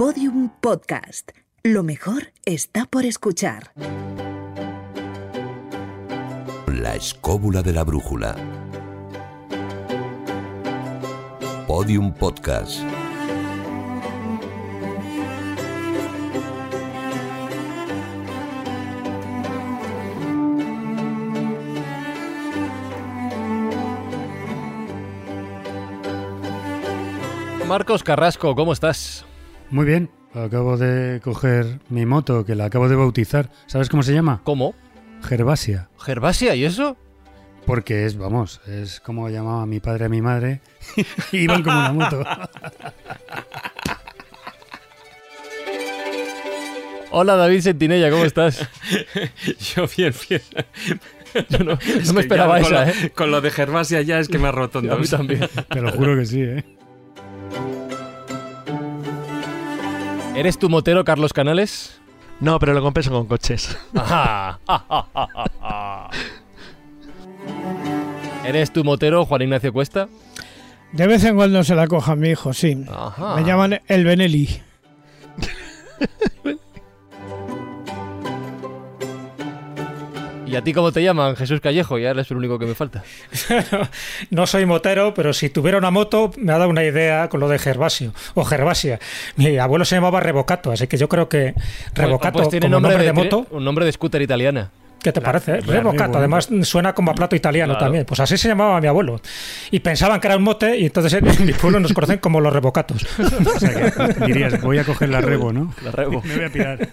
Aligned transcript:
Podium 0.00 0.48
Podcast. 0.62 1.32
Lo 1.62 1.82
mejor 1.82 2.32
está 2.46 2.86
por 2.86 3.04
escuchar. 3.04 3.72
La 6.68 6.96
escóbula 6.96 7.60
de 7.60 7.74
la 7.74 7.84
brújula. 7.84 8.34
Podium 11.66 12.14
Podcast. 12.14 12.80
Marcos 27.68 28.02
Carrasco, 28.02 28.54
¿cómo 28.54 28.72
estás? 28.72 29.26
Muy 29.70 29.86
bien, 29.86 30.10
acabo 30.34 30.76
de 30.76 31.20
coger 31.20 31.78
mi 31.90 32.04
moto 32.04 32.44
que 32.44 32.56
la 32.56 32.64
acabo 32.64 32.88
de 32.88 32.96
bautizar. 32.96 33.50
¿Sabes 33.66 33.88
cómo 33.88 34.02
se 34.02 34.12
llama? 34.12 34.40
¿Cómo? 34.42 34.74
Gervasia. 35.22 35.88
¿Gervasia 35.96 36.56
y 36.56 36.64
eso? 36.64 36.96
Porque 37.66 38.04
es, 38.04 38.18
vamos, 38.18 38.60
es 38.66 38.98
como 38.98 39.28
llamaba 39.28 39.64
mi 39.66 39.78
padre 39.78 40.06
a 40.06 40.08
mi 40.08 40.20
madre. 40.20 40.60
Iban 41.32 41.62
como 41.62 41.78
una 41.78 41.92
moto. 41.92 42.24
Hola 47.12 47.36
David 47.36 47.60
Sentinella, 47.60 48.10
¿cómo 48.10 48.24
estás? 48.24 48.68
Yo 49.74 49.86
bien, 49.96 50.12
bien. 50.28 50.42
Yo 51.48 51.58
no, 51.60 51.78
me 52.12 52.20
esperaba 52.22 52.58
ya 52.60 52.64
con 52.64 52.74
esa, 52.74 52.84
lo, 52.86 52.90
¿eh? 52.90 53.10
Con 53.14 53.30
lo 53.30 53.40
de 53.40 53.52
Gervasia 53.52 54.02
ya 54.02 54.18
es 54.18 54.26
que 54.26 54.38
me 54.38 54.48
ha 54.48 54.52
roto 54.52 54.80
A 54.80 54.96
mí 54.96 55.06
también. 55.06 55.48
Te 55.68 55.80
lo 55.80 55.92
juro 55.92 56.16
que 56.16 56.26
sí, 56.26 56.40
¿eh? 56.42 56.64
¿Eres 60.34 60.58
tu 60.58 60.68
motero, 60.68 61.04
Carlos 61.04 61.32
Canales? 61.32 62.00
No, 62.40 62.58
pero 62.58 62.72
lo 62.72 62.82
compenso 62.82 63.10
con 63.10 63.26
coches. 63.26 63.76
Ajá. 63.94 64.58
¿Eres 68.44 68.72
tu 68.72 68.84
motero, 68.84 69.24
Juan 69.26 69.42
Ignacio 69.42 69.72
Cuesta? 69.72 70.08
De 70.92 71.06
vez 71.06 71.22
en 71.24 71.36
cuando 71.36 71.62
se 71.62 71.74
la 71.74 71.86
coja 71.86 72.16
mi 72.16 72.30
hijo, 72.30 72.52
sí. 72.52 72.84
Ajá. 72.88 73.36
Me 73.36 73.44
llaman 73.44 73.80
el 73.86 74.04
Benelli. 74.04 74.48
¿Y 80.50 80.56
a 80.56 80.62
ti 80.64 80.72
cómo 80.72 80.90
te 80.90 81.02
llaman? 81.02 81.36
Jesús 81.36 81.60
Callejo, 81.60 81.98
ya 81.98 82.10
eres 82.10 82.30
el 82.30 82.36
único 82.36 82.58
que 82.58 82.66
me 82.66 82.74
falta. 82.74 83.02
No 84.30 84.46
soy 84.46 84.66
motero, 84.66 85.14
pero 85.14 85.32
si 85.32 85.48
tuviera 85.50 85.78
una 85.78 85.90
moto 85.90 86.30
me 86.36 86.52
ha 86.52 86.58
dado 86.58 86.70
una 86.70 86.84
idea 86.84 87.28
con 87.28 87.40
lo 87.40 87.48
de 87.48 87.58
Gervasio 87.58 88.12
o 88.34 88.44
Gervasia. 88.44 88.98
Mi 89.36 89.56
abuelo 89.58 89.84
se 89.84 89.94
llamaba 89.96 90.20
Revocato, 90.20 90.72
así 90.72 90.86
que 90.86 90.96
yo 90.96 91.08
creo 91.08 91.28
que 91.28 91.54
Revocato 91.94 92.38
Pues 92.38 92.48
tiene 92.50 92.66
como 92.66 92.80
nombre 92.80 92.96
de, 93.04 93.12
moto, 93.12 93.46
Un 93.50 93.64
nombre 93.64 93.84
de 93.84 93.92
scooter 93.92 94.20
italiana. 94.22 94.70
¿qué 95.02 95.12
te 95.12 95.20
parece? 95.20 95.60
la 95.62 95.72
Revocato, 95.74 96.04
Revo, 96.04 96.18
además 96.18 96.48
suena 96.62 96.92
como 96.94 97.10
a 97.10 97.14
plato 97.14 97.34
italiano 97.36 97.72
Claro. 97.72 97.86
también. 97.86 98.04
Pues 98.04 98.20
así 98.20 98.36
se 98.36 98.48
llamaba 98.48 98.80
mi 98.80 98.86
abuelo. 98.86 99.20
Y 99.70 99.80
pensaban 99.80 100.20
que 100.20 100.26
era 100.26 100.36
un 100.36 100.42
mote 100.42 100.76
y 100.78 100.86
entonces 100.86 101.12
en 101.14 101.46
mi 101.46 101.52
pueblo 101.52 101.80
nos 101.80 101.92
conocen 101.92 102.18
como 102.18 102.40
los 102.40 102.52
Revocatos. 102.52 103.06
O 103.54 103.58
sea 103.58 103.90
que 103.90 104.26
dirías, 104.26 104.60
voy 104.60 104.78
a 104.78 104.84
coger 104.84 105.08
la 105.08 105.20
Revo, 105.22 105.52
¿no? 105.52 105.72
La 105.82 105.90
Revo. 105.90 106.22
Me 106.24 106.36
voy 106.36 106.44
a 106.44 106.50
pirar. 106.50 106.88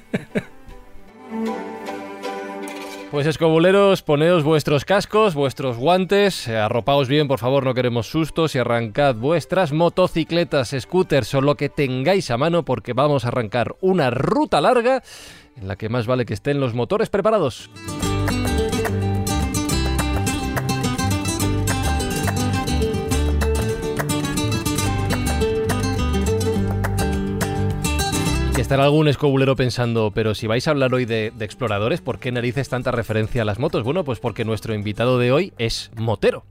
Pues 3.09 3.25
escobuleros, 3.25 4.03
poneos 4.03 4.44
vuestros 4.44 4.83
cascos, 4.83 5.33
vuestros 5.33 5.77
guantes, 5.77 6.50
arropaos 6.50 7.08
bien, 7.08 7.30
por 7.30 7.39
favor, 7.39 7.63
no 7.63 7.73
queremos 7.73 8.08
sustos 8.08 8.53
y 8.53 8.59
arrancad 8.59 9.16
vuestras 9.16 9.72
motocicletas, 9.72 10.75
scooters 10.77 11.33
o 11.33 11.41
lo 11.41 11.55
que 11.55 11.69
tengáis 11.69 12.30
a 12.31 12.38
mano 12.38 12.63
porque 12.63 12.91
vamos 12.91 13.23
a 13.23 13.30
arrancar 13.30 13.78
una 13.80 14.09
ruta 14.09 14.59
larga 14.59 15.03
en 15.55 15.69
la 15.69 15.78
que 15.78 15.88
más 15.88 16.05
vale 16.05 16.25
que 16.25 16.33
estén 16.33 16.59
los 16.59 16.73
motores 16.73 17.09
preparados. 17.09 17.69
Y 28.57 28.59
estará 28.59 28.85
algún 28.85 29.07
escobulero 29.07 29.56
pensando, 29.56 30.09
pero 30.09 30.34
si 30.34 30.47
vais 30.47 30.68
a 30.68 30.72
hablar 30.72 30.91
hoy 30.91 31.06
de, 31.06 31.31
de 31.31 31.45
exploradores, 31.45 32.01
¿por 32.01 32.18
qué 32.18 32.31
narices 32.31 32.69
tanta 32.69 32.90
referencia 32.90 33.44
a 33.44 33.45
las 33.45 33.59
motos? 33.59 33.84
Bueno, 33.84 34.03
pues 34.03 34.19
porque 34.19 34.45
nuestro 34.45 34.73
invitado 34.73 35.19
de 35.19 35.31
hoy 35.31 35.53
es 35.59 35.91
motero. 35.95 36.44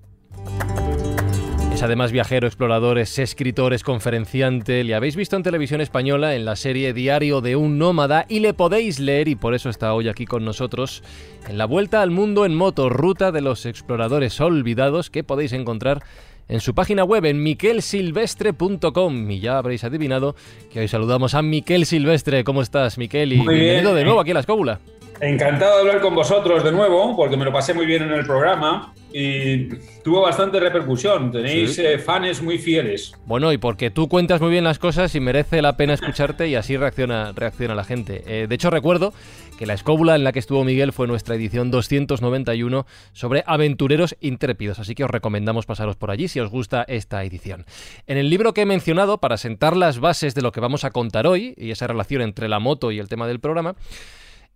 Es 1.73 1.83
además 1.83 2.13
viajero, 2.13 2.47
explorador, 2.47 2.99
es 2.99 3.19
escritor, 3.19 3.75
es 3.75 3.83
conferenciante. 3.83 4.85
Le 4.85 4.95
habéis 4.95 5.17
visto 5.17 5.35
en 5.35 5.43
televisión 5.43 5.81
española 5.81 6.37
en 6.37 6.45
la 6.45 6.55
serie 6.55 6.93
Diario 6.93 7.41
de 7.41 7.57
un 7.57 7.77
Nómada 7.77 8.25
y 8.29 8.39
le 8.39 8.55
podéis 8.55 9.01
leer, 9.01 9.27
y 9.27 9.35
por 9.35 9.55
eso 9.55 9.69
está 9.69 9.93
hoy 9.93 10.09
aquí 10.09 10.27
con 10.27 10.45
nosotros, 10.45 11.03
en 11.49 11.59
la 11.59 11.67
Vuelta 11.67 12.03
al 12.03 12.13
Mundo 12.13 12.47
en 12.47 12.55
Moto, 12.55 12.89
Ruta 12.89 13.33
de 13.33 13.41
los 13.41 13.67
Exploradores 13.67 14.41
Olvidados, 14.41 15.11
que 15.11 15.25
podéis 15.25 15.53
encontrar 15.53 16.05
en 16.49 16.61
su 16.61 16.75
página 16.75 17.05
web 17.05 17.25
en 17.25 17.43
miquelsilvestre.com. 17.43 19.31
Y 19.31 19.41
ya 19.41 19.59
habréis 19.59 19.85
adivinado 19.85 20.35
que 20.73 20.81
hoy 20.81 20.89
saludamos 20.89 21.35
a 21.35 21.43
Miquel 21.43 21.87
Silvestre. 21.87 22.45
¿Cómo 22.45 22.63
estás, 22.63 22.99
Miquel? 22.99 23.33
Y 23.33 23.37
Muy 23.37 23.55
bien. 23.55 23.61
bienvenido 23.61 23.95
de 23.95 24.05
nuevo 24.05 24.21
aquí 24.21 24.31
a 24.31 24.35
la 24.35 24.41
escóbula. 24.41 24.81
Encantado 25.21 25.77
de 25.77 25.81
hablar 25.81 26.01
con 26.03 26.15
vosotros 26.15 26.63
de 26.63 26.73
nuevo, 26.73 27.17
porque 27.17 27.37
me 27.39 27.45
lo 27.47 27.53
pasé 27.53 27.73
muy 27.73 27.87
bien 27.87 28.03
en 28.03 28.13
el 28.13 28.27
programa 28.27 28.93
y 29.13 29.69
tuvo 30.05 30.21
bastante 30.21 30.61
repercusión. 30.61 31.33
Tenéis 31.33 31.75
Sí. 31.77 31.83
eh, 31.87 31.99
fans 31.99 32.43
muy 32.43 32.59
fieles. 32.59 33.15
Bueno, 33.25 33.51
y 33.51 33.57
porque 33.57 33.91
tú 33.91 34.09
cuentas 34.09 34.43
muy 34.43 34.51
bien 34.51 34.65
las 34.65 34.79
cosas 34.79 35.15
y 35.15 35.21
merece 35.21 35.63
la 35.63 35.79
pena 35.79 35.95
escucharte 35.95 36.49
y 36.49 36.55
así 36.55 36.77
reacciona, 36.77 37.33
reacciona 37.33 37.75
la 37.75 37.85
gente. 37.85 38.23
Eh, 38.27 38.47
de 38.47 38.55
hecho, 38.55 38.69
recuerdo 38.69 39.15
que 39.59 39.65
la 39.65 39.73
escóbula 39.73 40.17
en 40.17 40.25
la 40.25 40.33
que 40.33 40.39
estuvo 40.39 40.65
Miguel 40.65 40.93
fue 40.93 41.07
nuestra 41.07 41.35
edición 41.35 41.71
291 41.71 42.85
sobre 43.15 43.43
aventureros 43.47 44.17
intrépidos, 44.21 44.79
así 44.81 44.95
que 44.95 45.05
os 45.05 45.11
recomendamos 45.11 45.65
pasaros 45.65 45.97
por 45.97 46.11
allí 46.11 46.29
si 46.29 46.41
os 46.41 46.51
gusta 46.51 46.85
esta 46.89 47.25
edición. 47.25 47.65
En 48.07 48.19
el 48.19 48.29
libro 48.29 48.53
que 48.53 48.63
he 48.63 48.67
mencionado, 48.67 49.17
para 49.17 49.39
sentar 49.39 49.79
las 49.79 49.99
bases 49.99 50.35
de 50.35 50.43
lo 50.43 50.53
que 50.53 50.61
vamos 50.61 50.85
a 50.85 50.91
contar 50.91 51.27
hoy 51.27 51.55
y 51.57 51.71
esa 51.71 51.87
relación 51.87 52.21
entre 52.21 52.51
la 52.51 52.59
moto 52.59 52.93
y 52.93 52.99
el 52.99 53.09
tema 53.09 53.27
del 53.27 53.41
programa, 53.41 53.77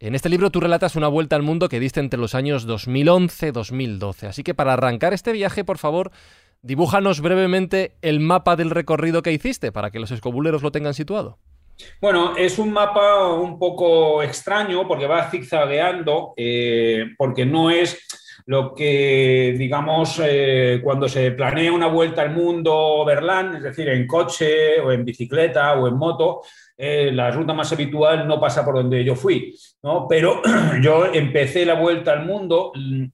en 0.00 0.14
este 0.14 0.30
libro 0.30 0.50
tú 0.50 0.60
relatas 0.60 0.96
una 0.96 1.08
vuelta 1.08 1.36
al 1.36 1.42
mundo 1.42 1.68
que 1.68 1.78
diste 1.78 2.00
entre 2.00 2.18
los 2.18 2.34
años 2.34 2.66
2011-2012. 2.66 4.28
Así 4.28 4.42
que 4.42 4.54
para 4.54 4.72
arrancar 4.72 5.12
este 5.12 5.32
viaje, 5.32 5.62
por 5.62 5.76
favor, 5.76 6.10
dibújanos 6.62 7.20
brevemente 7.20 7.96
el 8.00 8.18
mapa 8.18 8.56
del 8.56 8.70
recorrido 8.70 9.22
que 9.22 9.32
hiciste 9.32 9.72
para 9.72 9.90
que 9.90 10.00
los 10.00 10.10
escobuleros 10.10 10.62
lo 10.62 10.72
tengan 10.72 10.94
situado. 10.94 11.38
Bueno, 12.00 12.36
es 12.36 12.58
un 12.58 12.72
mapa 12.72 13.28
un 13.28 13.58
poco 13.58 14.22
extraño 14.22 14.88
porque 14.88 15.06
va 15.06 15.30
zigzagueando, 15.30 16.34
eh, 16.36 17.06
porque 17.16 17.44
no 17.44 17.70
es 17.70 17.98
lo 18.46 18.74
que, 18.74 19.54
digamos, 19.56 20.20
eh, 20.24 20.80
cuando 20.82 21.08
se 21.08 21.30
planea 21.32 21.72
una 21.72 21.86
vuelta 21.88 22.22
al 22.22 22.34
mundo 22.34 22.74
overland, 22.74 23.56
es 23.56 23.62
decir, 23.62 23.88
en 23.88 24.06
coche 24.06 24.80
o 24.80 24.92
en 24.92 25.04
bicicleta 25.04 25.74
o 25.74 25.88
en 25.88 25.96
moto, 25.96 26.42
eh, 26.82 27.12
la 27.12 27.30
ruta 27.30 27.52
más 27.52 27.70
habitual 27.72 28.26
no 28.26 28.40
pasa 28.40 28.64
por 28.64 28.74
donde 28.74 29.04
yo 29.04 29.14
fui, 29.14 29.54
¿no? 29.82 30.06
Pero 30.08 30.40
yo 30.82 31.12
empecé 31.12 31.66
la 31.66 31.74
vuelta 31.74 32.12
al 32.12 32.24
mundo, 32.24 32.72
mm, 32.74 33.04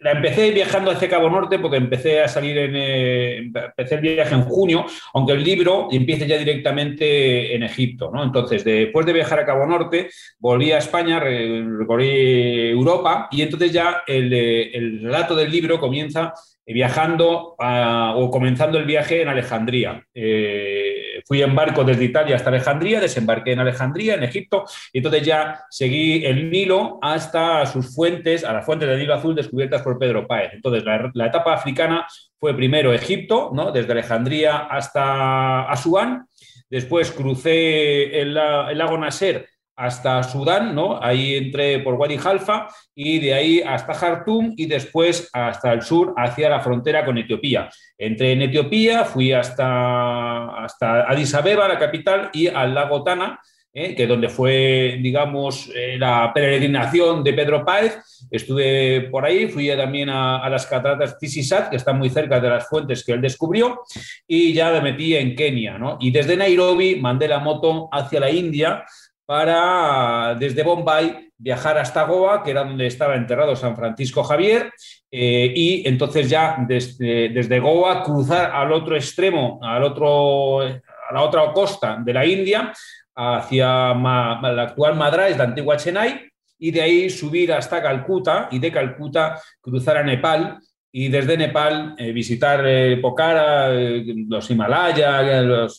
la 0.00 0.12
empecé 0.12 0.50
viajando 0.50 0.90
hacia 0.90 1.08
Cabo 1.08 1.28
Norte 1.30 1.58
porque 1.58 1.76
empecé 1.76 2.20
a 2.22 2.28
salir 2.28 2.56
en, 2.58 2.72
eh, 2.76 3.36
empecé 3.38 3.96
el 3.96 4.00
viaje 4.00 4.34
en 4.34 4.42
junio, 4.42 4.84
aunque 5.14 5.32
el 5.32 5.42
libro 5.44 5.88
empieza 5.90 6.24
ya 6.26 6.38
directamente 6.38 7.54
en 7.54 7.62
Egipto, 7.62 8.10
¿no? 8.12 8.22
Entonces, 8.22 8.64
después 8.64 9.06
de 9.06 9.12
viajar 9.12 9.38
a 9.40 9.46
Cabo 9.46 9.66
Norte, 9.66 10.08
volví 10.38 10.72
a 10.72 10.78
España, 10.78 11.20
re- 11.20 11.64
recorrí 11.78 12.70
Europa 12.70 13.28
y 13.30 13.42
entonces 13.42 13.72
ya 13.72 14.02
el, 14.06 14.32
eh, 14.32 14.76
el 14.76 15.02
relato 15.02 15.34
del 15.34 15.50
libro 15.50 15.78
comienza 15.78 16.32
viajando 16.68 17.54
a- 17.60 18.14
o 18.16 18.28
comenzando 18.28 18.76
el 18.78 18.84
viaje 18.86 19.22
en 19.22 19.28
Alejandría. 19.28 20.02
Eh, 20.12 21.22
fui 21.24 21.40
en 21.40 21.54
barco 21.54 21.84
desde 21.84 22.04
Italia 22.04 22.34
hasta 22.36 22.50
Alejandría, 22.50 23.00
desembarqué 23.00 23.52
en 23.52 23.60
Alejandría, 23.60 24.14
en 24.14 24.24
Egipto, 24.24 24.64
y 24.92 24.98
entonces 24.98 25.22
ya 25.22 25.60
seguí 25.70 26.24
el 26.24 26.50
Nilo 26.50 26.98
hasta 27.02 27.64
sus 27.66 27.94
fuentes, 27.94 28.44
a 28.44 28.52
las 28.52 28.66
fuentes 28.66 28.88
del 28.88 28.98
Nilo 28.98 29.14
Azul 29.14 29.34
descubiertas 29.34 29.75
por 29.82 29.98
Pedro 29.98 30.26
Páez. 30.26 30.52
Entonces, 30.54 30.84
la, 30.84 31.26
etapa 31.26 31.54
africana 31.54 32.06
fue 32.38 32.54
primero 32.54 32.92
Egipto, 32.92 33.50
¿no? 33.52 33.72
desde 33.72 33.92
Alejandría 33.92 34.58
hasta 34.58 35.70
Asuán, 35.70 36.26
después 36.68 37.10
crucé 37.10 38.20
el 38.20 38.34
lago 38.34 38.98
Nasser 38.98 39.46
hasta 39.76 40.22
Sudán, 40.22 40.74
¿no? 40.74 40.98
Ahí 41.02 41.36
entré 41.36 41.80
por 41.80 41.94
Wadi 41.94 42.16
Halfa 42.16 42.68
y 42.94 43.18
de 43.18 43.34
ahí 43.34 43.60
hasta 43.60 43.92
Jartum 43.92 44.54
y 44.56 44.66
después 44.66 45.28
hasta 45.34 45.72
el 45.72 45.82
sur, 45.82 46.14
hacia 46.16 46.48
la 46.48 46.60
frontera 46.60 47.04
con 47.04 47.18
Etiopía. 47.18 47.68
Entré 47.98 48.32
en 48.32 48.42
Etiopía, 48.42 49.04
fui 49.04 49.32
hasta, 49.32 50.64
hasta 50.64 51.02
Addis 51.02 51.34
Abeba, 51.34 51.68
la 51.68 51.78
capital, 51.78 52.30
y 52.32 52.46
al 52.46 52.74
lago 52.74 53.04
Tana, 53.04 53.38
¿eh? 53.76 53.94
que 53.94 54.06
donde 54.06 54.30
fue, 54.30 54.98
digamos, 55.02 55.70
eh, 55.74 55.98
la 55.98 56.32
peregrinación 56.32 57.22
de 57.22 57.34
Pedro 57.34 57.62
Páez. 57.62 57.98
Estuve 58.30 59.02
por 59.10 59.24
ahí, 59.24 59.48
fui 59.48 59.68
también 59.76 60.08
a, 60.08 60.38
a 60.38 60.48
las 60.48 60.66
cataratas 60.66 61.18
Tisisat, 61.18 61.68
que 61.68 61.76
están 61.76 61.98
muy 61.98 62.08
cerca 62.08 62.40
de 62.40 62.48
las 62.48 62.66
fuentes 62.66 63.04
que 63.04 63.12
él 63.12 63.20
descubrió, 63.20 63.82
y 64.26 64.54
ya 64.54 64.72
me 64.72 64.80
metí 64.80 65.14
en 65.14 65.36
Kenia. 65.36 65.76
¿no? 65.76 65.98
Y 66.00 66.10
desde 66.10 66.36
Nairobi 66.36 66.96
mandé 66.96 67.28
la 67.28 67.38
moto 67.38 67.90
hacia 67.92 68.18
la 68.18 68.30
India 68.30 68.82
para, 69.26 70.34
desde 70.40 70.62
Bombay, 70.62 71.28
viajar 71.36 71.76
hasta 71.76 72.04
Goa, 72.04 72.42
que 72.42 72.52
era 72.52 72.64
donde 72.64 72.86
estaba 72.86 73.14
enterrado 73.14 73.54
San 73.56 73.76
Francisco 73.76 74.24
Javier, 74.24 74.72
eh, 75.10 75.52
y 75.54 75.86
entonces 75.86 76.30
ya 76.30 76.56
desde, 76.66 77.28
desde 77.28 77.60
Goa 77.60 78.02
cruzar 78.02 78.52
al 78.52 78.72
otro 78.72 78.96
extremo, 78.96 79.60
al 79.62 79.82
otro, 79.82 80.62
a 80.62 81.12
la 81.12 81.22
otra 81.22 81.52
costa 81.52 81.98
de 82.02 82.12
la 82.14 82.24
India, 82.24 82.72
hacia 83.16 83.94
la 83.94 84.62
actual 84.62 84.94
Madras, 84.94 85.36
la 85.36 85.44
antigua 85.44 85.76
Chennai, 85.76 86.30
y 86.58 86.70
de 86.70 86.82
ahí 86.82 87.10
subir 87.10 87.52
hasta 87.52 87.82
Calcuta 87.82 88.48
y 88.50 88.58
de 88.58 88.70
Calcuta 88.70 89.40
cruzar 89.60 89.96
a 89.98 90.02
Nepal 90.02 90.58
y 90.92 91.08
desde 91.08 91.36
Nepal 91.36 91.94
eh, 91.98 92.12
visitar 92.12 92.62
eh, 92.66 92.98
Pokhara, 92.98 93.74
eh, 93.74 94.04
los 94.28 94.50
Himalayas, 94.50 95.44
los, 95.44 95.78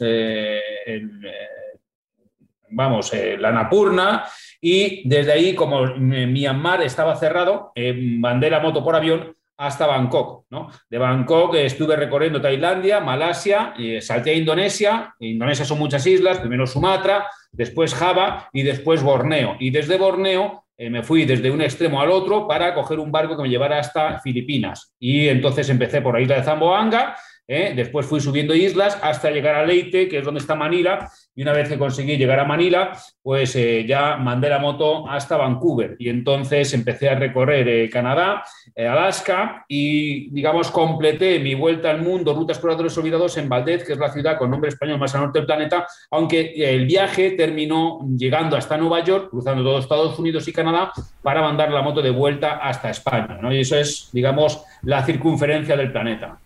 vamos, 2.69 3.11
la 3.39 3.51
Napurna 3.51 4.25
y 4.59 5.07
desde 5.07 5.31
ahí, 5.31 5.55
como 5.55 5.85
Myanmar 5.95 6.81
estaba 6.83 7.15
cerrado, 7.15 7.71
la 7.75 8.59
moto 8.59 8.83
por 8.83 8.95
avión 8.95 9.36
hasta 9.57 9.87
Bangkok. 9.87 10.45
De 10.89 10.97
Bangkok 10.97 11.55
eh, 11.55 11.65
estuve 11.65 11.95
recorriendo 11.95 12.39
Tailandia, 12.39 12.99
Malasia, 12.99 13.73
eh, 13.77 14.01
salté 14.01 14.31
a 14.31 14.35
Indonesia. 14.35 15.13
Indonesia 15.19 15.65
son 15.65 15.79
muchas 15.79 16.05
islas, 16.05 16.39
primero 16.39 16.67
Sumatra, 16.67 17.27
después 17.51 17.93
Java 17.93 18.49
y 18.53 18.63
después 18.63 19.01
Borneo. 19.01 19.55
Y 19.59 19.71
desde 19.71 19.97
Borneo 19.97 20.63
eh, 20.77 20.91
me 20.91 21.01
fui 21.01 21.25
desde 21.25 21.49
un 21.49 21.61
extremo 21.61 21.99
al 21.99 22.11
otro 22.11 22.47
para 22.47 22.75
coger 22.75 22.99
un 22.99 23.11
barco 23.11 23.35
que 23.35 23.43
me 23.43 23.49
llevara 23.49 23.79
hasta 23.79 24.19
Filipinas. 24.19 24.93
Y 24.99 25.27
entonces 25.27 25.67
empecé 25.69 26.01
por 26.01 26.13
la 26.13 26.21
isla 26.21 26.35
de 26.35 26.43
Zamboanga, 26.43 27.15
¿eh? 27.47 27.73
después 27.75 28.05
fui 28.05 28.19
subiendo 28.19 28.53
islas 28.53 28.97
hasta 29.01 29.31
llegar 29.31 29.55
a 29.55 29.65
Leyte, 29.65 30.07
que 30.07 30.19
es 30.19 30.25
donde 30.25 30.39
está 30.39 30.55
Manila, 30.55 31.09
y 31.35 31.43
una 31.43 31.53
vez 31.53 31.69
que 31.69 31.77
conseguí 31.77 32.17
llegar 32.17 32.39
a 32.39 32.45
Manila, 32.45 32.97
pues 33.21 33.55
eh, 33.55 33.85
ya 33.87 34.17
mandé 34.17 34.49
la 34.49 34.59
moto 34.59 35.07
hasta 35.07 35.37
Vancouver. 35.37 35.95
Y 35.99 36.09
entonces 36.09 36.73
empecé 36.73 37.09
a 37.09 37.15
recorrer 37.15 37.67
eh, 37.67 37.89
Canadá, 37.89 38.43
Alaska 38.75 39.65
y, 39.67 40.29
digamos, 40.31 40.71
completé 40.71 41.39
mi 41.39 41.53
vuelta 41.55 41.89
al 41.91 42.01
mundo, 42.01 42.33
Ruta 42.33 42.53
Exploradores 42.53 42.97
Olvidados 42.97 43.37
en 43.37 43.47
Valdez, 43.47 43.83
que 43.83 43.93
es 43.93 43.99
la 43.99 44.11
ciudad 44.11 44.37
con 44.37 44.49
nombre 44.49 44.69
español 44.69 44.99
más 44.99 45.13
al 45.15 45.21
norte 45.21 45.39
del 45.39 45.45
planeta, 45.45 45.85
aunque 46.11 46.53
el 46.55 46.85
viaje 46.85 47.31
terminó 47.31 47.99
llegando 48.17 48.57
hasta 48.57 48.77
Nueva 48.77 49.03
York, 49.03 49.29
cruzando 49.29 49.63
todo 49.63 49.79
Estados 49.79 50.17
Unidos 50.19 50.47
y 50.47 50.53
Canadá, 50.53 50.91
para 51.21 51.41
mandar 51.41 51.71
la 51.71 51.81
moto 51.81 52.01
de 52.01 52.11
vuelta 52.11 52.57
hasta 52.57 52.89
España. 52.89 53.37
¿no? 53.41 53.53
Y 53.53 53.61
eso 53.61 53.77
es, 53.77 54.09
digamos, 54.11 54.63
la 54.83 55.05
circunferencia 55.05 55.75
del 55.75 55.91
planeta. 55.91 56.39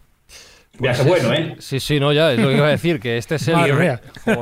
Viaje 0.81 1.04
bueno, 1.04 1.33
¿eh? 1.33 1.56
Sí, 1.60 1.80
sí, 1.80 2.00
no, 2.00 2.12
ya, 2.12 2.31
es 2.33 2.39
lo 2.39 2.50
que 2.50 2.56
iba 2.56 2.68
a 2.68 2.72
decir, 2.72 3.00
que 3.00 3.18
este 3.18 3.36
es 3.36 3.48
el... 3.48 3.56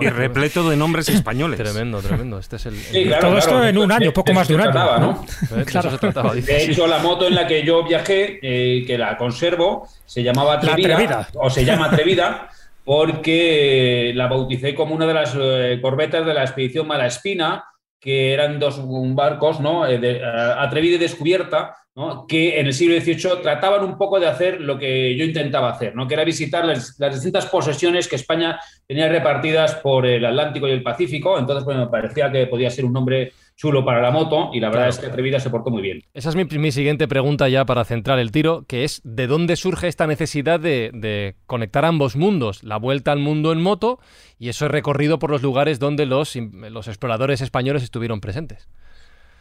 Y 0.01 0.09
repleto 0.09 0.69
de 0.69 0.75
nombres 0.77 1.09
españoles. 1.09 1.59
Tremendo, 1.59 1.99
tremendo. 2.01 2.39
Este 2.39 2.55
es 2.55 2.65
el... 2.67 2.75
el- 2.75 2.79
Sí, 2.79 3.05
claro, 3.05 3.27
Todo 3.27 3.37
esto 3.37 3.51
claro. 3.51 3.67
en 3.67 3.77
un 3.77 3.91
año, 3.91 4.11
poco 4.13 4.29
De 4.29 4.33
más 4.35 4.47
de 4.47 4.55
un 4.55 4.61
año. 4.61 4.71
trataba, 4.71 4.97
¿no? 4.99 5.25
¿no? 5.51 5.55
De 5.57 5.61
eso 5.63 5.91
se 5.91 5.97
trataba, 5.97 6.33
dice. 6.33 6.51
De 6.53 6.63
hecho, 6.65 6.87
la 6.87 6.99
moto 6.99 7.27
en 7.27 7.35
la 7.35 7.45
que 7.47 7.63
yo 7.65 7.83
viajé, 7.83 8.39
eh, 8.41 8.85
que 8.85 8.97
la 8.97 9.17
conservo, 9.17 9.87
se 10.05 10.23
llamaba 10.23 10.53
La 10.55 10.59
Atrevida, 10.73 10.93
Atrevida. 10.95 11.27
o 11.35 11.49
se 11.49 11.65
llama 11.65 11.85
Atrevida, 11.87 12.49
porque 12.85 14.11
la 14.15 14.27
bauticé 14.27 14.73
como 14.75 14.95
una 14.95 15.05
de 15.05 15.13
las 15.13 15.35
eh, 15.39 15.79
corbetas 15.81 16.25
de 16.25 16.33
la 16.33 16.43
expedición 16.43 16.87
Malaspina, 16.87 17.65
que 17.99 18.33
eran 18.33 18.59
dos 18.59 18.79
barcos, 19.13 19.59
¿no? 19.59 19.85
Eh, 19.85 19.97
de, 19.97 20.21
eh, 20.23 20.79
y 20.81 20.97
Descubierta, 20.97 21.75
¿no? 21.95 22.25
que 22.27 22.59
en 22.59 22.67
el 22.67 22.73
siglo 22.73 22.99
XVIII 22.99 23.41
trataban 23.41 23.83
un 23.83 23.97
poco 23.97 24.19
de 24.19 24.27
hacer 24.27 24.61
lo 24.61 24.77
que 24.77 25.15
yo 25.17 25.25
intentaba 25.25 25.71
hacer, 25.71 25.95
¿no? 25.95 26.07
que 26.07 26.13
era 26.13 26.23
visitar 26.23 26.65
las, 26.65 26.97
distintas 26.97 27.45
posesiones 27.47 28.07
que 28.07 28.15
España 28.15 28.59
tenía 28.87 29.09
repartidas 29.09 29.75
por 29.75 30.05
el 30.05 30.25
Atlántico 30.25 30.67
y 30.67 30.71
el 30.71 30.83
Pacífico. 30.83 31.37
Entonces, 31.37 31.65
pues, 31.65 31.77
me 31.77 31.87
parecía 31.87 32.31
que 32.31 32.47
podía 32.47 32.69
ser 32.69 32.85
un 32.85 32.93
nombre 32.93 33.33
chulo 33.59 33.83
para 33.83 34.01
la 34.01 34.09
moto 34.09 34.51
y 34.53 34.61
la 34.61 34.67
verdad 34.69 34.83
Claro. 34.83 34.89
es 34.91 34.99
que 34.99 35.05
Atrevida 35.07 35.39
se 35.41 35.49
portó 35.49 35.69
muy 35.69 35.81
bien. 35.81 36.01
Esa 36.13 36.29
es 36.29 36.35
mi, 36.37 36.45
mi 36.45 36.71
siguiente 36.71 37.09
pregunta 37.09 37.49
ya 37.49 37.65
para 37.65 37.83
centrar 37.83 38.17
el 38.17 38.31
tiro, 38.31 38.63
que 38.67 38.85
es 38.85 39.01
¿de 39.03 39.27
dónde 39.27 39.57
surge 39.57 39.89
esta 39.89 40.07
necesidad 40.07 40.61
de, 40.61 40.91
de 40.93 41.35
conectar 41.45 41.83
ambos 41.83 42.15
mundos? 42.15 42.63
La 42.63 42.77
vuelta 42.77 43.11
al 43.11 43.19
mundo 43.19 43.51
en 43.51 43.61
moto 43.61 43.99
y 44.37 44.47
eso 44.47 44.65
es 44.65 44.71
recorrido 44.71 45.19
por 45.19 45.29
los 45.29 45.41
lugares 45.41 45.77
donde 45.77 46.05
los, 46.05 46.37
los 46.37 46.87
exploradores 46.87 47.41
españoles 47.41 47.83
estuvieron 47.83 48.21
presentes. 48.21 48.69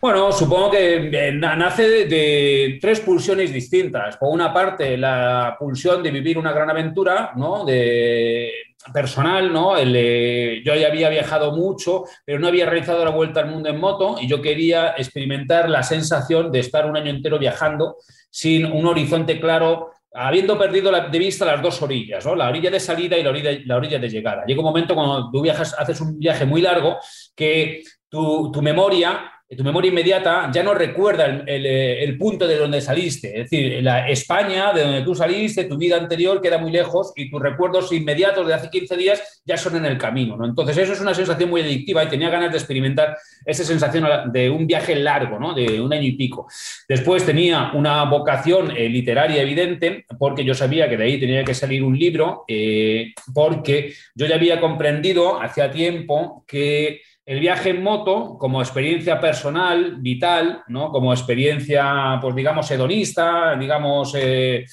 Bueno, 0.00 0.30
supongo 0.30 0.70
que 0.70 1.10
eh, 1.12 1.32
na- 1.32 1.56
nace 1.56 2.06
de, 2.06 2.78
tres 2.80 3.00
pulsiones 3.00 3.52
distintas. 3.52 4.16
Por 4.16 4.28
una 4.32 4.52
parte, 4.52 4.96
la 4.96 5.56
pulsión 5.58 6.04
de 6.04 6.12
vivir 6.12 6.38
una 6.38 6.52
gran 6.52 6.70
aventura, 6.70 7.32
¿no? 7.34 7.64
De 7.64 8.52
personal, 8.92 9.52
¿no? 9.52 9.74
Eh, 9.76 10.62
yo 10.64 10.74
ya 10.76 10.86
había 10.86 11.08
viajado 11.08 11.50
mucho, 11.52 12.04
pero 12.24 12.38
no 12.38 12.46
había 12.46 12.66
realizado 12.66 13.04
la 13.04 13.10
vuelta 13.10 13.40
al 13.40 13.50
mundo 13.50 13.68
en 13.68 13.80
moto 13.80 14.16
y 14.20 14.28
yo 14.28 14.40
quería 14.40 14.94
experimentar 14.96 15.68
la 15.68 15.82
sensación 15.82 16.52
de 16.52 16.60
estar 16.60 16.86
un 16.86 16.96
año 16.96 17.10
entero 17.10 17.38
viajando 17.38 17.96
sin 18.30 18.66
un 18.66 18.86
horizonte 18.86 19.40
claro, 19.40 19.90
habiendo 20.14 20.56
perdido 20.56 20.92
de 20.92 21.18
vista 21.18 21.44
las 21.44 21.60
dos 21.60 21.82
orillas, 21.82 22.24
¿no? 22.24 22.36
La 22.36 22.48
orilla 22.48 22.70
de 22.70 22.78
salida 22.78 23.18
y 23.18 23.24
la 23.24 23.30
orilla, 23.30 23.50
la 23.66 23.76
orilla 23.76 23.98
de 23.98 24.08
llegada. 24.08 24.44
Llega 24.46 24.60
un 24.60 24.66
momento 24.66 24.94
cuando 24.94 25.28
tú 25.30 25.42
viajas, 25.42 25.74
haces 25.76 26.00
un 26.00 26.18
viaje 26.20 26.46
muy 26.46 26.62
largo 26.62 26.98
que 27.34 27.82
tu 28.08 28.52
memoria 28.62 29.32
tu 29.56 29.64
memoria 29.64 29.90
inmediata 29.90 30.50
ya 30.52 30.62
no 30.62 30.74
recuerda 30.74 31.24
el, 31.24 31.64
eh, 31.64 32.04
el 32.04 32.18
punto 32.18 32.46
de 32.46 32.56
donde 32.56 32.82
saliste. 32.82 33.28
Es 33.28 33.50
decir, 33.50 33.82
la 33.82 34.06
España, 34.08 34.74
de 34.74 34.82
donde 34.82 35.02
tú 35.02 35.14
saliste, 35.14 35.64
tu 35.64 35.78
vida 35.78 35.96
anterior 35.96 36.42
queda 36.42 36.58
muy 36.58 36.70
lejos 36.70 37.12
y 37.16 37.30
tus 37.30 37.40
recuerdos 37.40 37.90
inmediatos 37.92 38.46
de 38.46 38.52
hace 38.52 38.68
15 38.68 38.96
días 38.96 39.40
ya 39.46 39.56
son 39.56 39.76
en 39.76 39.86
el 39.86 39.96
camino. 39.96 40.36
¿no? 40.36 40.44
Entonces, 40.44 40.76
eso 40.76 40.92
es 40.92 41.00
una 41.00 41.14
sensación 41.14 41.48
muy 41.48 41.62
adictiva 41.62 42.04
y 42.04 42.08
tenía 42.08 42.28
ganas 42.28 42.52
de 42.52 42.58
experimentar 42.58 43.16
esa 43.46 43.64
sensación 43.64 44.06
de 44.30 44.50
un 44.50 44.66
viaje 44.66 44.94
largo, 44.94 45.38
¿no? 45.38 45.54
de 45.54 45.80
un 45.80 45.92
año 45.94 46.06
y 46.06 46.12
pico. 46.12 46.46
Después 46.86 47.24
tenía 47.24 47.72
una 47.72 48.04
vocación 48.04 48.70
eh, 48.76 48.88
literaria 48.90 49.40
evidente, 49.40 50.04
porque 50.18 50.44
yo 50.44 50.54
sabía 50.54 50.90
que 50.90 50.98
de 50.98 51.04
ahí 51.04 51.18
tenía 51.18 51.42
que 51.42 51.54
salir 51.54 51.82
un 51.82 51.98
libro, 51.98 52.44
eh, 52.48 53.14
porque 53.32 53.94
yo 54.14 54.26
ya 54.26 54.34
había 54.34 54.60
comprendido 54.60 55.40
hacía 55.40 55.70
tiempo 55.70 56.44
que 56.46 57.00
el 57.28 57.40
viaje 57.40 57.68
en 57.68 57.82
moto 57.82 58.38
como 58.38 58.62
experiencia 58.62 59.20
personal, 59.20 59.96
vital, 59.98 60.62
¿no? 60.68 60.90
como 60.90 61.12
experiencia, 61.12 62.18
pues 62.22 62.34
digamos, 62.34 62.70
hedonista, 62.70 63.54
digamos, 63.54 64.14
eh, 64.16 64.64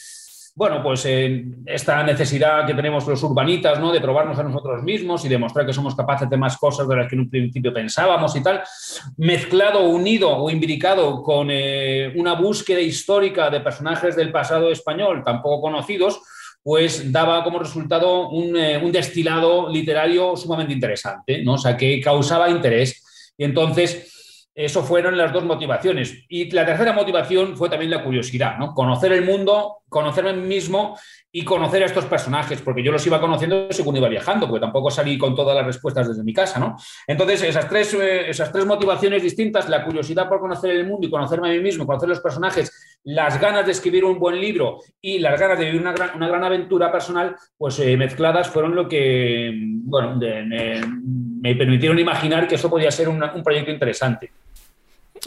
bueno, 0.55 0.81
pues 0.81 1.05
eh, 1.05 1.43
esta 1.65 2.01
necesidad 2.03 2.65
que 2.65 2.73
tenemos 2.73 3.05
los 3.05 3.21
urbanitas, 3.23 3.77
¿no? 3.77 3.91
De 3.91 3.99
probarnos 3.99 4.39
a 4.39 4.43
nosotros 4.43 4.83
mismos 4.83 5.25
y 5.25 5.27
demostrar 5.27 5.65
que 5.65 5.73
somos 5.73 5.95
capaces 5.95 6.29
de 6.29 6.37
más 6.37 6.55
cosas 6.55 6.87
de 6.87 6.95
las 6.95 7.09
que 7.09 7.15
en 7.15 7.21
un 7.23 7.29
principio 7.29 7.73
pensábamos 7.73 8.33
y 8.37 8.41
tal, 8.41 8.63
mezclado, 9.17 9.89
unido 9.89 10.29
o 10.29 10.49
imbricado 10.49 11.21
con 11.23 11.49
eh, 11.51 12.13
una 12.15 12.35
búsqueda 12.35 12.79
histórica 12.79 13.49
de 13.49 13.59
personajes 13.59 14.15
del 14.15 14.31
pasado 14.31 14.71
español 14.71 15.25
tan 15.25 15.41
poco 15.41 15.59
conocidos, 15.59 16.21
pues 16.65 17.11
daba 17.11 17.43
como 17.43 17.59
resultado 17.59 18.29
un, 18.29 18.57
eh, 18.57 18.81
un, 18.83 18.91
destilado 18.91 19.69
literario 19.69 20.35
sumamente 20.35 20.73
interesante, 20.73 21.43
¿no? 21.43 21.53
O 21.53 21.57
sea, 21.59 21.77
que 21.77 22.01
causaba 22.01 22.49
interés. 22.49 23.03
Y 23.37 23.43
entonces, 23.43 24.49
eso 24.55 24.81
fueron 24.81 25.15
las 25.15 25.31
dos 25.31 25.43
motivaciones. 25.43 26.25
Y 26.27 26.49
la 26.49 26.65
tercera 26.65 26.91
motivación 26.91 27.55
fue 27.55 27.69
también 27.69 27.91
la 27.91 28.03
curiosidad, 28.03 28.57
¿no? 28.57 28.73
Conocer 28.73 29.11
el 29.11 29.23
mundo, 29.23 29.83
conocerme 29.89 30.31
a 30.31 30.33
mí 30.33 30.47
mismo 30.47 30.97
y 31.31 31.43
conocer 31.43 31.83
a 31.83 31.85
estos 31.85 32.05
personajes, 32.05 32.61
porque 32.61 32.81
yo 32.81 32.91
los 32.91 33.05
iba 33.05 33.21
conociendo 33.21 33.67
según 33.69 33.97
iba 33.97 34.09
viajando, 34.09 34.47
porque 34.47 34.61
tampoco 34.61 34.89
salí 34.89 35.19
con 35.19 35.35
todas 35.35 35.55
las 35.55 35.67
respuestas 35.67 36.07
desde 36.07 36.23
mi 36.23 36.33
casa, 36.33 36.59
¿no? 36.59 36.77
Entonces, 37.05 37.43
esas 37.43 37.69
tres, 37.69 37.93
eh, 37.93 38.29
esas 38.29 38.51
tres 38.51 38.65
motivaciones 38.65 39.21
distintas, 39.21 39.69
la 39.69 39.85
curiosidad 39.85 40.27
por 40.27 40.39
conocer 40.39 40.71
el 40.71 40.87
mundo 40.87 41.05
y 41.05 41.11
conocerme 41.11 41.49
a 41.49 41.51
mí 41.51 41.59
mismo, 41.59 41.85
conocer 41.85 42.09
los 42.09 42.21
personajes, 42.21 42.94
las 43.05 43.39
ganas 43.39 43.65
de 43.65 43.71
escribir 43.71 44.03
un 44.03 44.19
buen 44.19 44.39
libro 44.39 44.79
y 45.01 45.19
las 45.19 45.39
ganas 45.39 45.57
de 45.57 45.65
vivir 45.65 45.81
una 45.81 45.93
gran, 45.93 46.15
una 46.15 46.27
gran 46.27 46.43
aventura 46.43 46.91
personal, 46.91 47.35
pues 47.57 47.79
eh, 47.79 47.95
mezcladas 47.97 48.49
fueron 48.49 48.75
lo 48.75 48.87
que, 48.87 49.51
bueno, 49.55 50.17
de, 50.17 50.43
me, 51.41 51.55
permitieron 51.55 51.99
imaginar 51.99 52.47
que 52.47 52.55
eso 52.55 52.69
podía 52.69 52.91
ser 52.91 53.07
un 53.07 53.43
proyecto 53.43 53.71
interesante 53.71 54.31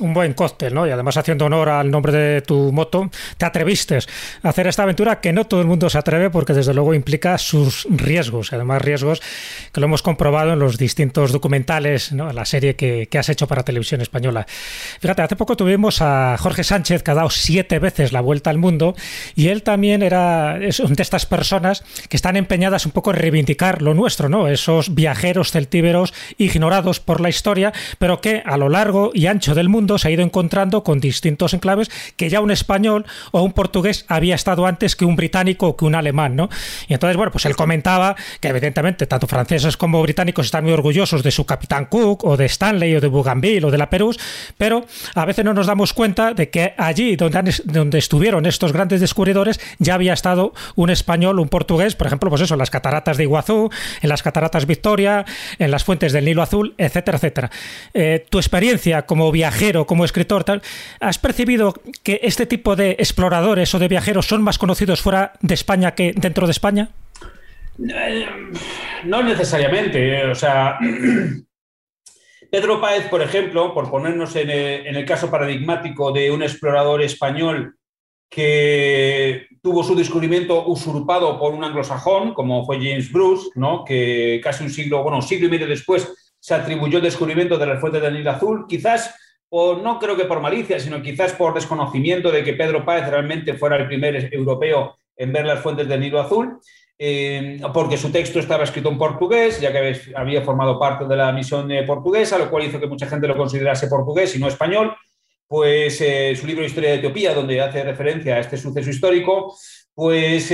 un 0.00 0.14
buen 0.14 0.33
cóctel, 0.35 0.75
¿no? 0.75 0.87
Y 0.87 0.90
además 0.90 1.16
haciendo 1.16 1.47
honor 1.47 1.68
al 1.68 1.90
nombre 1.90 2.12
de 2.12 2.42
tu 2.42 2.73
moto, 2.73 3.11
te 3.37 3.45
atreviste 3.45 3.99
a 4.42 4.49
hacer 4.49 4.66
esta 4.66 4.85
aventura 4.85 5.21
que 5.21 5.33
no 5.33 5.47
todo 5.47 5.61
el 5.61 5.66
mundo 5.66 5.90
se 5.90 5.99
atreve 5.99 6.30
porque 6.30 6.52
desde 6.52 6.75
luego 6.75 6.95
implica 6.95 7.37
sus 7.38 7.87
riesgos, 7.90 8.52
además 8.52 8.83
riesgos 8.83 9.21
que 9.73 9.80
lo 9.80 9.87
hemos 9.87 10.02
comprobado 10.02 10.52
en 10.52 10.59
los 10.59 10.78
distintos 10.78 11.33
documentales, 11.33 12.12
¿no? 12.12 12.33
la 12.33 12.45
serie 12.45 12.76
que, 12.76 13.09
que, 13.11 13.18
has 13.18 13.28
hecho 13.28 13.49
para 13.49 13.64
televisión 13.64 14.00
española. 14.00 14.47
Fíjate, 15.00 15.23
hace 15.23 15.37
poco 15.37 15.57
tuvimos 15.57 16.00
a 16.00 16.37
Jorge 16.38 16.64
Sánchez, 16.64 17.02
que 17.02 17.11
ha 17.11 17.14
dado 17.14 17.30
siete 17.30 17.78
veces 17.78 18.12
la 18.12 18.21
vuelta 18.21 18.50
al 18.50 18.59
mundo, 18.59 18.95
y 19.35 19.49
él 19.49 19.62
también 19.62 20.02
era 20.02 20.59
es 20.61 20.78
de 20.78 21.02
estas 21.02 21.26
personas 21.26 21.83
que 22.09 22.16
están 22.16 22.37
empeñadas 22.37 22.87
un 22.87 22.92
poco 22.92 23.11
en 23.11 23.16
reivindicar 23.16 23.83
lo 23.83 23.95
nuestro, 23.95 24.28
¿no? 24.28 24.49
Esos 24.49 24.95
viajeros 24.95 25.50
celtíberos 25.50 26.14
ignorados 26.37 27.00
por 27.00 27.21
la 27.21 27.28
historia, 27.28 27.73
pero 27.99 28.21
que 28.21 28.42
a 28.45 28.57
lo 28.57 28.68
largo 28.68 29.11
y 29.12 29.26
ancho 29.26 29.54
del 29.54 29.68
mundo 29.68 29.77
se 29.99 30.08
ha 30.08 30.11
ido 30.11 30.23
encontrando 30.23 30.82
con 30.82 31.00
distintos 31.00 31.54
enclaves 31.54 31.90
que 32.16 32.28
ya 32.28 32.40
un 32.40 32.50
español 32.50 33.06
o 33.30 33.42
un 33.42 33.52
portugués 33.52 34.04
había 34.08 34.35
estado 34.35 34.66
antes 34.66 34.97
que 34.97 35.04
un 35.04 35.16
británico 35.16 35.68
o 35.68 35.76
que 35.76 35.85
un 35.85 35.94
alemán, 35.94 36.37
¿no? 36.37 36.49
Y 36.88 36.94
entonces, 36.94 37.16
bueno, 37.16 37.30
pues 37.30 37.47
él 37.47 37.56
comentaba 37.56 38.16
que 38.40 38.49
evidentemente 38.49 39.06
tanto 39.06 39.26
franceses 39.26 39.76
como 39.76 40.02
británicos 40.02 40.47
están 40.47 40.64
muy 40.64 40.73
orgullosos 40.73 41.23
de 41.23 41.30
su 41.30 41.47
capitán 41.47 41.87
Cook 41.87 42.25
o 42.25 42.37
de 42.37 42.47
Stanley 42.47 42.97
o 42.97 43.00
de 43.00 43.08
Bougainville 43.08 43.64
o 43.66 43.70
de 43.70 43.78
la 43.78 43.90
Perú, 43.90 44.14
pero 44.56 44.85
a 45.14 45.25
veces 45.25 45.44
no 45.44 45.54
nos 45.54 45.66
damos 45.66 45.92
cuenta 45.92 46.35
de 46.35 46.50
que 46.50 46.75
allí 46.76 47.16
donde, 47.16 47.54
donde 47.64 47.99
estuvieron 47.99 48.47
estos 48.47 48.73
grandes 48.73 49.00
descubridores 49.00 49.61
ya 49.78 49.94
había 49.94 50.12
estado 50.12 50.52
un 50.75 50.90
español, 50.90 51.38
un 51.38 51.49
portugués, 51.49 51.94
por 51.94 52.06
ejemplo, 52.06 52.30
pues 52.30 52.42
eso, 52.42 52.54
en 52.54 52.58
las 52.58 52.70
cataratas 52.70 53.16
de 53.16 53.25
Iguazú, 53.25 53.70
en 54.02 54.08
las 54.08 54.23
cataratas 54.23 54.66
Victoria, 54.66 55.25
en 55.58 55.70
las 55.70 55.85
fuentes 55.85 56.12
del 56.12 56.25
Nilo 56.25 56.42
Azul, 56.42 56.75
etcétera, 56.78 57.16
etcétera. 57.16 57.50
Eh, 57.94 58.25
tu 58.28 58.38
experiencia 58.38 59.02
como 59.02 59.30
viajero, 59.30 59.67
como 59.87 60.04
escritor, 60.04 60.44
tal, 60.44 60.62
¿has 61.00 61.18
percibido 61.18 61.75
que 62.02 62.20
este 62.22 62.46
tipo 62.46 62.76
de 62.76 62.92
exploradores 62.92 63.75
o 63.75 63.78
de 63.78 63.88
viajeros 63.88 64.26
son 64.26 64.42
más 64.42 64.58
conocidos 64.58 65.00
fuera 65.00 65.32
de 65.40 65.54
España 65.54 65.94
que 65.94 66.12
dentro 66.16 66.46
de 66.46 66.52
España? 66.52 66.90
No 69.04 69.22
necesariamente. 69.22 70.26
O 70.26 70.34
sea, 70.34 70.78
Pedro 72.50 72.80
Páez, 72.80 73.08
por 73.08 73.22
ejemplo, 73.22 73.72
por 73.72 73.90
ponernos 73.90 74.34
en 74.37 74.50
el, 74.50 75.04
caso 75.04 75.30
paradigmático 75.30 76.12
de 76.12 76.30
un 76.30 76.42
explorador 76.42 77.02
español 77.02 77.76
que 78.30 79.46
tuvo 79.62 79.82
su 79.82 79.94
descubrimiento 79.94 80.66
usurpado 80.66 81.38
por 81.38 81.54
un 81.54 81.64
anglosajón, 81.64 82.34
como 82.34 82.66
fue 82.66 82.76
James 82.76 83.10
Bruce, 83.10 83.48
¿no? 83.54 83.84
que 83.84 84.40
casi 84.42 84.64
un 84.64 84.70
siglo, 84.70 85.02
bueno, 85.02 85.16
un 85.16 85.22
siglo 85.22 85.46
y 85.46 85.50
medio 85.50 85.66
después 85.66 86.34
se 86.38 86.54
atribuyó 86.54 86.98
el 86.98 87.04
descubrimiento 87.04 87.56
de 87.56 87.66
las 87.66 87.80
fuentes 87.80 88.02
del 88.02 88.14
Nilo 88.14 88.30
Azul, 88.30 88.66
quizás 88.68 89.14
o 89.50 89.76
no 89.76 89.99
creo 89.99 90.17
que 90.17 90.25
por 90.25 90.40
malicia, 90.40 90.78
sino 90.78 91.02
quizás 91.02 91.33
por 91.33 91.55
desconocimiento 91.55 92.31
de 92.31 92.45
que 92.45 92.55
Pedro 92.55 92.85
Páez 92.85 93.09
realmente 93.09 93.55
fuera 93.55 93.76
el 93.76 93.87
primer 93.87 94.33
europeo 94.33 94.97
en 95.17 95.33
ver 95.33 95.47
las 95.47 95.61
fuentes 95.61 95.88
del 95.88 96.00
Nilo 96.00 96.21
Azul, 96.21 96.59
eh, 96.99 97.61
porque 97.73 97.97
su 97.97 98.11
texto 98.11 98.38
estaba 98.38 98.64
escrito 98.64 98.88
en 98.88 98.99
portugués, 98.99 99.61
ya 99.61 99.73
que 99.73 99.97
había 100.14 100.43
formado 100.43 100.78
parte 100.78 101.07
de 101.07 101.17
la 101.17 101.33
misión 101.33 101.71
eh, 101.71 101.85
portuguesa, 101.85 102.38
lo 102.38 102.50
cual 102.50 102.64
hizo 102.64 102.81
que 102.81 102.87
mucha 102.87 103.07
gente 103.07 103.28
lo 103.28 103.37
considerase 103.37 103.88
portugués 103.88 104.35
y 104.35 104.38
no 104.38 104.49
español. 104.49 104.95
Pues 105.47 105.99
eh, 106.02 106.37
su 106.37 106.47
libro 106.47 106.64
Historia 106.64 106.90
de 106.90 106.97
Etiopía, 106.97 107.33
donde 107.33 107.61
hace 107.61 107.83
referencia 107.83 108.35
a 108.35 108.40
este 108.40 108.59
suceso 108.59 108.90
histórico, 108.90 109.57
pues 109.95 110.52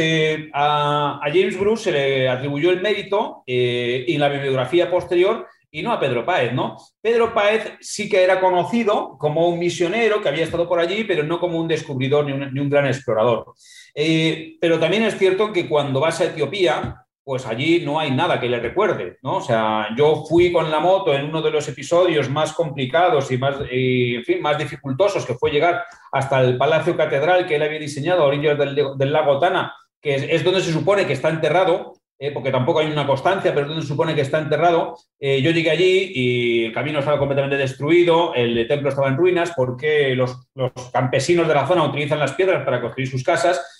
a, 0.53 1.19
a, 1.21 1.31
James 1.33 1.59
Bruce 1.59 1.85
se 1.85 1.93
le 1.93 2.29
atribuyó 2.29 2.71
el 2.71 2.81
mérito 2.81 3.43
y 3.45 4.17
la 4.17 4.29
bibliografía 4.29 4.89
posterior 4.89 5.49
y 5.75 5.83
no 5.83 5.93
a 5.93 5.99
Pedro 5.99 6.25
Páez, 6.25 6.53
¿no? 6.53 6.77
Pedro 7.01 7.35
Páez 7.35 7.73
sí 7.81 8.09
que 8.09 8.23
era 8.23 8.39
conocido 8.39 9.19
como 9.19 9.49
un 9.49 9.59
misionero 9.59 10.23
que 10.23 10.29
había 10.29 10.45
estado 10.45 10.69
por 10.69 10.79
allí, 10.79 11.03
pero 11.03 11.25
no 11.25 11.41
como 11.41 11.59
un 11.59 11.67
descubridor 11.67 12.25
ni 12.27 12.61
un, 12.61 12.71
gran 12.71 12.87
explorador. 12.87 13.55
Eh, 13.93 14.57
pero 14.61 14.79
también 14.79 15.03
es 15.03 15.19
cierto 15.19 15.53
que 15.53 15.69
cuando 15.69 15.99
vas 15.99 16.21
a 16.21 16.27
Etiopía, 16.27 17.05
pues 17.25 17.45
allí 17.45 17.83
no 17.85 17.99
hay 17.99 18.13
nada 18.13 18.39
que 18.39 18.49
le 18.49 18.61
recuerde, 18.61 19.19
¿no? 19.23 19.39
O 19.39 19.41
sea, 19.41 19.89
yo 19.97 20.25
fui 20.29 20.53
con 20.53 20.71
la 20.71 20.79
moto 20.79 21.13
en 21.13 21.25
uno 21.25 21.43
de 21.43 21.51
los 21.51 21.67
episodios 21.67 22.31
más 22.31 22.53
complicados 22.53 23.33
y 23.33 23.39
más, 23.39 23.57
en 23.69 24.25
fin, 24.25 24.41
más 24.41 24.57
dificultosos, 24.57 25.27
que 25.27 25.35
fue 25.35 25.51
llegar 25.51 25.83
hasta 26.13 26.41
el 26.41 26.57
Palacio 26.57 26.97
Catedral 26.97 27.49
que 27.49 27.57
él 27.57 27.63
había 27.65 27.81
diseñado 27.81 28.23
a 28.23 28.27
orillas 28.27 28.57
del, 28.57 29.13
lago 29.13 29.41
Tana, 29.41 29.75
que 30.01 30.15
es, 30.15 30.45
donde 30.45 30.61
se 30.61 30.73
supone 30.73 31.05
que 31.05 31.15
está 31.15 31.31
enterrado, 31.31 31.95
eh, 32.19 32.31
porque 32.31 32.51
tampoco 32.51 32.81
hay 32.81 32.91
una 32.91 33.07
constancia, 33.07 33.55
pero 33.55 33.67
donde 33.67 33.83
se 33.83 33.89
supone 33.89 34.15
que 34.15 34.21
está 34.21 34.39
enterrado. 34.39 34.97
Eh, 35.19 35.43
yo 35.43 35.51
llegué 35.51 35.71
allí 35.71 36.13
y 36.15 36.65
el 36.67 36.73
camino 36.73 37.01
estaba 37.01 37.19
completamente 37.19 37.57
destruido, 37.57 38.35
el 38.35 38.67
templo 38.69 38.89
estaba 38.89 39.09
en 39.09 39.17
ruinas 39.17 39.53
porque 39.57 40.15
los, 40.15 40.49
los 40.55 40.73
campesinos 40.93 41.49
de 41.49 41.55
la 41.55 41.67
zona 41.67 41.85
utilizan 41.85 42.19
las 42.19 42.33
piedras 42.33 42.65
para 42.65 42.81
construir 42.81 43.09
sus 43.09 43.25
casas 43.25 43.74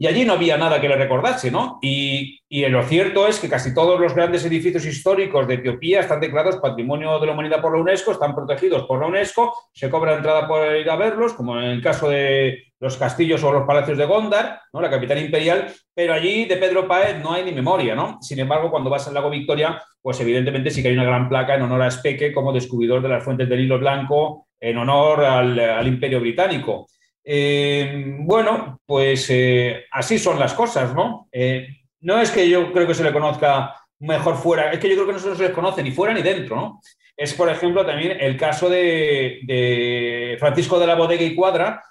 y 0.00 0.06
allí 0.06 0.24
no 0.24 0.32
había 0.32 0.56
nada 0.56 0.80
que 0.80 0.88
le 0.88 0.96
recordase, 0.96 1.50
¿no? 1.50 1.78
Y, 1.82 2.40
lo 2.48 2.82
cierto 2.84 3.28
es 3.28 3.38
que 3.38 3.50
casi 3.50 3.74
todos 3.74 4.00
los 4.00 4.14
grandes 4.14 4.42
edificios 4.46 4.86
históricos 4.86 5.46
de 5.46 5.54
Etiopía 5.54 6.00
están 6.00 6.20
declarados 6.20 6.56
Patrimonio 6.56 7.20
de 7.20 7.26
la 7.26 7.32
Humanidad 7.32 7.60
por 7.60 7.74
la 7.74 7.82
UNESCO, 7.82 8.12
están 8.12 8.34
protegidos 8.34 8.84
por 8.84 8.98
la 8.98 9.08
UNESCO, 9.08 9.52
se 9.74 9.90
cobra 9.90 10.16
entrada 10.16 10.48
por 10.48 10.74
ir 10.74 10.88
a 10.88 10.96
verlos, 10.96 11.34
como 11.34 11.60
en 11.60 11.64
el 11.66 11.82
caso 11.82 12.08
de 12.08 12.72
los 12.80 12.96
castillos 12.96 13.44
o 13.44 13.52
los 13.52 13.66
palacios 13.66 13.98
de 13.98 14.06
Gondar, 14.06 14.62
¿no? 14.72 14.80
la 14.80 14.88
capital 14.88 15.18
imperial, 15.18 15.70
pero 15.94 16.14
allí 16.14 16.46
de 16.46 16.56
Pedro 16.56 16.88
Páez 16.88 17.22
no 17.22 17.34
hay 17.34 17.44
ni 17.44 17.52
memoria, 17.52 17.94
¿no? 17.94 18.16
Sin 18.22 18.38
embargo, 18.38 18.70
cuando 18.70 18.88
vas 18.88 19.06
al 19.06 19.12
lago 19.12 19.28
Victoria, 19.28 19.82
pues 20.00 20.18
evidentemente 20.20 20.70
sí 20.70 20.80
que 20.80 20.88
hay 20.88 20.94
una 20.94 21.04
gran 21.04 21.28
placa 21.28 21.56
en 21.56 21.62
honor 21.62 21.82
a 21.82 21.90
Speke 21.90 22.32
como 22.32 22.54
descubridor 22.54 23.02
de 23.02 23.10
las 23.10 23.22
fuentes 23.22 23.50
del 23.50 23.60
hilo 23.60 23.78
blanco, 23.78 24.46
en 24.58 24.78
honor 24.78 25.24
al 25.24 25.86
Imperio 25.86 26.20
Británico. 26.20 26.86
Eh, 27.24 28.16
bueno, 28.20 28.80
pues 28.86 29.26
eh, 29.30 29.84
así 29.92 30.18
son 30.18 30.38
las 30.38 30.54
cosas, 30.54 30.94
¿no? 30.94 31.28
Eh, 31.30 31.66
no 32.00 32.18
es 32.18 32.30
que 32.30 32.48
yo 32.48 32.72
creo 32.72 32.86
que 32.86 32.94
se 32.94 33.04
le 33.04 33.12
conozca 33.12 33.74
mejor 33.98 34.36
fuera, 34.36 34.72
es 34.72 34.78
que 34.78 34.88
yo 34.88 34.94
creo 34.94 35.06
que 35.06 35.12
no 35.12 35.18
se 35.18 35.42
les 35.42 35.50
conoce 35.52 35.82
ni 35.82 35.92
fuera 35.92 36.14
ni 36.14 36.22
dentro, 36.22 36.56
¿no? 36.56 36.80
Es, 37.16 37.34
por 37.34 37.50
ejemplo, 37.50 37.84
también 37.84 38.16
el 38.18 38.36
caso 38.38 38.70
de, 38.70 40.36
Francisco 40.38 40.78
de 40.78 40.86
la 40.86 40.94
Bodega 40.94 41.22
y 41.22 41.34
Cuadra, 41.34 41.82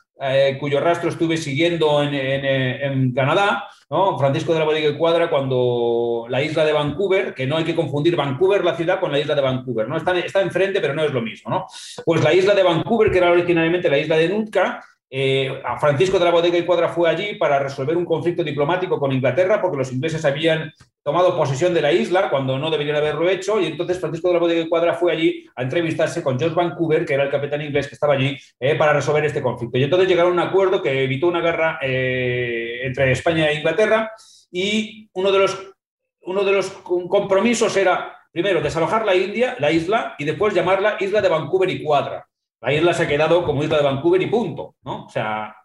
cuyo 0.60 0.80
rastro 0.80 1.10
estuve 1.10 1.38
siguiendo 1.38 2.02
en, 2.02 3.14
Canadá, 3.14 3.70
¿no? 3.92 4.18
Francisco 4.18 4.54
de 4.54 4.60
la 4.60 4.66
Bodega 4.66 4.90
y 4.90 4.98
Cuadra, 4.98 5.30
cuando 5.30 6.26
la 6.30 6.42
isla 6.42 6.66
de 6.66 6.74
Vancouver, 6.74 7.36
que 7.36 7.46
no 7.46 7.58
hay 7.58 7.64
que 7.64 7.76
confundir 7.76 8.16
Vancouver, 8.16 8.66
la 8.66 8.76
ciudad, 8.76 9.00
con 9.00 9.12
la 9.12 9.20
isla 9.20 9.36
de 9.36 9.42
Vancouver, 9.42 9.88
¿no? 9.88 9.98
Está, 9.98 10.18
está 10.18 10.42
enfrente, 10.42 10.82
pero 10.82 10.96
no 10.96 11.04
es 11.04 11.14
lo 11.14 11.22
mismo, 11.22 11.52
¿no? 11.52 11.68
Pues 12.04 12.24
la 12.24 12.34
isla 12.34 12.56
de 12.56 12.64
Vancouver, 12.64 13.12
que 13.12 13.20
era 13.20 13.32
originalmente 13.32 13.88
la 13.88 14.00
isla 14.00 14.18
de 14.18 14.30
Nootka, 14.30 14.84
eh, 15.12 15.62
Francisco 15.80 16.20
de 16.20 16.25
la 16.25 16.32
Bodega 16.32 16.58
y 16.58 16.66
Cuadra 16.66 16.89
fue 16.89 17.10
allí 17.10 17.36
para 17.36 17.58
resolver 17.58 17.98
un 17.98 18.06
conflicto 18.06 18.44
diplomático 18.44 19.00
con 19.00 19.12
Inglaterra 19.12 19.60
porque 19.60 19.78
los 19.78 19.92
ingleses 19.92 20.24
habían 20.24 20.72
tomado 21.01 21.36
posesión 21.36 21.74
de 21.74 21.82
la 21.82 21.92
isla 21.92 22.30
cuando 22.30 22.60
no 22.60 22.70
deberían 22.70 22.98
haberlo 22.98 23.28
hecho 23.28 23.60
y 23.60 23.66
entonces 23.66 24.00
Francisco 24.00 24.28
de 24.28 24.36
la 24.36 24.39
Bodega 24.39 24.62
y 24.62 24.70
Cuadra 24.70 24.94
fue 24.94 25.12
allí 25.12 25.48
a 25.56 25.63
entrevistarse 25.63 26.22
con 26.22 26.38
George 26.38 26.56
Vancouver, 26.56 27.06
que 27.06 27.16
era 27.16 27.24
el 27.24 27.32
capitán 27.32 27.62
inglés 27.62 27.88
que 27.88 27.96
estaba 27.96 28.13
allí, 28.13 28.38
eh, 28.60 28.75
para 28.75 28.94
resolver 28.94 29.25
este 29.25 29.42
conflicto. 29.42 29.80
Y 29.80 29.84
entonces 29.84 30.08
llegaron 30.08 30.38
a 30.38 30.44
un 30.44 30.48
acuerdo 30.50 30.82
que 30.82 31.04
evitó 31.04 31.28
una 31.28 31.42
guerra 31.42 31.80
eh, 31.82 32.82
entre 32.84 33.12
España 33.12 33.50
e 33.50 33.56
Inglaterra 33.56 34.12
y 34.51 35.10
uno 35.13 35.32
de 35.32 35.39
los, 35.39 35.74
uno 36.22 36.44
de 36.44 36.51
los 36.51 36.70
compromisos 36.70 37.75
era, 37.75 38.16
primero, 38.32 38.62
desalojar 38.62 39.06
la 39.06 39.16
India, 39.16 39.56
la 39.60 39.72
isla, 39.72 40.16
y 40.20 40.25
después 40.25 40.54
llamarla 40.54 40.98
Isla 41.00 41.22
de 41.22 41.30
Vancouver 41.30 41.70
y 41.72 41.84
Cuadra. 41.84 42.29
La 42.62 42.74
isla 42.74 42.94
se 42.94 43.04
ha 43.04 43.08
quedado 43.08 43.44
como 43.44 43.63
isla 43.63 43.78
de 43.78 43.84
Vancouver 43.84 44.22
y 44.22 44.28
punto, 44.28 44.75
¿no? 44.84 45.06
O 45.06 45.10
sea, 45.10 45.56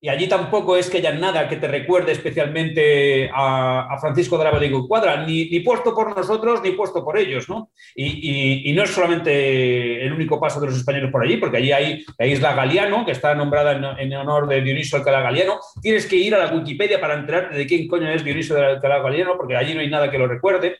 y 0.00 0.08
allí 0.08 0.28
tampoco 0.28 0.76
es 0.76 0.88
que 0.88 0.98
haya 0.98 1.12
nada 1.12 1.48
que 1.48 1.56
te 1.56 1.66
recuerde 1.66 2.12
especialmente 2.12 3.28
a, 3.34 3.96
Francisco 4.00 4.38
de 4.38 4.44
la 4.44 4.52
Bodega 4.52 4.78
Cuadra, 4.86 5.26
ni, 5.26 5.50
ni, 5.50 5.58
puesto 5.60 5.92
por 5.92 6.16
nosotros 6.16 6.62
ni 6.62 6.70
puesto 6.70 7.04
por 7.04 7.18
ellos, 7.18 7.48
¿no? 7.48 7.72
Y, 7.96 8.72
no 8.74 8.84
es 8.84 8.90
solamente 8.90 10.04
el 10.04 10.12
único 10.12 10.38
paso 10.38 10.60
de 10.60 10.68
los 10.68 10.76
españoles 10.76 11.10
por 11.10 11.24
allí, 11.24 11.36
porque 11.38 11.56
allí 11.56 11.72
hay 11.72 12.04
la 12.16 12.26
isla 12.26 12.54
Galiano, 12.54 13.04
que 13.04 13.10
está 13.10 13.34
nombrada 13.34 13.96
en, 13.98 14.14
honor 14.14 14.46
de 14.46 14.60
Dionisio 14.60 14.98
Alcalá 14.98 15.20
Galiano. 15.20 15.58
Tienes 15.82 16.06
que 16.06 16.14
ir 16.14 16.32
a 16.36 16.38
la 16.38 16.54
Wikipedia 16.54 17.00
para 17.00 17.14
enterarte 17.14 17.56
de 17.56 17.66
quién 17.66 17.88
coño 17.88 18.08
es 18.08 18.22
Dionisio 18.22 18.56
Alcalá 18.56 19.00
Galiano, 19.00 19.36
porque 19.36 19.56
allí 19.56 19.74
no 19.74 19.80
hay 19.80 19.90
nada 19.90 20.12
que 20.12 20.18
lo 20.18 20.28
recuerde. 20.28 20.76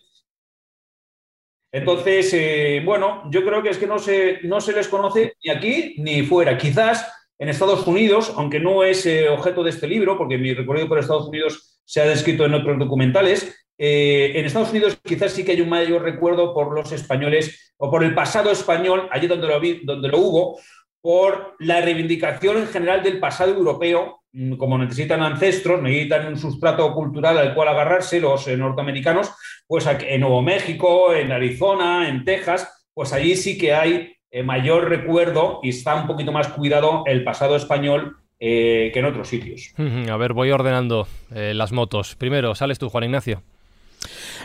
Entonces, 1.71 2.31
eh, 2.33 2.83
bueno, 2.85 3.23
yo 3.31 3.45
creo 3.45 3.63
que 3.63 3.71
es 3.71 3.79
que 3.79 3.87
no 3.87 3.99
se, 3.99 4.41
no 4.45 4.61
se 4.61 4.73
les 4.73 4.89
conoce 4.89 5.35
ni 5.43 5.51
aquí 5.51 5.97
ni 5.99 6.23
fuera. 6.23 6.57
Quizás 6.57 7.07
en 7.39 7.49
Estados 7.49 7.87
Unidos, 7.87 8.33
aunque 8.37 8.59
no 8.59 8.83
es 8.83 9.05
eh, 9.07 9.29
objeto 9.29 9.63
de 9.63 9.71
este 9.71 9.87
libro, 9.87 10.17
porque 10.17 10.39
mi 10.39 10.55
recorrido 10.55 10.89
por 10.89 10.99
Estados 10.99 11.29
Unidos 11.29 11.81
se 11.85 12.01
ha 12.01 12.07
descrito 12.07 12.45
en 12.45 12.55
otros 12.55 12.79
documentales, 12.79 13.67
eh, 13.77 14.33
en 14.35 14.45
Estados 14.45 14.71
Unidos 14.71 14.99
quizás 15.05 15.33
sí 15.33 15.45
que 15.45 15.53
hay 15.53 15.61
un 15.61 15.69
mayor 15.69 16.03
recuerdo 16.03 16.53
por 16.53 16.75
los 16.75 16.91
españoles 16.91 17.75
o 17.77 17.91
por 17.91 18.03
el 18.03 18.15
pasado 18.15 18.51
español, 18.51 19.09
allí 19.13 19.29
donde 19.29 19.47
lo, 19.47 19.61
donde 19.85 20.09
lo 20.09 20.19
hubo, 20.19 20.59
por 21.01 21.55
la 21.61 21.81
reivindicación 21.81 22.57
en 22.57 22.67
general 22.67 23.03
del 23.05 23.21
pasado 23.21 23.53
europeo, 23.53 24.23
mm, 24.33 24.57
como 24.57 24.77
necesitan 24.79 25.23
ancestros, 25.23 25.81
necesitan 25.81 26.27
un 26.27 26.37
sustrato 26.37 26.93
cultural 26.93 27.39
al 27.39 27.55
cual 27.55 27.69
agarrarse 27.69 28.21
los 28.21 28.49
norteamericanos, 28.49 29.31
pues 29.69 29.87
en 29.87 30.21
Nuevo 30.21 30.43
México, 30.43 31.15
en 31.15 31.31
Arizona, 31.31 32.09
en 32.09 32.25
Texas, 32.25 32.89
pues 32.93 33.13
allí 33.13 33.37
sí 33.37 33.57
que 33.57 33.73
hay 33.73 34.15
eh, 34.33 34.43
mayor 34.43 34.89
recuerdo 34.89 35.61
y 35.63 35.69
está 35.69 35.95
un 35.95 36.09
poquito 36.09 36.33
más 36.33 36.49
cuidado 36.49 37.05
el 37.07 37.23
pasado 37.23 37.55
español 37.55 38.17
eh, 38.41 38.91
que 38.93 39.01
en 39.01 39.05
otros 39.05 39.29
sitios. 39.29 39.75
A 39.77 40.17
ver, 40.17 40.33
voy 40.33 40.51
ordenando 40.51 41.07
eh, 41.35 41.53
las 41.55 41.73
motos. 41.73 42.17
Primero, 42.17 42.55
sales 42.55 42.79
tú, 42.79 42.89
Juan 42.89 43.05
Ignacio. 43.05 43.43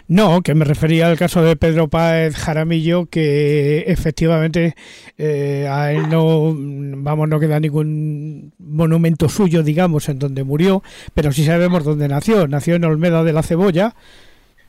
No, 0.08 0.42
que 0.42 0.56
me 0.56 0.66
refería 0.66 1.08
al 1.08 1.18
caso 1.18 1.44
de 1.44 1.56
Pedro 1.56 1.88
Páez 1.88 2.36
Jaramillo, 2.36 3.06
que 3.06 3.86
efectivamente 3.88 4.76
eh, 5.18 5.68
a 5.70 5.94
él 5.94 6.10
no, 6.10 6.54
vamos, 6.56 7.30
no 7.30 7.40
queda 7.40 7.60
ningún 7.60 8.54
monumento 8.58 9.30
suyo, 9.30 9.64
digamos, 9.64 10.10
en 10.10 10.20
donde 10.20 10.44
murió, 10.44 10.84
pero 11.14 11.32
sí 11.32 11.46
sabemos 11.46 11.84
dónde 11.84 12.08
nació. 12.08 12.48
Nació 12.48 12.76
en 12.76 12.86
Olmeda 12.86 13.24
de 13.24 13.34
la 13.34 13.44
Cebolla, 13.44 13.96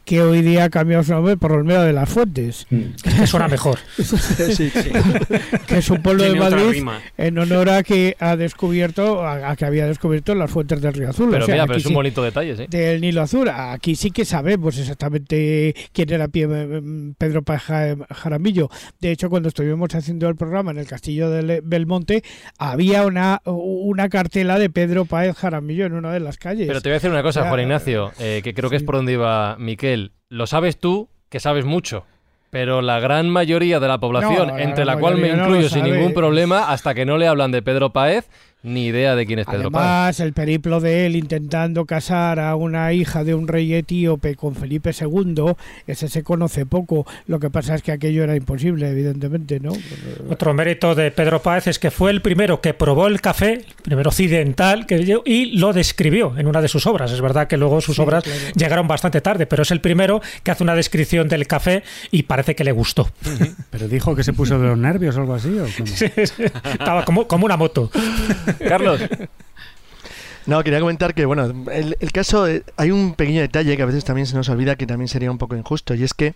que 0.04 0.22
hoy 0.22 0.42
día 0.42 0.64
ha 0.64 0.70
cambiado 0.70 1.02
su 1.02 1.12
nombre 1.12 1.36
por 1.36 1.52
Olmeda 1.52 1.84
de 1.84 1.92
las 1.92 2.08
Fuentes. 2.08 2.66
Que 3.02 3.26
suena 3.26 3.48
mejor. 3.48 3.78
que 5.66 5.78
es 5.78 5.90
un 5.90 6.02
pueblo 6.02 6.22
de 6.24 6.30
Tiene 6.32 6.44
Madrid 6.44 6.82
en 7.16 7.38
honor 7.38 7.70
a 7.70 7.82
que 7.82 8.16
ha 8.20 8.36
descubierto, 8.36 9.22
a, 9.24 9.50
a 9.50 9.56
que 9.56 9.64
había 9.64 9.86
descubierto 9.86 10.34
las 10.34 10.50
fuentes 10.50 10.80
del 10.80 10.92
Río 10.94 11.10
Azul. 11.10 11.28
Pero 11.30 11.44
O 11.44 11.46
sea, 11.46 11.54
mira, 11.54 11.66
pero 11.66 11.78
es 11.78 11.84
un 11.86 11.90
sí- 11.90 11.94
bonito 11.94 12.22
detalle, 12.22 12.56
sí. 12.56 12.66
del 12.68 13.00
Nilo 13.00 13.22
Azul. 13.22 13.48
Aquí 13.48 13.96
sí 13.96 14.10
que 14.10 14.24
sabemos 14.24 14.76
exactamente 14.78 15.74
quién 15.92 16.12
era 16.12 16.28
Pie- 16.28 16.46
mm, 16.46 17.14
Pedro 17.18 17.42
Páez 17.42 17.62
Ja- 17.62 17.96
Jaramillo. 18.10 18.68
De 19.00 19.10
hecho, 19.10 19.30
cuando 19.30 19.48
estuvimos 19.48 19.94
haciendo 19.94 20.28
el 20.28 20.36
programa 20.36 20.70
en 20.70 20.78
el 20.78 20.86
Castillo 20.86 21.30
de 21.30 21.42
Le- 21.42 21.60
Belmonte, 21.62 22.22
había 22.58 23.06
una, 23.06 23.40
una 23.44 24.08
cartela 24.08 24.58
de 24.58 24.70
Pedro 24.70 25.04
Páez 25.04 25.36
Jaramillo 25.36 25.86
en 25.86 25.94
una 25.94 26.12
de 26.12 26.20
las 26.20 26.38
calles. 26.38 26.66
Pero 26.66 26.80
te 26.80 26.88
voy 26.88 26.94
a 26.94 26.96
decir 26.96 27.10
una 27.10 27.22
cosa, 27.22 27.48
Juan 27.48 27.60
Ignacio, 27.60 28.12
eh, 28.18 28.40
que 28.44 28.54
creo 28.54 28.68
que 28.70 28.76
es 28.76 28.82
sí. 28.82 28.86
por 28.86 28.96
donde 28.96 29.12
iba 29.12 29.56
Miquel. 29.58 29.93
Lo 30.28 30.46
sabes 30.46 30.78
tú, 30.78 31.08
que 31.28 31.40
sabes 31.40 31.64
mucho. 31.64 32.04
Pero 32.50 32.82
la 32.82 33.00
gran 33.00 33.28
mayoría 33.28 33.80
de 33.80 33.88
la 33.88 33.98
población, 33.98 34.48
No, 34.48 34.56
la 34.56 34.62
entre 34.62 34.84
la 34.84 34.96
cual 34.96 35.16
me 35.16 35.32
no 35.32 35.42
incluyo 35.44 35.68
sin 35.68 35.84
ningún 35.84 36.14
problema, 36.14 36.70
hasta 36.70 36.94
que 36.94 37.04
no 37.04 37.18
le 37.18 37.26
hablan 37.26 37.50
de 37.50 37.62
Pedro 37.62 37.92
Páez, 37.92 38.28
ni 38.64 38.86
idea 38.86 39.14
de 39.14 39.24
quién 39.26 39.38
es 39.38 39.46
Pedro 39.46 39.70
Páez. 39.70 39.84
Además, 39.86 40.20
el 40.20 40.32
periplo 40.32 40.80
de 40.80 41.06
él 41.06 41.14
intentando 41.14 41.84
casar 41.84 42.40
a 42.40 42.56
una 42.56 42.92
hija 42.92 43.22
de 43.22 43.34
un 43.36 43.46
rey 43.46 43.72
etíope 43.74 44.34
con 44.34 44.56
Felipe 44.56 44.90
II, 44.98 45.52
ese 45.86 46.08
se 46.08 46.22
conoce 46.24 46.66
poco. 46.66 47.06
Lo 47.28 47.38
que 47.38 47.50
pasa 47.50 47.76
es 47.76 47.82
que 47.82 47.92
aquello 47.92 48.24
era 48.24 48.34
imposible, 48.34 48.88
evidentemente, 48.88 49.60
¿no? 49.60 49.72
Otro 50.28 50.52
mérito 50.54 50.94
de 50.96 51.10
Pedro 51.12 51.40
Páez 51.42 51.66
es 51.68 51.78
que 51.78 51.90
fue 51.92 52.10
el 52.10 52.20
primero 52.22 52.60
que 52.60 52.74
probó 52.74 53.06
el 53.06 53.20
café, 53.20 53.52
el 53.52 53.82
primero 53.82 54.08
occidental, 54.08 54.86
que 54.86 55.04
y 55.26 55.58
lo 55.58 55.72
describió 55.72 56.36
en 56.38 56.46
una 56.46 56.62
de 56.62 56.68
sus 56.68 56.86
obras. 56.86 57.12
Es 57.12 57.20
verdad 57.20 57.46
que 57.46 57.56
luego 57.58 57.80
sus 57.80 57.96
Sí, 57.96 58.02
obras 58.02 58.24
claro. 58.24 58.38
llegaron 58.56 58.88
bastante 58.88 59.20
tarde, 59.20 59.44
pero 59.46 59.62
es 59.62 59.70
el 59.70 59.80
primero 59.82 60.22
que 60.42 60.50
hace 60.50 60.62
una 60.62 60.74
descripción 60.74 61.28
del 61.28 61.46
café 61.46 61.82
y 62.10 62.22
parece 62.22 62.54
que 62.54 62.64
le 62.64 62.72
gustó. 62.72 63.10
Pero 63.70 63.86
dijo 63.88 64.16
que 64.16 64.24
se 64.24 64.32
puso 64.32 64.58
de 64.58 64.66
los 64.68 64.78
nervios 64.78 65.16
o 65.16 65.20
algo 65.20 65.34
así. 65.34 65.50
¿o 65.58 65.66
cómo? 65.76 65.92
Estaba 66.72 67.04
como, 67.04 67.28
como 67.28 67.44
una 67.44 67.56
moto. 67.58 67.90
Carlos, 68.58 69.00
No, 70.46 70.62
quería 70.62 70.80
comentar 70.80 71.14
que, 71.14 71.24
bueno, 71.24 71.50
el, 71.72 72.12
caso, 72.12 72.46
hay 72.76 72.90
un 72.90 73.14
pequeño 73.14 73.40
detalle 73.40 73.76
que 73.76 73.82
a 73.82 73.86
veces 73.86 74.04
también 74.04 74.26
se 74.26 74.36
nos 74.36 74.48
olvida 74.50 74.76
que 74.76 74.86
también 74.86 75.08
sería 75.08 75.30
un 75.30 75.38
poco 75.38 75.56
injusto, 75.56 75.94
y 75.94 76.02
es 76.02 76.12
que 76.12 76.34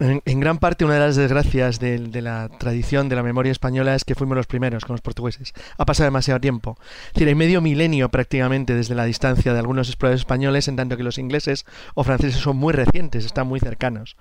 en, 0.00 0.20
en 0.26 0.40
gran 0.40 0.58
parte 0.58 0.84
una 0.84 0.94
de 0.94 1.00
las 1.00 1.16
desgracias 1.16 1.78
de, 1.78 1.98
de 1.98 2.22
la 2.22 2.50
tradición 2.58 3.08
de 3.08 3.16
la 3.16 3.22
memoria 3.22 3.52
española 3.52 3.94
es 3.94 4.04
que 4.04 4.14
fuimos 4.14 4.36
los 4.36 4.46
primeros 4.46 4.84
con 4.84 4.94
los 4.94 5.00
portugueses. 5.00 5.54
Ha 5.78 5.86
pasado 5.86 6.06
demasiado 6.06 6.40
tiempo. 6.40 6.76
Es 7.08 7.14
decir, 7.14 7.28
hay 7.28 7.34
medio 7.34 7.62
milenio 7.62 8.10
prácticamente 8.10 8.74
desde 8.74 8.94
la 8.94 9.04
distancia 9.04 9.52
de 9.52 9.58
algunos 9.58 9.88
exploradores 9.88 10.22
españoles, 10.22 10.68
en 10.68 10.76
tanto 10.76 10.96
que 10.98 11.02
los 11.02 11.18
ingleses 11.18 11.64
o 11.94 12.04
franceses 12.04 12.40
son 12.40 12.56
muy 12.56 12.72
recientes, 12.72 13.24
están 13.24 13.46
muy 13.46 13.60
cercanos. 13.60 14.16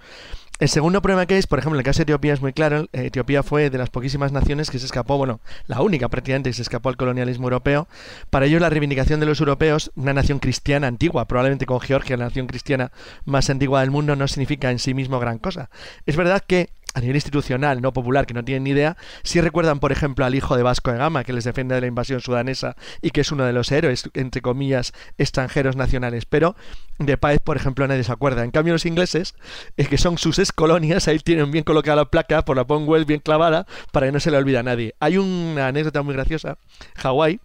El 0.62 0.70
segundo 0.70 1.02
problema 1.02 1.26
que 1.26 1.40
es, 1.40 1.48
por 1.48 1.58
ejemplo, 1.58 1.76
en 1.76 1.80
el 1.80 1.86
caso 1.86 1.98
de 1.98 2.04
Etiopía 2.04 2.34
es 2.34 2.42
muy 2.42 2.54
claro. 2.54 2.84
eh, 2.94 3.08
Etiopía 3.08 3.42
fue 3.42 3.72
de 3.72 3.80
las 3.80 3.90
poquísimas 3.90 4.32
naciones 4.32 4.70
que 4.70 4.78
se 4.78 4.86
escapó, 4.86 5.18
bueno, 5.18 5.40
la 5.66 5.82
única 5.82 6.08
prácticamente 6.08 6.52
que 6.52 6.54
se 6.54 6.62
escapó 6.62 6.90
al 6.90 6.98
colonialismo 6.98 7.48
europeo. 7.48 7.88
Para 8.30 8.46
ellos 8.46 8.62
la 8.62 8.70
reivindicación 8.70 9.20
de 9.20 9.26
los 9.26 9.40
europeos, 9.40 9.90
una 9.96 10.14
nación 10.14 10.38
cristiana 10.38 10.86
antigua, 10.86 11.26
probablemente 11.26 11.66
con 11.66 11.80
Georgia, 11.80 12.16
la 12.16 12.26
nación 12.26 12.46
cristiana 12.46 12.92
más 13.26 13.50
antigua 13.50 13.82
del 13.82 13.90
mundo, 13.90 14.16
no 14.16 14.28
significa 14.28 14.70
en 14.70 14.78
sí 14.78 14.94
mismo 14.94 15.20
gran 15.20 15.40
cosa. 15.40 15.72
Es 16.06 16.16
verdad 16.16 16.44
que 16.46 16.70
a 16.94 17.00
nivel 17.00 17.16
institucional, 17.16 17.82
no 17.82 17.94
popular, 17.94 18.26
que 18.26 18.34
no 18.34 18.44
tienen 18.44 18.64
ni 18.64 18.72
idea, 18.72 18.98
sí 19.24 19.40
recuerdan, 19.42 19.80
por 19.80 19.92
ejemplo, 19.92 20.26
al 20.26 20.36
hijo 20.36 20.58
de 20.58 20.64
Vasco 20.64 20.92
de 20.92 20.98
Gama, 20.98 21.24
que 21.24 21.34
les 21.34 21.44
defiende 21.44 21.76
de 21.76 21.82
la 21.82 21.88
invasión 21.88 22.20
sudanesa 22.20 22.76
y 23.02 23.12
que 23.12 23.22
es 23.22 23.32
uno 23.32 23.46
de 23.46 23.54
los 23.54 23.72
héroes, 23.72 24.10
entre 24.14 24.42
comillas, 24.42 24.94
extranjeros 25.18 25.76
nacionales. 25.76 26.26
Pero 26.26 26.56
de 27.00 27.18
Páez, 27.18 27.40
por 27.40 27.58
ejemplo, 27.58 27.88
nadie 27.88 28.04
se 28.04 28.12
acuerda. 28.12 28.44
En 28.44 28.52
cambio, 28.52 28.74
los 28.74 28.86
ingleses, 28.86 29.36
eh, 29.78 29.86
que 29.86 29.98
son 29.98 30.18
sus 30.18 30.40
ex 30.40 30.52
colonias, 30.52 31.08
ahí 31.08 31.20
tienen 31.20 31.52
bien 31.52 31.64
colocada 31.64 31.98
la 31.98 32.06
placa, 32.06 32.44
por 32.44 32.58
la 32.58 32.66
Commonwealth 32.66 33.08
bien 33.08 33.20
clavada, 33.20 33.66
para 33.92 34.08
que 34.08 34.12
no 34.12 34.20
se 34.20 34.32
le 34.32 34.38
olvide 34.38 34.58
a 34.58 34.64
nadie. 34.64 34.96
Hay 35.00 35.18
una 35.18 35.68
anécdota 35.68 36.02
muy 36.02 36.14
graciosa. 36.14 36.58
Hawái, 36.96 37.40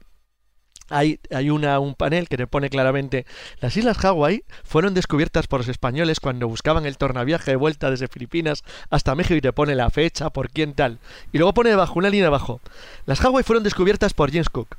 hay, 0.88 1.18
una, 1.50 1.78
un 1.78 1.94
panel 1.94 2.28
que 2.28 2.36
te 2.36 2.46
pone 2.46 2.70
claramente 2.70 3.26
las 3.60 3.76
islas 3.76 3.98
Hawái 3.98 4.44
fueron 4.64 4.94
descubiertas 4.94 5.46
por 5.46 5.60
los 5.60 5.68
españoles 5.68 6.20
cuando 6.20 6.48
buscaban 6.48 6.86
el 6.86 6.96
tornaviaje 6.96 7.52
de 7.52 7.56
vuelta 7.56 7.90
desde 7.90 8.08
Filipinas 8.08 8.64
hasta 8.90 9.14
México 9.14 9.34
y 9.34 9.40
te 9.40 9.52
pone 9.52 9.74
la 9.74 9.90
fecha, 9.90 10.30
por 10.30 10.50
quién 10.50 10.74
tal. 10.74 10.98
Y 11.32 11.38
luego 11.38 11.54
pone 11.54 11.70
debajo, 11.70 11.98
una 11.98 12.10
línea 12.10 12.28
abajo. 12.28 12.60
Las 13.06 13.20
Hawái 13.20 13.44
fueron 13.44 13.64
descubiertas 13.64 14.14
por 14.14 14.30
James 14.30 14.48
Cook. 14.48 14.76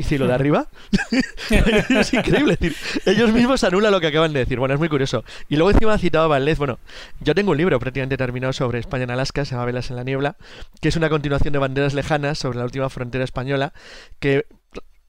¿Y 0.00 0.02
si 0.02 0.16
lo 0.16 0.26
de 0.26 0.32
arriba? 0.32 0.66
es 1.90 2.14
increíble. 2.14 2.56
Ellos 3.04 3.32
mismos 3.32 3.62
anulan 3.64 3.92
lo 3.92 4.00
que 4.00 4.06
acaban 4.06 4.32
de 4.32 4.38
decir. 4.38 4.58
Bueno, 4.58 4.72
es 4.72 4.80
muy 4.80 4.88
curioso. 4.88 5.24
Y 5.50 5.56
luego 5.56 5.72
encima 5.72 5.92
ha 5.92 5.98
citado 5.98 6.24
a 6.24 6.28
Valdez. 6.28 6.56
Bueno, 6.56 6.78
yo 7.20 7.34
tengo 7.34 7.50
un 7.50 7.58
libro 7.58 7.78
prácticamente 7.78 8.16
terminado 8.16 8.54
sobre 8.54 8.78
España 8.78 9.04
en 9.04 9.10
Alaska, 9.10 9.44
se 9.44 9.50
llama 9.50 9.66
Velas 9.66 9.90
en 9.90 9.96
la 9.96 10.02
Niebla, 10.02 10.36
que 10.80 10.88
es 10.88 10.96
una 10.96 11.10
continuación 11.10 11.52
de 11.52 11.58
Banderas 11.58 11.92
Lejanas 11.92 12.38
sobre 12.38 12.56
la 12.56 12.64
última 12.64 12.88
frontera 12.88 13.24
española, 13.24 13.74
que 14.20 14.46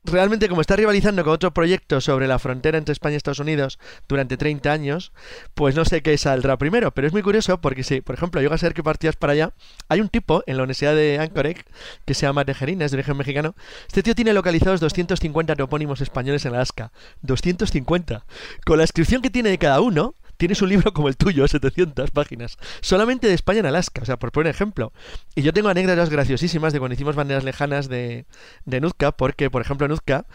realmente 0.03 0.49
como 0.49 0.61
está 0.61 0.75
rivalizando 0.75 1.23
con 1.23 1.33
otro 1.33 1.53
proyecto 1.53 2.01
sobre 2.01 2.27
la 2.27 2.39
frontera 2.39 2.77
entre 2.77 2.93
España 2.93 3.13
y 3.13 3.17
Estados 3.17 3.39
Unidos 3.39 3.79
durante 4.07 4.37
30 4.37 4.71
años, 4.71 5.11
pues 5.53 5.75
no 5.75 5.85
sé 5.85 6.01
qué 6.01 6.17
saldrá 6.17 6.57
primero, 6.57 6.91
pero 6.91 7.07
es 7.07 7.13
muy 7.13 7.21
curioso 7.21 7.61
porque 7.61 7.83
si, 7.83 8.01
por 8.01 8.15
ejemplo, 8.15 8.41
yo 8.41 8.51
a 8.51 8.57
saber 8.57 8.73
que 8.73 8.83
partidas 8.83 9.15
para 9.15 9.33
allá, 9.33 9.53
hay 9.89 10.01
un 10.01 10.09
tipo 10.09 10.43
en 10.47 10.57
la 10.57 10.63
Universidad 10.63 10.95
de 10.95 11.19
Anchorage 11.19 11.63
que 12.05 12.13
se 12.13 12.25
llama 12.25 12.45
Tejerina, 12.45 12.85
es 12.85 12.91
de 12.91 12.97
origen 12.97 13.17
mexicano. 13.17 13.55
Este 13.87 14.03
tío 14.03 14.15
tiene 14.15 14.33
localizados 14.33 14.79
250 14.79 15.55
topónimos 15.55 16.01
españoles 16.01 16.45
en 16.45 16.55
Alaska. 16.55 16.91
250. 17.21 18.25
Con 18.65 18.77
la 18.77 18.83
descripción 18.83 19.21
que 19.21 19.29
tiene 19.29 19.49
de 19.49 19.57
cada 19.57 19.81
uno, 19.81 20.15
tienes 20.41 20.63
un 20.63 20.69
libro 20.69 20.91
como 20.91 21.07
el 21.07 21.17
tuyo, 21.17 21.47
700 21.47 22.09
páginas, 22.09 22.57
solamente 22.81 23.27
de 23.27 23.35
España 23.35 23.59
en 23.59 23.67
Alaska, 23.67 24.01
o 24.01 24.05
sea, 24.05 24.17
por 24.17 24.31
poner 24.31 24.49
ejemplo. 24.49 24.91
Y 25.35 25.43
yo 25.43 25.53
tengo 25.53 25.69
anécdotas 25.69 26.09
graciosísimas 26.09 26.73
de 26.73 26.79
cuando 26.79 26.95
hicimos 26.95 27.15
banderas 27.15 27.43
lejanas 27.43 27.89
de, 27.89 28.25
de 28.65 28.81
Nuzca, 28.81 29.11
porque, 29.11 29.51
por 29.51 29.61
ejemplo, 29.61 29.87
Nuzca, 29.87 30.25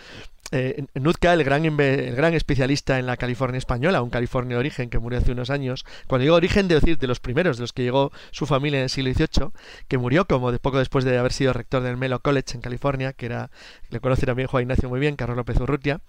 eh, 0.52 0.84
Nuzca, 0.94 1.32
el 1.32 1.42
gran, 1.42 1.64
el 1.64 2.14
gran 2.14 2.34
especialista 2.34 3.00
en 3.00 3.06
la 3.06 3.16
California 3.16 3.58
española, 3.58 4.00
un 4.00 4.10
California 4.10 4.54
de 4.54 4.60
origen 4.60 4.90
que 4.90 5.00
murió 5.00 5.18
hace 5.18 5.32
unos 5.32 5.50
años, 5.50 5.84
cuando 6.06 6.22
digo 6.22 6.36
origen, 6.36 6.68
de 6.68 6.76
decir 6.76 6.98
de 6.98 7.08
los 7.08 7.18
primeros, 7.18 7.56
de 7.56 7.62
los 7.62 7.72
que 7.72 7.82
llegó 7.82 8.12
su 8.30 8.46
familia 8.46 8.78
en 8.78 8.84
el 8.84 8.90
siglo 8.90 9.12
XVIII, 9.12 9.50
que 9.88 9.98
murió 9.98 10.28
como 10.28 10.52
de 10.52 10.60
poco 10.60 10.78
después 10.78 11.04
de 11.04 11.18
haber 11.18 11.32
sido 11.32 11.52
rector 11.52 11.82
del 11.82 11.96
Melo 11.96 12.20
College 12.20 12.54
en 12.54 12.60
California, 12.60 13.12
que 13.12 13.26
era, 13.26 13.50
le 13.90 13.98
conoce 13.98 14.24
también 14.24 14.46
Juan 14.46 14.62
Ignacio 14.62 14.88
muy 14.88 15.00
bien, 15.00 15.16
Carlos 15.16 15.36
López 15.36 15.58
Urrutia. 15.58 16.00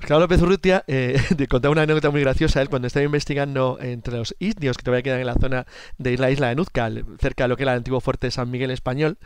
Carlos 0.00 0.22
López 0.22 0.42
Urrutia 0.42 0.84
eh, 0.86 1.20
contaba 1.48 1.72
una 1.72 1.82
anécdota 1.82 2.10
muy 2.10 2.20
graciosa. 2.20 2.60
Él, 2.60 2.68
cuando 2.68 2.86
estaba 2.86 3.04
investigando 3.04 3.78
entre 3.80 4.16
los 4.16 4.36
indios 4.38 4.76
que 4.76 4.84
todavía 4.84 5.02
quedan 5.02 5.20
en 5.20 5.26
la 5.26 5.34
zona 5.34 5.66
de 5.98 6.16
la 6.18 6.30
isla 6.30 6.48
de 6.48 6.56
Nuzca, 6.56 6.90
cerca 7.18 7.44
de 7.44 7.48
lo 7.48 7.56
que 7.56 7.62
era 7.64 7.72
el 7.72 7.78
antiguo 7.78 8.00
fuerte 8.00 8.28
de 8.28 8.30
San 8.30 8.50
Miguel 8.50 8.70
Español, 8.70 9.18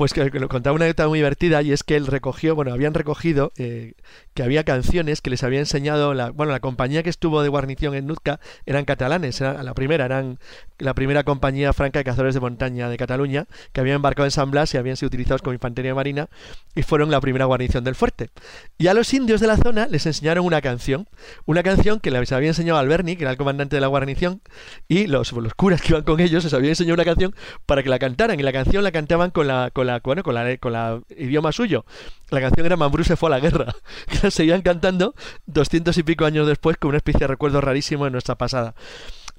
pues 0.00 0.14
que, 0.14 0.30
que 0.30 0.40
contaba 0.48 0.74
una 0.74 0.86
anécdota 0.86 1.08
muy 1.08 1.18
divertida 1.18 1.60
y 1.60 1.72
es 1.72 1.82
que 1.82 1.94
él 1.94 2.06
recogió, 2.06 2.54
bueno, 2.54 2.72
habían 2.72 2.94
recogido 2.94 3.52
eh, 3.58 3.92
que 4.32 4.42
había 4.42 4.64
canciones 4.64 5.20
que 5.20 5.28
les 5.28 5.42
había 5.42 5.58
enseñado, 5.58 6.14
la, 6.14 6.30
bueno, 6.30 6.52
la 6.52 6.60
compañía 6.60 7.02
que 7.02 7.10
estuvo 7.10 7.42
de 7.42 7.50
guarnición 7.50 7.94
en 7.94 8.06
Nuzca 8.06 8.40
eran 8.64 8.86
catalanes, 8.86 9.42
era 9.42 9.62
la 9.62 9.74
primera, 9.74 10.06
eran 10.06 10.38
la 10.78 10.94
primera 10.94 11.22
compañía 11.24 11.74
franca 11.74 11.98
de 11.98 12.04
cazadores 12.04 12.32
de 12.32 12.40
montaña 12.40 12.88
de 12.88 12.96
Cataluña, 12.96 13.44
que 13.74 13.82
habían 13.82 13.96
embarcado 13.96 14.24
en 14.24 14.30
San 14.30 14.50
Blas 14.50 14.72
y 14.72 14.78
habían 14.78 14.96
sido 14.96 15.08
utilizados 15.08 15.42
como 15.42 15.52
infantería 15.52 15.94
marina 15.94 16.30
y 16.74 16.82
fueron 16.82 17.10
la 17.10 17.20
primera 17.20 17.44
guarnición 17.44 17.84
del 17.84 17.94
fuerte. 17.94 18.30
Y 18.78 18.86
a 18.86 18.94
los 18.94 19.12
indios 19.12 19.42
de 19.42 19.48
la 19.48 19.58
zona 19.58 19.86
les 19.86 20.06
enseñaron 20.06 20.46
una 20.46 20.62
canción, 20.62 21.08
una 21.44 21.62
canción 21.62 22.00
que 22.00 22.10
les 22.10 22.32
había 22.32 22.48
enseñado 22.48 22.78
Alberni, 22.78 23.16
que 23.16 23.24
era 23.24 23.32
el 23.32 23.36
comandante 23.36 23.76
de 23.76 23.80
la 23.80 23.88
guarnición, 23.88 24.40
y 24.88 25.08
los, 25.08 25.30
los 25.32 25.52
curas 25.52 25.82
que 25.82 25.88
iban 25.88 26.04
con 26.04 26.20
ellos 26.20 26.44
les 26.44 26.54
habían 26.54 26.70
enseñado 26.70 26.94
una 26.94 27.04
canción 27.04 27.34
para 27.66 27.82
que 27.82 27.90
la 27.90 27.98
cantaran, 27.98 28.40
y 28.40 28.42
la 28.42 28.52
canción 28.52 28.82
la 28.82 28.92
cantaban 28.92 29.30
con 29.30 29.46
la, 29.46 29.70
bueno, 29.98 30.22
con 30.22 30.34
la, 30.34 30.56
con 30.58 30.72
la 30.72 31.00
idioma 31.16 31.52
suyo. 31.52 31.84
La 32.30 32.40
canción 32.40 32.66
era 32.66 32.76
Mambrú 32.76 33.02
se 33.04 33.16
fue 33.16 33.28
a 33.28 33.30
la 33.30 33.40
guerra, 33.40 33.74
que 34.08 34.18
la 34.22 34.30
seguían 34.30 34.62
cantando 34.62 35.14
doscientos 35.46 35.98
y 35.98 36.02
pico 36.02 36.24
años 36.24 36.46
después 36.46 36.76
con 36.76 36.90
una 36.90 36.98
especie 36.98 37.20
de 37.20 37.26
recuerdo 37.26 37.60
rarísimo 37.60 38.04
de 38.04 38.10
nuestra 38.10 38.36
pasada. 38.36 38.74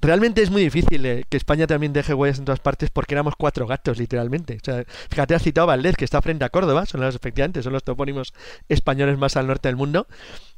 Realmente 0.02 0.42
es 0.42 0.50
muy 0.50 0.62
difícil 0.62 1.06
eh, 1.06 1.24
que 1.28 1.36
España 1.36 1.68
también 1.68 1.92
deje 1.92 2.12
huellas 2.12 2.40
en 2.40 2.44
todas 2.44 2.58
partes 2.58 2.90
porque 2.90 3.14
éramos 3.14 3.34
cuatro 3.36 3.68
gatos, 3.68 3.98
literalmente. 3.98 4.58
O 4.60 4.64
sea, 4.64 4.84
fíjate, 5.08 5.36
has 5.36 5.42
citado 5.42 5.68
Valdez, 5.68 5.94
que 5.94 6.04
está 6.04 6.20
frente 6.20 6.44
a 6.44 6.48
Córdoba, 6.48 6.86
son 6.86 7.02
los, 7.02 7.14
efectivamente, 7.14 7.62
son 7.62 7.72
los 7.72 7.84
topónimos 7.84 8.34
españoles 8.68 9.16
más 9.16 9.36
al 9.36 9.46
norte 9.46 9.68
del 9.68 9.76
mundo. 9.76 10.08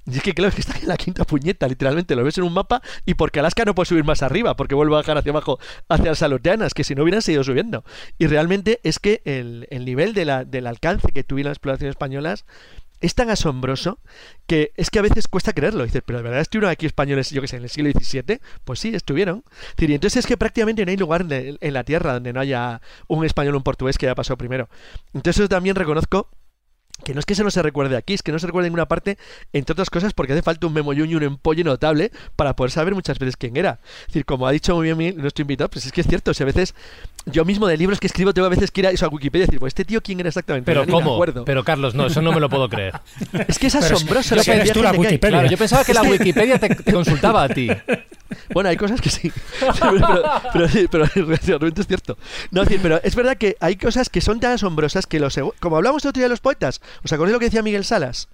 Y 0.07 0.17
es 0.17 0.23
que 0.23 0.35
claro, 0.35 0.51
es 0.51 0.55
que 0.55 0.61
está 0.61 0.79
en 0.79 0.89
la 0.89 0.97
quinta 0.97 1.25
puñeta, 1.25 1.67
literalmente, 1.67 2.15
lo 2.15 2.25
ves 2.25 2.37
en 2.39 2.45
un 2.45 2.53
mapa 2.53 2.83
y 3.07 3.15
porque 3.15 3.41
Alaska 3.41 3.65
no 3.65 3.75
puede 3.75 3.87
subir 3.87 4.05
más 4.05 4.23
arriba, 4.23 4.55
porque 4.55 4.75
vuelve 4.75 4.95
a 4.95 4.99
bajar 4.99 5.17
hacia 5.17 5.31
abajo, 5.31 5.59
hacia 5.89 6.07
las 6.07 6.23
Aleutianas, 6.23 6.75
que 6.75 6.85
si 6.85 6.95
no 6.95 7.03
hubieran 7.03 7.23
seguido 7.23 7.43
subiendo. 7.43 7.85
Y 8.19 8.27
realmente 8.27 8.81
es 8.83 8.99
que 8.99 9.23
el, 9.25 9.67
el 9.71 9.85
nivel 9.85 10.13
de 10.13 10.25
la, 10.27 10.45
del 10.45 10.67
alcance 10.67 11.09
que 11.09 11.25
tuvieron 11.25 11.51
las 11.51 11.57
exploraciones 11.57 11.93
españolas 11.93 12.45
es 13.01 13.15
tan 13.15 13.29
asombroso 13.29 13.99
que 14.47 14.73
es 14.77 14.89
que 14.91 14.99
a 14.99 15.03
veces 15.03 15.29
cuesta 15.29 15.53
creerlo. 15.53 15.85
Dices, 15.85 16.03
pero 16.05 16.19
de 16.19 16.23
verdad 16.23 16.41
estuvieron 16.41 16.71
aquí 16.71 16.87
españoles, 16.87 17.31
yo 17.31 17.41
que 17.43 17.49
sé, 17.49 17.57
en 17.57 17.65
el 17.65 17.71
siglo 17.71 17.91
XVII. 17.91 18.41
Pues 18.65 18.81
sí, 18.81 18.95
estuvieron. 18.95 19.45
Y 19.79 19.93
entonces 19.93 20.19
es 20.19 20.27
que 20.27 20.37
prácticamente 20.37 20.85
no 20.85 20.91
hay 20.91 20.97
lugar 20.97 21.27
en 21.31 21.75
la 21.75 21.85
tierra 21.85 22.15
donde 22.15 22.33
no 22.33 22.41
haya 22.41 22.81
un 23.07 23.25
español 23.25 23.55
o 23.55 23.59
un 23.59 23.65
portugués 23.65 23.99
que 23.99 24.07
haya 24.07 24.15
pasado 24.15 24.39
primero. 24.39 24.69
Entonces 25.13 25.41
eso 25.41 25.49
también 25.49 25.77
reconozco 25.77 26.31
que 27.05 27.15
no 27.15 27.21
es 27.21 27.27
que 27.27 27.35
se 27.35 27.45
no 27.45 27.51
se 27.51 27.63
recuerde 27.63 27.97
aquí, 27.97 28.15
es 28.15 28.23
que 28.23 28.33
no 28.33 28.39
se 28.39 28.47
recuerde 28.47 28.67
en 28.67 28.73
ninguna 28.73 28.87
parte, 28.87 29.19
entre 29.53 29.73
otras 29.73 29.91
cosas 29.91 30.13
porque 30.13 30.33
hace 30.33 30.43
falta 30.43 30.67
un 30.67 30.73
memoyuño 30.73 31.13
y 31.13 31.15
un 31.17 31.23
empollo 31.23 31.65
notable 31.65 32.11
para 32.37 32.57
poder 32.57 32.71
saber 32.71 32.95
muchas 32.95 33.19
veces 33.19 33.37
quién 33.37 33.57
era. 33.57 33.79
Es 34.03 34.09
decir, 34.09 34.25
como 34.25 34.47
ha 34.47 34.53
dicho 34.53 34.75
muy 34.75 34.93
bien 34.93 35.17
nuestro 35.17 35.43
invitado, 35.43 35.71
pues 35.71 35.87
es 35.87 35.93
que 35.93 36.01
es 36.01 36.07
cierto, 36.07 36.35
si 36.35 36.43
a 36.43 36.47
veces 36.47 36.75
yo 37.27 37.45
mismo 37.45 37.67
de 37.67 37.77
libros 37.77 38.01
que 38.01 38.07
escribo 38.07 38.35
tengo 38.35 38.47
a 38.47 38.51
veces 38.51 38.71
que 38.71 38.81
ir 38.83 38.87
a, 38.87 38.91
eso, 38.91 39.07
a 39.07 39.09
Wikipedia 39.09 39.45
y 39.45 39.47
decir, 39.47 39.61
pues 39.61 39.71
este 39.71 39.85
tío 39.85 40.01
quién 40.01 40.21
era 40.21 40.29
exactamente. 40.29 40.67
Pero 40.67 40.87
¿cómo? 40.87 41.21
Pero 41.45 41.65
Carlos, 41.65 41.95
no, 41.95 42.07
eso 42.07 42.21
no 42.23 42.33
me 42.33 42.41
lo 42.41 42.49
puedo 42.49 42.69
creer. 42.69 42.95
es 43.49 43.59
que 43.59 43.69
es 43.69 43.75
asombroso. 43.75 44.35
Es, 44.35 44.73
tú 44.73 44.83
la 44.83 44.93
Wikipedia. 44.93 45.47
yo 45.47 45.57
pensaba 45.57 45.85
que 45.85 45.95
la 45.95 46.03
Wikipedia 46.03 46.59
te 46.59 46.93
consultaba 46.93 47.45
a 47.45 47.49
ti. 47.49 47.69
Bueno, 48.53 48.69
hay 48.69 48.77
cosas 48.77 49.01
que 49.01 49.11
sí. 49.11 49.33
pero, 49.81 50.69
pero, 50.91 51.07
realmente 51.15 51.81
es 51.81 51.87
cierto. 51.87 52.19
No, 52.51 52.63
es, 52.63 52.69
pero 52.81 53.01
es 53.03 53.15
verdad 53.15 53.37
que 53.37 53.57
hay 53.61 53.77
cosas 53.77 54.09
que 54.09 54.21
son 54.21 54.41
tan 54.41 54.53
asombrosas 54.53 55.07
que 55.07 55.21
los. 55.21 55.39
Como 55.61 55.77
hablamos 55.77 56.05
el 56.05 56.11
otro 56.11 56.21
día 56.21 56.27
de 56.27 56.31
los 56.31 56.41
poetas, 56.41 56.81
¿os 57.05 57.13
acordáis 57.13 57.33
lo 57.33 57.39
que 57.39 57.47
decía 57.47 57.63
Miguel 57.63 57.85
Salas? 57.85 58.29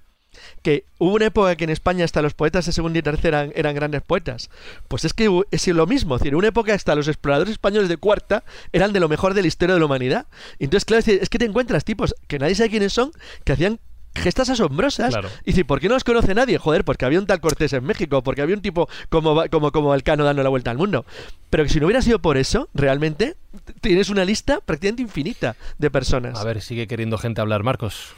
que 0.63 0.85
hubo 0.99 1.15
una 1.15 1.27
época 1.27 1.57
que 1.57 1.65
en 1.65 1.71
España 1.71 2.05
hasta 2.05 2.23
los 2.23 2.35
poetas 2.35 2.67
de 2.67 2.73
segunda 2.73 2.99
y 2.99 3.03
tercera 3.03 3.49
eran, 3.55 3.75
grandes 3.75 4.03
poetas. 4.03 4.51
Pues 4.89 5.05
es 5.05 5.13
que 5.13 5.29
es 5.51 5.69
lo 5.69 5.87
mismo, 5.87 6.17
es 6.17 6.21
decir, 6.21 6.37
una 6.37 6.49
época 6.49 6.75
hasta 6.75 6.95
los 6.95 7.09
exploradores 7.09 7.53
españoles 7.53 7.89
de 7.89 7.97
cuarta 7.97 8.45
eran 8.73 8.93
de 8.93 9.01
lo 9.01 9.09
mejor 9.09 9.35
de 9.35 9.43
la 9.43 9.49
historia 9.49 9.75
de 9.75 9.81
la 9.81 9.87
humanidad. 9.87 10.27
Entonces, 10.59 10.85
claro, 10.85 11.05
es 11.07 11.29
que 11.29 11.39
te 11.39 11.45
encuentras 11.45 11.85
tipos 11.85 12.15
que 12.27 12.39
nadie 12.39 12.55
sabe 12.55 12.71
quiénes 12.71 12.93
son, 12.93 13.13
que 13.45 13.53
hacían 13.53 13.81
gestas 14.21 14.51
asombrosas. 14.51 15.15
Y 15.45 15.53
si, 15.53 15.65
¿por 15.65 15.81
qué 15.81 15.89
no 15.89 15.95
los 15.95 16.05
conoce 16.05 16.35
nadie? 16.35 16.59
Joder, 16.59 16.85
porque 16.85 17.05
había 17.05 17.19
un 17.19 17.27
tal 17.27 17.41
Cortés 17.41 17.73
en 17.73 17.85
México, 17.85 18.23
porque 18.23 18.43
había 18.43 18.55
un 18.55 18.63
tipo 18.63 18.89
como, 19.09 19.43
como, 19.51 19.73
como 19.73 19.93
Alcano 19.93 20.25
dando 20.25 20.43
la 20.43 20.49
vuelta 20.49 20.71
al 20.71 20.79
mundo. 20.79 21.05
Pero 21.49 21.65
que 21.65 21.71
si 21.71 21.81
no 21.81 21.87
hubiera 21.87 22.03
sido 22.03 22.21
por 22.21 22.37
eso, 22.37 22.69
realmente 22.75 23.37
tienes 23.81 24.11
una 24.11 24.25
lista 24.25 24.61
prácticamente 24.61 25.03
infinita 25.03 25.57
de 25.79 25.91
personas. 25.91 26.39
A 26.39 26.45
ver, 26.45 26.61
sigue 26.61 26.87
queriendo 26.87 27.19
gente 27.19 27.41
hablar, 27.41 27.63
Marcos. 27.63 28.15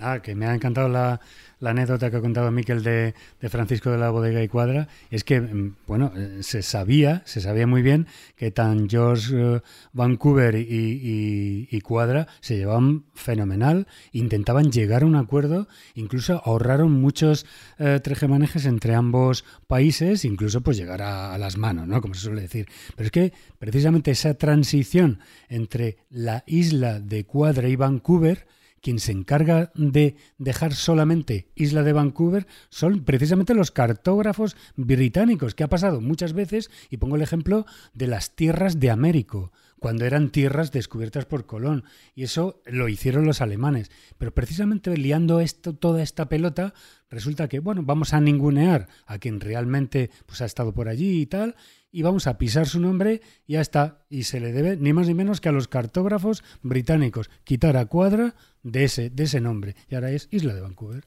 Ah, 0.00 0.18
que 0.22 0.34
me 0.34 0.46
ha 0.46 0.54
encantado 0.54 0.88
la, 0.88 1.20
la 1.58 1.70
anécdota 1.70 2.10
que 2.10 2.18
ha 2.18 2.20
contado 2.20 2.50
Miquel 2.50 2.82
de, 2.82 3.14
Francisco 3.48 3.90
de 3.90 3.98
la 3.98 4.10
Bodega 4.10 4.42
y 4.42 4.48
Cuadra 4.48 4.88
es 5.10 5.24
que, 5.24 5.40
mm, 5.40 5.76
bueno, 5.86 6.12
eh, 6.14 6.38
se 6.42 6.62
sabía, 6.62 7.22
se 7.24 7.40
sabía 7.40 7.66
muy 7.66 7.82
bien 7.82 8.06
que 8.36 8.50
tan 8.50 8.88
George 8.88 9.34
eh, 9.34 9.60
Vancouver 9.92 10.54
y, 10.54 11.68
y, 11.70 11.80
Cuadra 11.80 12.26
se 12.40 12.56
llevaban 12.56 13.04
fenomenal, 13.14 13.86
intentaban 14.12 14.72
llegar 14.72 15.02
a 15.02 15.06
un 15.06 15.14
acuerdo, 15.14 15.68
incluso 15.94 16.42
ahorraron 16.44 16.92
muchos 16.92 17.46
eh, 17.78 18.00
trejemanejes 18.02 18.66
entre 18.66 18.94
ambos 18.94 19.44
países, 19.66 20.24
incluso 20.24 20.60
pues 20.62 20.76
llegar 20.76 21.00
a, 21.02 21.32
a 21.32 21.38
las 21.38 21.56
manos, 21.56 21.86
¿no? 21.86 22.00
Como 22.00 22.14
se 22.14 22.22
suele 22.22 22.42
decir. 22.42 22.66
Pero 22.96 23.06
es 23.06 23.12
que 23.12 23.32
precisamente 23.58 24.10
esa 24.10 24.34
transición 24.34 25.20
entre 25.48 25.98
la 26.10 26.42
isla 26.46 27.00
de 27.00 27.24
Cuadra 27.24 27.68
y 27.68 27.76
Vancouver, 27.76 28.46
quien 28.80 28.98
se 28.98 29.12
encarga 29.12 29.72
de 29.74 30.16
dejar 30.38 30.74
solamente 30.74 31.48
Isla 31.54 31.82
de 31.82 31.92
Vancouver 31.92 32.46
son 32.68 33.04
precisamente 33.04 33.54
los 33.54 33.70
cartógrafos 33.70 34.56
británicos, 34.76 35.54
que 35.54 35.64
ha 35.64 35.68
pasado 35.68 36.00
muchas 36.00 36.32
veces, 36.32 36.70
y 36.90 36.98
pongo 36.98 37.16
el 37.16 37.22
ejemplo 37.22 37.66
de 37.94 38.06
las 38.06 38.36
tierras 38.36 38.78
de 38.80 38.90
Américo, 38.90 39.52
cuando 39.78 40.04
eran 40.04 40.30
tierras 40.30 40.72
descubiertas 40.72 41.26
por 41.26 41.46
Colón, 41.46 41.84
y 42.14 42.22
eso 42.24 42.62
lo 42.64 42.88
hicieron 42.88 43.26
los 43.26 43.40
alemanes. 43.40 43.90
Pero 44.18 44.32
precisamente 44.32 44.96
liando 44.96 45.40
esto, 45.40 45.74
toda 45.74 46.02
esta 46.02 46.28
pelota, 46.28 46.72
resulta 47.10 47.48
que, 47.48 47.60
bueno, 47.60 47.82
vamos 47.84 48.14
a 48.14 48.20
ningunear 48.20 48.88
a 49.06 49.18
quien 49.18 49.40
realmente 49.40 50.10
pues, 50.26 50.40
ha 50.40 50.46
estado 50.46 50.72
por 50.72 50.88
allí 50.88 51.20
y 51.20 51.26
tal, 51.26 51.56
y 51.90 52.02
vamos 52.02 52.26
a 52.26 52.38
pisar 52.38 52.66
su 52.66 52.80
nombre 52.80 53.20
y 53.46 53.54
ya 53.54 53.60
está. 53.60 54.04
Y 54.08 54.24
se 54.24 54.40
le 54.40 54.52
debe 54.52 54.76
ni 54.76 54.92
más 54.92 55.06
ni 55.06 55.14
menos 55.14 55.40
que 55.40 55.48
a 55.48 55.52
los 55.52 55.68
cartógrafos 55.68 56.44
británicos 56.62 57.30
quitar 57.44 57.76
a 57.76 57.86
Cuadra 57.86 58.34
de 58.62 58.84
ese, 58.84 59.10
de 59.10 59.24
ese 59.24 59.40
nombre. 59.40 59.76
Y 59.88 59.94
ahora 59.94 60.10
es 60.10 60.28
Isla 60.30 60.54
de 60.54 60.60
Vancouver. 60.60 61.04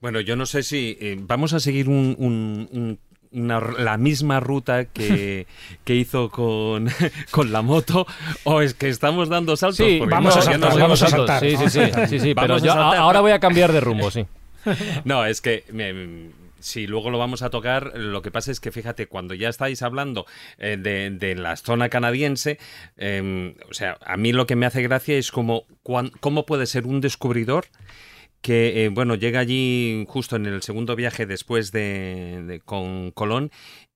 Bueno, 0.00 0.20
yo 0.20 0.34
no 0.34 0.46
sé 0.46 0.62
si 0.62 0.96
eh, 1.00 1.16
vamos 1.20 1.52
a 1.52 1.60
seguir 1.60 1.88
un, 1.88 2.98
la 3.30 3.96
misma 3.98 4.40
ruta 4.40 4.86
que, 4.86 5.46
que 5.84 5.94
hizo 5.94 6.28
con, 6.30 6.88
con, 7.30 7.52
la 7.52 7.62
moto 7.62 8.06
o 8.44 8.62
es 8.62 8.74
que 8.74 8.88
estamos 8.88 9.28
dando 9.28 9.56
saltos. 9.56 9.86
Sí, 9.86 10.00
vamos, 10.00 10.36
a 10.36 10.42
saltar, 10.42 10.78
vamos 10.78 11.02
a 11.02 11.08
saltar. 11.08 11.40
Sí, 11.40 11.56
sí, 11.68 11.80
sí, 12.08 12.18
sí, 12.18 12.34
pero 12.34 12.58
yo 12.58 12.72
ahora 12.72 13.20
voy 13.20 13.32
a 13.32 13.38
cambiar 13.38 13.72
de 13.72 13.80
rumbo, 13.80 14.10
sí. 14.10 14.26
No, 15.04 15.24
es 15.24 15.40
que 15.40 15.64
Sí, 16.62 16.86
luego 16.86 17.10
lo 17.10 17.18
vamos 17.18 17.42
a 17.42 17.50
tocar. 17.50 17.98
Lo 17.98 18.22
que 18.22 18.30
pasa 18.30 18.52
es 18.52 18.60
que 18.60 18.70
fíjate, 18.70 19.08
cuando 19.08 19.34
ya 19.34 19.48
estáis 19.48 19.82
hablando 19.82 20.26
eh, 20.58 20.76
de, 20.78 21.34
la 21.34 21.56
zona 21.56 21.88
canadiense, 21.88 22.58
em, 22.96 23.54
o 23.68 23.74
sea, 23.74 23.98
a 24.00 24.16
mí 24.16 24.32
lo 24.32 24.46
que 24.46 24.54
me 24.54 24.66
hace 24.66 24.80
gracia 24.82 25.18
es 25.18 25.32
como 25.32 25.66
cómo 25.82 26.46
puede 26.46 26.66
ser 26.66 26.86
un 26.86 27.00
descubridor 27.00 27.66
que, 28.42 28.84
eh, 28.84 28.88
bueno, 28.88 29.16
llega 29.16 29.40
allí 29.40 30.04
justo 30.08 30.36
en 30.36 30.46
el 30.46 30.62
segundo 30.62 30.94
viaje 30.96 31.26
después 31.26 31.72
de 31.72 32.62
con 32.64 33.10
Colón 33.10 33.50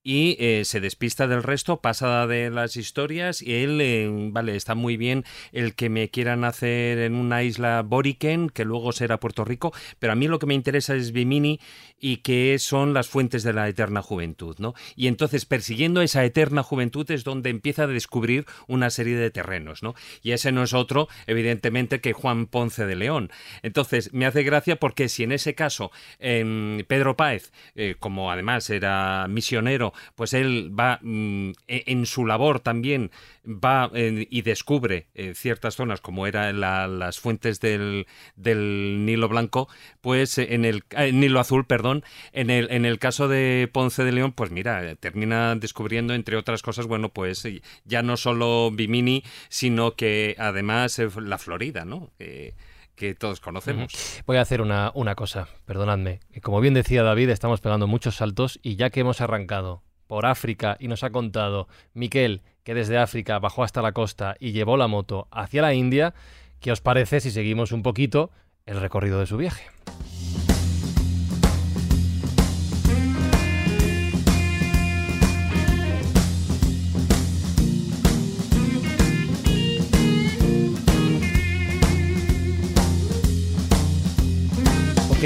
y 0.06 0.36
eh, 0.38 0.64
se 0.64 0.78
despista 0.78 1.26
del 1.26 1.42
resto, 1.42 1.80
pasa 1.80 2.28
de 2.28 2.48
las 2.48 2.76
historias 2.76 3.42
y 3.42 3.54
él, 3.54 4.30
vale, 4.30 4.54
está 4.54 4.76
muy 4.76 4.96
bien 4.96 5.24
el 5.50 5.74
que 5.74 5.88
me 5.88 6.10
quieran 6.10 6.44
hacer 6.44 6.98
en 6.98 7.16
una 7.16 7.42
isla 7.42 7.82
Boriken, 7.82 8.48
que 8.48 8.64
luego 8.64 8.92
será 8.92 9.18
Puerto 9.18 9.44
Rico, 9.44 9.72
pero 9.98 10.12
a 10.12 10.16
mí 10.16 10.28
lo 10.28 10.38
que 10.38 10.46
me 10.46 10.54
interesa 10.54 10.94
es 10.94 11.10
Bimini 11.10 11.58
y 11.98 12.18
que 12.18 12.58
son 12.58 12.94
las 12.94 13.08
fuentes 13.08 13.42
de 13.42 13.52
la 13.52 13.68
eterna 13.68 14.02
juventud, 14.02 14.56
¿no? 14.58 14.74
Y 14.94 15.06
entonces 15.06 15.46
persiguiendo 15.46 16.02
esa 16.02 16.24
eterna 16.24 16.62
juventud 16.62 17.10
es 17.10 17.24
donde 17.24 17.50
empieza 17.50 17.84
a 17.84 17.86
descubrir 17.86 18.46
una 18.66 18.90
serie 18.90 19.16
de 19.16 19.30
terrenos, 19.30 19.82
¿no? 19.82 19.94
Y 20.22 20.32
ese 20.32 20.52
no 20.52 20.62
es 20.62 20.74
otro, 20.74 21.08
evidentemente, 21.26 22.00
que 22.00 22.12
Juan 22.12 22.46
Ponce 22.46 22.86
de 22.86 22.96
León. 22.96 23.30
Entonces, 23.62 24.12
me 24.12 24.26
hace 24.26 24.42
gracia 24.42 24.76
porque 24.76 25.08
si 25.08 25.22
en 25.22 25.32
ese 25.32 25.54
caso 25.54 25.90
Pedro 26.18 27.16
Páez, 27.16 27.52
eh, 27.74 27.96
como 27.98 28.30
además 28.30 28.68
era 28.70 29.26
misionero, 29.28 29.92
pues 30.14 30.32
él 30.32 30.72
va 30.78 30.98
mm, 31.02 31.50
e, 31.68 31.84
en 31.86 32.06
su 32.06 32.26
labor 32.26 32.60
también 32.60 33.10
va 33.46 33.90
y 33.94 34.42
descubre 34.42 35.08
eh, 35.14 35.34
ciertas 35.34 35.76
zonas 35.76 36.00
como 36.00 36.26
eran 36.26 36.60
las 36.60 37.18
fuentes 37.18 37.60
del, 37.60 38.06
Nilo 38.36 39.28
Blanco, 39.28 39.68
pues 40.00 40.38
en 40.38 40.64
el 40.64 40.84
Nilo 41.12 41.40
Azul, 41.40 41.66
perdón, 41.66 42.04
en 42.32 42.50
el, 42.50 42.70
en 42.70 42.84
el 42.84 42.98
caso 42.98 43.28
de 43.28 43.68
Ponce 43.72 44.04
de 44.04 44.12
León, 44.12 44.32
pues 44.32 44.50
mira, 44.50 44.94
termina 44.96 45.54
descubriendo 45.54 46.14
entre 46.14 46.36
otras 46.36 46.62
cosas, 46.62 46.86
bueno, 46.86 47.10
pues 47.10 47.46
ya 47.84 48.02
no 48.02 48.16
solo 48.16 48.70
Bimini, 48.72 49.22
sino 49.48 49.94
que 49.94 50.34
además 50.38 50.98
eh, 50.98 51.08
la 51.20 51.38
Florida, 51.38 51.84
¿no? 51.84 52.10
que 52.96 53.14
todos 53.14 53.40
conocemos. 53.40 53.92
Voy 54.26 54.38
a 54.38 54.40
hacer 54.40 54.62
una, 54.62 54.90
una 54.94 55.14
cosa, 55.14 55.48
perdonadme. 55.66 56.20
Como 56.42 56.60
bien 56.60 56.72
decía 56.72 57.02
David, 57.02 57.28
estamos 57.28 57.60
pegando 57.60 57.86
muchos 57.86 58.16
saltos 58.16 58.58
y 58.62 58.76
ya 58.76 58.88
que 58.88 59.00
hemos 59.00 59.20
arrancado 59.20 59.82
por 60.06 60.26
África 60.26 60.76
y 60.80 60.88
nos 60.88 61.04
ha 61.04 61.10
contado 61.10 61.68
Miquel 61.92 62.42
que 62.66 62.74
desde 62.74 62.98
África 62.98 63.38
bajó 63.38 63.62
hasta 63.62 63.80
la 63.80 63.92
costa 63.92 64.34
y 64.40 64.50
llevó 64.50 64.76
la 64.76 64.88
moto 64.88 65.28
hacia 65.30 65.62
la 65.62 65.72
India, 65.72 66.14
¿qué 66.58 66.72
os 66.72 66.80
parece 66.80 67.20
si 67.20 67.30
seguimos 67.30 67.70
un 67.70 67.84
poquito 67.84 68.32
el 68.66 68.80
recorrido 68.80 69.20
de 69.20 69.26
su 69.26 69.36
viaje? 69.36 69.66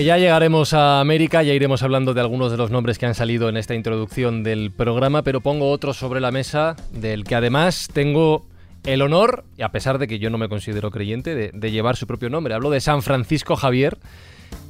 Ya 0.05 0.17
llegaremos 0.17 0.73
a 0.73 1.01
América, 1.01 1.43
ya 1.43 1.53
iremos 1.53 1.83
hablando 1.83 2.15
de 2.15 2.23
algunos 2.23 2.51
de 2.51 2.57
los 2.57 2.71
nombres 2.71 2.97
que 2.99 3.05
han 3.05 3.15
salido 3.15 3.51
en 3.51 3.59
esta 3.59 3.75
introducción 3.75 4.43
del 4.43 4.71
programa, 4.71 5.23
pero 5.23 5.43
pongo 5.43 5.71
otro 5.71 5.93
sobre 5.93 6.21
la 6.21 6.31
mesa 6.31 6.75
del 6.91 7.25
que 7.25 7.35
además 7.35 7.87
tengo 7.93 8.47
el 8.85 9.03
honor, 9.03 9.45
y 9.59 9.63
a 9.63 9.69
pesar 9.69 9.99
de 9.99 10.09
que 10.09 10.19
yo 10.19 10.31
no 10.31 10.39
me 10.39 10.49
considero 10.49 10.91
creyente, 10.91 11.35
de, 11.53 11.71
llevar 11.71 11.97
su 11.97 12.07
propio 12.07 12.31
nombre. 12.31 12.55
Hablo 12.55 12.71
de 12.71 12.81
San 12.81 13.03
Francisco 13.03 13.57
Javier, 13.57 13.99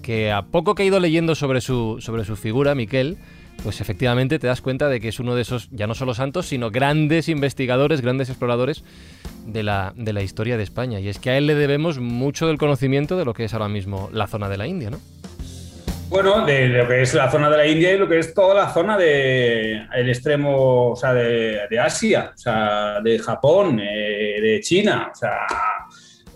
que 0.03 0.33
a 0.33 0.43
poco 0.43 0.75
que 0.75 0.83
he 0.83 0.87
ido 0.87 0.99
leyendo 0.99 1.37
sobre 1.37 1.61
su, 1.61 1.99
sobre 2.01 2.25
su 2.25 2.35
figura, 2.35 2.75
Miquel, 2.75 3.17
pues 3.63 3.81
efectivamente 3.81 4.41
te 4.41 4.49
das 4.49 4.61
cuenta 4.61 4.89
de 4.89 5.01
que 5.01 5.09
es 5.09 5.21
uno 5.21 5.37
de 5.37 5.43
esos, 5.43 5.69
ya 5.71 5.87
no 5.87 5.95
solo 5.95 6.13
santos, 6.13 6.47
sino 6.47 6.73
grandes 6.73 7.29
investigadores, 7.29 8.01
grandes 8.01 8.31
exploradores 8.31 8.83
de 9.47 9.63
la, 9.63 9.93
de 9.97 10.13
la 10.13 10.23
historia 10.23 10.57
de 10.57 10.65
España. 10.65 10.99
Y 10.99 11.09
es 11.09 11.21
que 11.21 11.31
a 11.31 11.39
él 11.39 11.47
le 11.47 11.55
debemos 11.55 12.01
mucho 12.01 12.49
del 12.49 12.59
conocimiento 12.59 13.17
de 13.17 13.25
lo 13.25 13.33
que 13.33 13.45
es 13.45 13.55
ahora 13.55 13.69
mismo 13.69 14.11
la 14.13 14.27
zona 14.27 14.49
de 14.49 14.57
la 14.57 14.67
India, 14.67 14.91
¿no? 14.91 14.99
Bueno, 16.11 16.45
de 16.45 16.67
lo 16.67 16.89
que 16.89 17.03
es 17.03 17.15
la 17.15 17.31
zona 17.31 17.49
de 17.49 17.57
la 17.57 17.67
India 17.69 17.93
y 17.93 17.97
lo 17.97 18.09
que 18.09 18.19
es 18.19 18.35
toda 18.35 18.53
la 18.53 18.73
zona 18.73 18.99
del 18.99 19.87
el 19.95 20.09
extremo, 20.09 20.91
o 20.91 20.97
sea, 20.97 21.15
de, 21.15 21.79
Asia, 21.81 22.33
o 22.35 22.37
sea, 22.37 23.01
de 23.01 23.17
Japón, 23.21 23.79
eh, 23.81 24.41
de 24.43 24.61
China, 24.61 25.11
o 25.13 25.15
sea, 25.15 25.47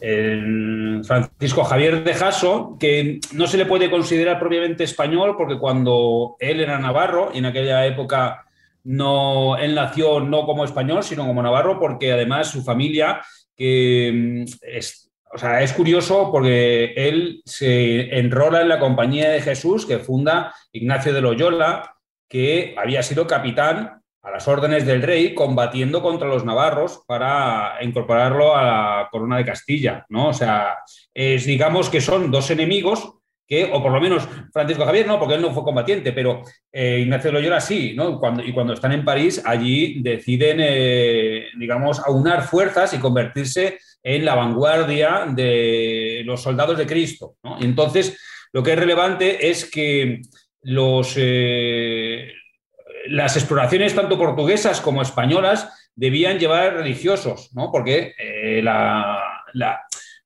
el 0.01 1.03
Francisco 1.05 1.65
Javier 1.65 2.05
de 2.05 2.15
Jasso, 2.15 2.77
que 2.79 3.19
no 3.33 3.49
se 3.49 3.57
le 3.57 3.67
puede 3.67 3.91
considerar 3.91 4.39
propiamente 4.39 4.85
español 4.85 5.35
porque 5.37 5.59
cuando 5.59 6.37
él 6.39 6.61
era 6.61 6.79
navarro, 6.79 7.33
y 7.35 7.39
en 7.39 7.47
aquella 7.47 7.85
época 7.85 8.45
no, 8.85 9.57
él 9.57 9.75
nació 9.75 10.21
no 10.21 10.47
como 10.47 10.65
español, 10.65 11.03
sino 11.03 11.27
como 11.27 11.43
navarro, 11.43 11.81
porque 11.81 12.13
además 12.13 12.49
su 12.49 12.63
familia, 12.63 13.23
que 13.57 14.45
mm, 14.47 14.67
es, 14.69 15.04
o 15.35 15.39
sea, 15.39 15.63
es 15.63 15.73
curioso 15.73 16.31
porque 16.31 16.95
él 16.97 17.43
se 17.45 18.19
enrola 18.21 18.61
en 18.61 18.69
la 18.69 18.79
Compañía 18.79 19.31
de 19.31 19.41
Jesús 19.41 19.85
que 19.85 19.99
funda 19.99 20.55
Ignacio 20.71 21.13
de 21.13 21.21
Loyola, 21.21 21.97
que 22.29 22.73
había 22.79 23.03
sido 23.03 23.27
capitán 23.27 24.01
a 24.23 24.31
las 24.31 24.47
órdenes 24.47 24.87
del 24.87 25.03
rey 25.03 25.35
combatiendo 25.35 26.03
contra 26.03 26.29
los 26.29 26.45
navarros 26.45 27.03
para 27.09 27.79
incorporarlo 27.83 28.55
a 28.55 28.63
la 28.63 29.09
corona 29.11 29.39
de 29.39 29.45
Castilla, 29.45 30.07
¿no? 30.09 30.29
O 30.29 30.33
sea, 30.33 30.79
es, 31.13 31.45
digamos 31.47 31.91
que 31.91 32.01
son 32.01 32.31
dos 32.31 32.51
enemigos 32.53 33.15
que, 33.47 33.71
o 33.73 33.83
por 33.83 33.93
lo 33.93 34.01
menos 34.01 34.29
Francisco 34.53 34.85
Javier 34.85 35.07
no, 35.07 35.19
porque 35.19 35.35
él 35.35 35.43
no 35.43 35.53
fue 35.53 35.63
combatiente, 35.63 36.13
pero 36.13 36.43
eh, 36.73 37.01
Ignacio 37.01 37.33
Loyola 37.33 37.61
sí, 37.61 37.95
¿no? 37.95 38.19
Cuando, 38.19 38.43
y 38.43 38.53
cuando 38.53 38.73
están 38.73 38.93
en 38.93 39.05
París, 39.05 39.43
allí 39.45 40.03
deciden, 40.03 40.59
eh, 40.61 41.47
digamos, 41.59 42.01
aunar 42.01 42.43
fuerzas 42.45 42.95
y 42.95 42.99
convertirse 42.99 43.79
en 44.03 44.25
la 44.25 44.35
vanguardia 44.35 45.27
de 45.29 46.23
los 46.25 46.43
soldados 46.43 46.79
de 46.79 46.87
Cristo, 46.87 47.37
¿no? 47.43 47.59
entonces, 47.61 48.19
lo 48.53 48.63
que 48.63 48.73
es 48.73 48.79
relevante 48.79 49.49
es 49.51 49.71
que 49.71 50.21
los... 50.63 51.15
Eh, 51.17 52.33
las 53.07 53.37
exploraciones 53.37 53.95
tanto 53.95 54.17
portuguesas 54.17 54.81
como 54.81 55.03
españolas 55.03 55.91
debían 55.95 56.39
llevar 56.39 56.75
religiosos, 56.75 57.51
¿no? 57.55 57.71
Porque 57.71 58.15
eh, 58.19 58.61
la, 58.63 59.21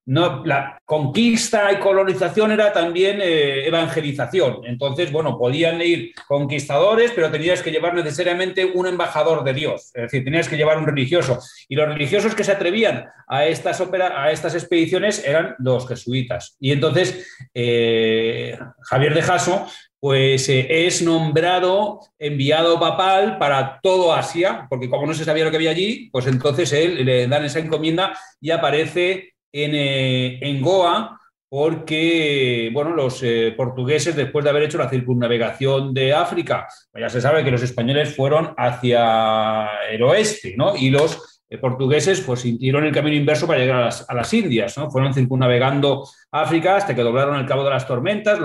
no, 0.08 0.42
la, 0.46 0.80
conquista 0.86 1.70
y 1.70 1.76
colonización 1.76 2.50
era 2.52 2.72
también 2.72 3.18
eh, 3.20 3.66
evangelización. 3.66 4.64
Entonces, 4.64 5.12
bueno, 5.12 5.36
podían 5.36 5.82
ir 5.82 6.14
conquistadores, 6.26 7.12
pero 7.14 7.30
tenías 7.30 7.62
que 7.62 7.70
llevar 7.70 7.94
necesariamente 7.94 8.64
un 8.64 8.86
embajador 8.86 9.44
de 9.44 9.52
Dios. 9.52 9.90
Es 9.94 10.04
decir, 10.04 10.24
tenías 10.24 10.48
que 10.48 10.56
llevar 10.56 10.78
un 10.78 10.86
religioso. 10.86 11.38
Y 11.68 11.76
los 11.76 11.88
religiosos 11.88 12.34
que 12.34 12.42
se 12.42 12.52
atrevían 12.52 13.04
a 13.26 13.44
estas, 13.44 13.82
a 13.82 14.30
estas 14.30 14.54
expediciones 14.54 15.22
eran 15.26 15.54
los 15.58 15.86
jesuitas. 15.86 16.56
Y 16.58 16.72
entonces, 16.72 17.28
eh, 17.52 18.58
Javier 18.84 19.12
de 19.12 19.22
Jaso 19.22 19.66
pues 20.00 20.48
eh, 20.48 20.86
es 20.86 21.02
nombrado 21.02 22.00
enviado 22.20 22.78
papal 22.78 23.36
para 23.36 23.80
todo 23.82 24.12
Asia, 24.12 24.66
porque 24.70 24.88
como 24.88 25.06
no 25.06 25.12
se 25.12 25.24
sabía 25.24 25.44
lo 25.44 25.50
que 25.50 25.56
había 25.56 25.72
allí, 25.72 26.08
pues 26.12 26.28
entonces 26.28 26.72
él 26.72 27.04
le 27.04 27.26
dan 27.26 27.44
esa 27.44 27.58
encomienda 27.58 28.16
y 28.40 28.52
aparece 28.52 29.34
en, 29.52 29.70
eh, 29.74 30.61
Goa, 30.61 31.18
porque 31.48 32.70
bueno, 32.72 32.94
los 32.94 33.22
eh, 33.22 33.54
portugueses, 33.56 34.14
después 34.14 34.44
de 34.44 34.50
haber 34.50 34.64
hecho 34.64 34.78
la 34.78 34.90
circunnavegación 34.90 35.94
de 35.94 36.12
África, 36.12 36.66
pues 36.92 37.02
ya 37.02 37.08
se 37.08 37.20
sabe 37.20 37.44
que 37.44 37.50
los 37.50 37.62
españoles 37.62 38.14
fueron 38.14 38.54
hacia 38.56 39.68
el 39.90 40.02
oeste, 40.02 40.54
¿no? 40.56 40.76
Y 40.76 40.90
los 40.90 41.42
portugueses 41.61 42.20
pues 42.20 42.40
sintieron 42.40 42.84
el 42.84 42.92
camino 42.92 43.16
inverso 43.16 43.46
para 43.46 43.61
llegar 43.61 43.76
a 43.76 43.84
las, 43.87 44.08
a 44.11 44.14
las 44.14 44.32
Indias, 44.34 44.76
¿no? 44.76 44.90
Fueron 44.90 45.14
circunnavegando 45.14 46.06
África 46.30 46.76
hasta 46.76 46.94
que 46.94 47.02
doblaron 47.02 47.37
el 47.37 47.46
Cabo 47.46 47.64
de 47.64 47.70
las 47.70 47.87
Tormentas, 47.87 48.38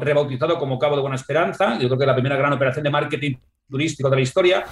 rebautizado 0.00 0.58
como 0.58 0.78
Cabo 0.78 0.96
de 0.96 1.02
Buena 1.02 1.16
Esperanza, 1.16 1.78
yo 1.78 1.88
creo 1.88 1.98
que 1.98 2.06
la 2.06 2.14
primera 2.14 2.36
gran 2.36 2.52
operación 2.52 2.84
de 2.84 2.90
marketing 2.90 3.36
turístico 3.68 4.10
de 4.10 4.16
la 4.16 4.22
historia, 4.22 4.64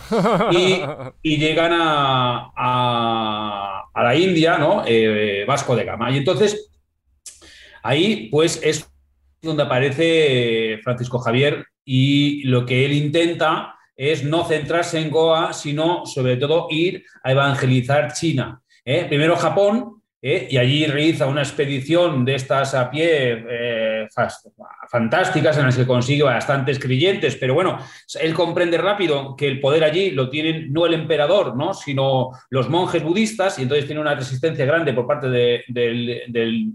y, 1.22 1.36
llegan 1.36 1.72
a, 1.72 2.52
a, 2.54 3.71
la 3.94 4.14
India, 4.14 4.58
¿no? 4.58 4.84
Eh, 4.86 5.44
Vasco 5.46 5.76
de 5.76 5.84
Gama. 5.84 6.10
Y 6.10 6.18
entonces, 6.18 6.70
ahí 7.82 8.28
pues 8.30 8.60
es 8.62 8.88
donde 9.42 9.64
aparece 9.64 10.78
Francisco 10.82 11.18
Javier 11.18 11.66
y 11.84 12.44
lo 12.44 12.64
que 12.64 12.84
él 12.84 12.92
intenta 12.92 13.74
es 13.96 14.24
no 14.24 14.44
centrarse 14.44 14.98
en 14.98 15.10
Goa, 15.10 15.52
sino 15.52 16.06
sobre 16.06 16.36
todo 16.36 16.68
ir 16.70 17.04
a 17.22 17.32
evangelizar 17.32 18.12
China. 18.12 18.62
¿eh? 18.84 19.04
Primero 19.08 19.36
Japón, 19.36 20.01
¿eh? 20.22 20.46
y 20.48 20.56
allí 20.56 20.86
realiza 20.86 21.26
una 21.26 21.42
expedición 21.42 22.24
de 22.24 22.36
estas 22.36 22.74
a 22.74 22.90
pie 22.90 23.44
fantásticas 24.88 25.58
en 25.58 25.64
las 25.64 25.76
que 25.76 25.86
consigue 25.86 26.22
bastantes 26.22 26.78
creyentes, 26.78 27.36
pero 27.36 27.54
bueno, 27.54 27.78
él 28.20 28.32
comprende 28.34 28.78
rápido 28.78 29.34
que 29.36 29.48
el 29.48 29.60
poder 29.60 29.84
allí 29.84 30.10
lo 30.10 30.30
tienen 30.30 30.72
no 30.72 30.86
el 30.86 30.94
emperador, 30.94 31.56
¿no? 31.56 31.74
sino 31.74 32.30
los 32.50 32.68
monjes 32.68 33.02
budistas, 33.02 33.58
y 33.58 33.62
entonces 33.62 33.86
tiene 33.86 34.00
una 34.00 34.14
resistencia 34.14 34.64
grande 34.64 34.92
por 34.92 35.06
parte 35.06 35.28
del, 35.28 36.72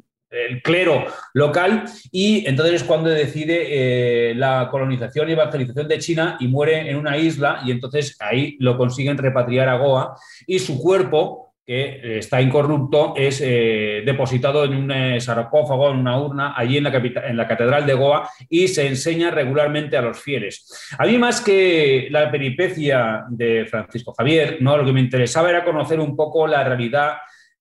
clero 0.61 1.05
local 1.33 1.85
y 2.11 2.45
entonces 2.45 2.81
es 2.81 2.83
cuando 2.83 3.09
decide 3.09 4.31
eh, 4.31 4.35
la 4.35 4.67
colonización 4.69 5.29
y 5.29 5.31
evangelización 5.31 5.87
de 5.87 5.99
China 5.99 6.35
y 6.41 6.49
muere 6.49 6.89
en 6.89 6.97
una 6.97 7.17
isla 7.17 7.61
y 7.65 7.71
entonces 7.71 8.17
ahí 8.19 8.57
lo 8.59 8.77
consiguen 8.77 9.17
repatriar 9.17 9.69
a 9.69 9.77
Goa 9.77 10.15
y 10.45 10.59
su 10.59 10.79
cuerpo 10.81 11.46
que 11.67 12.19
está 12.19 12.41
incorrupto, 12.41 13.13
es 13.17 13.41
eh, 13.43 14.01
depositado 14.05 14.63
en 14.63 14.73
un 14.73 14.89
eh, 14.89 15.19
sarcófago, 15.19 15.91
en 15.91 15.97
una 15.97 16.17
urna, 16.17 16.53
allí 16.55 16.77
en 16.77 16.85
la, 16.85 16.91
en 16.95 17.35
la 17.35 17.45
Catedral 17.45 17.85
de 17.85 17.93
Goa 17.93 18.29
y 18.47 18.69
se 18.69 18.87
enseña 18.87 19.31
regularmente 19.31 19.97
a 19.97 20.01
los 20.01 20.17
fieles. 20.17 20.87
A 20.97 21.05
mí 21.05 21.17
más 21.17 21.41
que 21.41 22.07
la 22.09 22.31
peripecia 22.31 23.25
de 23.29 23.65
Francisco 23.69 24.13
Javier, 24.17 24.59
¿no? 24.61 24.77
lo 24.77 24.85
que 24.85 24.93
me 24.93 25.01
interesaba 25.01 25.49
era 25.49 25.65
conocer 25.65 25.99
un 25.99 26.15
poco 26.15 26.47
la 26.47 26.63
realidad 26.63 27.17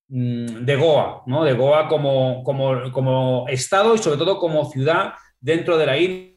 mm, 0.07 0.65
de 0.65 0.77
Goa, 0.77 1.25
¿no? 1.27 1.43
de 1.43 1.55
Goa 1.55 1.89
como, 1.89 2.45
como, 2.45 2.93
como 2.93 3.47
Estado 3.49 3.97
y 3.97 3.99
sobre 3.99 4.19
todo 4.19 4.39
como 4.39 4.71
ciudad 4.71 5.15
dentro 5.41 5.77
de 5.77 5.87
la 5.87 5.99
India 5.99 6.36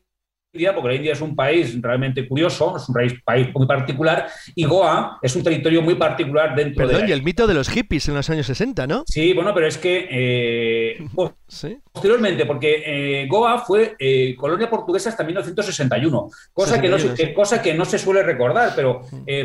porque 0.51 0.87
la 0.87 0.95
India 0.95 1.13
es 1.13 1.21
un 1.21 1.35
país 1.35 1.79
realmente 1.79 2.27
curioso, 2.27 2.75
es 2.75 2.89
un 2.89 2.95
país, 3.23 3.49
muy 3.53 3.67
particular, 3.67 4.27
y 4.55 4.65
Goa 4.65 5.19
es 5.21 5.35
un 5.35 5.43
territorio 5.43 5.81
muy 5.81 5.93
particular 5.95 6.55
dentro 6.55 6.87
de... 6.87 6.93
Perdón, 6.93 7.09
y 7.09 7.11
el 7.11 7.21
mito 7.21 7.45
de 7.45 7.53
los 7.53 7.69
hippies 7.69 8.07
en 8.09 8.15
los 8.15 8.29
años 8.31 8.47
60, 8.47 8.87
¿no? 8.87 9.03
Sí, 9.05 9.33
bueno, 9.33 9.53
pero 9.53 9.67
es 9.67 9.77
que 9.77 10.07
eh, 10.09 11.07
posteriormente, 11.93 12.47
porque 12.47 12.83
eh, 12.85 13.27
Goa 13.27 13.59
fue 13.59 13.95
eh, 13.99 14.35
colonia 14.35 14.69
portuguesa 14.69 15.09
hasta 15.09 15.23
1961, 15.23 16.29
cosa, 16.51 16.81
que 16.81 16.89
no, 16.89 16.97
cosa 17.35 17.61
que 17.61 17.75
no 17.75 17.85
se 17.85 17.99
suele 17.99 18.23
recordar, 18.23 18.73
pero 18.75 19.01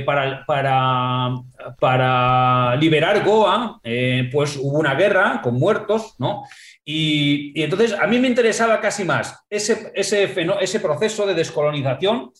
para, 0.06 0.44
para, 0.46 1.34
para 1.78 2.76
liberar 2.76 3.22
Goa, 3.22 3.78
pues 4.32 4.56
hubo 4.56 4.78
una 4.78 4.94
guerra 4.94 5.40
con 5.42 5.58
muertos, 5.58 6.14
¿no? 6.18 6.44
Y, 6.84 7.60
entonces 7.62 7.94
a 7.94 8.06
mí 8.06 8.18
me 8.18 8.28
interesaba 8.28 8.80
casi 8.80 9.04
más 9.04 9.44
ese, 9.48 9.90
ese, 9.94 10.34
ese 10.60 10.80
proceso 10.80 11.26
de 11.26 11.34
descolonización 11.34 12.32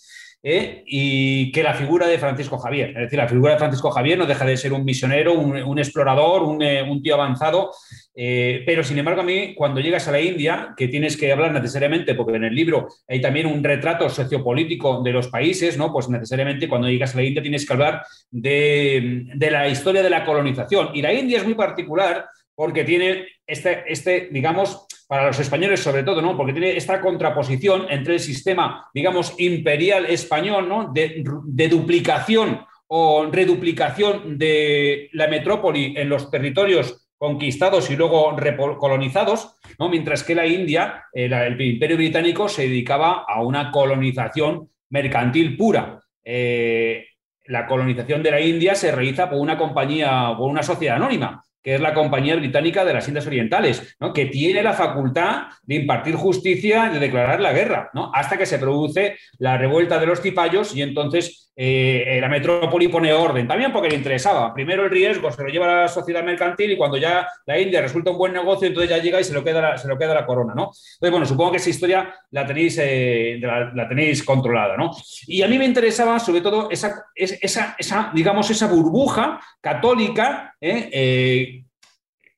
¿eh? 0.44 0.84
y 0.86 1.50
que 1.50 1.62
la 1.62 1.72
figura 1.72 2.06
de 2.06 2.18
Francisco 2.18 2.58
Javier. 2.58 2.90
Es 2.90 3.04
decir, 3.04 3.18
la 3.18 3.26
figura 3.26 3.54
de 3.54 3.58
Francisco 3.58 3.90
Javier 3.90 4.18
no 4.18 4.26
deja 4.26 4.44
de 4.44 4.56
ser 4.58 4.74
un 4.74 4.84
misionero, 4.84 5.32
un, 5.32 5.78
explorador, 5.78 6.42
un, 6.42 6.62
eh, 6.62 6.82
un, 6.82 7.02
tío 7.02 7.14
avanzado, 7.14 7.72
eh, 8.14 8.62
pero 8.66 8.84
sin 8.84 8.98
embargo 8.98 9.22
a 9.22 9.24
mí 9.24 9.54
cuando 9.54 9.80
llegas 9.80 10.06
a 10.06 10.12
la 10.12 10.20
India, 10.20 10.74
que 10.76 10.88
tienes 10.88 11.16
que 11.16 11.32
hablar 11.32 11.52
necesariamente, 11.52 12.14
porque 12.14 12.36
en 12.36 12.44
el 12.44 12.54
libro 12.54 12.88
hay 13.08 13.22
también 13.22 13.46
un 13.46 13.64
retrato 13.64 14.08
sociopolítico 14.10 15.02
de 15.02 15.12
los 15.12 15.28
países, 15.28 15.78
¿no? 15.78 15.90
pues 15.90 16.10
necesariamente 16.10 16.68
cuando 16.68 16.88
llegas 16.88 17.14
a 17.14 17.18
la 17.18 17.24
India 17.24 17.42
tienes 17.42 17.66
que 17.66 17.72
hablar 17.72 18.02
de, 18.30 19.24
de 19.34 19.50
la 19.50 19.66
historia 19.68 20.02
de 20.02 20.10
la 20.10 20.24
colonización. 20.24 20.90
Y 20.92 21.00
la 21.00 21.14
India 21.14 21.38
es 21.38 21.44
muy 21.44 21.54
particular 21.54 22.26
porque 22.54 22.84
tiene 22.84 23.26
este, 23.46 23.84
este, 23.86 24.28
digamos, 24.30 24.86
para 25.06 25.26
los 25.26 25.38
españoles 25.38 25.80
sobre 25.80 26.02
todo, 26.02 26.22
¿no? 26.22 26.36
Porque 26.36 26.52
tiene 26.52 26.76
esta 26.76 27.00
contraposición 27.00 27.86
entre 27.90 28.14
el 28.14 28.20
sistema, 28.20 28.88
digamos, 28.94 29.34
imperial 29.38 30.06
español, 30.06 30.68
¿no? 30.68 30.92
De, 30.92 31.22
duplicación 31.68 32.64
o 32.86 33.26
reduplicación 33.30 34.38
de 34.38 35.08
la 35.12 35.28
metrópoli 35.28 35.94
en 35.96 36.08
los 36.08 36.30
territorios 36.30 37.08
conquistados 37.16 37.90
y 37.90 37.96
luego 37.96 38.36
recolonizados, 38.36 39.56
¿no? 39.78 39.88
mientras 39.88 40.22
que 40.22 40.34
la 40.34 40.46
India, 40.46 41.04
el, 41.12 41.32
el 41.32 41.60
imperio 41.60 41.96
británico, 41.96 42.48
se 42.48 42.62
dedicaba 42.62 43.24
a 43.26 43.42
una 43.42 43.70
colonización 43.70 44.68
mercantil 44.90 45.56
pura. 45.56 46.00
Eh, 46.22 47.06
la 47.46 47.66
colonización 47.66 48.22
de 48.22 48.30
la 48.30 48.40
India 48.40 48.74
se 48.74 48.92
realiza 48.92 49.28
por 49.28 49.38
una 49.38 49.58
compañía, 49.58 50.34
por 50.36 50.50
una 50.50 50.62
sociedad 50.62 50.96
anónima, 50.96 51.44
que 51.64 51.76
es 51.76 51.80
la 51.80 51.94
Compañía 51.94 52.36
Británica 52.36 52.84
de 52.84 52.92
las 52.92 53.08
Indias 53.08 53.26
Orientales, 53.26 53.96
¿no? 53.98 54.12
que 54.12 54.26
tiene 54.26 54.62
la 54.62 54.74
facultad 54.74 55.44
de 55.62 55.76
impartir 55.76 56.14
justicia, 56.14 56.90
de 56.90 57.00
declarar 57.00 57.40
la 57.40 57.54
guerra, 57.54 57.90
¿no? 57.94 58.12
hasta 58.14 58.36
que 58.36 58.44
se 58.44 58.58
produce 58.58 59.16
la 59.38 59.56
revuelta 59.56 59.98
de 59.98 60.06
los 60.06 60.20
cipayos 60.20 60.76
y 60.76 60.82
entonces 60.82 61.50
eh, 61.56 62.18
la 62.20 62.28
metrópoli 62.28 62.88
pone 62.88 63.12
orden, 63.12 63.46
también 63.46 63.72
porque 63.72 63.88
le 63.88 63.96
interesaba. 63.96 64.52
Primero 64.52 64.84
el 64.84 64.90
riesgo 64.90 65.30
se 65.30 65.42
lo 65.42 65.48
lleva 65.48 65.66
a 65.66 65.82
la 65.82 65.88
sociedad 65.88 66.24
mercantil 66.24 66.72
y 66.72 66.76
cuando 66.76 66.96
ya 66.96 67.28
la 67.46 67.58
India 67.58 67.80
resulta 67.80 68.10
un 68.10 68.18
buen 68.18 68.32
negocio, 68.32 68.66
entonces 68.66 68.90
ya 68.90 68.98
llega 68.98 69.20
y 69.20 69.24
se 69.24 69.32
lo 69.32 69.44
queda 69.44 69.60
la, 69.60 69.78
se 69.78 69.86
lo 69.86 69.96
queda 69.96 70.14
la 70.14 70.26
corona, 70.26 70.52
¿no? 70.54 70.64
Entonces, 70.64 71.10
bueno, 71.10 71.26
supongo 71.26 71.52
que 71.52 71.58
esa 71.58 71.70
historia 71.70 72.14
la 72.30 72.44
tenéis, 72.44 72.78
eh, 72.82 73.38
la, 73.40 73.88
tenéis 73.88 74.24
controlada, 74.24 74.76
¿no? 74.76 74.90
Y 75.26 75.42
a 75.42 75.48
mí 75.48 75.58
me 75.58 75.64
interesaba 75.64 76.18
sobre 76.18 76.40
todo 76.40 76.70
esa, 76.70 77.06
esa, 77.14 78.10
digamos, 78.12 78.50
esa 78.50 78.66
burbuja 78.66 79.40
católica, 79.60 80.54
¿eh? 80.60 81.63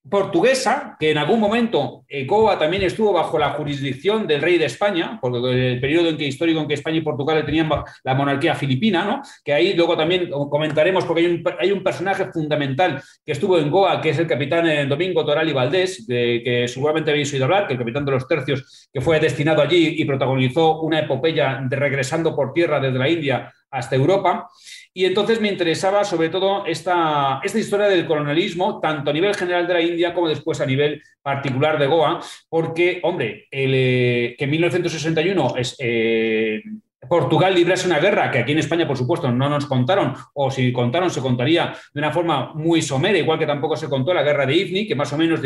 Portuguesa, 0.08 0.96
que 0.98 1.10
en 1.10 1.18
algún 1.18 1.40
momento 1.40 2.04
eh, 2.08 2.24
Goa 2.26 2.58
también 2.58 2.82
estuvo 2.82 3.12
bajo 3.12 3.38
la 3.38 3.50
jurisdicción 3.50 4.26
del 4.26 4.40
rey 4.40 4.58
de 4.58 4.66
España, 4.66 5.18
porque 5.20 5.72
el 5.72 5.80
periodo 5.80 6.08
en 6.08 6.16
que, 6.16 6.24
histórico 6.24 6.60
en 6.60 6.68
que 6.68 6.74
España 6.74 6.98
y 6.98 7.00
Portugal 7.00 7.44
tenían 7.44 7.68
la 8.04 8.14
monarquía 8.14 8.54
filipina, 8.54 9.04
¿no? 9.04 9.22
que 9.44 9.52
ahí 9.52 9.74
luego 9.74 9.96
también 9.96 10.30
comentaremos, 10.30 11.04
porque 11.04 11.22
hay 11.22 11.26
un, 11.26 11.44
hay 11.58 11.72
un 11.72 11.82
personaje 11.82 12.26
fundamental 12.32 13.02
que 13.24 13.32
estuvo 13.32 13.58
en 13.58 13.70
Goa, 13.70 14.00
que 14.00 14.10
es 14.10 14.18
el 14.18 14.26
capitán 14.26 14.66
eh, 14.68 14.86
Domingo 14.86 15.24
Toral 15.24 15.48
y 15.48 15.52
Valdés, 15.52 16.06
de, 16.06 16.42
que 16.44 16.68
seguramente 16.68 17.10
habéis 17.10 17.32
oído 17.32 17.46
hablar, 17.46 17.66
que 17.66 17.72
el 17.72 17.78
capitán 17.78 18.04
de 18.04 18.12
los 18.12 18.28
tercios, 18.28 18.88
que 18.92 19.00
fue 19.00 19.18
destinado 19.18 19.62
allí 19.62 19.96
y 19.98 20.04
protagonizó 20.04 20.80
una 20.80 21.00
epopeya 21.00 21.60
de 21.68 21.76
regresando 21.76 22.34
por 22.34 22.52
tierra 22.52 22.80
desde 22.80 22.98
la 22.98 23.08
India 23.08 23.52
hasta 23.70 23.96
Europa. 23.96 24.48
Y 24.96 25.04
entonces 25.04 25.42
me 25.42 25.48
interesaba 25.48 26.04
sobre 26.04 26.30
todo 26.30 26.64
esta, 26.64 27.40
esta 27.44 27.58
historia 27.58 27.86
del 27.86 28.06
colonialismo, 28.06 28.80
tanto 28.80 29.10
a 29.10 29.12
nivel 29.12 29.34
general 29.34 29.66
de 29.66 29.74
la 29.74 29.82
India 29.82 30.14
como 30.14 30.26
después 30.26 30.58
a 30.62 30.64
nivel 30.64 31.02
particular 31.20 31.78
de 31.78 31.86
Goa, 31.86 32.18
porque, 32.48 33.00
hombre, 33.02 33.46
el, 33.50 33.72
eh, 33.74 34.34
que 34.38 34.44
en 34.44 34.50
1961 34.52 35.54
es, 35.58 35.76
eh, 35.80 36.62
Portugal 37.08 37.54
librase 37.54 37.86
una 37.86 37.98
guerra 37.98 38.30
que 38.30 38.38
aquí 38.38 38.52
en 38.52 38.58
España, 38.58 38.86
por 38.86 38.96
supuesto, 38.96 39.30
no 39.30 39.48
nos 39.48 39.66
contaron, 39.66 40.14
o 40.34 40.50
si 40.50 40.72
contaron, 40.72 41.10
se 41.10 41.20
contaría 41.20 41.74
de 41.92 42.00
una 42.00 42.10
forma 42.10 42.52
muy 42.54 42.82
somera, 42.82 43.18
igual 43.18 43.38
que 43.38 43.46
tampoco 43.46 43.76
se 43.76 43.88
contó 43.88 44.12
la 44.12 44.22
guerra 44.22 44.46
de 44.46 44.56
Ifni, 44.56 44.86
que 44.86 44.94
más 44.94 45.12
o 45.12 45.18
menos 45.18 45.40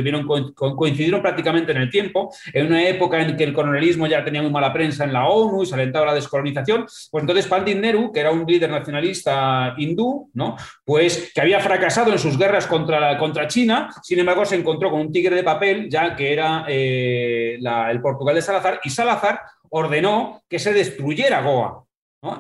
coincidieron 0.55 1.21
prácticamente 1.21 1.73
en 1.73 1.79
el 1.79 1.91
tiempo, 1.91 2.33
en 2.53 2.67
una 2.67 2.87
época 2.87 3.21
en 3.21 3.37
que 3.37 3.45
el 3.45 3.53
colonialismo 3.53 4.07
ya 4.07 4.25
tenía 4.25 4.43
muy 4.43 4.51
mala 4.51 4.73
prensa 4.73 5.05
en 5.05 5.13
la 5.13 5.27
ONU 5.27 5.63
y 5.63 5.67
se 5.67 5.75
alentaba 5.75 6.07
la 6.07 6.15
descolonización. 6.15 6.87
Pues 7.11 7.23
entonces 7.23 7.47
Pandit 7.47 7.79
Nehru, 7.79 8.13
que 8.13 8.21
era 8.21 8.31
un 8.31 8.47
líder 8.47 8.71
nacionalista 8.71 9.75
hindú, 9.77 10.31
¿no? 10.35 10.57
pues 10.85 11.33
que 11.35 11.41
había 11.41 11.61
fracasado 11.61 12.13
en 12.13 12.19
sus 12.19 12.39
guerras 12.39 12.67
contra, 12.67 13.19
contra 13.19 13.47
China, 13.47 13.91
sin 14.03 14.19
embargo 14.19 14.45
se 14.45 14.57
encontró 14.57 14.91
con 14.91 15.01
un 15.01 15.13
tigre 15.13 15.37
de 15.37 15.43
papel, 15.43 15.89
ya 15.91 16.17
que 16.17 16.33
era 16.33 16.65
eh, 16.69 17.59
el 17.91 18.01
Portugal 18.01 18.35
de 18.35 18.43
Salazar, 18.43 18.81
y 18.85 18.91
Salazar 18.91 19.41
ordenó 19.71 20.43
que 20.49 20.59
se 20.59 20.73
destruyera 20.73 21.43
Goa. 21.43 21.85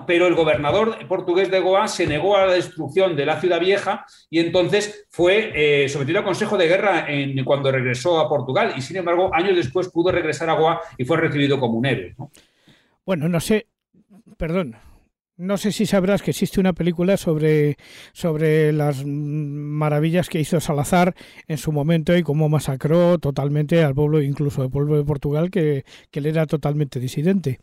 Pero 0.06 0.26
el 0.26 0.34
gobernador 0.34 0.98
portugués 1.08 1.50
de 1.50 1.60
Goa 1.60 1.88
se 1.88 2.06
negó 2.06 2.36
a 2.36 2.44
la 2.44 2.52
destrucción 2.52 3.16
de 3.16 3.24
la 3.24 3.40
ciudad 3.40 3.58
vieja 3.58 4.04
y 4.28 4.38
entonces 4.38 5.06
fue 5.08 5.52
eh, 5.54 5.88
sometido 5.88 6.20
a 6.20 6.24
consejo 6.24 6.58
de 6.58 6.68
guerra 6.68 7.06
en, 7.08 7.42
cuando 7.44 7.72
regresó 7.72 8.20
a 8.20 8.28
Portugal 8.28 8.74
y 8.76 8.82
sin 8.82 8.98
embargo 8.98 9.30
años 9.32 9.56
después 9.56 9.88
pudo 9.88 10.12
regresar 10.12 10.50
a 10.50 10.54
Goa 10.54 10.82
y 10.98 11.04
fue 11.06 11.16
recibido 11.16 11.58
como 11.58 11.78
un 11.78 11.86
héroe. 11.86 12.14
Bueno, 13.06 13.26
no 13.30 13.40
sé, 13.40 13.68
perdón, 14.36 14.76
no 15.40 15.56
sé 15.56 15.72
si 15.72 15.86
sabrás 15.86 16.20
que 16.20 16.32
existe 16.32 16.60
una 16.60 16.74
película 16.74 17.16
sobre, 17.16 17.78
sobre 18.12 18.72
las 18.74 19.04
maravillas 19.06 20.28
que 20.28 20.38
hizo 20.38 20.60
Salazar 20.60 21.14
en 21.48 21.56
su 21.56 21.72
momento 21.72 22.14
y 22.14 22.22
cómo 22.22 22.50
masacró 22.50 23.18
totalmente 23.18 23.82
al 23.82 23.94
pueblo, 23.94 24.20
incluso 24.20 24.60
al 24.60 24.70
pueblo 24.70 24.98
de 24.98 25.04
Portugal, 25.04 25.50
que, 25.50 25.84
que 26.10 26.18
él 26.18 26.26
era 26.26 26.44
totalmente 26.44 27.00
disidente. 27.00 27.58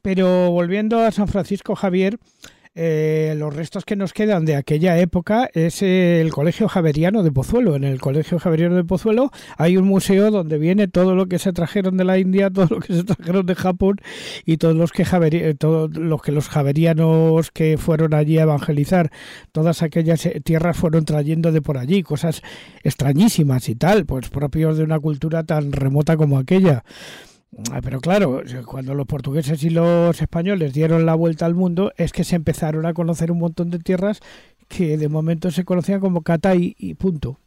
Pero 0.00 0.50
volviendo 0.50 1.00
a 1.00 1.12
San 1.12 1.28
Francisco 1.28 1.74
Javier, 1.74 2.18
eh, 2.76 3.34
los 3.36 3.54
restos 3.54 3.84
que 3.84 3.96
nos 3.96 4.12
quedan 4.12 4.44
de 4.44 4.54
aquella 4.54 4.96
época 4.98 5.50
es 5.54 5.82
el 5.82 6.30
Colegio 6.30 6.68
Javeriano 6.68 7.24
de 7.24 7.32
Pozuelo. 7.32 7.74
En 7.74 7.82
el 7.82 8.00
Colegio 8.00 8.38
Javeriano 8.38 8.76
de 8.76 8.84
Pozuelo 8.84 9.30
hay 9.56 9.76
un 9.76 9.86
museo 9.86 10.30
donde 10.30 10.56
viene 10.56 10.86
todo 10.86 11.16
lo 11.16 11.26
que 11.26 11.40
se 11.40 11.52
trajeron 11.52 11.96
de 11.96 12.04
la 12.04 12.18
India, 12.18 12.48
todo 12.54 12.68
lo 12.70 12.80
que 12.80 12.94
se 12.94 13.04
trajeron 13.04 13.44
de 13.44 13.54
Japón 13.56 13.96
y 14.46 14.58
todos 14.58 14.76
los 14.76 14.92
que 14.92 15.02
eh, 15.02 15.54
todos 15.58 15.96
los 15.96 16.22
que 16.22 16.30
los 16.30 16.48
javerianos 16.48 17.50
que 17.50 17.76
fueron 17.76 18.14
allí 18.14 18.38
a 18.38 18.42
evangelizar 18.42 19.10
todas 19.50 19.82
aquellas 19.82 20.24
eh, 20.26 20.40
tierras 20.40 20.76
fueron 20.76 21.04
trayendo 21.04 21.50
de 21.50 21.62
por 21.62 21.76
allí, 21.76 22.02
cosas 22.04 22.42
extrañísimas 22.84 23.68
y 23.68 23.74
tal, 23.74 24.06
pues 24.06 24.28
propios 24.28 24.78
de 24.78 24.84
una 24.84 25.00
cultura 25.00 25.42
tan 25.42 25.72
remota 25.72 26.16
como 26.16 26.38
aquella. 26.38 26.84
Ah, 27.72 27.80
pero 27.82 28.00
claro, 28.00 28.42
cuando 28.64 28.94
los 28.94 29.06
portugueses 29.06 29.62
y 29.64 29.70
los 29.70 30.20
españoles 30.22 30.72
dieron 30.72 31.04
la 31.04 31.14
vuelta 31.14 31.46
al 31.46 31.54
mundo, 31.54 31.92
es 31.96 32.12
que 32.12 32.24
se 32.24 32.36
empezaron 32.36 32.86
a 32.86 32.94
conocer 32.94 33.32
un 33.32 33.38
montón 33.38 33.70
de 33.70 33.80
tierras 33.80 34.20
que 34.68 34.96
de 34.96 35.08
momento 35.08 35.50
se 35.50 35.64
conocían 35.64 36.00
como 36.00 36.22
Cata 36.22 36.54
y, 36.54 36.94
punto. 36.94 37.40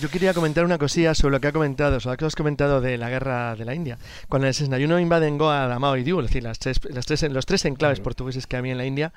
Yo 0.00 0.10
quería 0.10 0.34
comentar 0.34 0.62
una 0.64 0.76
cosilla 0.76 1.14
sobre 1.14 1.32
lo 1.32 1.40
que 1.40 1.48
ha 1.48 1.52
comentado, 1.52 2.00
sobre 2.00 2.14
lo 2.14 2.16
que 2.18 2.24
has 2.26 2.36
comentado 2.36 2.82
de 2.82 2.98
la 2.98 3.08
guerra 3.08 3.56
de 3.56 3.64
la 3.64 3.74
India. 3.74 3.98
Cuando 4.28 4.46
el 4.46 4.52
61 4.52 5.00
invaden 5.00 5.38
Goa, 5.38 5.66
Damao 5.68 5.96
y 5.96 6.02
Diu, 6.02 6.20
es 6.20 6.26
decir, 6.26 6.42
las 6.42 6.58
tres, 6.58 6.80
las 6.90 7.06
tres, 7.06 7.22
los 7.22 7.46
tres 7.46 7.64
enclaves 7.64 8.00
portugueses 8.00 8.46
que 8.46 8.58
había 8.58 8.72
en 8.72 8.78
la 8.78 8.84
India, 8.84 9.14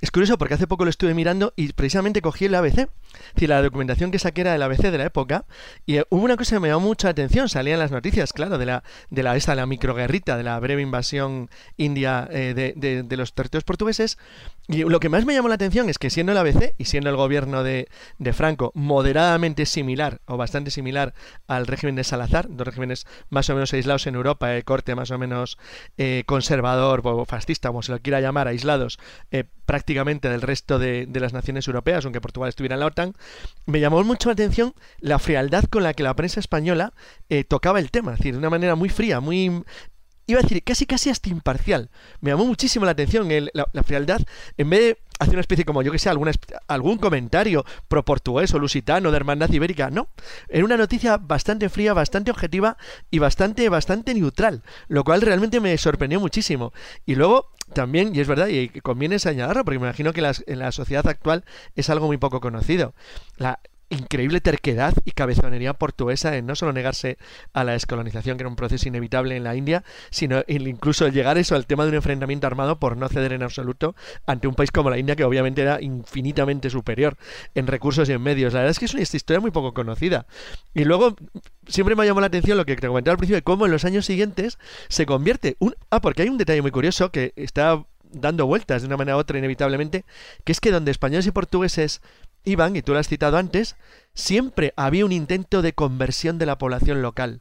es 0.00 0.10
curioso 0.10 0.38
porque 0.38 0.54
hace 0.54 0.66
poco 0.66 0.84
lo 0.84 0.90
estuve 0.90 1.12
mirando 1.12 1.52
y 1.54 1.70
precisamente 1.74 2.22
cogí 2.22 2.46
el 2.46 2.54
ABC, 2.54 2.78
es 2.78 2.88
decir, 3.34 3.50
la 3.50 3.60
documentación 3.60 4.10
que 4.10 4.18
saqué 4.18 4.40
era 4.40 4.52
del 4.52 4.62
ABC 4.62 4.90
de 4.90 4.96
la 4.96 5.04
época, 5.04 5.44
y 5.84 5.96
eh, 5.98 6.06
hubo 6.08 6.24
una 6.24 6.38
cosa 6.38 6.56
que 6.56 6.60
me 6.60 6.68
llamó 6.68 6.86
mucha 6.86 7.10
atención, 7.10 7.50
salían 7.50 7.78
las 7.78 7.90
noticias, 7.90 8.32
claro, 8.32 8.56
de 8.56 8.64
la, 8.64 8.84
de 9.10 9.22
la, 9.22 9.36
esta, 9.36 9.54
la 9.54 9.66
microguerrita, 9.66 10.38
de 10.38 10.44
la 10.44 10.58
breve 10.60 10.80
invasión 10.80 11.50
india 11.76 12.26
eh, 12.30 12.54
de, 12.54 12.72
de, 12.74 13.02
de 13.02 13.16
los 13.18 13.34
territorios 13.34 13.64
portugueses, 13.64 14.16
y 14.72 14.84
lo 14.84 15.00
que 15.00 15.08
más 15.08 15.26
me 15.26 15.34
llamó 15.34 15.48
la 15.48 15.56
atención 15.56 15.88
es 15.88 15.98
que 15.98 16.10
siendo 16.10 16.32
el 16.32 16.38
ABC 16.38 16.74
y 16.78 16.86
siendo 16.86 17.10
el 17.10 17.16
gobierno 17.16 17.62
de, 17.62 17.88
Franco 18.32 18.72
moderadamente 18.74 19.66
similar 19.66 20.20
o 20.26 20.36
bastante 20.36 20.70
similar 20.70 21.12
al 21.46 21.66
régimen 21.66 21.94
de 21.94 22.04
Salazar, 22.04 22.46
dos 22.48 22.66
regímenes 22.66 23.06
más 23.28 23.50
o 23.50 23.54
menos 23.54 23.72
aislados 23.74 24.06
en 24.06 24.14
Europa, 24.14 24.48
de 24.48 24.62
corte 24.62 24.94
más 24.94 25.10
o 25.10 25.18
menos 25.18 25.58
eh, 25.98 26.24
conservador 26.26 27.02
o 27.04 27.24
fascista, 27.26 27.68
como 27.68 27.82
se 27.82 27.92
lo 27.92 28.00
quiera 28.00 28.20
llamar, 28.20 28.48
aislados 28.48 28.98
eh, 29.30 29.44
prácticamente 29.66 30.28
del 30.28 30.42
resto 30.42 30.78
de, 30.78 31.08
las 31.12 31.32
naciones 31.32 31.66
europeas, 31.66 32.04
aunque 32.04 32.20
Portugal 32.20 32.48
estuviera 32.48 32.74
en 32.74 32.80
la 32.80 32.86
OTAN, 32.86 33.12
me 33.66 33.80
llamó 33.80 34.02
mucho 34.02 34.28
la 34.28 34.32
atención 34.32 34.74
la 34.98 35.18
frialdad 35.18 35.64
con 35.64 35.82
la 35.82 35.94
que 35.94 36.02
la 36.02 36.16
prensa 36.16 36.40
española 36.40 36.92
eh, 37.28 37.44
tocaba 37.44 37.78
el 37.78 37.90
tema, 37.90 38.12
es 38.12 38.18
decir, 38.18 38.32
de 38.32 38.38
una 38.38 38.50
manera 38.50 38.74
muy 38.74 38.88
fría, 38.88 39.20
muy 39.20 39.62
iba 40.32 40.40
a 40.40 40.42
decir, 40.42 40.62
casi 40.62 40.86
casi 40.86 41.10
hasta 41.10 41.28
imparcial. 41.28 41.90
Me 42.20 42.30
llamó 42.30 42.44
muchísimo 42.44 42.84
la 42.84 42.92
atención 42.92 43.28
la, 43.52 43.82
frialdad. 43.82 44.20
En 44.56 44.70
vez 44.70 44.80
de 44.80 44.98
hacer 45.18 45.34
una 45.34 45.40
especie 45.40 45.64
como, 45.64 45.82
yo 45.82 45.92
que 45.92 45.98
sé, 45.98 46.08
alguna, 46.08 46.32
algún 46.68 46.98
comentario 46.98 47.64
pro 47.88 48.04
portugués 48.04 48.52
o 48.54 48.58
lusitano 48.58 49.10
de 49.10 49.16
hermandad 49.16 49.50
ibérica, 49.50 49.90
no. 49.90 50.08
Era 50.48 50.64
una 50.64 50.76
noticia 50.76 51.16
bastante 51.16 51.68
fría, 51.68 51.94
bastante 51.94 52.30
objetiva 52.30 52.76
y 53.10 53.18
bastante, 53.18 53.68
bastante 53.68 54.14
neutral, 54.14 54.62
lo 54.88 55.04
cual 55.04 55.20
realmente 55.20 55.60
me 55.60 55.76
sorprendió 55.78 56.20
muchísimo. 56.20 56.72
Y 57.06 57.14
luego, 57.14 57.52
también, 57.74 58.14
y 58.14 58.20
es 58.20 58.28
verdad, 58.28 58.48
y 58.48 58.68
conviene 58.80 59.18
señalarlo, 59.18 59.64
porque 59.64 59.78
me 59.78 59.86
imagino 59.86 60.12
que 60.12 60.20
en 60.46 60.58
la 60.58 60.72
sociedad 60.72 61.06
actual 61.06 61.44
es 61.76 61.90
algo 61.90 62.06
muy 62.06 62.16
poco 62.16 62.40
conocido. 62.40 62.94
La, 63.36 63.60
increíble 63.92 64.40
terquedad 64.40 64.94
y 65.04 65.12
cabezonería 65.12 65.74
portuguesa 65.74 66.36
en 66.36 66.46
no 66.46 66.56
solo 66.56 66.72
negarse 66.72 67.18
a 67.52 67.64
la 67.64 67.72
descolonización, 67.72 68.36
que 68.36 68.42
era 68.42 68.48
un 68.48 68.56
proceso 68.56 68.88
inevitable 68.88 69.36
en 69.36 69.44
la 69.44 69.54
India, 69.54 69.84
sino 70.10 70.42
incluso 70.48 71.08
llegar 71.08 71.38
eso 71.38 71.54
al 71.54 71.66
tema 71.66 71.84
de 71.84 71.90
un 71.90 71.96
enfrentamiento 71.96 72.46
armado 72.46 72.78
por 72.78 72.96
no 72.96 73.08
ceder 73.08 73.32
en 73.32 73.42
absoluto 73.42 73.94
ante 74.26 74.48
un 74.48 74.54
país 74.54 74.70
como 74.70 74.90
la 74.90 74.98
India, 74.98 75.16
que 75.16 75.24
obviamente 75.24 75.62
era 75.62 75.80
infinitamente 75.80 76.70
superior 76.70 77.16
en 77.54 77.66
recursos 77.66 78.08
y 78.08 78.12
en 78.12 78.22
medios. 78.22 78.52
La 78.52 78.60
verdad 78.60 78.70
es 78.70 78.78
que 78.78 78.86
es 78.86 78.94
una 78.94 79.02
historia 79.02 79.40
muy 79.40 79.50
poco 79.50 79.74
conocida. 79.74 80.26
Y 80.74 80.84
luego, 80.84 81.16
siempre 81.66 81.94
me 81.94 82.02
ha 82.02 82.06
llamado 82.06 82.22
la 82.22 82.26
atención 82.28 82.56
lo 82.56 82.64
que 82.64 82.76
te 82.76 82.88
comenté 82.88 83.10
al 83.10 83.18
principio, 83.18 83.36
de 83.36 83.42
cómo 83.42 83.66
en 83.66 83.72
los 83.72 83.84
años 83.84 84.06
siguientes 84.06 84.58
se 84.88 85.06
convierte 85.06 85.56
un... 85.58 85.74
Ah, 85.90 86.00
porque 86.00 86.22
hay 86.22 86.28
un 86.28 86.38
detalle 86.38 86.62
muy 86.62 86.70
curioso 86.70 87.10
que 87.10 87.32
está 87.36 87.84
dando 88.12 88.46
vueltas 88.46 88.82
de 88.82 88.88
una 88.88 88.96
manera 88.96 89.16
u 89.16 89.20
otra 89.20 89.38
inevitablemente, 89.38 90.04
que 90.44 90.52
es 90.52 90.60
que 90.60 90.70
donde 90.70 90.90
españoles 90.90 91.26
y 91.26 91.30
portugueses 91.30 92.02
Iván, 92.44 92.76
y 92.76 92.82
tú 92.82 92.92
lo 92.92 92.98
has 92.98 93.08
citado 93.08 93.36
antes, 93.36 93.76
siempre 94.14 94.72
había 94.76 95.04
un 95.04 95.12
intento 95.12 95.62
de 95.62 95.72
conversión 95.72 96.38
de 96.38 96.46
la 96.46 96.58
población 96.58 97.02
local. 97.02 97.40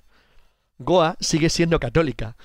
Goa 0.84 1.16
sigue 1.20 1.50
siendo 1.50 1.80
católica, 1.80 2.36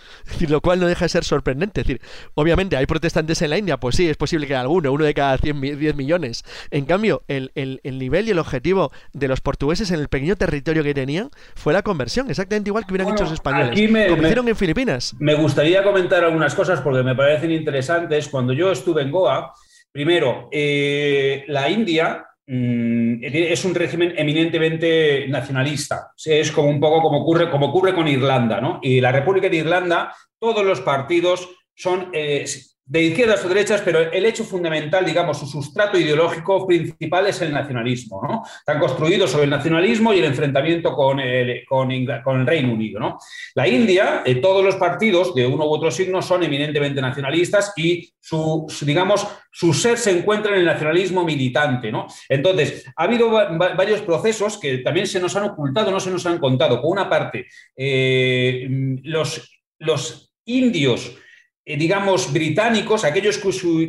lo 0.49 0.61
cual 0.61 0.81
no 0.81 0.87
deja 0.87 1.07
de 1.07 1.09
ser 1.09 1.25
sorprendente. 1.25 1.81
Es 1.81 1.87
decir, 1.87 2.03
obviamente 2.35 2.77
hay 2.77 2.87
protestantes 2.87 3.41
en 3.43 3.51
la 3.51 3.59
India, 3.59 3.79
pues 3.79 3.97
sí, 3.97 4.09
es 4.09 4.17
posible 4.17 4.47
que 4.47 4.55
alguno, 4.55 4.93
uno 4.93 5.05
de 5.05 5.15
cada 5.15 5.39
100, 5.39 5.79
10 5.79 5.97
millones. 5.97 6.45
En 6.71 6.85
cambio, 6.85 7.23
el, 7.29 7.51
nivel 7.85 8.29
y 8.29 8.31
el 8.31 8.39
objetivo 8.39 8.93
de 9.13 9.29
los 9.29 9.41
portugueses 9.41 9.91
en 9.91 10.01
el 10.01 10.09
pequeño 10.09 10.37
territorio 10.37 10.83
que 10.83 10.95
tenían 10.95 11.31
fue 11.55 11.73
la 11.73 11.83
conversión, 11.83 12.31
exactamente 12.31 12.71
igual 12.71 12.87
que 12.87 12.93
hubieran 12.93 13.13
hecho 13.13 13.25
los 13.25 13.33
españoles. 13.33 13.91
Me, 13.91 14.09
como 14.09 14.23
hicieron 14.23 14.49
en 14.49 14.57
Filipinas. 14.57 15.15
Me 15.19 15.35
gustaría 15.35 15.83
comentar 15.83 16.25
algunas 16.25 16.55
cosas 16.55 16.81
porque 16.81 17.03
me 17.03 17.15
parecen 17.15 17.51
interesantes. 17.53 18.29
Cuando 18.29 18.53
yo 18.53 18.73
estuve 18.73 19.03
en 19.03 19.11
Goa, 19.11 19.53
primero, 19.93 20.49
eh, 20.53 21.45
la 21.49 21.71
India 21.71 22.27
es 22.47 23.65
un 23.65 23.75
régimen 23.75 24.15
eminentemente 24.17 25.27
nacionalista. 25.29 26.13
Es 26.25 26.53
como 26.53 26.69
un 26.69 26.79
poco 26.79 27.03
como 27.03 27.23
ocurre, 27.23 27.51
como 27.51 27.67
ocurre 27.67 27.95
con 27.95 28.07
Irlanda, 28.07 28.61
¿no? 28.61 28.79
Y 28.83 29.01
la 29.01 29.13
República 29.13 29.49
de 29.49 29.57
Irlanda, 29.57 30.15
todos 30.39 30.65
los 30.65 30.81
partidos 30.81 31.49
son, 31.75 32.11
eh, 32.13 32.45
de 32.89 33.03
izquierdas 33.03 33.45
o 33.45 33.49
derechas, 33.49 33.83
pero 33.85 33.99
el 34.13 34.25
hecho 34.25 34.45
fundamental, 34.45 35.05
digamos, 35.05 35.41
su 35.41 35.47
sustrato 35.47 35.99
ideológico 35.99 36.65
principal 36.67 37.27
es 37.27 37.43
el 37.43 37.53
nacionalismo. 37.53 38.47
Están 38.61 38.79
construidos 38.79 39.33
sobre 39.33 39.45
el 39.45 39.51
nacionalismo 39.51 40.15
y 40.15 40.21
el 40.21 40.27
enfrentamiento 40.27 40.95
con 40.95 41.19
el, 41.19 41.67
Reino 42.47 42.73
Unido. 42.73 43.19
La 43.57 43.67
India, 43.67 44.23
eh, 44.25 44.37
todos 44.37 44.65
los 44.65 44.77
partidos 44.77 45.35
de 45.35 45.45
uno 45.47 45.67
u 45.67 45.71
otro 45.71 45.91
signo 45.91 46.23
son 46.23 46.45
eminentemente 46.45 47.01
nacionalistas 47.01 47.73
y 47.77 48.09
su, 48.21 48.67
digamos, 48.83 49.27
su 49.51 49.75
ser 49.75 49.99
se 49.99 50.17
encuentra 50.17 50.53
en 50.53 50.61
el 50.61 50.67
nacionalismo 50.67 51.25
militante. 51.25 51.91
Entonces, 52.29 52.87
ha 52.95 53.03
habido 53.03 53.31
varios 53.31 54.03
procesos 54.03 54.59
que 54.59 54.79
también 54.79 55.09
se 55.09 55.19
nos 55.19 55.35
han 55.35 55.45
ocultado, 55.45 55.91
no 55.91 55.99
se 55.99 56.11
nos 56.11 56.25
han 56.27 56.39
contado. 56.39 56.81
Por 56.81 56.93
una 56.93 57.09
parte, 57.09 57.47
eh, 57.77 58.69
los, 59.03 60.33
indios 60.49 61.17
digamos, 61.75 62.33
británicos, 62.33 63.05
aquellos 63.05 63.39
que, 63.39 63.53
su, 63.53 63.89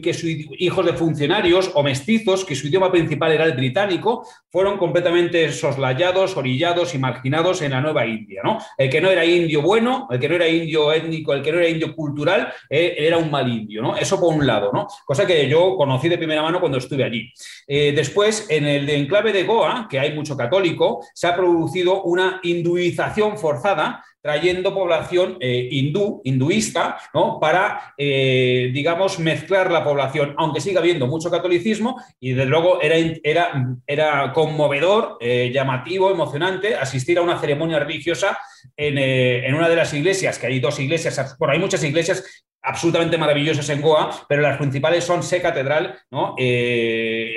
hijos 0.58 0.84
de 0.84 0.94
funcionarios 0.94 1.70
o 1.76 1.84
mestizos, 1.84 2.44
que 2.44 2.56
su 2.56 2.68
idioma 2.68 2.92
principal 2.92 3.32
era 3.32 3.46
el 3.46 3.54
británico, 3.54 4.28
fueron 4.52 4.80
completamente 4.80 5.52
soslayados, 5.52 6.36
orillados 6.36 6.96
y 6.96 6.98
marginados 6.98 7.62
en 7.62 7.72
la 7.72 7.82
Nueva 7.82 8.08
India. 8.08 8.42
¿no? 8.44 8.58
El 8.80 8.90
que 8.90 9.00
no 9.00 9.12
era 9.12 9.24
indio 9.24 9.62
bueno, 9.62 10.08
el 10.10 10.20
que 10.20 10.28
no 10.28 10.36
era 10.36 10.48
indio 10.48 10.92
étnico, 10.92 11.34
el 11.34 11.44
que 11.44 11.52
no 11.52 11.60
era 11.60 11.70
indio 11.70 11.96
cultural, 11.96 12.52
eh, 12.68 12.96
era 12.98 13.20
un 13.20 13.30
mal 13.30 13.48
indio. 13.48 13.84
¿no? 13.84 13.96
Eso 13.96 14.20
por 14.20 14.34
un 14.34 14.48
lado, 14.48 14.72
¿no? 14.74 14.88
cosa 15.06 15.28
que 15.28 15.48
yo 15.48 15.76
conocí 15.78 16.10
de 16.10 16.18
primera 16.18 16.42
mano 16.42 16.60
cuando 16.60 16.80
estuve 16.80 17.04
allí. 17.04 17.32
Eh, 17.68 17.94
después, 17.96 18.48
en 18.50 18.66
el 18.66 18.90
enclave 18.90 19.32
de 19.32 19.44
Goa, 19.44 19.88
que 19.88 20.00
hay 20.00 20.16
mucho 20.16 20.36
católico, 20.36 21.06
se 21.14 21.28
ha 21.28 21.36
producido 21.36 22.02
una 22.02 22.40
hinduización 22.42 23.38
forzada 23.38 24.04
trayendo 24.28 24.74
población 24.74 25.38
eh, 25.40 25.70
hindú, 25.72 26.20
hinduista, 26.26 27.00
¿no? 27.14 27.40
para, 27.40 27.94
eh, 27.98 28.72
digamos, 28.74 29.20
mezclar 29.20 29.72
la 29.72 29.86
población, 29.86 30.36
aunque 30.36 30.60
siga 30.60 30.82
habiendo 30.82 31.08
mucho 31.08 31.32
catolicismo, 31.32 31.96
y 32.20 32.34
desde 32.34 32.50
luego 32.50 32.82
era, 32.82 32.98
era, 33.24 33.66
era 33.88 34.34
conmovedor, 34.34 35.18
eh, 35.22 35.50
llamativo, 35.54 36.12
emocionante 36.12 36.76
asistir 36.76 37.18
a 37.18 37.22
una 37.22 37.40
ceremonia 37.40 37.80
religiosa 37.80 38.38
en, 38.76 39.56
una 39.56 39.70
de 39.70 39.76
las 39.78 39.94
iglesias, 39.94 40.38
que 40.38 40.48
hay 40.48 40.60
dos 40.60 40.78
iglesias, 40.78 41.38
bueno, 41.40 41.54
hay 41.54 41.60
muchas 41.60 41.82
iglesias 41.86 42.44
absolutamente 42.62 43.18
maravillosas 43.18 43.70
en 43.70 43.82
Goa, 43.82 44.10
pero 44.28 44.42
las 44.42 44.58
principales 44.58 45.06
son 45.06 45.24
Se 45.24 45.42
Catedral, 45.42 45.98
¿no? 46.12 46.36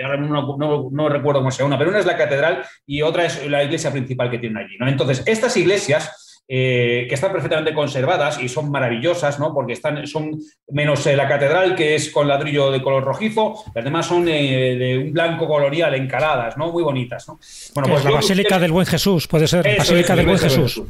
ahora 0.02 0.16
no, 0.16 1.08
recuerdo 1.08 1.38
cómo 1.38 1.52
se 1.52 1.62
llama, 1.62 1.78
pero 1.78 1.90
una 1.90 2.00
es 2.00 2.06
la 2.06 2.16
catedral 2.16 2.64
y 2.84 3.02
otra 3.02 3.26
es 3.26 3.46
la 3.48 3.62
iglesia 3.62 3.92
principal 3.92 4.28
que 4.28 4.38
tienen 4.38 4.58
allí, 4.58 4.76
¿no? 4.76 4.88
Entonces, 4.88 5.22
estas 5.24 5.56
iglesias 5.56 6.29
eh, 6.52 7.06
que 7.08 7.14
están 7.14 7.30
perfectamente 7.30 7.72
conservadas 7.72 8.42
y 8.42 8.48
son 8.48 8.72
maravillosas, 8.72 9.38
¿no? 9.38 9.54
Porque 9.54 9.74
están, 9.74 10.04
son 10.08 10.36
menos 10.72 11.06
eh, 11.06 11.14
la 11.14 11.28
catedral, 11.28 11.76
que 11.76 11.94
es 11.94 12.10
con 12.10 12.26
ladrillo 12.26 12.72
de 12.72 12.82
color 12.82 13.04
rojizo, 13.04 13.62
las 13.72 13.84
demás 13.84 14.06
son 14.06 14.26
eh, 14.26 14.74
de 14.76 14.98
un 14.98 15.12
blanco 15.12 15.46
colorial, 15.46 15.94
encaladas, 15.94 16.56
¿no? 16.56 16.72
Muy 16.72 16.82
bonitas, 16.82 17.28
¿no? 17.28 17.38
Bueno, 17.74 17.90
pues 17.90 18.04
la 18.04 18.10
Basílica 18.10 18.58
del 18.58 18.72
Buen 18.72 18.84
Jesús, 18.84 19.28
puede 19.28 19.46
ser, 19.46 19.64
Basílica 19.78 20.16
del 20.16 20.26
Buen 20.26 20.40
Jesús. 20.40 20.82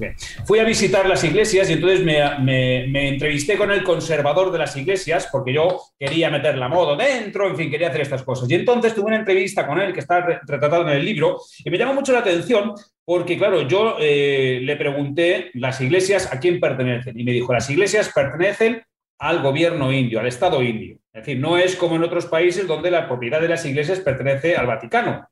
Fui 0.47 0.59
a 0.61 0.65
visitar 0.65 1.07
las 1.07 1.23
iglesias 1.25 1.69
y 1.69 1.75
entonces 1.75 2.03
me, 2.03 3.09
entrevisté 3.09 3.59
con 3.59 3.71
el 3.71 3.85
conservador 3.85 4.51
de 4.51 4.57
las 4.61 4.75
iglesias, 4.79 5.29
porque 5.31 5.53
yo 5.53 5.79
quería 5.99 6.31
meter 6.31 6.57
la 6.57 6.69
moda 6.69 6.97
dentro, 6.97 7.47
en 7.47 7.57
fin, 7.59 7.71
quería 7.71 7.89
hacer 7.89 8.01
estas 8.01 8.23
cosas. 8.23 8.51
Y 8.51 8.55
entonces 8.55 8.95
tuve 8.95 9.09
una 9.09 9.17
entrevista 9.17 9.67
con 9.67 9.79
él, 9.79 9.93
que 9.93 10.01
está 10.01 10.23
retratado 10.23 10.81
en 10.89 10.97
el 10.97 11.05
libro, 11.05 11.39
y 11.63 11.69
me 11.69 11.77
llamó 11.77 11.93
mucho 11.93 12.15
la 12.15 12.21
atención 12.21 12.73
porque, 13.11 13.37
claro, 13.37 13.63
yo 13.63 13.97
eh, 13.99 14.61
le 14.63 14.77
pregunté 14.77 15.51
las 15.55 15.81
iglesias 15.81 16.33
a 16.33 16.39
quién 16.39 16.61
pertenecen 16.61 17.19
y 17.19 17.25
me 17.25 17.33
dijo, 17.33 17.53
las 17.53 17.69
iglesias 17.69 18.13
pertenecen 18.15 18.85
al 19.19 19.43
gobierno 19.43 19.93
indio, 19.93 20.21
al 20.21 20.29
Estado 20.29 20.63
indio. 20.63 21.01
Es 21.13 21.27
decir, 21.27 21.41
no 21.41 21.59
es 21.59 21.75
como 21.75 21.97
en 21.97 22.05
otros 22.05 22.27
países 22.27 22.69
donde 22.69 22.89
la 22.89 23.09
propiedad 23.09 23.41
de 23.41 23.49
las 23.49 23.67
iglesias 23.67 23.99
pertenece 23.99 24.55
al 24.55 24.69
Vaticano. 24.69 25.29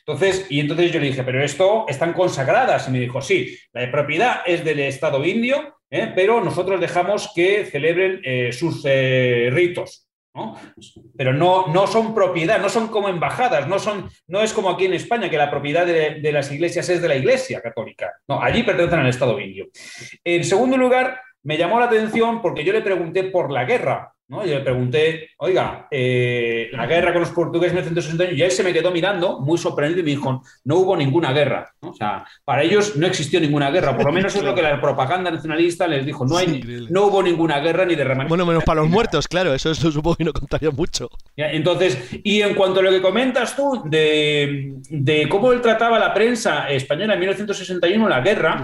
Entonces, 0.00 0.46
y 0.50 0.60
entonces 0.60 0.92
yo 0.92 1.00
le 1.00 1.06
dije, 1.06 1.24
pero 1.24 1.42
esto 1.42 1.86
están 1.88 2.12
consagradas. 2.12 2.86
Y 2.86 2.90
me 2.90 3.00
dijo, 3.00 3.22
sí, 3.22 3.58
la 3.72 3.90
propiedad 3.90 4.40
es 4.44 4.62
del 4.62 4.80
Estado 4.80 5.24
indio, 5.24 5.78
¿eh? 5.88 6.12
pero 6.14 6.44
nosotros 6.44 6.78
dejamos 6.78 7.32
que 7.34 7.64
celebren 7.64 8.20
eh, 8.24 8.52
sus 8.52 8.84
ritos. 8.84 10.05
Pero 11.16 11.32
no, 11.32 11.68
no 11.68 11.86
son 11.86 12.14
propiedad, 12.14 12.60
no 12.60 12.68
son 12.68 12.88
como 12.88 13.08
embajadas, 13.08 13.66
no, 13.66 13.78
son, 13.78 14.08
no 14.28 14.40
es 14.40 14.52
como 14.52 14.70
aquí 14.70 14.84
en 14.84 14.94
España, 14.94 15.30
que 15.30 15.36
la 15.36 15.50
propiedad 15.50 15.86
de, 15.86 16.32
las 16.32 16.50
iglesias 16.52 16.88
es 16.88 17.00
de 17.00 17.08
la 17.08 17.16
Iglesia 17.16 17.60
católica. 17.60 18.12
No, 18.28 18.42
allí 18.42 18.62
pertenecen 18.62 19.00
al 19.00 19.08
Estado 19.08 19.38
indio. 19.40 19.68
En 20.24 20.44
segundo 20.44 20.76
lugar, 20.76 21.20
me 21.42 21.56
llamó 21.56 21.78
la 21.78 21.86
atención 21.86 22.42
porque 22.42 22.64
yo 22.64 22.72
le 22.72 22.82
pregunté 22.82 23.24
por 23.24 23.50
la 23.50 23.64
guerra. 23.64 24.12
¿No? 24.28 24.44
Yo 24.44 24.54
le 24.54 24.60
pregunté, 24.60 25.30
oiga, 25.38 25.86
eh, 25.90 26.68
la 26.72 26.86
guerra 26.86 27.12
con 27.12 27.20
los 27.20 27.30
portugueses 27.30 27.72
en 27.72 27.84
1960 27.84 28.24
años, 28.24 28.36
y 28.36 28.42
él 28.42 28.50
se 28.50 28.64
me 28.64 28.72
quedó 28.72 28.90
mirando 28.90 29.40
muy 29.40 29.56
sorprendido 29.56 30.00
y 30.00 30.04
me 30.04 30.10
dijo, 30.10 30.42
no 30.64 30.76
hubo 30.76 30.96
ninguna 30.96 31.32
guerra. 31.32 31.72
O 31.80 31.94
sea, 31.94 32.24
para 32.44 32.62
ellos 32.62 32.96
no 32.96 33.06
existió 33.06 33.40
ninguna 33.40 33.70
guerra, 33.70 33.96
por 33.96 34.06
lo 34.06 34.12
menos 34.12 34.34
es 34.34 34.42
lo 34.42 34.54
que 34.54 34.62
la 34.62 34.80
propaganda 34.80 35.30
nacionalista 35.30 35.86
les 35.86 36.04
dijo, 36.04 36.26
no, 36.26 36.36
hay, 36.36 36.86
no 36.90 37.06
hubo 37.06 37.22
ninguna 37.22 37.60
guerra 37.60 37.84
ni 37.84 37.94
derramamiento. 37.94 38.30
Bueno, 38.30 38.46
menos 38.46 38.64
para 38.64 38.80
los 38.80 38.90
muertos, 38.90 39.28
claro, 39.28 39.54
eso, 39.54 39.74
supongo 39.74 40.16
que 40.16 40.24
no 40.24 40.32
contaría 40.32 40.70
mucho. 40.70 41.08
Entonces, 41.36 42.18
y 42.24 42.42
en 42.42 42.54
cuanto 42.54 42.80
a 42.80 42.82
lo 42.82 42.90
que 42.90 43.00
comentas 43.00 43.54
tú 43.54 43.82
de, 43.84 44.74
de 44.90 45.28
cómo 45.28 45.52
él 45.52 45.60
trataba 45.60 45.98
la 45.98 46.12
prensa 46.12 46.68
española 46.68 47.14
en 47.14 47.20
1961, 47.20 48.08
la 48.08 48.20
guerra, 48.20 48.62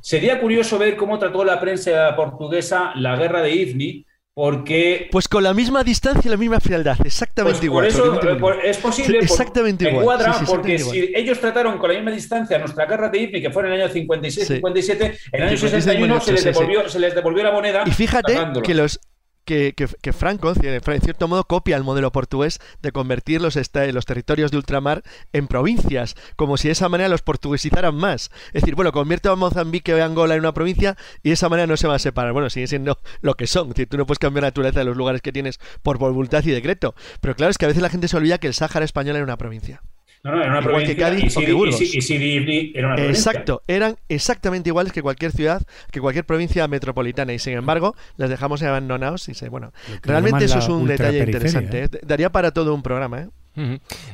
sería 0.00 0.40
curioso 0.40 0.78
ver 0.78 0.96
cómo 0.96 1.18
trató 1.18 1.44
la 1.44 1.60
prensa 1.60 2.14
portuguesa 2.16 2.92
la 2.96 3.16
guerra 3.16 3.42
de 3.42 3.54
Ifni, 3.54 4.06
porque... 4.36 5.08
Pues 5.10 5.28
con 5.28 5.42
la 5.42 5.54
misma 5.54 5.82
distancia 5.82 6.28
y 6.28 6.30
la 6.30 6.36
misma 6.36 6.60
frialdad, 6.60 6.98
exactamente 7.06 7.56
pues 7.56 7.64
igual. 7.64 8.38
Por 8.38 8.58
eso 8.58 8.62
es 8.62 8.76
posible. 8.76 9.18
exactamente 9.20 9.88
igual. 9.88 10.04
Cuadra, 10.04 10.36
porque 10.46 10.78
si 10.78 11.10
ellos 11.14 11.40
trataron 11.40 11.78
con 11.78 11.88
la 11.88 11.94
misma 11.94 12.10
distancia 12.10 12.58
nuestra 12.58 12.84
guerra 12.84 13.08
de 13.08 13.18
IFNI, 13.18 13.40
que 13.40 13.50
fue 13.50 13.66
en 13.66 13.72
el 13.72 13.80
año 13.80 13.94
56-57, 13.94 15.18
en 15.32 15.42
el 15.42 15.48
año 15.48 15.56
61 15.56 16.20
se 16.20 16.32
les, 16.32 16.44
devolvió, 16.44 16.86
se 16.86 16.98
les 16.98 17.14
devolvió 17.14 17.44
la 17.44 17.52
moneda. 17.52 17.84
Y 17.86 17.92
fíjate 17.92 18.38
que 18.62 18.74
los, 18.74 19.00
que, 19.46 19.74
que, 19.74 20.12
Franco, 20.12 20.52
en 20.60 21.00
cierto 21.00 21.28
modo, 21.28 21.44
copia 21.44 21.76
el 21.76 21.84
modelo 21.84 22.12
portugués 22.12 22.60
de 22.82 22.92
convertir 22.92 23.40
los, 23.40 23.54
territorios 23.54 24.50
de 24.50 24.56
ultramar 24.56 25.02
en 25.32 25.46
provincias, 25.46 26.16
como 26.34 26.56
si 26.56 26.68
de 26.68 26.72
esa 26.72 26.88
manera 26.88 27.08
los 27.08 27.22
portuguesizaran 27.22 27.94
más. 27.94 28.30
Es 28.48 28.62
decir, 28.62 28.74
bueno, 28.74 28.92
convierte 28.92 29.28
a 29.28 29.36
Mozambique 29.36 29.94
o 29.94 30.04
Angola 30.04 30.34
en 30.34 30.40
una 30.40 30.52
provincia 30.52 30.96
y 31.22 31.30
de 31.30 31.34
esa 31.34 31.48
manera 31.48 31.66
no 31.66 31.76
se 31.76 31.86
va 31.86 31.94
a 31.94 32.00
separar. 32.00 32.32
Bueno, 32.32 32.50
sigue 32.50 32.66
siendo 32.66 32.98
lo 33.20 33.34
que 33.34 33.46
son. 33.46 33.72
Es 33.74 33.88
tú 33.88 33.96
no 33.96 34.04
puedes 34.04 34.18
cambiar 34.18 34.42
la 34.42 34.48
naturaleza 34.48 34.80
de 34.80 34.84
los 34.84 34.96
lugares 34.96 35.22
que 35.22 35.32
tienes 35.32 35.60
por 35.82 35.98
voluntad 35.98 36.44
y 36.44 36.50
decreto. 36.50 36.94
Pero 37.20 37.36
claro, 37.36 37.50
es 37.50 37.58
que 37.58 37.64
a 37.64 37.68
veces 37.68 37.82
la 37.82 37.88
gente 37.88 38.08
se 38.08 38.16
olvida 38.16 38.38
que 38.38 38.48
el 38.48 38.54
Sáhara 38.54 38.84
español 38.84 39.16
era 39.16 39.24
una 39.24 39.38
provincia. 39.38 39.80
No, 40.26 40.32
no, 40.32 40.42
era 40.42 40.50
una 40.50 40.62
provincia. 40.62 40.94
Que 40.94 41.00
Cádiz 41.00 41.36
y, 41.36 42.72
era 42.74 42.88
una 42.88 42.96
provincia. 42.96 43.30
Exacto, 43.30 43.62
eran 43.68 43.96
exactamente 44.08 44.70
iguales 44.70 44.92
que 44.92 45.00
cualquier 45.00 45.30
ciudad, 45.30 45.62
que 45.92 46.00
cualquier 46.00 46.24
provincia 46.24 46.66
metropolitana. 46.66 47.32
Y 47.32 47.38
sin 47.38 47.52
embargo, 47.52 47.94
las 48.16 48.28
dejamos 48.28 48.60
abandonados. 48.62 49.28
Y 49.28 49.34
se, 49.34 49.48
bueno, 49.48 49.72
realmente 50.02 50.46
eso 50.46 50.58
es 50.58 50.68
un 50.68 50.88
detalle 50.88 51.20
interesante. 51.20 51.84
¿eh? 51.84 51.88
Daría 52.02 52.30
para 52.30 52.50
todo 52.50 52.74
un 52.74 52.82
programa, 52.82 53.20
¿eh? 53.20 53.28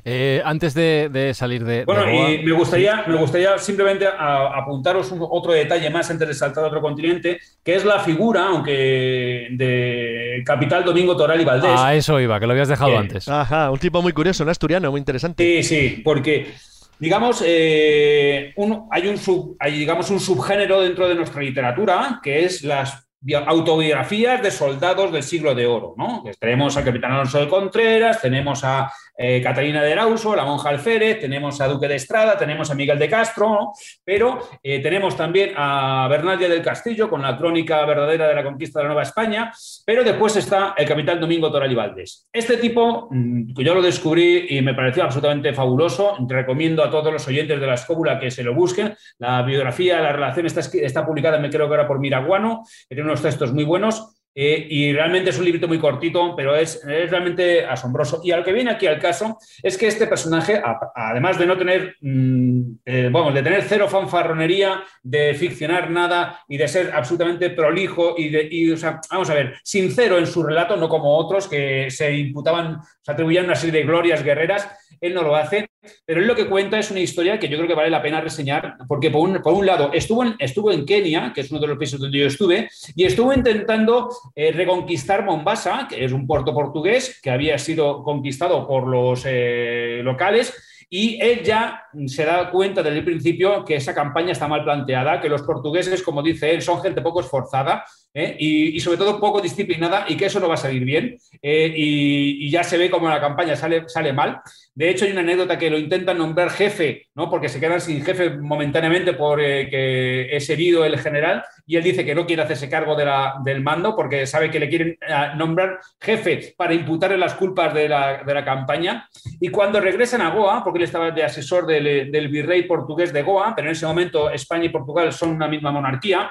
Eh, 0.05 0.43
antes 0.45 0.74
de, 0.74 1.32
salir 1.34 1.64
de. 1.64 1.84
Bueno, 1.84 2.09
y 2.11 2.43
me 2.43 2.53
gustaría, 2.53 3.05
me 3.07 3.16
gustaría 3.16 3.59
simplemente 3.59 4.07
apuntaros 4.07 5.12
otro 5.18 5.53
detalle 5.53 5.90
más 5.90 6.11
antes 6.11 6.28
de 6.28 6.34
saltar 6.34 6.64
a 6.64 6.66
otro 6.68 6.80
continente, 6.80 7.38
que 7.62 7.74
es 7.74 7.84
la 7.84 8.01
figura, 8.01 8.47
aunque 8.47 9.49
de 9.51 10.43
Capital 10.45 10.84
Domingo 10.84 11.16
Toral 11.16 11.40
y 11.40 11.45
Valdés. 11.45 11.70
Ah, 11.76 11.95
eso 11.95 12.20
iba, 12.20 12.38
que 12.38 12.47
lo 12.47 12.53
habías 12.53 12.68
dejado 12.68 12.97
antes. 12.97 13.28
Ajá, 13.28 13.70
un 13.70 13.78
tipo 13.78 14.01
muy 14.03 14.12
curioso, 14.12 14.45
un 14.45 14.51
asturiano, 14.51 14.90
muy 14.90 14.99
interesante. 14.99 15.45
Sí, 15.45 15.62
sí, 15.62 16.03
porque. 16.03 16.53
Digamos, 16.99 17.43
eh, 17.45 18.55
hay, 18.93 19.09
un 19.09 19.57
hay 19.59 19.76
digamos, 19.76 20.09
un 20.11 20.20
subgénero 20.20 20.82
dentro 20.82 21.09
de 21.09 21.16
nuestra 21.16 21.43
literatura 21.43 22.20
que 22.22 22.45
es 22.45 22.62
las 22.62 23.09
autobiografías 23.47 24.43
de 24.43 24.51
soldados 24.51 25.12
del 25.12 25.23
siglo 25.23 25.55
de 25.55 25.66
oro, 25.66 25.95
¿no? 25.97 26.25
Tenemos 26.39 26.77
al 26.77 26.85
capitán 26.85 27.12
Alonso 27.12 27.39
de 27.39 27.49
Contreras, 27.49 28.20
tenemos 28.20 28.64
a 28.64 28.93
eh, 29.16 29.41
Catalina 29.43 29.83
de 29.83 29.93
Arauso, 29.93 30.35
la 30.35 30.45
monja 30.45 30.70
Alférez, 30.70 31.20
tenemos 31.20 31.61
a 31.61 31.68
Duque 31.68 31.87
de 31.87 31.97
Estrada, 31.97 32.37
tenemos 32.37 32.70
a 32.70 32.75
Miguel 32.75 32.99
de 32.99 33.09
Castro, 33.09 33.73
pero 34.05 34.41
eh, 34.62 34.81
tenemos 34.81 35.16
también 35.16 35.53
a 35.57 36.09
Bernaldia 36.09 36.49
del 36.49 36.62
Castillo 36.62 37.09
con 37.09 37.23
la 37.23 37.37
crónica 37.37 37.85
verdadera 37.85 38.29
de 38.29 38.35
la 38.35 38.43
conquista 38.43 38.79
de 38.79 38.85
la 38.85 38.89
Nueva 38.89 39.03
España, 39.03 39.53
pero 39.85 40.03
después 40.03 40.35
está 40.37 40.75
el 40.77 40.89
capitán 40.89 41.20
Domingo 41.20 41.53
Toral 41.53 41.70
y 41.70 41.75
Valdés. 41.75 42.27
Este 42.33 42.57
tipo, 42.57 43.09
mm, 43.11 43.55
que 43.55 43.64
yo 43.64 43.75
lo 43.75 43.83
descubrí 43.83 44.47
y 44.49 44.62
me 44.62 44.75
pareció 44.75 45.05
absolutamente 45.05 45.53
fabuloso, 45.53 46.16
recomiendo 46.27 46.83
a 46.83 46.91
todos 46.91 47.12
los 47.12 47.27
oyentes 47.29 47.61
de 47.61 47.66
la 47.66 47.75
escóbula 47.75 48.18
que 48.18 48.31
se 48.31 48.43
lo 48.43 48.55
busquen. 48.55 48.95
La 49.18 49.43
biografía, 49.43 50.01
la 50.01 50.12
relación 50.12 50.47
está, 50.47 50.61
está 50.61 51.07
publicada, 51.07 51.39
me 51.39 51.51
creo 51.51 51.68
que 51.68 51.75
ahora 51.75 51.87
por 51.87 52.01
Miraguano, 52.01 52.64
tiene 52.89 53.11
unos 53.12 53.22
textos 53.22 53.52
muy 53.52 53.64
buenos 53.64 54.12
eh, 54.34 54.66
y 54.70 54.92
realmente 54.92 55.30
es 55.30 55.38
un 55.38 55.44
librito 55.44 55.68
muy 55.68 55.78
cortito, 55.78 56.34
pero 56.34 56.56
es, 56.56 56.76
es, 56.76 57.10
realmente 57.10 57.66
asombroso. 57.66 58.20
Y 58.24 58.30
al 58.30 58.42
que 58.42 58.52
viene 58.52 58.70
aquí 58.70 58.86
al 58.86 58.98
caso 58.98 59.36
es 59.62 59.76
que 59.76 59.86
este 59.86 60.06
personaje, 60.06 60.60
además 60.94 61.38
de 61.38 61.46
no 61.46 61.58
tener, 61.58 61.96
mm, 62.00 62.60
eh, 62.84 63.08
vamos, 63.12 63.34
de 63.34 63.42
tener 63.42 63.62
cero 63.62 63.88
fanfarronería, 63.88 64.82
de 65.02 65.34
ficcionar 65.34 65.90
nada 65.90 66.40
y 66.48 66.56
de 66.56 66.66
ser 66.66 66.92
absolutamente 66.94 67.50
prolijo 67.50 68.14
y, 68.16 68.30
de, 68.30 68.94
vamos 69.10 69.28
a 69.28 69.34
ver, 69.34 69.54
sincero 69.62 70.16
en 70.18 70.26
su 70.26 70.42
relato, 70.42 70.76
no 70.76 70.88
como 70.88 71.14
otros 71.14 71.46
que 71.46 71.90
se 71.90 72.16
imputaban, 72.16 72.80
se 73.03 73.12
atribuían 73.12 73.44
una 73.46 73.55
serie 73.57 73.80
de 73.80 73.86
glorias 73.86 74.22
guerreras, 74.22 74.68
él 75.00 75.14
no 75.14 75.22
lo 75.22 75.34
hace, 75.34 75.68
pero 76.07 76.20
él 76.20 76.28
lo 76.28 76.36
que 76.36 76.46
cuenta 76.46 76.78
es 76.78 76.90
una 76.90 77.00
historia 77.00 77.38
que 77.38 77.48
yo 77.48 77.57
creo 77.57 77.68
que 77.68 77.74
vale 77.74 77.90
la 77.90 78.00
pena 78.00 78.20
reseñar, 78.20 78.76
porque 78.86 79.11
por 79.11 79.28
un, 79.28 79.42
por 79.42 79.55
un 79.55 79.66
lado 79.66 79.90
estuvo 79.92 80.22
en, 80.22 80.36
estuvo 80.38 80.70
en 80.70 80.86
Kenia, 80.86 81.32
que 81.34 81.40
es 81.40 81.50
uno 81.50 81.61
de 81.61 81.66
los 81.66 81.76
países 81.76 81.98
donde 81.98 82.18
yo 82.18 82.26
estuve, 82.26 82.70
y 82.94 83.05
estuvo 83.05 83.32
intentando 83.32 84.09
eh, 84.36 84.53
reconquistar 84.53 85.24
Mombasa, 85.24 85.88
que 85.88 86.05
es 86.05 86.12
un 86.12 86.26
puerto 86.26 86.55
portugués 86.55 87.18
que 87.20 87.30
había 87.30 87.59
sido 87.59 88.05
conquistado 88.05 88.66
por 88.68 88.86
los 88.86 89.24
eh, 89.26 90.00
locales, 90.05 90.55
y 90.95 91.18
él 91.22 91.43
ya 91.43 91.86
se 92.05 92.22
da 92.22 92.51
cuenta 92.51 92.82
desde 92.82 92.99
el 92.99 93.05
principio 93.05 93.64
que 93.64 93.76
esa 93.76 93.95
campaña 93.95 94.32
está 94.32 94.47
mal 94.47 94.62
planteada, 94.62 95.22
que 95.22 95.28
los 95.30 95.40
portugueses, 95.40 96.03
como 96.03 96.22
dice 96.22 96.51
él, 96.51 96.61
son 96.61 96.82
gente 96.82 97.01
poco 97.01 97.20
esforzada 97.20 97.82
¿eh? 98.12 98.36
y, 98.38 98.78
sobre 98.78 98.99
todo 98.99 99.18
poco 99.18 99.40
disciplinada 99.40 100.05
y 100.07 100.18
que 100.18 100.26
eso 100.26 100.38
no 100.38 100.49
va 100.49 100.55
a 100.55 100.59
salir 100.59 100.84
bien. 100.84 101.16
y, 101.40 102.47
y, 102.47 102.51
ya 102.51 102.62
se 102.62 102.76
ve 102.76 102.90
como 102.90 103.09
la 103.09 103.22
campaña 103.22 103.57
sale, 103.57 103.88
sale 103.88 104.12
mal. 104.12 104.43
De 104.74 104.90
hecho, 104.90 105.07
hay 105.07 105.12
una 105.12 105.22
anécdota 105.22 105.59
que 105.59 105.70
lo 105.70 105.78
intentan 105.78 106.18
nombrar 106.18 106.51
jefe, 106.51 107.09
¿no? 107.14 107.30
porque 107.30 107.49
se 107.49 107.59
quedan 107.59 107.80
sin 107.80 108.05
jefe 108.05 108.28
momentáneamente 108.28 109.14
porque 109.14 109.68
que 109.70 110.36
es 110.36 110.51
herido 110.51 110.84
el 110.84 110.99
general, 110.99 111.43
y 111.73 111.77
él 111.77 111.83
dice 111.83 112.05
que 112.05 112.14
no 112.14 112.27
quiere 112.27 112.43
hacerse 112.43 112.68
cargo 112.68 112.95
del 112.95 113.62
mando 113.62 113.97
porque 113.97 114.27
sabe 114.27 114.51
que 114.51 114.61
le 114.61 114.68
quieren 114.68 114.89
eh, 115.01 115.29
nombrar 115.37 115.81
jefe 115.99 116.53
para 116.55 116.75
imputarle 116.75 117.16
las 117.16 117.33
culpas 117.33 117.73
de 117.73 117.89
la, 117.89 118.23
de 118.25 118.35
la 118.35 118.45
campaña. 118.45 119.09
Y 119.41 119.49
cuando 119.49 119.81
regresan 119.81 120.20
a 120.20 120.29
Goa, 120.29 120.62
porque 120.62 120.81
él 120.81 120.85
estaba 120.85 121.12
de 121.12 121.25
asesor 121.25 121.64
del, 121.64 122.12
del 122.12 122.29
virrey 122.29 122.64
portugués 122.64 123.11
de 123.11 123.23
Goa, 123.23 123.55
pero 123.57 123.68
en 123.68 123.73
ese 123.73 123.87
momento 123.87 124.29
España 124.29 124.66
y 124.66 124.68
Portugal 124.68 125.14
son 125.14 125.31
una 125.31 125.49
misma 125.49 125.73
monarquía, 125.73 126.31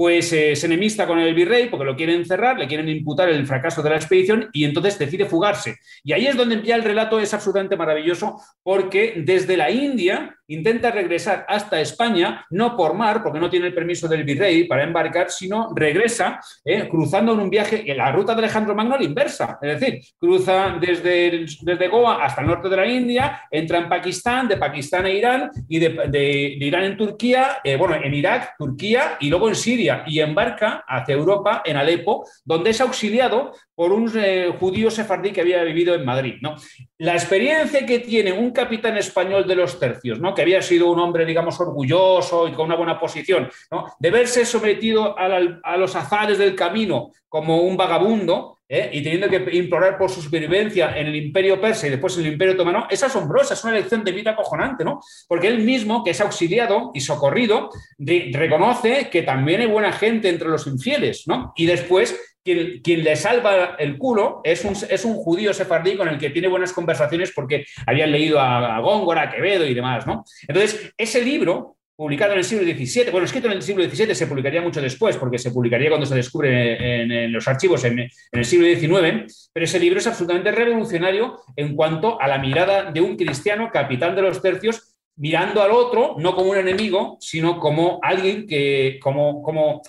pues 0.00 0.32
eh, 0.32 0.56
se 0.56 0.64
enemista 0.64 1.06
con 1.06 1.18
el 1.18 1.34
virrey 1.34 1.68
porque 1.68 1.84
lo 1.84 1.94
quieren 1.94 2.20
encerrar, 2.20 2.58
le 2.58 2.66
quieren 2.66 2.88
imputar 2.88 3.28
el 3.28 3.46
fracaso 3.46 3.82
de 3.82 3.90
la 3.90 3.96
expedición 3.96 4.48
y 4.50 4.64
entonces 4.64 4.98
decide 4.98 5.26
fugarse. 5.26 5.76
Y 6.02 6.14
ahí 6.14 6.26
es 6.26 6.38
donde 6.38 6.62
ya 6.62 6.76
el 6.76 6.84
relato 6.84 7.20
es 7.20 7.34
absolutamente 7.34 7.76
maravilloso 7.76 8.40
porque 8.62 9.12
desde 9.18 9.58
la 9.58 9.70
India 9.70 10.34
intenta 10.46 10.90
regresar 10.90 11.44
hasta 11.46 11.80
España, 11.80 12.46
no 12.50 12.76
por 12.76 12.94
mar, 12.94 13.22
porque 13.22 13.38
no 13.38 13.50
tiene 13.50 13.68
el 13.68 13.74
permiso 13.74 14.08
del 14.08 14.24
virrey 14.24 14.64
para 14.64 14.82
embarcar, 14.82 15.30
sino 15.30 15.72
regresa 15.76 16.40
eh, 16.64 16.88
cruzando 16.88 17.34
en 17.34 17.40
un 17.40 17.50
viaje, 17.50 17.84
la 17.94 18.10
ruta 18.10 18.34
de 18.34 18.40
Alejandro 18.40 18.74
Magno 18.74 18.96
la 18.96 19.04
inversa, 19.04 19.58
es 19.62 19.78
decir, 19.78 20.00
cruza 20.18 20.76
desde, 20.80 21.44
desde 21.60 21.88
Goa 21.88 22.24
hasta 22.24 22.40
el 22.40 22.48
norte 22.48 22.68
de 22.68 22.76
la 22.76 22.86
India, 22.86 23.42
entra 23.48 23.78
en 23.78 23.88
Pakistán, 23.88 24.48
de 24.48 24.56
Pakistán 24.56 25.04
a 25.04 25.10
Irán 25.10 25.50
y 25.68 25.78
de, 25.78 26.56
Irán 26.58 26.84
en 26.84 26.96
Turquía, 26.96 27.58
eh, 27.62 27.76
bueno, 27.76 27.94
en 27.94 28.12
Irak, 28.12 28.54
Turquía 28.58 29.18
y 29.20 29.28
luego 29.30 29.48
en 29.48 29.54
Siria 29.54 29.89
y 30.06 30.20
embarca 30.20 30.84
hacia 30.86 31.14
Europa, 31.14 31.62
en 31.64 31.76
Alepo, 31.76 32.26
donde 32.44 32.70
es 32.70 32.80
auxiliado 32.80 33.52
por 33.74 33.92
un 33.92 34.10
eh, 34.14 34.52
judío 34.58 34.90
sefardí 34.90 35.32
que 35.32 35.40
había 35.40 35.62
vivido 35.62 35.94
en 35.94 36.04
Madrid. 36.04 36.34
¿no? 36.40 36.56
La 36.98 37.14
experiencia 37.14 37.86
que 37.86 38.00
tiene 38.00 38.32
un 38.32 38.50
capitán 38.50 38.96
español 38.96 39.46
de 39.46 39.56
los 39.56 39.78
tercios, 39.78 40.20
¿no? 40.20 40.34
que 40.34 40.42
había 40.42 40.60
sido 40.60 40.90
un 40.90 40.98
hombre, 40.98 41.24
digamos, 41.24 41.58
orgulloso 41.60 42.46
y 42.46 42.52
con 42.52 42.66
una 42.66 42.76
buena 42.76 42.98
posición, 43.00 43.48
¿no? 43.70 43.86
de 43.98 44.10
verse 44.10 44.44
sometido 44.44 45.18
a, 45.18 45.76
los 45.76 45.96
azares 45.96 46.38
del 46.38 46.54
camino 46.54 47.10
como 47.28 47.62
un 47.62 47.76
vagabundo, 47.76 48.58
¿eh? 48.70 48.88
y 48.92 49.02
teniendo 49.02 49.28
que 49.28 49.56
implorar 49.56 49.98
por 49.98 50.10
su 50.10 50.22
supervivencia 50.22 50.96
en 50.96 51.08
el 51.08 51.16
imperio 51.16 51.60
persa 51.60 51.88
y 51.88 51.90
después 51.90 52.16
en 52.16 52.24
el 52.24 52.32
imperio 52.32 52.54
otomano, 52.54 52.86
es 52.88 53.02
asombrosa, 53.02 53.54
es 53.54 53.64
una 53.64 53.74
lección 53.74 54.04
de 54.04 54.12
vida 54.12 54.30
acojonante, 54.30 54.84
¿no? 54.84 55.00
Porque 55.28 55.48
él 55.48 55.58
mismo, 55.58 56.04
que 56.04 56.10
es 56.10 56.20
auxiliado 56.20 56.92
y 56.94 57.00
socorrido, 57.00 57.70
reconoce 57.98 59.10
que 59.10 59.22
también 59.22 59.60
hay 59.60 59.66
buena 59.66 59.92
gente 59.92 60.28
entre 60.28 60.48
los 60.48 60.66
infieles, 60.66 61.24
¿no? 61.26 61.52
Y 61.56 61.66
después 61.66 62.18
quien, 62.42 63.04
le 63.04 63.16
salva 63.16 63.76
el 63.78 63.98
culo 63.98 64.40
es 64.44 64.64
un, 64.64 64.72
es 64.88 65.04
un, 65.04 65.14
judío 65.14 65.52
sefardí 65.52 65.96
con 65.96 66.08
el 66.08 66.18
que 66.18 66.30
tiene 66.30 66.48
buenas 66.48 66.72
conversaciones 66.72 67.32
porque 67.34 67.66
habían 67.86 68.10
leído 68.10 68.40
a, 68.40 68.78
Góngora, 68.80 69.22
a 69.22 69.30
Quevedo 69.30 69.66
y 69.66 69.74
demás, 69.74 70.06
¿no? 70.06 70.24
Entonces, 70.48 70.92
ese 70.96 71.22
libro, 71.22 71.76
publicado 72.00 72.32
en 72.32 72.38
el 72.38 72.44
siglo 72.44 72.64
XVII, 72.64 73.10
bueno, 73.10 73.26
escrito 73.26 73.46
en 73.48 73.52
el 73.52 73.62
siglo 73.62 73.84
XVII, 73.84 74.14
se 74.14 74.26
publicaría 74.26 74.62
mucho 74.62 74.80
después, 74.80 75.18
porque 75.18 75.36
se 75.38 75.50
publicaría 75.50 75.90
cuando 75.90 76.06
se 76.06 76.14
descubre 76.14 77.02
en, 77.02 77.30
los 77.30 77.46
archivos 77.46 77.84
en, 77.84 78.08
el 78.32 78.44
siglo 78.46 78.66
XIX, 78.66 79.50
pero 79.52 79.64
ese 79.64 79.78
libro 79.78 79.98
es 79.98 80.06
absolutamente 80.06 80.50
revolucionario 80.50 81.40
en 81.56 81.76
cuanto 81.76 82.18
a 82.18 82.26
la 82.26 82.38
mirada 82.38 82.90
de 82.90 83.02
un 83.02 83.18
cristiano 83.18 83.68
capitán 83.70 84.16
de 84.16 84.22
los 84.22 84.40
tercios, 84.40 84.94
mirando 85.16 85.60
al 85.60 85.72
otro, 85.72 86.16
no 86.18 86.34
como 86.34 86.52
un 86.52 86.56
enemigo, 86.56 87.18
sino 87.20 87.60
como 87.60 87.98
alguien 88.02 88.46
que, 88.46 88.98
como, 89.02 89.42
como 89.42 89.82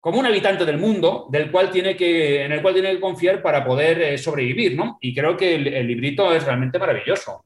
como 0.00 0.18
un 0.20 0.26
habitante 0.26 0.66
del 0.66 0.76
mundo 0.76 1.28
del 1.30 1.50
cual 1.50 1.70
tiene 1.70 1.96
que, 1.96 2.44
en 2.44 2.52
el 2.52 2.60
cual 2.60 2.74
tiene 2.74 2.92
que 2.92 3.00
confiar 3.00 3.40
para 3.40 3.64
poder 3.64 4.02
eh, 4.02 4.18
sobrevivir, 4.18 4.76
¿no? 4.76 4.98
Y 5.00 5.14
creo 5.14 5.34
que 5.34 5.54
el 5.54 5.86
librito 5.86 6.30
es 6.34 6.44
realmente 6.44 6.78
maravilloso. 6.78 7.42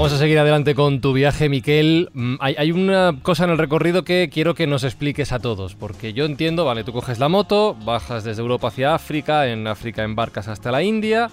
Vamos 0.00 0.14
a 0.14 0.18
seguir 0.18 0.38
adelante 0.38 0.74
con 0.74 1.02
tu 1.02 1.12
viaje, 1.12 1.50
Miquel. 1.50 2.08
Mm, 2.14 2.36
hay, 2.40 2.72
una 2.72 3.18
cosa 3.20 3.44
en 3.44 3.50
el 3.50 3.58
recorrido 3.58 4.02
que 4.02 4.30
quiero 4.32 4.54
que 4.54 4.66
nos 4.66 4.82
expliques 4.82 5.30
a 5.30 5.40
todos, 5.40 5.74
porque 5.74 6.14
yo 6.14 6.24
entiendo, 6.24 6.64
vale, 6.64 6.84
tú 6.84 6.94
coges 6.94 7.18
la 7.18 7.28
moto, 7.28 7.76
bajas 7.84 8.24
desde 8.24 8.40
Europa 8.40 8.68
hacia 8.68 8.94
África, 8.94 9.46
en 9.48 9.66
África 9.66 10.02
embarcas 10.02 10.48
hasta 10.48 10.72
la 10.72 10.82
India, 10.82 11.28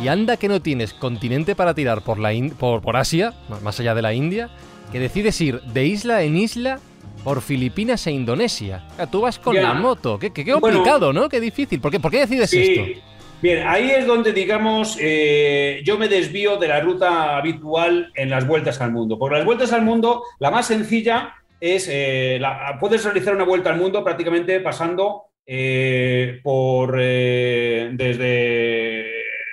y 0.00 0.06
anda 0.06 0.36
que 0.36 0.46
no 0.46 0.62
tienes 0.62 0.94
continente 0.94 1.56
para 1.56 1.74
tirar 1.74 2.02
por, 2.02 2.20
la 2.20 2.30
por, 2.56 2.96
Asia, 2.96 3.34
más 3.64 3.80
allá 3.80 3.96
de 3.96 4.02
la 4.02 4.14
India, 4.14 4.48
que 4.92 5.00
decides 5.00 5.40
ir 5.40 5.60
de 5.62 5.86
isla 5.86 6.22
en 6.22 6.36
isla 6.36 6.78
por 7.24 7.40
Filipinas 7.42 8.06
e 8.06 8.12
Indonesia. 8.12 8.86
Tú 9.10 9.22
vas 9.22 9.40
con 9.40 9.56
la 9.56 9.74
moto, 9.74 10.20
qué, 10.20 10.30
complicado, 10.30 11.12
¿no? 11.12 11.28
Qué 11.28 11.40
difícil. 11.40 11.80
¿Por 11.80 11.90
qué, 11.90 11.98
¿Por 11.98 12.12
qué 12.12 12.20
decides 12.20 12.52
esto? 12.52 13.08
Bien, 13.40 13.68
ahí 13.68 13.92
es 13.92 14.04
donde, 14.04 14.32
digamos, 14.32 14.98
eh, 15.00 15.80
yo 15.84 15.96
me 15.96 16.08
desvío 16.08 16.56
de 16.56 16.66
la 16.66 16.80
ruta 16.80 17.36
habitual 17.36 18.10
en 18.16 18.30
las 18.30 18.44
vueltas 18.44 18.80
al 18.80 18.90
mundo. 18.90 19.16
Por 19.16 19.32
las 19.32 19.44
vueltas 19.44 19.72
al 19.72 19.82
mundo, 19.82 20.24
la 20.40 20.50
más 20.50 20.66
sencilla 20.66 21.34
es, 21.60 21.88
eh, 21.88 22.40
puedes 22.80 23.04
realizar 23.04 23.36
una 23.36 23.44
vuelta 23.44 23.70
al 23.70 23.78
mundo 23.78 24.02
prácticamente 24.02 24.58
pasando 24.58 25.26
eh, 25.46 26.40
por, 26.42 26.96
desde, 26.96 28.24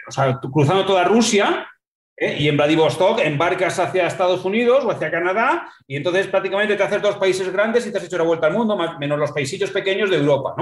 o 0.07 0.11
sea, 0.11 0.39
cruzando 0.39 0.83
toda 0.86 1.03
Rusia, 1.03 1.67
¿eh? 2.18 2.38
Y 2.39 2.47
en 2.47 2.57
Vladivostok 2.57 3.20
embarcas 3.20 3.80
hacia 3.80 4.07
Estados 4.07 4.43
Unidos 4.45 4.84
o 4.86 4.91
hacia 4.91 5.11
Canadá 5.11 5.68
y 5.88 5.95
entonces 5.95 6.28
prácticamente 6.28 6.76
te 6.76 6.84
haces 6.84 7.01
dos 7.01 7.18
países 7.18 7.51
grandes 7.51 7.86
y 7.86 7.91
te 7.91 7.97
has 7.97 8.03
hecho 8.03 8.18
la 8.18 8.24
vuelta 8.24 8.47
al 8.47 8.53
mundo, 8.53 8.78
menos 8.99 9.20
los 9.20 9.32
paisillos 9.32 9.72
pequeños 9.72 10.09
de 10.09 10.18
Europa. 10.18 10.55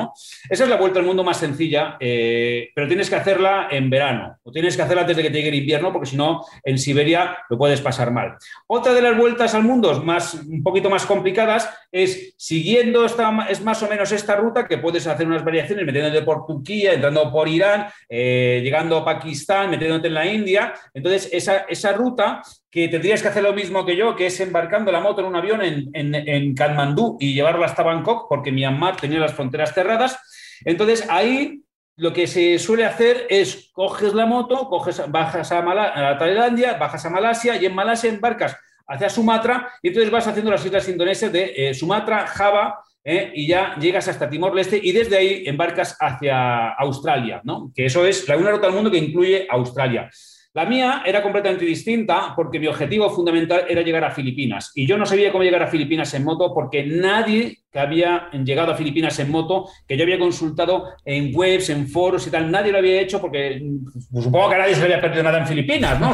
Esa 0.50 0.64
es 0.64 0.70
la 0.70 0.78
vuelta 0.78 1.00
al 1.00 1.06
mundo 1.06 1.24
más 1.24 1.38
sencilla, 1.38 1.98
eh, 2.00 2.70
pero 2.74 2.88
tienes 2.88 3.10
que 3.10 3.16
hacerla 3.16 3.68
en 3.72 3.90
verano 3.90 4.38
o 4.44 4.52
tienes 4.52 4.76
que 4.76 4.82
hacerla 4.82 5.02
antes 5.02 5.18
de 5.18 5.24
que 5.24 5.30
llegue 5.30 5.50
el 5.50 5.56
invierno 5.56 5.92
porque 5.92 6.10
si 6.10 6.18
no, 6.18 6.46
en 6.64 6.78
Siberia 6.78 7.38
lo 7.50 7.58
puedes 7.58 7.82
pasar 7.82 8.12
mal. 8.12 8.36
Otra 8.68 8.94
de 8.94 9.02
las 9.02 9.18
vueltas 9.18 9.54
al 9.56 9.64
mundo 9.64 10.02
más, 10.04 10.34
un 10.34 10.64
poquito 10.64 10.90
más 10.90 11.06
complicadas 11.06 11.70
es 11.92 12.34
siguiendo 12.38 13.06
esta, 13.06 13.48
es 13.50 13.62
más 13.62 13.82
o 13.84 13.90
menos 13.90 14.12
esta 14.12 14.36
ruta 14.36 14.68
que 14.68 14.80
puedes 14.80 15.06
hacer 15.08 15.28
unas 15.28 15.46
variaciones 15.46 15.86
metiéndote 15.86 16.24
por 16.24 16.46
Turquía, 16.46 16.94
entrando 16.94 17.32
por 17.32 17.48
Irán, 17.48 17.88
eh, 18.10 18.62
llegando 18.64 18.98
a 18.98 19.06
Pakistán, 19.06 19.70
metiéndote 19.70 20.08
en 20.08 20.14
la 20.14 20.26
India. 20.26 20.74
Entonces, 20.94 21.30
esa, 21.48 21.94
ruta 21.94 22.42
que 22.70 22.88
tendrías 22.88 23.22
que 23.22 23.28
hacer 23.28 23.44
lo 23.44 23.54
mismo 23.54 23.86
que 23.86 23.96
yo, 23.96 24.16
que 24.16 24.28
es 24.28 24.40
embarcando 24.40 24.92
la 24.92 25.00
moto 25.00 25.22
en 25.22 25.28
un 25.28 25.36
avión 25.36 25.62
en, 25.62 25.90
en, 25.94 26.56
Katmandú 26.56 27.18
y 27.20 27.34
llevarla 27.34 27.66
hasta 27.66 27.84
Bangkok, 27.84 28.28
porque 28.28 28.52
Myanmar 28.52 28.98
tenía 28.98 29.20
las 29.20 29.34
fronteras 29.34 29.74
cerradas. 29.74 30.18
Entonces, 30.66 31.06
ahí 31.10 31.64
lo 31.96 32.14
que 32.14 32.26
se 32.28 32.58
suele 32.58 32.86
hacer 32.86 33.28
es 33.30 33.70
coges 33.72 34.14
la 34.14 34.26
moto, 34.26 34.68
coges, 34.68 35.04
bajas 35.10 35.52
a, 35.52 36.10
a 36.10 36.18
Tailandia, 36.18 36.74
bajas 36.74 37.06
a 37.06 37.10
Malasia 37.10 37.62
y 37.62 37.66
en 37.66 37.76
Malasia 37.76 38.10
embarcas 38.10 38.58
hacia 38.88 39.10
Sumatra 39.10 39.72
y 39.82 39.90
entonces 39.90 40.12
vas 40.12 40.28
haciendo 40.28 40.52
las 40.52 40.66
islas 40.66 40.88
indonesias 40.90 41.32
de 41.32 41.54
eh, 41.56 41.74
Sumatra, 41.74 42.28
Java 42.28 42.80
eh, 43.04 43.32
y 43.36 43.48
ya 43.48 43.76
llegas 43.80 44.08
hasta 44.08 44.30
Timor-Leste 44.30 44.80
y 44.82 44.92
desde 44.92 45.18
ahí 45.18 45.44
embarcas 45.46 45.96
hacia 46.00 46.70
Australia, 46.70 47.42
¿no? 47.44 47.72
que 47.76 47.86
eso 47.86 48.06
es 48.06 48.28
la 48.28 48.38
una 48.38 48.52
ruta 48.52 48.68
al 48.68 48.74
mundo 48.74 48.90
que 48.90 48.98
incluye 48.98 49.48
Australia. 49.50 50.10
La 50.56 50.66
mía 50.66 51.02
era 51.04 51.24
completamente 51.24 51.66
distinta 51.66 52.34
porque 52.36 52.60
mi 52.60 52.68
objetivo 52.68 53.10
fundamental 53.10 53.66
era 53.68 53.82
llegar 53.82 54.04
a 54.04 54.12
Filipinas. 54.12 54.72
Y 54.76 54.86
yo 54.86 55.00
no 55.00 55.06
sabía 55.06 55.32
cómo 55.32 55.44
llegar 55.44 55.64
a 55.64 55.68
Filipinas 55.68 56.14
en 56.14 56.24
moto 56.24 56.54
porque 56.54 56.86
nadie 56.86 57.64
que 57.72 57.80
había 57.80 58.30
llegado 58.32 58.72
a 58.72 58.76
Filipinas 58.76 59.18
en 59.18 59.32
moto, 59.32 59.68
que 59.88 59.98
yo 59.98 60.04
había 60.04 60.20
consultado 60.20 60.90
en 61.04 61.36
webs, 61.36 61.70
en 61.70 61.88
foros 61.88 62.28
y 62.28 62.30
tal, 62.30 62.52
nadie 62.52 62.72
lo 62.72 62.78
había 62.78 63.02
hecho 63.02 63.20
porque 63.20 63.64
pues, 64.12 64.26
supongo 64.26 64.52
que 64.52 64.58
nadie 64.60 64.76
se 64.76 64.84
había 64.84 65.02
perdido 65.02 65.24
nada 65.24 65.40
en 65.40 65.48
Filipinas, 65.48 66.00
¿no? 66.00 66.12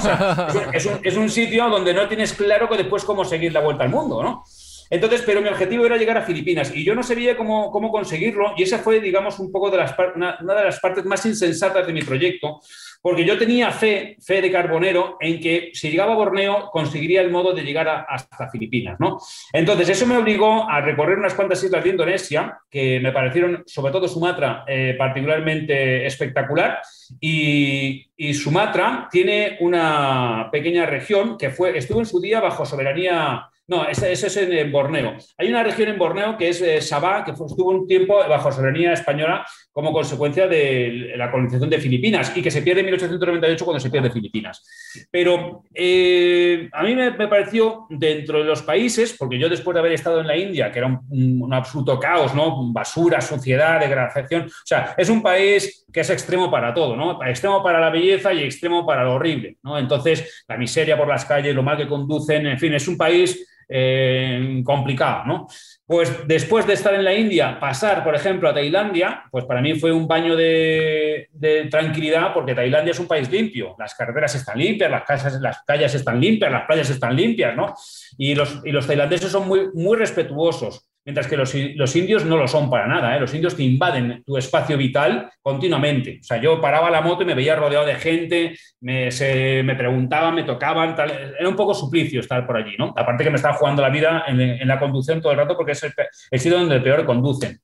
Es, 0.74 0.86
un, 0.86 1.00
es 1.04 1.18
un 1.18 1.30
sitio 1.30 1.68
donde 1.68 1.94
no 1.94 2.08
tienes 2.08 2.32
claro 2.32 2.70
que 2.70 2.78
después 2.78 3.04
cómo 3.04 3.26
seguir 3.26 3.52
la 3.52 3.60
vuelta 3.60 3.84
al 3.84 3.90
mundo, 3.90 4.24
¿no? 4.24 4.46
Entonces, 4.90 5.22
pero 5.26 5.42
mi 5.42 5.50
objetivo 5.50 5.86
era 5.86 5.98
llegar 5.98 6.18
a 6.18 6.22
Filipinas 6.22 6.72
y 6.74 6.84
yo 6.86 6.96
no 6.96 7.04
sabía 7.04 7.36
cómo, 7.36 7.72
cómo 7.72 7.92
conseguirlo 7.92 8.54
y 8.56 8.64
esa 8.64 8.80
fue, 8.80 9.02
digamos, 9.02 9.38
un 9.40 9.52
poco 9.52 9.70
de 9.70 9.78
las, 9.78 9.94
una 10.16 10.38
de 10.40 10.64
las 10.64 10.80
partes 10.80 11.04
más 11.04 11.26
insensatas 11.26 11.86
de 11.86 11.94
mi 11.94 12.02
proyecto, 12.02 12.62
porque 13.02 13.26
yo 13.26 13.38
tenía 13.38 13.72
fe, 13.72 14.18
fe 14.20 14.42
de 14.42 14.52
carbonero, 14.52 15.18
en 15.20 15.40
que 15.40 15.72
si 15.74 15.90
llegaba 15.90 16.14
a 16.14 16.18
Borneo 16.18 16.70
conseguiría 16.72 17.22
el 17.22 17.32
modo 17.32 17.54
de 17.54 17.64
llegar 17.64 17.88
a, 17.88 18.02
hasta 18.02 18.50
Filipinas, 18.50 19.00
¿no? 19.00 19.18
Entonces, 19.54 19.90
eso 19.90 20.06
me 20.06 20.18
obligó 20.18 20.70
a 20.70 20.82
recorrer 20.82 21.18
unas 21.18 21.34
cuantas 21.34 21.64
islas 21.64 21.84
de 21.84 21.90
Indonesia, 21.92 22.60
que 22.70 23.00
me 23.00 23.12
parecieron, 23.12 23.64
sobre 23.66 23.92
todo 23.92 24.08
Sumatra, 24.08 24.66
eh, 24.68 24.96
particularmente 24.98 26.06
espectacular, 26.06 26.80
y, 27.20 28.06
y, 28.18 28.34
Sumatra 28.34 29.08
tiene 29.10 29.58
una 29.62 30.50
pequeña 30.52 30.86
región 30.86 31.38
que 31.38 31.50
fue, 31.50 31.78
estuvo 31.78 32.00
en 32.00 32.06
su 32.06 32.20
día 32.20 32.40
bajo 32.40 32.66
soberanía 32.66 33.50
no, 33.70 33.88
ese, 33.88 34.12
es 34.12 34.36
en, 34.36 34.72
Borneo. 34.72 35.16
Hay 35.38 35.48
una 35.48 35.62
región 35.62 35.90
en 35.90 36.00
Borneo 36.00 36.36
que 36.36 36.50
es 36.50 36.60
eh, 36.60 36.82
Sabah, 36.82 37.24
que 37.24 37.32
estuvo 37.32 37.70
un 37.70 37.86
tiempo 37.86 38.18
bajo 38.28 38.52
soberanía 38.52 38.94
española 38.94 39.46
como 39.72 39.94
consecuencia 39.94 40.48
de 40.48 41.14
la 41.16 41.32
colonización 41.32 41.70
de 41.70 41.80
Filipinas 41.80 42.36
y 42.36 42.42
que 42.42 42.52
se 42.52 42.62
pierde 42.62 42.82
en 42.82 42.88
1898 42.88 43.66
cuando 43.66 43.80
se 43.80 43.90
pierde 43.90 44.12
Filipinas. 44.12 44.64
Pero 45.12 45.64
eh, 45.74 46.70
a 46.74 46.84
mí 46.84 46.96
me, 46.96 47.12
pareció, 47.28 47.86
dentro 47.90 48.40
de 48.40 48.46
los 48.46 48.62
países, 48.64 49.16
porque 49.18 49.38
yo 49.38 49.48
después 49.48 49.74
de 49.74 49.80
haber 49.80 49.94
estado 49.94 50.22
en 50.22 50.28
la 50.28 50.38
India, 50.38 50.72
que 50.72 50.80
era 50.80 50.88
un, 50.88 51.54
absoluto 51.54 52.00
caos, 52.00 52.34
¿no? 52.36 52.72
basura, 52.72 53.22
suciedad, 53.22 53.80
degradación, 53.80 54.44
o 54.44 54.66
sea, 54.66 54.94
es 54.98 55.10
un 55.10 55.22
país 55.22 55.86
que 55.92 56.02
es 56.02 56.10
extremo 56.10 56.50
para 56.50 56.74
todo, 56.74 56.96
¿no? 56.96 57.24
extremo 57.24 57.64
para 57.64 57.80
la 57.80 57.90
belleza 57.90 58.34
y 58.34 58.44
extremo 58.44 58.86
para 58.86 59.04
lo 59.04 59.16
horrible. 59.16 59.58
¿no? 59.64 59.78
Entonces, 59.78 60.44
la 60.48 60.58
miseria 60.58 60.98
por 60.98 61.08
las 61.08 61.26
calles, 61.26 61.56
lo 61.56 61.64
mal 61.64 61.78
que 61.78 61.88
conducen, 61.88 62.48
en 62.48 62.60
fin, 62.60 62.74
es 62.74 62.88
un 62.88 62.98
país 62.98 63.46
eh, 63.68 64.62
complicado, 64.66 65.26
¿no? 65.26 65.48
Pues 65.90 66.28
después 66.28 66.68
de 66.68 66.74
estar 66.74 66.94
en 66.94 67.04
la 67.04 67.16
India, 67.16 67.60
pasar, 67.60 68.04
por 68.04 68.14
ejemplo, 68.14 68.48
a 68.48 68.54
Tailandia, 68.54 69.24
pues 69.32 69.46
para 69.46 69.60
mí 69.60 69.74
fue 69.74 69.92
un 69.92 70.08
baño 70.08 70.36
de, 70.36 71.28
tranquilidad 71.72 72.32
porque 72.32 72.54
Tailandia 72.54 72.92
es 72.92 73.00
un 73.00 73.08
país 73.08 73.28
limpio, 73.32 73.76
las 73.80 73.96
carreteras 73.96 74.36
están 74.36 74.60
limpias, 74.60 74.92
las, 74.92 75.04
casas, 75.04 75.42
las 75.42 75.64
calles 75.64 75.96
están 75.96 76.22
limpias, 76.22 76.52
las 76.52 76.68
playas 76.68 76.92
están 76.92 77.16
limpias, 77.16 77.56
¿no? 77.56 77.74
Y 78.20 78.36
los, 78.36 78.62
y 78.64 78.72
los 78.72 78.86
tailandeses 78.86 79.32
son 79.32 79.48
muy, 79.48 79.72
muy 79.74 79.98
respetuosos. 79.98 80.89
Mientras 81.10 81.26
que 81.26 81.38
los, 81.38 81.56
los, 81.76 81.96
indios 81.96 82.24
no 82.24 82.38
lo 82.38 82.48
son 82.48 82.70
para 82.70 82.86
nada, 82.86 83.18
¿eh? 83.18 83.20
los 83.20 83.34
indios 83.34 83.56
te 83.56 83.64
invaden 83.64 84.22
tu 84.24 84.38
espacio 84.38 84.78
vital 84.78 85.28
continuamente. 85.42 86.20
O 86.22 86.24
sea, 86.24 86.40
yo 86.40 86.62
paraba 86.62 86.92
la 86.92 87.02
moto 87.02 87.24
y 87.24 87.26
me 87.26 87.34
veía 87.34 87.56
rodeado 87.56 87.84
de 87.84 87.96
gente, 87.96 88.56
me, 88.82 89.10
se, 89.10 89.64
me 89.64 89.74
preguntaban, 89.74 90.36
me 90.36 90.44
tocaban, 90.44 90.96
era 91.40 91.50
un 91.50 91.56
poco 91.56 91.74
suplicio 91.74 92.20
estar 92.20 92.46
por 92.46 92.58
allí, 92.58 92.76
¿no? 92.78 92.94
Aparte 92.96 93.24
que 93.24 93.32
me 93.32 93.38
estaba 93.38 93.56
jugando 93.56 93.82
la 93.82 93.90
vida 93.90 94.26
en, 94.28 94.40
en 94.40 94.68
la 94.68 94.78
conducción 94.78 95.20
todo 95.20 95.32
el 95.32 95.40
rato 95.40 95.58
porque 95.58 95.72
es 95.72 95.82
el, 95.82 95.94
el 96.30 96.40
sitio 96.40 96.60
donde 96.60 96.80
peor 96.80 97.04
conducen. 97.06 97.60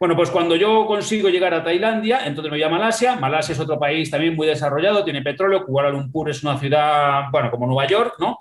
Bueno, 0.00 0.16
pues 0.16 0.30
cuando 0.30 0.56
yo 0.56 0.86
consigo 0.86 1.28
llegar 1.28 1.52
a 1.52 1.62
Tailandia, 1.62 2.20
entonces 2.24 2.50
me 2.50 2.56
voy 2.56 2.62
a 2.62 2.70
Malasia. 2.70 3.16
Malasia 3.16 3.52
es 3.52 3.60
otro 3.60 3.78
país 3.78 4.10
también 4.10 4.34
muy 4.34 4.46
desarrollado, 4.46 5.04
tiene 5.04 5.20
petróleo. 5.20 5.66
Kuala 5.66 5.90
Lumpur 5.90 6.30
es 6.30 6.42
una 6.42 6.58
ciudad, 6.58 7.24
bueno, 7.30 7.50
como 7.50 7.66
Nueva 7.66 7.86
York, 7.86 8.14
¿no? 8.18 8.38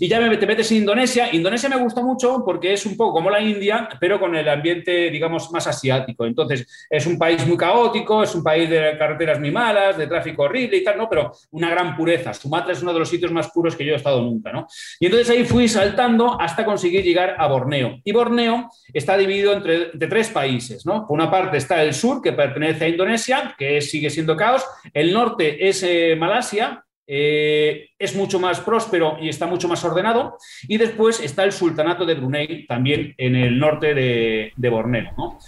Y 0.00 0.08
ya 0.08 0.18
me, 0.18 0.34
te 0.38 0.46
metes 0.46 0.70
en 0.70 0.78
Indonesia. 0.78 1.28
Indonesia 1.30 1.68
me 1.68 1.76
gusta 1.76 2.00
mucho 2.00 2.42
porque 2.46 2.72
es 2.72 2.86
un 2.86 2.96
poco 2.96 3.12
como 3.12 3.28
la 3.28 3.42
India, 3.42 3.90
pero 4.00 4.18
con 4.18 4.34
el 4.34 4.48
ambiente, 4.48 5.10
digamos, 5.10 5.52
más 5.52 5.66
asiático. 5.66 6.24
Entonces, 6.24 6.86
es 6.88 7.04
un 7.04 7.18
país 7.18 7.46
muy 7.46 7.58
caótico, 7.58 8.22
es 8.22 8.34
un 8.34 8.42
país 8.42 8.70
de 8.70 8.96
carreteras 8.96 9.38
muy 9.38 9.50
malas, 9.50 9.98
de 9.98 10.06
tráfico 10.06 10.44
horrible 10.44 10.78
y 10.78 10.82
tal, 10.82 10.96
¿no? 10.96 11.10
Pero 11.10 11.30
una 11.50 11.68
gran 11.68 11.94
pureza. 11.94 12.32
Sumatra 12.32 12.72
es 12.72 12.80
uno 12.80 12.94
de 12.94 13.00
los 13.00 13.10
sitios 13.10 13.30
más 13.30 13.50
puros 13.50 13.76
que 13.76 13.84
yo 13.84 13.92
he 13.92 13.96
estado 13.96 14.22
nunca, 14.22 14.50
¿no? 14.50 14.66
Y 14.98 15.04
entonces 15.04 15.28
ahí 15.28 15.44
fui 15.44 15.68
saltando 15.68 16.40
hasta 16.40 16.64
conseguir 16.64 17.04
llegar 17.04 17.36
a 17.36 17.48
Borneo. 17.48 18.00
Y 18.02 18.12
Borneo 18.12 18.70
está 18.94 19.18
dividido 19.18 19.52
entre, 19.52 19.90
entre 19.92 20.08
tres 20.08 20.30
países, 20.30 20.86
¿no? 20.86 21.01
Por 21.06 21.18
una 21.18 21.30
parte 21.30 21.56
está 21.56 21.82
el 21.82 21.94
sur, 21.94 22.22
que 22.22 22.32
pertenece 22.32 22.84
a 22.84 22.88
Indonesia, 22.88 23.54
que 23.58 23.80
sigue 23.80 24.10
siendo 24.10 24.36
caos. 24.36 24.64
El 24.92 25.12
norte 25.12 25.68
es 25.68 25.82
eh, 25.82 26.16
Malasia, 26.16 26.84
eh, 27.06 27.90
es 27.98 28.14
mucho 28.14 28.38
más 28.38 28.60
próspero 28.60 29.18
y 29.20 29.28
está 29.28 29.46
mucho 29.46 29.68
más 29.68 29.84
ordenado. 29.84 30.36
Y 30.68 30.78
después 30.78 31.20
está 31.20 31.44
el 31.44 31.52
sultanato 31.52 32.06
de 32.06 32.14
Brunei, 32.14 32.66
también 32.66 33.14
en 33.18 33.36
el 33.36 33.58
norte 33.58 33.94
de, 33.94 34.68
Borneo. 34.70 35.38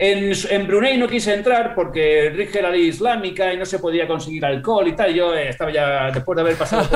En, 0.00 0.66
Brunei 0.68 0.96
no 0.96 1.08
quise 1.08 1.34
entrar 1.34 1.74
porque 1.74 2.30
rige 2.32 2.62
la 2.62 2.70
ley 2.70 2.86
islámica 2.86 3.52
y 3.52 3.56
no 3.56 3.66
se 3.66 3.80
podía 3.80 4.06
conseguir 4.06 4.44
alcohol 4.44 4.86
y 4.86 4.92
tal. 4.92 5.12
Yo 5.12 5.34
eh, 5.34 5.48
estaba 5.48 5.72
ya, 5.72 6.12
después 6.12 6.36
de 6.36 6.42
haber 6.42 6.54
pasado, 6.54 6.88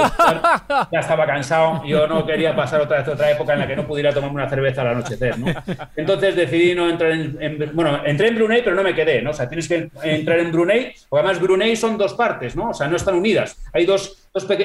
ya 0.93 1.01
estaba 1.01 1.27
cansado. 1.27 1.83
Yo 1.85 2.07
no 2.07 2.25
quería 2.25 2.55
pasar 2.55 2.81
otra 2.81 3.01
otra 3.01 3.33
época 3.33 3.55
en 3.55 3.59
la 3.59 3.67
que 3.67 3.75
no 3.75 3.85
pudiera 3.89 4.13
tomarme 4.13 4.37
una 4.37 4.49
cerveza 4.49 4.83
al 4.83 4.89
anochecer. 4.89 5.37
¿no? 5.37 5.53
Entonces 5.97 6.37
decidí 6.37 6.77
no 6.77 6.89
entrar 6.89 7.11
en, 7.11 7.71
Bueno, 7.73 8.01
entré 8.05 8.29
en 8.29 8.37
Brunei, 8.37 8.63
pero 8.63 8.77
no 8.77 8.85
me 8.85 8.95
quedé. 8.95 9.21
¿no? 9.21 9.31
O 9.31 9.35
sea, 9.35 9.49
tienes 9.49 9.67
que 9.67 9.89
entrar 10.05 10.39
en 10.39 10.53
Brunei, 10.53 10.95
porque 11.09 11.25
además 11.25 11.43
Brunei 11.43 11.75
son 11.75 11.99
dos 11.99 12.15
partes, 12.15 12.55
¿no? 12.55 12.71
O 12.71 12.75
sea, 12.75 12.87
no 12.87 12.97
están 12.97 13.17
unidas. 13.17 13.57
Hay 13.73 13.85
dos 13.85 14.22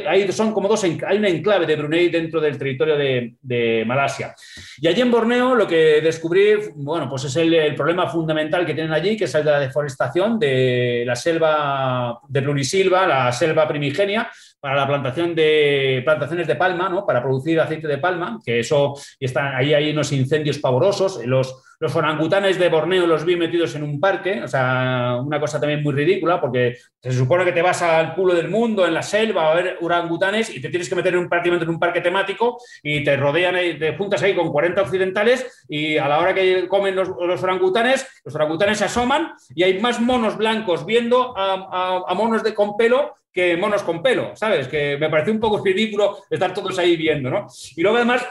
ahí 0.07 0.31
son 0.31 0.53
como 0.53 0.69
dos, 0.69 0.83
hay 0.83 1.17
un 1.17 1.25
enclave 1.25 1.65
de 1.65 1.75
Brunei 1.75 2.09
dentro 2.09 2.39
del 2.39 2.57
territorio 2.57 2.95
de, 2.95 3.83
Malasia. 3.85 4.33
Y 4.79 4.87
allí 4.87 5.01
en 5.01 5.11
Borneo 5.11 5.55
lo 5.55 5.67
que 5.67 6.01
descubrí, 6.01 6.55
bueno, 6.75 7.09
pues 7.09 7.25
es 7.25 7.35
el, 7.35 7.75
problema 7.75 8.07
fundamental 8.07 8.65
que 8.65 8.73
tienen 8.73 8.93
allí, 8.93 9.17
que 9.17 9.25
es 9.25 9.35
el 9.35 9.43
de 9.43 9.51
la 9.51 9.59
deforestación 9.59 10.39
de 10.39 11.03
la 11.05 11.15
selva 11.15 12.19
de 12.27 12.41
plurisilva, 12.41 13.07
la 13.07 13.31
selva 13.31 13.67
primigenia, 13.67 14.29
para 14.59 14.75
la 14.75 14.87
plantación 14.87 15.35
de 15.35 16.01
plantaciones 16.03 16.47
de 16.47 16.55
palma, 16.55 16.89
¿no? 16.89 17.05
Para 17.05 17.21
producir 17.21 17.59
aceite 17.59 17.87
de 17.87 17.99
palma, 17.99 18.39
que 18.43 18.59
eso, 18.59 18.95
y 19.19 19.25
están, 19.25 19.55
ahí 19.55 19.73
hay 19.73 19.91
unos 19.91 20.11
incendios 20.11 20.57
pavorosos. 20.57 21.23
Los, 21.25 21.63
los 21.79 21.95
orangutanes 21.95 22.57
de 22.57 22.69
Borneo 22.69 23.05
los 23.05 23.23
vi 23.23 23.35
metidos 23.35 23.75
en 23.75 23.83
un 23.83 23.99
parque, 23.99 24.41
o 24.43 24.47
sea, 24.47 25.19
una 25.23 25.39
cosa 25.39 25.59
también 25.59 25.83
muy 25.83 25.93
ridícula, 25.93 26.41
porque 26.41 26.75
se 26.99 27.11
supone 27.11 27.45
que 27.45 27.51
te 27.51 27.61
vas 27.61 27.83
al 27.83 28.15
culo 28.15 28.33
del 28.33 28.49
mundo, 28.49 28.87
en 28.87 28.95
la 28.95 29.03
selva, 29.03 29.51
a 29.51 29.55
ver 29.55 29.77
orangutanes 29.81 30.49
y 30.55 30.59
te 30.59 30.69
tienes 30.69 30.89
que 30.89 30.95
meter 30.95 31.13
en 31.13 31.19
un, 31.19 31.29
prácticamente 31.29 31.65
en 31.65 31.69
un 31.69 31.79
parque 31.79 32.01
temático 32.01 32.57
y 32.81 33.03
te 33.03 33.15
rodean, 33.15 33.55
te 33.77 33.95
juntas 33.95 34.23
ahí 34.23 34.33
con 34.33 34.51
40 34.51 34.81
occidentales 34.81 35.65
y 35.69 35.97
a 35.97 36.07
la 36.07 36.19
hora 36.19 36.33
que 36.33 36.67
comen 36.67 36.95
los, 36.95 37.09
orangutanes, 37.09 38.07
los 38.25 38.33
orangutanes 38.33 38.79
se 38.79 38.85
asoman 38.85 39.33
y 39.53 39.61
hay 39.61 39.79
más 39.79 40.01
monos 40.01 40.35
blancos 40.35 40.83
viendo 40.83 41.37
a, 41.37 42.03
a 42.07 42.13
monos 42.15 42.43
de 42.43 42.55
con 42.55 42.75
pelo 42.75 43.17
que 43.37 43.55
monos 43.55 43.83
con 43.83 44.01
pelo, 44.01 44.35
¿sabes? 44.35 44.67
Que 44.67 44.97
me 44.97 45.11
parece 45.11 45.29
un 45.29 45.39
poco 45.39 45.63
ridículo 45.63 46.23
estar 46.27 46.55
todos 46.55 46.79
ahí 46.79 46.97
viendo, 46.97 47.29
¿no? 47.29 47.45
Y 47.75 47.83
luego 47.83 47.97
además 47.97 48.25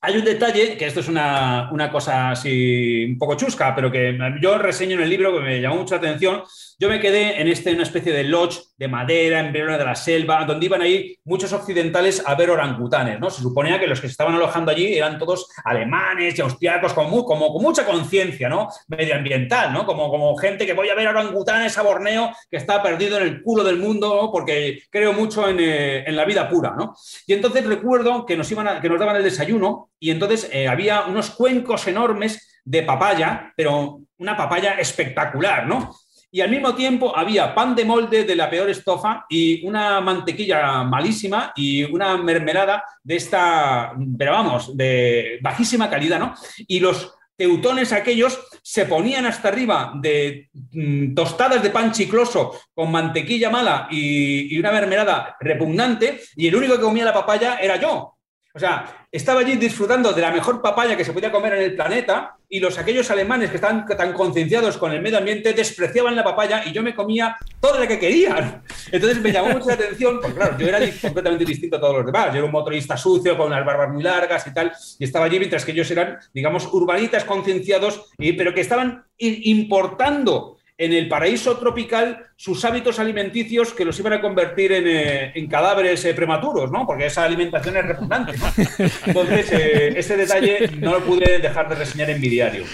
hay 0.00 0.16
un 0.16 0.24
detalle, 0.24 0.76
que 0.76 0.86
esto 0.86 0.98
es 0.98 1.06
una, 1.06 1.70
una, 1.70 1.88
cosa 1.88 2.32
así 2.32 3.04
un 3.04 3.16
poco 3.16 3.36
chusca, 3.36 3.72
pero 3.76 3.92
que 3.92 4.18
yo 4.42 4.58
reseño 4.58 4.96
en 4.96 5.02
el 5.02 5.08
libro 5.08 5.32
que 5.32 5.40
me 5.40 5.60
llamó 5.60 5.76
mucha 5.76 5.96
atención. 5.96 6.42
Yo 6.80 6.88
me 6.88 6.98
quedé 6.98 7.40
en 7.40 7.46
este, 7.46 7.72
una 7.72 7.84
especie 7.84 8.12
de 8.12 8.24
lodge 8.24 8.58
de 8.76 8.88
madera 8.88 9.40
en 9.40 9.52
verano 9.52 9.78
de 9.78 9.84
la 9.84 9.94
selva, 9.94 10.44
donde 10.44 10.66
iban 10.66 10.82
ahí 10.82 11.16
muchos 11.24 11.52
occidentales 11.52 12.22
a 12.26 12.34
ver 12.34 12.50
orangutanes. 12.50 13.20
¿no? 13.20 13.30
Se 13.30 13.42
suponía 13.42 13.78
que 13.78 13.86
los 13.86 14.00
que 14.00 14.08
se 14.08 14.12
estaban 14.12 14.34
alojando 14.34 14.70
allí 14.70 14.94
eran 14.94 15.18
todos 15.18 15.48
alemanes 15.64 16.38
y 16.38 16.42
austriacos 16.42 16.92
como, 16.92 17.24
con 17.24 17.38
mucha 17.62 17.84
conciencia 17.86 18.48
¿no? 18.48 18.68
medioambiental, 18.88 19.72
¿no? 19.72 19.86
Como, 19.86 20.10
como 20.10 20.36
gente 20.36 20.66
que 20.66 20.72
voy 20.72 20.88
a 20.88 20.94
ver 20.94 21.08
orangutanes 21.08 21.76
a 21.78 21.82
Borneo, 21.82 22.30
que 22.50 22.56
está 22.56 22.82
perdido 22.82 23.18
en 23.18 23.24
el 23.24 23.42
culo 23.42 23.62
del 23.62 23.78
mundo, 23.78 24.30
porque 24.32 24.80
creo 24.90 25.12
mucho 25.12 25.48
en, 25.48 25.60
eh, 25.60 26.04
en, 26.06 26.16
la 26.16 26.24
vida 26.24 26.48
pura. 26.48 26.74
¿no? 26.76 26.94
Y 27.26 27.32
entonces 27.32 27.64
recuerdo 27.66 28.26
que 28.26 28.36
nos, 28.36 28.50
iban 28.50 28.80
que 28.80 28.88
nos 28.88 28.98
daban 28.98 29.16
el 29.16 29.22
desayuno 29.22 29.90
y 29.98 30.10
entonces 30.10 30.48
eh, 30.52 30.68
había 30.68 31.02
unos 31.02 31.30
cuencos 31.30 31.86
enormes 31.86 32.60
de 32.64 32.82
papaya, 32.82 33.52
pero 33.56 34.00
una 34.18 34.36
papaya 34.36 34.74
espectacular, 34.74 35.66
¿no? 35.66 35.94
Y 36.34 36.40
al 36.40 36.50
mismo 36.50 36.74
tiempo 36.74 37.16
había 37.16 37.54
pan 37.54 37.76
de 37.76 37.84
molde 37.84 38.24
de 38.24 38.34
la 38.34 38.50
peor 38.50 38.68
estofa 38.68 39.24
y 39.28 39.64
una 39.64 40.00
mantequilla 40.00 40.82
malísima 40.82 41.52
y 41.54 41.84
una 41.84 42.16
mermelada 42.16 42.82
de 43.04 43.14
esta, 43.14 43.92
pero 44.18 44.32
vamos, 44.32 44.76
de 44.76 45.38
bajísima 45.40 45.88
calidad, 45.88 46.18
¿no? 46.18 46.34
Y 46.66 46.80
los 46.80 47.14
teutones 47.36 47.92
aquellos 47.92 48.48
se 48.64 48.86
ponían 48.86 49.26
hasta 49.26 49.46
arriba 49.46 49.92
de 49.94 50.48
mm, 50.72 51.14
tostadas 51.14 51.62
de 51.62 51.70
pan 51.70 51.92
chicloso 51.92 52.58
con 52.74 52.90
mantequilla 52.90 53.48
mala 53.48 53.86
y, 53.88 54.56
y, 54.56 54.58
una 54.58 54.72
mermelada 54.72 55.36
repugnante 55.38 56.20
y 56.34 56.48
el 56.48 56.56
único 56.56 56.74
que 56.74 56.82
comía 56.82 57.04
la 57.04 57.14
papaya 57.14 57.58
era 57.58 57.76
yo. 57.76 58.13
O 58.56 58.60
sea, 58.60 59.06
estaba 59.10 59.40
allí 59.40 59.56
disfrutando 59.56 60.12
de 60.12 60.22
la 60.22 60.30
mejor 60.30 60.62
papaya 60.62 60.96
que 60.96 61.04
se 61.04 61.12
podía 61.12 61.32
comer 61.32 61.54
en 61.54 61.62
el 61.62 61.74
planeta 61.74 62.36
y 62.48 62.60
los 62.60 62.78
aquellos 62.78 63.10
alemanes 63.10 63.50
que 63.50 63.56
están 63.56 63.84
tan 63.84 64.12
concienciados 64.12 64.78
con 64.78 64.92
el 64.92 65.02
medio 65.02 65.18
ambiente 65.18 65.52
despreciaban 65.52 66.14
la 66.14 66.22
papaya 66.22 66.62
y 66.64 66.70
yo 66.70 66.80
me 66.80 66.94
comía 66.94 67.36
toda 67.58 67.80
la 67.80 67.88
que 67.88 67.98
quería. 67.98 68.62
Entonces 68.92 69.20
me 69.20 69.32
llamó 69.32 69.54
mucho 69.54 69.66
la 69.66 69.74
atención, 69.74 70.20
porque 70.20 70.36
claro, 70.36 70.56
yo 70.56 70.68
era 70.68 70.78
completamente 71.02 71.44
distinto 71.44 71.78
a 71.78 71.80
todos 71.80 71.96
los 71.96 72.06
demás. 72.06 72.26
Yo 72.26 72.36
era 72.36 72.44
un 72.44 72.52
motorista 72.52 72.96
sucio 72.96 73.36
con 73.36 73.48
unas 73.48 73.66
barbas 73.66 73.92
muy 73.92 74.04
largas 74.04 74.46
y 74.46 74.54
tal, 74.54 74.70
y 75.00 75.02
estaba 75.02 75.24
allí 75.24 75.40
mientras 75.40 75.64
que 75.64 75.72
ellos 75.72 75.90
eran, 75.90 76.20
digamos, 76.32 76.72
urbanitas 76.72 77.24
concienciados, 77.24 78.12
pero 78.16 78.54
que 78.54 78.60
estaban 78.60 79.04
importando 79.18 80.53
en 80.76 80.92
el 80.92 81.08
paraíso 81.08 81.56
tropical 81.56 82.26
sus 82.36 82.64
hábitos 82.64 82.98
alimenticios 82.98 83.72
que 83.72 83.84
los 83.84 83.98
iban 84.00 84.14
a 84.14 84.20
convertir 84.20 84.72
en, 84.72 84.84
eh, 84.86 85.48
cadáveres 85.48 86.04
eh, 86.04 86.14
prematuros, 86.14 86.70
¿no? 86.70 86.86
Porque 86.86 87.06
esa 87.06 87.24
alimentación 87.24 87.76
es 87.76 87.86
repugnante. 87.86 88.32
Entonces, 89.06 89.52
eh, 89.52 89.94
ese 89.96 90.16
detalle 90.16 90.68
no 90.78 90.92
lo 90.92 91.04
pude 91.04 91.38
dejar 91.38 91.68
de 91.68 91.76
reseñar 91.76 92.10
en 92.10 92.20
mi 92.20 92.28
diario. 92.28 92.64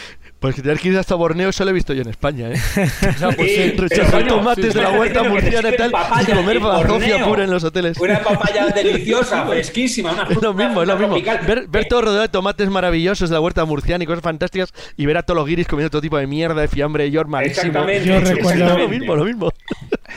Pues 0.41 0.55
que 0.55 0.63
tener 0.63 0.79
que 0.79 0.89
ir 0.89 0.97
hasta 0.97 1.15
Borneo 1.15 1.51
eso 1.51 1.65
lo 1.65 1.71
he 1.71 1.75
visto 1.75 1.93
yo 1.93 2.01
en 2.01 2.09
España, 2.09 2.49
¿eh? 2.49 2.55
O 3.15 3.19
sea, 3.19 3.31
pues 3.33 3.51
Sí, 3.55 3.73
rechazar 3.77 4.27
tomates 4.27 4.73
de 4.73 4.81
la 4.81 4.91
huerta 4.93 5.23
murciana 5.23 5.69
y 5.69 5.77
tal, 5.77 5.93
y 6.23 6.33
comer 6.33 6.61
bazofia 6.61 7.25
pura 7.27 7.45
en 7.45 7.51
los 7.51 7.63
hoteles. 7.63 7.99
Una 7.99 8.21
papaya 8.21 8.67
deliciosa, 8.75 9.45
fresquísima, 9.47 10.13
una 10.13 10.23
Es 10.25 10.41
lo 10.41 10.55
mismo, 10.55 10.81
es 10.83 10.89
lo 10.89 10.97
mismo. 10.99 11.17
Ver, 11.47 11.67
ver 11.69 11.85
todo 11.89 12.01
rodeado 12.03 12.23
de 12.23 12.29
tomates 12.31 12.71
maravillosos 12.71 13.29
de 13.29 13.35
la 13.35 13.41
huerta 13.41 13.65
murciana 13.67 14.03
y 14.03 14.07
cosas 14.07 14.23
fantásticas 14.23 14.73
y 14.97 15.05
ver 15.05 15.19
a 15.19 15.23
todos 15.25 15.37
los 15.37 15.47
guiris 15.47 15.67
comiendo 15.69 15.91
todo 15.91 16.01
tipo 16.01 16.17
de 16.17 16.27
mierda, 16.27 16.63
de 16.63 16.69
fiambre, 16.69 17.05
de 17.05 17.11
york 17.11 17.29
malísimo. 17.29 17.61
Exactamente. 17.67 18.09
Yo 18.09 18.21
recuerdo- 18.21 18.79
Lo 18.79 18.89
mismo, 18.89 19.17
lo 19.17 19.25
mismo. 19.27 19.53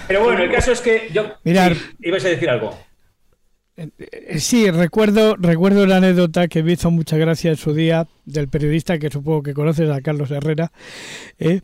Pero 0.08 0.24
bueno, 0.24 0.42
el 0.44 0.52
caso 0.52 0.72
es 0.72 0.80
que 0.80 1.10
yo. 1.14 1.34
Mirar. 1.44 1.76
Sí, 1.76 1.82
ibas 2.00 2.24
a 2.24 2.30
decir 2.30 2.50
algo. 2.50 2.78
Eh, 3.78 4.40
Sí, 4.40 4.70
recuerdo, 4.70 5.36
recuerdo 5.36 5.86
la 5.86 5.98
anécdota 5.98 6.48
que 6.48 6.64
me 6.64 6.74
hizo 6.74 6.92
mucha 6.92 7.18
gracia 7.18 7.52
en 7.52 7.58
su 7.58 7.74
día 7.74 8.08
del 8.26 8.48
periodista 8.48 9.00
que 9.00 9.10
supongo 9.10 9.44
que 9.44 9.54
conoces, 9.54 9.90
a 9.90 10.02
Carlos 10.02 10.32
Herrera, 10.32 10.72
¿eh? 11.40 11.62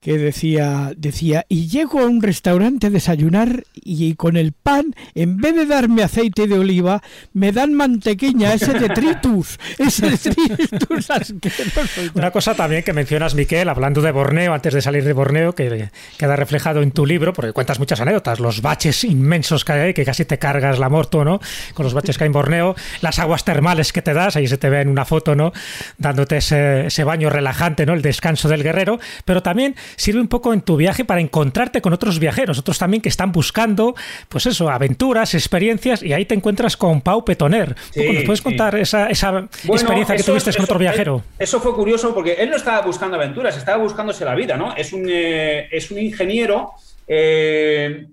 Que 0.00 0.18
decía, 0.18 0.92
decía, 0.96 1.46
y 1.48 1.68
llego 1.68 2.00
a 2.00 2.06
un 2.06 2.22
restaurante 2.22 2.86
a 2.86 2.90
desayunar 2.90 3.64
y 3.74 4.14
con 4.14 4.36
el 4.36 4.52
pan, 4.52 4.94
en 5.14 5.38
vez 5.38 5.54
de 5.54 5.66
darme 5.66 6.02
aceite 6.02 6.46
de 6.46 6.58
oliva, 6.58 7.02
me 7.32 7.50
dan 7.52 7.74
mantequilla, 7.74 8.54
ese 8.54 8.74
detritus, 8.74 9.58
ese 9.78 10.10
detritus 10.10 11.10
asqueroso. 11.10 12.02
Una 12.14 12.30
cosa 12.30 12.54
también 12.54 12.82
que 12.82 12.92
mencionas, 12.92 13.34
Miquel, 13.34 13.68
hablando 13.68 14.00
de 14.00 14.12
Borneo, 14.12 14.54
antes 14.54 14.74
de 14.74 14.82
salir 14.82 15.04
de 15.04 15.12
Borneo, 15.12 15.54
que 15.54 15.90
queda 16.18 16.36
reflejado 16.36 16.82
en 16.82 16.92
tu 16.92 17.06
libro, 17.06 17.32
porque 17.32 17.52
cuentas 17.52 17.78
muchas 17.78 18.00
anécdotas, 18.00 18.38
los 18.38 18.62
baches 18.62 19.02
inmensos 19.04 19.64
que 19.64 19.72
hay, 19.72 19.94
que 19.94 20.04
casi 20.04 20.24
te 20.24 20.38
cargas 20.38 20.78
la 20.78 20.88
moto, 20.88 21.24
¿no? 21.24 21.40
Con 21.74 21.84
los 21.84 21.94
baches 21.94 22.18
que 22.18 22.24
hay 22.24 22.28
en 22.28 22.32
Borneo, 22.32 22.76
las 23.00 23.18
aguas 23.18 23.44
termales 23.44 23.92
que 23.92 24.02
te 24.02 24.14
das, 24.14 24.36
ahí 24.36 24.46
se 24.46 24.58
te 24.58 24.70
ve 24.70 24.82
en 24.82 24.88
una 24.88 25.04
foto, 25.04 25.34
¿no? 25.34 25.52
Dándote 25.98 26.36
ese, 26.36 26.86
ese 26.86 27.04
baño 27.04 27.30
relajante, 27.30 27.86
¿no? 27.86 27.94
El 27.94 28.02
descanso 28.02 28.48
del 28.48 28.62
guerrero, 28.62 29.00
pero 29.24 29.42
también 29.42 29.74
sirve 29.96 30.20
un 30.20 30.28
poco 30.28 30.52
en 30.52 30.60
tu 30.60 30.76
viaje 30.76 31.04
para 31.04 31.20
encontrarte 31.20 31.80
con 31.80 31.92
otros 31.92 32.18
viajeros, 32.18 32.58
otros 32.58 32.78
también 32.78 33.00
que 33.02 33.08
están 33.08 33.32
buscando, 33.32 33.94
pues 34.28 34.46
eso, 34.46 34.68
aventuras, 34.70 35.34
experiencias, 35.34 36.02
y 36.02 36.12
ahí 36.12 36.24
te 36.24 36.34
encuentras 36.34 36.76
con 36.76 37.00
Pau 37.00 37.24
Petoner. 37.24 37.74
Sí, 37.90 38.12
¿Nos 38.12 38.24
puedes 38.24 38.38
sí. 38.40 38.44
contar 38.44 38.76
esa, 38.76 39.08
esa 39.08 39.30
Bueno, 39.30 39.48
experiencia 39.72 40.16
que 40.16 40.22
tuviste 40.22 40.50
con 40.52 40.56
eso- 40.62 40.64
otro 40.64 40.78
viajero? 40.78 41.22
Eso 41.38 41.60
fue 41.60 41.74
curioso 41.74 42.14
porque 42.14 42.34
él 42.34 42.50
no 42.50 42.56
estaba 42.56 42.80
buscando 42.82 43.16
aventuras, 43.16 43.56
estaba 43.56 43.82
buscándose 43.82 44.24
la 44.24 44.34
vida, 44.34 44.56
¿no? 44.56 44.74
Es 44.76 44.92
un, 44.92 45.06
eh, 45.08 45.68
es 45.70 45.90
un 45.90 45.98
ingeniero 45.98 46.72
eh, 47.08 48.06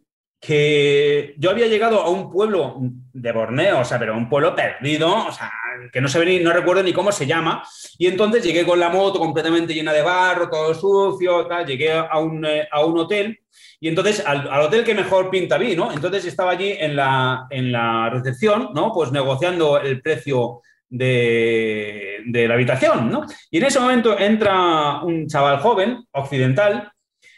que 0.46 1.36
yo 1.38 1.52
había 1.52 1.68
llegado 1.68 2.02
a 2.02 2.10
un 2.10 2.30
pueblo 2.30 2.76
de 3.14 3.32
Borneo, 3.32 3.80
o 3.80 3.86
sea, 3.86 3.98
pero 3.98 4.18
un 4.18 4.28
pueblo 4.28 4.54
perdido, 4.54 5.28
o 5.28 5.32
sea, 5.32 5.50
que 5.90 6.02
no, 6.02 6.10
sé 6.10 6.26
ni, 6.26 6.40
no 6.40 6.52
recuerdo 6.52 6.84
ni 6.84 6.92
cómo 6.92 7.14
se 7.14 7.26
llama, 7.26 7.64
y 7.98 8.08
entonces 8.08 8.44
llegué 8.44 8.66
con 8.66 8.78
la 8.78 8.90
moto 8.90 9.20
completamente 9.20 9.74
llena 9.74 9.94
de 9.94 10.02
barro, 10.02 10.50
todo 10.50 10.74
sucio, 10.74 11.48
tal, 11.48 11.66
llegué 11.66 11.94
a 11.94 12.20
un, 12.20 12.46
eh, 12.46 12.68
a 12.70 12.84
un 12.84 12.98
hotel 12.98 13.40
y 13.80 13.88
entonces 13.88 14.22
al, 14.26 14.50
al 14.50 14.62
hotel 14.64 14.84
que 14.84 14.94
mejor 14.94 15.30
pinta 15.30 15.58
vi, 15.58 15.78
¿no? 15.78 15.94
Entonces 15.94 16.26
estaba 16.26 16.52
allí 16.52 16.76
en 16.78 16.98
la, 16.98 17.48
en 17.50 17.72
la 17.72 18.10
recepción, 18.10 18.72
¿no? 18.74 18.92
Pues 18.94 19.14
negociando 19.14 19.80
el 19.80 20.02
precio 20.02 20.62
de, 20.90 22.18
de 22.26 22.48
la 22.50 22.56
habitación, 22.56 23.10
¿no? 23.10 23.26
Y 23.50 23.60
en 23.60 23.64
ese 23.64 23.80
momento 23.80 24.20
entra 24.20 25.02
un 25.04 25.26
chaval 25.28 25.60
joven, 25.60 26.06
occidental, 26.12 26.92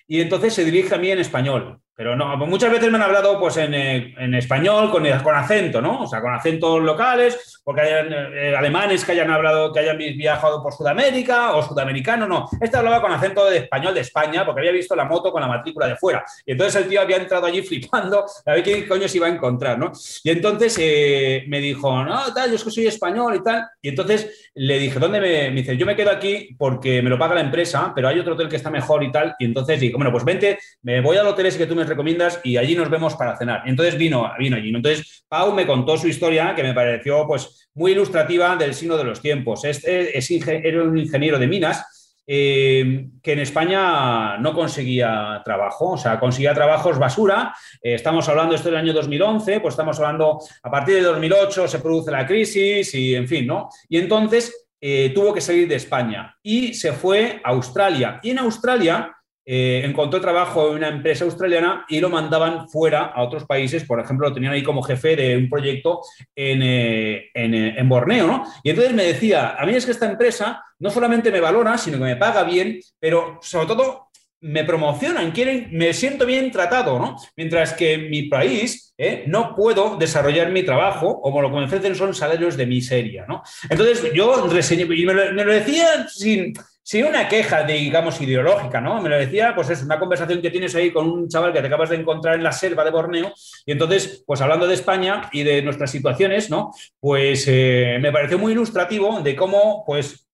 y 0.08 0.22
entonces 0.22 0.56
se 0.56 0.66
dirige 0.66 0.96
a 0.96 0.98
mí 0.98 1.12
en 1.12 1.20
español. 1.20 1.82
Pero 1.96 2.16
no, 2.16 2.36
muchas 2.46 2.72
veces 2.72 2.92
me 2.92 2.98
han 2.98 3.04
hablado 3.04 3.40
pues 3.40 3.56
en, 3.56 3.74
eh, 3.74 4.14
en 4.18 4.36
español 4.36 4.92
con, 4.92 5.06
con 5.24 5.36
acento, 5.36 5.82
¿no? 5.82 6.02
O 6.02 6.08
sea, 6.08 6.20
con 6.20 6.34
acentos 6.34 6.82
locales, 6.84 7.62
porque 7.64 7.82
hayan 7.82 8.12
eh, 8.12 8.54
alemanes 8.56 9.06
que 9.06 9.14
hayan 9.14 9.32
hablado, 9.32 9.72
que 9.72 9.80
hayan 9.80 9.98
viajado 9.98 10.62
por 10.62 10.74
Sudamérica 10.74 11.56
o 11.56 11.64
sudamericano, 11.64 12.28
no. 12.28 12.50
Este 12.60 12.76
hablaba 12.76 13.02
con 13.02 13.14
acento 13.14 13.50
de 13.50 13.60
español 13.60 13.94
de 13.94 14.02
España 14.02 14.46
porque 14.46 14.60
había 14.60 14.74
visto 14.74 14.94
la 14.94 15.06
moto 15.06 15.32
con 15.32 15.42
la 15.42 15.48
matrícula 15.48 15.88
de 15.88 15.96
fuera. 15.96 16.26
Y 16.46 16.52
entonces 16.52 16.82
el 16.82 16.90
tío 16.90 17.00
había 17.00 17.16
entrado 17.16 17.46
allí 17.46 17.62
flipando 17.66 18.26
a 18.46 18.52
ver 18.52 18.64
qué 18.64 18.86
coño 18.86 19.08
se 19.08 19.18
iba 19.18 19.28
a 19.28 19.30
encontrar, 19.30 19.80
¿no? 19.80 19.94
Y 20.24 20.30
entonces 20.32 20.78
eh, 20.82 21.46
me 21.48 21.62
dijo, 21.62 22.04
no, 22.04 22.34
tal, 22.34 22.50
yo 22.50 22.58
es 22.58 22.64
que 22.64 22.72
soy 22.72 22.88
español 22.88 23.36
y 23.36 23.42
tal. 23.42 23.66
Y 23.82 23.90
entonces 23.90 24.52
le 24.54 24.80
dije, 24.80 25.00
¿dónde 25.00 25.22
me, 25.22 25.50
me 25.50 25.62
dice? 25.62 25.78
Yo 25.78 25.86
me 25.86 25.96
quedo 25.96 26.12
aquí 26.12 26.56
porque 26.58 27.02
me 27.02 27.10
lo 27.10 27.18
paga 27.18 27.36
la 27.36 27.42
empresa, 27.42 27.94
pero 27.96 28.10
hay 28.10 28.20
otro 28.20 28.34
hotel 28.34 28.50
que 28.50 28.58
está 28.58 28.70
mejor 28.70 29.02
y 29.02 29.14
tal. 29.14 29.34
Y 29.40 29.46
entonces 29.46 29.80
dije, 29.80 29.96
bueno, 29.96 30.12
pues 30.12 30.26
vente, 30.26 30.60
me 30.82 31.00
voy 31.00 31.16
al 31.16 31.28
hotel 31.28 31.46
ese 31.46 31.58
que 31.58 31.66
tú 31.66 31.76
me 31.76 31.85
recomiendas 31.88 32.40
y 32.44 32.58
allí 32.58 32.76
nos 32.76 32.90
vemos 32.90 33.16
para 33.16 33.38
cenar. 33.38 33.64
Entonces 33.66 33.98
vino, 33.98 34.32
vino 34.40 34.58
allí. 34.58 34.70
Entonces 34.70 35.26
Pau 35.28 35.54
me 35.54 35.66
contó 35.68 35.98
su 35.98 36.08
historia 36.08 36.54
que 36.56 36.64
me 36.64 36.74
pareció 36.74 37.26
pues 37.28 37.70
muy 37.74 37.92
ilustrativa 37.94 38.56
del 38.56 38.74
signo 38.74 38.98
de 38.98 39.04
los 39.04 39.22
tiempos. 39.22 39.64
Este 39.66 40.18
es, 40.18 40.30
inge- 40.32 40.62
era 40.64 40.84
un 40.84 40.98
ingeniero 40.98 41.38
de 41.40 41.48
minas 41.48 42.22
eh, 42.28 43.08
que 43.22 43.34
en 43.34 43.40
España 43.40 44.38
no 44.40 44.54
conseguía 44.54 45.42
trabajo, 45.46 45.92
o 45.92 45.98
sea, 45.98 46.20
conseguía 46.20 46.54
trabajos 46.54 46.98
basura. 46.98 47.54
Eh, 47.82 47.94
estamos 47.94 48.28
hablando 48.28 48.56
esto 48.56 48.70
del 48.70 48.80
año 48.80 48.94
2011, 48.94 49.60
pues 49.60 49.74
estamos 49.74 50.00
hablando 50.00 50.40
a 50.64 50.72
partir 50.72 50.96
de 50.96 51.02
2008 51.02 51.68
se 51.68 51.80
produce 51.80 52.12
la 52.12 52.26
crisis 52.26 52.94
y 52.96 53.14
en 53.16 53.28
fin, 53.28 53.46
¿no? 53.46 53.70
Y 53.90 53.98
entonces 54.00 54.68
eh, 54.82 55.12
tuvo 55.14 55.34
que 55.34 55.42
salir 55.42 55.68
de 55.68 55.76
España 55.76 56.36
y 56.42 56.74
se 56.74 56.94
fue 56.94 57.40
a 57.44 57.50
Australia. 57.52 58.20
Y 58.24 58.32
en 58.32 58.40
Australia 58.40 59.15
eh, 59.48 59.84
encontró 59.86 60.20
trabajo 60.20 60.70
en 60.70 60.78
una 60.78 60.88
empresa 60.88 61.24
australiana 61.24 61.86
y 61.88 62.00
lo 62.00 62.10
mandaban 62.10 62.68
fuera 62.68 63.06
a 63.06 63.22
otros 63.22 63.46
países. 63.46 63.84
Por 63.84 64.00
ejemplo, 64.00 64.28
lo 64.28 64.34
tenían 64.34 64.54
ahí 64.54 64.64
como 64.64 64.82
jefe 64.82 65.16
de 65.16 65.38
un 65.38 65.50
proyecto 65.50 66.02
en, 66.36 66.64
eh, 66.64 67.30
en, 67.34 67.54
eh, 67.54 67.76
en 67.78 67.88
Borneo, 67.88 68.26
¿no? 68.26 68.44
Y 68.64 68.72
entonces 68.72 68.94
me 68.94 69.04
decía, 69.04 69.56
a 69.58 69.66
mí 69.66 69.76
es 69.76 69.86
que 69.86 69.92
esta 69.92 70.10
empresa 70.10 70.64
no 70.80 70.90
solamente 70.90 71.32
me 71.32 71.40
valora, 71.40 71.78
sino 71.78 72.00
que 72.00 72.06
me 72.06 72.16
paga 72.16 72.44
bien, 72.44 72.80
pero 73.00 73.38
sobre 73.42 73.68
todo 73.68 74.08
me 74.42 74.64
promocionan, 74.64 75.32
quieren, 75.32 75.70
me 75.72 75.94
siento 75.94 76.26
bien 76.26 76.52
tratado, 76.52 77.00
¿no? 77.00 77.16
Mientras 77.36 77.74
que 77.74 77.94
en 77.94 78.10
mi 78.10 78.24
país 78.24 78.94
no 79.28 79.56
puedo 79.56 79.98
desarrollar 79.98 80.52
mi 80.52 80.64
trabajo, 80.64 81.20
como 81.22 81.42
lo 81.42 81.50
que 81.50 81.56
me 81.58 81.66
ofrecen 81.66 81.96
son 81.96 82.14
salarios 82.14 82.56
de 82.56 82.68
miseria, 82.68 83.26
¿no? 83.28 83.42
Entonces 83.70 84.14
yo 84.14 84.48
reseñé, 84.48 84.84
y 84.84 85.06
me 85.06 85.14
lo, 85.14 85.34
me 85.34 85.46
lo 85.46 85.54
decía 85.54 86.08
sin, 86.08 86.54
sin 86.86 87.04
una 87.04 87.28
queja, 87.28 87.64
digamos, 87.64 88.22
ideológica, 88.22 88.80
¿no? 88.80 89.02
Me 89.02 89.10
lo 89.10 89.18
decía, 89.18 89.56
pues 89.56 89.72
es 89.72 89.82
una 89.82 89.98
conversación 89.98 90.40
que 90.40 90.52
tienes 90.52 90.76
ahí 90.76 90.92
con 90.92 91.10
un 91.10 91.28
chaval 91.28 91.52
que 91.52 91.60
te 91.60 91.66
acabas 91.66 91.90
de 91.90 91.96
encontrar 91.96 92.36
en 92.36 92.44
la 92.44 92.52
selva 92.52 92.84
de 92.84 92.92
Borneo, 92.92 93.34
y 93.66 93.72
entonces, 93.72 94.24
pues 94.28 94.40
hablando 94.40 94.68
de 94.68 94.76
España 94.76 95.28
y 95.32 95.42
de 95.42 95.64
nuestras 95.64 95.90
situaciones, 95.90 96.52
¿no? 96.52 96.72
Pues 97.00 97.46
eh, 97.48 97.98
me 98.00 98.12
pareció 98.12 98.38
muy 98.38 98.52
ilustrativo 98.52 99.20
de 99.22 99.36
cómo, 99.36 99.84
pues, 99.84 100.28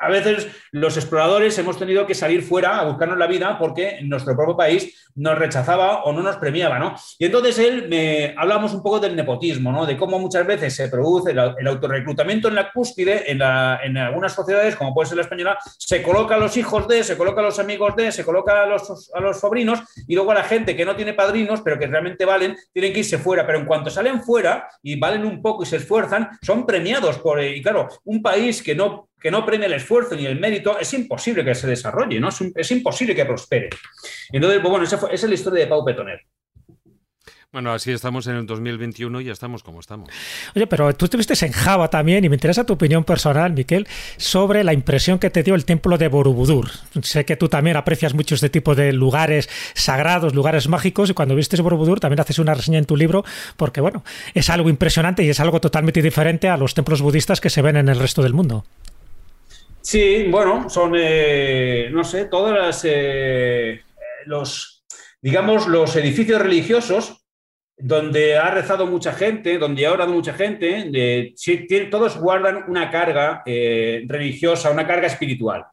a 0.00 0.08
veces 0.08 0.48
los 0.72 0.96
exploradores 0.96 1.58
hemos 1.58 1.78
tenido 1.78 2.06
que 2.06 2.14
salir 2.14 2.42
fuera 2.42 2.78
a 2.78 2.84
buscarnos 2.84 3.18
la 3.18 3.26
vida 3.26 3.58
porque 3.58 4.00
nuestro 4.02 4.36
propio 4.36 4.56
país 4.56 5.10
nos 5.16 5.38
rechazaba 5.38 6.04
o 6.04 6.12
no 6.12 6.22
nos 6.22 6.36
premiaba, 6.36 6.78
¿no? 6.78 6.94
Y 7.18 7.26
entonces 7.26 7.58
él 7.58 7.88
me 7.88 8.34
hablamos 8.36 8.74
un 8.74 8.82
poco 8.82 9.00
del 9.00 9.16
nepotismo, 9.16 9.72
¿no? 9.72 9.86
De 9.86 9.96
cómo 9.96 10.18
muchas 10.18 10.46
veces 10.46 10.74
se 10.74 10.88
produce 10.88 11.30
el, 11.30 11.38
autorreclutamiento 11.66 12.48
en 12.48 12.54
la 12.54 12.70
cúspide, 12.70 13.30
en, 13.30 13.42
algunas 13.42 14.34
sociedades, 14.34 14.76
como 14.76 14.94
puede 14.94 15.08
ser 15.08 15.16
la 15.16 15.22
española, 15.22 15.58
se 15.78 16.02
coloca 16.02 16.34
a 16.34 16.38
los 16.38 16.56
hijos 16.56 16.86
de, 16.86 17.02
se 17.02 17.16
coloca 17.16 17.40
a 17.40 17.44
los 17.44 17.58
amigos 17.58 17.96
de, 17.96 18.12
se 18.12 18.24
coloca 18.24 18.62
a 18.62 18.66
los, 18.66 19.10
a 19.14 19.20
los 19.20 19.40
sobrinos 19.40 19.80
y 20.06 20.14
luego 20.14 20.32
a 20.32 20.34
la 20.34 20.44
gente 20.44 20.76
que 20.76 20.84
no 20.84 20.94
tiene 20.94 21.14
padrinos, 21.14 21.62
pero 21.62 21.78
que 21.78 21.86
realmente 21.86 22.24
valen, 22.24 22.56
tienen 22.72 22.92
que 22.92 23.00
irse 23.00 23.18
fuera. 23.18 23.46
Pero 23.46 23.58
en 23.58 23.66
cuanto 23.66 23.90
salen 23.90 24.22
fuera 24.22 24.68
y 24.82 24.98
valen 24.98 25.24
un 25.24 25.40
poco 25.40 25.62
y 25.62 25.66
se 25.66 25.76
esfuerzan, 25.76 26.28
son 26.42 26.66
premiados 26.66 27.18
por, 27.18 27.42
y 27.42 27.62
claro, 27.62 27.88
un 28.04 28.22
país 28.22 28.62
que 28.62 28.74
no 28.74 29.08
que 29.26 29.30
no 29.32 29.44
premia 29.44 29.66
el 29.66 29.72
esfuerzo 29.72 30.14
ni 30.14 30.24
el 30.24 30.38
mérito, 30.38 30.78
es 30.78 30.94
imposible 30.94 31.44
que 31.44 31.52
se 31.52 31.66
desarrolle, 31.66 32.20
¿no? 32.20 32.28
Es, 32.28 32.40
es 32.54 32.70
imposible 32.70 33.12
que 33.12 33.24
prospere. 33.24 33.70
Entonces, 34.30 34.60
pues 34.60 34.70
bueno, 34.70 34.84
esa, 34.84 34.98
fue, 34.98 35.12
esa, 35.12 35.26
es 35.26 35.30
la 35.30 35.34
historia 35.34 35.64
de 35.64 35.66
Pau 35.66 35.84
Petoner. 35.84 36.20
Bueno, 37.50 37.72
así 37.72 37.90
estamos 37.90 38.24
en 38.28 38.36
el 38.36 38.46
2021 38.46 39.20
y 39.20 39.24
ya 39.24 39.32
estamos 39.32 39.64
como 39.64 39.80
estamos. 39.80 40.10
Oye, 40.54 40.68
pero 40.68 40.94
tú 40.94 41.06
estuviste 41.06 41.34
en 41.44 41.50
Java 41.50 41.90
también 41.90 42.24
y 42.24 42.28
me 42.28 42.36
interesa 42.36 42.64
tu 42.64 42.74
opinión 42.74 43.02
personal, 43.02 43.52
Miquel, 43.52 43.88
sobre 44.16 44.62
la 44.62 44.72
impresión 44.72 45.18
que 45.18 45.28
te 45.28 45.42
dio 45.42 45.56
el 45.56 45.64
templo 45.64 45.98
de 45.98 46.06
Borobudur. 46.06 46.70
Sé 47.02 47.24
que 47.24 47.34
tú 47.34 47.48
también 47.48 47.76
aprecias 47.76 48.14
mucho 48.14 48.36
este 48.36 48.48
tipo 48.48 48.76
de 48.76 48.92
lugares 48.92 49.48
sagrados, 49.74 50.36
lugares 50.36 50.68
mágicos, 50.68 51.10
y 51.10 51.14
cuando 51.14 51.34
viste 51.34 51.60
Borobudur 51.60 51.98
también 51.98 52.20
haces 52.20 52.38
una 52.38 52.54
reseña 52.54 52.78
en 52.78 52.84
tu 52.84 52.96
libro, 52.96 53.24
porque 53.56 53.80
bueno, 53.80 54.04
es 54.34 54.50
algo 54.50 54.70
impresionante 54.70 55.24
y 55.24 55.30
es 55.30 55.40
algo 55.40 55.60
totalmente 55.60 56.00
diferente 56.00 56.48
a 56.48 56.56
los 56.56 56.74
templos 56.74 57.02
budistas 57.02 57.40
que 57.40 57.50
se 57.50 57.60
ven 57.60 57.76
en 57.76 57.88
el 57.88 57.98
resto 57.98 58.22
del 58.22 58.32
mundo. 58.32 58.64
Sí, 59.86 60.26
bueno, 60.28 60.68
son, 60.68 60.94
eh, 60.96 61.88
no 61.92 62.02
sé, 62.02 62.24
todas 62.24 62.52
las, 62.52 62.84
eh, 62.84 63.82
los, 64.24 64.84
digamos, 65.22 65.68
los 65.68 65.94
edificios 65.94 66.42
religiosos 66.42 67.24
donde 67.78 68.38
ha 68.38 68.50
rezado 68.50 68.86
mucha 68.86 69.12
gente, 69.12 69.58
donde 69.58 69.84
ha 69.84 69.92
orado 69.92 70.10
mucha 70.10 70.32
gente, 70.32 71.34
todos 71.90 72.18
guardan 72.18 72.64
una 72.68 72.90
carga 72.90 73.42
eh, 73.44 74.02
religiosa, 74.08 74.70
una 74.70 74.86
carga 74.86 75.08
espiritual. 75.08 75.66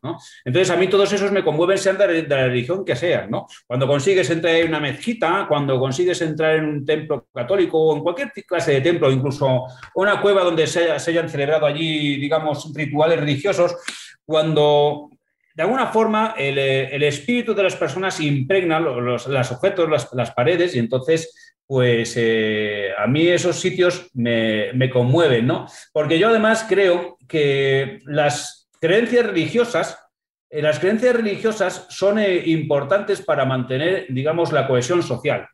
Entonces, 0.43 0.69
a 0.69 0.75
mí 0.75 0.87
todos 0.87 1.13
esos 1.13 1.31
me 1.31 1.43
conmueven, 1.43 1.77
sean 1.77 1.97
de, 1.97 2.23
la 2.23 2.47
religión 2.47 2.83
que 2.83 2.97
sean. 2.97 3.31
¿no? 3.31 3.47
Cuando 3.65 3.87
consigues 3.87 4.29
entrar 4.29 4.55
en 4.55 4.67
una 4.67 4.81
mezquita, 4.81 5.45
cuando 5.47 5.79
consigues 5.79 6.21
entrar 6.21 6.57
en 6.57 6.65
un 6.65 6.85
templo 6.85 7.27
católico 7.33 7.79
o 7.79 7.95
en 7.95 8.03
cualquier 8.03 8.31
clase 8.45 8.73
de 8.73 8.81
templo, 8.81 9.09
incluso 9.09 9.63
una 9.95 10.19
cueva 10.19 10.43
donde 10.43 10.67
se, 10.67 10.91
hayan 10.91 11.29
celebrado 11.29 11.65
allí, 11.65 12.17
digamos, 12.17 12.69
rituales 12.75 13.19
religiosos, 13.19 13.77
cuando 14.25 15.09
de 15.55 15.63
alguna 15.63 15.87
forma 15.87 16.33
el, 16.37 17.03
espíritu 17.03 17.53
de 17.53 17.63
las 17.63 17.75
personas 17.75 18.19
impregna 18.19 18.79
los, 18.79 19.27
los 19.27 19.51
objetos, 19.51 19.89
las, 19.89 20.11
las, 20.13 20.31
paredes, 20.31 20.75
y 20.75 20.79
entonces 20.79 21.52
pues 21.67 22.13
eh, 22.17 22.91
a 22.97 23.07
mí 23.07 23.27
esos 23.27 23.59
sitios 23.59 24.09
me, 24.13 24.89
conmueven, 24.91 25.47
¿no? 25.47 25.67
Porque 25.91 26.19
yo 26.19 26.29
además 26.29 26.65
creo 26.67 27.17
que 27.27 27.99
las 28.05 28.69
creencias 28.79 29.25
religiosas, 29.25 29.97
eh, 30.49 30.61
las 30.61 30.79
creencias 30.79 31.15
religiosas 31.15 31.87
son 31.89 32.19
eh, 32.19 32.43
importantes 32.47 33.21
para 33.21 33.45
mantener, 33.45 34.07
digamos, 34.09 34.51
la 34.51 34.67
cohesión 34.67 35.01
social. 35.03 35.47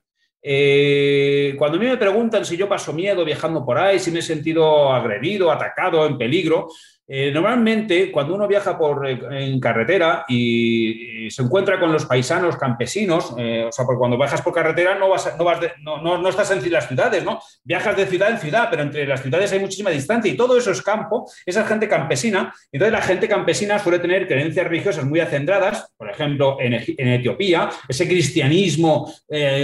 cuando 1.57 1.77
a 1.77 1.79
mí 1.79 1.85
me 1.85 1.97
preguntan 1.97 2.45
si 2.45 2.57
yo 2.57 2.67
paso 2.67 2.93
miedo 2.93 3.23
viajando 3.25 3.65
por 3.65 3.77
ahí, 3.77 3.99
si 3.99 4.09
me 4.09 4.19
he 4.19 4.23
sentido 4.23 4.91
agredido, 4.91 5.51
atacado, 5.51 6.05
en 6.05 6.17
peligro, 6.17 6.69
eh, 7.11 7.31
normalmente, 7.31 8.11
cuando 8.11 8.35
uno 8.35 8.47
viaja 8.47 8.77
por, 8.77 9.07
eh, 9.09 9.19
en 9.31 9.59
carretera 9.59 10.25
y, 10.27 11.27
se 11.31 11.41
encuentra 11.41 11.79
con 11.79 11.91
los 11.91 12.05
paisanos 12.05 12.55
campesinos, 12.55 13.33
eh, 13.37 13.65
o 13.67 13.71
sea, 13.71 13.85
porque 13.85 13.99
cuando 13.99 14.17
viajas 14.17 14.41
por 14.41 14.53
carretera 14.53 14.95
no, 14.95 15.09
vas, 15.09 15.31
no, 15.37 15.43
vas 15.43 15.59
no, 15.81 16.01
no, 16.01 16.29
estás 16.29 16.49
en 16.51 16.71
las 16.71 16.87
ciudades, 16.87 17.23
¿no? 17.23 17.39
Viajas 17.63 17.95
de 17.97 18.07
ciudad 18.07 18.29
en 18.31 18.39
ciudad, 18.39 18.67
pero 18.69 18.83
entre 18.83 19.05
las 19.05 19.21
ciudades 19.21 19.51
hay 19.51 19.59
muchísima 19.59 19.89
distancia 19.89 20.31
y 20.31 20.37
todo 20.37 20.57
eso 20.57 20.71
es 20.71 20.81
campo, 20.81 21.29
esa 21.45 21.65
gente 21.65 21.87
campesina. 21.87 22.53
Entonces, 22.71 22.93
la 22.93 23.01
gente 23.01 23.27
campesina 23.27 23.79
suele 23.79 23.99
tener 23.99 24.27
creencias 24.27 24.67
religiosas 24.67 25.05
muy 25.05 25.19
acendradas, 25.19 25.91
por 25.97 26.09
ejemplo, 26.09 26.57
en, 26.59 26.73
en 26.73 27.07
Etiopía, 27.07 27.69
ese 27.87 28.07
cristianismo 28.07 29.11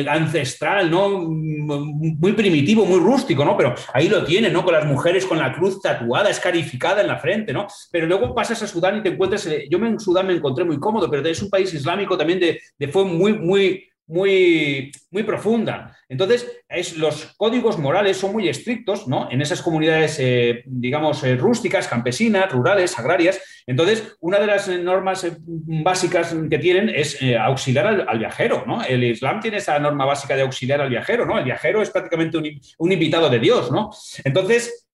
ancestral, 0.07 0.89
¿no? 0.89 1.09
Muy 1.09 2.33
primitivo, 2.33 2.85
muy 2.85 2.99
rústico, 2.99 3.43
¿no? 3.45 3.57
Pero 3.57 3.73
ahí 3.93 4.07
lo 4.07 4.23
tienen, 4.23 4.53
¿no? 4.53 4.63
Con 4.63 4.73
las 4.73 4.85
mujeres 4.85 5.25
con 5.25 5.39
la 5.39 5.53
cruz 5.53 5.81
tatuada, 5.81 6.29
escarificada 6.29 7.01
en 7.01 7.07
la 7.07 7.17
frente 7.17 7.34
¿no? 7.53 7.67
Pero 7.91 8.07
luego 8.07 8.33
pasas 8.33 8.61
a 8.63 8.67
Sudán 8.67 8.97
y 8.97 9.03
te 9.03 9.09
encuentras, 9.09 9.45
eh, 9.47 9.67
yo 9.69 9.77
en 9.79 9.99
Sudán 9.99 10.27
me 10.27 10.33
encontré 10.33 10.63
muy 10.63 10.79
cómodo, 10.79 11.09
pero 11.09 11.27
es 11.27 11.41
un 11.41 11.49
país 11.49 11.73
islámico 11.73 12.17
también 12.17 12.39
de, 12.39 12.59
de 12.77 12.87
fue 12.87 13.03
muy, 13.05 13.33
muy, 13.33 13.89
muy, 14.07 14.91
profunda. 15.25 15.97
Entonces, 16.07 16.47
es, 16.69 16.97
los 16.97 17.33
códigos 17.37 17.79
morales 17.79 18.17
son 18.17 18.33
muy 18.33 18.47
estrictos, 18.47 19.07
¿no? 19.07 19.29
En 19.31 19.41
esas 19.41 19.61
comunidades, 19.61 20.17
eh, 20.19 20.63
digamos, 20.67 21.23
eh, 21.23 21.35
rústicas, 21.35 21.87
campesinas, 21.87 22.51
rurales, 22.51 22.97
agrarias. 22.99 23.41
Entonces, 23.65 24.15
una 24.19 24.39
de 24.39 24.47
las 24.47 24.67
normas 24.67 25.25
básicas 25.47 26.35
que 26.49 26.59
tienen 26.59 26.89
es 26.89 27.19
auxiliar 27.39 27.87
al, 28.07 28.19
viajero, 28.19 28.63
¿no? 28.67 28.83
El 28.83 29.03
Islam 29.03 29.39
tiene 29.39 29.57
esa 29.57 29.79
norma 29.79 30.05
básica 30.05 30.35
de 30.35 30.43
auxiliar 30.43 30.81
al 30.81 30.89
viajero, 30.89 31.25
¿no? 31.25 31.39
El 31.39 31.45
viajero 31.45 31.81
es 31.81 31.89
prácticamente 31.89 32.37
un, 32.37 32.61
un 32.77 32.91
invitado 32.91 33.29
de 33.29 33.39
Dios, 33.39 33.71
¿no? 33.71 33.89
Entonces, 34.23 34.87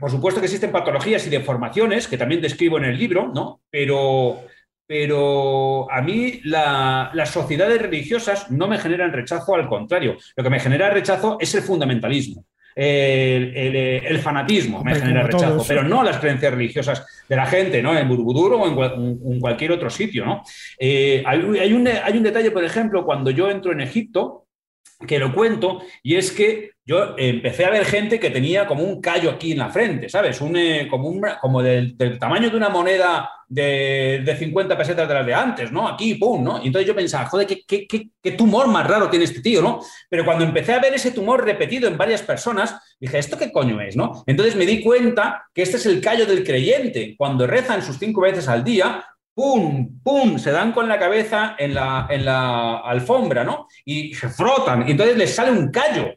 por 0.00 0.10
supuesto 0.10 0.40
que 0.40 0.46
existen 0.46 0.72
patologías 0.72 1.26
y 1.26 1.30
deformaciones, 1.30 2.08
que 2.08 2.18
también 2.18 2.40
describo 2.40 2.78
en 2.78 2.84
el 2.84 2.98
libro, 2.98 3.30
¿no? 3.34 3.62
Pero, 3.70 4.40
pero 4.86 5.90
a 5.90 6.00
mí 6.02 6.40
las 6.44 7.30
sociedades 7.30 7.80
religiosas 7.80 8.50
no 8.50 8.68
me 8.68 8.78
generan 8.78 9.12
rechazo, 9.12 9.54
al 9.54 9.68
contrario. 9.68 10.16
Lo 10.36 10.44
que 10.44 10.50
me 10.50 10.60
genera 10.60 10.90
rechazo 10.90 11.36
es 11.40 11.54
el 11.54 11.62
fundamentalismo. 11.62 12.44
El, 12.80 14.20
fanatismo 14.20 14.84
me 14.84 14.94
genera 14.94 15.24
rechazo, 15.24 15.64
pero 15.66 15.82
no 15.82 16.04
las 16.04 16.18
creencias 16.18 16.54
religiosas 16.54 17.24
de 17.28 17.34
la 17.34 17.46
gente, 17.46 17.82
¿no? 17.82 17.96
En 17.98 18.08
Burbudur 18.08 18.54
o 18.54 18.66
en, 18.66 19.40
cualquier 19.40 19.72
otro 19.72 19.90
sitio, 19.90 20.24
¿no? 20.24 20.42
Eh, 20.78 21.24
hay, 21.26 21.40
un, 21.40 21.88
hay 21.88 22.16
un 22.16 22.22
detalle, 22.22 22.52
por 22.52 22.64
ejemplo, 22.64 23.04
cuando 23.04 23.32
yo 23.32 23.50
entro 23.50 23.72
en 23.72 23.80
Egipto, 23.80 24.46
que 25.06 25.18
lo 25.18 25.34
cuento, 25.34 25.82
y 26.02 26.16
es 26.16 26.32
que 26.32 26.70
yo 26.88 27.14
empecé 27.18 27.66
a 27.66 27.70
ver 27.70 27.84
gente 27.84 28.18
que 28.18 28.30
tenía 28.30 28.66
como 28.66 28.82
un 28.82 28.98
callo 28.98 29.30
aquí 29.30 29.52
en 29.52 29.58
la 29.58 29.68
frente, 29.68 30.08
¿sabes? 30.08 30.40
Un, 30.40 30.56
eh, 30.56 30.88
como 30.88 31.08
un, 31.08 31.22
como 31.38 31.62
del, 31.62 31.98
tamaño 32.18 32.48
de 32.48 32.56
una 32.56 32.70
moneda 32.70 33.30
de, 33.46 34.22
de, 34.24 34.34
50 34.34 34.74
pesetas 34.74 35.06
de 35.06 35.12
las 35.12 35.26
de 35.26 35.34
antes, 35.34 35.70
¿no? 35.70 35.86
Aquí, 35.86 36.14
pum, 36.14 36.42
¿no? 36.42 36.62
Y 36.62 36.68
entonces 36.68 36.88
yo 36.88 36.94
pensaba, 36.94 37.26
joder, 37.26 37.46
¿qué, 37.46 37.62
qué, 37.66 37.86
qué, 37.86 38.30
tumor 38.30 38.68
más 38.68 38.86
raro 38.86 39.10
tiene 39.10 39.26
este 39.26 39.42
tío, 39.42 39.60
¿no? 39.60 39.80
Pero 40.08 40.24
cuando 40.24 40.46
empecé 40.46 40.72
a 40.72 40.78
ver 40.78 40.94
ese 40.94 41.10
tumor 41.10 41.44
repetido 41.44 41.88
en 41.88 41.98
varias 41.98 42.22
personas, 42.22 42.74
dije, 42.98 43.18
¿esto 43.18 43.36
qué 43.36 43.52
coño 43.52 43.78
es, 43.82 43.94
no? 43.94 44.24
Entonces 44.26 44.56
me 44.56 44.64
di 44.64 44.82
cuenta 44.82 45.46
que 45.52 45.60
este 45.60 45.76
es 45.76 45.84
el 45.84 46.00
callo 46.00 46.24
del 46.24 46.42
creyente. 46.42 47.16
Cuando 47.18 47.46
rezan 47.46 47.82
sus 47.82 47.98
cinco 47.98 48.22
veces 48.22 48.48
al 48.48 48.64
día, 48.64 49.04
¡pum! 49.34 50.00
¡pum! 50.02 50.38
Se 50.38 50.52
dan 50.52 50.72
con 50.72 50.88
la 50.88 50.98
cabeza 50.98 51.54
en 51.58 51.74
la, 51.74 52.06
en 52.08 52.24
la 52.24 52.78
alfombra, 52.78 53.44
¿no? 53.44 53.66
Y 53.84 54.14
se 54.14 54.30
frotan, 54.30 54.88
y 54.88 54.92
entonces 54.92 55.18
les 55.18 55.34
sale 55.34 55.50
un 55.50 55.70
callo. 55.70 56.14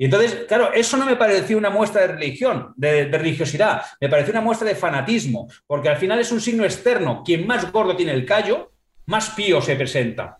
Y 0.00 0.04
entonces, 0.04 0.44
claro, 0.46 0.72
eso 0.72 0.96
no 0.96 1.04
me 1.04 1.16
pareció 1.16 1.58
una 1.58 1.70
muestra 1.70 2.02
de 2.02 2.08
religión, 2.08 2.72
de, 2.76 3.06
religiosidad, 3.06 3.82
me 4.00 4.08
pareció 4.08 4.30
una 4.30 4.40
muestra 4.40 4.68
de 4.68 4.76
fanatismo, 4.76 5.48
porque 5.66 5.88
al 5.88 5.96
final 5.96 6.20
es 6.20 6.30
un 6.30 6.40
signo 6.40 6.64
externo. 6.64 7.24
Quien 7.24 7.44
más 7.48 7.70
gordo 7.72 7.96
tiene 7.96 8.12
el 8.12 8.24
callo, 8.24 8.70
más 9.06 9.30
pío 9.30 9.60
se 9.60 9.74
presenta. 9.74 10.38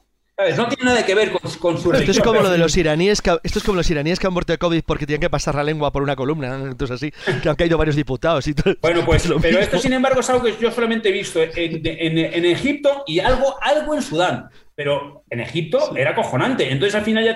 No 0.56 0.68
tiene 0.68 0.84
nada 0.84 1.04
que 1.04 1.16
ver 1.16 1.32
con, 1.32 1.50
su 1.50 1.90
religión. 1.90 1.94
Esto 1.94 2.12
es 2.12 2.20
como 2.20 2.40
lo 2.40 2.50
de 2.50 2.59
los 2.59 2.76
iraníes 2.76 3.20
que, 3.20 3.36
esto 3.42 3.59
es 3.59 3.64
como 3.64 3.74
los 3.74 3.90
iraníes 3.90 4.20
que 4.20 4.28
han 4.28 4.32
muerto 4.32 4.52
de 4.52 4.59
COVID 4.59 4.82
porque 4.86 5.04
tienen 5.04 5.20
que 5.20 5.30
pasar 5.30 5.56
la 5.56 5.64
lengua 5.64 5.90
por 5.90 6.04
una 6.04 6.14
columna, 6.14 6.54
entonces 6.54 6.94
así, 6.94 7.12
que 7.42 7.48
han 7.48 7.56
caído 7.56 7.76
varios 7.76 7.96
diputados 7.96 8.46
y 8.46 8.54
todo. 8.54 8.76
Bueno, 8.80 9.04
pues, 9.04 9.28
pero 9.42 9.59
esto 9.59 9.80
sin 9.80 9.92
embargo 9.92 10.20
es 10.20 10.30
algo 10.30 10.44
que 10.44 10.54
yo 10.61 10.70
solamente 10.70 11.09
he 11.09 11.12
visto 11.12 11.42
en, 11.42 11.84
en 11.84 12.44
Egipto 12.44 13.02
y 13.09 13.18
algo, 13.18 13.56
algo 13.61 13.96
en 13.96 14.02
Sudán 14.02 14.48
pero 14.79 15.24
en 15.29 15.41
Egipto 15.41 15.97
era 15.97 16.14
cojonante. 16.14 16.70
Entonces 16.70 16.95
al 16.95 17.03
final 17.03 17.24
ya, 17.24 17.35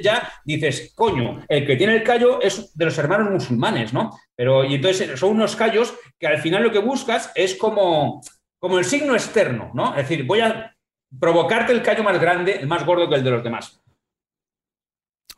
ya, 0.00 0.32
dices, 0.44 0.92
coño, 0.94 1.44
el 1.48 1.66
que 1.66 1.74
tiene 1.74 1.96
el 1.96 2.04
callo 2.04 2.40
es 2.40 2.72
de 2.72 2.84
los 2.84 2.96
hermanos 2.96 3.32
musulmanes, 3.32 3.92
¿no? 3.92 4.16
Pero 4.36 4.64
y 4.64 4.76
entonces 4.76 5.18
son 5.18 5.30
unos 5.30 5.56
callos 5.56 5.92
que 6.20 6.28
al 6.28 6.38
final 6.38 6.62
lo 6.62 6.70
que 6.70 6.78
buscas 6.78 7.32
es 7.34 7.56
como, 7.56 8.22
como 8.60 8.78
el 8.78 8.84
signo 8.84 9.14
externo, 9.14 9.72
¿no? 9.74 9.90
Es 9.90 10.08
decir, 10.08 10.24
voy 10.24 10.38
a 10.38 10.72
provocarte 11.18 11.72
el 11.72 11.82
callo 11.82 12.04
más 12.04 12.20
grande, 12.20 12.58
el 12.60 12.68
más 12.68 12.86
gordo 12.86 13.08
que 13.08 13.16
el 13.16 13.24
de 13.24 13.30
los 13.32 13.42
demás. 13.42 13.82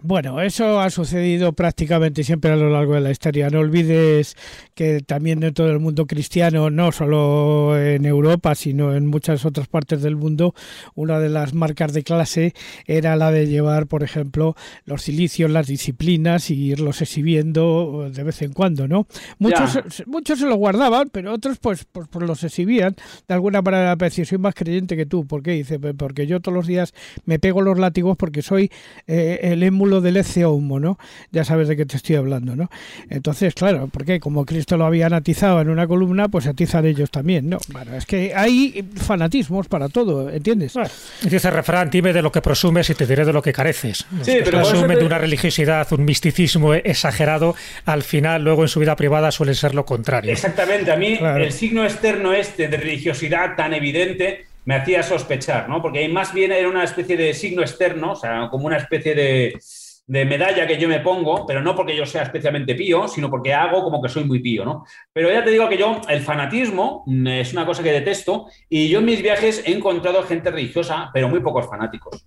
Bueno, 0.03 0.43
eso 0.43 0.79
ha 0.79 0.91
sucedido 0.91 1.55
prácticamente 1.55 2.23
siempre 2.23 2.51
a 2.53 2.57
lo 2.57 2.69
largo 2.69 2.95
de 2.95 3.01
la 3.01 3.11
historia. 3.11 3.49
No 3.49 3.61
olvides 3.61 4.37
que 4.75 5.01
también 5.01 5.43
en 5.43 5.55
todo 5.55 5.71
el 5.71 5.81
mundo 5.81 6.07
cristiano, 6.07 6.69
no 6.69 6.93
solo 6.93 7.79
en 7.81 8.05
Europa, 8.05 8.55
sino 8.55 8.95
en 8.95 9.07
muchas 9.07 9.47
otras 9.47 9.69
partes 9.69 10.03
del 10.03 10.17
mundo, 10.17 10.55
una 10.95 11.19
de 11.19 11.31
las 11.31 11.55
marcas 11.55 11.95
de 11.95 12.03
clase 12.03 12.53
era 12.85 13.17
la 13.17 13.31
de 13.31 13.47
llevar, 13.47 13.87
por 13.87 14.03
ejemplo, 14.03 14.55
los 14.85 15.03
cilicios, 15.03 15.51
las 15.51 15.67
disciplinas 15.67 16.51
y 16.51 16.73
irlos 16.73 17.01
exhibiendo 17.01 18.11
de 18.13 18.23
vez 18.23 18.43
en 18.43 18.53
cuando, 18.53 18.87
¿no? 18.87 19.07
Muchos, 19.39 19.79
muchos 20.07 20.39
se 20.39 20.47
los 20.47 20.59
guardaban, 20.59 21.09
pero 21.11 21.33
otros 21.33 21.57
pues, 21.59 21.87
pues, 21.91 22.07
pues, 22.11 22.27
los 22.27 22.45
exhibían. 22.45 22.97
De 23.27 23.35
alguna 23.35 23.63
manera, 23.63 23.97
pues, 23.97 24.15
soy 24.15 24.39
más 24.39 24.55
creyente 24.55 24.95
que 24.95 25.07
tú. 25.07 25.27
¿Por 25.27 25.43
qué? 25.43 25.53
Dice, 25.53 25.79
pues, 25.79 25.95
porque 25.97 26.27
yo 26.27 26.41
todos 26.41 26.55
los 26.55 26.67
días 26.67 26.93
me 27.25 27.39
pego 27.39 27.63
los 27.63 27.79
látigos 27.79 28.19
porque 28.19 28.43
soy 28.43 28.71
eh, 29.07 29.41
el 29.43 29.63
émulo 29.63 29.86
del 30.01 30.17
Ece 30.17 30.43
¿no? 30.43 30.99
Ya 31.33 31.45
sabes 31.45 31.69
de 31.69 31.77
qué 31.77 31.87
te 31.87 31.97
estoy 31.97 32.17
hablando, 32.17 32.57
¿no? 32.57 32.71
Entonces, 33.09 33.55
claro, 33.55 33.89
porque 33.93 34.21
como 34.21 34.45
Cristo 34.45 34.77
lo 34.77 34.85
había 34.85 35.07
atizado 35.07 35.61
en 35.61 35.71
una 35.71 35.87
columna, 35.87 36.29
pues 36.29 36.47
atizan 36.47 36.85
ellos 36.87 37.11
también, 37.11 37.49
¿no? 37.49 37.59
Bueno, 37.69 37.95
es 37.95 38.07
que 38.07 38.35
hay 38.35 38.85
fanatismos 38.97 39.69
para 39.69 39.89
todo, 39.89 40.31
¿entiendes? 40.31 40.75
dice 41.23 41.49
el 41.49 41.55
refrán, 41.55 41.91
dime 41.91 42.13
de 42.13 42.23
lo 42.23 42.33
que 42.33 42.43
presumes 42.43 42.91
y 42.91 42.95
te 42.95 43.07
diré 43.07 43.25
de 43.25 43.33
lo 43.33 43.43
que 43.43 43.53
careces. 43.53 44.07
Sí, 44.23 44.39
pero 44.45 44.63
presumen 44.63 44.99
de 44.99 45.05
una 45.05 45.19
religiosidad, 45.19 45.87
un 45.93 46.05
misticismo 46.05 46.75
exagerado, 46.75 47.55
al 47.85 48.03
final, 48.03 48.43
luego 48.43 48.63
en 48.63 48.69
su 48.69 48.81
vida 48.81 48.97
privada 48.97 49.31
suele 49.31 49.55
ser 49.55 49.75
lo 49.75 49.85
contrario. 49.85 50.33
Exactamente, 50.33 50.91
a 50.91 50.97
mí 50.97 51.19
el 51.21 51.53
signo 51.53 51.85
externo 51.85 52.33
este 52.33 52.69
de 52.69 52.77
religiosidad 52.77 53.57
tan 53.57 53.75
evidente 53.75 54.46
me 54.67 54.75
hacía 54.75 55.03
sospechar, 55.03 55.69
¿no? 55.69 55.81
Porque 55.81 56.07
más 56.09 56.35
bien 56.35 56.53
era 56.53 56.69
una 56.69 56.85
especie 56.85 57.17
de 57.17 57.33
signo 57.33 57.63
externo, 57.63 58.13
o 58.13 58.17
sea, 58.17 58.49
como 58.51 58.67
una 58.67 58.77
especie 58.77 59.15
de 59.15 59.55
de 60.09 60.25
medalla 60.25 60.67
que 60.67 60.79
yo 60.79 60.89
me 60.89 61.01
pongo, 61.01 61.47
pero 61.47 61.63
no 61.63 61.75
porque 61.75 61.97
yo 61.97 62.07
sea 62.07 62.23
especialmente 62.23 62.77
pío, 62.77 63.09
sino 63.09 63.29
porque 63.29 63.53
hago 63.53 63.83
como 63.83 64.01
que 64.01 64.09
soy 64.09 64.25
muy 64.25 64.39
pío, 64.39 64.65
¿no? 64.65 64.85
Pero 65.13 65.31
ya 65.31 65.43
te 65.43 65.51
digo 65.51 65.69
que 65.69 65.77
yo, 65.77 66.01
el 66.09 66.21
fanatismo 66.21 67.03
mm, 67.07 67.27
es 67.27 67.53
una 67.53 67.67
cosa 67.67 67.83
que 67.83 67.91
detesto 67.91 68.47
y 68.69 68.89
yo 68.89 69.01
en 69.01 69.05
mis 69.05 69.21
viajes 69.21 69.65
he 69.67 69.73
encontrado 69.73 70.23
gente 70.23 70.51
religiosa, 70.51 71.11
pero 71.13 71.29
muy 71.29 71.41
pocos 71.41 71.69
fanáticos. 71.69 72.25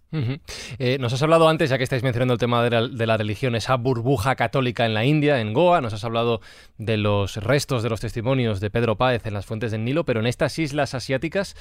Eh, 0.78 0.98
nos 1.00 1.14
has 1.14 1.24
hablado 1.24 1.48
antes, 1.48 1.70
ya 1.70 1.78
que 1.78 1.86
estáis 1.86 2.04
mencionando 2.04 2.34
el 2.34 2.40
tema 2.40 2.64
de 2.64 2.70
de 2.70 3.08
la, 3.08 3.18
religión, 3.18 3.56
esa 3.56 3.76
burbuja 3.76 4.36
católica 4.36 4.86
en 4.86 4.94
la 4.94 5.06
India, 5.06 5.40
en 5.40 5.54
Goa, 5.54 5.82
nos 5.82 5.94
has 5.94 6.04
hablado 6.04 6.42
de 6.78 6.98
los 6.98 7.38
restos 7.38 7.82
de 7.82 7.90
los 7.90 8.00
testimonios 8.00 8.60
de 8.60 8.70
Pedro 8.70 8.96
Páez 8.98 9.26
en 9.26 9.34
las 9.34 9.46
fuentes 9.46 9.72
del 9.72 9.86
Nilo, 9.86 10.04
pero 10.04 10.20
en 10.20 10.28
estas 10.28 10.60
islas 10.60 10.94
asiáticas... 10.94 11.56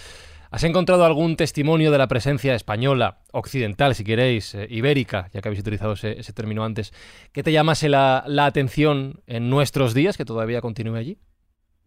¿Has 0.51 0.65
encontrado 0.65 1.05
algún 1.05 1.37
testimonio 1.37 1.91
de 1.91 1.99
la 1.99 2.09
presencia 2.09 2.55
española, 2.55 3.19
occidental, 3.33 3.95
si 3.95 4.05
queréis, 4.05 4.55
eh, 4.55 4.67
ibérica, 4.71 5.29
ya 5.33 5.41
que 5.41 5.49
habéis 5.49 5.61
utilizado 5.61 5.93
ese, 5.93 6.19
ese 6.19 6.33
término 6.33 6.65
antes, 6.65 6.93
que 7.33 7.43
te 7.43 7.53
llamase 7.53 7.89
la, 7.89 8.25
la, 8.27 8.47
atención 8.47 9.21
en 9.27 9.51
nuestros 9.51 9.93
días, 9.93 10.17
que 10.17 10.25
todavía 10.25 10.61
continúe 10.61 10.97
allí? 10.97 11.19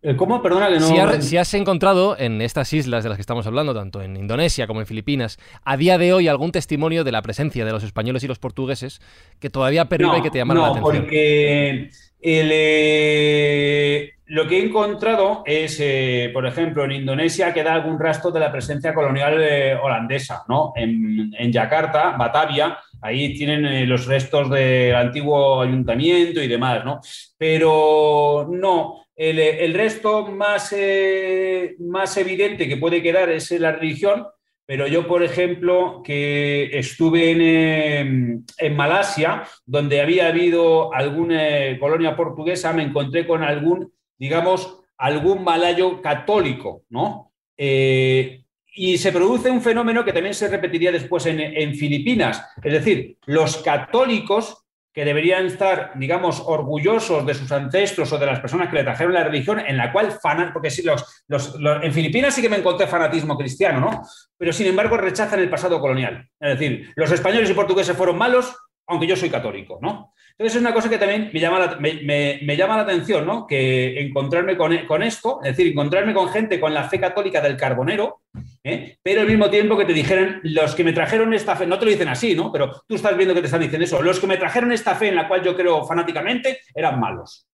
Eh, 0.03 0.15
¿Cómo? 0.15 0.41
Perdona 0.41 0.69
que 0.69 0.79
no. 0.79 0.87
Si, 0.87 0.97
ha, 0.97 1.21
si, 1.21 1.37
has 1.37 1.53
encontrado 1.53 2.17
en 2.17 2.41
estas 2.41 2.73
islas 2.73 3.03
de 3.03 3.09
las 3.09 3.17
que 3.17 3.21
estamos 3.21 3.45
hablando, 3.45 3.73
tanto 3.73 4.01
en 4.01 4.17
Indonesia 4.17 4.65
como 4.65 4.79
en 4.79 4.87
Filipinas, 4.87 5.37
a 5.63 5.77
día 5.77 5.99
de 5.99 6.11
hoy 6.13 6.27
algún 6.27 6.51
testimonio 6.51 7.03
de 7.03 7.11
la 7.11 7.21
presencia 7.21 7.65
de 7.65 7.71
los 7.71 7.83
españoles 7.83 8.23
y 8.23 8.27
los 8.27 8.39
portugueses 8.39 8.99
que 9.39 9.51
todavía 9.51 9.85
pervive 9.89 10.11
no, 10.11 10.17
y 10.17 10.21
que 10.23 10.31
te 10.31 10.39
llaman 10.39 10.57
no, 10.57 10.61
la 10.63 10.67
atención. 10.69 10.95
Porque 10.95 11.91
eh, 12.21 14.13
lo 14.25 14.47
que 14.47 14.59
he 14.59 14.63
encontrado 14.63 15.43
es, 15.45 15.77
eh, 15.79 16.29
por 16.33 16.45
ejemplo, 16.45 16.85
en 16.85 16.91
Indonesia 16.91 17.53
queda 17.53 17.73
algún 17.73 17.99
rastro 17.99 18.31
de 18.31 18.39
la 18.39 18.51
presencia 18.51 18.93
colonial 18.93 19.41
eh, 19.41 19.75
holandesa, 19.75 20.43
¿no? 20.47 20.73
En, 20.75 21.51
Yakarta, 21.51 22.11
Batavia, 22.11 22.77
ahí 23.01 23.33
tienen 23.33 23.89
los 23.89 24.05
restos 24.05 24.49
del 24.49 24.95
antiguo 24.95 25.61
ayuntamiento 25.61 26.41
y 26.41 26.47
demás, 26.47 26.85
¿no? 26.85 27.01
Pero 27.37 28.47
no, 28.49 29.05
el, 29.15 29.39
el 29.39 29.73
resto 29.73 30.27
más, 30.27 30.75
más 31.79 32.17
evidente 32.17 32.67
que 32.69 32.77
puede 32.77 33.01
quedar 33.01 33.29
es 33.29 33.51
la 33.51 33.71
religión, 33.71 34.27
pero 34.71 34.87
yo, 34.87 35.05
por 35.05 35.21
ejemplo, 35.21 36.01
que 36.01 36.69
estuve 36.79 37.31
en, 37.31 38.45
en, 38.57 38.75
Malasia, 38.77 39.43
donde 39.65 39.99
había 39.99 40.29
habido 40.29 40.93
alguna 40.93 41.77
colonia 41.77 42.15
portuguesa, 42.15 42.71
me 42.71 42.83
encontré 42.83 43.27
con 43.27 43.43
algún 43.43 43.91
digamos, 44.21 44.77
algún 44.99 45.43
malayo 45.43 45.99
católico, 45.99 46.83
¿no? 46.89 47.33
Eh, 47.57 48.43
y 48.75 48.99
se 48.99 49.11
produce 49.11 49.49
un 49.49 49.59
fenómeno 49.59 50.05
que 50.05 50.13
también 50.13 50.35
se 50.35 50.47
repetiría 50.47 50.91
después 50.91 51.25
en, 51.25 51.75
Filipinas. 51.75 52.45
Es 52.63 52.71
decir, 52.71 53.17
los 53.25 53.57
católicos 53.57 54.63
que 54.93 55.05
deberían 55.05 55.45
estar, 55.45 55.91
digamos, 55.95 56.41
orgullosos 56.45 57.25
de 57.25 57.33
sus 57.33 57.51
ancestros 57.51 58.11
o 58.11 58.17
de 58.17 58.25
las 58.25 58.39
personas 58.41 58.69
que 58.69 58.75
le 58.75 58.83
trajeron 58.83 59.13
la 59.13 59.23
religión, 59.23 59.59
en 59.59 59.77
la 59.77 59.91
cual 59.91 60.11
fanan, 60.11 60.51
porque 60.51 60.69
los, 60.83 61.23
los, 61.27 61.55
en 61.81 61.93
Filipinas 61.93 62.35
sí 62.35 62.41
que 62.41 62.49
me 62.49 62.57
encontré 62.57 62.87
fanatismo 62.87 63.37
cristiano, 63.37 63.79
¿no? 63.79 64.01
Pero 64.37 64.51
sin 64.51 64.67
embargo 64.67 64.97
rechazan 64.97 65.39
el 65.39 65.49
pasado 65.49 65.79
colonial. 65.79 66.27
Es 66.39 66.59
decir, 66.59 66.91
los 66.95 67.11
españoles 67.11 67.49
y 67.49 67.53
portugueses 67.53 67.95
fueron 67.95 68.17
malos, 68.17 68.53
aunque 68.87 69.07
yo 69.07 69.15
soy 69.15 69.29
católico, 69.29 69.79
¿no? 69.81 70.13
Entonces 70.31 70.55
es 70.55 70.61
una 70.61 70.73
cosa 70.73 70.89
que 70.89 70.97
también 70.97 71.29
me 71.33 71.39
llama 71.39 71.59
la, 71.59 71.75
me, 71.77 72.39
me 72.41 72.57
llama 72.57 72.75
la 72.75 72.83
atención, 72.83 73.25
¿no? 73.25 73.47
Que 73.47 74.01
encontrarme 74.01 74.57
con, 74.57 74.75
con, 74.87 75.03
esto, 75.03 75.39
es 75.43 75.55
decir, 75.55 75.71
encontrarme 75.71 76.13
con 76.13 76.29
gente 76.29 76.59
con 76.59 76.73
la 76.73 76.83
fe 76.89 76.99
católica 76.99 77.39
del 77.41 77.55
carbonero, 77.55 78.21
¿eh? 78.63 78.97
pero 79.01 79.21
al 79.21 79.27
mismo 79.27 79.49
tiempo 79.49 79.77
que 79.77 79.85
te 79.85 79.93
dijeran, 79.93 80.39
los 80.43 80.75
que 80.75 80.83
me 80.83 80.93
trajeron 80.93 81.33
esta 81.33 81.55
fe, 81.55 81.65
no 81.65 81.79
te 81.79 81.85
lo 81.85 81.91
dicen 81.91 82.07
así, 82.07 82.35
¿no? 82.35 82.51
Pero 82.51 82.83
tú 82.87 82.95
estás 82.95 83.15
viendo 83.15 83.33
que 83.33 83.41
te 83.41 83.47
están 83.47 83.61
diciendo 83.61 83.85
eso, 83.85 84.01
los 84.01 84.19
que 84.19 84.27
me 84.27 84.37
trajeron 84.37 84.71
esta 84.71 84.95
fe 84.95 85.09
en 85.09 85.15
la 85.15 85.27
cual 85.27 85.43
yo 85.43 85.55
creo 85.55 85.83
fanáticamente 85.85 86.59
eran 86.73 86.99
malos. 86.99 87.47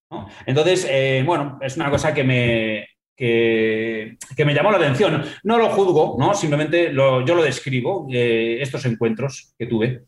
Entonces, 0.45 0.87
eh, 0.89 1.23
bueno, 1.25 1.59
es 1.61 1.75
una 1.75 1.89
cosa 1.89 2.13
que 2.13 2.23
me, 2.23 2.87
que, 3.15 4.17
me 4.45 4.53
llamó 4.53 4.71
la 4.71 4.77
atención. 4.77 5.23
No 5.43 5.57
lo 5.57 5.69
juzgo, 5.69 6.15
¿no? 6.19 6.33
simplemente 6.33 6.93
lo, 6.93 7.25
yo 7.25 7.35
lo 7.35 7.43
describo, 7.43 8.07
eh, 8.11 8.59
estos 8.61 8.85
encuentros 8.85 9.53
que 9.57 9.65
tuve. 9.65 10.03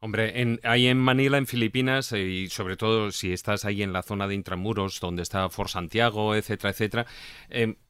Hombre, 0.00 0.58
ahí 0.64 0.88
en 0.88 0.98
Manila, 0.98 1.38
en 1.38 1.46
Filipinas, 1.46 2.12
y 2.12 2.48
sobre 2.50 2.76
todo 2.76 3.10
si 3.10 3.32
estás 3.32 3.64
ahí 3.64 3.82
en 3.82 3.94
la 3.94 4.02
zona 4.02 4.28
de 4.28 4.34
intramuros, 4.34 5.00
donde 5.00 5.22
está 5.22 5.48
Fort 5.48 5.70
Santiago, 5.70 6.34
etcétera, 6.34 6.70
etcétera, 6.70 7.06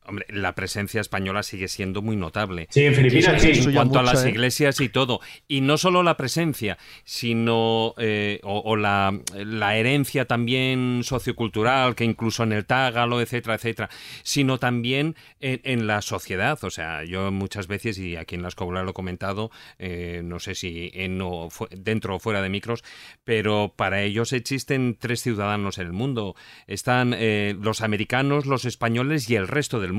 hombre, 0.07 0.27
la 0.29 0.55
presencia 0.55 1.01
española 1.01 1.43
sigue 1.43 1.69
siendo 1.69 2.03
muy 2.03 2.17
notable. 2.17 2.67
Sí, 2.71 2.85
en 2.85 2.95
Filipinas 2.95 3.41
sí. 3.41 3.51
En 3.51 3.73
cuanto 3.73 4.01
mucho, 4.01 4.11
a 4.11 4.15
las 4.15 4.25
eh. 4.25 4.31
iglesias 4.31 4.81
y 4.81 4.89
todo. 4.89 5.21
Y 5.49 5.61
no 5.61 5.79
solo 5.79 6.03
la 6.03 6.17
presencia, 6.17 6.79
sino 7.05 7.95
eh, 7.99 8.41
o, 8.43 8.61
o 8.61 8.77
la, 8.77 9.19
la, 9.35 9.77
herencia 9.77 10.27
también 10.27 11.03
sociocultural, 11.05 11.95
que 11.95 12.05
incluso 12.05 12.43
en 12.43 12.53
el 12.53 12.67
Tágalo, 12.67 13.21
etcétera, 13.21 13.55
etcétera, 13.55 13.91
sino 14.23 14.59
también 14.59 15.17
en, 15.41 15.61
en 15.65 15.87
la 15.87 16.03
sociedad. 16.03 16.63
O 16.63 16.71
sea, 16.71 17.05
yo 17.05 17.31
muchas 17.33 17.67
veces, 17.67 17.99
y 17.99 18.17
aquí 18.17 18.35
en 18.35 18.43
la 18.43 18.49
escuela 18.49 18.83
lo 18.83 18.91
he 18.91 18.95
comentado, 18.95 19.51
eh, 19.79 20.23
no 20.25 20.39
sé 20.39 20.55
si 20.55 20.91
en, 20.95 21.21
o 21.23 21.51
fu 21.51 21.67
dentro 21.71 22.17
o 22.17 22.19
fuera 22.19 22.43
de 22.43 22.49
micros, 22.49 22.85
pero 23.25 23.73
para 23.75 24.03
ellos 24.03 24.33
existen 24.33 24.97
tres 24.99 25.23
ciudadanos 25.23 25.79
en 25.79 25.87
el 25.87 25.93
mundo. 25.93 26.35
Están 26.67 27.15
eh, 27.17 27.57
los 27.61 27.81
americanos, 27.81 28.47
los 28.47 28.65
españoles 28.65 29.29
y 29.31 29.37
el 29.37 29.49
resto 29.49 29.81
del 29.81 29.93
mundo. 29.93 29.94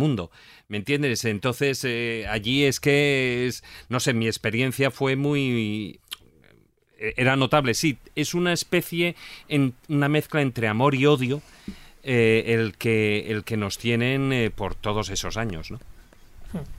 ¿Me 0.68 0.78
entiendes? 0.78 1.26
Entonces, 1.26 1.84
eh, 1.84 2.26
allí 2.30 2.66
es 2.66 2.80
que, 2.80 3.48
es, 3.48 3.64
no 3.89 4.00
sé, 4.00 4.14
mi 4.14 4.28
experiencia 4.28 4.91
fue 4.91 5.16
muy... 5.16 6.00
Era 6.98 7.36
notable, 7.36 7.74
sí, 7.74 7.98
es 8.16 8.34
una 8.34 8.54
especie, 8.54 9.16
en, 9.50 9.74
una 9.89 10.08
mezcla 10.08 10.41
entre 10.41 10.68
amor 10.68 10.96
y 10.96 11.06
odio 11.06 11.41
eh, 12.04 12.43
el, 12.48 12.78
que, 12.78 13.32
el 13.32 13.43
que 13.43 13.58
nos 13.58 13.78
tienen 13.78 14.32
eh, 14.32 14.50
por 14.50 14.76
todos 14.76 15.10
esos 15.10 15.38
años, 15.38 15.72
¿no? 15.72 15.80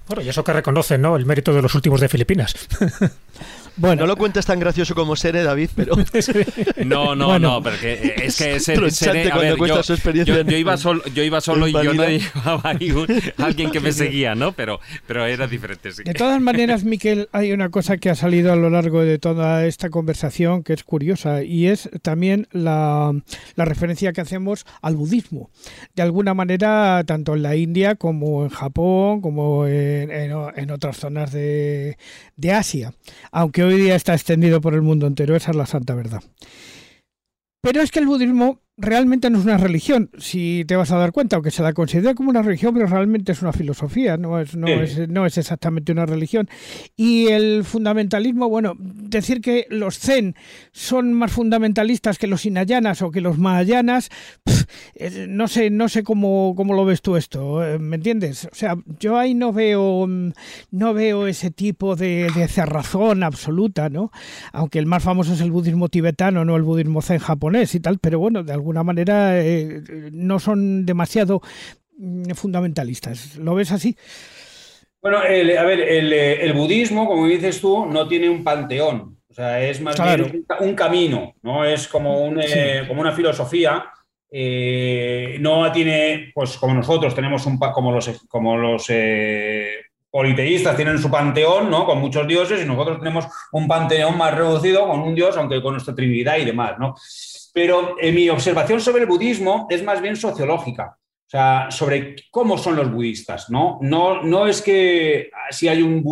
Bueno, 0.09 0.23
y 0.23 0.29
eso 0.29 0.43
que 0.43 0.53
reconocen, 0.53 1.03
¿no? 1.03 1.17
El 1.17 1.27
mérito 1.27 1.53
de 1.53 1.61
los 1.61 1.75
últimos 1.75 2.01
de 2.01 2.09
Filipinas. 2.09 2.55
Bueno, 3.77 4.03
no 4.03 4.07
lo 4.07 4.16
cuentas 4.16 4.47
tan 4.47 4.59
gracioso 4.59 4.95
como 4.95 5.16
Sere, 5.16 5.43
David, 5.43 5.70
pero. 5.77 5.95
no, 6.85 7.14
no, 7.14 7.27
bueno. 7.27 7.49
no, 7.51 7.62
porque 7.62 8.14
es 8.22 8.37
que 8.37 8.59
Sere. 8.59 8.91
Sere 8.91 9.31
a 9.31 9.37
ver, 9.37 9.57
yo, 9.57 9.83
yo, 10.24 10.43
yo, 10.43 10.57
iba 10.57 10.77
solo, 10.77 11.03
yo 11.14 11.22
iba 11.22 11.41
solo 11.41 11.68
y 11.68 11.72
yo 11.72 11.93
no 11.95 12.05
llevaba 12.09 12.70
ahí 12.70 12.91
un, 12.91 13.07
alguien 13.39 13.70
que 13.70 13.81
me 13.81 13.93
seguía, 13.93 14.35
¿no? 14.35 14.53
Pero, 14.53 14.81
pero 15.07 15.27
era 15.27 15.47
diferente. 15.47 15.93
Sí. 15.93 16.03
De 16.05 16.14
todas 16.14 16.41
maneras, 16.41 16.85
Miquel, 16.85 17.29
hay 17.33 17.53
una 17.53 17.68
cosa 17.70 17.99
que 17.99 18.09
ha 18.09 18.14
salido 18.14 18.53
a 18.53 18.57
lo 18.57 18.70
largo 18.70 19.03
de 19.03 19.18
toda 19.18 19.66
esta 19.66 19.91
conversación 19.91 20.62
que 20.62 20.72
es 20.72 20.83
curiosa 20.83 21.43
y 21.43 21.66
es 21.66 21.91
también 22.03 22.49
la, 22.53 23.12
la 23.57 23.64
referencia 23.64 24.12
que 24.12 24.20
hacemos 24.20 24.64
al 24.83 24.97
budismo. 24.97 25.51
De 25.95 26.03
alguna 26.03 26.35
manera, 26.35 27.03
tanto 27.07 27.35
en 27.35 27.43
la 27.43 27.57
India 27.57 27.95
como 27.97 28.45
en 28.45 28.51
Japón, 28.51 29.20
como 29.20 29.66
en, 29.66 30.11
en, 30.11 30.33
en 30.57 30.70
otras 30.70 30.97
zonas 30.97 31.33
de, 31.33 31.99
de 32.37 32.53
Asia. 32.53 32.95
Aunque 33.33 33.66
hoy 33.67 33.81
día 33.81 33.95
está 33.95 34.14
extendido 34.14 34.61
por 34.61 34.75
el 34.75 34.83
mundo 34.83 35.07
entero, 35.07 35.37
esa 35.37 35.51
es 35.51 35.57
la 35.57 35.67
santa 35.67 35.95
verdad. 35.95 36.23
Pero 37.62 37.83
es 37.83 37.91
que 37.91 37.99
el 37.99 38.07
budismo 38.07 38.62
realmente 38.79 39.31
no 39.31 39.39
es 39.39 39.45
una 39.45 39.57
religión, 39.57 40.11
si 40.18 40.64
te 40.66 40.77
vas 40.77 40.91
a 40.91 40.99
dar 40.99 41.12
cuenta, 41.12 41.37
aunque 41.37 41.51
se 41.51 41.62
la 41.62 41.72
considera 41.72 42.14
como 42.14 42.29
una 42.29 42.43
religión, 42.43 42.74
pero 42.74 42.87
realmente 42.87 43.33
es 43.33 43.41
una 43.41 43.53
filosofía, 43.53 44.18
no 44.18 44.39
es, 44.39 44.55
no, 44.55 44.66
sí. 44.66 44.72
es, 44.72 45.09
no 45.09 45.24
es 45.24 45.39
exactamente 45.39 45.93
una 45.93 46.05
religión. 46.05 46.49
Y 46.95 47.29
el 47.29 47.64
fundamentalismo, 47.64 48.51
bueno, 48.51 48.74
decir 48.79 49.41
que 49.41 49.66
los 49.70 49.99
zen 49.99 50.37
son 50.72 51.14
más 51.14 51.33
fundamentalistas 51.33 52.18
que 52.18 52.27
los 52.27 52.45
hinayanas 52.45 53.01
o 53.01 53.11
que 53.11 53.22
los 53.22 53.39
mahayanas, 53.39 54.11
pff, 54.45 54.64
no 55.29 55.49
sé, 55.49 55.70
no 55.70 55.89
sé 55.89 56.03
cómo, 56.03 56.53
cómo 56.55 56.74
lo 56.74 56.85
ves 56.85 57.01
tú 57.01 57.16
esto, 57.16 57.64
eh, 57.64 57.79
¿me 57.79 57.97
entiendes? 57.97 58.45
O 58.45 58.55
sea, 58.55 58.77
yo 59.01 59.16
ahí 59.16 59.35
no 59.35 59.55
veo, 59.55 60.07
no 60.70 60.95
veo 60.95 61.27
ese 61.27 61.51
tipo 61.51 61.97
de, 61.97 62.31
de 62.35 62.47
cerrazón 62.49 63.22
absoluta, 63.22 63.89
¿no? 63.89 64.11
Aunque 64.53 64.79
el 64.79 64.87
más 64.87 65.03
famoso 65.03 65.33
es 65.33 65.41
el 65.41 65.51
budismo 65.51 65.89
tibetano, 65.89 66.45
no 66.45 66.57
el 66.57 66.62
budismo 66.62 67.01
zen 67.01 67.20
japonés 67.20 67.74
y 67.74 67.81
tal, 67.81 67.99
pero 67.99 68.18
bueno, 68.18 68.43
de 68.43 68.53
alguna 68.53 68.66
manera 68.73 69.41
eh, 69.41 69.83
no 70.12 70.39
son 70.39 70.87
demasiado 70.87 71.43
mm, 71.99 72.31
fundamentalistas. 72.35 73.37
¿Lo 73.37 73.55
ves 73.55 73.73
así? 73.73 73.97
Bueno, 75.03 75.23
el, 75.23 75.57
a 75.57 75.62
ver, 75.62 75.81
el, 75.81 76.12
el, 76.12 76.53
budismo, 76.53 77.07
como 77.07 77.27
dices 77.27 77.61
tú, 77.61 77.87
no 77.87 78.09
tiene 78.09 78.29
un 78.29 78.43
panteón. 78.43 79.19
O 79.31 79.35
sea, 79.35 79.62
es 79.62 79.81
más 79.81 79.97
claro. 79.97 80.25
bien 80.25 80.45
un, 80.61 80.69
un, 80.69 80.75
camino, 80.75 81.35
¿no? 81.43 81.64
Es 81.64 81.87
como, 81.87 82.25
un, 82.25 82.43
sí. 82.43 82.49
eh, 82.55 82.85
como 82.89 83.01
una 83.03 83.12
filosofía. 83.12 83.85
Eh, 84.31 85.37
no 85.41 85.71
tiene, 85.71 86.33
pues 86.35 86.57
como 86.57 86.75
nosotros 86.75 87.14
tenemos 87.14 87.47
un, 87.47 87.59
como 87.59 87.93
los, 87.93 88.09
como 88.29 88.57
los 88.57 88.87
eh, 88.89 89.71
politeístas 90.11 90.75
tienen 90.75 90.99
su 90.99 91.11
panteón, 91.11 91.71
¿no? 91.71 91.87
Con 91.87 92.01
muchos 92.01 92.27
dioses, 92.27 92.62
y 92.62 92.67
nosotros 92.67 92.99
tenemos 92.99 93.27
un 93.53 93.69
panteón 93.69 94.19
más 94.19 94.35
reducido 94.35 94.89
con 94.89 95.01
un 95.01 95.14
dios, 95.14 95.37
aunque 95.37 95.62
con 95.62 95.75
nuestra 95.75 95.95
trinidad 95.95 96.39
y 96.39 96.45
demás, 96.45 96.79
¿no? 96.79 96.95
Pero 97.57 97.97
eh, 97.99 98.13
mi 98.13 98.29
observación 98.29 98.83
sobre 98.83 99.05
el 99.05 99.09
budismo 99.09 99.67
es 99.71 99.83
más 99.83 100.03
bien 100.03 100.15
sociológica. 100.15 100.99
o 100.99 101.29
sea, 101.29 101.71
sobre 101.71 102.15
cómo 102.31 102.59
son 102.59 102.77
los 102.77 102.93
budistas, 102.93 103.49
¿no? 103.49 103.79
No, 103.81 104.23
no 104.23 104.47
es 104.47 104.61
que 104.61 105.31
si 105.51 105.67
hay 105.67 105.81
un, 105.81 106.03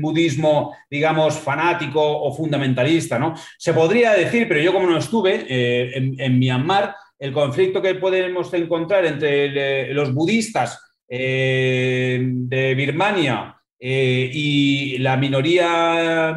budismo, 0.00 0.72
digamos, 0.88 1.34
fanático 1.34 2.00
o 2.00 2.32
fundamentalista, 2.32 3.18
¿no? 3.18 3.34
Se 3.58 3.74
podría 3.74 4.12
decir, 4.12 4.46
pero 4.46 4.60
yo 4.60 4.72
como 4.72 4.88
no 4.88 4.96
estuve 4.98 5.44
eh, 5.48 6.14
en, 6.16 6.38
Myanmar, 6.38 6.94
el 7.18 7.32
conflicto 7.32 7.82
que 7.82 7.96
podemos 7.96 8.54
encontrar 8.54 9.04
entre 9.04 9.92
los 9.94 10.14
budistas 10.14 10.80
eh, 11.08 12.20
de 12.22 12.74
Birmania 12.76 13.56
eh, 13.80 14.30
y 14.32 14.98
la 14.98 15.16
minoría 15.16 16.36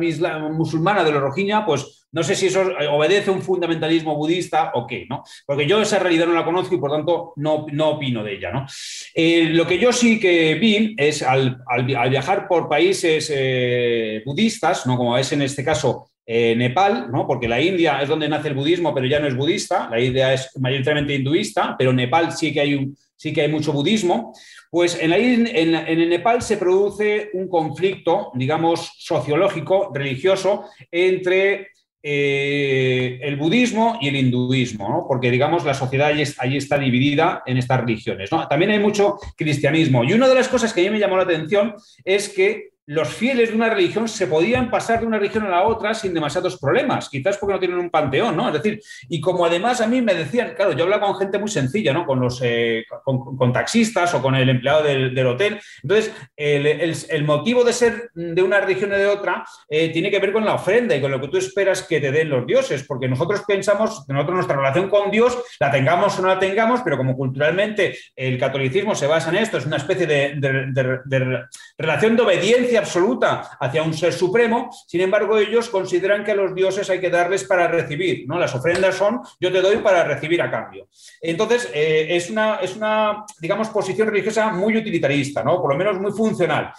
musulmana 0.52 1.04
de 1.04 1.12
los 1.12 1.22
Rohingya, 1.22 1.64
pues 1.64 1.97
no 2.12 2.24
sé 2.24 2.36
si 2.36 2.48
eso 2.48 2.64
obedece 2.92 3.30
a 3.30 3.34
un 3.34 3.42
fundamentalismo 3.42 4.16
budista 4.16 4.72
o 4.74 4.88
qué, 4.88 5.06
¿no? 5.10 5.24
Porque 5.46 5.68
yo 5.68 5.82
esa 5.82 6.00
realidad 6.00 6.28
no 6.28 6.34
la 6.34 6.46
conozco 6.46 6.76
y 6.76 6.80
por 6.80 6.92
tanto 6.92 7.34
no, 7.36 7.66
no 7.72 7.90
opino 7.90 8.24
de 8.24 8.36
ella, 8.36 8.52
¿no? 8.52 8.66
Eh, 9.14 9.50
lo 9.52 9.68
que 9.68 9.78
yo 9.78 9.92
sí 9.92 10.20
que 10.20 10.56
vi 10.56 10.96
es 10.98 11.22
al, 11.22 11.64
viajar 11.86 12.48
por 12.48 12.70
países 12.70 13.32
eh, 13.34 14.22
budistas, 14.26 14.86
¿no? 14.86 14.98
Como 14.98 15.18
es 15.18 15.32
en 15.32 15.42
este 15.42 15.64
caso 15.64 16.10
eh, 16.30 16.56
Nepal, 16.58 17.10
¿no? 17.10 17.26
porque 17.26 17.48
la 17.48 17.62
India 17.62 18.02
es 18.02 18.10
donde 18.10 18.28
nace 18.28 18.50
el 18.50 18.54
budismo, 18.54 18.94
pero 18.94 19.08
ya 19.08 19.18
no 19.18 19.28
es 19.28 19.36
budista, 19.36 19.88
la 19.90 19.98
India 19.98 20.34
es 20.34 20.52
mayoritariamente 20.60 21.16
hinduista, 21.16 21.74
pero 21.78 21.92
en 21.92 21.96
Nepal 21.96 22.34
sí 22.34 22.52
que 22.52 22.60
hay, 22.60 22.86
sí 23.16 23.32
que 23.32 23.44
hay 23.44 23.48
mucho 23.48 23.72
budismo, 23.72 24.34
pues 24.70 25.00
en, 25.02 25.14
en, 25.14 25.48
en, 25.48 26.10
Nepal 26.10 26.42
se 26.42 26.58
produce 26.58 27.30
un 27.32 27.48
conflicto, 27.48 28.32
digamos, 28.36 28.92
sociológico, 28.98 29.90
religioso, 29.94 30.66
entre 30.92 31.70
eh, 32.10 33.20
el 33.22 33.36
budismo 33.36 33.98
y 34.00 34.08
el 34.08 34.16
hinduismo, 34.16 35.06
porque 35.10 35.30
digamos 35.30 35.66
la 35.66 35.74
sociedad 35.74 36.08
allí, 36.38 36.56
está 36.56 36.78
dividida 36.78 37.44
en 37.46 37.58
estas 37.58 37.82
religiones. 37.82 38.30
También 38.50 38.72
hay 38.72 38.80
mucho 38.80 39.18
cristianismo. 39.36 40.06
Y 40.06 40.14
una 40.14 40.30
de 40.30 40.36
las 40.36 40.48
cosas 40.48 40.74
que 40.74 40.80
a 40.80 40.84
mí 40.86 40.90
me 40.92 41.00
llamó 41.00 41.18
la 41.18 41.24
atención 41.24 41.76
es 42.06 42.30
que 42.30 42.70
los 42.88 43.10
fieles 43.10 43.50
de 43.50 43.56
una 43.56 43.70
religión 43.70 44.08
se 44.08 44.28
podían 44.28 44.72
pasar 44.72 45.02
de 45.02 45.06
una 45.06 45.18
religión 45.20 45.44
a 45.44 45.50
la 45.50 45.64
otra 45.64 45.94
sin 45.94 46.14
demasiados 46.14 46.58
problemas, 46.58 47.10
quizás 47.10 47.38
porque 47.38 47.54
no 47.54 47.60
tienen 47.60 47.78
un 47.78 47.90
panteón, 47.90 48.38
¿no? 48.38 48.48
Es 48.48 48.54
decir, 48.54 48.82
y 49.10 49.20
como 49.20 49.46
además 49.46 49.82
a 49.82 49.88
mí 49.88 50.02
me 50.02 50.14
decían, 50.14 50.54
claro, 50.56 50.72
yo 50.72 50.86
hablaba 50.86 51.08
con 51.08 51.18
gente 51.18 51.38
muy 51.38 51.50
sencilla, 51.50 51.92
¿no? 51.92 52.06
Con 52.06 52.22
los 52.22 52.40
eh, 52.42 52.86
con, 53.04 53.52
taxistas 53.52 54.14
o 54.14 54.22
con 54.22 54.36
el 54.36 54.48
empleado 54.48 54.84
del, 54.84 55.28
hotel. 55.28 55.60
Entonces, 55.84 56.14
el, 56.38 57.24
motivo 57.26 57.66
de 57.66 57.74
ser 57.74 58.10
de 58.14 58.42
una 58.42 58.62
religión 58.62 58.94
o 58.94 58.98
de 58.98 59.08
otra 59.08 59.44
eh, 59.70 59.90
tiene 59.92 60.10
que 60.10 60.20
ver 60.20 60.32
con 60.32 60.46
la 60.46 60.54
ofrenda 60.54 60.96
y 60.96 61.02
con 61.02 61.12
lo 61.12 61.20
que 61.20 61.28
tú 61.28 61.38
esperas 61.38 61.84
que 61.84 62.00
te 62.00 62.14
den 62.14 62.30
los 62.30 62.48
dioses, 62.48 62.86
porque 62.88 63.10
nosotros 63.10 63.44
pensamos 63.46 64.06
nosotros 64.08 64.36
nuestra 64.36 64.56
relación 64.56 64.90
con 64.90 65.12
Dios 65.12 65.38
la 65.60 65.72
tengamos 65.72 66.18
o 66.18 66.22
no 66.22 66.30
la 66.30 66.40
tengamos, 66.40 66.82
pero 66.84 66.96
como 66.96 67.18
culturalmente 67.18 67.98
el 68.16 68.38
catolicismo 68.38 68.96
se 68.96 69.08
basa 69.08 69.30
en 69.30 69.36
esto, 69.38 69.58
es 69.58 69.66
una 69.66 69.78
especie 69.78 70.08
de 70.08 71.44
relación 71.78 72.16
de 72.16 72.22
obediencia 72.22 72.77
absoluta 72.78 73.58
hacia 73.60 73.84
un 73.84 73.94
ser 73.94 74.14
supremo, 74.14 74.70
sin 74.88 75.02
embargo 75.02 75.38
ellos 75.38 75.70
consideran 75.70 76.24
que 76.24 76.32
a 76.32 76.36
los 76.36 76.54
dioses 76.54 76.90
hay 76.90 77.00
que 77.00 77.10
darles 77.10 77.44
para 77.44 77.68
recibir, 77.68 78.28
¿no? 78.28 78.40
Las 78.40 78.56
ofrendas 78.56 78.96
son 78.96 79.22
yo 79.40 79.52
te 79.52 79.62
doy 79.62 79.78
para 79.78 80.04
recibir 80.04 80.42
a 80.42 80.52
cambio. 80.52 80.88
Entonces, 81.22 81.70
eh, 81.74 82.08
es, 82.10 82.30
una, 82.30 82.56
es 82.56 82.76
una, 82.76 83.26
digamos, 83.40 83.70
posición 83.70 84.08
religiosa 84.08 84.50
muy 84.52 84.78
utilitarista, 84.78 85.44
¿no? 85.44 85.62
Por 85.62 85.72
lo 85.72 85.78
menos 85.78 86.00
muy 86.00 86.12
funcional. 86.12 86.72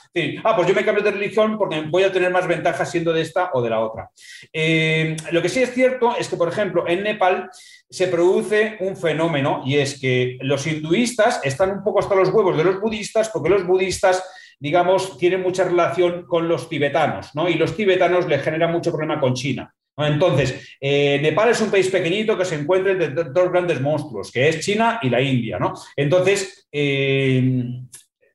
ah, 0.44 0.56
pues 0.56 0.68
yo 0.68 0.74
me 0.74 0.84
cambio 0.84 1.04
de 1.04 1.10
religión 1.10 1.58
porque 1.58 1.82
voy 1.82 2.02
a 2.04 2.12
tener 2.12 2.30
más 2.30 2.46
ventajas 2.46 2.90
siendo 2.90 3.12
de 3.12 3.22
esta 3.22 3.50
o 3.52 3.62
de 3.62 3.70
la 3.70 3.80
otra. 3.80 4.10
Eh, 4.52 5.16
lo 5.32 5.42
que 5.42 5.48
sí 5.48 5.62
es 5.62 5.72
cierto 5.72 6.16
es 6.16 6.28
que, 6.28 6.36
por 6.36 6.48
ejemplo, 6.48 6.84
en 6.86 7.02
Nepal 7.02 7.50
se 7.90 8.08
produce 8.08 8.76
un 8.80 8.96
fenómeno 8.96 9.62
y 9.64 9.78
es 9.78 9.98
que 9.98 10.38
los 10.42 10.66
hinduistas 10.66 11.40
están 11.42 11.70
un 11.70 11.82
poco 11.82 12.00
hasta 12.00 12.14
los 12.14 12.28
huevos 12.28 12.56
de 12.56 12.64
los 12.64 12.80
budistas 12.80 13.30
porque 13.30 13.48
los 13.48 13.66
budistas 13.66 14.22
digamos, 14.58 15.16
tiene 15.18 15.36
mucha 15.36 15.64
relación 15.64 16.26
con 16.26 16.48
los 16.48 16.68
tibetanos, 16.68 17.34
¿no? 17.34 17.48
Y 17.48 17.54
los 17.54 17.76
tibetanos 17.76 18.26
le 18.26 18.38
generan 18.38 18.72
mucho 18.72 18.90
problema 18.90 19.20
con 19.20 19.34
China. 19.34 19.72
Entonces, 19.96 20.76
eh, 20.80 21.18
Nepal 21.20 21.50
es 21.50 21.60
un 21.60 21.70
país 21.70 21.88
pequeñito 21.88 22.38
que 22.38 22.44
se 22.44 22.54
encuentra 22.54 22.92
entre 22.92 23.08
dos 23.08 23.50
grandes 23.50 23.80
monstruos, 23.80 24.30
que 24.30 24.48
es 24.48 24.60
China 24.64 25.00
y 25.02 25.10
la 25.10 25.20
India, 25.20 25.58
¿no? 25.58 25.74
Entonces, 25.96 26.68
eh, 26.70 27.42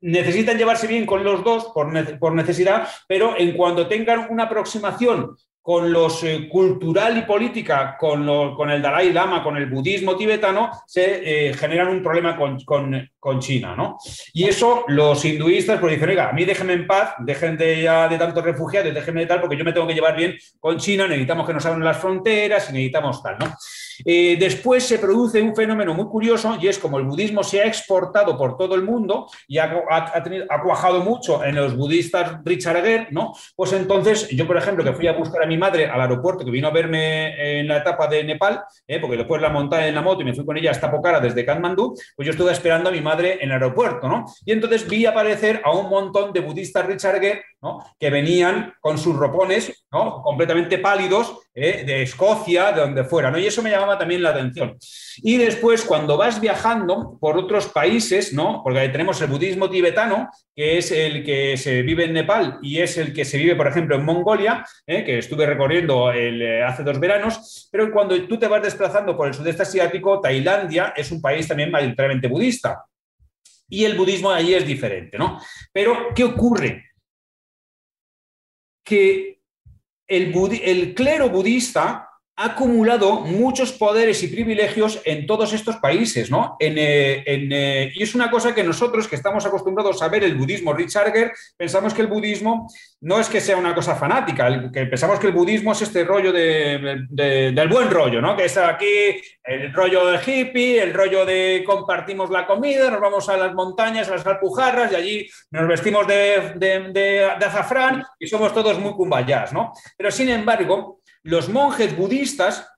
necesitan 0.01 0.57
llevarse 0.57 0.88
bien 0.88 1.05
con 1.05 1.24
los 1.24 1.43
dos 1.43 1.71
por, 1.74 2.19
por, 2.19 2.34
necesidad, 2.36 2.88
pero 3.07 3.38
en 3.38 3.55
cuanto 3.55 3.88
tengan 3.88 4.28
una 4.30 4.43
aproximación 4.43 5.38
con 5.64 5.93
los 5.93 6.22
eh, 6.26 6.49
cultural 6.49 7.18
y 7.18 7.22
política, 7.22 7.95
con, 7.97 8.53
con, 8.53 8.70
el 8.70 8.82
Dalai 8.82 9.14
Lama, 9.14 9.41
con 9.41 9.55
el 9.55 9.68
budismo 9.68 10.18
tibetano, 10.18 10.70
se 10.86 11.47
eh, 11.47 11.53
generan 11.53 11.88
un 11.88 12.03
problema 12.03 12.36
con, 12.36 12.59
con, 13.18 13.39
China, 13.39 13.74
¿no? 13.74 13.97
Y 14.34 14.43
eso 14.43 14.84
los 14.89 15.24
hinduistas 15.24 15.80
pues 15.80 15.93
dicen, 15.93 16.09
oiga, 16.09 16.30
a 16.30 16.34
mí 16.34 16.43
déjenme 16.43 16.74
en 16.74 16.86
paz, 16.86 17.14
dejen 17.20 17.55
de 17.55 17.84
ya 17.84 18.09
de 18.09 18.18
tantos 18.18 18.43
refugiados, 18.43 18.93
déjenme 18.93 19.22
de 19.22 19.28
tal, 19.28 19.39
porque 19.39 19.55
yo 19.55 19.64
me 19.64 19.72
tengo 19.72 19.88
que 19.88 19.93
llevar 19.93 20.18
bien 20.18 20.38
con 20.59 20.78
China, 20.78 21.07
necesitamos 21.07 21.47
que 21.47 21.53
nos 21.53 21.66
abran 21.66 21.84
las 21.86 21.97
fronteras 21.97 22.70
y 22.70 22.74
necesitamos 22.74 23.24
tal, 23.24 23.38
¿no? 23.39 23.55
Eh, 24.06 24.38
después 24.39 24.86
se 24.86 24.99
produce 24.99 25.41
un 25.41 25.56
fenómeno 25.56 25.93
muy 25.93 26.06
curioso 26.06 26.58
y 26.62 26.68
es 26.68 26.78
como 26.78 26.99
el 26.99 27.06
budismo 27.06 27.43
se 27.43 27.62
ha 27.62 27.66
exportado 27.66 28.38
por 28.38 28.58
todo 28.58 28.76
el 28.76 28.84
mundo 28.84 29.28
y 29.47 29.58
ha, 29.58 29.72
ha, 29.89 30.62
cuajado 30.62 31.01
mucho 31.01 31.43
en 31.43 31.56
los 31.56 31.76
budistas 31.76 32.39
Richard 32.43 33.08
¿no? 33.12 33.34
Pues 33.56 33.74
entonces 33.74 34.30
yo, 34.30 34.45
por 34.45 34.58
ejemplo, 34.58 34.84
que 34.84 34.93
fui 34.93 35.08
a 35.08 35.14
buscar 35.14 35.43
a 35.43 35.45
mi 35.45 35.58
madre 35.58 35.88
al 35.88 36.01
aeropuerto, 36.01 36.43
que 36.43 36.51
vino 36.51 36.68
a 36.68 36.72
verme 36.72 37.60
en 37.60 37.68
la 37.68 37.78
etapa 37.78 38.08
de 38.08 38.24
Nepal, 38.24 38.62
¿eh? 38.88 38.99
porque 38.99 39.18
después 39.18 39.41
la 39.41 39.49
monté 39.49 39.88
en 39.88 39.95
la 39.95 40.01
moto 40.01 40.22
y 40.22 40.26
me 40.26 40.34
fui 40.34 40.45
con 40.45 40.58
ella 40.58 40.72
hasta 40.72 40.91
Pokhara 40.91 41.20
desde 41.20 41.45
Kathmandú, 41.45 41.95
pues 42.16 42.26
yo 42.26 42.32
estuve 42.32 42.51
esperando 42.51 42.89
a 42.89 42.91
mi 42.91 43.01
madre 43.01 43.38
en 43.41 43.49
el 43.49 43.54
aeropuerto, 43.54 44.08
¿no? 44.08 44.26
Y 44.45 44.51
entonces 44.51 44.88
vi 44.88 45.06
aparecer 45.06 45.62
a 45.64 45.72
un 45.72 45.89
montón 45.89 46.34
de 46.34 46.41
budistas 46.41 46.86
Richard 46.86 47.14
¿no? 47.62 47.80
que 47.99 48.10
venían 48.10 48.74
con 48.80 48.97
sus 48.97 49.16
ropones 49.16 49.86
¿no? 49.91 50.22
completamente 50.22 50.78
pálidos 50.80 51.39
¿eh? 51.56 51.84
de 51.86 52.04
Escocia, 52.04 52.72
de 52.72 52.82
donde 52.82 53.04
fuera, 53.04 53.30
¿no? 53.30 53.38
Y 53.38 53.45
eso 53.45 53.62
me 53.62 53.70
llamaba 53.70 53.97
también 53.97 54.24
la 54.24 54.30
atención. 54.30 54.78
Y 55.18 55.38
después, 55.38 55.84
cuando 55.84 56.18
vas 56.18 56.41
viajando 56.41 57.18
por 57.20 57.38
otros 57.38 57.68
países, 57.68 58.34
¿no? 58.34 58.62
Porque 58.64 58.89
tenemos 58.89 59.22
el 59.22 59.28
budismo 59.28 59.70
tibetano, 59.70 60.30
que 60.56 60.78
es 60.78 60.91
el 60.91 61.24
que 61.24 61.58
se 61.58 61.82
vive 61.82 62.06
en 62.06 62.14
Nepal 62.14 62.60
y 62.62 62.80
es 62.80 62.97
el 62.97 63.14
que 63.14 63.26
se 63.26 63.38
vive, 63.38 63.56
por 63.56 63.68
ejemplo, 63.68 63.95
en 63.95 64.06
Mongolia, 64.06 64.66
¿eh? 64.88 65.04
que 65.04 65.20
estuve 65.20 65.45
recorriendo 65.45 66.12
eh, 66.12 66.64
hace 66.64 66.84
dos 66.84 66.99
veranos, 66.99 67.70
pero 67.72 67.91
cuando 67.91 68.20
tú 68.28 68.38
te 68.38 68.47
vas 68.47 68.62
desplazando 68.62 69.16
por 69.16 69.28
el 69.28 69.34
sudeste 69.34 69.64
asiático, 69.64 70.20
Tailandia 70.20 70.93
es 70.95 71.12
un 71.12 71.22
país 71.22 71.47
también 71.47 71.72
mayoritariamente 71.72 72.28
budista. 72.28 72.86
Y 73.70 73.86
el 73.86 73.97
budismo 73.97 74.30
allí 74.30 74.54
es 74.54 74.68
diferente, 74.68 75.18
¿no? 75.18 75.39
Pero, 75.72 76.10
¿qué 76.14 76.24
ocurre? 76.24 76.91
Que 78.84 79.32
el, 80.14 80.93
clero 80.93 81.30
budista 81.30 82.09
ha 82.36 82.45
acumulado 82.45 83.19
muchos 83.19 83.71
poderes 83.73 84.23
y 84.23 84.27
privilegios 84.27 84.99
en 85.05 85.27
todos 85.27 85.53
estos 85.53 85.77
países, 85.77 86.31
¿no? 86.31 86.57
Eh, 86.59 87.23
eh, 87.27 87.91
y 87.93 88.01
es 88.01 88.15
una 88.15 88.31
cosa 88.31 88.55
que 88.55 88.63
nosotros, 88.63 89.07
que 89.07 89.15
estamos 89.15 89.45
acostumbrados 89.45 90.01
a 90.01 90.07
ver 90.07 90.23
el 90.23 90.36
budismo 90.36 90.73
Richarger, 90.73 91.31
pensamos 91.55 91.93
que 91.93 92.01
el 92.01 92.07
budismo 92.07 92.67
no 93.01 93.19
es 93.19 93.29
que 93.29 93.39
sea 93.39 93.57
una 93.57 93.75
cosa 93.75 93.95
fanática, 93.95 94.71
que 94.71 94.86
pensamos 94.88 95.19
que 95.19 95.27
el 95.27 95.34
budismo 95.34 95.73
es 95.73 95.84
este 95.84 96.03
rollo 96.03 96.31
del 96.31 97.69
buen 97.69 97.91
rollo, 97.91 98.19
¿no? 98.19 98.36
Que 98.36 98.45
está 98.45 98.67
aquí 98.67 99.21
el 99.43 99.71
rollo 99.71 100.07
de 100.07 100.19
hippie, 100.25 100.81
el 100.81 100.93
rollo 100.93 101.25
de 101.25 101.63
compartimos 101.63 102.31
la 102.31 102.47
comida, 102.47 102.89
nos 102.89 103.01
vamos 103.01 103.29
a 103.29 103.38
las 103.38 103.53
montañas, 103.53 104.07
a 104.07 104.15
las 104.15 104.25
alpujarras 104.25 104.91
y 104.91 104.95
allí 104.95 105.29
nos 105.51 105.67
vestimos 105.67 106.07
de, 106.07 106.53
de 106.55 107.25
azafrán 107.45 108.03
y 108.17 108.25
somos 108.25 108.51
todos 108.53 108.79
muy 108.79 108.93
cumbayás, 108.93 109.53
¿no? 109.53 109.71
Pero 109.95 110.09
sin 110.09 110.29
embargo, 110.29 111.03
los 111.24 111.49
monjes 111.49 111.95
budistas 111.95 112.69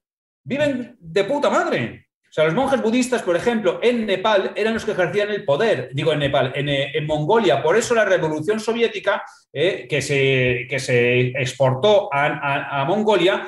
viven 0.44 0.96
de 1.00 1.24
puta 1.24 1.50
madre. 1.50 2.08
O 2.30 2.34
sea, 2.36 2.46
los 2.46 2.54
monjes 2.54 2.82
budistas, 2.82 3.22
por 3.22 3.36
ejemplo, 3.36 3.80
en 3.82 4.06
Nepal 4.06 4.52
eran 4.56 4.74
los 4.74 4.84
que 4.84 4.92
ejercían 4.92 5.30
el 5.30 5.46
poder, 5.46 5.90
digo 5.94 6.12
en 6.12 6.20
Nepal, 6.20 6.52
en, 6.56 6.68
eh, 6.68 7.02
Mongolia. 7.02 7.64
Por 7.64 7.78
eso 7.78 7.96
la 7.96 8.04
revolución 8.04 8.60
soviética, 8.60 9.24
eh, 9.54 9.88
que, 9.90 10.02
se, 10.02 10.68
que, 10.70 10.78
se, 10.78 11.28
exportó 11.30 12.10
a, 12.14 12.82
a 12.82 12.86
Mongolia, 12.86 13.48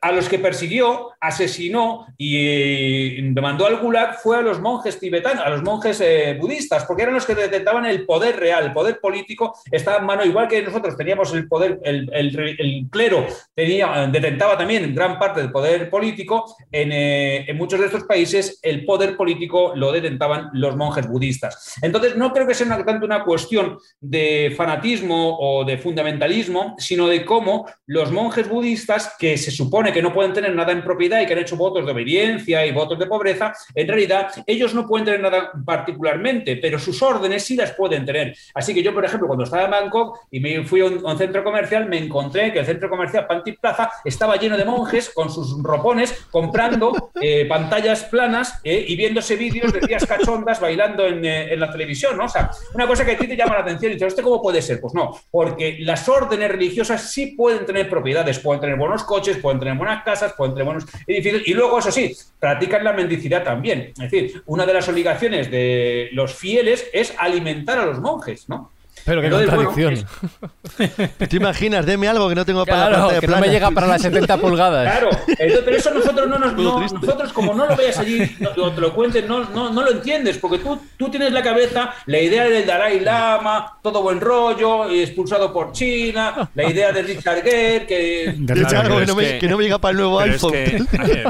a 0.00 0.12
los 0.12 0.28
que 0.28 0.38
persiguió, 0.38 1.10
asesinó 1.20 2.06
y 2.16 3.22
demandó 3.32 3.66
al 3.66 3.76
Gulag 3.76 4.18
fue 4.20 4.38
a 4.38 4.42
los 4.42 4.60
monjes 4.60 4.98
tibetanos, 4.98 5.44
a 5.44 5.50
los 5.50 5.62
monjes 5.62 6.00
eh, 6.00 6.36
budistas, 6.40 6.84
porque 6.84 7.02
eran 7.02 7.14
los 7.14 7.24
que 7.24 7.34
detentaban 7.34 7.86
el 7.86 8.04
poder 8.04 8.36
real, 8.36 8.66
el 8.66 8.72
poder 8.72 8.98
político 9.00 9.56
estaba 9.70 9.98
en 9.98 10.06
mano, 10.06 10.24
igual 10.24 10.48
que 10.48 10.62
nosotros 10.62 10.96
teníamos 10.96 11.32
el 11.32 11.46
poder, 11.46 11.78
el, 11.84 12.88
clero 12.90 13.26
tenía, 13.54 14.08
detentaba 14.10 14.58
también 14.58 14.94
gran 14.94 15.18
parte 15.18 15.40
del 15.40 15.52
poder 15.52 15.88
político, 15.90 16.56
eh, 16.72 17.44
en, 17.46 17.56
muchos 17.56 17.78
de 17.78 17.86
estos 17.86 18.04
países 18.04 18.58
el 18.62 18.84
poder 18.84 19.16
político 19.16 19.72
lo 19.76 19.92
detentaban 19.92 20.50
los 20.54 20.76
monjes 20.76 21.06
budistas. 21.08 21.78
Entonces, 21.82 22.16
no 22.16 22.32
creo 22.32 22.46
que 22.46 22.54
sea 22.54 22.84
tanto 22.84 23.06
una 23.06 23.24
cuestión 23.24 23.78
de 24.00 24.52
fanatismo 24.56 25.38
o 25.38 25.64
de 25.64 25.78
fundamentalismo, 25.78 26.74
sino 26.78 27.06
de 27.06 27.24
cómo 27.24 27.66
los 27.86 28.10
monjes 28.10 28.48
budistas, 28.48 29.14
que 29.18 29.36
se 29.36 29.50
supone 29.78 29.92
que 29.92 30.02
no 30.02 30.12
pueden 30.12 30.32
tener 30.32 30.52
nada 30.56 30.72
en 30.72 30.82
propiedad 30.82 31.20
y 31.20 31.26
que 31.26 31.34
han 31.34 31.38
hecho 31.38 31.56
votos 31.56 31.86
de 31.86 31.92
obediencia 31.92 32.66
y 32.66 32.72
votos 32.72 32.98
de 32.98 33.06
pobreza, 33.06 33.54
en 33.72 33.86
realidad 33.86 34.28
ellos 34.44 34.74
no 34.74 34.88
pueden 34.88 35.04
tener 35.04 35.20
nada 35.20 35.52
particularmente, 35.64 36.56
pero 36.56 36.80
sus 36.80 37.00
órdenes 37.00 37.44
sí 37.44 37.54
las 37.54 37.70
pueden 37.74 38.04
tener. 38.04 38.36
Así 38.54 38.74
que 38.74 38.82
yo, 38.82 38.92
por 38.92 39.04
ejemplo, 39.04 39.28
cuando 39.28 39.44
estaba 39.44 39.66
en 39.66 39.70
Bangkok 39.70 40.18
y 40.32 40.40
me 40.40 40.64
fui 40.64 40.80
a 40.80 40.86
un, 40.86 41.16
centro 41.16 41.44
comercial, 41.44 41.88
me 41.88 41.96
encontré 41.96 42.52
que 42.52 42.58
el 42.58 42.66
centro 42.66 42.90
comercial 42.90 43.28
Panty 43.28 43.52
Plaza 43.52 43.88
estaba 44.04 44.34
lleno 44.34 44.56
de 44.56 44.64
monjes 44.64 45.10
con 45.14 45.30
sus 45.30 45.62
ropones 45.62 46.26
comprando 46.32 47.10
eh, 47.20 47.46
pantallas 47.46 48.02
planas 48.02 48.58
eh, 48.64 48.84
y 48.88 48.96
viéndose 48.96 49.36
vídeos 49.36 49.72
de 49.72 49.78
tías 49.78 50.04
cachondas 50.06 50.58
bailando 50.58 51.06
en, 51.06 51.24
eh, 51.24 51.52
en, 51.52 51.60
la 51.60 51.70
televisión, 51.70 52.16
¿no? 52.16 52.24
O 52.24 52.28
sea, 52.28 52.50
una 52.74 52.88
cosa 52.88 53.04
que 53.04 53.12
a 53.12 53.16
ti 53.16 53.28
te 53.28 53.36
llama 53.36 53.54
la 53.54 53.60
atención 53.60 53.92
y 53.92 53.94
dices, 53.94 54.08
¿este 54.08 54.22
cómo 54.22 54.42
puede 54.42 54.60
ser? 54.60 54.80
Pues 54.80 54.92
no, 54.92 55.12
porque 55.30 55.76
las 55.82 56.08
órdenes 56.08 56.50
religiosas 56.50 57.12
sí 57.12 57.28
pueden 57.36 57.64
tener 57.64 57.88
propiedades, 57.88 58.40
pueden 58.40 58.60
tener 58.60 58.76
buenos 58.76 59.04
coches, 59.04 59.36
pueden 59.36 59.57
tener 59.58 59.76
buenas 59.76 60.02
casas, 60.04 60.34
pueden 60.34 60.54
tener 60.54 60.64
buenos 60.64 60.86
edificios 61.06 61.42
y 61.46 61.54
luego, 61.54 61.78
eso 61.78 61.90
sí, 61.90 62.16
practican 62.38 62.84
la 62.84 62.92
mendicidad 62.92 63.44
también. 63.44 63.92
Es 63.92 64.10
decir, 64.10 64.42
una 64.46 64.66
de 64.66 64.74
las 64.74 64.88
obligaciones 64.88 65.50
de 65.50 66.08
los 66.12 66.34
fieles 66.34 66.88
es 66.92 67.14
alimentar 67.18 67.78
a 67.78 67.86
los 67.86 68.00
monjes, 68.00 68.48
¿no? 68.48 68.72
Pero 69.08 69.22
qué 69.22 69.30
contradicción. 69.30 70.06
¿Te 71.18 71.36
imaginas? 71.36 71.86
Deme 71.86 72.08
algo 72.08 72.28
que 72.28 72.34
no 72.34 72.44
tengo 72.44 72.66
para 72.66 72.90
la 72.90 73.12
de 73.14 73.20
que 73.20 73.26
no 73.26 73.38
me 73.38 73.48
llega 73.48 73.70
para 73.70 73.86
las 73.86 74.02
70 74.02 74.36
pulgadas. 74.36 74.84
Claro, 74.84 75.10
pero 75.64 75.76
eso 75.76 75.94
nosotros 75.94 76.28
no 76.28 76.38
nos, 76.38 76.92
nosotros 76.92 77.32
como 77.32 77.54
no 77.54 77.66
lo 77.66 77.74
veas 77.74 77.98
allí, 77.98 78.20
no, 78.38 78.72
te 78.72 78.80
lo 78.80 78.94
cuentes, 78.94 79.26
no, 79.26 79.44
no, 79.50 79.72
no, 79.72 79.82
lo 79.82 79.92
entiendes, 79.92 80.36
porque 80.36 80.58
tú, 80.58 80.78
tú 80.98 81.08
tienes 81.10 81.32
la 81.32 81.42
cabeza 81.42 81.94
la 82.06 82.18
idea 82.20 82.44
del 82.44 82.66
Dalai 82.66 83.00
Lama, 83.00 83.78
todo 83.82 84.02
buen 84.02 84.20
rollo, 84.20 84.90
expulsado 84.90 85.52
por 85.52 85.72
China, 85.72 86.50
la 86.54 86.70
idea 86.70 86.92
de 86.92 87.02
Richard 87.02 87.42
Gere, 87.42 87.86
que... 87.86 88.36
algo 88.76 88.98
que 88.98 89.06
no, 89.06 89.14
me, 89.14 89.38
que, 89.38 89.48
no 89.48 89.56
me 89.56 89.64
llega 89.64 89.78
para 89.78 89.92
el 89.92 89.98
nuevo 89.98 90.20
iPhone. 90.20 90.52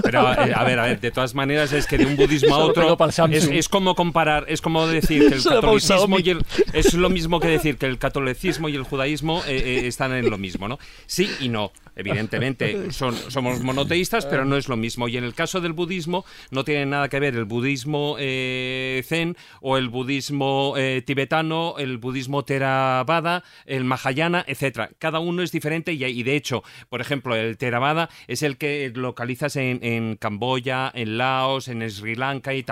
pero 0.03 0.33
eh, 0.33 0.53
a 0.55 0.65
ver, 0.65 0.79
a 0.81 0.87
ver, 0.87 1.01
de 1.01 1.11
todas 1.13 1.35
maneras 1.35 1.73
es 1.73 1.87
que 1.87 1.97
de 1.97 2.07
un 2.07 2.17
budismo 2.17 2.57
a 2.57 2.59
otro 2.59 2.97
es, 3.31 3.49
es, 3.49 3.69
como 3.69 3.95
comparar, 3.95 4.47
es 4.49 4.61
como 4.61 4.87
decir 4.89 5.29
que 5.29 5.37
el 5.37 5.45
catolicismo 5.45 6.19
y 6.19 6.31
el, 6.31 6.45
es 6.73 6.95
lo 6.95 7.09
mismo 7.09 7.39
que 7.39 7.49
decir 7.49 7.68
que 7.77 7.87
el 7.87 7.99
catolicismo 7.99 8.69
y 8.69 8.77
el 8.77 8.83
judaísmo 8.83 9.43
eh, 9.47 9.57
eh, 9.57 9.87
están 9.87 10.13
en 10.13 10.31
lo 10.31 10.39
mismo, 10.39 10.69
¿no? 10.69 10.79
Sí 11.07 11.31
y 11.41 11.49
no. 11.49 11.73
Evidentemente, 11.97 12.93
somos 12.93 13.61
monoteístas, 13.61 14.25
pero 14.25 14.45
no 14.45 14.57
es 14.57 14.69
lo 14.69 14.77
mismo. 14.77 15.09
Y 15.09 15.17
en 15.17 15.25
el 15.25 15.35
caso 15.35 15.61
del 15.61 15.73
budismo, 15.73 16.25
no 16.53 16.63
tiene 16.65 16.87
nada 16.87 17.09
que 17.09 17.19
ver 17.19 17.35
el 17.35 17.45
budismo 17.45 18.15
eh, 18.21 19.03
zen 19.05 19.37
o 19.61 19.77
el 19.77 19.89
budismo 19.89 20.75
tibetano, 21.05 21.75
el 21.79 21.99
budismo 21.99 22.45
theravada, 22.45 23.43
el 23.67 23.83
mahayana, 23.83 24.45
etcétera. 24.47 24.91
Cada 25.01 25.19
uno 25.19 25.43
es 25.43 25.51
diferente 25.51 25.93
y, 25.93 26.23
de 26.23 26.37
hecho, 26.37 26.63
por 26.89 27.01
ejemplo, 27.01 27.35
el 27.35 27.59
theravada 27.59 28.11
es 28.29 28.45
el 28.45 28.59
que 28.59 28.93
localizas 28.95 29.57
en, 29.57 29.81
en 29.83 30.15
Camboya, 30.15 30.93
en 30.95 31.19
Laos, 31.19 31.67
en 31.67 31.89
Sri 31.91 32.15
Lanka 32.15 32.55
y 32.55 32.65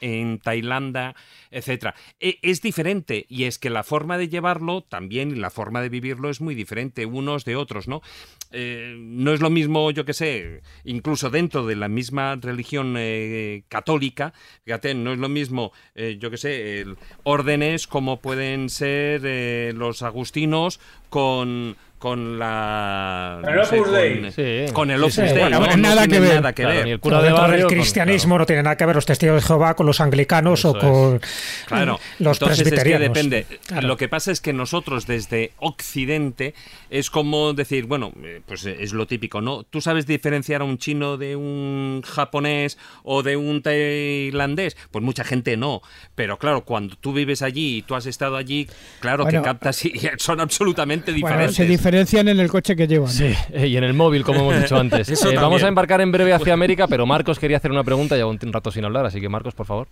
en 0.00 0.38
Tailandia, 0.38 1.14
etcétera. 1.50 1.94
E, 2.20 2.38
es 2.42 2.60
diferente 2.62 3.26
y 3.28 3.44
es 3.44 3.58
que 3.58 3.70
la 3.70 3.84
forma 3.84 4.18
de 4.18 4.28
llevarlo 4.28 4.82
también 4.82 5.30
y 5.30 5.36
la 5.36 5.50
forma 5.50 5.82
de 5.82 5.88
vivirlo 5.88 6.30
es 6.30 6.40
muy 6.40 6.54
diferente 6.54 7.06
unos 7.06 7.44
de 7.44 7.56
otros, 7.56 7.88
¿no? 7.88 8.02
Eh, 8.50 8.94
no 8.98 9.32
es 9.32 9.40
lo 9.40 9.50
mismo, 9.50 9.90
yo 9.90 10.04
que 10.04 10.14
sé, 10.14 10.62
incluso 10.84 11.28
dentro 11.28 11.66
de 11.66 11.76
la 11.76 11.88
misma 11.88 12.36
religión 12.36 12.94
eh, 12.96 13.64
católica, 13.68 14.32
fíjate, 14.64 14.94
no 14.94 15.12
es 15.12 15.18
lo 15.18 15.28
mismo, 15.28 15.72
eh, 15.94 16.16
yo 16.18 16.30
que 16.30 16.38
sé, 16.38 16.84
órdenes 17.24 17.86
como 17.86 18.20
pueden 18.20 18.70
ser 18.70 19.74
los 19.74 20.02
agustinos 20.02 20.80
con 21.10 21.76
con 21.98 22.38
la 22.38 23.40
con 23.42 23.52
el 23.52 23.60
Opus 23.60 23.92
Dei. 23.92 24.72
con, 24.72 24.90
el 24.90 25.02
Opus 25.02 25.16
Dei 25.16 25.50
no, 25.50 25.76
nada, 25.76 26.06
que 26.06 26.20
ver. 26.20 26.34
nada 26.36 26.52
que 26.52 26.64
ver. 26.64 26.86
el 26.86 27.00
cura 27.00 27.20
de 27.20 27.32
barrio, 27.32 27.66
el 27.66 27.74
cristianismo 27.74 28.38
no 28.38 28.46
tiene 28.46 28.62
nada 28.62 28.76
que 28.76 28.86
ver. 28.86 28.94
Los 28.94 29.06
testigos 29.06 29.42
de 29.42 29.46
Jehová 29.46 29.74
con 29.74 29.86
los 29.86 30.00
anglicanos 30.00 30.64
o 30.64 30.78
con 30.78 31.20
claro. 31.66 31.98
los 32.20 32.36
Entonces 32.36 32.62
presbiterianos 32.62 33.02
es 33.02 33.22
que 33.22 33.28
depende. 33.28 33.86
Lo 33.86 33.96
que 33.96 34.08
pasa 34.08 34.30
es 34.30 34.40
que 34.40 34.52
nosotros 34.52 35.06
desde 35.06 35.52
Occidente 35.58 36.54
es 36.90 37.10
como 37.10 37.52
decir 37.52 37.86
bueno 37.86 38.12
eh, 38.22 38.40
pues 38.46 38.64
es 38.64 38.92
lo 38.92 39.06
típico 39.06 39.40
no 39.40 39.64
tú 39.64 39.80
sabes 39.80 40.06
diferenciar 40.06 40.62
a 40.62 40.64
un 40.64 40.78
chino 40.78 41.16
de 41.16 41.36
un 41.36 42.02
japonés 42.06 42.78
o 43.02 43.22
de 43.22 43.36
un 43.36 43.62
tailandés 43.62 44.76
pues 44.90 45.04
mucha 45.04 45.24
gente 45.24 45.56
no. 45.56 45.82
Pero 46.14 46.38
claro 46.38 46.64
cuando 46.64 46.96
tú 46.96 47.12
vives 47.12 47.42
allí 47.42 47.78
y 47.78 47.82
tú 47.82 47.96
has 47.96 48.06
estado 48.06 48.36
allí 48.36 48.68
claro 49.00 49.26
que 49.26 49.42
captas 49.42 49.84
y 49.84 49.92
son 50.18 50.40
absolutamente 50.40 51.12
diferentes 51.12 51.58
diferencian 51.88 52.28
en 52.28 52.38
el 52.38 52.50
coche 52.50 52.76
que 52.76 52.86
llevan. 52.86 53.08
Sí, 53.08 53.34
y 53.54 53.76
en 53.76 53.84
el 53.84 53.94
móvil, 53.94 54.22
como 54.22 54.40
hemos 54.40 54.62
dicho 54.62 54.76
antes. 54.76 55.08
Eh, 55.28 55.34
vamos 55.34 55.62
a 55.62 55.68
embarcar 55.68 56.00
en 56.00 56.12
breve 56.12 56.32
hacia 56.32 56.54
América, 56.54 56.86
pero 56.86 57.04
Marcos 57.04 57.38
quería 57.38 57.58
hacer 57.58 57.70
una 57.70 57.84
pregunta, 57.84 58.16
lleva 58.16 58.30
un 58.30 58.38
rato 58.38 58.70
sin 58.70 58.84
hablar, 58.84 59.04
así 59.04 59.20
que 59.20 59.28
Marcos, 59.28 59.54
por 59.54 59.66
favor. 59.66 59.88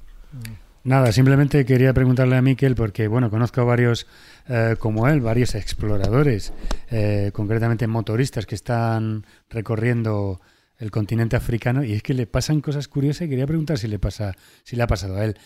Nada, 0.84 1.12
simplemente 1.12 1.64
quería 1.66 1.92
preguntarle 1.92 2.36
a 2.36 2.42
Miquel, 2.42 2.74
porque 2.74 3.06
bueno, 3.08 3.28
conozco 3.28 3.60
a 3.60 3.64
varios 3.64 4.06
eh, 4.48 4.76
como 4.78 5.08
él, 5.08 5.20
varios 5.20 5.54
exploradores, 5.54 6.52
eh, 6.90 7.30
concretamente 7.32 7.86
motoristas 7.86 8.46
que 8.46 8.54
están 8.54 9.26
recorriendo 9.50 10.40
el 10.78 10.90
continente 10.90 11.36
africano 11.36 11.84
y 11.84 11.92
es 11.94 12.02
que 12.02 12.14
le 12.14 12.26
pasan 12.26 12.60
cosas 12.60 12.88
curiosas 12.88 13.26
y 13.26 13.30
quería 13.30 13.46
preguntar 13.46 13.78
si 13.78 13.88
le 13.88 13.98
pasa 13.98 14.34
si 14.62 14.76
le 14.76 14.82
ha 14.82 14.86
pasado 14.86 15.16
a 15.16 15.24
él. 15.24 15.36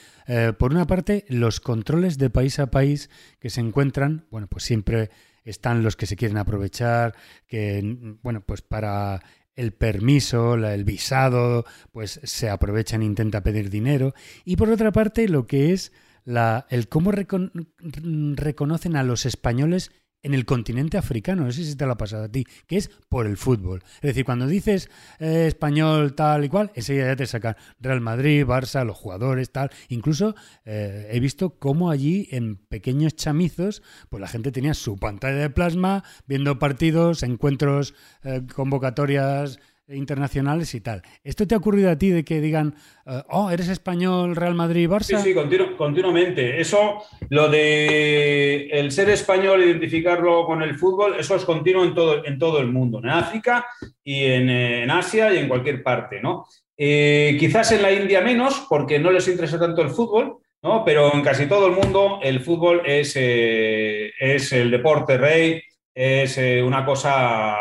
por 0.59 0.73
una 0.73 0.87
parte, 0.87 1.25
los 1.29 1.61
controles 1.61 2.19
de 2.19 2.31
país 2.31 2.59
a 2.59 2.71
país 2.71 3.11
que 3.41 3.51
se 3.51 3.61
encuentran, 3.61 4.27
bueno, 4.31 4.47
pues 4.49 4.65
siempre 4.65 5.11
están 5.45 5.83
los 5.83 5.97
que 5.97 6.07
se 6.07 6.17
quieren 6.17 6.39
aprovechar, 6.39 7.15
que, 7.47 8.17
bueno, 8.23 8.43
pues 8.43 8.63
para 8.63 9.23
el 9.55 9.73
permiso, 9.73 10.55
el 10.55 10.85
visado, 10.85 11.65
pues 11.93 12.21
se 12.23 12.49
aprovechan 12.49 13.03
e 13.03 13.07
intenta 13.07 13.43
pedir 13.43 13.71
dinero. 13.71 14.15
Y 14.45 14.57
por 14.57 14.71
otra 14.71 14.93
parte, 14.93 15.29
lo 15.29 15.47
que 15.47 15.73
es 15.73 15.93
la, 16.25 16.67
el 16.71 16.89
cómo 16.89 17.13
reconocen 17.13 18.97
a 18.97 19.03
los 19.03 19.27
españoles 19.27 19.93
en 20.23 20.35
el 20.35 20.45
continente 20.45 20.99
africano, 20.99 21.45
no 21.45 21.53
sé 21.53 21.65
si 21.65 21.77
te 21.77 21.87
lo 21.87 21.93
ha 21.93 21.97
pasado 21.97 22.25
a 22.25 22.29
ti, 22.29 22.45
que 22.67 22.77
es 22.77 22.91
por 23.09 23.27
el 23.27 23.37
fútbol. 23.37 23.83
Es 23.97 24.03
decir, 24.03 24.25
cuando 24.25 24.47
dices 24.47 24.91
eh, 25.19 25.47
español 25.47 26.15
tal 26.15 26.45
y 26.45 26.49
cual, 26.49 26.71
enseguida 26.75 27.07
ya 27.07 27.17
te 27.17 27.27
sacan 27.27 27.57
Real 27.81 28.01
Madrid, 28.01 28.45
Barça, 28.45 28.85
los 28.85 28.97
jugadores, 28.97 29.51
tal. 29.51 29.71
Incluso 29.89 30.35
eh, 30.65 31.09
he 31.11 31.21
visto 31.21 31.59
cómo 31.59 31.91
allí 31.91 32.29
en 32.31 32.57
pequeños 32.57 33.15
chamizos, 33.17 33.83
pues 34.09 34.21
la 34.21 34.29
gente 34.29 34.53
tenía 34.53 34.75
su 34.75 34.99
pantalla 34.99 35.39
de 35.39 35.51
plasma, 35.51 36.05
viendo 36.27 36.59
partidos, 36.59 37.23
encuentros, 37.23 37.95
eh, 38.23 38.43
convocatorias 38.55 39.59
internacionales 39.93 40.75
y 40.75 40.81
tal. 40.81 41.03
¿Esto 41.25 41.47
te 41.47 41.55
ha 41.55 41.59
ocurrido 41.59 41.91
a 41.91 41.97
ti 41.97 42.11
de 42.11 42.25
que 42.25 42.41
digan, 42.41 42.75
eh, 43.07 43.23
oh, 43.31 43.51
eres 43.51 43.69
español, 43.69 44.37
Real 44.37 44.55
Madrid, 44.55 44.89
Barça? 44.89 45.19
Sí, 45.21 45.33
sí, 45.33 45.35
continuamente. 45.77 46.61
Eso, 46.61 47.03
lo 47.29 47.49
de 47.49 48.69
el 48.71 48.93
ser 48.93 49.11
español, 49.11 49.63
identificarlo 49.63 50.45
con 50.47 50.63
el 50.63 50.77
fútbol, 50.77 51.17
eso 51.19 51.35
es 51.37 51.45
continuo 51.45 51.85
en 51.85 51.95
todo, 51.95 52.25
en 52.25 52.39
todo 52.39 52.61
el 52.61 52.69
mundo, 52.69 52.99
en 52.99 53.11
África 53.11 53.67
y 54.05 54.25
en, 54.25 54.91
Asia 54.91 55.33
y 55.33 55.39
en 55.39 55.49
cualquier 55.49 55.83
parte, 55.83 56.21
¿no? 56.21 56.47
Eh, 56.77 57.37
quizás 57.39 57.73
en 57.73 57.83
la 57.83 57.93
India 57.93 58.21
menos, 58.21 58.67
porque 58.69 58.99
no 58.99 59.11
les 59.11 59.29
interesa 59.29 59.59
tanto 59.59 59.83
el 59.83 59.91
fútbol, 59.91 60.39
¿no? 60.63 60.85
Pero 60.85 61.13
en 61.15 61.23
casi 61.23 61.47
todo 61.47 61.67
el 61.67 61.73
mundo 61.73 62.21
el 62.23 62.41
fútbol 62.41 62.83
es, 62.85 63.15
eh, 63.17 64.13
es 64.19 64.53
el 64.53 64.71
deporte 64.71 65.19
rey, 65.19 65.63
es 65.93 66.39
una 66.65 66.85
cosa 66.87 67.57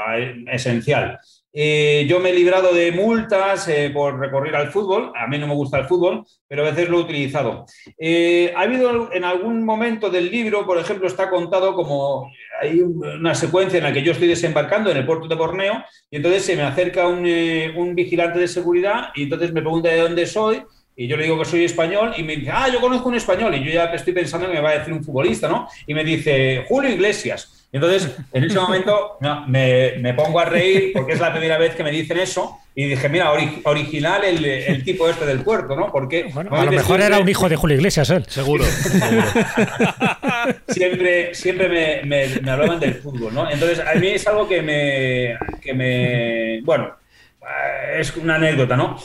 esencial. 0.47 1.19
Eh, 1.51 2.05
yo 2.07 2.19
me 2.19 2.29
he 2.29 2.33
librado 2.33 2.73
de 2.73 2.91
multas 2.91 3.67
eh, 3.67 3.89
por 3.93 4.19
recorrer 4.19 4.55
al 4.55 4.71
fútbol. 4.71 5.11
A 5.15 5.27
mí 5.27 5.37
no 5.37 5.47
me 5.47 5.55
gusta 5.55 5.79
el 5.79 5.85
fútbol, 5.85 6.23
pero 6.47 6.61
a 6.61 6.69
veces 6.69 6.89
lo 6.89 6.99
he 6.99 7.01
utilizado. 7.01 7.65
Eh, 7.97 8.53
ha 8.55 8.61
habido 8.61 9.11
en 9.11 9.23
algún 9.23 9.63
momento 9.63 10.09
del 10.09 10.29
libro, 10.29 10.65
por 10.65 10.77
ejemplo, 10.77 11.07
está 11.07 11.29
contado 11.29 11.73
como 11.73 12.31
hay 12.61 12.81
una 12.81 13.33
secuencia 13.33 13.77
en 13.77 13.85
la 13.85 13.93
que 13.93 14.03
yo 14.03 14.11
estoy 14.11 14.27
desembarcando 14.27 14.91
en 14.91 14.97
el 14.97 15.05
puerto 15.05 15.27
de 15.27 15.35
Borneo 15.35 15.83
y 16.11 16.17
entonces 16.17 16.43
se 16.43 16.55
me 16.55 16.63
acerca 16.63 17.07
un, 17.07 17.25
un 17.77 17.95
vigilante 17.95 18.37
de 18.37 18.47
seguridad 18.47 19.09
y 19.15 19.23
entonces 19.23 19.53
me 19.53 19.61
pregunta 19.61 19.89
de 19.89 20.01
dónde 20.01 20.25
soy 20.25 20.61
y 20.99 21.07
yo 21.07 21.15
le 21.15 21.23
digo 21.23 21.39
que 21.39 21.45
soy 21.45 21.63
español 21.63 22.13
y 22.17 22.23
me 22.23 22.35
dice, 22.35 22.51
ah, 22.53 22.67
yo 22.67 22.81
conozco 22.81 23.07
un 23.07 23.15
español 23.15 23.55
y 23.55 23.63
yo 23.63 23.71
ya 23.71 23.85
estoy 23.85 24.11
pensando 24.11 24.47
que 24.47 24.55
me 24.55 24.59
va 24.59 24.71
a 24.71 24.79
decir 24.79 24.93
un 24.93 25.01
futbolista, 25.01 25.47
¿no? 25.47 25.69
Y 25.87 25.93
me 25.93 26.03
dice, 26.03 26.65
Julio 26.67 26.91
Iglesias. 26.91 27.58
Entonces, 27.71 28.17
en 28.33 28.45
ese 28.45 28.59
momento 28.59 29.19
me, 29.47 30.13
pongo 30.15 30.39
a 30.39 30.45
reír 30.45 30.91
porque 30.93 31.13
es 31.13 31.19
la 31.19 31.31
primera 31.31 31.59
vez 31.59 31.75
que 31.75 31.83
me 31.83 31.91
dicen 31.91 32.17
eso 32.17 32.57
y 32.73 32.85
dije, 32.85 33.09
mira, 33.09 33.31
original 33.63 34.23
el, 34.23 34.83
tipo 34.83 35.07
este 35.07 35.23
del 35.25 35.41
puerto, 35.41 35.75
¿no? 35.75 35.91
Porque 35.91 36.31
a 36.33 36.65
lo 36.65 36.71
mejor 36.71 37.01
era 37.01 37.19
un 37.19 37.29
hijo 37.29 37.47
de 37.47 37.55
Julio 37.55 37.77
Iglesias, 37.77 38.09
él. 38.09 38.25
Seguro. 38.27 38.65
siempre 40.67 41.35
siempre 41.35 42.01
me, 42.05 42.23
hablaban 42.49 42.79
del 42.79 42.95
fútbol, 42.95 43.35
¿no? 43.35 43.47
Entonces, 43.49 43.79
a 43.79 43.93
mí 43.95 44.07
es 44.07 44.25
algo 44.27 44.47
que 44.47 44.61
me, 44.63 45.37
que 45.61 45.73
me 45.73 46.61
bueno, 46.63 46.95
es 47.97 48.15
una 48.15 48.35
anécdota, 48.35 48.75
¿no? 48.77 48.97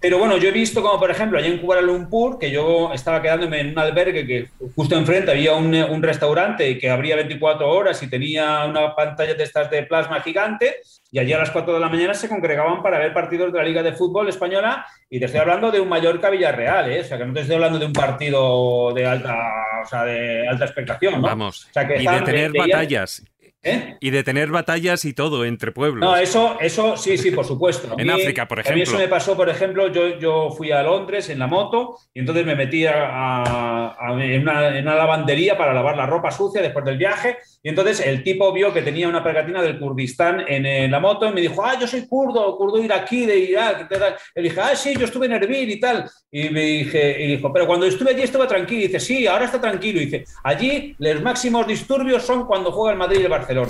Pero 0.00 0.18
bueno, 0.18 0.36
yo 0.36 0.48
he 0.48 0.52
visto 0.52 0.82
como, 0.82 0.98
por 0.98 1.10
ejemplo, 1.10 1.38
allá 1.38 1.48
en 1.48 1.58
Kuala 1.58 1.80
Lumpur, 1.82 2.38
que 2.38 2.50
yo 2.50 2.92
estaba 2.92 3.22
quedándome 3.22 3.60
en 3.60 3.70
un 3.70 3.78
albergue 3.78 4.26
que 4.26 4.48
justo 4.74 4.96
enfrente 4.96 5.30
había 5.30 5.54
un, 5.54 5.74
un 5.74 6.02
restaurante 6.02 6.78
que 6.78 6.90
abría 6.90 7.16
24 7.16 7.68
horas 7.68 8.02
y 8.02 8.08
tenía 8.10 8.64
una 8.66 8.94
pantalla 8.94 9.34
de 9.34 9.42
estas 9.44 9.70
de 9.70 9.82
plasma 9.84 10.20
gigante, 10.20 10.76
y 11.12 11.18
allí 11.18 11.32
a 11.32 11.38
las 11.38 11.50
4 11.50 11.74
de 11.74 11.80
la 11.80 11.88
mañana 11.88 12.14
se 12.14 12.28
congregaban 12.28 12.82
para 12.82 12.98
ver 12.98 13.12
partidos 13.12 13.52
de 13.52 13.58
la 13.58 13.64
Liga 13.64 13.82
de 13.82 13.92
Fútbol 13.92 14.28
Española, 14.28 14.86
y 15.08 15.18
te 15.18 15.24
estoy 15.26 15.40
hablando 15.40 15.70
de 15.70 15.80
un 15.80 15.88
Mallorca-Villarreal, 15.88 16.92
¿eh? 16.92 17.00
O 17.00 17.04
sea, 17.04 17.18
que 17.18 17.24
no 17.26 17.32
te 17.32 17.40
estoy 17.40 17.56
hablando 17.56 17.78
de 17.78 17.86
un 17.86 17.92
partido 17.92 18.92
de 18.94 19.06
alta, 19.06 19.36
o 19.82 19.86
sea, 19.86 20.04
de 20.04 20.46
alta 20.46 20.64
expectación, 20.66 21.14
¿no? 21.14 21.22
Vamos. 21.22 21.66
O 21.70 21.72
sea, 21.72 21.86
que 21.88 22.00
y 22.02 22.06
de 22.06 22.20
tener 22.22 22.52
veían- 22.52 22.68
batallas. 22.70 23.24
¿Eh? 23.62 23.98
Y 24.00 24.08
de 24.08 24.24
tener 24.24 24.48
batallas 24.50 25.04
y 25.04 25.12
todo 25.12 25.44
entre 25.44 25.70
pueblos. 25.70 26.00
No, 26.00 26.16
eso, 26.16 26.56
eso 26.60 26.96
sí, 26.96 27.18
sí, 27.18 27.30
por 27.30 27.44
supuesto. 27.44 27.94
En 27.98 28.06
mí- 28.06 28.12
África, 28.12 28.48
por 28.48 28.60
A 28.60 28.62
mí 28.62 28.68
eso 28.80 28.92
ejemplo. 28.92 28.98
me 29.00 29.08
pasó, 29.08 29.36
por 29.36 29.50
ejemplo, 29.50 29.88
yo, 29.92 30.18
yo 30.18 30.50
fui 30.50 30.72
a 30.72 30.82
Londres 30.82 31.28
en 31.28 31.38
la 31.38 31.46
moto 31.46 31.98
y 32.14 32.20
entonces 32.20 32.46
me 32.46 32.54
metí 32.54 32.86
a, 32.86 32.94
a- 33.06 33.96
a- 34.00 34.24
en, 34.24 34.40
una, 34.42 34.68
en 34.78 34.84
una 34.86 34.94
lavandería 34.94 35.58
para 35.58 35.74
lavar 35.74 35.94
la 35.96 36.06
ropa 36.06 36.30
sucia 36.30 36.62
después 36.62 36.86
del 36.86 36.96
viaje 36.96 37.36
y 37.62 37.68
entonces 37.68 38.00
el 38.00 38.22
tipo 38.24 38.50
vio 38.50 38.72
que 38.72 38.80
tenía 38.80 39.06
una 39.08 39.22
pegatina 39.22 39.60
del 39.60 39.78
Kurdistán 39.78 40.42
en, 40.48 40.64
eh, 40.64 40.88
la 40.88 40.98
moto 40.98 41.28
y 41.28 41.32
me 41.34 41.42
dijo, 41.42 41.62
ah, 41.62 41.78
yo 41.78 41.86
soy 41.86 42.06
kurdo, 42.08 42.56
kurdo 42.56 42.82
iraquí 42.82 43.26
de 43.26 43.38
Irak. 43.40 43.90
Le 44.36 44.42
dije, 44.42 44.58
ah, 44.58 44.74
sí, 44.74 44.94
yo 44.98 45.04
estuve 45.04 45.26
en 45.26 45.32
Erbil 45.32 45.68
y 45.70 45.78
tal. 45.78 46.08
Y 46.32 46.48
me 46.48 46.62
dije, 46.62 47.22
y 47.22 47.26
dijo, 47.36 47.52
pero 47.52 47.66
cuando 47.66 47.84
estuve 47.84 48.12
allí 48.12 48.22
estaba 48.22 48.46
tranquilo. 48.48 48.80
Y 48.80 48.86
dice, 48.86 49.00
sí, 49.00 49.26
ahora 49.26 49.44
está 49.44 49.60
tranquilo. 49.60 50.00
Y 50.00 50.06
dice, 50.06 50.24
allí 50.44 50.94
los 50.98 51.20
máximos 51.20 51.66
disturbios 51.66 52.22
son 52.22 52.46
cuando 52.46 52.72
juega 52.72 52.92
el 52.92 52.98
Madrid 52.98 53.18
y 53.20 53.24
el 53.24 53.28
Barcelona. 53.28 53.49
Me 53.50 53.56
lo 53.56 53.64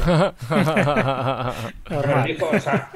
dijo, 2.27 2.51
o 2.53 2.61
sea, 2.61 2.91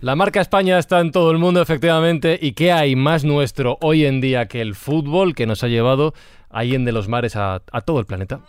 La 0.00 0.16
marca 0.16 0.40
España 0.40 0.78
está 0.78 1.00
en 1.00 1.12
todo 1.12 1.30
el 1.30 1.36
mundo, 1.38 1.60
efectivamente. 1.60 2.38
¿Y 2.40 2.52
qué 2.52 2.72
hay 2.72 2.96
más 2.96 3.22
nuestro 3.24 3.76
hoy 3.82 4.06
en 4.06 4.22
día 4.22 4.46
que 4.46 4.62
el 4.62 4.74
fútbol 4.74 5.34
que 5.34 5.46
nos 5.46 5.62
ha 5.62 5.68
llevado 5.68 6.14
ahí 6.48 6.74
en 6.74 6.86
de 6.86 6.92
los 6.92 7.06
mares 7.08 7.36
a, 7.36 7.60
a 7.70 7.80
todo 7.82 8.00
el 8.00 8.06
planeta? 8.06 8.40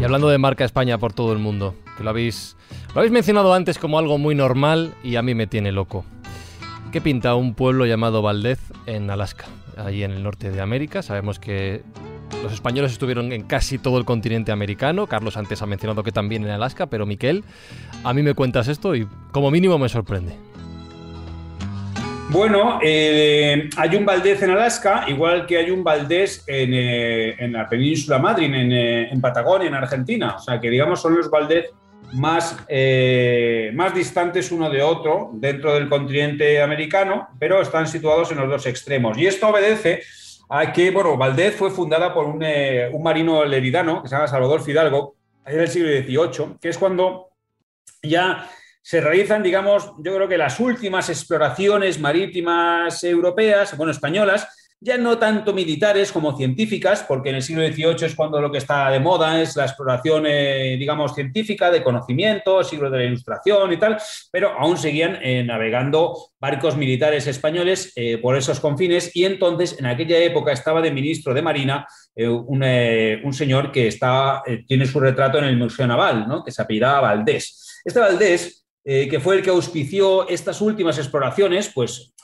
Y 0.00 0.04
hablando 0.04 0.28
de 0.28 0.38
marca 0.38 0.64
España 0.64 0.96
por 0.96 1.12
todo 1.12 1.34
el 1.34 1.38
mundo, 1.38 1.74
que 1.98 2.04
lo 2.04 2.10
habéis, 2.10 2.56
lo 2.94 3.00
habéis 3.00 3.12
mencionado 3.12 3.52
antes 3.52 3.78
como 3.78 3.98
algo 3.98 4.16
muy 4.16 4.34
normal 4.34 4.94
y 5.02 5.16
a 5.16 5.22
mí 5.22 5.34
me 5.34 5.46
tiene 5.46 5.70
loco. 5.70 6.06
¿Qué 6.94 7.00
pinta 7.00 7.34
un 7.34 7.54
pueblo 7.54 7.86
llamado 7.86 8.22
Valdez 8.22 8.60
en 8.86 9.10
Alaska, 9.10 9.46
ahí 9.76 10.04
en 10.04 10.12
el 10.12 10.22
norte 10.22 10.52
de 10.52 10.60
América? 10.60 11.02
Sabemos 11.02 11.40
que 11.40 11.82
los 12.40 12.52
españoles 12.52 12.92
estuvieron 12.92 13.32
en 13.32 13.42
casi 13.42 13.78
todo 13.78 13.98
el 13.98 14.04
continente 14.04 14.52
americano. 14.52 15.08
Carlos 15.08 15.36
antes 15.36 15.60
ha 15.60 15.66
mencionado 15.66 16.04
que 16.04 16.12
también 16.12 16.44
en 16.44 16.50
Alaska, 16.50 16.86
pero 16.86 17.04
Miquel, 17.04 17.42
a 18.04 18.14
mí 18.14 18.22
me 18.22 18.34
cuentas 18.34 18.68
esto 18.68 18.94
y 18.94 19.08
como 19.32 19.50
mínimo 19.50 19.76
me 19.76 19.88
sorprende. 19.88 20.36
Bueno, 22.28 22.78
eh, 22.80 23.68
hay 23.76 23.96
un 23.96 24.06
Valdés 24.06 24.40
en 24.44 24.50
Alaska, 24.50 25.06
igual 25.08 25.46
que 25.46 25.58
hay 25.58 25.72
un 25.72 25.82
Valdés 25.82 26.44
en, 26.46 26.74
eh, 26.74 27.34
en 27.40 27.54
la 27.54 27.68
península 27.68 28.20
Madryn, 28.20 28.54
en, 28.54 28.70
eh, 28.70 29.08
en 29.10 29.20
Patagonia, 29.20 29.66
en 29.66 29.74
Argentina. 29.74 30.36
O 30.36 30.38
sea, 30.38 30.60
que 30.60 30.70
digamos 30.70 31.02
son 31.02 31.16
los 31.16 31.28
Valdés 31.28 31.72
más, 32.12 32.56
eh, 32.68 33.70
más 33.74 33.94
distantes 33.94 34.52
uno 34.52 34.70
de 34.70 34.82
otro 34.82 35.30
dentro 35.34 35.74
del 35.74 35.88
continente 35.88 36.62
americano, 36.62 37.28
pero 37.38 37.60
están 37.60 37.86
situados 37.86 38.30
en 38.30 38.38
los 38.38 38.48
dos 38.48 38.66
extremos. 38.66 39.18
Y 39.18 39.26
esto 39.26 39.48
obedece 39.48 40.02
a 40.48 40.72
que, 40.72 40.90
bueno, 40.90 41.16
Valdez 41.16 41.56
fue 41.56 41.70
fundada 41.70 42.12
por 42.12 42.26
un, 42.26 42.42
eh, 42.42 42.88
un 42.92 43.02
marino 43.02 43.44
leridano 43.44 44.02
que 44.02 44.08
se 44.08 44.14
llama 44.14 44.28
Salvador 44.28 44.62
Fidalgo, 44.62 45.16
en 45.46 45.60
el 45.60 45.68
siglo 45.68 45.88
XVIII, 45.88 46.56
que 46.60 46.68
es 46.68 46.78
cuando 46.78 47.30
ya 48.02 48.48
se 48.80 49.00
realizan, 49.00 49.42
digamos, 49.42 49.92
yo 49.98 50.14
creo 50.14 50.28
que 50.28 50.36
las 50.36 50.60
últimas 50.60 51.08
exploraciones 51.08 51.98
marítimas 51.98 53.02
europeas, 53.02 53.76
bueno, 53.76 53.90
españolas, 53.90 54.63
ya 54.84 54.98
no 54.98 55.16
tanto 55.16 55.54
militares 55.54 56.12
como 56.12 56.36
científicas, 56.36 57.02
porque 57.08 57.30
en 57.30 57.36
el 57.36 57.42
siglo 57.42 57.66
XVIII 57.66 58.04
es 58.04 58.14
cuando 58.14 58.38
lo 58.38 58.52
que 58.52 58.58
está 58.58 58.90
de 58.90 59.00
moda 59.00 59.40
es 59.40 59.56
la 59.56 59.64
exploración, 59.64 60.24
eh, 60.26 60.76
digamos, 60.78 61.14
científica, 61.14 61.70
de 61.70 61.82
conocimiento, 61.82 62.62
siglo 62.62 62.90
de 62.90 62.98
la 62.98 63.04
Ilustración 63.04 63.72
y 63.72 63.78
tal, 63.78 63.96
pero 64.30 64.50
aún 64.58 64.76
seguían 64.76 65.18
eh, 65.22 65.42
navegando 65.42 66.14
barcos 66.38 66.76
militares 66.76 67.26
españoles 67.26 67.92
eh, 67.96 68.18
por 68.18 68.36
esos 68.36 68.60
confines 68.60 69.10
y 69.16 69.24
entonces 69.24 69.78
en 69.78 69.86
aquella 69.86 70.18
época 70.18 70.52
estaba 70.52 70.82
de 70.82 70.92
ministro 70.92 71.32
de 71.32 71.40
Marina 71.40 71.86
un, 72.16 73.32
señor 73.32 73.72
que 73.72 73.88
está, 73.88 74.42
tiene 74.68 74.86
su 74.86 75.00
retrato 75.00 75.38
en 75.38 75.44
el 75.44 75.56
Museo 75.56 75.86
Naval, 75.86 76.28
¿no? 76.28 76.44
que 76.44 76.52
se 76.52 76.62
apellidaba 76.62 77.00
Valdés. 77.00 77.80
Este 77.84 77.98
Valdés 77.98 78.63
eh, 78.84 79.08
que 79.08 79.20
fue 79.20 79.36
el 79.36 79.42
que 79.42 79.50
auspició 79.50 80.28
estas 80.28 80.60
últimas 80.60 80.98
exploraciones, 80.98 81.70
pues 81.74 82.14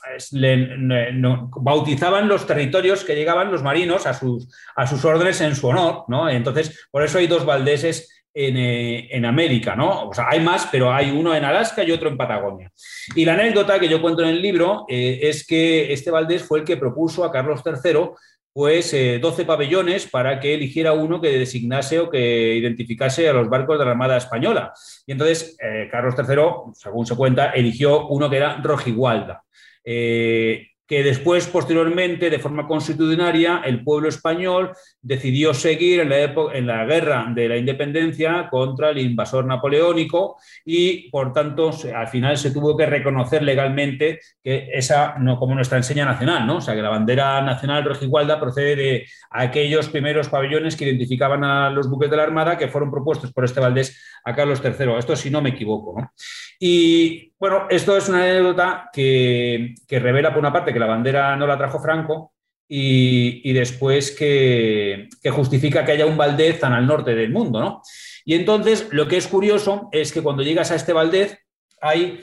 bautizaban 1.55 2.27
los 2.27 2.45
territorios 2.45 3.03
que 3.03 3.15
llegaban 3.15 3.51
los 3.51 3.63
marinos 3.63 4.05
a 4.05 4.13
sus, 4.13 4.47
a 4.75 4.85
sus 4.85 5.03
órdenes 5.05 5.41
en 5.41 5.55
su 5.55 5.67
honor, 5.67 6.05
¿no? 6.07 6.29
Entonces, 6.29 6.87
por 6.91 7.03
eso 7.03 7.17
hay 7.17 7.27
dos 7.27 7.45
Valdeses 7.45 8.09
en, 8.33 8.57
eh, 8.57 9.07
en, 9.11 9.25
América, 9.25 9.75
¿no? 9.75 10.09
O 10.09 10.13
sea, 10.13 10.27
hay 10.29 10.39
más, 10.39 10.67
pero 10.71 10.93
hay 10.93 11.11
uno 11.11 11.35
en 11.35 11.43
Alaska 11.43 11.83
y 11.83 11.91
otro 11.91 12.09
en 12.09 12.17
Patagonia. 12.17 12.71
Y 13.15 13.25
la 13.25 13.33
anécdota 13.33 13.79
que 13.79 13.89
yo 13.89 14.01
cuento 14.01 14.21
en 14.21 14.29
el 14.29 14.41
libro 14.41 14.85
eh, 14.87 15.19
es 15.23 15.45
que 15.45 15.91
este 15.91 16.11
Valdés 16.11 16.43
fue 16.43 16.59
el 16.59 16.65
que 16.65 16.77
propuso 16.77 17.23
a 17.23 17.31
Carlos 17.31 17.61
III 17.65 18.11
pues 18.53 18.93
eh, 18.93 19.19
12 19.21 19.45
pabellones 19.45 20.07
para 20.07 20.39
que 20.39 20.53
eligiera 20.53 20.93
uno 20.93 21.21
que 21.21 21.37
designase 21.37 21.99
o 21.99 22.09
que 22.09 22.55
identificase 22.55 23.29
a 23.29 23.33
los 23.33 23.49
barcos 23.49 23.79
de 23.79 23.85
la 23.85 23.91
Armada 23.91 24.17
Española. 24.17 24.73
Y 25.05 25.13
entonces 25.13 25.57
eh, 25.61 25.87
Carlos 25.89 26.15
III, 26.17 26.73
según 26.73 27.05
se 27.05 27.15
cuenta, 27.15 27.51
eligió 27.51 28.07
uno 28.07 28.29
que 28.29 28.37
era 28.37 28.57
Rojigualda. 28.61 29.43
Eh, 29.83 30.70
que 30.91 31.03
después, 31.03 31.47
posteriormente, 31.47 32.29
de 32.29 32.37
forma 32.37 32.67
constitucionaria, 32.67 33.61
el 33.63 33.81
pueblo 33.81 34.09
español 34.09 34.73
decidió 35.01 35.53
seguir 35.53 36.01
en 36.01 36.09
la, 36.09 36.19
época, 36.19 36.57
en 36.57 36.67
la 36.67 36.83
guerra 36.83 37.27
de 37.33 37.47
la 37.47 37.55
independencia 37.55 38.49
contra 38.51 38.89
el 38.89 38.97
invasor 38.97 39.45
napoleónico 39.45 40.35
y, 40.65 41.09
por 41.09 41.31
tanto, 41.31 41.71
al 41.95 42.09
final 42.09 42.37
se 42.37 42.51
tuvo 42.51 42.75
que 42.75 42.87
reconocer 42.87 43.41
legalmente 43.41 44.19
que 44.43 44.67
esa, 44.73 45.15
no 45.17 45.39
como 45.39 45.55
nuestra 45.55 45.77
enseña 45.77 46.03
nacional, 46.03 46.45
¿no? 46.45 46.57
O 46.57 46.61
sea, 46.61 46.75
que 46.75 46.81
la 46.81 46.89
bandera 46.89 47.41
nacional 47.41 47.85
rojigualda 47.85 48.37
procede 48.37 48.75
de 48.75 49.05
aquellos 49.29 49.87
primeros 49.87 50.27
pabellones 50.27 50.75
que 50.75 50.83
identificaban 50.83 51.45
a 51.45 51.69
los 51.69 51.89
buques 51.89 52.11
de 52.11 52.17
la 52.17 52.23
Armada 52.23 52.57
que 52.57 52.67
fueron 52.67 52.91
propuestos 52.91 53.31
por 53.31 53.45
este 53.45 53.61
Valdés 53.61 53.97
a 54.25 54.35
Carlos 54.35 54.61
III. 54.61 54.97
Esto, 54.99 55.15
si 55.15 55.29
no 55.29 55.41
me 55.41 55.51
equivoco. 55.51 56.11
Y, 56.59 57.30
bueno, 57.41 57.65
esto 57.71 57.97
es 57.97 58.07
una 58.07 58.21
anécdota 58.21 58.91
que, 58.93 59.73
que 59.87 59.97
revela, 59.97 60.29
por 60.29 60.37
una 60.37 60.53
parte, 60.53 60.71
que 60.71 60.77
la 60.77 60.85
bandera 60.85 61.35
no 61.35 61.47
la 61.47 61.57
trajo 61.57 61.79
Franco 61.79 62.33
y, 62.67 63.41
y 63.43 63.53
después 63.53 64.11
que, 64.11 65.09
que, 65.23 65.31
justifica 65.31 65.83
que 65.83 65.93
haya 65.93 66.05
un 66.05 66.17
Valdez 66.17 66.59
tan 66.59 66.71
al 66.71 66.85
norte 66.85 67.15
del 67.15 67.31
mundo, 67.31 67.59
¿no? 67.59 67.81
Y 68.25 68.35
entonces 68.35 68.89
lo 68.91 69.07
que 69.07 69.17
es 69.17 69.25
curioso 69.25 69.89
es 69.91 70.13
que 70.13 70.21
cuando 70.21 70.43
llegas 70.43 70.69
a 70.69 70.75
este 70.75 70.93
Valdez 70.93 71.35
hay 71.81 72.19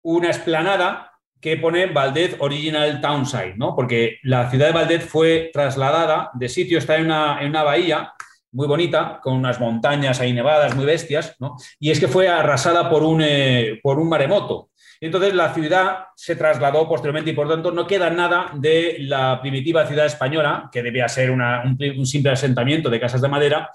una 0.00 0.30
esplanada 0.30 1.10
que 1.40 1.56
pone 1.56 1.86
Valdez 1.86 2.36
Original 2.38 3.00
Townside, 3.00 3.56
¿no? 3.56 3.74
Porque 3.74 4.18
la 4.22 4.48
ciudad 4.48 4.68
de 4.68 4.74
Valdez 4.74 5.04
fue 5.04 5.50
trasladada 5.52 6.30
de 6.34 6.48
sitio, 6.48 6.78
está 6.78 6.98
en 6.98 7.06
una, 7.06 7.42
en 7.42 7.48
una 7.48 7.64
bahía 7.64 8.12
muy 8.52 8.66
bonita, 8.66 9.18
con 9.22 9.34
unas 9.34 9.58
montañas 9.58 10.20
ahí 10.20 10.32
nevadas 10.32 10.76
muy 10.76 10.84
bestias, 10.84 11.36
¿no? 11.40 11.56
Y 11.80 11.90
es 11.90 11.98
que 11.98 12.08
fue 12.08 12.28
arrasada 12.28 12.88
por 12.88 13.02
un, 13.02 13.22
eh, 13.22 13.80
por 13.82 13.98
un 13.98 14.08
maremoto. 14.08 14.70
Entonces 15.02 15.34
la 15.34 15.52
ciudad 15.52 16.04
se 16.14 16.36
trasladó 16.36 16.88
posteriormente 16.88 17.32
y 17.32 17.34
por 17.34 17.48
tanto 17.48 17.72
no 17.72 17.88
queda 17.88 18.08
nada 18.08 18.52
de 18.54 18.98
la 19.00 19.40
primitiva 19.40 19.84
ciudad 19.84 20.06
española, 20.06 20.68
que 20.70 20.80
debía 20.80 21.08
ser 21.08 21.32
una, 21.32 21.64
un, 21.64 22.06
simple 22.06 22.30
asentamiento 22.30 22.88
de 22.88 23.00
casas 23.00 23.20
de 23.20 23.28
madera. 23.28 23.68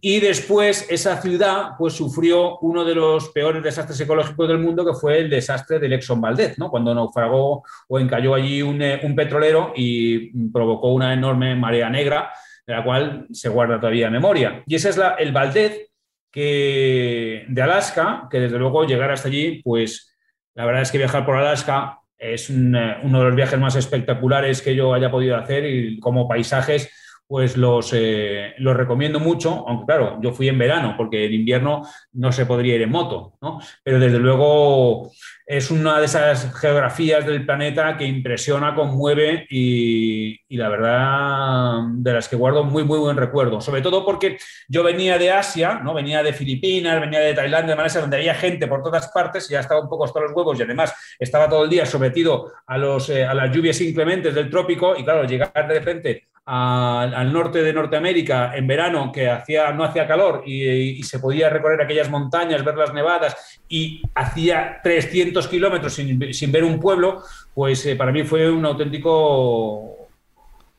Y 0.00 0.20
después 0.20 0.86
esa 0.88 1.20
ciudad 1.20 1.70
pues, 1.76 1.94
sufrió 1.94 2.58
uno 2.58 2.84
de 2.84 2.94
los 2.94 3.30
peores 3.30 3.64
desastres 3.64 3.98
ecológicos 3.98 4.46
del 4.46 4.60
mundo, 4.60 4.86
que 4.86 4.94
fue 4.94 5.18
el 5.18 5.28
desastre 5.28 5.80
del 5.80 5.94
Exxon 5.94 6.20
Valdez, 6.20 6.56
¿no? 6.56 6.70
cuando 6.70 6.94
naufragó 6.94 7.64
o 7.88 7.98
encalló 7.98 8.36
allí 8.36 8.62
un, 8.62 8.80
eh, 8.80 9.00
un 9.02 9.16
petrolero 9.16 9.72
y 9.74 10.30
provocó 10.50 10.92
una 10.92 11.12
enorme 11.12 11.56
marea 11.56 11.90
negra, 11.90 12.30
la 12.70 12.84
cual 12.84 13.26
se 13.32 13.48
guarda 13.48 13.78
todavía 13.78 14.10
memoria. 14.10 14.62
Y 14.66 14.74
ese 14.74 14.90
es 14.90 14.96
la, 14.96 15.14
el 15.14 15.32
Valdez 15.32 15.90
que, 16.30 17.44
de 17.48 17.62
Alaska, 17.62 18.28
que 18.30 18.40
desde 18.40 18.58
luego 18.58 18.84
llegar 18.84 19.10
hasta 19.10 19.28
allí, 19.28 19.62
pues 19.62 20.16
la 20.54 20.64
verdad 20.64 20.82
es 20.82 20.90
que 20.90 20.98
viajar 20.98 21.24
por 21.24 21.36
Alaska 21.36 21.98
es 22.18 22.50
un, 22.50 22.76
uno 23.02 23.18
de 23.18 23.24
los 23.24 23.34
viajes 23.34 23.58
más 23.58 23.76
espectaculares 23.76 24.62
que 24.62 24.74
yo 24.74 24.92
haya 24.92 25.10
podido 25.10 25.36
hacer 25.36 25.64
y 25.64 25.98
como 25.98 26.28
paisajes, 26.28 26.90
pues 27.30 27.56
los, 27.56 27.92
eh, 27.92 28.54
los 28.58 28.76
recomiendo 28.76 29.20
mucho, 29.20 29.64
aunque 29.68 29.86
claro, 29.86 30.18
yo 30.20 30.32
fui 30.32 30.48
en 30.48 30.58
verano, 30.58 30.96
porque 30.96 31.26
en 31.26 31.34
invierno 31.34 31.82
no 32.14 32.32
se 32.32 32.44
podría 32.44 32.74
ir 32.74 32.82
en 32.82 32.90
moto, 32.90 33.34
¿no? 33.40 33.60
Pero 33.84 34.00
desde 34.00 34.18
luego 34.18 35.12
es 35.46 35.70
una 35.70 36.00
de 36.00 36.06
esas 36.06 36.52
geografías 36.58 37.24
del 37.24 37.46
planeta 37.46 37.96
que 37.96 38.04
impresiona, 38.04 38.74
conmueve 38.74 39.46
y, 39.48 40.40
y, 40.48 40.56
la 40.56 40.68
verdad 40.70 41.82
de 41.92 42.12
las 42.12 42.28
que 42.28 42.34
guardo 42.34 42.64
muy, 42.64 42.82
muy 42.82 42.98
buen 42.98 43.16
recuerdo. 43.16 43.60
Sobre 43.60 43.80
todo 43.80 44.04
porque 44.04 44.36
yo 44.68 44.82
venía 44.82 45.16
de 45.16 45.30
Asia, 45.30 45.80
¿no? 45.84 45.94
venía 45.94 46.24
de 46.24 46.32
Filipinas, 46.32 47.00
venía 47.00 47.20
de 47.20 47.34
Tailandia, 47.34 47.74
de 47.74 47.76
Malasia, 47.76 48.00
donde 48.00 48.16
había 48.16 48.34
gente 48.34 48.66
por 48.66 48.82
todas 48.82 49.06
partes 49.12 49.48
y 49.48 49.52
ya 49.52 49.60
estaba 49.60 49.80
un 49.80 49.88
poco 49.88 50.04
hasta 50.04 50.18
los 50.18 50.32
huevos 50.32 50.58
y 50.58 50.62
además 50.62 50.92
estaba 51.16 51.48
todo 51.48 51.62
el 51.62 51.70
día 51.70 51.86
sometido 51.86 52.52
a, 52.66 52.76
los, 52.76 53.08
eh, 53.08 53.24
a 53.24 53.34
las 53.34 53.54
lluvias 53.54 53.80
inclementes 53.80 54.34
del 54.34 54.50
trópico 54.50 54.96
y 54.96 55.04
claro, 55.04 55.22
llegar 55.24 55.52
de 55.54 55.74
repente 55.74 56.29
al, 56.46 57.32
norte 57.32 57.62
de 57.62 57.72
Norteamérica 57.72 58.56
en 58.56 58.66
verano, 58.66 59.12
que 59.12 59.28
hacía, 59.28 59.72
no 59.72 59.84
hacía 59.84 60.06
calor 60.06 60.42
y, 60.46 61.02
se 61.02 61.18
podía 61.18 61.48
recorrer 61.48 61.80
aquellas 61.80 62.10
montañas, 62.10 62.64
ver 62.64 62.76
las 62.76 62.92
nevadas 62.92 63.60
y 63.68 64.02
hacía 64.14 64.80
300 64.82 65.46
kilómetros 65.48 65.94
sin, 65.94 66.52
ver 66.52 66.64
un 66.64 66.80
pueblo, 66.80 67.22
pues 67.54 67.84
eh, 67.86 67.96
para 67.96 68.12
mí 68.12 68.24
fue 68.24 68.50
un 68.50 68.64
auténtico 68.64 70.08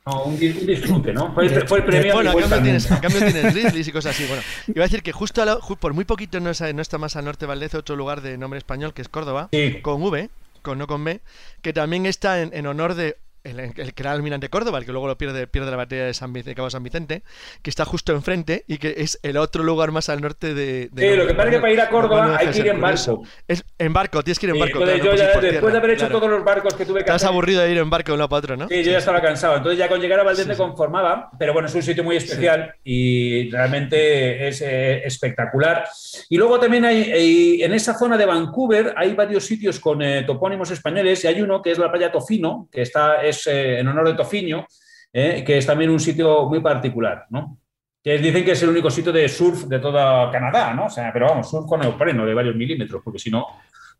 un, 0.03 0.37
disfrute, 0.37 1.13
¿no? 1.13 1.33
Fue, 1.33 1.45
el, 1.45 1.83
premio. 1.85 2.13
Bueno, 2.15 2.31
a 2.31 2.43
cambio, 2.43 2.61
tienes, 2.61 3.53
tienes 3.53 3.87
y 3.87 3.91
cosas 3.91 4.15
así. 4.15 4.25
Bueno, 4.25 4.41
iba 4.67 4.83
a 4.83 4.87
decir 4.87 5.03
que 5.03 5.11
justo 5.11 5.43
por 5.79 5.93
muy 5.93 6.05
poquito 6.05 6.39
no, 6.39 6.51
no, 6.73 6.81
está 6.81 6.97
más 6.97 7.15
al 7.15 7.25
norte 7.25 7.45
Valdez, 7.45 7.75
otro 7.75 7.95
lugar 7.95 8.21
de 8.21 8.37
nombre 8.37 8.57
español 8.57 8.93
que 8.93 9.03
es 9.03 9.09
Córdoba, 9.09 9.49
con 9.83 10.01
V, 10.01 10.29
con 10.63 10.79
no 10.79 10.87
con 10.87 11.03
B, 11.03 11.21
que 11.61 11.71
también 11.71 12.07
está 12.07 12.41
en 12.41 12.65
honor 12.65 12.95
de 12.95 13.15
el, 13.43 13.59
el, 13.59 13.73
que 13.73 14.03
era 14.03 14.13
el 14.13 14.49
Córdoba, 14.49 14.79
el 14.79 14.85
que 14.85 14.91
luego 14.91 15.07
lo 15.07 15.17
pierde, 15.17 15.47
pierde 15.47 15.71
la 15.71 15.77
batalla 15.77 16.05
de, 16.05 16.13
San, 16.13 16.33
de 16.33 16.55
Cabo 16.55 16.69
San 16.69 16.83
Vicente, 16.83 17.23
que 17.61 17.69
está 17.69 17.85
justo 17.85 18.13
enfrente 18.13 18.63
y 18.67 18.77
que 18.77 18.95
es 18.97 19.19
el 19.23 19.37
otro 19.37 19.63
lugar 19.63 19.91
más 19.91 20.09
al 20.09 20.21
norte 20.21 20.53
de. 20.53 20.89
sí, 20.95 21.15
lo 21.15 21.27
que 21.27 21.33
pasa 21.33 21.49
es 21.49 21.55
que 21.55 21.61
para 21.61 21.73
ir 21.73 21.81
a 21.81 21.89
Córdoba 21.89 22.37
hay 22.37 22.47
que 22.47 22.59
ir 22.59 22.67
en 22.67 22.81
barco. 22.81 23.23
Es, 23.47 23.63
en 23.77 23.93
barco, 23.93 24.23
tienes 24.23 24.39
que 24.39 24.45
ir 24.47 24.53
en 24.53 24.59
barco. 24.59 24.79
después 24.85 25.73
de 25.73 25.77
haber 25.77 25.91
hecho 25.91 26.07
todos 26.09 26.29
los 26.29 26.43
barcos 26.43 26.73
que 26.73 26.85
tuve 26.85 26.99
que 26.99 27.11
Estás 27.11 27.23
aburrido 27.23 27.61
de 27.61 27.71
ir 27.71 27.77
en 27.77 27.89
barco 27.89 28.11
de 28.11 28.15
uno 28.15 28.29
para 28.29 28.39
otro, 28.39 28.57
¿no? 28.57 28.67
Sí, 28.67 28.83
yo 28.83 28.91
ya 28.91 28.99
estaba 28.99 29.21
cansado. 29.21 29.57
Entonces, 29.57 29.79
ya 29.79 29.87
con 29.87 29.99
llegar 29.99 30.19
a 30.19 30.23
Valdez 30.23 30.47
me 30.47 30.55
conformaba, 30.55 31.29
pero 31.37 31.53
bueno, 31.53 31.67
es 31.67 31.75
un 31.75 31.83
sitio 31.83 32.03
muy 32.03 32.15
especial 32.15 32.75
y 32.83 33.49
realmente 33.49 34.47
es 34.47 34.61
eh, 34.61 35.03
espectacular. 35.05 35.85
Y 36.29 36.37
luego 36.37 36.59
también 36.59 36.85
hay, 36.85 37.61
en 37.61 37.73
esa 37.73 37.97
zona 37.97 38.17
de 38.17 38.25
Vancouver, 38.25 38.93
hay 38.95 39.13
varios 39.13 39.45
sitios 39.45 39.79
con 39.79 40.01
eh, 40.01 40.23
topónimos 40.23 40.71
españoles 40.71 41.23
y 41.23 41.27
hay 41.27 41.41
uno 41.41 41.61
que 41.61 41.71
es 41.71 41.77
la 41.77 41.91
playa 41.91 42.11
Tofino, 42.11 42.67
que 42.71 42.81
está 42.81 43.23
eh, 43.47 43.79
en 43.79 43.87
honor 43.87 44.09
de 44.09 44.15
Tofiño, 44.15 44.65
eh, 45.13 45.43
que 45.45 45.57
es 45.57 45.65
también 45.65 45.89
un 45.89 45.99
sitio 45.99 46.47
muy 46.47 46.61
particular, 46.61 47.25
¿no? 47.29 47.57
Que 48.03 48.17
dicen 48.17 48.43
que 48.43 48.51
es 48.51 48.63
el 48.63 48.69
único 48.69 48.89
sitio 48.89 49.11
de 49.11 49.27
surf 49.29 49.65
de 49.65 49.79
toda 49.79 50.31
Canadá, 50.31 50.73
¿no? 50.73 50.85
O 50.85 50.89
sea, 50.89 51.11
pero 51.13 51.27
vamos, 51.27 51.49
surf 51.49 51.67
con 51.67 51.81
neopreno 51.81 52.25
de 52.25 52.33
varios 52.33 52.55
milímetros, 52.55 53.01
porque 53.03 53.19
si 53.19 53.29
no, 53.29 53.45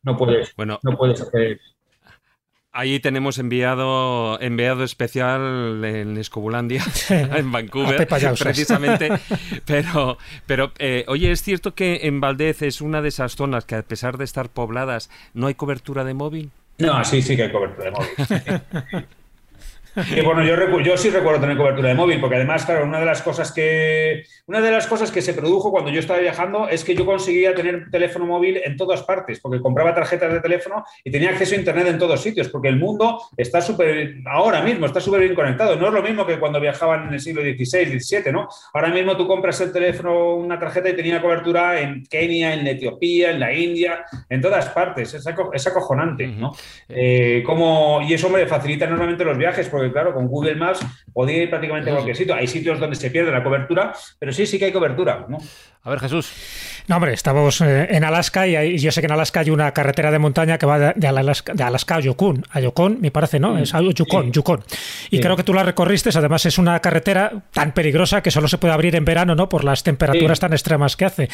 no 0.04 0.18
puedes, 0.18 0.56
bueno, 0.56 0.80
no 0.84 0.98
puedes 0.98 1.22
hacer... 1.22 1.60
Ahí 2.74 3.02
tenemos 3.02 3.38
enviado, 3.38 4.40
enviado 4.40 4.86
especial 4.86 5.84
en 5.84 6.18
Escobulandia, 6.18 6.82
en 7.10 7.52
Vancouver, 7.52 8.08
precisamente. 8.08 9.10
Pero, 9.66 10.18
pero 10.48 10.72
eh, 10.80 11.04
oye, 11.10 11.32
¿es 11.32 11.44
cierto 11.44 11.76
que 11.76 12.02
en 12.04 12.22
Valdez 12.22 12.62
es 12.62 12.80
una 12.80 13.02
de 13.02 13.10
esas 13.10 13.36
zonas 13.36 13.66
que 13.66 13.76
a 13.76 13.82
pesar 13.82 14.18
de 14.18 14.24
estar 14.24 14.50
pobladas 14.50 15.10
no 15.34 15.48
hay 15.48 15.56
cobertura 15.56 16.06
de 16.06 16.14
móvil? 16.14 16.52
No, 16.78 17.04
sí, 17.04 17.22
sí 17.22 17.36
que 17.36 17.44
hay 17.44 17.52
cobertura 17.52 17.86
de 17.86 17.92
móvil. 17.92 19.06
bueno, 20.24 20.44
yo, 20.44 20.80
yo, 20.80 20.98
sí 20.98 21.10
recuerdo 21.10 21.42
tener 21.42 21.58
cobertura 21.58 21.90
de 21.90 21.96
móvil, 21.96 22.20
porque 22.20 22.38
además, 22.38 22.66
claro, 22.66 22.86
una 22.86 23.00
de 23.00 23.06
las 23.06 23.22
cosas 23.22 23.52
que 23.52 24.24
una 24.48 24.60
de 24.60 24.72
las 24.72 24.88
cosas 24.88 25.12
que 25.12 25.22
se 25.22 25.34
produjo 25.34 25.72
cuando 25.72 25.92
yo 25.92 26.00
estaba 26.00 26.20
viajando 26.20 26.68
es 26.68 26.84
que 26.84 26.96
yo 26.96 27.06
conseguía 27.06 27.56
tener 27.56 27.90
teléfono 27.90 28.26
móvil 28.26 28.60
en 28.64 28.76
todas 28.76 29.04
partes, 29.04 29.40
porque 29.40 29.62
compraba 29.62 29.94
tarjetas 29.94 30.34
de 30.34 30.40
teléfono 30.42 30.84
y 31.04 31.12
tenía 31.12 31.30
acceso 31.30 31.56
a 31.56 31.58
internet 31.58 31.88
en 31.88 31.98
todos 31.98 32.22
sitios, 32.22 32.50
porque 32.50 32.68
el 32.68 32.78
mundo 32.78 33.22
está 33.38 33.62
súper, 33.62 34.16
ahora 34.26 34.62
mismo 34.62 34.86
está 34.86 35.00
súper 35.00 35.22
bien 35.22 35.36
conectado. 35.36 35.76
No 35.76 35.88
es 35.88 35.94
lo 35.94 36.02
mismo 36.02 36.26
que 36.26 36.40
cuando 36.40 36.60
viajaban 36.60 37.08
en 37.08 37.14
el 37.14 37.20
siglo 37.20 37.42
XVI, 37.42 38.00
XVII, 38.00 38.32
¿no? 38.32 38.48
Ahora 38.74 38.90
mismo 38.90 39.16
tú 39.16 39.28
compras 39.28 39.62
el 39.62 39.72
teléfono, 39.72 40.36
una 40.36 40.60
tarjeta 40.60 40.90
y 40.90 40.96
tenía 40.96 41.22
cobertura 41.22 41.80
en 41.80 42.06
Kenia, 42.06 42.54
en 42.54 42.68
Etiopía, 42.68 43.32
en 43.32 43.40
la 43.40 43.54
India, 43.54 44.06
en 44.30 44.42
todas 44.42 44.68
partes. 44.70 45.14
Es, 45.14 45.68
acojonante, 45.68 46.28
¿no? 46.28 46.54
Eh, 46.90 47.44
como, 47.46 48.02
y 48.02 48.14
eso 48.14 48.30
me 48.30 48.46
facilita 48.46 48.86
enormemente 48.86 49.24
los 49.24 49.38
viajes, 49.38 49.70
porque 49.70 49.81
claro, 49.90 50.14
con 50.14 50.28
Google 50.28 50.56
Maps 50.56 50.86
podía 51.14 51.44
ir 51.44 51.50
prácticamente 51.50 51.90
a 51.90 51.94
cualquier 51.94 52.16
sitio. 52.16 52.36
Hay 52.36 52.48
sitios 52.48 52.80
donde 52.80 52.96
se 52.96 53.10
pierde 53.10 53.32
la 53.32 53.44
cobertura, 53.44 53.94
pero 54.20 54.34
sí, 54.34 54.46
sí 54.46 54.60
que 54.60 54.66
hay 54.66 54.72
cobertura. 54.72 55.26
¿no? 55.30 55.38
A 55.84 55.90
ver, 55.90 56.00
Jesús. 56.00 56.32
No, 56.88 56.98
hombre, 56.98 57.14
estamos 57.14 57.62
eh, 57.62 57.88
en 57.90 58.04
Alaska 58.04 58.48
y 58.48 58.78
yo 58.78 58.92
sé 58.92 59.02
que 59.02 59.06
en 59.06 59.14
Alaska 59.14 59.40
hay 59.40 59.50
una 59.50 59.72
carretera 59.72 60.12
de 60.12 60.20
montaña 60.20 60.58
que 60.58 60.66
va 60.66 60.94
de, 60.94 61.08
Alaska, 61.08 61.54
de 61.54 61.64
Alaska, 61.64 61.96
a 61.96 62.00
Yukon. 62.02 62.44
A 62.52 62.60
Yukon, 62.60 63.00
me 63.02 63.10
parece, 63.10 63.40
¿no? 63.40 63.58
Es 63.58 63.74
a 63.74 63.82
Yukon, 63.82 64.32
Yukon. 64.32 64.64
Y 65.10 65.20
creo 65.20 65.36
que 65.36 65.44
tú 65.44 65.54
la 65.54 65.64
recorriste, 65.64 66.10
además 66.14 66.46
es 66.46 66.58
una 66.58 66.80
carretera 66.80 67.32
tan 67.52 67.72
peligrosa 67.72 68.22
que 68.22 68.30
solo 68.30 68.48
se 68.48 68.58
puede 68.58 68.74
abrir 68.74 68.96
en 68.96 69.06
verano, 69.06 69.34
¿no? 69.34 69.50
Por 69.50 69.64
las 69.64 69.84
temperaturas 69.84 70.40
tan 70.40 70.54
extremas 70.54 70.96
que 70.96 71.06
hace. 71.06 71.30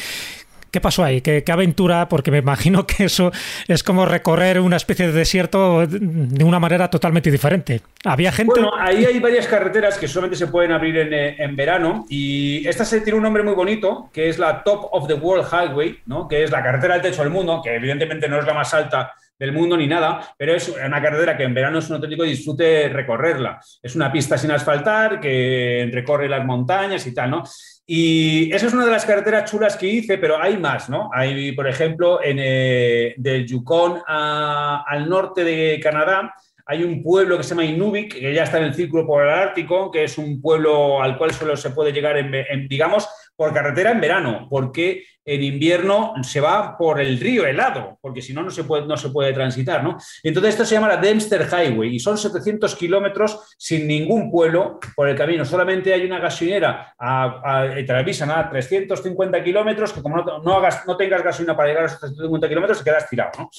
¿Qué 0.70 0.80
pasó 0.80 1.04
ahí? 1.04 1.20
¿Qué, 1.20 1.42
aventura? 1.50 2.08
Porque 2.08 2.30
me 2.30 2.38
imagino 2.38 2.86
que 2.86 3.04
eso 3.04 3.32
es 3.66 3.82
como 3.82 4.04
recorrer 4.04 4.60
una 4.60 4.76
especie 4.76 5.06
de 5.06 5.12
desierto 5.12 5.86
de 5.86 6.44
una 6.44 6.58
manera 6.58 6.90
totalmente 6.90 7.30
diferente. 7.30 7.80
¿Había 8.04 8.32
gente? 8.32 8.52
Bueno, 8.52 8.72
ahí 8.78 9.04
hay 9.04 9.18
varias 9.18 9.46
carreteras 9.46 9.98
que 9.98 10.08
solamente 10.08 10.36
se 10.36 10.48
pueden 10.48 10.72
abrir 10.72 10.96
en, 10.96 11.12
eh, 11.12 11.48
verano 11.52 12.04
y 12.08 12.66
esta 12.68 12.84
se 12.84 13.00
tiene 13.00 13.16
un 13.16 13.22
nombre 13.22 13.42
muy 13.42 13.54
bonito, 13.54 14.10
que 14.12 14.28
es 14.28 14.38
la 14.38 14.62
Top 14.62 14.88
of 14.92 15.08
the 15.08 15.14
World 15.14 15.46
Highway, 15.50 16.00
¿no? 16.06 16.28
que 16.28 16.44
es 16.44 16.50
la 16.50 16.62
carretera 16.62 16.94
del 16.94 17.02
techo 17.02 17.22
del 17.22 17.32
mundo, 17.32 17.60
que 17.62 17.74
evidentemente 17.74 18.28
no 18.28 18.38
es 18.38 18.46
la 18.46 18.54
más 18.54 18.72
alta 18.74 19.12
del 19.38 19.52
mundo 19.52 19.76
ni 19.76 19.86
nada, 19.86 20.34
pero 20.36 20.54
es 20.54 20.68
una 20.68 21.00
carretera 21.00 21.36
que 21.36 21.44
en 21.44 21.54
verano 21.54 21.78
es 21.78 21.88
un 21.88 21.96
auténtico 21.96 22.24
disfrute 22.24 22.88
recorrerla. 22.88 23.60
Es 23.82 23.94
una 23.94 24.10
pista 24.10 24.36
sin 24.36 24.50
asfaltar 24.50 25.20
que 25.20 25.88
recorre 25.92 26.28
las 26.28 26.44
montañas 26.44 27.06
y 27.06 27.14
tal, 27.14 27.30
¿no? 27.30 27.44
Y 27.90 28.52
esa 28.52 28.66
es 28.66 28.74
una 28.74 28.84
de 28.84 28.90
las 28.90 29.06
carreteras 29.06 29.50
chulas 29.50 29.74
que 29.78 29.86
hice, 29.86 30.18
pero 30.18 30.38
hay 30.38 30.58
más, 30.58 30.90
¿no? 30.90 31.08
Hay, 31.10 31.52
por 31.52 31.66
ejemplo, 31.66 32.22
en, 32.22 32.36
eh, 32.38 33.14
del 33.16 33.46
Yukon 33.46 34.02
al 34.06 35.08
norte 35.08 35.42
de 35.42 35.80
Canadá, 35.82 36.34
hay 36.66 36.84
un 36.84 37.02
pueblo 37.02 37.38
que 37.38 37.44
se 37.44 37.48
llama 37.48 37.64
Inuvik, 37.64 38.12
que 38.12 38.34
ya 38.34 38.42
está 38.42 38.58
en 38.58 38.64
el 38.64 38.74
Círculo 38.74 39.06
Polar 39.06 39.30
Ártico, 39.30 39.90
que 39.90 40.04
es 40.04 40.18
un 40.18 40.38
pueblo 40.38 41.02
al 41.02 41.16
cual 41.16 41.32
solo 41.32 41.56
se 41.56 41.70
puede 41.70 41.90
llegar, 41.90 42.18
en, 42.18 42.68
digamos, 42.68 43.08
por 43.38 43.54
carretera 43.54 43.92
en 43.92 44.00
verano, 44.00 44.48
porque 44.50 45.04
en 45.24 45.44
invierno 45.44 46.14
se 46.24 46.40
va 46.40 46.76
por 46.76 47.00
el 47.00 47.20
río 47.20 47.46
helado, 47.46 47.96
porque 48.00 48.20
si 48.20 48.34
no, 48.34 48.42
no 48.42 48.50
se 48.50 48.64
puede, 48.64 48.84
no 48.84 48.96
se 48.96 49.10
puede 49.10 49.32
transitar, 49.32 49.84
¿no? 49.84 49.96
Entonces 50.24 50.54
esto 50.54 50.64
se 50.64 50.74
llama 50.74 50.88
la 50.88 50.96
Dempster 50.96 51.46
Highway 51.46 51.94
y 51.94 52.00
son 52.00 52.18
700 52.18 52.74
kilómetros 52.74 53.54
sin 53.56 53.86
ningún 53.86 54.28
pueblo 54.28 54.80
por 54.96 55.08
el 55.08 55.14
camino. 55.14 55.44
Solamente 55.44 55.94
hay 55.94 56.04
una 56.04 56.18
gasolinera 56.18 56.96
a, 56.98 57.62
a, 57.62 57.74
te 57.76 57.92
avisan 57.92 58.32
a 58.32 58.50
350 58.50 59.44
kilómetros, 59.44 59.92
que 59.92 60.02
como 60.02 60.16
no, 60.16 60.42
no, 60.42 60.54
hagas, 60.54 60.84
no 60.84 60.96
tengas 60.96 61.22
gasolina 61.22 61.56
para 61.56 61.68
llegar 61.68 61.84
a 61.84 61.86
esos 61.86 62.00
350 62.00 62.48
kilómetros, 62.48 62.78
te 62.78 62.84
quedas 62.90 63.08
tirado, 63.08 63.30
¿no? 63.38 63.50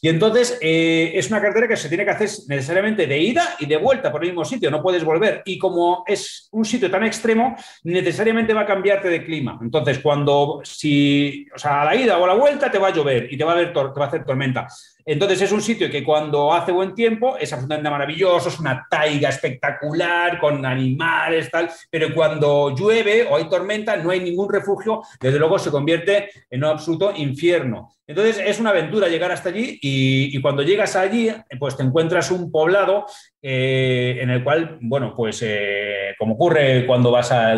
Y 0.00 0.08
entonces 0.08 0.58
eh, 0.60 1.12
es 1.14 1.28
una 1.30 1.40
carretera 1.40 1.68
que 1.68 1.76
se 1.76 1.88
tiene 1.88 2.04
que 2.04 2.10
hacer 2.10 2.28
necesariamente 2.48 3.06
de 3.06 3.18
ida 3.18 3.56
y 3.58 3.66
de 3.66 3.76
vuelta 3.76 4.12
por 4.12 4.22
el 4.22 4.30
mismo 4.30 4.44
sitio, 4.44 4.70
no 4.70 4.82
puedes 4.82 5.04
volver. 5.04 5.42
Y 5.44 5.58
como 5.58 6.04
es 6.06 6.48
un 6.52 6.64
sitio 6.64 6.90
tan 6.90 7.04
extremo, 7.04 7.56
necesariamente 7.84 8.54
va 8.54 8.62
a 8.62 8.66
cambiarte 8.66 9.08
de 9.08 9.24
clima. 9.24 9.58
Entonces, 9.60 9.98
cuando, 9.98 10.60
si, 10.64 11.46
o 11.54 11.58
sea, 11.58 11.82
a 11.82 11.84
la 11.84 11.96
ida 11.96 12.18
o 12.18 12.24
a 12.24 12.28
la 12.28 12.34
vuelta 12.34 12.70
te 12.70 12.78
va 12.78 12.88
a 12.88 12.92
llover 12.92 13.32
y 13.32 13.36
te 13.36 13.44
va 13.44 13.58
a, 13.58 13.72
te 13.72 13.80
va 13.80 14.04
a 14.04 14.08
hacer 14.08 14.24
tormenta. 14.24 14.68
Entonces 15.08 15.40
es 15.40 15.52
un 15.52 15.62
sitio 15.62 15.90
que 15.90 16.04
cuando 16.04 16.52
hace 16.52 16.70
buen 16.70 16.94
tiempo 16.94 17.38
es 17.38 17.50
absolutamente 17.50 17.88
maravilloso, 17.88 18.50
es 18.50 18.60
una 18.60 18.86
taiga 18.90 19.30
espectacular 19.30 20.38
con 20.38 20.66
animales, 20.66 21.50
tal, 21.50 21.70
pero 21.90 22.14
cuando 22.14 22.76
llueve 22.76 23.26
o 23.26 23.36
hay 23.36 23.48
tormenta 23.48 23.96
no 23.96 24.10
hay 24.10 24.20
ningún 24.20 24.52
refugio, 24.52 25.00
desde 25.18 25.38
luego 25.38 25.58
se 25.58 25.70
convierte 25.70 26.28
en 26.50 26.62
un 26.62 26.68
absoluto 26.68 27.14
infierno. 27.16 27.88
Entonces 28.06 28.38
es 28.44 28.60
una 28.60 28.68
aventura 28.68 29.08
llegar 29.08 29.32
hasta 29.32 29.48
allí 29.48 29.78
y, 29.80 30.38
cuando 30.42 30.62
llegas 30.62 30.94
allí 30.94 31.30
pues 31.58 31.74
te 31.74 31.84
encuentras 31.84 32.30
un 32.30 32.52
poblado 32.52 33.06
eh, 33.40 34.18
en 34.20 34.28
el 34.28 34.44
cual, 34.44 34.76
bueno, 34.82 35.14
pues 35.16 35.42
eh, 35.42 36.14
como 36.18 36.34
ocurre 36.34 36.86
cuando 36.86 37.10
vas 37.10 37.32
a, 37.32 37.54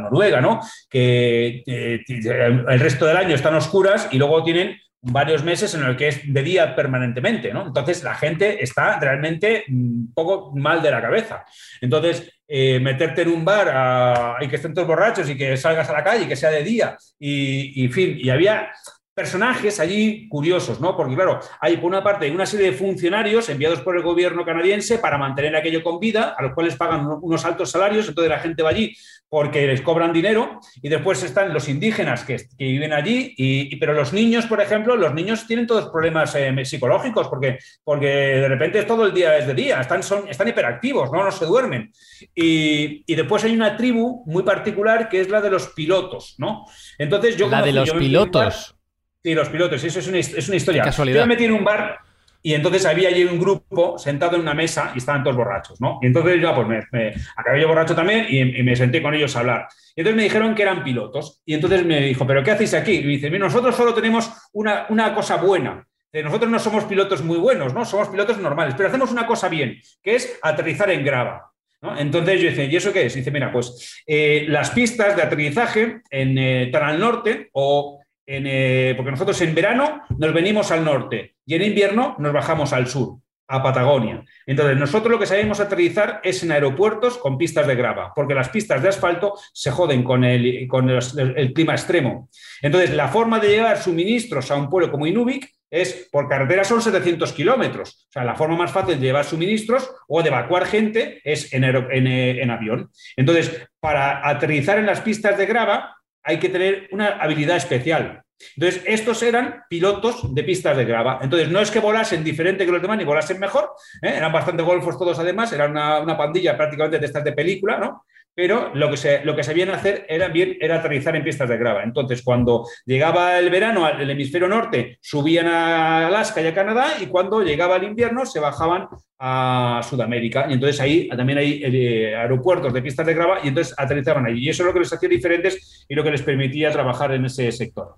Noruega, 0.00 0.40
¿no? 0.40 0.60
Que 0.90 1.62
eh, 1.66 2.00
el 2.08 2.80
resto 2.80 3.06
del 3.06 3.16
año 3.16 3.34
están 3.34 3.54
oscuras 3.54 4.08
y 4.10 4.18
luego 4.18 4.42
tienen 4.42 4.76
varios 5.04 5.44
meses 5.44 5.74
en 5.74 5.82
el 5.84 5.96
que 5.96 6.08
es 6.08 6.32
de 6.32 6.42
día 6.42 6.74
permanentemente, 6.74 7.52
¿no? 7.52 7.66
Entonces 7.66 8.02
la 8.02 8.14
gente 8.14 8.62
está 8.62 8.98
realmente 8.98 9.64
un 9.68 10.12
poco 10.14 10.52
mal 10.56 10.82
de 10.82 10.90
la 10.90 11.02
cabeza. 11.02 11.44
Entonces, 11.80 12.32
eh, 12.48 12.80
meterte 12.80 13.22
en 13.22 13.28
un 13.28 13.44
bar 13.44 14.36
y 14.40 14.48
que 14.48 14.56
estén 14.56 14.74
todos 14.74 14.88
borrachos 14.88 15.28
y 15.28 15.36
que 15.36 15.56
salgas 15.56 15.88
a 15.90 15.92
la 15.92 16.04
calle 16.04 16.24
y 16.24 16.28
que 16.28 16.36
sea 16.36 16.50
de 16.50 16.62
día 16.62 16.96
y, 17.18 17.84
y 17.84 17.88
fin, 17.88 18.16
y 18.18 18.30
había 18.30 18.70
personajes 19.14 19.78
allí 19.78 20.28
curiosos, 20.28 20.80
¿no? 20.80 20.96
Porque, 20.96 21.14
claro, 21.14 21.38
hay 21.60 21.76
por 21.76 21.86
una 21.86 22.02
parte 22.02 22.30
una 22.30 22.46
serie 22.46 22.72
de 22.72 22.76
funcionarios 22.76 23.48
enviados 23.48 23.80
por 23.80 23.96
el 23.96 24.02
gobierno 24.02 24.44
canadiense 24.44 24.98
para 24.98 25.16
mantener 25.16 25.54
aquello 25.54 25.84
con 25.84 26.00
vida, 26.00 26.34
a 26.36 26.42
los 26.42 26.52
cuales 26.52 26.74
pagan 26.74 27.06
unos 27.22 27.44
altos 27.44 27.70
salarios, 27.70 28.08
entonces 28.08 28.28
la 28.28 28.40
gente 28.40 28.62
va 28.64 28.70
allí 28.70 28.92
porque 29.34 29.66
les 29.66 29.80
cobran 29.80 30.12
dinero, 30.12 30.60
y 30.80 30.88
después 30.88 31.20
están 31.24 31.52
los 31.52 31.68
indígenas 31.68 32.22
que, 32.22 32.36
viven 32.56 32.92
allí, 32.92 33.34
y, 33.36 33.74
pero 33.78 33.92
los 33.92 34.12
niños, 34.12 34.46
por 34.46 34.60
ejemplo, 34.60 34.94
los 34.94 35.12
niños 35.12 35.44
tienen 35.48 35.66
todos 35.66 35.88
problemas 35.90 36.32
eh, 36.36 36.64
psicológicos, 36.64 37.26
porque, 37.26 37.58
porque 37.82 38.06
de 38.06 38.46
repente 38.46 38.78
es 38.78 38.86
todo 38.86 39.04
el 39.04 39.12
día 39.12 39.36
es 39.36 39.48
de 39.48 39.54
día, 39.54 39.80
están, 39.80 40.04
son, 40.04 40.28
están 40.28 40.46
hiperactivos, 40.46 41.10
¿no? 41.10 41.24
no 41.24 41.32
se 41.32 41.46
duermen. 41.46 41.90
Y, 42.32 43.02
y, 43.12 43.14
después 43.16 43.42
hay 43.42 43.56
una 43.56 43.76
tribu 43.76 44.22
muy 44.24 44.44
particular 44.44 45.08
que 45.08 45.20
es 45.20 45.28
la 45.28 45.40
de 45.40 45.50
los 45.50 45.66
pilotos, 45.70 46.36
¿no? 46.38 46.64
Entonces 46.96 47.36
yo... 47.36 47.48
La 47.48 47.60
de 47.60 47.72
los 47.72 47.90
pilotos. 47.90 48.76
Sí, 49.20 49.34
los 49.34 49.48
pilotos, 49.48 49.82
eso 49.82 49.98
es 49.98 50.06
una, 50.06 50.18
es 50.18 50.46
una 50.46 50.56
historia. 50.56 50.88
Yo 50.88 51.04
me 51.04 51.26
metí 51.26 51.46
en 51.46 51.54
un 51.54 51.64
bar 51.64 51.98
y 52.46 52.52
entonces 52.52 52.84
había 52.84 53.08
allí 53.08 53.24
un 53.24 53.40
grupo 53.40 53.96
sentado 53.96 54.36
en 54.36 54.42
una 54.42 54.52
mesa 54.52 54.92
y 54.94 54.98
estaban 54.98 55.24
todos 55.24 55.34
borrachos, 55.34 55.80
¿no? 55.80 55.98
Y 56.02 56.06
entonces 56.08 56.38
yo, 56.42 56.54
pues 56.54 56.68
me, 56.92 57.14
acabé 57.36 57.58
yo 57.58 57.68
borracho 57.68 57.94
también 57.94 58.26
y, 58.28 58.62
me 58.62 58.76
senté 58.76 59.00
con 59.00 59.14
ellos 59.14 59.34
a 59.34 59.40
hablar. 59.40 59.66
Y 59.96 60.02
entonces 60.02 60.16
me 60.18 60.24
dijeron 60.24 60.54
que 60.54 60.60
eran 60.60 60.84
pilotos. 60.84 61.40
Y 61.46 61.54
entonces 61.54 61.86
me 61.86 62.02
dijo, 62.02 62.26
¿pero 62.26 62.44
qué 62.44 62.50
hacéis 62.50 62.74
aquí? 62.74 62.96
Y 62.96 63.02
me 63.02 63.08
dice, 63.12 63.30
nosotros 63.30 63.74
solo 63.74 63.94
tenemos 63.94 64.30
una, 64.52 64.84
una 64.90 65.14
cosa 65.14 65.36
buena. 65.36 65.86
Nosotros 66.12 66.50
no 66.50 66.58
somos 66.58 66.84
pilotos 66.84 67.24
muy 67.24 67.38
buenos, 67.38 67.72
¿no? 67.72 67.82
Somos 67.86 68.08
pilotos 68.08 68.36
normales, 68.36 68.74
pero 68.76 68.90
hacemos 68.90 69.10
una 69.10 69.26
cosa 69.26 69.48
bien, 69.48 69.80
que 70.02 70.16
es 70.16 70.38
aterrizar 70.42 70.90
en 70.90 71.02
grava. 71.02 71.50
¿no? 71.80 71.98
Entonces 71.98 72.42
yo 72.42 72.50
dije, 72.50 72.66
¿y 72.66 72.76
eso 72.76 72.92
qué 72.92 73.06
es? 73.06 73.16
Y 73.16 73.20
dice, 73.20 73.30
mira, 73.30 73.50
pues 73.50 74.02
eh, 74.06 74.44
las 74.48 74.68
pistas 74.68 75.16
de 75.16 75.22
aterrizaje 75.22 76.02
en 76.10 76.36
eh, 76.36 76.70
norte 76.98 77.48
o 77.52 78.03
eh, 78.26 78.94
porque 78.96 79.10
nosotros 79.10 79.40
en 79.42 79.54
verano 79.54 80.02
nos 80.16 80.32
venimos 80.32 80.70
al 80.70 80.84
norte 80.84 81.36
y 81.44 81.54
en 81.54 81.62
invierno 81.62 82.16
nos 82.18 82.32
bajamos 82.32 82.72
al 82.72 82.86
sur, 82.86 83.18
a 83.48 83.62
Patagonia. 83.62 84.24
Entonces, 84.46 84.78
nosotros 84.78 85.12
lo 85.12 85.18
que 85.18 85.26
sabemos 85.26 85.60
aterrizar 85.60 86.20
es 86.24 86.42
en 86.42 86.52
aeropuertos 86.52 87.18
con 87.18 87.36
pistas 87.36 87.66
de 87.66 87.74
grava, 87.74 88.12
porque 88.14 88.34
las 88.34 88.48
pistas 88.48 88.82
de 88.82 88.88
asfalto 88.88 89.34
se 89.52 89.70
joden 89.70 90.02
con 90.02 90.24
el, 90.24 90.66
con 90.68 90.88
el, 90.88 91.52
clima 91.52 91.74
extremo. 91.74 92.30
Entonces, 92.62 92.90
la 92.94 93.08
forma 93.08 93.38
de 93.38 93.48
llevar 93.48 93.82
suministros 93.82 94.50
a 94.50 94.56
un 94.56 94.70
pueblo 94.70 94.90
como 94.90 95.06
Inuvik 95.06 95.50
es 95.70 96.08
por 96.10 96.28
carretera 96.28 96.62
son 96.62 96.80
700 96.80 97.32
kilómetros. 97.32 98.06
O 98.08 98.12
sea, 98.12 98.24
la 98.24 98.36
forma 98.36 98.56
más 98.56 98.70
fácil 98.70 98.98
de 98.98 99.06
llevar 99.06 99.24
suministros 99.24 99.90
o 100.06 100.22
de 100.22 100.28
evacuar 100.28 100.66
gente 100.66 101.20
es 101.24 101.52
en, 101.52 101.64
eh, 101.64 102.42
en 102.42 102.50
avión. 102.50 102.90
Entonces, 103.16 103.68
para 103.80 104.26
aterrizar 104.26 104.78
en 104.78 104.86
las 104.86 105.00
pistas 105.00 105.36
de 105.36 105.46
grava, 105.46 105.96
hay 106.24 106.38
que 106.38 106.48
tener 106.48 106.88
una 106.90 107.08
habilidad 107.08 107.56
especial. 107.56 108.22
Entonces, 108.56 108.82
estos 108.86 109.22
eran 109.22 109.62
pilotos 109.68 110.34
de 110.34 110.42
pistas 110.42 110.76
de 110.76 110.84
grava. 110.84 111.20
Entonces, 111.22 111.48
no 111.50 111.60
es 111.60 111.70
que 111.70 111.78
volasen 111.78 112.24
diferente 112.24 112.66
que 112.66 112.72
los 112.72 112.82
demás 112.82 112.98
ni 112.98 113.04
volasen 113.04 113.38
mejor, 113.38 113.70
¿eh? 114.02 114.14
eran 114.16 114.32
bastante 114.32 114.62
golfos 114.62 114.98
todos 114.98 115.18
además, 115.18 115.52
eran 115.52 115.70
una, 115.70 116.00
una, 116.00 116.16
pandilla 116.16 116.56
prácticamente 116.56 116.98
de 116.98 117.06
estas 117.06 117.24
de 117.24 117.32
película, 117.32 117.78
¿no? 117.78 118.04
Pero 118.34 118.74
lo 118.74 118.90
que, 118.90 118.96
se, 118.96 119.24
lo 119.24 119.36
que 119.36 119.44
sabían 119.44 119.70
hacer 119.70 120.06
era, 120.08 120.28
bien, 120.28 120.56
era 120.60 120.76
aterrizar 120.76 121.14
en 121.14 121.22
pistas 121.22 121.48
de 121.48 121.56
grava. 121.56 121.84
Entonces, 121.84 122.22
cuando 122.22 122.64
llegaba 122.84 123.38
el 123.38 123.48
verano 123.48 123.84
al 123.84 124.10
hemisferio 124.10 124.48
norte, 124.48 124.98
subían 125.00 125.46
a 125.46 126.08
Alaska 126.08 126.40
y 126.40 126.46
a 126.46 126.54
Canadá, 126.54 126.86
y 127.00 127.06
cuando 127.06 127.42
llegaba 127.42 127.76
el 127.76 127.84
invierno, 127.84 128.26
se 128.26 128.40
bajaban 128.40 128.88
a 129.18 129.80
Sudamérica. 129.88 130.46
Y 130.48 130.54
entonces 130.54 130.80
ahí 130.80 131.08
también 131.08 131.38
hay 131.38 131.62
eh, 131.64 132.16
aeropuertos 132.16 132.72
de 132.72 132.82
pistas 132.82 133.06
de 133.06 133.14
grava, 133.14 133.38
y 133.44 133.48
entonces 133.48 133.74
aterrizaban 133.76 134.26
allí. 134.26 134.46
Y 134.46 134.48
eso 134.48 134.62
es 134.62 134.66
lo 134.66 134.72
que 134.72 134.80
les 134.80 134.92
hacía 134.92 135.08
diferentes 135.08 135.86
y 135.88 135.94
lo 135.94 136.02
que 136.02 136.10
les 136.10 136.22
permitía 136.22 136.70
trabajar 136.72 137.12
en 137.12 137.26
ese 137.26 137.52
sector. 137.52 137.96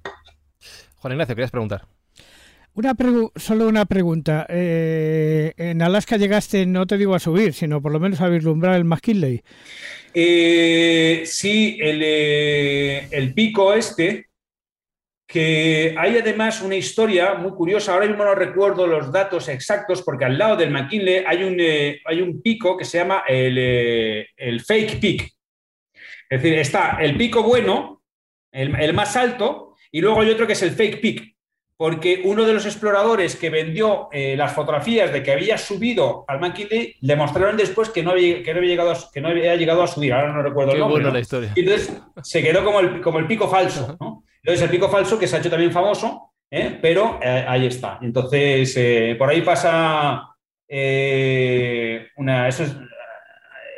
Juan 0.97 1.13
Ignacio, 1.13 1.35
querías 1.35 1.51
preguntar. 1.51 1.87
Una 2.77 2.95
solo 3.37 3.69
una 3.69 3.87
pregunta. 3.87 4.45
Eh, 4.51 5.55
en 5.57 5.81
Alaska 5.81 6.19
llegaste, 6.19 6.67
no 6.67 6.87
te 6.87 6.99
digo 6.99 7.15
a 7.15 7.19
subir, 7.19 7.55
sino 7.55 7.81
por 7.81 7.91
lo 7.91 7.99
menos 7.99 8.21
a 8.21 8.29
vislumbrar 8.29 8.75
el 8.77 8.85
McKinley. 8.85 9.43
Eh, 10.19 11.25
sí, 11.27 11.79
eh, 11.79 13.07
el, 13.11 13.35
pico 13.35 13.75
este, 13.75 14.29
que 15.29 15.95
hay 15.95 16.17
además 16.17 16.63
una 16.63 16.75
historia 16.75 17.35
muy 17.35 17.51
curiosa. 17.51 17.93
Ahora 17.93 18.07
mismo 18.07 18.25
no 18.25 18.35
recuerdo 18.35 18.87
los 18.87 19.13
datos 19.13 19.47
exactos 19.51 20.01
porque 20.01 20.25
al 20.25 20.39
lado 20.39 20.57
del 20.57 20.71
McKinley 20.71 21.23
hay 21.27 21.43
un, 21.43 21.61
hay 21.61 22.23
un 22.23 22.41
pico 22.41 22.79
que 22.79 22.87
se 22.87 22.97
llama 22.97 23.25
el, 23.29 23.59
el, 24.35 24.61
fake 24.63 25.01
peak. 25.03 25.31
Es 26.31 26.43
decir, 26.43 26.59
está 26.61 26.97
el 27.03 27.19
pico 27.19 27.43
bueno, 27.43 28.03
el, 28.51 28.75
el 28.75 28.95
más 28.95 29.19
alto, 29.19 29.77
y 29.93 30.01
luego 30.01 30.23
hay 30.23 30.31
otro 30.31 30.47
que 30.47 30.55
es 30.55 30.63
el 30.63 30.71
fake 30.71 31.01
peak 31.03 31.36
porque 31.77 32.23
uno 32.25 32.45
de 32.45 32.55
los 32.55 32.65
exploradores 32.65 33.37
que 33.37 33.51
vendió 33.51 34.09
eh, 34.11 34.35
las 34.37 34.53
fotografías 34.53 35.13
de 35.13 35.23
que 35.23 35.33
había 35.33 35.59
subido 35.59 36.25
al 36.27 36.41
McKinley 36.41 36.97
le 37.01 37.17
mostraron 37.17 37.57
después 37.57 37.91
que 37.91 38.03
no 38.03 38.13
había, 38.13 38.43
que 38.43 38.53
no 38.55 38.59
había, 38.59 38.71
llegado, 38.71 38.93
a, 38.93 38.99
que 39.13 39.21
no 39.21 39.29
había 39.29 39.55
llegado 39.57 39.83
a 39.83 39.87
subir, 39.87 40.15
ahora 40.15 40.33
no 40.33 40.43
recuerdo 40.43 40.73
el 40.73 40.79
nombre. 40.79 41.13
la 41.13 41.21
historia. 41.21 41.53
Y 41.55 41.61
entonces 41.61 42.01
se 42.23 42.43
quedó 42.43 42.65
como 42.65 42.81
el, 42.81 43.01
como 43.03 43.19
el 43.19 43.27
pico 43.27 43.47
falso. 43.47 43.97
¿no? 44.01 44.25
Entonces 44.43 44.63
el 44.63 44.71
pico 44.71 44.89
falso 44.89 45.19
que 45.19 45.27
se 45.27 45.37
ha 45.37 45.39
hecho 45.41 45.51
también 45.51 45.71
famoso, 45.71 46.33
¿eh? 46.51 46.79
pero 46.81 47.21
eh, 47.23 47.45
ahí 47.47 47.67
está. 47.67 47.99
Entonces 48.01 49.17
por 49.19 49.29
ahí 49.29 49.43
pasa 49.43 50.35
una, 52.17 52.49
eso 52.49 52.63
es, 52.65 52.75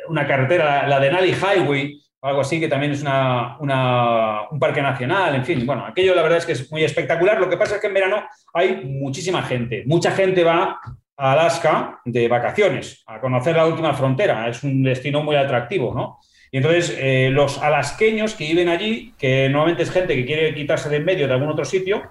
una 0.07 0.25
carretera, 0.25 0.87
la 0.87 0.99
de 0.99 1.11
Nally 1.11 1.33
Highway, 1.33 2.01
algo 2.21 2.41
así, 2.41 2.59
que 2.59 2.67
también 2.67 2.91
es 2.91 3.01
una, 3.01 3.57
un 3.59 4.59
parque 4.59 4.81
nacional, 4.81 5.35
en 5.35 5.45
fin, 5.45 5.65
bueno, 5.65 5.85
aquello 5.85 6.13
la 6.13 6.21
verdad 6.21 6.39
es 6.39 6.45
que 6.45 6.51
es 6.51 6.71
muy 6.71 6.83
espectacular. 6.83 7.39
Lo 7.39 7.49
que 7.49 7.57
pasa 7.57 7.75
es 7.75 7.81
que 7.81 7.87
en 7.87 7.93
verano 7.93 8.23
hay 8.53 8.83
muchísima 8.83 9.41
gente, 9.43 9.83
mucha 9.85 10.11
gente 10.11 10.43
va 10.43 10.79
a 11.17 11.31
Alaska 11.33 12.01
de 12.05 12.27
vacaciones, 12.27 13.03
a 13.07 13.19
conocer 13.19 13.55
la 13.55 13.65
última 13.65 13.93
frontera, 13.93 14.47
es 14.47 14.63
un 14.63 14.83
destino 14.83 15.23
muy 15.23 15.35
atractivo, 15.35 15.93
¿no? 15.93 16.19
Y 16.51 16.57
entonces 16.57 16.95
eh, 16.97 17.29
los 17.31 17.59
alasqueños 17.59 18.33
que 18.33 18.45
viven 18.45 18.69
allí, 18.69 19.13
que 19.17 19.47
normalmente 19.49 19.83
es 19.83 19.91
gente 19.91 20.15
que 20.15 20.25
quiere 20.25 20.53
quitarse 20.55 20.89
de 20.89 20.97
en 20.97 21.05
medio 21.05 21.27
de 21.27 21.33
algún 21.33 21.49
otro 21.49 21.63
sitio, 21.63 22.03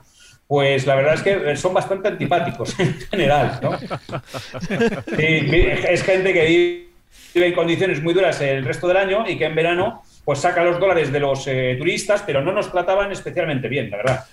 pues 0.46 0.86
la 0.86 0.94
verdad 0.94 1.14
es 1.14 1.22
que 1.22 1.56
son 1.56 1.74
bastante 1.74 2.08
antipáticos 2.08 2.78
en 2.80 2.94
general, 2.94 3.58
¿no? 3.62 3.74
es 5.18 6.02
gente 6.02 6.32
que 6.32 6.46
vive 6.46 6.87
vive 7.34 7.46
en 7.46 7.54
condiciones 7.54 8.02
muy 8.02 8.14
duras 8.14 8.40
el 8.40 8.64
resto 8.64 8.88
del 8.88 8.96
año 8.96 9.24
y 9.28 9.36
que 9.36 9.44
en 9.44 9.54
verano 9.54 10.02
pues 10.24 10.40
saca 10.40 10.62
los 10.62 10.78
dólares 10.78 11.10
de 11.10 11.20
los 11.20 11.46
eh, 11.46 11.76
turistas, 11.78 12.22
pero 12.26 12.42
no 12.42 12.52
nos 12.52 12.70
trataban 12.70 13.10
especialmente 13.10 13.66
bien, 13.68 13.90
la 13.90 13.96
verdad. 13.96 14.24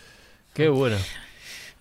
Qué 0.53 0.67
bueno. 0.67 0.97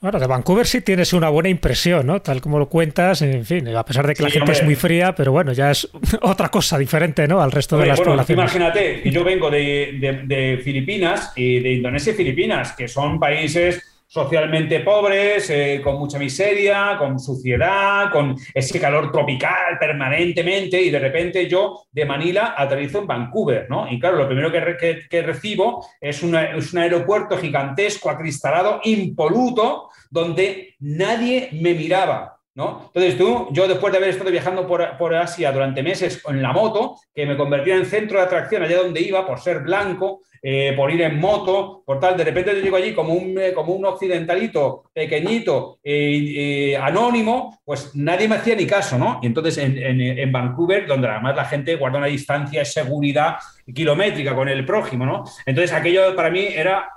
Bueno, 0.01 0.21
de 0.21 0.27
Vancouver 0.27 0.67
sí 0.67 0.83
tienes 0.83 1.13
una 1.15 1.31
buena 1.31 1.49
impresión, 1.49 2.07
¿no? 2.07 2.21
Tal 2.21 2.41
como 2.41 2.59
lo 2.59 2.69
cuentas, 2.69 3.23
en 3.23 3.45
fin, 3.47 3.67
a 3.75 3.85
pesar 3.85 4.07
de 4.07 4.15
que 4.15 4.23
la 4.23 4.31
gente 4.31 4.53
es 4.53 4.63
muy 4.63 4.75
fría, 4.75 5.15
pero 5.15 5.33
bueno, 5.33 5.53
ya 5.53 5.71
es 5.71 5.89
otra 6.21 6.51
cosa 6.51 6.77
diferente, 6.79 7.27
¿no? 7.27 7.41
Al 7.41 7.51
resto 7.51 7.79
de 7.79 7.87
las 7.87 8.01
poblaciones. 8.01 8.45
Imagínate, 8.45 9.03
yo 9.11 9.25
vengo 9.25 9.51
de, 9.51 10.23
de 10.27 10.61
Filipinas 10.63 11.33
y 11.35 11.61
de 11.61 11.73
Indonesia 11.73 12.13
y 12.13 12.17
Filipinas, 12.17 12.73
que 12.73 12.87
son 12.87 13.19
países 13.19 13.94
socialmente 14.15 14.79
pobres, 14.79 15.51
eh, 15.51 15.81
con 15.83 15.99
mucha 15.99 16.21
miseria, 16.21 16.97
con 16.97 17.19
suciedad, 17.19 18.13
con 18.13 18.37
ese 18.55 18.79
calor 18.79 19.11
tropical 19.11 19.77
permanentemente 19.81 20.81
y 20.81 20.89
de 20.89 21.01
repente 21.01 21.49
yo 21.49 21.87
de 21.91 22.05
Manila 22.05 22.55
aterrizo 22.57 23.01
en 23.01 23.09
Vancouver, 23.09 23.67
¿no? 23.69 23.91
Y 23.91 23.99
claro, 23.99 24.19
lo 24.19 24.29
primero 24.29 24.53
que, 24.53 25.23
recibo 25.23 25.85
es, 26.01 26.23
es, 26.23 26.73
un 26.73 26.79
aeropuerto 26.79 27.37
gigantesco, 27.39 28.09
acristalado, 28.09 28.81
impoluto, 28.85 29.89
donde 30.11 30.77
nadie 30.79 31.49
me 31.51 31.75
miraba. 31.75 32.39
¿No? 32.55 32.85
Entonces 32.87 33.19
tú, 33.19 33.49
yo 33.51 33.67
después 33.67 33.91
de 33.93 33.99
haber 33.99 34.11
estado 34.11 34.31
viajando 34.31 34.65
por, 34.67 34.97
por, 34.97 35.13
Asia 35.13 35.51
durante 35.51 35.83
meses 35.83 36.23
en 36.29 36.41
la 36.41 36.53
moto, 36.53 36.95
que 37.13 37.27
me 37.27 37.37
convertía 37.37 37.75
en 37.75 37.85
centro 37.85 38.19
de 38.19 38.25
atracción 38.25 38.63
allá 38.63 38.79
donde 38.79 39.01
iba 39.01 39.27
por 39.27 39.41
ser 39.41 39.61
blanco, 39.61 40.21
eh, 40.47 40.75
por 40.77 40.91
ir 40.91 41.01
en 41.01 41.19
moto, 41.19 41.83
por 41.87 41.99
tal. 41.99 42.19
De 42.19 42.25
repente 42.25 42.53
yo 42.55 42.61
llego 42.61 42.77
allí 42.77 42.93
como 42.93 43.15
un, 43.15 43.39
eh, 43.39 43.55
como 43.55 43.73
un 43.73 43.87
occidentalito 43.87 44.85
pequeñito, 44.93 45.79
eh, 45.83 46.77
anónimo, 46.79 47.61
pues 47.65 47.97
nadie 47.97 48.29
me 48.29 48.35
hacía 48.35 48.55
ni 48.55 48.67
caso, 48.67 48.99
¿no? 48.99 49.21
Y 49.23 49.27
entonces 49.27 49.57
en, 49.57 49.79
en, 49.79 50.31
Vancouver, 50.31 50.87
donde 50.87 51.09
además 51.09 51.35
la 51.35 51.47
gente 51.47 51.77
guarda 51.77 51.97
una 51.97 52.09
distancia 52.09 52.59
de 52.59 52.67
seguridad 52.67 53.37
kilométrica 53.75 54.35
con 54.35 54.51
el 54.51 54.67
prójimo, 54.67 55.07
¿no? 55.07 55.25
Entonces 55.47 55.73
aquello 55.73 56.15
para 56.15 56.29
mí 56.29 56.47
era 56.55 56.91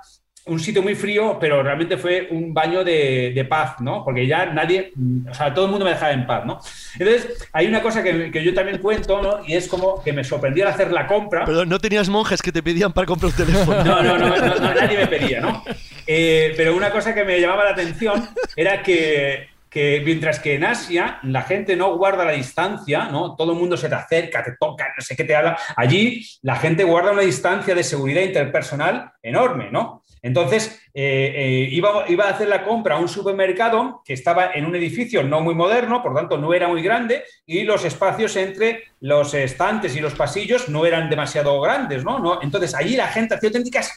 un 0.48 0.60
sitio 0.60 0.82
muy 0.82 0.94
frío, 0.94 1.38
pero 1.40 1.62
realmente 1.62 1.96
fue 1.96 2.28
un 2.30 2.52
baño 2.52 2.84
de, 2.84 3.46
paz, 3.48 3.80
¿no? 3.80 4.04
Porque 4.04 4.26
ya 4.26 4.46
nadie, 4.46 4.92
o 5.30 5.34
sea, 5.34 5.54
todo 5.54 5.66
el 5.66 5.70
mundo 5.70 5.84
me 5.84 5.92
dejaba 5.92 6.12
en 6.12 6.26
paz, 6.26 6.44
¿no? 6.44 6.58
Entonces, 6.98 7.48
hay 7.52 7.66
una 7.66 7.80
cosa 7.82 8.02
que, 8.02 8.30
yo 8.44 8.54
también 8.54 8.78
cuento, 8.78 9.22
¿no? 9.22 9.40
Y 9.46 9.54
es 9.54 9.68
como 9.68 10.02
que 10.02 10.12
me 10.12 10.24
sorprendió 10.24 10.66
al 10.66 10.72
hacer 10.72 10.92
la 10.92 11.06
compra. 11.06 11.44
Pero 11.44 11.64
no 11.64 11.78
tenías 11.78 12.08
monjes 12.08 12.42
que 12.42 12.52
te 12.52 12.62
pedían 12.62 12.92
para 12.92 13.06
comprar 13.06 13.30
un 13.30 13.36
teléfono. 13.36 13.84
No, 13.84 14.02
no, 14.02 14.18
no, 14.18 14.74
nadie 14.74 14.98
me 14.98 15.06
pedía, 15.06 15.40
¿no? 15.40 15.62
Eh, 16.06 16.54
pero 16.56 16.76
una 16.76 16.90
cosa 16.90 17.14
que 17.14 17.24
me 17.24 17.40
llamaba 17.40 17.64
la 17.64 17.70
atención 17.70 18.28
era 18.56 18.82
que 18.82 19.48
que 19.70 20.00
mientras 20.04 20.40
que 20.40 20.54
en 20.54 20.64
Asia 20.64 21.18
la 21.22 21.42
gente 21.42 21.76
no 21.76 21.96
guarda 21.96 22.24
la 22.24 22.32
distancia, 22.32 23.08
¿no? 23.10 23.36
Todo 23.36 23.52
el 23.52 23.58
mundo 23.58 23.76
se 23.76 23.88
te 23.88 23.94
acerca, 23.94 24.42
te 24.42 24.56
toca, 24.58 24.92
no 24.96 25.02
sé 25.02 25.14
qué 25.14 25.24
te 25.24 25.36
habla. 25.36 25.58
Allí 25.76 26.26
la 26.42 26.56
gente 26.56 26.84
guarda 26.84 27.12
una 27.12 27.22
distancia 27.22 27.74
de 27.74 27.84
seguridad 27.84 28.22
interpersonal 28.22 29.12
enorme, 29.22 29.70
¿no? 29.70 30.02
Entonces, 30.22 30.80
eh, 30.94 31.32
eh, 31.34 31.68
iba, 31.70 32.26
a 32.26 32.30
hacer 32.30 32.48
la 32.48 32.64
compra 32.64 32.96
a 32.96 32.98
un 32.98 33.08
supermercado 33.08 34.02
que 34.04 34.14
estaba 34.14 34.52
en 34.54 34.66
un 34.66 34.74
edificio 34.76 35.22
no 35.22 35.40
muy 35.40 35.54
moderno, 35.54 36.02
por 36.02 36.14
tanto 36.14 36.38
no 36.38 36.52
era 36.54 36.68
muy 36.68 36.82
grande, 36.82 37.24
y 37.46 37.62
los 37.62 37.84
espacios 37.84 38.36
entre 38.36 38.84
los 39.00 39.34
estantes 39.34 39.94
y 39.96 40.00
los 40.00 40.14
pasillos 40.14 40.68
no 40.68 40.86
eran 40.86 41.08
demasiado 41.08 41.60
grandes, 41.60 42.04
¿no? 42.04 42.18
¿No? 42.18 42.40
Entonces, 42.42 42.74
allí 42.74 42.96
la 42.96 43.08
gente 43.08 43.34
hacía 43.34 43.48
auténticas 43.48 43.92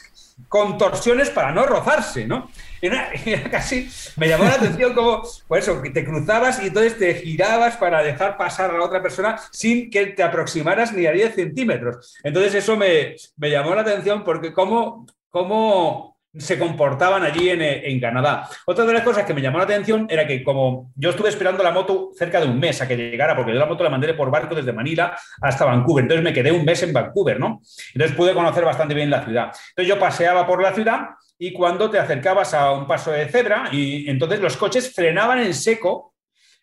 contorsiones 0.48 1.30
para 1.30 1.52
no 1.52 1.64
rozarse, 1.64 2.26
¿no? 2.26 2.50
Era, 2.80 3.10
casi, 3.50 3.88
me 4.16 4.28
llamó 4.28 4.44
la 4.44 4.54
atención 4.54 4.94
como, 4.94 5.22
pues 5.46 5.64
eso, 5.64 5.80
que 5.80 5.90
te 5.90 6.04
cruzabas 6.04 6.62
y 6.62 6.66
entonces 6.68 6.98
te 6.98 7.14
girabas 7.14 7.76
para 7.76 8.02
dejar 8.02 8.36
pasar 8.36 8.70
a 8.70 8.78
la 8.78 8.84
otra 8.84 9.02
persona 9.02 9.38
sin 9.50 9.90
que 9.90 10.06
te 10.06 10.22
aproximaras 10.22 10.92
ni 10.92 11.06
a 11.06 11.12
10 11.12 11.34
centímetros. 11.34 12.16
Entonces 12.22 12.54
eso 12.54 12.76
me, 12.76 13.16
me 13.36 13.50
llamó 13.50 13.74
la 13.74 13.82
atención 13.82 14.24
porque 14.24 14.52
cómo, 14.52 15.06
cómo 15.32 16.12
se 16.34 16.58
comportaban 16.58 17.24
allí 17.24 17.50
en, 17.50 17.60
en, 17.60 18.00
Canadá. 18.00 18.48
Otra 18.64 18.86
de 18.86 18.92
las 18.94 19.02
cosas 19.02 19.24
que 19.24 19.34
me 19.34 19.42
llamó 19.42 19.58
la 19.58 19.64
atención 19.64 20.06
era 20.08 20.26
que 20.26 20.42
como 20.42 20.90
yo 20.94 21.10
estuve 21.10 21.28
esperando 21.28 21.62
la 21.62 21.72
moto 21.72 22.10
cerca 22.16 22.40
de 22.40 22.46
un 22.46 22.58
mes 22.58 22.80
a 22.80 22.88
que 22.88 22.96
llegara, 22.96 23.36
porque 23.36 23.52
yo 23.52 23.58
la 23.58 23.66
moto 23.66 23.84
la 23.84 23.90
mandé 23.90 24.14
por 24.14 24.30
barco 24.30 24.54
desde 24.54 24.72
Manila 24.72 25.16
hasta 25.42 25.66
Vancouver, 25.66 26.04
entonces 26.04 26.24
me 26.24 26.32
quedé 26.32 26.50
un 26.50 26.64
mes 26.64 26.82
en 26.82 26.92
Vancouver, 26.92 27.38
¿no? 27.38 27.60
Entonces 27.92 28.16
pude 28.16 28.32
conocer 28.32 28.64
bastante 28.64 28.94
bien 28.94 29.10
la 29.10 29.24
ciudad. 29.24 29.52
Entonces 29.70 29.88
yo 29.88 29.98
paseaba 29.98 30.46
por 30.46 30.62
la 30.62 30.72
ciudad 30.72 31.00
y 31.38 31.52
cuando 31.52 31.90
te 31.90 31.98
acercabas 31.98 32.54
a 32.54 32.72
un 32.72 32.86
paso 32.86 33.10
de 33.10 33.28
cebra 33.28 33.68
y 33.70 34.08
entonces 34.08 34.40
los 34.40 34.56
coches 34.56 34.94
frenaban 34.94 35.38
en 35.38 35.52
seco, 35.52 36.14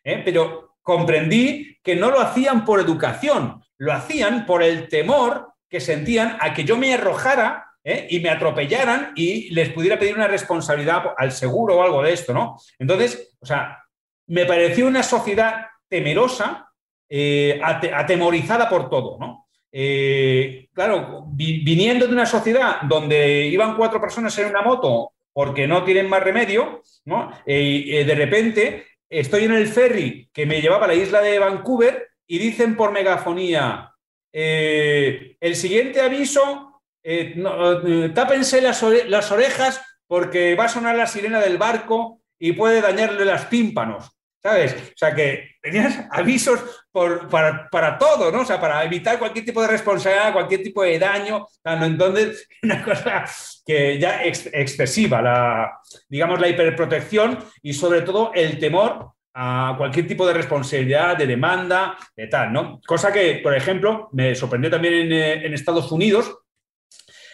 ¿eh? 0.03 0.21
pero 0.25 0.77
comprendí 0.81 1.77
que 1.83 1.95
no 1.95 2.09
lo 2.09 2.21
hacían 2.21 2.65
por 2.65 2.79
educación, 2.79 3.61
lo 3.77 3.93
hacían 3.93 4.47
por 4.47 4.63
el 4.63 4.87
temor 4.87 5.53
que 5.69 5.79
sentían 5.79 6.37
a 6.39 6.53
que 6.55 6.63
yo 6.63 6.75
me 6.75 6.93
arrojara 6.93 7.68
¿eh? 7.89 8.07
y 8.09 8.19
me 8.19 8.29
atropellaran 8.29 9.13
y 9.15 9.49
les 9.49 9.69
pudiera 9.69 9.97
pedir 9.97 10.15
una 10.15 10.27
responsabilidad 10.27 11.13
al 11.17 11.31
seguro 11.31 11.77
o 11.77 11.83
algo 11.83 12.03
de 12.03 12.13
esto, 12.13 12.33
¿no? 12.33 12.57
Entonces, 12.77 13.35
o 13.39 13.45
sea, 13.45 13.83
me 14.27 14.45
pareció 14.45 14.85
una 14.85 15.01
sociedad 15.01 15.65
temerosa, 15.87 16.71
eh, 17.09 17.59
atemorizada 17.63 18.69
por 18.69 18.89
todo, 18.89 19.17
¿no? 19.19 19.47
Eh, 19.71 20.69
claro, 20.73 21.25
viniendo 21.31 22.07
de 22.07 22.13
una 22.13 22.25
sociedad 22.25 22.81
donde 22.83 23.45
iban 23.45 23.75
cuatro 23.75 23.99
personas 23.99 24.37
en 24.37 24.47
una 24.47 24.61
moto 24.61 25.13
porque 25.31 25.67
no 25.67 25.83
tienen 25.83 26.09
más 26.09 26.23
remedio, 26.23 26.81
¿no? 27.05 27.31
y 27.45 28.03
de 28.03 28.15
repente 28.15 28.85
estoy 29.07 29.45
en 29.45 29.53
el 29.53 29.67
ferry 29.67 30.27
que 30.33 30.47
me 30.47 30.59
llevaba 30.59 30.85
a 30.85 30.87
la 30.87 30.95
isla 30.95 31.21
de 31.21 31.37
Vancouver 31.37 32.09
y 32.27 32.39
dicen 32.39 32.75
por 32.75 32.91
megafonía, 32.91 33.93
el 34.33 35.55
siguiente 35.55 36.01
aviso 36.01 36.68
eh, 37.03 37.33
eh, 37.35 38.11
tápense 38.13 38.61
las, 38.61 38.83
orejas 39.31 39.81
porque 40.07 40.55
va 40.55 40.65
a 40.65 40.69
sonar 40.69 40.95
la 40.95 41.07
sirena 41.07 41.39
del 41.39 41.57
barco 41.57 42.21
y 42.37 42.53
puede 42.53 42.81
dañarle 42.81 43.25
las 43.25 43.49
tímpanos, 43.49 44.09
¿sabes? 44.41 44.73
O 44.73 44.97
sea 44.97 45.13
que 45.13 45.55
tenías 45.61 46.05
avisos 46.11 46.59
para, 46.91 47.97
todo, 47.97 48.31
¿no? 48.31 48.41
O 48.41 48.45
sea, 48.45 48.59
para 48.59 48.83
evitar 48.83 49.19
cualquier 49.19 49.45
tipo 49.45 49.61
de 49.61 49.67
responsabilidad, 49.67 50.33
cualquier 50.33 50.63
tipo 50.63 50.83
de 50.83 50.99
daño. 50.99 51.47
Entonces, 51.63 52.47
una 52.63 52.83
cosa 52.83 53.25
que 53.65 53.99
ya 53.99 54.23
es 54.23 54.49
excesiva, 54.51 55.21
la, 55.21 55.79
digamos, 56.07 56.39
la 56.39 56.47
hiperprotección 56.47 57.39
y 57.61 57.73
sobre 57.73 58.01
todo 58.01 58.31
el 58.33 58.59
temor 58.59 59.13
a 59.33 59.75
cualquier 59.77 60.07
tipo 60.07 60.27
de 60.27 60.33
responsabilidad, 60.33 61.15
de 61.15 61.27
demanda, 61.27 61.97
de 62.15 62.27
tal, 62.27 62.51
¿no? 62.51 62.81
Cosa 62.85 63.13
que, 63.13 63.39
por 63.43 63.55
ejemplo, 63.55 64.09
me 64.11 64.35
sorprendió 64.35 64.69
también 64.69 64.95
en, 64.95 65.11
eh, 65.13 65.45
en 65.45 65.53
Estados 65.53 65.91
Unidos, 65.91 66.39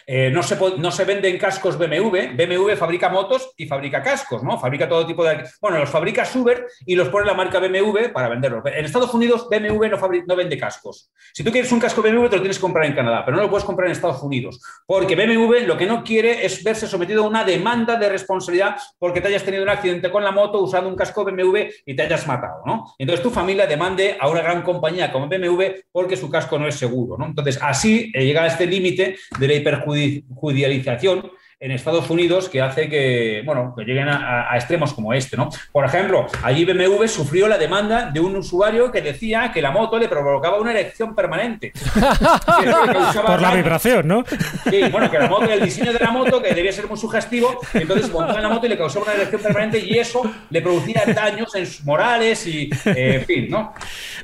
eh, 0.08 0.30
no, 0.30 0.42
se, 0.42 0.56
no 0.78 0.92
se 0.92 1.04
venden 1.04 1.36
cascos 1.36 1.76
BMW. 1.76 2.36
BMW 2.36 2.76
fabrica 2.76 3.08
motos 3.08 3.50
y 3.56 3.66
fabrica 3.66 4.02
cascos, 4.02 4.42
¿no? 4.44 4.58
Fabrica 4.58 4.88
todo 4.88 5.04
tipo 5.04 5.24
de... 5.24 5.44
Bueno, 5.60 5.78
los 5.78 5.90
fabrica 5.90 6.24
Suber 6.24 6.66
y 6.86 6.94
los 6.94 7.08
pone 7.08 7.26
la 7.26 7.34
marca 7.34 7.58
BMW 7.58 8.12
para 8.12 8.28
venderlos. 8.28 8.62
En 8.66 8.84
Estados 8.84 9.12
Unidos 9.14 9.48
BMW 9.50 9.86
no, 9.88 9.98
no 10.26 10.36
vende 10.36 10.56
cascos. 10.56 11.10
Si 11.34 11.42
tú 11.42 11.50
quieres 11.50 11.72
un 11.72 11.80
casco 11.80 12.02
BMW 12.02 12.28
te 12.28 12.36
lo 12.36 12.42
tienes 12.42 12.58
que 12.58 12.62
comprar 12.62 12.86
en 12.86 12.94
Canadá, 12.94 13.24
pero 13.24 13.36
no 13.36 13.42
lo 13.42 13.50
puedes 13.50 13.64
comprar 13.64 13.88
en 13.88 13.92
Estados 13.92 14.22
Unidos. 14.22 14.60
Porque 14.86 15.16
BMW 15.16 15.66
lo 15.66 15.76
que 15.76 15.86
no 15.86 16.04
quiere 16.04 16.46
es 16.46 16.62
verse 16.62 16.86
sometido 16.86 17.24
a 17.24 17.28
una 17.28 17.42
demanda 17.42 17.96
de 17.96 18.08
responsabilidad 18.08 18.76
porque 19.00 19.20
te 19.20 19.28
hayas 19.28 19.42
tenido 19.42 19.64
un 19.64 19.70
accidente 19.70 20.10
con 20.10 20.22
la 20.22 20.30
moto 20.30 20.62
usando 20.62 20.88
un 20.88 20.94
casco 20.94 21.24
BMW 21.24 21.62
y 21.84 21.96
te 21.96 22.02
hayas 22.02 22.26
matado, 22.28 22.62
¿no? 22.64 22.94
Entonces 22.98 23.24
tu 23.24 23.30
familia 23.30 23.66
demande 23.66 24.16
a 24.20 24.28
una 24.28 24.42
gran 24.42 24.62
compañía 24.62 25.10
como 25.10 25.26
BMW 25.26 25.62
porque 25.90 26.16
su 26.16 26.30
casco 26.30 26.60
no 26.60 26.68
es 26.68 26.76
seguro, 26.76 27.18
¿no? 27.18 27.26
Entonces 27.26 27.58
así 27.60 28.12
eh, 28.14 28.24
llega 28.24 28.44
a 28.44 28.46
este 28.46 28.66
límite 28.66 29.16
de 29.38 29.48
la 29.48 29.54
hiperjudicación 29.54 29.95
judicialización 30.34 31.30
en 31.58 31.70
Estados 31.70 32.10
Unidos 32.10 32.50
que 32.50 32.60
hace 32.60 32.86
que, 32.90 33.42
bueno, 33.46 33.72
que 33.74 33.84
lleguen 33.84 34.08
a, 34.10 34.50
extremos 34.54 34.92
como 34.92 35.14
este, 35.14 35.38
¿no? 35.38 35.48
Por 35.72 35.86
ejemplo, 35.86 36.26
allí 36.42 36.66
BMW 36.66 37.06
sufrió 37.06 37.48
la 37.48 37.56
demanda 37.56 38.10
de 38.10 38.20
un 38.20 38.36
usuario 38.36 38.92
que 38.92 39.00
decía 39.00 39.50
que 39.54 39.62
la 39.62 39.70
moto 39.70 39.98
le 39.98 40.06
provocaba 40.06 40.60
una 40.60 40.72
erección 40.72 41.14
permanente. 41.14 41.72
Por 43.26 43.40
la 43.40 43.54
vibración, 43.54 44.06
¿no? 44.06 44.24
Sí, 44.68 44.82
bueno, 44.92 45.10
que 45.10 45.18
la 45.18 45.28
moto, 45.28 45.50
el 45.50 45.64
diseño 45.64 45.94
de 45.94 45.98
la 45.98 46.10
moto, 46.10 46.42
que 46.42 46.52
debía 46.52 46.72
ser 46.72 46.88
muy 46.88 46.98
sugestivo, 46.98 47.58
entonces 47.72 48.12
montaba 48.12 48.38
en 48.38 48.42
la 48.42 48.48
moto 48.50 48.66
y 48.66 48.68
le 48.68 48.76
causaba 48.76 49.06
una 49.06 49.14
erección 49.14 49.40
permanente 49.40 49.78
y 49.78 49.98
eso 49.98 50.30
le 50.50 50.60
producía 50.60 51.04
daños 51.06 51.54
en 51.54 51.66
sus 51.66 51.86
morales 51.86 52.46
y, 52.46 52.68
eh, 52.84 53.14
en 53.14 53.24
fin, 53.24 53.48
¿no? 53.48 53.72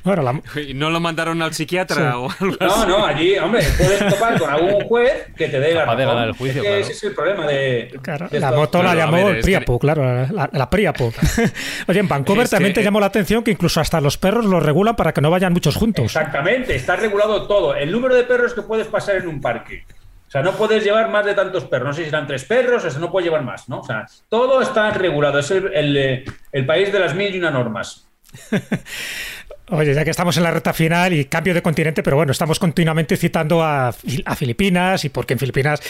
Bueno, 0.05 0.43
¿Y 0.69 0.75
no 0.75 0.91
lo 0.91 1.01
mandaron 1.01 1.41
al 1.41 1.55
psiquiatra 1.55 2.19
o 2.19 2.29
algo 2.31 2.57
No, 2.61 2.87
no, 2.87 3.07
allí, 3.07 3.39
hombre, 3.39 3.63
puedes 3.79 4.07
topar 4.07 4.39
con 4.39 4.51
algún 4.51 4.85
juez 4.85 5.33
que 5.35 5.49
te 5.49 5.59
dé 5.59 5.73
la 5.73 5.87
razón. 5.87 6.23
el 6.25 6.33
juicio, 6.33 6.63
claro 6.63 7.22
problema 7.23 7.47
de. 7.47 8.01
la 8.33 8.53
moto 8.53 8.83
la 8.83 8.95
llamó 8.95 9.29
el 9.29 9.41
Priapo, 9.41 9.79
claro, 9.79 10.27
la, 10.31 10.71
Priapo. 10.71 11.13
Oye, 11.89 12.01
en 12.01 12.09
Vancouver 12.09 12.49
también 12.49 12.73
te 12.73 12.83
llamó 12.83 13.01
la 13.01 13.07
atención 13.07 13.43
que 13.43 13.51
incluso 13.53 13.81
hasta 13.81 14.01
los 14.01 14.19
perros 14.19 14.45
los 14.45 14.63
regulan 14.63 14.97
para 14.97 15.13
que 15.13 15.21
no 15.21 15.31
vayan 15.31 15.53
muchos 15.53 15.77
juntos. 15.77 16.05
Exactamente, 16.05 16.75
está 16.75 16.97
regulado 16.97 17.47
todo. 17.47 17.75
El 17.75 17.93
número 17.93 18.15
de 18.15 18.25
perros 18.25 18.55
que 18.55 18.63
puedes 18.63 18.87
pasar 18.87 19.17
en 19.17 19.29
un 19.29 19.41
parque. 19.41 19.85
O 20.29 20.31
sea, 20.33 20.43
no 20.43 20.53
puedes 20.53 20.83
llevar 20.83 21.11
más 21.11 21.27
de 21.27 21.35
tantos 21.35 21.65
perros. 21.65 21.89
No 21.89 21.93
sé 21.93 22.05
si 22.05 22.09
eran 22.09 22.27
tres 22.27 22.45
perros, 22.45 22.85
eso 22.87 22.99
no 22.99 23.11
puedes 23.11 23.27
llevar 23.27 23.43
más, 23.43 23.69
¿no? 23.69 23.81
O 23.81 23.85
sea, 23.85 24.07
todo 24.31 24.63
está 24.63 24.91
regulado. 24.91 25.39
Es 25.39 25.51
el, 25.51 25.67
el, 25.75 26.25
el 26.53 26.67
país 26.67 26.91
de 26.91 26.99
las 26.99 27.15
mil 27.15 27.35
y 27.35 27.39
una 27.39 27.51
normas. 27.51 28.07
Oye, 29.69 29.95
ya 29.95 30.05
que 30.05 30.11
estamos 30.11 30.37
en 30.37 30.43
la 30.43 30.51
recta 30.51 30.73
final 30.73 31.13
y 31.13 31.27
cambio 31.27 31.55
de 31.55 31.63
continente, 31.63 32.03
pero 32.03 32.17
bueno, 32.17 32.33
estamos 32.33 32.59
continuamente 32.59 33.17
citando 33.17 33.63
a, 33.63 33.93
Filipinas 34.37 35.05
y 35.05 35.09
porque 35.09 35.35
en 35.35 35.39
Filipinas 35.39 35.81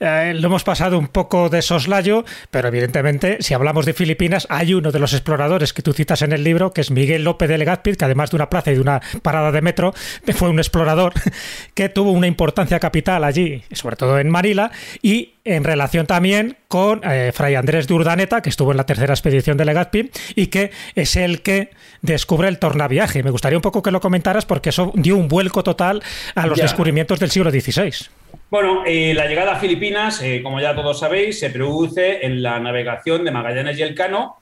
eh, 0.00 0.34
lo 0.36 0.48
hemos 0.48 0.64
pasado 0.64 0.98
un 0.98 1.08
poco 1.08 1.48
de 1.48 1.62
soslayo, 1.62 2.26
pero 2.50 2.68
evidentemente 2.68 3.38
si 3.40 3.54
hablamos 3.54 3.86
de 3.86 3.94
Filipinas 3.94 4.46
hay 4.50 4.74
uno 4.74 4.92
de 4.92 4.98
los 4.98 5.14
exploradores 5.14 5.72
que 5.72 5.80
tú 5.80 5.94
citas 5.94 6.20
en 6.20 6.32
el 6.32 6.44
libro, 6.44 6.72
que 6.72 6.82
es 6.82 6.90
Miguel 6.90 7.24
López 7.24 7.48
de 7.48 7.56
Legazpi, 7.56 7.94
que 7.94 8.04
además 8.04 8.30
de 8.30 8.36
una 8.36 8.50
plaza 8.50 8.70
y 8.70 8.74
de 8.74 8.80
una 8.80 9.00
parada 9.22 9.50
de 9.50 9.62
metro, 9.62 9.94
fue 10.34 10.50
un 10.50 10.58
explorador 10.58 11.14
que 11.74 11.88
tuvo 11.88 12.12
una 12.12 12.26
importancia 12.26 12.78
capital 12.80 13.24
allí, 13.24 13.62
sobre 13.72 13.96
todo 13.96 14.18
en 14.18 14.28
Manila, 14.28 14.70
y 15.00 15.32
en 15.44 15.64
relación 15.64 16.06
también 16.06 16.56
con 16.68 17.00
eh, 17.04 17.32
Fray 17.32 17.54
Andrés 17.54 17.88
de 17.88 17.94
Urdaneta, 17.94 18.42
que 18.42 18.50
estuvo 18.50 18.70
en 18.70 18.76
la 18.76 18.86
tercera 18.86 19.12
expedición 19.12 19.56
de 19.56 19.64
Legazpi 19.64 20.10
y 20.36 20.46
que 20.48 20.70
es 20.94 21.16
el 21.16 21.42
que 21.42 21.70
descubre 22.00 22.48
el 22.48 22.58
tornaviaje. 22.58 23.22
Me 23.22 23.30
gustaría 23.30 23.58
un 23.58 23.62
poco 23.62 23.82
que 23.82 23.90
lo 23.90 24.00
comentaras 24.00 24.46
porque 24.46 24.70
eso 24.70 24.92
dio 24.94 25.16
un 25.16 25.28
vuelco 25.28 25.62
total 25.62 26.02
a 26.34 26.46
los 26.46 26.58
descubrimientos 26.58 27.18
del 27.18 27.30
siglo 27.30 27.50
XVI. 27.50 28.08
Bueno, 28.50 28.82
eh, 28.86 29.14
la 29.14 29.26
llegada 29.26 29.52
a 29.52 29.58
Filipinas, 29.58 30.20
eh, 30.22 30.40
como 30.42 30.60
ya 30.60 30.74
todos 30.74 31.00
sabéis, 31.00 31.40
se 31.40 31.50
produce 31.50 32.24
en 32.24 32.42
la 32.42 32.60
navegación 32.60 33.24
de 33.24 33.30
Magallanes 33.30 33.78
y 33.78 33.82
Elcano, 33.82 34.36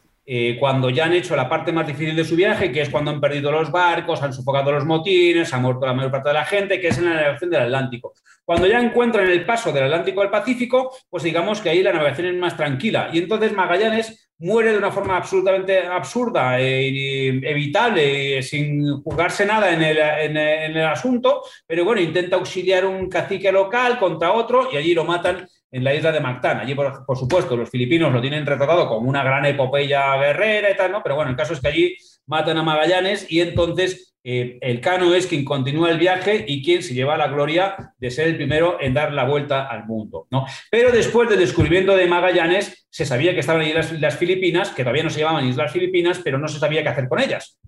cuando 0.61 0.91
ya 0.91 1.07
han 1.07 1.13
hecho 1.13 1.35
la 1.35 1.49
parte 1.49 1.73
más 1.73 1.89
difícil 1.89 2.15
de 2.15 2.23
su 2.23 2.37
viaje, 2.37 2.71
que 2.71 2.83
es 2.83 2.89
cuando 2.89 3.11
han 3.11 3.21
perdido 3.21 3.51
los 3.51 3.73
barcos, 3.73 4.23
han 4.23 4.33
sofocado 4.33 4.71
los 4.71 4.85
motines, 4.85 5.53
ha 5.53 5.59
muerto 5.59 5.85
la 5.87 5.93
mayor 5.93 6.13
parte 6.13 6.29
de 6.29 6.35
la 6.35 6.45
gente, 6.45 6.81
que 6.81 6.87
es 6.87 6.99
en 6.99 7.07
la 7.07 7.15
navegación 7.15 7.51
del 7.51 7.63
Atlántico. 7.63 8.15
Cuando 8.51 8.67
ya 8.67 8.81
encuentran 8.81 9.31
el 9.31 9.47
paso 9.47 9.71
del 9.71 9.85
Atlántico 9.85 10.23
al 10.23 10.29
Pacífico, 10.29 10.93
pues 11.09 11.23
digamos 11.23 11.61
que 11.61 11.71
ahí 11.71 11.85
la 11.85 11.93
navegación 11.93 12.27
es 12.27 12.35
más 12.35 12.57
tranquila. 12.57 13.09
Y 13.13 13.19
entonces 13.19 13.53
Magallanes 13.53 14.29
muere 14.39 14.73
de 14.73 14.79
una 14.79 14.91
forma 14.91 15.17
absolutamente 15.17 15.87
absurda 15.87 16.59
e 16.59 17.39
evitable, 17.49 18.43
sin 18.43 19.03
jugarse 19.03 19.47
nada 19.47 19.73
en 19.73 20.37
el, 20.37 20.83
asunto, 20.83 21.43
pero 21.65 21.85
bueno, 21.85 22.01
intenta 22.01 22.35
auxiliar 22.35 22.85
un 22.87 23.09
cacique 23.09 23.53
local 23.53 24.01
contra 24.01 24.33
otro 24.33 24.69
y 24.73 24.79
allí 24.79 24.95
lo 24.95 25.05
matan 25.05 25.47
en 25.71 25.85
la 25.85 25.95
isla 25.95 26.11
de 26.11 26.19
Mactán. 26.19 26.59
Allí, 26.59 26.75
por, 26.75 27.07
por, 27.07 27.17
supuesto, 27.17 27.57
los 27.57 27.71
filipinos 27.71 28.13
lo 28.13 28.21
tienen 28.21 28.45
retratado 28.45 28.89
como 28.89 29.09
una 29.09 29.23
gran 29.23 29.47
epopeya 29.47 30.17
guerrera 30.17 30.73
y 30.73 30.77
tal, 30.77 30.91
¿no? 30.91 31.05
Pero 31.05 31.15
bueno, 31.15 31.31
el 31.31 31.37
caso 31.37 31.53
es 31.53 31.61
que 31.61 31.69
allí 31.69 31.97
matan 32.27 32.59
a 32.59 32.65
Magallanes 32.65 33.31
y 33.31 33.43
entonces 33.43 34.10
eh, 34.23 34.59
el 34.61 34.81
Cano 34.81 35.15
es 35.15 35.27
quien 35.27 35.45
continúa 35.45 35.91
el 35.91 35.99
viaje 35.99 36.45
y 36.47 36.63
quien 36.63 36.83
se 36.83 36.95
lleva 36.95 37.17
la 37.17 37.29
gloria 37.29 37.95
de 37.99 38.11
ser 38.11 38.29
el 38.29 38.37
primero 38.37 38.79
en 38.81 38.95
dar 38.95 39.13
la 39.13 39.25
vuelta 39.25 39.67
al 39.67 39.87
mundo. 39.87 40.27
¿no? 40.31 40.45
Pero 40.71 40.93
después 40.93 41.29
del 41.29 41.39
descubrimiento 41.39 41.97
de 41.97 42.07
Magallanes, 42.07 42.87
se 42.91 43.07
sabía 43.07 43.33
que 43.33 43.41
estaban 43.41 43.63
ahí 43.63 43.73
las, 43.73 43.93
las 43.93 44.17
Filipinas, 44.17 44.71
que 44.71 44.83
todavía 44.83 45.05
no 45.05 45.11
se 45.11 45.21
llamaban 45.21 45.49
Islas 45.49 45.73
Filipinas, 45.73 46.21
pero 46.23 46.39
no 46.39 46.49
se 46.49 46.59
sabía 46.59 46.83
qué 46.83 46.89
hacer 46.89 47.09
con 47.09 47.21
ellas. 47.21 47.60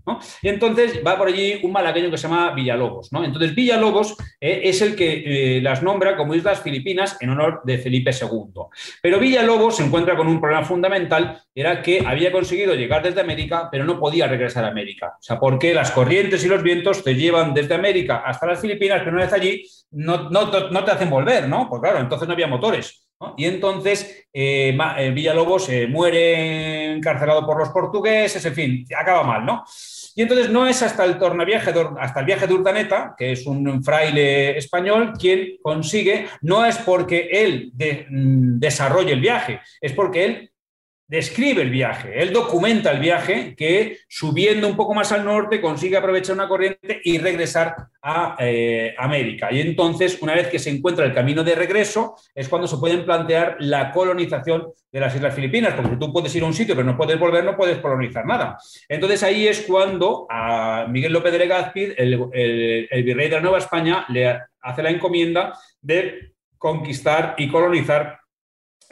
Y 0.43 0.49
entonces 0.49 1.01
va 1.07 1.17
por 1.17 1.29
allí 1.29 1.61
un 1.63 1.73
malagueño 1.73 2.11
que 2.11 2.19
se 2.19 2.29
llama 2.29 2.53
Villalobos. 2.53 3.13
¿no? 3.13 3.25
Entonces 3.25 3.55
Villalobos 3.55 4.17
eh, 4.41 4.63
es 4.65 4.83
el 4.83 4.97
que 4.97 5.57
eh, 5.57 5.61
las 5.61 5.83
nombra 5.83 6.17
como 6.17 6.35
Islas 6.35 6.61
Filipinas 6.61 7.17
en 7.21 7.31
honor 7.31 7.63
de 7.65 7.79
Felipe 7.79 8.11
II. 8.11 8.63
Pero 9.01 9.19
Villalobos 9.19 9.77
se 9.77 9.85
encuentra 9.85 10.17
con 10.17 10.27
un 10.29 10.41
problema 10.41 10.65
fundamental, 10.65 11.41
era 11.55 11.83
que 11.83 12.03
había 12.05 12.33
conseguido 12.33 12.75
llegar 12.75 13.03
desde 13.03 13.21
América, 13.21 13.69
pero 13.71 13.85
no 13.85 13.99
podía 13.99 14.27
regresar 14.27 14.65
a 14.65 14.69
América. 14.69 15.15
O 15.19 15.23
sea, 15.23 15.39
porque 15.39 15.75
las 15.75 15.91
corrientes 15.91 16.45
y 16.45 16.49
los 16.49 16.63
vientos 16.63 17.05
te 17.05 17.15
llevan 17.15 17.55
desde 17.55 17.75
América 17.75 18.23
hasta 18.25 18.47
las 18.47 18.61
Filipinas, 18.61 19.01
pero 19.01 19.13
una 19.13 19.25
vez 19.25 19.33
allí 19.33 19.65
no, 19.93 20.29
te 20.51 20.91
hacen 20.91 21.11
volver, 21.11 21.49
¿no? 21.49 21.69
Pues 21.69 21.81
claro, 21.81 22.01
entonces 22.01 22.27
no 22.27 22.35
había 22.35 22.47
motores. 22.47 23.07
¿no? 23.21 23.35
Y 23.37 23.45
entonces 23.45 24.27
eh, 24.33 24.77
Villalobos 25.15 25.69
muere 25.89 26.93
encarcelado 26.93 27.47
por 27.47 27.59
los 27.59 27.69
portugueses, 27.69 28.45
en 28.45 28.55
fin, 28.55 28.85
acaba 28.99 29.23
mal, 29.23 29.47
¿no? 29.47 29.63
Y 30.15 30.23
entonces 30.23 30.51
no 30.51 30.67
es 30.67 30.83
hasta 30.83 31.05
el 31.05 31.19
tornaviaje, 31.19 31.73
hasta 31.99 32.21
el 32.21 32.27
viaje 32.27 32.47
de 32.47 32.55
Urdaneta, 32.55 33.15
que 33.17 33.33
es 33.33 33.47
un 33.47 33.83
fraile 33.83 34.57
español, 34.57 35.13
quien 35.19 35.57
consigue, 35.63 36.27
no 36.43 36.65
es 36.65 36.79
porque 36.79 37.29
él 37.33 37.73
mm, 37.75 38.59
desarrolle 38.59 39.13
el 39.13 39.21
viaje, 39.21 39.61
es 39.81 39.93
porque 39.93 40.25
él 40.25 40.52
describe 41.13 41.61
el 41.61 41.69
viaje, 41.69 42.23
él 42.23 42.33
documenta 42.33 42.91
el 42.91 42.99
viaje 42.99 43.55
que 43.55 43.99
subiendo 44.09 44.67
un 44.67 44.77
poco 44.77 44.95
más 44.95 45.13
al 45.13 45.27
norte 45.27 45.61
consigue 45.61 45.99
aprovechar 45.99 46.35
una 46.35 46.49
corriente 46.49 47.03
y 47.05 47.19
regresar 47.19 47.77
a 48.01 48.35
eh, 48.39 48.95
América. 48.97 49.53
Y 49.53 49.61
entonces, 49.61 50.17
una 50.23 50.35
vez 50.35 50.49
que 50.49 50.59
se 50.59 50.71
encuentra 50.71 51.05
el 51.05 51.13
camino 51.13 51.45
de 51.45 51.55
regreso, 51.55 52.17
es 52.35 52.49
cuando 52.49 52.67
se 52.67 52.79
pueden 52.79 53.05
plantear 53.05 53.57
la 53.61 53.93
colonización 53.93 54.69
de 54.91 55.01
las 55.01 55.15
Islas 55.15 55.35
Filipinas, 55.35 55.75
porque 55.75 55.99
tú 55.99 56.11
puedes 56.11 56.35
ir 56.35 56.45
a 56.45 56.47
un 56.47 56.55
sitio 56.55 56.75
pero 56.75 56.87
no 56.87 56.97
puedes 56.97 57.19
volver, 57.19 57.45
no 57.45 57.59
puedes 57.59 57.77
colonizar 57.77 58.25
nada. 58.25 58.57
Entonces 58.89 59.23
ahí 59.23 59.47
es 59.47 59.61
cuando 59.69 60.27
a 60.31 60.87
Miguel 60.89 61.13
López 61.13 61.33
de 61.33 61.39
Legazpi, 61.41 61.93
el- 61.95 62.89
el 62.91 63.03
virrey 63.05 63.29
de 63.29 63.37
la 63.37 63.43
Nueva 63.43 63.59
España, 63.59 64.07
le 64.09 64.39
hace 64.63 64.83
la 64.83 64.89
encomienda 64.89 65.53
de 65.83 66.33
conquistar 66.57 67.35
y 67.37 67.49
colonizar 67.49 68.22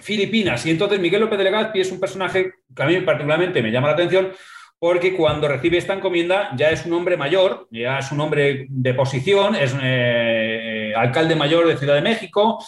Filipinas. 0.01 0.65
Y 0.67 0.71
entonces 0.71 0.99
Miguel 1.01 1.21
López 1.21 1.39
de 1.39 1.45
Legazpi 1.45 1.81
es 1.81 1.93
un 1.93 2.01
personaje 2.01 2.53
que 2.75 2.83
a 2.83 2.87
mí 2.87 3.01
particularmente 3.01 3.63
me 3.63 3.71
llama 3.71 3.89
la 3.89 3.95
atención 3.95 4.33
porque 4.79 5.15
cuando 5.15 5.47
recibe 5.47 5.77
esta 5.77 5.93
encomienda 5.93 6.51
ya 6.57 6.71
es 6.71 6.87
un 6.87 6.95
hombre 6.95 7.17
mayor, 7.19 7.69
ya 7.71 7.99
es 7.99 8.11
un 8.13 8.21
hombre 8.21 8.67
de 8.71 8.95
posición, 8.95 9.55
es 9.55 9.77
eh, 9.81 10.95
alcalde 10.97 11.37
mayor 11.37 11.67
de 11.69 11.77
Ciudad 11.77 11.97
de 11.97 12.01
México, 12.01 12.59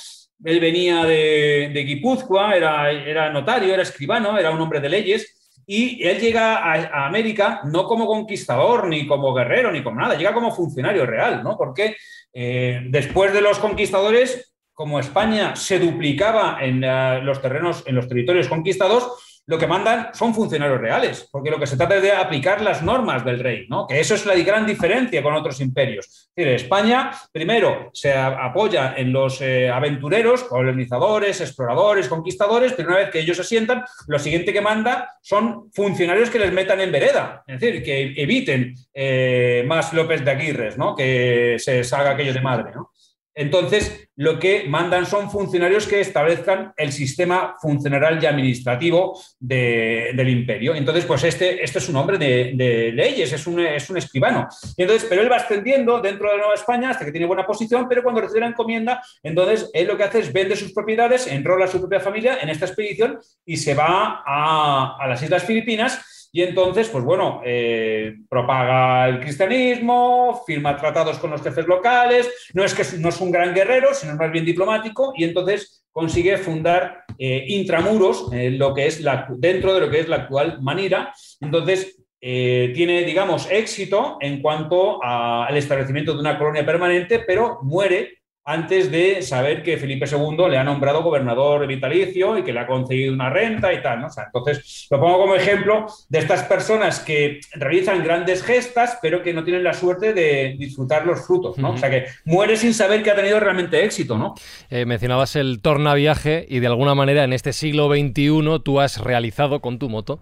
él 0.44 0.60
venía 0.60 1.04
de, 1.04 1.82
Guipúzcoa, 1.86 2.54
era, 2.54 2.90
era 2.90 3.30
notario, 3.30 3.72
era 3.72 3.82
escribano, 3.82 4.38
era 4.38 4.50
un 4.50 4.60
hombre 4.60 4.80
de 4.80 4.90
leyes, 4.90 5.62
y 5.66 6.06
él 6.06 6.18
llega 6.18 6.56
a, 6.56 6.72
a 6.74 7.06
América 7.06 7.62
no 7.64 7.84
como 7.84 8.06
conquistador, 8.06 8.88
ni 8.88 9.06
como 9.06 9.32
guerrero, 9.32 9.72
ni 9.72 9.82
como 9.82 10.00
nada, 10.00 10.14
llega 10.14 10.34
como 10.34 10.54
funcionario 10.54 11.06
real, 11.06 11.42
¿no? 11.42 11.56
Porque 11.56 11.96
eh, 12.34 12.80
después 12.88 13.32
de 13.32 13.40
los 13.40 13.58
conquistadores, 13.58 14.51
como 14.74 14.98
España 14.98 15.56
se 15.56 15.78
duplicaba 15.78 16.58
en 16.60 16.82
eh, 16.84 17.20
los 17.22 17.40
terrenos, 17.40 17.82
en 17.86 17.94
los 17.94 18.08
territorios 18.08 18.48
conquistados, 18.48 19.32
lo 19.46 19.58
que 19.58 19.66
mandan 19.66 20.10
son 20.14 20.34
funcionarios 20.34 20.80
reales, 20.80 21.28
porque 21.30 21.50
lo 21.50 21.58
que 21.58 21.66
se 21.66 21.76
trata 21.76 21.96
es 21.96 22.02
de 22.02 22.12
aplicar 22.12 22.62
las 22.62 22.82
normas 22.82 23.24
del 23.24 23.40
rey, 23.40 23.66
¿no? 23.68 23.86
que 23.86 23.98
eso 23.98 24.14
es 24.14 24.24
la 24.24 24.34
gran 24.36 24.64
diferencia 24.64 25.22
con 25.22 25.34
otros 25.34 25.60
imperios. 25.60 26.06
Es 26.06 26.32
decir, 26.36 26.52
España, 26.52 27.10
primero, 27.32 27.90
se 27.92 28.14
apoya 28.14 28.94
en 28.96 29.12
los 29.12 29.40
eh, 29.40 29.68
aventureros, 29.68 30.44
colonizadores, 30.44 31.40
exploradores, 31.40 32.08
conquistadores, 32.08 32.72
pero 32.74 32.90
una 32.90 32.98
vez 32.98 33.10
que 33.10 33.18
ellos 33.18 33.36
se 33.36 33.44
sientan, 33.44 33.84
lo 34.06 34.18
siguiente 34.18 34.52
que 34.52 34.60
manda 34.60 35.16
son 35.20 35.70
funcionarios 35.72 36.30
que 36.30 36.38
les 36.38 36.52
metan 36.52 36.80
en 36.80 36.92
vereda, 36.92 37.42
es 37.46 37.58
decir, 37.58 37.82
que 37.82 38.14
eviten 38.16 38.74
eh, 38.94 39.64
más 39.66 39.92
López 39.92 40.24
de 40.24 40.30
Aguirres, 40.30 40.78
¿no? 40.78 40.94
que 40.94 41.56
se 41.58 41.82
salga 41.82 42.12
aquello 42.12 42.32
de 42.32 42.40
madre. 42.40 42.72
¿no? 42.74 42.91
Entonces, 43.34 44.08
lo 44.16 44.38
que 44.38 44.64
mandan 44.68 45.06
son 45.06 45.30
funcionarios 45.30 45.86
que 45.86 46.00
establezcan 46.00 46.72
el 46.76 46.92
sistema 46.92 47.56
funcional 47.60 48.22
y 48.22 48.26
administrativo 48.26 49.18
de- 49.40 50.12
del 50.14 50.28
imperio. 50.28 50.74
Entonces, 50.74 51.06
pues 51.06 51.24
este, 51.24 51.64
este 51.64 51.78
es 51.78 51.88
un 51.88 51.96
hombre 51.96 52.18
de, 52.18 52.92
leyes, 52.94 53.32
es 53.32 53.46
un, 53.46 53.60
es 53.60 53.88
escribano. 53.90 54.48
Y 54.76 54.82
entonces, 54.82 55.06
pero 55.08 55.22
él 55.22 55.32
va 55.32 55.36
ascendiendo 55.36 56.00
dentro 56.00 56.30
de 56.30 56.36
Nueva 56.38 56.54
España 56.54 56.90
hasta 56.90 57.04
que 57.04 57.10
tiene 57.12 57.26
buena 57.26 57.46
posición, 57.46 57.86
pero 57.88 58.02
cuando 58.02 58.20
recibe 58.20 58.40
la 58.40 58.48
encomienda, 58.48 59.02
entonces 59.22 59.70
él 59.72 59.86
lo 59.86 59.96
que 59.96 60.04
hace 60.04 60.18
es 60.20 60.32
vende 60.32 60.54
sus 60.56 60.72
propiedades, 60.72 61.26
enrola 61.26 61.64
a 61.64 61.68
su 61.68 61.78
propia 61.80 62.00
familia 62.00 62.38
en 62.40 62.50
esta 62.50 62.66
expedición 62.66 63.18
y 63.46 63.56
se 63.56 63.74
va 63.74 64.22
a 64.26 65.06
las 65.08 65.22
Islas 65.22 65.44
Filipinas 65.44 66.00
y 66.32 66.42
entonces, 66.42 66.88
pues 66.88 67.04
bueno, 67.04 67.42
eh, 67.44 68.16
propaga 68.28 69.06
el 69.08 69.20
cristianismo, 69.20 70.42
firma 70.46 70.76
tratados 70.76 71.18
con 71.18 71.30
los 71.30 71.42
jefes 71.42 71.66
locales, 71.66 72.50
no 72.54 72.64
es 72.64 72.74
que 72.74 72.84
no 72.98 73.10
es 73.10 73.20
un 73.20 73.30
gran 73.30 73.54
guerrero, 73.54 73.92
sino 73.92 74.16
más 74.16 74.32
bien 74.32 74.46
diplomático, 74.46 75.12
y 75.14 75.24
entonces 75.24 75.84
consigue 75.92 76.38
fundar 76.38 77.04
eh, 77.18 77.44
intramuros, 77.48 78.30
lo 78.32 78.72
que 78.72 78.86
es 78.86 79.02
la, 79.02 79.28
dentro 79.36 79.74
de 79.74 79.80
lo 79.80 79.90
que 79.90 80.00
es 80.00 80.08
la 80.08 80.16
actual 80.16 80.62
Manira. 80.62 81.12
Entonces, 81.38 82.02
eh, 82.24 82.70
tiene, 82.72 83.02
digamos, 83.02 83.50
éxito 83.50 84.16
en 84.20 84.40
cuanto 84.40 85.02
al 85.02 85.56
establecimiento 85.56 86.14
de 86.14 86.20
una 86.20 86.38
colonia 86.38 86.64
permanente, 86.64 87.18
pero 87.18 87.58
muere 87.62 88.21
antes 88.44 88.90
de 88.90 89.22
saber 89.22 89.62
que 89.62 89.76
Felipe 89.76 90.06
II 90.10 90.48
le 90.50 90.58
ha 90.58 90.64
nombrado 90.64 91.02
gobernador 91.02 91.66
vitalicio 91.66 92.36
y 92.36 92.42
que 92.42 92.52
le 92.52 92.60
ha 92.60 92.66
concedido 92.66 93.12
una 93.12 93.30
renta 93.30 93.72
y 93.72 93.80
tal. 93.80 94.00
¿no? 94.00 94.08
O 94.08 94.10
sea, 94.10 94.24
entonces, 94.24 94.88
lo 94.90 94.98
pongo 94.98 95.18
como 95.18 95.34
ejemplo 95.36 95.86
de 96.08 96.18
estas 96.18 96.42
personas 96.44 97.00
que 97.00 97.40
realizan 97.52 98.02
grandes 98.02 98.42
gestas, 98.42 98.98
pero 99.00 99.22
que 99.22 99.32
no 99.32 99.44
tienen 99.44 99.62
la 99.62 99.74
suerte 99.74 100.12
de 100.12 100.56
disfrutar 100.58 101.06
los 101.06 101.24
frutos. 101.24 101.56
¿no? 101.58 101.72
O 101.72 101.76
sea, 101.76 101.88
que 101.88 102.06
muere 102.24 102.56
sin 102.56 102.74
saber 102.74 103.02
que 103.02 103.10
ha 103.12 103.16
tenido 103.16 103.38
realmente 103.38 103.84
éxito. 103.84 104.18
¿no? 104.18 104.34
Eh, 104.70 104.86
mencionabas 104.86 105.36
el 105.36 105.60
tornaviaje 105.60 106.44
y 106.48 106.58
de 106.58 106.66
alguna 106.66 106.94
manera 106.94 107.22
en 107.22 107.32
este 107.32 107.52
siglo 107.52 107.88
XXI 107.88 108.60
tú 108.64 108.80
has 108.80 109.00
realizado 109.00 109.60
con 109.60 109.78
tu 109.78 109.88
moto 109.88 110.20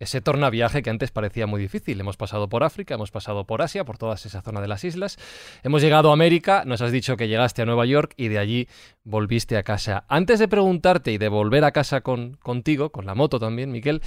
ese 0.00 0.20
tornaviaje 0.20 0.82
que 0.82 0.90
antes 0.90 1.12
parecía 1.12 1.46
muy 1.46 1.60
difícil. 1.60 2.00
Hemos 2.00 2.16
pasado 2.16 2.48
por 2.48 2.64
África, 2.64 2.94
hemos 2.94 3.10
pasado 3.10 3.44
por 3.44 3.62
Asia, 3.62 3.84
por 3.84 3.98
toda 3.98 4.14
esa 4.14 4.42
zona 4.42 4.60
de 4.60 4.66
las 4.66 4.82
islas. 4.82 5.18
Hemos 5.62 5.82
llegado 5.82 6.10
a 6.10 6.14
América, 6.14 6.64
nos 6.66 6.80
has 6.80 6.90
dicho 6.90 7.16
que 7.16 7.28
llegaste 7.28 7.62
a 7.62 7.66
Nueva 7.66 7.84
York 7.86 8.14
y 8.16 8.28
de 8.28 8.38
allí 8.38 8.68
volviste 9.04 9.56
a 9.56 9.62
casa. 9.62 10.04
Antes 10.08 10.38
de 10.38 10.48
preguntarte 10.48 11.12
y 11.12 11.18
de 11.18 11.28
volver 11.28 11.64
a 11.64 11.72
casa 11.72 12.00
con, 12.00 12.34
contigo, 12.42 12.90
con 12.90 13.04
la 13.04 13.14
moto 13.14 13.38
también, 13.38 13.70
Miquel, 13.70 14.00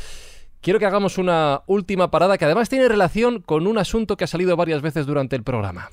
quiero 0.61 0.79
que 0.79 0.87
hagamos 0.87 1.19
una 1.19 1.61
última 1.67 2.09
parada 2.09 2.39
que 2.39 2.45
además 2.45 2.69
tiene 2.69 2.87
relación 2.87 3.41
con 3.41 3.67
un 3.67 3.77
asunto 3.77 4.17
que 4.17 4.23
ha 4.23 4.27
salido 4.27 4.57
varias 4.57 4.81
veces 4.81 5.05
durante 5.05 5.35
el 5.35 5.43
programa. 5.43 5.89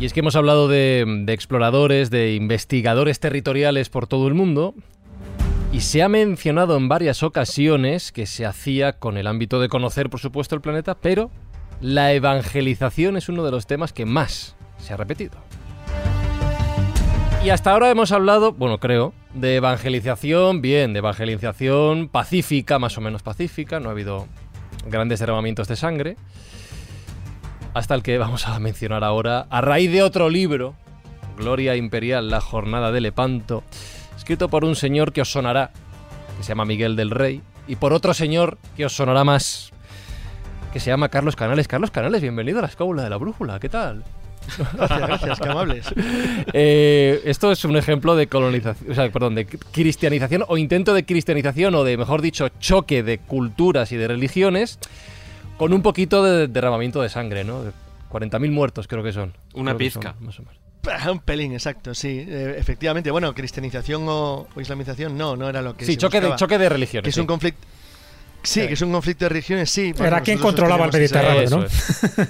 Y 0.00 0.06
es 0.06 0.14
que 0.14 0.20
hemos 0.20 0.34
hablado 0.34 0.66
de, 0.66 1.26
exploradores, 1.28 2.08
de 2.08 2.32
investigadores 2.32 3.20
territoriales 3.20 3.90
por 3.90 4.06
todo 4.06 4.28
el 4.28 4.34
mundo, 4.34 4.74
y 5.74 5.80
se 5.80 6.02
ha 6.02 6.08
mencionado 6.08 6.78
en 6.78 6.88
varias 6.88 7.22
ocasiones 7.22 8.10
que 8.10 8.24
se 8.24 8.46
hacía 8.46 8.94
con 8.94 9.18
el 9.18 9.26
ámbito 9.26 9.60
de 9.60 9.68
conocer, 9.68 10.08
por 10.08 10.18
supuesto, 10.18 10.54
el 10.54 10.62
planeta, 10.62 10.94
pero 10.94 11.30
la 11.82 12.14
evangelización 12.14 13.18
es 13.18 13.28
uno 13.28 13.44
de 13.44 13.50
los 13.50 13.66
temas 13.66 13.92
que 13.92 14.06
más 14.06 14.56
se 14.78 14.94
ha 14.94 14.96
repetido. 14.96 15.36
Y 17.44 17.50
hasta 17.50 17.70
ahora 17.70 17.90
hemos 17.90 18.10
hablado, 18.10 18.52
bueno, 18.52 18.80
creo, 18.80 19.12
de 19.34 19.56
evangelización, 19.56 20.62
bien, 20.62 20.94
de 20.94 21.00
evangelización 21.00 22.08
pacífica, 22.08 22.78
más 22.78 22.96
o 22.96 23.02
menos 23.02 23.22
pacífica, 23.22 23.80
no 23.80 23.90
ha 23.90 23.92
habido 23.92 24.26
grandes 24.86 25.20
derramamientos 25.20 25.68
de 25.68 25.76
sangre 25.76 26.16
hasta 27.74 27.94
el 27.94 28.02
que 28.02 28.18
vamos 28.18 28.46
a 28.46 28.58
mencionar 28.58 29.04
ahora, 29.04 29.46
a 29.50 29.60
raíz 29.60 29.90
de 29.92 30.02
otro 30.02 30.28
libro, 30.28 30.74
Gloria 31.36 31.76
Imperial, 31.76 32.28
la 32.28 32.40
jornada 32.40 32.90
de 32.92 33.00
Lepanto, 33.00 33.62
escrito 34.16 34.48
por 34.48 34.64
un 34.64 34.76
señor 34.76 35.12
que 35.12 35.20
os 35.20 35.30
sonará, 35.30 35.70
que 36.36 36.42
se 36.42 36.48
llama 36.48 36.64
Miguel 36.64 36.96
del 36.96 37.10
Rey, 37.10 37.42
y 37.68 37.76
por 37.76 37.92
otro 37.92 38.14
señor 38.14 38.58
que 38.76 38.86
os 38.86 38.92
sonará 38.92 39.24
más, 39.24 39.70
que 40.72 40.80
se 40.80 40.90
llama 40.90 41.08
Carlos 41.08 41.36
Canales. 41.36 41.68
Carlos 41.68 41.90
Canales, 41.90 42.20
bienvenido 42.20 42.58
a 42.58 42.62
la 42.62 42.68
escóbula 42.68 43.04
de 43.04 43.10
la 43.10 43.16
brújula, 43.16 43.60
¿qué 43.60 43.68
tal? 43.68 44.04
Gracias, 44.74 45.00
gracias, 45.00 45.40
qué 45.40 45.48
amables. 45.48 45.86
Eh, 46.52 47.20
esto 47.26 47.52
es 47.52 47.64
un 47.64 47.76
ejemplo 47.76 48.16
de 48.16 48.26
colonización, 48.26 48.90
o 48.90 48.94
sea, 48.94 49.08
perdón, 49.12 49.36
de 49.36 49.46
cristianización 49.46 50.44
o 50.48 50.56
intento 50.56 50.94
de 50.94 51.04
cristianización 51.04 51.74
o 51.74 51.84
de, 51.84 51.96
mejor 51.96 52.22
dicho, 52.22 52.48
choque 52.58 53.02
de 53.02 53.18
culturas 53.18 53.92
y 53.92 53.96
de 53.96 54.08
religiones 54.08 54.80
con 55.60 55.74
un 55.74 55.82
poquito 55.82 56.24
de 56.24 56.48
derramamiento 56.48 57.02
de 57.02 57.10
sangre, 57.10 57.44
¿no? 57.44 57.62
40.000 58.10 58.50
muertos 58.50 58.88
creo 58.88 59.02
que 59.02 59.12
son. 59.12 59.34
Una 59.52 59.72
creo 59.72 59.90
pizca. 59.90 60.14
son, 60.14 60.24
más 60.24 60.38
o 60.38 60.42
menos. 60.42 60.58
Ah, 60.90 61.10
Un 61.12 61.18
pelín, 61.18 61.52
exacto, 61.52 61.94
sí. 61.94 62.24
Eh, 62.26 62.54
efectivamente, 62.56 63.10
bueno, 63.10 63.34
cristianización 63.34 64.06
o, 64.08 64.48
o 64.54 64.60
islamización 64.62 65.18
no, 65.18 65.36
no 65.36 65.50
era 65.50 65.60
lo 65.60 65.76
que 65.76 65.84
Sí, 65.84 65.92
se 65.92 65.98
choque 65.98 66.22
de, 66.22 66.34
choque 66.36 66.56
de 66.56 66.66
religiones. 66.66 67.04
Que 67.04 67.10
es 67.10 67.14
sí. 67.14 67.20
un 67.20 67.26
conflicto... 67.26 67.60
Sí, 68.42 68.66
que 68.66 68.72
es 68.72 68.82
un 68.82 68.92
conflicto 68.92 69.26
de 69.26 69.28
religiones, 69.30 69.70
sí. 69.70 69.92
Era 69.98 70.20
quien 70.22 70.38
controlaba 70.38 70.86
el 70.86 70.92
Mediterráneo, 70.92 71.50
¿no? 71.50 71.66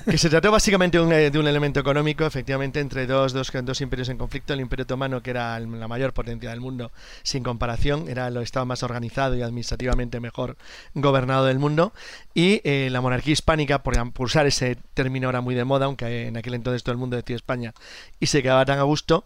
que 0.10 0.18
se 0.18 0.28
trató 0.28 0.50
básicamente 0.50 0.98
un, 0.98 1.12
eh, 1.12 1.30
de 1.30 1.38
un 1.38 1.46
elemento 1.46 1.80
económico, 1.80 2.26
efectivamente, 2.26 2.80
entre 2.80 3.06
dos, 3.06 3.32
dos, 3.32 3.50
dos 3.62 3.80
imperios 3.80 4.08
en 4.08 4.18
conflicto. 4.18 4.52
El 4.52 4.60
Imperio 4.60 4.82
Otomano, 4.84 5.22
que 5.22 5.30
era 5.30 5.58
la 5.60 5.88
mayor 5.88 6.12
potencia 6.12 6.50
del 6.50 6.60
mundo, 6.60 6.90
sin 7.22 7.42
comparación, 7.42 8.08
era 8.08 8.28
el 8.28 8.36
estado 8.38 8.66
más 8.66 8.82
organizado 8.82 9.36
y 9.36 9.42
administrativamente 9.42 10.18
mejor 10.20 10.56
gobernado 10.94 11.44
del 11.46 11.58
mundo. 11.58 11.92
Y 12.34 12.60
eh, 12.64 12.88
la 12.90 13.00
monarquía 13.00 13.32
hispánica, 13.32 13.82
por, 13.82 14.12
por 14.12 14.26
usar 14.26 14.46
ese 14.46 14.76
término 14.94 15.28
ahora 15.28 15.40
muy 15.40 15.54
de 15.54 15.64
moda, 15.64 15.86
aunque 15.86 16.26
en 16.26 16.36
aquel 16.36 16.54
entonces 16.54 16.82
todo 16.82 16.92
el 16.92 16.98
mundo 16.98 17.16
decía 17.16 17.36
España 17.36 17.72
y 18.18 18.26
se 18.26 18.42
quedaba 18.42 18.64
tan 18.64 18.78
a 18.78 18.82
gusto, 18.82 19.24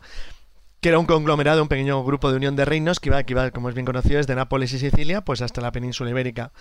que 0.85 0.91
era 0.91 0.99
un 0.99 1.07
conglomerado, 1.07 1.63
un 1.63 1.69
pequeño 1.69 2.05
grupo 2.05 2.31
de 2.31 2.37
unión 2.37 2.57
de 2.57 2.67
reinos 2.67 3.01
que 3.01 3.09
iba, 3.09 3.23
que 3.23 3.33
iba, 3.33 3.51
como 3.53 3.71
es 3.71 3.75
bien 3.75 3.87
conocido, 3.87 4.19
desde 4.19 4.35
Nápoles 4.35 4.71
y 4.75 4.79
Sicilia, 4.79 5.23
pues 5.23 5.41
hasta 5.41 5.63
la 5.63 5.73
península 5.73 6.11
ibérica. 6.11 6.53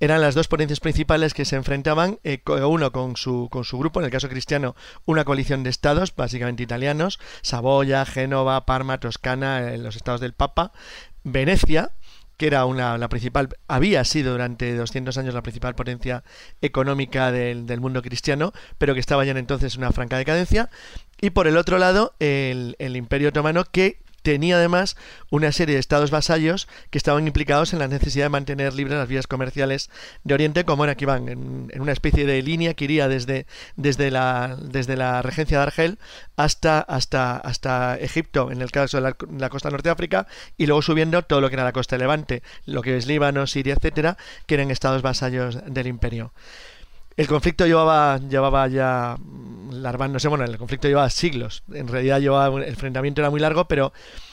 Eran 0.00 0.20
las 0.20 0.34
dos 0.34 0.48
potencias 0.48 0.80
principales 0.80 1.32
que 1.32 1.46
se 1.46 1.56
enfrentaban, 1.56 2.18
eh, 2.22 2.42
uno 2.46 2.92
con 2.92 3.16
su, 3.16 3.48
con 3.50 3.64
su 3.64 3.78
grupo, 3.78 4.00
en 4.00 4.04
el 4.04 4.10
caso 4.10 4.28
cristiano, 4.28 4.76
una 5.06 5.24
coalición 5.24 5.62
de 5.62 5.70
estados, 5.70 6.14
básicamente 6.14 6.62
italianos, 6.62 7.20
Saboya, 7.40 8.04
Génova, 8.04 8.66
Parma, 8.66 9.00
Toscana, 9.00 9.72
eh, 9.72 9.78
los 9.78 9.96
estados 9.96 10.20
del 10.20 10.34
Papa, 10.34 10.72
Venecia, 11.24 11.92
que 12.36 12.48
era 12.48 12.66
una, 12.66 12.98
la 12.98 13.08
principal, 13.08 13.48
había 13.66 14.04
sido 14.04 14.32
durante 14.32 14.74
200 14.74 15.16
años 15.16 15.32
la 15.32 15.42
principal 15.42 15.74
potencia 15.74 16.22
económica 16.60 17.32
del, 17.32 17.66
del 17.66 17.80
mundo 17.80 18.02
cristiano, 18.02 18.52
pero 18.76 18.92
que 18.92 19.00
estaba 19.00 19.24
ya 19.24 19.30
en 19.30 19.36
entonces 19.38 19.74
en 19.74 19.80
una 19.80 19.92
franca 19.92 20.18
decadencia. 20.18 20.68
Y 21.20 21.30
por 21.30 21.46
el 21.46 21.56
otro 21.56 21.78
lado, 21.78 22.14
el, 22.18 22.76
el 22.78 22.96
Imperio 22.96 23.28
Otomano, 23.28 23.64
que 23.64 23.98
tenía 24.22 24.56
además 24.56 24.96
una 25.30 25.52
serie 25.52 25.74
de 25.74 25.80
estados 25.80 26.10
vasallos 26.10 26.68
que 26.90 26.98
estaban 26.98 27.26
implicados 27.26 27.72
en 27.72 27.78
la 27.78 27.88
necesidad 27.88 28.26
de 28.26 28.30
mantener 28.30 28.74
libres 28.74 28.98
las 28.98 29.08
vías 29.08 29.26
comerciales 29.26 29.90
de 30.24 30.34
Oriente, 30.34 30.64
como 30.64 30.84
era 30.84 30.94
que 30.94 31.04
iban 31.04 31.28
en, 31.28 31.80
una 31.80 31.92
especie 31.92 32.26
de 32.26 32.42
línea 32.42 32.74
que 32.74 32.84
iría 32.84 33.08
desde, 33.08 33.46
desde, 33.76 34.10
la, 34.10 34.56
desde 34.60 34.96
la 34.96 35.22
regencia 35.22 35.58
de 35.58 35.62
Argel 35.62 35.98
hasta, 36.36 36.80
hasta, 36.80 37.36
hasta 37.36 37.96
Egipto, 37.98 38.50
en 38.50 38.62
el 38.62 38.70
caso 38.70 38.98
de 38.98 39.02
la, 39.02 39.16
la 39.38 39.48
costa 39.48 39.70
norte 39.70 39.88
de 39.88 39.92
África, 39.92 40.26
y 40.56 40.66
luego 40.66 40.82
subiendo 40.82 41.22
todo 41.22 41.40
lo 41.40 41.48
que 41.48 41.54
era 41.54 41.64
la 41.64 41.72
costa 41.72 41.96
de 41.96 42.00
Levante, 42.00 42.42
lo 42.66 42.82
que 42.82 42.96
es 42.96 43.06
Líbano, 43.06 43.46
Siria, 43.46 43.74
etcétera, 43.74 44.16
que 44.46 44.54
eran 44.54 44.70
estados 44.70 45.02
vasallos 45.02 45.58
del 45.66 45.86
imperio. 45.86 46.32
El 47.16 47.26
conflicto 47.26 47.66
llevaba, 47.66 48.18
llevaba 48.18 48.68
ya 48.68 49.16
mm, 49.18 49.72
larvándose, 49.72 50.28
bueno, 50.28 50.44
el 50.44 50.58
conflicto 50.58 50.88
llevaba 50.88 51.10
siglos. 51.10 51.62
En 51.72 51.88
realidad 51.88 52.20
llevaba, 52.20 52.58
el 52.58 52.68
enfrentamiento 52.68 53.20
era 53.20 53.30
muy 53.30 53.40
largo, 53.40 53.66
pero 53.66 53.92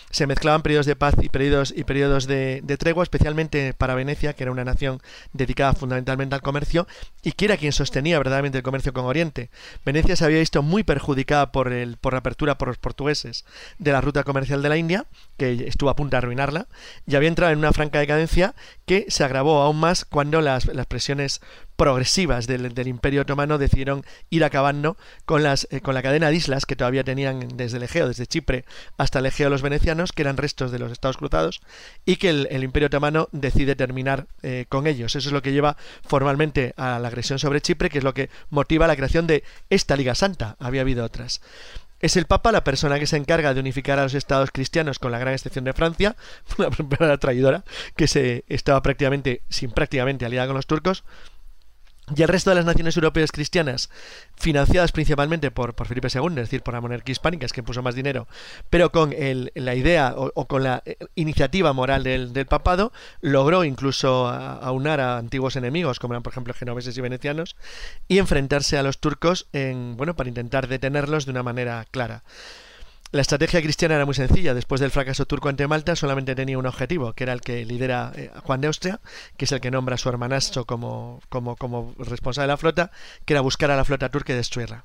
se 0.10 0.26
mezclaban 0.26 0.62
periodos 0.62 0.86
de 0.86 0.96
paz 0.96 1.16
y 1.22 1.30
periodos, 1.30 1.74
y 1.76 1.84
periodos 1.84 2.28
de, 2.28 2.62
de 2.64 2.78
tregua, 2.78 3.04
especialmente 3.04 3.74
para 3.74 3.94
Venecia, 3.94 4.34
que 4.34 4.44
era 4.44 4.52
una 4.52 4.64
nación 4.64 5.02
dedicada 5.34 5.74
fundamentalmente 5.74 6.34
al 6.34 6.42
comercio, 6.42 6.88
y 7.24 7.34
que 7.34 7.46
era 7.46 7.58
quien 7.58 7.74
sostenía 7.74 8.18
verdaderamente 8.18 8.58
el 8.58 8.64
comercio 8.64 8.94
con 8.94 9.06
Oriente. 9.06 9.50
Venecia 9.86 10.16
se 10.16 10.24
había 10.24 10.40
visto 10.40 10.64
muy 10.64 10.84
perjudicada 10.84 11.52
por, 11.52 11.74
el, 11.74 11.98
por 11.98 12.14
la 12.14 12.20
apertura 12.20 12.58
por 12.58 12.70
los 12.70 12.78
portugueses 12.78 13.44
de 13.80 13.92
la 13.92 14.02
ruta 14.02 14.24
comercial 14.24 14.62
de 14.62 14.70
la 14.70 14.78
India, 14.78 15.06
que 15.36 15.66
estuvo 15.68 15.90
a 15.90 15.96
punto 15.96 16.12
de 16.12 16.20
arruinarla, 16.20 16.68
y 17.06 17.16
había 17.16 17.30
entrado 17.30 17.52
en 17.52 17.60
una 17.60 17.74
franca 17.74 18.00
decadencia 18.00 18.56
que 18.86 19.06
se 19.10 19.26
agravó 19.26 19.62
aún 19.62 19.80
más 19.80 20.06
cuando 20.06 20.40
las, 20.42 20.66
las 20.68 20.86
presiones 20.86 21.42
progresivas 21.78 22.48
del, 22.48 22.88
Imperio 22.88 23.22
Otomano 23.22 23.58
decidieron 23.58 24.04
ir 24.30 24.44
acabando 24.44 24.98
con, 25.26 25.44
las, 25.44 25.68
eh, 25.72 25.80
con 25.80 25.94
la 25.94 26.02
cadena 26.02 26.30
de 26.30 26.36
islas 26.36 26.66
que 26.66 26.76
todavía 26.76 27.04
tenían 27.04 27.48
desde 27.56 27.78
el 27.78 27.84
Egeo, 27.84 28.08
desde 28.08 28.26
Chipre 28.26 28.66
hasta 28.98 29.20
el 29.20 29.28
Egeo 29.28 29.50
los 29.50 29.62
venecianos, 29.62 30.12
que 30.12 30.24
eran 30.24 30.38
restos 30.38 30.72
de 30.72 30.80
los 30.80 30.92
Estados 30.92 31.18
Cruzados, 31.18 31.62
y 32.06 32.18
que 32.18 32.30
el, 32.30 32.64
Imperio 32.64 32.88
Otomano 32.88 33.30
decide 33.32 33.76
terminar 33.76 34.28
eh, 34.42 34.66
con 34.68 34.88
ellos. 34.88 35.16
Eso 35.16 35.30
es 35.30 35.34
lo 35.34 35.42
que 35.42 35.54
lleva 35.54 35.78
formalmente 36.06 36.74
a 36.76 37.00
la 37.00 37.08
agresión 37.08 37.40
sobre 37.40 37.62
Chipre, 37.62 37.90
que 37.90 38.00
es 38.00 38.04
lo 38.04 38.14
que 38.14 38.30
motiva 38.50 38.88
la 38.88 38.96
creación 38.96 39.28
de 39.28 39.44
esta 39.70 39.96
Liga 39.96 40.16
Santa. 40.16 40.58
Había 40.60 40.82
habido 40.82 41.06
otras. 41.06 41.42
Es 42.00 42.16
el 42.16 42.26
Papa 42.26 42.52
la 42.52 42.64
persona 42.64 43.00
que 43.00 43.08
se 43.08 43.18
encarga 43.18 43.54
de 43.54 43.60
unificar 43.60 43.98
a 43.98 44.04
los 44.04 44.14
estados 44.14 44.52
cristianos, 44.52 45.00
con 45.00 45.12
la 45.12 45.20
gran 45.20 45.34
excepción 45.34 45.66
de 45.66 45.74
Francia, 45.74 46.16
una 46.58 46.70
verdadera 46.70 47.18
traidora, 47.18 47.64
que 47.96 48.08
se 48.08 48.46
estaba 48.48 48.82
prácticamente, 48.82 49.42
sin 49.50 49.72
prácticamente 49.72 50.26
aliada 50.26 50.48
con 50.48 50.56
los 50.56 50.68
turcos, 50.68 51.04
y 52.16 52.22
el 52.22 52.30
resto 52.30 52.52
de 52.52 52.56
las 52.56 52.66
naciones 52.66 52.96
europeas 52.96 53.32
cristianas, 53.32 53.90
financiadas 54.38 54.94
principalmente 54.94 55.52
por, 55.52 55.76
por 55.76 55.88
Felipe 55.88 56.08
II, 56.14 56.30
es 56.30 56.36
decir, 56.36 56.62
por 56.62 56.74
la 56.74 56.80
monarquía 56.80 57.12
hispánica, 57.12 57.46
es 57.46 57.52
que 57.52 57.64
puso 57.64 57.82
más 57.82 57.96
dinero, 57.96 58.28
pero 58.70 58.92
con 58.92 59.14
la 59.56 59.76
idea 59.76 60.14
o, 60.16 60.48
con 60.48 60.64
la 60.64 60.84
iniciativa 61.16 61.74
moral 61.74 62.04
del, 62.04 62.32
del 62.32 62.46
papado, 62.46 62.94
logró 63.20 63.66
incluso 63.66 64.28
aunar 64.28 65.02
a 65.02 65.18
antiguos 65.18 65.58
enemigos, 65.58 66.00
como 66.00 66.14
eran 66.14 66.24
por 66.24 66.32
ejemplo 66.32 66.54
genoveses 66.54 66.98
y 66.98 67.02
venecianos, 67.02 67.58
y 68.08 68.20
enfrentarse 68.20 68.78
a 68.78 68.84
los 68.84 69.00
turcos 69.00 69.48
en, 69.52 69.98
bueno, 69.98 70.16
para 70.16 70.30
intentar 70.30 70.68
detenerlos 70.68 71.26
de 71.26 71.32
una 71.32 71.44
manera 71.44 71.86
clara. 71.92 72.24
La 73.12 73.22
estrategia 73.22 73.62
cristiana 73.62 73.96
era 73.96 74.06
muy 74.06 74.16
sencilla. 74.16 74.54
Después 74.54 74.82
del 74.82 74.92
fracaso 74.92 75.26
turco 75.26 75.48
ante 75.48 75.68
Malta, 75.68 75.96
solamente 75.96 76.36
tenía 76.36 76.58
un 76.58 76.66
objetivo, 76.66 77.14
que 77.14 77.24
era 77.24 77.34
el 77.34 77.42
que 77.42 77.66
lidera 77.66 78.12
eh, 78.16 78.32
Juan 78.44 78.60
de 78.60 78.68
Austria, 78.68 79.00
que 79.38 79.46
es 79.46 79.52
el 79.52 79.62
que 79.62 79.72
nombra 79.72 79.96
a 79.96 79.98
su 79.98 80.10
hermanastro 80.10 80.66
como, 80.66 81.22
como, 81.30 81.56
como 81.56 81.96
responsable 81.98 82.48
de 82.48 82.54
la 82.54 82.58
flota, 82.58 82.92
que 83.26 83.34
era 83.34 83.42
buscar 83.42 83.72
a 83.72 83.78
la 83.78 83.86
flota 83.86 84.10
turca 84.10 84.34
y 84.34 84.36
destruirla. 84.36 84.84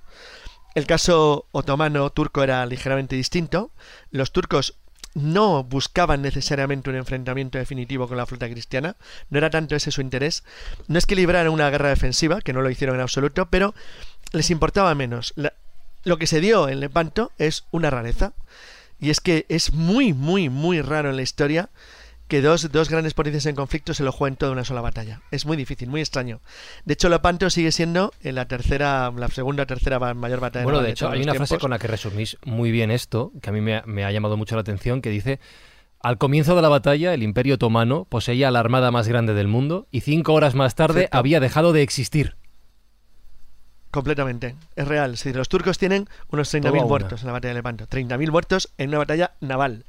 El 0.74 0.86
caso 0.86 1.46
otomano-turco 1.50 2.42
era 2.42 2.64
ligeramente 2.64 3.16
distinto. 3.16 3.72
Los 4.10 4.32
turcos 4.32 4.78
no 5.14 5.64
buscaban 5.64 6.22
necesariamente 6.22 6.90
un 6.90 6.96
enfrentamiento 6.96 7.58
definitivo 7.58 8.08
con 8.08 8.16
la 8.16 8.24
flota 8.24 8.48
cristiana, 8.48 8.96
no 9.28 9.38
era 9.38 9.50
tanto 9.50 9.76
ese 9.76 9.90
su 9.90 10.00
interés. 10.00 10.44
No 10.88 10.98
es 10.98 11.06
que 11.06 11.16
libraran 11.16 11.52
una 11.52 11.68
guerra 11.70 11.90
defensiva, 11.90 12.40
que 12.40 12.52
no 12.52 12.62
lo 12.62 12.70
hicieron 12.70 12.96
en 12.96 13.02
absoluto, 13.02 13.50
pero 13.50 13.74
les 14.32 14.50
importaba 14.50 14.94
menos. 14.94 15.34
Lo 16.04 16.18
que 16.18 16.26
se 16.26 16.40
dio 16.40 16.68
en 16.68 16.80
Lepanto 16.80 17.32
es 17.38 17.64
una 17.70 17.90
rareza. 17.90 18.32
Y 18.98 19.10
es 19.10 19.20
que 19.20 19.46
es 19.48 19.72
muy, 19.72 20.12
muy, 20.12 20.48
muy 20.48 20.80
raro 20.80 21.10
en 21.10 21.16
la 21.16 21.22
historia 21.22 21.70
que 22.28 22.40
dos, 22.40 22.70
dos 22.72 22.88
grandes 22.88 23.12
potencias 23.14 23.44
en 23.46 23.56
conflicto 23.56 23.92
se 23.94 24.04
lo 24.04 24.12
jueguen 24.12 24.36
toda 24.36 24.52
una 24.52 24.64
sola 24.64 24.80
batalla. 24.80 25.20
Es 25.30 25.44
muy 25.44 25.56
difícil, 25.56 25.88
muy 25.88 26.00
extraño. 26.00 26.40
De 26.84 26.94
hecho, 26.94 27.08
Lepanto 27.08 27.50
sigue 27.50 27.72
siendo 27.72 28.14
la 28.22 28.46
tercera, 28.46 29.12
la 29.14 29.28
segunda 29.28 29.64
o 29.64 29.66
tercera 29.66 29.98
mayor 30.14 30.40
batalla. 30.40 30.64
Bueno, 30.64 30.78
de, 30.80 30.86
de 30.86 30.90
hecho, 30.92 31.10
hay 31.10 31.22
una 31.22 31.32
tiempos. 31.32 31.48
frase 31.48 31.60
con 31.60 31.70
la 31.72 31.78
que 31.78 31.88
resumís 31.88 32.38
muy 32.44 32.70
bien 32.70 32.90
esto, 32.90 33.32
que 33.42 33.50
a 33.50 33.52
mí 33.52 33.60
me 33.60 33.76
ha, 33.76 33.82
me 33.86 34.04
ha 34.04 34.12
llamado 34.12 34.36
mucho 34.36 34.54
la 34.54 34.62
atención, 34.62 35.02
que 35.02 35.10
dice... 35.10 35.40
Al 36.04 36.18
comienzo 36.18 36.56
de 36.56 36.62
la 36.62 36.68
batalla, 36.68 37.14
el 37.14 37.22
Imperio 37.22 37.54
Otomano 37.54 38.06
poseía 38.06 38.50
la 38.50 38.58
armada 38.58 38.90
más 38.90 39.06
grande 39.06 39.34
del 39.34 39.46
mundo 39.46 39.86
y 39.92 40.00
cinco 40.00 40.32
horas 40.32 40.56
más 40.56 40.74
tarde 40.74 41.02
Cierto. 41.02 41.16
había 41.16 41.38
dejado 41.38 41.72
de 41.72 41.82
existir. 41.82 42.34
Completamente, 43.92 44.56
es 44.74 44.88
real. 44.88 45.10
Decir, 45.10 45.36
los 45.36 45.50
turcos 45.50 45.76
tienen 45.76 46.08
unos 46.30 46.52
30.000 46.52 46.86
muertos 46.88 47.20
en 47.20 47.26
la 47.26 47.34
batalla 47.34 47.50
de 47.50 47.58
Lepanto. 47.58 47.86
30.000 47.86 48.30
muertos 48.30 48.72
en 48.78 48.88
una 48.88 48.96
batalla 48.96 49.34
naval. 49.40 49.84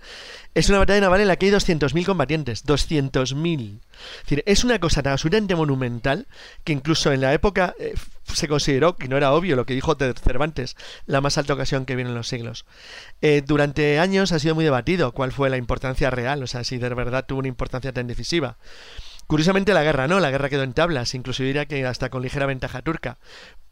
Es 0.54 0.68
una 0.68 0.80
batalla 0.80 1.00
naval 1.00 1.22
en 1.22 1.30
la 1.30 1.38
que 1.38 1.46
hay 1.46 1.54
200.000 1.54 2.06
combatientes. 2.06 2.66
200.000. 2.66 3.80
Es 3.80 4.24
decir, 4.24 4.44
es 4.46 4.66
una 4.66 4.80
cosa 4.80 5.02
tan 5.04 5.14
absolutamente 5.14 5.56
monumental 5.56 6.28
que 6.66 6.74
incluso 6.74 7.14
en 7.14 7.22
la 7.22 7.34
época 7.34 7.76
eh, 7.80 7.94
se 8.26 8.50
consideró, 8.50 8.98
que 8.98 9.08
no 9.08 9.16
era 9.16 9.32
obvio 9.32 9.56
lo 9.56 9.66
que 9.66 9.74
dijo 9.74 9.96
Cervantes, 9.96 10.76
la 11.06 11.22
más 11.22 11.38
alta 11.38 11.54
ocasión 11.54 11.86
que 11.86 11.96
viene 11.96 12.10
en 12.10 12.18
los 12.18 12.28
siglos. 12.28 12.66
Eh, 13.22 13.42
durante 13.46 14.00
años 14.00 14.34
ha 14.34 14.40
sido 14.40 14.54
muy 14.54 14.66
debatido 14.66 15.14
cuál 15.14 15.32
fue 15.32 15.50
la 15.50 15.56
importancia 15.56 16.10
real, 16.10 16.44
o 16.44 16.48
sea, 16.48 16.66
si 16.66 16.78
de 16.78 16.90
verdad 16.90 17.26
tuvo 17.26 17.40
una 17.40 17.48
importancia 17.48 17.94
tan 17.94 18.08
decisiva. 18.08 18.58
Curiosamente 19.28 19.74
la 19.74 19.84
guerra 19.84 20.08
no, 20.08 20.20
la 20.20 20.32
guerra 20.32 20.50
quedó 20.50 20.64
en 20.64 20.74
tablas, 20.74 21.16
incluso 21.16 21.44
diría 21.44 21.66
que 21.66 21.86
hasta 21.86 22.10
con 22.10 22.22
ligera 22.22 22.46
ventaja 22.46 22.82
turca. 22.82 23.18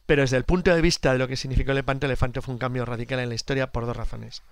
Pero 0.05 0.21
desde 0.21 0.37
el 0.37 0.43
punto 0.43 0.73
de 0.73 0.81
vista 0.81 1.13
de 1.13 1.19
lo 1.19 1.27
que 1.27 1.37
significó 1.37 1.73
Lepanto, 1.73 2.07
Lepanto 2.07 2.41
fue 2.41 2.53
un 2.53 2.59
cambio 2.59 2.85
radical 2.85 3.19
en 3.19 3.29
la 3.29 3.35
historia 3.35 3.71
por 3.71 3.85
dos 3.85 3.95
razones. 3.95 4.43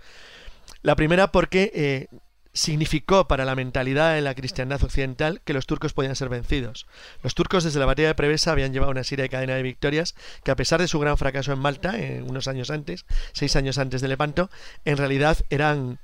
La 0.82 0.96
primera 0.96 1.32
porque 1.32 1.72
eh, 1.74 2.08
significó 2.54 3.28
para 3.28 3.46
la 3.46 3.56
mentalidad 3.56 4.16
de 4.16 4.22
la 4.22 4.36
cristiandad 4.36 4.84
occidental 4.84 5.42
que 5.44 5.54
los 5.54 5.66
turcos 5.66 5.94
podían 5.94 6.16
ser 6.16 6.30
vencidos. 6.30 6.88
Los 7.24 7.36
turcos 7.36 7.64
desde 7.64 7.80
la 7.80 7.86
batalla 7.86 8.10
de 8.10 8.16
Prevesa 8.16 8.52
habían 8.52 8.74
llevado 8.74 8.92
una 8.92 9.04
serie 9.04 9.24
de 9.24 9.30
cadena 9.30 9.56
de 9.56 9.64
victorias 9.64 10.16
que 10.44 10.52
a 10.52 10.56
pesar 10.56 10.80
de 10.80 10.88
su 10.88 11.00
gran 11.00 11.18
fracaso 11.18 11.52
en 11.52 11.60
Malta, 11.60 11.98
eh, 11.98 12.22
unos 12.22 12.48
años 12.48 12.70
antes, 12.70 13.06
seis 13.34 13.56
años 13.56 13.78
antes 13.78 14.02
de 14.02 14.08
Lepanto, 14.08 14.50
en 14.86 14.98
realidad 14.98 15.38
eran 15.50 16.00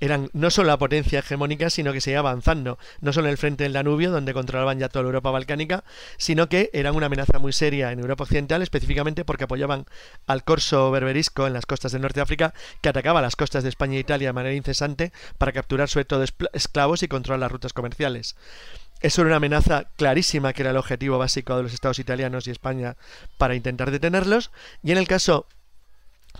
eran 0.00 0.30
no 0.32 0.50
solo 0.50 0.68
la 0.68 0.78
potencia 0.78 1.20
hegemónica, 1.20 1.70
sino 1.70 1.92
que 1.92 2.00
se 2.00 2.10
iba 2.10 2.20
avanzando, 2.20 2.78
no 3.00 3.12
solo 3.12 3.28
en 3.28 3.32
el 3.32 3.38
frente 3.38 3.64
del 3.64 3.72
Danubio, 3.72 4.10
donde 4.10 4.34
controlaban 4.34 4.78
ya 4.78 4.88
toda 4.88 5.04
la 5.04 5.08
Europa 5.08 5.30
balcánica, 5.30 5.84
sino 6.18 6.48
que 6.48 6.70
eran 6.72 6.94
una 6.96 7.06
amenaza 7.06 7.38
muy 7.38 7.52
seria 7.52 7.92
en 7.92 8.00
Europa 8.00 8.24
Occidental, 8.24 8.62
específicamente 8.62 9.24
porque 9.24 9.44
apoyaban 9.44 9.86
al 10.26 10.44
corso 10.44 10.90
berberisco 10.90 11.46
en 11.46 11.52
las 11.52 11.66
costas 11.66 11.92
del 11.92 12.02
norte 12.02 12.20
de 12.20 12.24
África, 12.24 12.54
que 12.80 12.88
atacaba 12.88 13.22
las 13.22 13.36
costas 13.36 13.62
de 13.62 13.68
España 13.68 13.96
e 13.96 14.00
Italia 14.00 14.28
de 14.28 14.32
manera 14.32 14.54
incesante 14.54 15.12
para 15.38 15.52
capturar 15.52 15.88
sobre 15.88 16.04
todo 16.04 16.24
esclavos 16.52 17.02
y 17.02 17.08
controlar 17.08 17.40
las 17.40 17.52
rutas 17.52 17.72
comerciales. 17.72 18.36
Eso 19.00 19.20
era 19.20 19.28
una 19.28 19.36
amenaza 19.36 19.88
clarísima 19.96 20.52
que 20.52 20.62
era 20.62 20.70
el 20.70 20.76
objetivo 20.78 21.18
básico 21.18 21.56
de 21.56 21.64
los 21.64 21.74
estados 21.74 21.98
italianos 21.98 22.46
y 22.46 22.50
España 22.50 22.96
para 23.36 23.54
intentar 23.54 23.90
detenerlos, 23.90 24.50
y 24.82 24.92
en 24.92 24.98
el 24.98 25.06
caso 25.06 25.46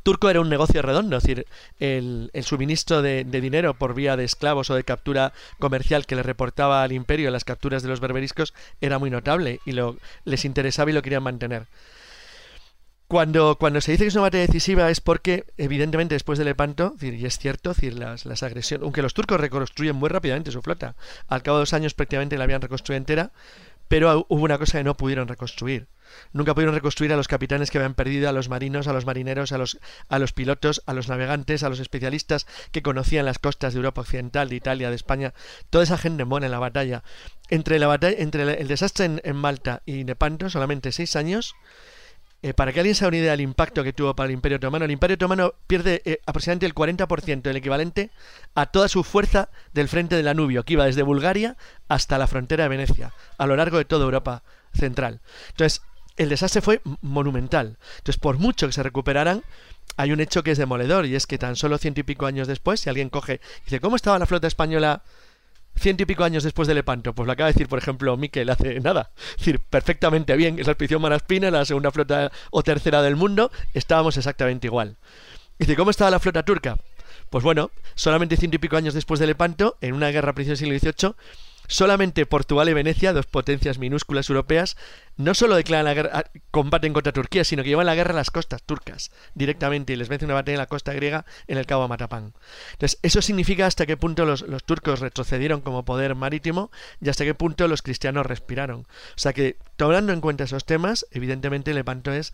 turco 0.02 0.30
era 0.30 0.40
un 0.40 0.48
negocio 0.48 0.82
redondo, 0.82 1.16
es 1.16 1.22
decir, 1.22 1.46
el, 1.78 2.30
suministro 2.42 3.02
de, 3.02 3.24
dinero 3.24 3.74
por 3.74 3.94
vía 3.94 4.16
de 4.16 4.24
esclavos 4.24 4.70
o 4.70 4.74
de 4.74 4.84
captura 4.84 5.32
comercial 5.58 6.06
que 6.06 6.16
le 6.16 6.22
reportaba 6.22 6.82
al 6.82 6.92
imperio 6.92 7.30
las 7.30 7.44
capturas 7.44 7.82
de 7.82 7.88
los 7.88 8.00
berberiscos 8.00 8.54
era 8.80 8.98
muy 8.98 9.10
notable 9.10 9.60
y 9.64 9.72
lo, 9.72 9.96
les 10.24 10.44
interesaba 10.44 10.90
y 10.90 10.94
lo 10.94 11.02
querían 11.02 11.22
mantener. 11.22 11.66
Cuando, 13.08 13.56
cuando 13.56 13.80
se 13.80 13.92
dice 13.92 14.02
que 14.02 14.08
es 14.08 14.14
una 14.14 14.22
batalla 14.22 14.46
decisiva 14.46 14.90
es 14.90 15.00
porque, 15.00 15.44
evidentemente, 15.58 16.16
después 16.16 16.40
de 16.40 16.44
Lepanto, 16.44 16.96
y 17.00 17.24
es 17.24 17.38
cierto, 17.38 17.72
las, 17.92 18.26
las 18.26 18.42
agresiones, 18.42 18.82
aunque 18.82 19.00
los 19.00 19.14
turcos 19.14 19.40
reconstruyen 19.40 19.94
muy 19.94 20.08
rápidamente 20.08 20.50
su 20.50 20.60
flota, 20.60 20.96
al 21.28 21.42
cabo 21.44 21.58
de 21.58 21.62
dos 21.62 21.72
años 21.72 21.94
prácticamente 21.94 22.36
la 22.36 22.44
habían 22.44 22.62
reconstruido 22.62 22.98
entera, 22.98 23.30
pero 23.88 24.26
hubo 24.28 24.44
una 24.44 24.58
cosa 24.58 24.78
que 24.78 24.84
no 24.84 24.96
pudieron 24.96 25.28
reconstruir. 25.28 25.88
Nunca 26.32 26.54
pudieron 26.54 26.74
reconstruir 26.74 27.12
a 27.12 27.16
los 27.16 27.28
capitanes 27.28 27.70
que 27.70 27.78
habían 27.78 27.94
perdido, 27.94 28.28
a 28.28 28.32
los 28.32 28.48
marinos, 28.48 28.86
a 28.86 28.92
los 28.92 29.06
marineros, 29.06 29.52
a 29.52 29.58
los, 29.58 29.78
a 30.08 30.18
los 30.18 30.32
pilotos, 30.32 30.82
a 30.86 30.94
los 30.94 31.08
navegantes, 31.08 31.62
a 31.62 31.68
los 31.68 31.80
especialistas 31.80 32.46
que 32.70 32.82
conocían 32.82 33.24
las 33.26 33.38
costas 33.38 33.74
de 33.74 33.78
Europa 33.78 34.02
Occidental, 34.02 34.48
de 34.48 34.56
Italia, 34.56 34.90
de 34.90 34.96
España. 34.96 35.34
Toda 35.70 35.84
esa 35.84 35.98
gente 35.98 36.24
muere 36.24 36.46
en 36.46 36.52
la 36.52 36.58
batalla. 36.58 37.02
Entre, 37.48 37.78
la 37.78 37.86
batalla, 37.86 38.16
entre 38.18 38.60
el 38.60 38.68
desastre 38.68 39.06
en, 39.06 39.20
en 39.24 39.36
Malta 39.36 39.82
y 39.84 40.04
Nepanto, 40.04 40.48
solamente 40.48 40.92
seis 40.92 41.16
años, 41.16 41.54
eh, 42.42 42.54
para 42.54 42.72
que 42.72 42.80
alguien 42.80 42.94
se 42.94 43.04
haga 43.04 43.08
una 43.08 43.16
idea 43.18 43.30
del 43.32 43.40
impacto 43.40 43.82
que 43.82 43.92
tuvo 43.92 44.14
para 44.14 44.28
el 44.28 44.32
Imperio 44.32 44.56
Otomano, 44.56 44.84
el 44.84 44.90
Imperio 44.90 45.14
Otomano 45.14 45.54
pierde 45.66 46.02
eh, 46.04 46.20
aproximadamente 46.26 46.66
el 46.66 46.74
40%, 46.74 47.48
el 47.48 47.56
equivalente 47.56 48.10
a 48.54 48.66
toda 48.66 48.88
su 48.88 49.04
fuerza 49.04 49.48
del 49.72 49.88
frente 49.88 50.16
del 50.16 50.28
Anubio, 50.28 50.64
que 50.64 50.74
iba 50.74 50.84
desde 50.84 51.02
Bulgaria 51.02 51.56
hasta 51.88 52.18
la 52.18 52.26
frontera 52.26 52.64
de 52.64 52.68
Venecia, 52.68 53.12
a 53.38 53.46
lo 53.46 53.56
largo 53.56 53.78
de 53.78 53.84
toda 53.84 54.04
Europa 54.04 54.42
central. 54.74 55.20
Entonces, 55.48 55.82
el 56.16 56.28
desastre 56.28 56.60
fue 56.60 56.80
monumental. 57.00 57.78
Entonces, 57.98 58.18
por 58.20 58.38
mucho 58.38 58.66
que 58.66 58.72
se 58.72 58.82
recuperaran, 58.82 59.42
hay 59.96 60.12
un 60.12 60.20
hecho 60.20 60.42
que 60.42 60.50
es 60.50 60.58
demoledor, 60.58 61.06
y 61.06 61.14
es 61.14 61.26
que 61.26 61.38
tan 61.38 61.56
solo 61.56 61.78
ciento 61.78 62.00
y 62.00 62.04
pico 62.04 62.26
años 62.26 62.48
después, 62.48 62.80
si 62.80 62.88
alguien 62.88 63.08
coge 63.08 63.40
y 63.62 63.64
dice, 63.64 63.80
¿cómo 63.80 63.96
estaba 63.96 64.18
la 64.18 64.26
flota 64.26 64.46
española 64.46 65.02
ciento 65.76 66.02
y 66.02 66.06
pico 66.06 66.24
años 66.24 66.42
después 66.42 66.68
de 66.68 66.74
Lepanto. 66.74 67.14
Pues 67.14 67.26
lo 67.26 67.32
acaba 67.32 67.48
de 67.48 67.52
decir, 67.52 67.68
por 67.68 67.78
ejemplo, 67.78 68.16
Miquel 68.16 68.50
hace 68.50 68.80
nada. 68.80 69.10
Es 69.30 69.38
decir, 69.38 69.60
perfectamente 69.60 70.36
bien. 70.36 70.58
Es 70.58 70.66
la 70.66 70.72
expedición 70.72 71.02
Maraspina, 71.02 71.50
la 71.50 71.64
segunda 71.64 71.90
flota 71.90 72.32
o 72.50 72.62
tercera 72.62 73.02
del 73.02 73.16
mundo, 73.16 73.50
estábamos 73.74 74.16
exactamente 74.16 74.66
igual. 74.66 74.96
Dice, 75.58 75.76
¿cómo 75.76 75.90
estaba 75.90 76.10
la 76.10 76.20
flota 76.20 76.42
turca? 76.42 76.76
Pues 77.30 77.42
bueno, 77.42 77.70
solamente 77.94 78.36
ciento 78.36 78.56
y 78.56 78.58
pico 78.58 78.76
años 78.76 78.94
después 78.94 79.18
de 79.20 79.26
Lepanto, 79.26 79.76
en 79.80 79.94
una 79.94 80.10
guerra 80.10 80.32
principio 80.32 80.68
del 80.68 80.80
siglo 80.80 80.92
XVIII, 80.92 81.14
Solamente 81.68 82.26
Portugal 82.26 82.68
y 82.68 82.74
Venecia, 82.74 83.12
dos 83.12 83.26
potencias 83.26 83.78
minúsculas 83.78 84.28
europeas, 84.28 84.76
no 85.16 85.34
solo 85.34 85.56
declaran 85.56 85.86
la 85.86 85.94
guerra, 85.94 86.24
combaten 86.50 86.92
contra 86.92 87.12
Turquía, 87.12 87.44
sino 87.44 87.62
que 87.62 87.70
llevan 87.70 87.86
la 87.86 87.94
guerra 87.94 88.12
a 88.12 88.16
las 88.16 88.30
costas 88.30 88.62
turcas 88.62 89.10
directamente 89.34 89.92
y 89.92 89.96
les 89.96 90.08
vence 90.08 90.24
una 90.24 90.34
batalla 90.34 90.54
en 90.56 90.60
la 90.60 90.66
costa 90.66 90.92
griega 90.92 91.24
en 91.46 91.58
el 91.58 91.66
cabo 91.66 91.88
Matapán. 91.88 92.34
Entonces, 92.72 92.98
eso 93.02 93.22
significa 93.22 93.66
hasta 93.66 93.86
qué 93.86 93.96
punto 93.96 94.26
los, 94.26 94.44
turcos 94.64 95.00
retrocedieron 95.00 95.60
como 95.60 95.84
poder 95.84 96.14
marítimo 96.14 96.70
y 97.00 97.08
hasta 97.08 97.24
qué 97.24 97.34
punto 97.34 97.66
los 97.68 97.82
cristianos 97.82 98.26
respiraron. 98.26 98.80
O 98.80 99.18
sea 99.18 99.32
que, 99.32 99.56
tomando 99.76 100.12
en 100.12 100.20
cuenta 100.20 100.44
esos 100.44 100.64
temas, 100.64 101.06
evidentemente 101.10 101.72
Lepanto 101.74 102.12
es 102.12 102.32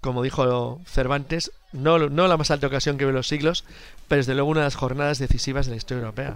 como 0.00 0.22
dijo 0.22 0.80
Cervantes, 0.86 1.50
no, 1.72 1.98
no 1.98 2.28
la 2.28 2.36
más 2.36 2.50
alta 2.50 2.68
ocasión 2.68 2.96
que 2.96 3.06
ve 3.06 3.12
los 3.12 3.26
siglos, 3.26 3.64
pero 4.06 4.18
desde 4.18 4.34
luego 4.34 4.50
una 4.50 4.60
de 4.60 4.66
las 4.66 4.76
jornadas 4.76 5.18
decisivas 5.18 5.66
de 5.66 5.72
la 5.72 5.76
historia 5.78 6.02
europea. 6.02 6.34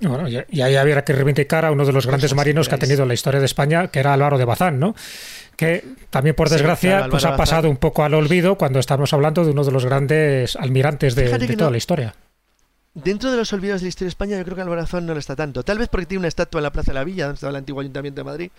Bueno, 0.00 0.28
y, 0.28 0.60
ahí 0.60 0.76
había 0.76 1.02
que 1.02 1.12
reivindicar 1.12 1.64
a 1.64 1.72
uno 1.72 1.84
de 1.84 1.92
los 1.92 2.06
grandes 2.06 2.34
marinos 2.34 2.68
que 2.68 2.74
ha 2.74 2.78
tenido 2.78 3.06
la 3.06 3.14
historia 3.14 3.40
de 3.40 3.46
España, 3.46 3.88
que 3.88 4.00
era 4.00 4.12
Álvaro 4.12 4.38
de 4.38 4.44
Bazán, 4.44 4.78
¿no? 4.78 4.94
Que 5.56 5.84
también, 6.10 6.34
por 6.34 6.48
desgracia, 6.48 7.06
pues 7.10 7.24
ha 7.24 7.36
pasado 7.36 7.70
un 7.70 7.76
poco 7.76 8.04
al 8.04 8.14
olvido 8.14 8.56
cuando 8.56 8.78
estamos 8.78 9.12
hablando 9.12 9.44
de 9.44 9.52
uno 9.52 9.64
de 9.64 9.72
los 9.72 9.84
grandes 9.84 10.56
almirantes 10.56 11.14
de, 11.14 11.56
toda 11.56 11.70
la 11.70 11.76
historia. 11.76 12.14
Dentro 12.94 13.30
de 13.30 13.36
los 13.36 13.52
olvidos 13.52 13.80
de 13.80 13.86
la 13.86 13.88
historia 13.88 14.06
de 14.06 14.10
España, 14.10 14.38
yo 14.38 14.44
creo 14.44 14.56
que 14.56 14.62
Bazán 14.62 15.06
no 15.06 15.14
lo 15.14 15.18
está 15.18 15.34
tanto. 15.34 15.62
Tal 15.62 15.78
vez 15.78 15.88
porque 15.88 16.06
tiene 16.06 16.20
una 16.20 16.28
estatua 16.28 16.60
en 16.60 16.64
la 16.64 16.72
Plaza 16.72 16.92
de 16.92 16.94
la 16.94 17.04
Villa, 17.04 17.24
donde 17.24 17.34
estaba 17.34 17.50
el 17.50 17.56
antiguo 17.56 17.80
Ayuntamiento 17.80 18.20
de 18.20 18.24
Madrid, 18.24 18.50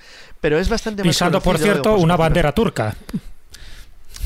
pero 0.42 0.60
es 0.60 0.68
bastante 0.70 1.04
Pisando, 1.04 1.42
por 1.42 1.58
cierto, 1.58 1.96
una 1.98 2.18
bandera 2.18 2.52
turca. 2.52 2.96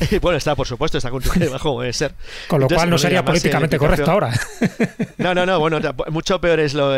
bueno, 0.20 0.38
está, 0.38 0.54
por 0.54 0.66
supuesto, 0.66 0.98
está 0.98 1.10
con 1.10 1.22
debajo, 1.22 1.80
debe 1.80 1.92
ser. 1.92 2.14
Con 2.48 2.60
lo 2.60 2.68
cual 2.68 2.90
no 2.90 2.98
sería 2.98 3.24
políticamente 3.24 3.78
correcto 3.78 4.10
ahora. 4.10 4.32
no, 5.18 5.34
no, 5.34 5.46
no, 5.46 5.58
bueno, 5.58 5.78
mucho 6.10 6.40
peor 6.40 6.60
es 6.60 6.74
lo, 6.74 6.90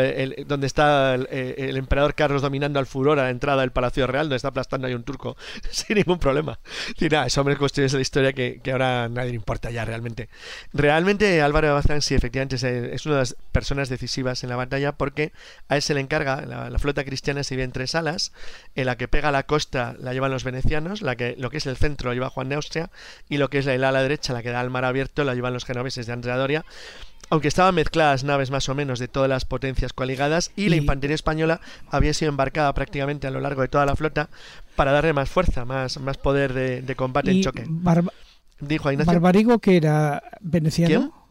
donde 0.45 0.67
está 0.67 1.15
eh, 1.15 1.55
el, 1.57 1.77
emperador 1.77 2.15
Carlos 2.15 2.41
dominando 2.41 2.79
al 2.79 2.85
furor 2.85 3.19
a 3.19 3.23
la 3.23 3.29
entrada 3.29 3.61
del 3.61 3.71
Palacio 3.71 4.07
Real, 4.07 4.25
donde 4.25 4.37
está 4.37 4.49
aplastando 4.49 4.87
ahí 4.87 4.93
un 4.93 5.03
turco 5.03 5.37
sin 5.71 5.97
ningún 5.97 6.19
problema. 6.19 6.59
Y 6.99 7.09
nada, 7.09 7.29
son 7.29 7.53
cuestiones 7.55 7.91
de 7.91 7.97
la 7.97 8.01
historia 8.01 8.33
que, 8.33 8.59
que, 8.63 8.71
ahora 8.71 9.09
nadie 9.09 9.29
le 9.29 9.35
importa 9.35 9.69
ya 9.69 9.85
realmente. 9.85 10.29
Realmente 10.71 11.41
Álvaro 11.41 11.67
de 11.67 11.73
Bazán 11.73 12.01
sí, 12.01 12.15
efectivamente, 12.15 12.55
es, 12.55 13.05
una 13.05 13.15
de 13.15 13.21
las 13.21 13.35
personas 13.51 13.89
decisivas 13.89 14.43
en 14.43 14.49
la 14.49 14.55
batalla 14.55 14.93
porque 14.93 15.31
a 15.67 15.75
él 15.75 15.81
se 15.81 15.93
le 15.93 15.99
encarga, 15.99 16.41
la, 16.45 16.79
flota 16.79 17.03
cristiana 17.03 17.43
se 17.43 17.55
vive 17.55 17.63
en 17.63 17.71
tres 17.71 17.95
alas, 17.95 18.33
en 18.75 18.85
la 18.85 18.97
que 18.97 19.07
pega 19.07 19.31
la 19.31 19.43
costa 19.43 19.95
la 19.99 20.13
llevan 20.13 20.31
los 20.31 20.43
venecianos, 20.43 21.01
la 21.01 21.15
que, 21.15 21.35
lo 21.37 21.49
que 21.49 21.57
es 21.57 21.65
el 21.65 21.77
centro 21.77 22.09
lo 22.09 22.13
lleva 22.13 22.29
Juan 22.29 22.49
de 22.49 22.55
Austria, 22.55 22.89
y 23.29 23.37
lo 23.37 23.49
que 23.49 23.59
es 23.59 23.65
la 23.65 23.89
ala 23.89 24.01
derecha, 24.01 24.33
la 24.33 24.43
que 24.43 24.49
da 24.49 24.59
al 24.59 24.69
mar 24.69 24.85
abierto, 24.85 25.23
la 25.23 25.35
llevan 25.35 25.53
los 25.53 25.65
genoveses 25.65 26.05
de 26.05 26.13
Andrea 26.13 26.37
Doria 26.37 26.65
aunque 27.29 27.47
estaban 27.47 27.73
mezcladas 27.73 28.23
naves 28.23 28.51
más 28.51 28.69
o 28.69 28.75
menos 28.75 28.99
de 28.99 29.07
todas 29.07 29.27
las 29.27 29.43
potencias 29.45 29.91
coaligadas 29.91 30.51
y, 30.55 30.69
la 30.69 30.75
infantería 30.75 31.15
española 31.15 31.61
había 31.89 32.13
sido 32.13 32.29
embarcada 32.29 32.71
prácticamente 32.73 33.25
a 33.25 33.31
lo 33.31 33.39
largo 33.39 33.63
de 33.63 33.69
toda 33.69 33.87
la 33.87 33.95
flota 33.95 34.29
para 34.75 34.91
darle 34.91 35.13
más 35.13 35.29
fuerza, 35.29 35.65
más, 35.65 35.99
más 35.99 36.17
poder 36.17 36.53
de, 36.53 36.95
combate 36.95 37.31
en 37.31 37.41
choque. 37.41 37.65
Dijo 38.59 38.89
Barbarigo 39.05 39.57
que 39.57 39.77
era 39.77 40.21
veneciano. 40.41 41.22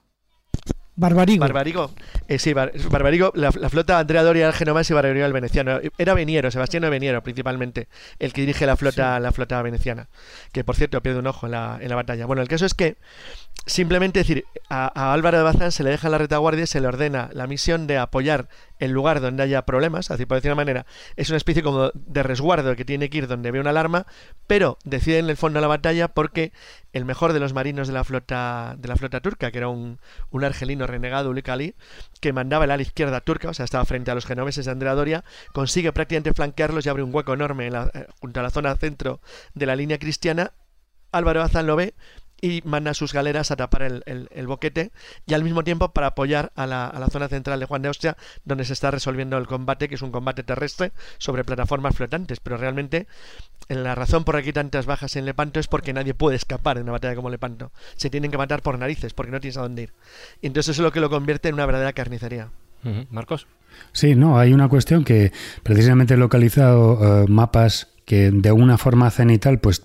Barbarigo. 0.95 1.41
Barbarigo. 1.41 1.91
Eh, 2.29 2.39
sí, 2.39 2.53
Barbarigo, 2.53 3.33
la, 3.35 3.51
flota 3.51 3.99
Andrea 3.99 4.23
Doria 4.23 4.47
el 4.49 4.53
genovés 4.53 4.91
y 4.91 4.95
Barbarigo 4.95 5.25
el 5.25 5.33
veneciano. 5.33 5.81
Era 5.97 6.15
Veniero, 6.15 6.51
Sebastián 6.51 6.83
Veniero 6.83 7.23
principalmente, 7.23 7.89
el 8.19 8.33
que 8.33 8.43
dirige 8.43 8.67
la 8.67 8.77
flota, 8.77 9.19
la 9.19 9.33
flota 9.33 9.63
veneciana. 9.63 10.09
Que 10.53 10.65
por 10.65 10.77
cierto 10.77 11.01
pierde 11.03 11.21
un 11.21 11.27
ojo 11.27 11.47
en 11.47 11.53
la, 11.53 11.79
en 11.81 11.89
la 11.89 11.97
batalla. 11.97 12.27
Bueno, 12.27 12.43
el 12.43 12.49
caso 12.49 12.67
es 12.67 12.75
que 12.75 12.97
simplemente 13.67 14.19
decir, 14.19 14.45
a, 14.69 15.13
Álvaro 15.13 15.39
de 15.39 15.45
Bazán 15.45 15.73
se 15.73 15.85
le 15.85 15.91
deja 15.91 16.09
la 16.09 16.19
retaguardia 16.19 16.65
y 16.65 16.67
se 16.67 16.81
le 16.81 16.89
ordena 16.89 17.31
la 17.33 17.47
misión 17.47 17.87
de 17.87 17.99
apoyar 17.99 18.49
el 18.79 18.91
lugar 18.91 19.21
donde 19.21 19.45
haya 19.45 19.63
problemas, 19.63 20.11
así 20.11 20.27
por 20.27 20.39
decir 20.39 20.51
una 20.51 20.57
manera, 20.57 20.87
es 21.17 21.29
una 21.29 21.37
especie 21.37 21.63
como 21.63 21.91
de 21.95 22.23
resguardo 22.23 22.75
que 22.75 22.85
tiene 22.85 23.09
que 23.09 23.19
ir 23.19 23.29
donde 23.29 23.53
ve 23.53 23.61
una 23.61 23.71
alarma, 23.71 24.07
pero 24.49 24.79
decide 24.85 25.19
en 25.19 25.31
el 25.31 25.37
fondo 25.37 25.61
la 25.61 25.69
batalla 25.69 26.09
porque 26.09 26.53
el 26.93 27.05
mejor 27.05 27.33
de 27.33 27.41
los 27.41 27.53
marinos 27.53 27.87
de 27.87 27.95
la 27.95 28.03
flota 28.03 28.75
de 28.79 28.89
la 28.89 28.97
flota 28.97 29.21
turca, 29.21 29.53
que 29.53 29.59
era 29.59 29.69
un, 29.69 30.01
un 30.31 30.45
argelino 30.45 30.87
renegado, 30.87 31.31
Ulicali, 31.31 31.77
que 32.21 32.33
mandaba 32.33 32.65
el 32.65 32.73
ala 32.73 32.83
izquierda 32.83 33.21
turca, 33.21 33.51
o 33.51 33.55
sea, 33.55 33.65
estaba 33.65 33.85
frente 33.85 34.11
a 34.11 34.15
los 34.15 34.27
genoveses 34.27 34.65
de 34.65 34.73
Andrea 34.73 34.95
Doria, 34.95 35.25
consigue 35.53 35.93
prácticamente 35.93 36.35
flanquearlos 36.35 36.85
y 36.85 36.89
abre 36.89 37.05
un 37.05 37.15
hueco 37.15 37.33
enorme 37.35 37.69
eh, 37.69 38.07
junto 38.21 38.41
a 38.41 38.43
la 38.43 38.51
zona 38.51 38.75
centro 38.77 39.21
de 39.55 39.67
la 39.67 39.77
línea 39.77 39.99
cristiana. 39.99 40.53
Álvaro 41.13 41.41
Bazán 41.41 41.67
lo 41.67 41.77
ve, 41.77 41.95
y 42.43 42.61
manda 42.65 42.93
sus 42.93 43.13
galeras 43.15 43.51
a 43.53 43.57
tapar 43.57 43.83
el, 43.83 44.47
boquete 44.47 44.91
y 45.27 45.33
al 45.33 45.45
mismo 45.45 45.65
tiempo 45.65 45.93
para 45.93 46.09
apoyar 46.09 46.53
a 46.57 46.67
la, 46.67 46.87
a 46.89 46.99
la, 46.99 47.07
zona 47.07 47.29
central 47.29 47.61
de 47.61 47.67
Juan 47.67 47.83
de 47.83 47.89
Austria 47.89 48.17
donde 48.45 48.65
se 48.65 48.73
está 48.73 48.91
resolviendo 48.91 49.39
el 49.39 49.47
combate 49.47 49.89
que 49.89 49.95
es 49.95 50.03
un 50.03 50.11
combate 50.11 50.43
terrestre 50.43 50.93
sobre 51.19 51.45
plataformas 51.45 51.95
flotantes. 51.95 52.41
Pero 52.41 52.57
realmente 52.57 53.07
la 53.69 53.95
razón 53.95 54.25
por 54.25 54.37
aquí 54.37 54.53
tantas 54.53 54.87
bajas 54.87 55.15
en 55.17 55.25
Lepanto 55.25 55.61
es 55.61 55.69
porque 55.69 55.93
nadie 55.93 56.15
puede 56.15 56.37
escapar 56.37 56.77
en 56.77 56.83
una 56.83 56.93
batalla 56.93 57.15
como 57.15 57.31
Lepanto. 57.31 57.71
Se 57.97 58.11
tienen 58.11 58.33
que 58.33 58.39
matar 58.39 58.61
por 58.61 58.77
narices 58.77 59.15
porque 59.15 59.31
no 59.31 59.41
tienes 59.41 59.57
a 59.57 59.63
dónde 59.63 59.83
ir. 59.85 59.93
Y 60.41 60.49
entonces 60.49 60.75
eso 60.75 60.83
es 60.83 60.85
lo 60.85 60.93
que 60.93 61.01
lo 61.01 61.11
convierte 61.11 61.49
en 61.49 61.55
una 61.55 61.67
verdadera 61.67 61.93
carnicería. 61.93 62.51
Marcos. 63.11 63.47
Sí, 63.93 64.17
no, 64.17 64.41
hay 64.41 64.53
una 64.53 64.69
cuestión 64.69 65.05
que 65.05 65.33
precisamente 65.63 66.15
he 66.15 66.17
localizado 66.17 67.23
eh, 67.23 67.27
mapas 67.29 67.92
que 68.05 68.31
de 68.31 68.53
una 68.53 68.79
forma 68.79 69.11
cenital 69.11 69.61
pues 69.61 69.83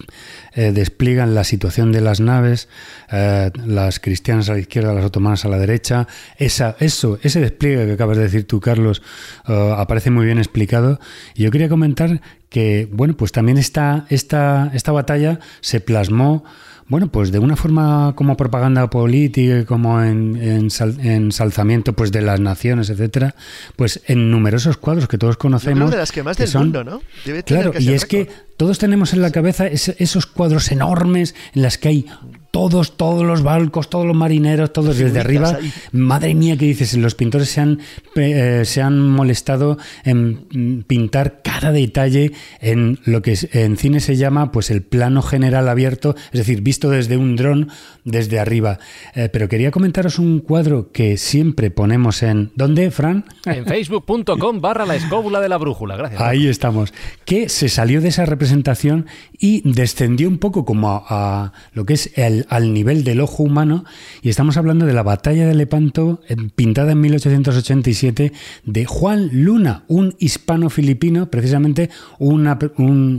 eh, 0.54 0.72
despliegan 0.72 1.36
la 1.36 1.44
situación 1.44 1.92
de 1.92 2.02
las 2.02 2.20
naves, 2.20 2.68
eh, 3.12 3.52
las 3.66 4.00
cristianas 4.00 4.50
a 4.50 4.54
la 4.54 4.60
izquierda, 4.60 4.94
las 4.94 5.06
otomanas 5.06 5.46
a 5.46 5.50
la 5.50 5.60
derecha. 5.60 6.08
Esa, 6.38 6.76
eso, 6.80 7.20
ese 7.22 7.40
despliegue 7.40 7.86
que 7.86 7.94
acabas 7.94 8.18
de 8.18 8.24
decir 8.24 8.48
tú, 8.48 8.60
Carlos, 8.60 9.02
eh, 9.48 9.74
aparece 9.78 10.10
muy 10.10 10.26
bien 10.26 10.40
explicado. 10.40 11.00
Y 11.36 11.44
yo 11.44 11.52
quería 11.52 11.70
comentar 11.70 12.22
que, 12.50 12.88
bueno, 12.92 13.16
pues 13.16 13.32
también 13.32 13.58
esta, 13.58 14.06
esta, 14.10 14.72
esta 14.74 14.92
batalla 14.92 15.40
se 15.62 15.80
plasmó 15.80 16.44
bueno, 16.90 17.10
pues 17.10 17.32
de 17.32 17.40
una 17.40 17.56
forma 17.56 18.14
como 18.16 18.38
propaganda 18.38 18.90
política, 18.90 19.66
como 19.66 20.02
en, 20.02 20.38
ensalzamiento 20.38 21.94
pues 21.94 22.12
de 22.12 22.22
las 22.22 22.40
naciones, 22.40 22.90
etcétera, 22.90 23.36
pues 23.76 24.02
en 24.08 24.32
numerosos 24.32 24.78
cuadros 24.78 25.08
que 25.08 25.18
todos 25.18 25.38
conocemos. 25.38 25.92
de 25.92 25.98
las 25.98 26.12
que 26.12 26.24
más 26.24 26.38
del 26.38 26.54
mundo, 26.54 26.84
¿no? 26.84 27.02
claro, 27.46 27.74
y 27.78 27.92
es 27.92 28.06
que 28.06 28.30
todos 28.56 28.80
tenemos 28.80 29.14
en 29.14 29.22
la 29.22 29.32
cabeza 29.32 29.68
esos 29.68 30.26
cuadros 30.26 30.72
enormes 30.72 31.36
en 31.54 31.62
las 31.62 31.78
que 31.78 31.90
hay 31.90 32.06
todos, 32.52 32.98
todos 32.98 33.24
los 33.24 33.44
barcos, 33.44 33.90
todos 33.90 34.06
los 34.06 34.16
marineros, 34.16 34.74
todos 34.74 34.98
desde 34.98 35.20
arriba. 35.20 35.58
Madre 35.92 36.34
mía, 36.34 36.58
¿qué 36.58 36.66
dices? 36.66 36.96
Los 36.98 37.16
pintores 37.16 37.50
se 37.50 37.62
han, 37.62 37.80
eh, 38.16 38.64
se 38.66 38.82
han 38.82 39.00
molestado 39.10 39.78
en 40.04 40.84
pintar 40.88 41.42
cada 41.44 41.72
detalle 41.72 42.32
en 42.60 43.00
lo 43.06 43.22
que 43.22 43.38
en 43.54 43.78
cine 43.78 44.00
se 44.00 44.16
llama 44.16 44.52
pues 44.52 44.72
el 44.72 44.82
plano 44.82 45.22
general 45.22 45.70
abierto, 45.70 46.16
es 46.32 46.40
decir, 46.40 46.62
visto 46.62 46.90
desde 46.90 47.18
un 47.18 47.36
dron 47.36 47.70
desde 48.04 48.40
arriba. 48.40 48.80
Eh, 49.16 49.30
pero 49.32 49.50
quería 49.50 49.72
comentaros 49.72 50.20
un 50.20 50.40
cuadro 50.40 50.92
que 50.92 51.18
siempre 51.18 51.72
ponemos 51.72 52.24
en... 52.24 52.52
¿Dónde, 52.56 52.92
Fran? 52.92 53.26
En 53.46 53.66
facebook.com 53.66 54.62
barra 54.62 54.86
la 54.86 54.96
escóbula 54.96 55.42
de 55.42 55.50
la 55.50 55.58
brújula. 55.58 55.96
Gracias. 55.96 56.22
Ahí 56.22 56.48
estamos. 56.48 56.94
Que 57.26 57.50
se 57.50 57.70
salió 57.70 58.02
de 58.02 58.10
esa 58.10 58.26
representación 58.26 59.08
y 59.38 59.62
descendió 59.70 60.28
un 60.28 60.38
poco 60.38 60.66
como 60.66 61.06
a, 61.08 61.52
lo 61.74 61.86
que 61.86 61.94
es 61.94 62.12
el, 62.16 62.37
al 62.50 62.74
nivel 62.74 63.04
del 63.04 63.22
ojo 63.22 63.44
humano. 63.44 63.86
Y 64.22 64.30
estamos 64.30 64.58
hablando 64.58 64.86
de 64.86 64.94
la 64.94 65.04
batalla 65.04 65.48
de 65.48 65.56
Lepanto, 65.56 66.22
eh, 66.28 66.36
pintada 66.56 66.92
en 66.92 67.02
1887, 67.02 68.32
de 68.66 68.86
Juan 68.86 69.30
Luna, 69.32 69.84
un 69.88 70.16
hispano-filipino, 70.20 71.30
precisamente 71.30 71.90
un, 72.20 72.48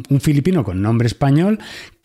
un 0.08 0.20
filipino 0.20 0.64
con 0.64 0.82
nombre 0.82 1.06
español, 1.06 1.58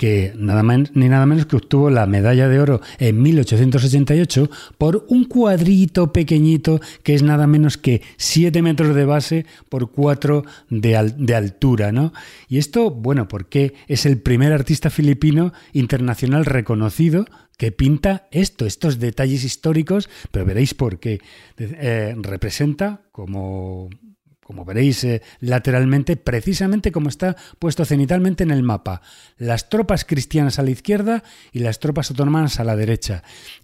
que 0.04 0.34
nada 0.38 0.64
más 0.64 0.96
ni 0.96 1.08
nada 1.08 1.26
menos 1.26 1.46
que 1.46 1.56
obtuvo 1.56 1.90
la 1.90 2.06
medalla 2.06 2.50
de 2.50 2.60
oro 2.60 2.82
en 2.98 3.22
1888 3.22 4.50
por 4.78 5.06
un 5.08 5.26
cuadrito 5.26 6.12
pequeñito 6.12 6.82
que 7.04 7.14
es 7.14 7.24
nada 7.24 7.48
menos 7.48 7.78
que 7.78 8.02
7 8.18 8.62
metros 8.62 8.96
de 8.96 9.06
base 9.06 9.46
por 9.70 9.92
4 9.92 10.44
de, 10.70 11.14
de 11.18 11.36
altura, 11.36 11.92
¿no? 11.92 12.12
Y 12.50 12.58
esto, 12.58 12.92
bueno, 12.92 13.28
porque 13.28 13.76
es 13.88 14.06
el 14.06 14.18
primer 14.18 14.52
artista 14.52 14.90
filipino 14.90 15.54
internacional 15.72 16.46
reconocido 16.46 17.03
que 17.58 17.72
pinta 17.72 18.28
esto, 18.32 18.66
estos 18.66 19.00
detalles 19.00 19.44
históricos, 19.44 20.10
pero 20.32 20.46
veréis 20.46 20.74
por 20.74 21.00
qué. 21.00 21.20
Eh, 21.58 22.16
representa 22.20 23.02
como 23.12 23.90
como 24.44 24.66
veréis 24.66 25.04
eh, 25.04 25.22
lateralmente, 25.40 26.18
precisamente 26.18 26.92
como 26.92 27.10
está 27.10 27.36
puesto 27.60 27.86
cenitalmente 27.86 28.44
en 28.44 28.52
el 28.52 28.62
mapa. 28.62 29.02
Las 29.38 29.70
tropas 29.70 30.06
cristianas 30.06 30.60
a 30.60 30.64
la 30.64 30.72
izquierda 30.72 31.24
y 31.52 31.60
las 31.60 31.80
tropas 31.80 32.12
otomanas 32.12 32.60
a 32.60 32.64
la 32.64 32.76
derecha. 32.76 33.24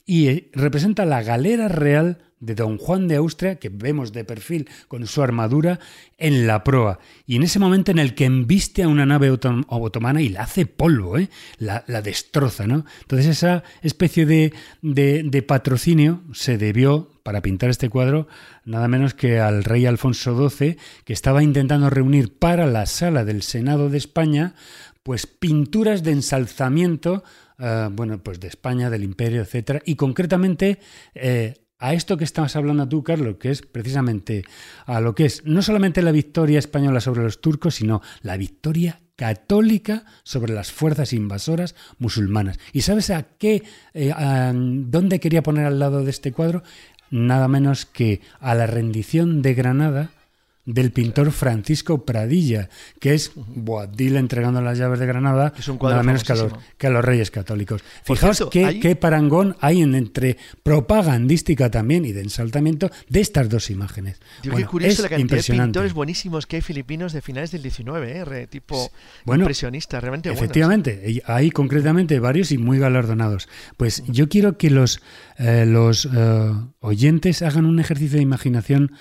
Y 0.10 0.28
eh, 0.28 0.50
representa 0.54 1.06
la 1.06 1.22
galera 1.22 1.68
real 1.68 2.18
de 2.40 2.56
don 2.56 2.80
Juan 2.80 3.08
de 3.08 3.18
Austria, 3.18 3.60
que 3.60 3.70
vemos 3.70 4.12
de 4.12 4.24
perfil 4.24 4.68
con 4.88 5.06
su 5.06 5.22
armadura, 5.22 5.80
en 6.18 6.48
la 6.48 6.64
proa. 6.64 6.98
Y 7.28 7.36
en 7.36 7.44
ese 7.44 7.60
momento 7.60 7.92
en 7.92 8.00
el 8.00 8.16
que 8.16 8.26
embiste 8.26 8.82
a 8.82 8.88
una 8.88 9.06
nave 9.06 9.30
otomana 9.30 10.20
y 10.20 10.30
la 10.30 10.42
hace 10.42 10.66
polvo, 10.66 11.20
¿eh? 11.20 11.30
la, 11.60 11.84
destroza. 12.02 12.66
¿no? 12.66 12.86
Entonces 13.02 13.28
esa 13.28 13.62
especie 13.84 14.26
de, 14.26 14.52
de, 14.82 15.42
patrocinio 15.44 16.24
se 16.34 16.58
debió, 16.58 17.12
para 17.22 17.44
pintar 17.44 17.70
este 17.70 17.92
cuadro, 17.92 18.28
nada 18.66 18.88
menos 18.88 19.14
que 19.14 19.40
al 19.40 19.64
rey 19.64 19.86
Alfonso 19.86 20.50
XII, 20.50 20.78
que 21.06 21.14
estaba 21.14 21.44
intentando 21.44 21.92
reunir 21.92 22.36
para 22.36 22.66
la 22.66 22.88
sala 22.88 23.26
del 23.26 23.44
Senado 23.44 23.92
de 23.92 24.00
España, 24.00 24.56
pues 25.04 25.28
pinturas 25.28 26.02
de 26.02 26.14
ensalzamiento 26.14 27.24
eh, 27.60 27.90
bueno, 27.92 28.22
pues 28.24 28.40
de 28.40 28.48
España, 28.48 28.90
del 28.90 29.04
imperio, 29.04 29.42
etcétera, 29.42 29.82
y 29.86 29.96
concretamente 29.96 30.80
eh, 31.14 31.56
a 31.78 31.94
esto 31.94 32.18
que 32.18 32.24
estamos 32.24 32.56
hablando 32.56 32.88
tú, 32.88 33.04
Carlos, 33.04 33.38
que 33.40 33.52
es 33.52 33.62
precisamente 33.62 34.44
a 34.86 35.00
lo 35.00 35.16
que 35.16 35.26
es 35.26 35.46
no 35.46 35.62
solamente 35.62 36.02
la 36.02 36.12
victoria 36.12 36.60
española 36.60 37.00
sobre 37.00 37.24
los 37.24 37.42
turcos, 37.42 37.76
sino 37.76 38.02
la 38.22 38.38
victoria 38.38 39.02
católica 39.16 40.06
sobre 40.24 40.54
las 40.54 40.72
fuerzas 40.72 41.14
invasoras 41.14 41.76
musulmanas. 41.98 42.58
¿Y 42.74 42.82
sabes 42.82 43.10
a 43.10 43.24
qué, 43.24 43.64
eh, 43.94 44.14
dónde 44.54 45.20
quería 45.20 45.44
poner 45.44 45.66
al 45.66 45.80
lado 45.80 46.04
de 46.04 46.10
este 46.10 46.32
cuadro? 46.32 46.64
Nada 47.12 47.48
menos 47.48 47.86
que 47.86 48.22
a 48.40 48.56
la 48.56 48.68
rendición 48.68 49.42
de 49.42 49.54
Granada 49.56 50.12
del 50.74 50.92
pintor 50.92 51.32
Francisco 51.32 52.06
Pradilla, 52.06 52.70
que 53.00 53.14
es 53.14 53.32
Boabdil 53.36 54.16
entregando 54.18 54.62
las 54.62 54.78
llaves 54.78 55.00
de 55.00 55.08
Granada, 55.08 55.54
es 55.58 55.68
un 55.68 55.80
nada 55.82 56.04
menos 56.04 56.24
que 56.24 56.34
a, 56.34 56.36
los, 56.36 56.54
que 56.78 56.88
a, 56.88 56.90
los, 56.90 57.04
reyes 57.04 57.32
católicos. 57.32 57.82
Fijaos 58.04 58.48
qué, 58.52 58.96
parangón 58.96 59.56
hay 59.62 59.82
en, 59.82 59.96
entre 59.96 60.38
propagandística 60.62 61.72
también 61.72 62.06
y 62.06 62.12
de 62.12 62.22
ensaltamiento 62.22 62.92
de 63.08 63.20
estas 63.20 63.50
dos 63.50 63.70
imágenes. 63.70 64.20
qué 64.42 64.66
curioso 64.66 65.04
la 65.04 65.10
cantidad 65.10 65.42
de 65.42 65.54
pintores 65.54 65.94
buenísimos 65.94 66.46
que 66.46 66.58
hay 66.58 66.62
filipinos 66.62 67.14
de 67.14 67.22
finales 67.22 67.52
del 67.52 67.64
19, 67.64 68.20
¿eh? 68.20 68.48
tipo 68.48 68.92
impresionista, 69.26 70.00
realmente 70.00 70.30
Efectivamente, 70.32 71.22
hay 71.26 71.50
concretamente 71.52 72.20
varios 72.20 72.52
y 72.52 72.58
muy 72.58 72.78
galardonados. 72.80 73.50
Pues 73.78 74.04
yo 74.08 74.30
quiero 74.30 74.58
que 74.58 74.70
los, 74.70 75.02
eh, 75.38 75.66
los 75.66 76.08
eh, 76.14 76.52
oyentes 76.80 77.42
hagan 77.42 77.66
un 77.66 77.80
ejercicio 77.80 78.18
de 78.18 78.24
imaginación 78.24 78.92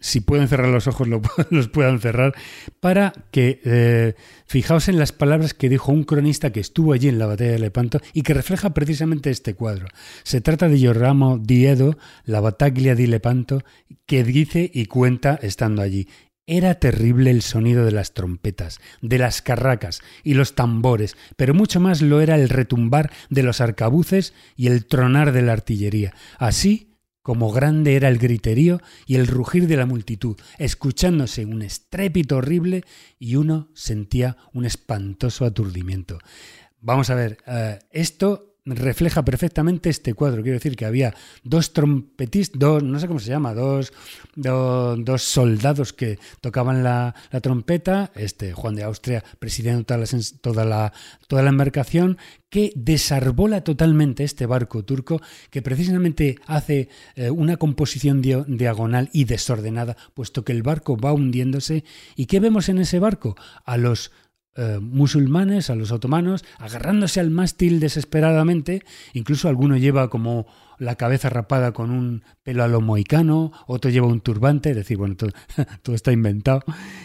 si 0.00 0.20
pueden 0.20 0.48
cerrar 0.48 0.68
los 0.68 0.86
ojos, 0.86 1.08
los 1.50 1.68
puedan 1.68 2.00
cerrar, 2.00 2.34
para 2.80 3.12
que 3.30 3.60
eh, 3.64 4.14
fijaos 4.46 4.88
en 4.88 4.98
las 4.98 5.12
palabras 5.12 5.54
que 5.54 5.68
dijo 5.68 5.92
un 5.92 6.04
cronista 6.04 6.50
que 6.50 6.60
estuvo 6.60 6.92
allí 6.92 7.08
en 7.08 7.18
la 7.18 7.26
batalla 7.26 7.52
de 7.52 7.58
Lepanto 7.58 8.00
y 8.12 8.22
que 8.22 8.34
refleja 8.34 8.70
precisamente 8.70 9.30
este 9.30 9.54
cuadro. 9.54 9.86
Se 10.22 10.40
trata 10.40 10.68
de 10.68 10.78
Gioramo 10.78 11.38
Diedo, 11.38 11.98
la 12.24 12.40
bataglia 12.40 12.94
di 12.94 13.06
Lepanto, 13.06 13.64
que 14.06 14.24
dice 14.24 14.70
y 14.72 14.86
cuenta 14.86 15.38
estando 15.42 15.82
allí. 15.82 16.08
Era 16.46 16.74
terrible 16.74 17.30
el 17.30 17.40
sonido 17.40 17.86
de 17.86 17.92
las 17.92 18.12
trompetas, 18.12 18.78
de 19.00 19.18
las 19.18 19.40
carracas 19.40 20.02
y 20.22 20.34
los 20.34 20.54
tambores, 20.54 21.16
pero 21.36 21.54
mucho 21.54 21.80
más 21.80 22.02
lo 22.02 22.20
era 22.20 22.36
el 22.36 22.50
retumbar 22.50 23.10
de 23.30 23.42
los 23.42 23.62
arcabuces 23.62 24.34
y 24.54 24.66
el 24.66 24.84
tronar 24.84 25.32
de 25.32 25.40
la 25.40 25.54
artillería. 25.54 26.12
Así 26.38 26.93
como 27.24 27.50
grande 27.50 27.96
era 27.96 28.10
el 28.10 28.18
griterío 28.18 28.82
y 29.06 29.14
el 29.14 29.26
rugir 29.26 29.66
de 29.66 29.78
la 29.78 29.86
multitud, 29.86 30.36
escuchándose 30.58 31.46
un 31.46 31.62
estrépito 31.62 32.36
horrible 32.36 32.84
y 33.18 33.36
uno 33.36 33.70
sentía 33.72 34.36
un 34.52 34.66
espantoso 34.66 35.46
aturdimiento. 35.46 36.18
Vamos 36.82 37.08
a 37.08 37.14
ver, 37.14 37.38
eh, 37.46 37.78
esto 37.90 38.53
refleja 38.66 39.24
perfectamente 39.24 39.90
este 39.90 40.14
cuadro. 40.14 40.42
Quiero 40.42 40.56
decir 40.56 40.76
que 40.76 40.86
había 40.86 41.14
dos 41.42 41.72
trompetistas, 41.72 42.58
dos, 42.58 42.82
no 42.82 42.98
sé 42.98 43.06
cómo 43.06 43.20
se 43.20 43.30
llama, 43.30 43.54
dos, 43.54 43.92
dos, 44.34 45.22
soldados 45.22 45.92
que 45.92 46.18
tocaban 46.40 46.82
la, 46.82 47.14
trompeta, 47.42 48.10
este 48.14 48.52
Juan 48.52 48.74
de 48.74 48.84
Austria 48.84 49.22
presidiendo 49.38 49.84
toda 49.84 49.98
la, 49.98 50.06
toda 50.40 50.64
la, 50.64 50.92
toda 51.28 51.42
la 51.42 51.50
embarcación, 51.50 52.16
que 52.48 52.72
desarbola 52.76 53.64
totalmente 53.64 54.22
este 54.22 54.46
barco 54.46 54.84
turco, 54.84 55.20
que 55.50 55.60
precisamente 55.60 56.38
hace 56.46 56.88
eh, 57.16 57.30
una 57.30 57.56
composición 57.56 58.22
diagonal 58.22 59.10
y 59.12 59.24
desordenada, 59.24 59.96
puesto 60.14 60.44
que 60.44 60.52
el 60.52 60.62
barco 60.62 60.96
va 60.96 61.12
hundiéndose. 61.12 61.84
¿Y 62.14 62.26
qué 62.26 62.38
vemos 62.40 62.68
en 62.68 62.78
ese 62.78 63.00
barco? 63.00 63.36
A 63.64 63.76
los 63.76 64.12
eh, 64.56 64.78
musulmanes, 64.80 65.70
a 65.70 65.74
los 65.74 65.90
otomanos, 65.90 66.44
agarrándose 66.58 67.20
al 67.20 67.30
mástil 67.30 67.80
desesperadamente, 67.80 68.82
incluso 69.12 69.48
alguno 69.48 69.76
lleva 69.76 70.08
como 70.10 70.46
la 70.78 70.96
cabeza 70.96 71.28
rapada 71.28 71.72
con 71.72 71.90
un 71.90 72.22
pelo 72.42 72.62
a 72.62 72.68
lo 72.68 72.80
moicano, 72.80 73.52
otro 73.66 73.90
lleva 73.90 74.06
un 74.06 74.20
turbante, 74.20 74.70
es 74.70 74.76
decir, 74.76 74.96
bueno, 74.96 75.16
todo, 75.82 75.94
está 75.94 76.12
inventado. 76.12 76.62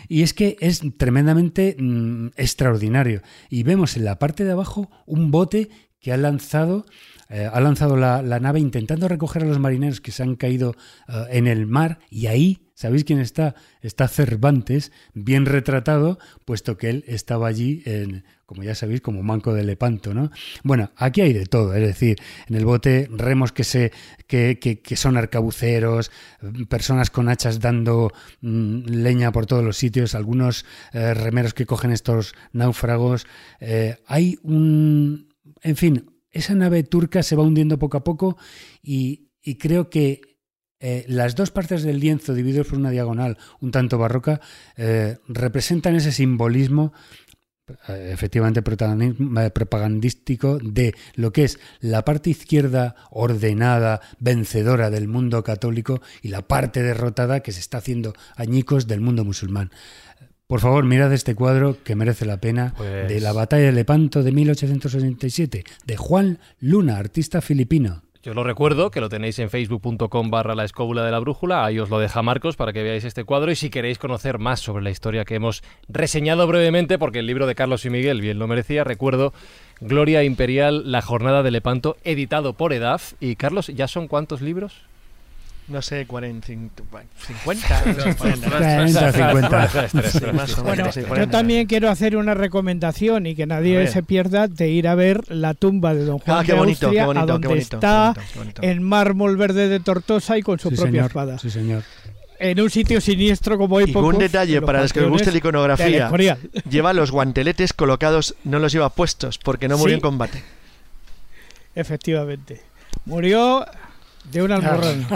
Y 0.07 0.21
es 0.21 0.33
que 0.33 0.57
es 0.59 0.81
tremendamente 0.97 1.75
mm, 1.79 2.27
extraordinario. 2.35 3.21
Y 3.49 3.63
vemos 3.63 3.97
en 3.97 4.05
la 4.05 4.19
parte 4.19 4.43
de 4.43 4.51
abajo 4.51 4.89
un 5.05 5.31
bote 5.31 5.69
que 5.99 6.13
ha 6.13 6.17
lanzado, 6.17 6.85
eh, 7.29 7.47
ha 7.51 7.59
lanzado 7.61 7.95
la, 7.95 8.21
nave 8.21 8.59
intentando 8.59 9.07
recoger 9.07 9.43
a 9.43 9.45
los 9.45 9.59
marineros 9.59 10.01
que 10.01 10.11
se 10.11 10.23
han 10.23 10.35
caído 10.35 10.75
eh, 11.07 11.25
en 11.29 11.47
el 11.47 11.67
mar 11.67 11.99
y 12.09 12.27
ahí 12.27 12.65
¿Sabéis 12.79 13.03
quién 13.03 13.19
está? 13.19 13.55
Está 13.81 14.07
Cervantes, 14.07 14.93
bien 15.13 15.45
retratado, 15.45 16.17
puesto 16.45 16.77
que 16.77 16.89
él 16.89 17.03
estaba 17.07 17.49
allí, 17.49 17.83
en, 17.83 18.23
como 18.45 18.63
ya 18.63 18.73
sabéis, 18.73 19.01
como 19.01 19.21
manco 19.21 19.53
de 19.53 19.65
Lepanto, 19.65 20.13
¿no? 20.13 20.31
Bueno, 20.63 20.89
aquí 20.95 21.19
hay 21.19 21.33
de 21.33 21.45
todo, 21.45 21.73
es 21.73 21.85
decir, 21.85 22.15
en 22.47 22.55
el 22.55 22.63
bote 22.63 23.09
remos 23.11 23.51
que, 23.51 23.65
se, 23.65 23.91
que, 24.27 24.59
que, 24.59 24.95
son 24.95 25.17
arcabuceros, 25.17 26.09
personas 26.69 27.09
con 27.09 27.27
hachas 27.27 27.59
dando 27.59 28.13
mm, 28.39 28.85
leña 28.85 29.33
por 29.33 29.45
todos 29.45 29.61
los 29.65 29.75
sitios, 29.75 30.15
algunos 30.15 30.63
eh, 30.93 31.13
remeros 31.13 31.53
que 31.53 31.65
cogen 31.65 31.91
estos 31.91 32.33
náufragos. 32.53 33.27
Hay 34.07 34.39
un... 34.41 35.27
En 35.63 35.75
fin, 35.75 36.09
esa 36.31 36.55
nave 36.55 36.83
turca 36.83 37.23
se 37.23 37.35
va 37.35 37.43
hundiendo 37.43 37.79
poco 37.79 37.97
a 37.97 38.03
poco 38.03 38.37
y, 38.81 39.29
creo 39.59 39.89
que 39.89 40.21
eh, 40.79 41.03
las 41.07 41.35
dos 41.35 41.51
partes 41.51 41.83
del 41.83 41.99
lienzo, 41.99 42.33
divididos 42.33 42.67
por 42.67 42.77
una 42.77 42.91
diagonal 42.91 43.37
un 43.59 43.71
tanto 43.71 43.97
barroca, 43.97 44.39
eh, 44.77 45.17
representan 45.27 45.95
ese 45.95 46.11
simbolismo 46.11 46.93
eh, 47.87 48.11
efectivamente 48.13 48.61
propagandístico 48.61 50.57
de 50.61 50.95
lo 51.15 51.31
que 51.31 51.43
es 51.43 51.59
la 51.79 52.03
parte 52.03 52.29
izquierda 52.31 52.95
ordenada, 53.11 54.01
vencedora 54.19 54.89
del 54.89 55.07
mundo 55.07 55.43
católico 55.43 56.01
y 56.21 56.29
la 56.29 56.47
parte 56.47 56.81
derrotada 56.81 57.41
que 57.41 57.51
se 57.51 57.59
está 57.59 57.77
haciendo 57.79 58.13
añicos 58.35 58.87
del 58.87 59.01
mundo 59.01 59.23
musulmán. 59.23 59.71
Por 60.49 60.61
favor, 60.61 60.83
mirad 60.83 61.13
este 61.13 61.35
cuadro 61.35 61.77
que 61.83 61.95
merece 61.95 62.25
la 62.25 62.37
pena 62.37 62.73
Pues- 62.75 63.07
de 63.07 63.21
la 63.21 63.33
batalla 63.33 63.65
de 63.65 63.71
Lepanto 63.71 64.23
de 64.23 64.31
1867, 64.31 65.63
de 65.85 65.95
Juan 65.95 66.39
Luna, 66.59 66.97
artista 66.97 67.39
filipino. 67.39 68.01
Yo 68.23 68.33
lo 68.33 68.43
recuerdo, 68.43 68.89
que 68.89 68.99
lo 68.99 69.09
tenéis 69.09 69.37
en 69.37 69.51
facebook.com 69.51 70.31
barra 70.31 70.55
la 70.55 70.65
escóbula 70.65 71.05
de 71.05 71.11
la 71.11 71.19
brújula, 71.19 71.63
ahí 71.65 71.77
os 71.77 71.91
lo 71.91 71.99
deja 71.99 72.23
Marcos 72.23 72.55
para 72.55 72.73
que 72.73 72.81
veáis 72.81 73.03
este 73.03 73.25
cuadro 73.25 73.51
y 73.51 73.55
si 73.55 73.69
queréis 73.69 73.99
conocer 73.99 74.39
más 74.39 74.59
sobre 74.59 74.83
la 74.83 74.89
historia 74.89 75.23
que 75.23 75.35
hemos 75.35 75.61
reseñado 75.87 76.47
brevemente, 76.47 76.97
porque 76.97 77.19
el 77.19 77.27
libro 77.27 77.45
de 77.45 77.53
Carlos 77.53 77.85
y 77.85 77.91
Miguel 77.91 78.19
bien 78.19 78.39
lo 78.39 78.47
merecía, 78.47 78.83
recuerdo 78.83 79.33
Gloria 79.81 80.23
Imperial, 80.23 80.91
La 80.91 81.03
Jornada 81.03 81.43
de 81.43 81.51
Lepanto, 81.51 81.95
editado 82.03 82.53
por 82.53 82.73
EDAF. 82.73 83.13
Y 83.19 83.35
Carlos, 83.35 83.67
¿ya 83.67 83.87
son 83.87 84.07
cuántos 84.07 84.41
libros? 84.41 84.81
No 85.69 85.81
sé, 85.83 86.07
40, 86.07 86.47
50, 86.47 86.83
40. 86.89 87.83
40, 87.83 88.13
50. 88.13 89.89
Sí, 90.01 90.19
más 90.33 90.57
o 90.57 90.63
Bueno, 90.63 90.77
menos, 90.77 90.95
sí, 90.95 91.01
yo 91.01 91.07
40. 91.07 91.31
también 91.37 91.67
quiero 91.67 91.89
hacer 91.89 92.17
una 92.17 92.33
recomendación 92.33 93.27
y 93.27 93.35
que 93.35 93.45
nadie 93.45 93.85
se 93.87 94.01
pierda 94.01 94.47
de 94.47 94.69
ir 94.69 94.87
a 94.87 94.95
ver 94.95 95.21
la 95.29 95.53
tumba 95.53 95.93
de 95.93 96.05
Don 96.05 96.17
Juan 96.19 96.37
Ah, 96.39 96.43
qué 96.43 96.53
de 96.53 96.57
bonito, 96.57 96.87
Austria, 96.87 97.01
qué 97.03 97.05
bonito, 97.07 97.21
a 97.21 97.25
qué 97.25 97.31
donde 97.31 97.47
bonito, 97.49 97.75
está 97.77 98.13
qué 98.15 98.19
bonito, 98.19 98.33
qué 98.33 98.39
bonito. 98.39 98.63
en 98.63 98.83
mármol 98.83 99.37
verde 99.37 99.67
de 99.69 99.79
Tortosa 99.79 100.37
y 100.37 100.41
con 100.41 100.57
su 100.59 100.69
Sí, 100.69 100.75
propia 100.75 100.91
señor. 100.91 101.05
espada. 101.05 101.37
Sí, 101.39 101.49
señor. 101.51 101.83
En 102.39 102.59
un 102.61 102.69
sitio 102.69 102.99
siniestro 103.01 103.57
como 103.57 103.77
hay 103.77 103.89
Y 103.89 103.91
pocos. 103.91 104.13
un 104.13 104.19
detalle 104.19 104.61
para 104.61 104.81
los 104.81 104.91
que 104.93 105.01
os 105.01 105.09
guste 105.09 105.31
la 105.31 105.37
iconografía, 105.37 106.09
lleva 106.69 106.93
los 106.93 107.11
guanteletes 107.11 107.73
colocados, 107.73 108.33
no 108.43 108.59
los 108.59 108.71
lleva 108.71 108.89
puestos 108.89 109.37
porque 109.37 109.67
no 109.67 109.77
murió 109.77 109.95
Sí. 109.95 109.97
en 109.97 110.01
combate. 110.01 110.43
Efectivamente. 111.75 112.61
Murió 113.05 113.65
de 114.25 114.43
un 114.43 114.51
almorrán. 114.51 115.07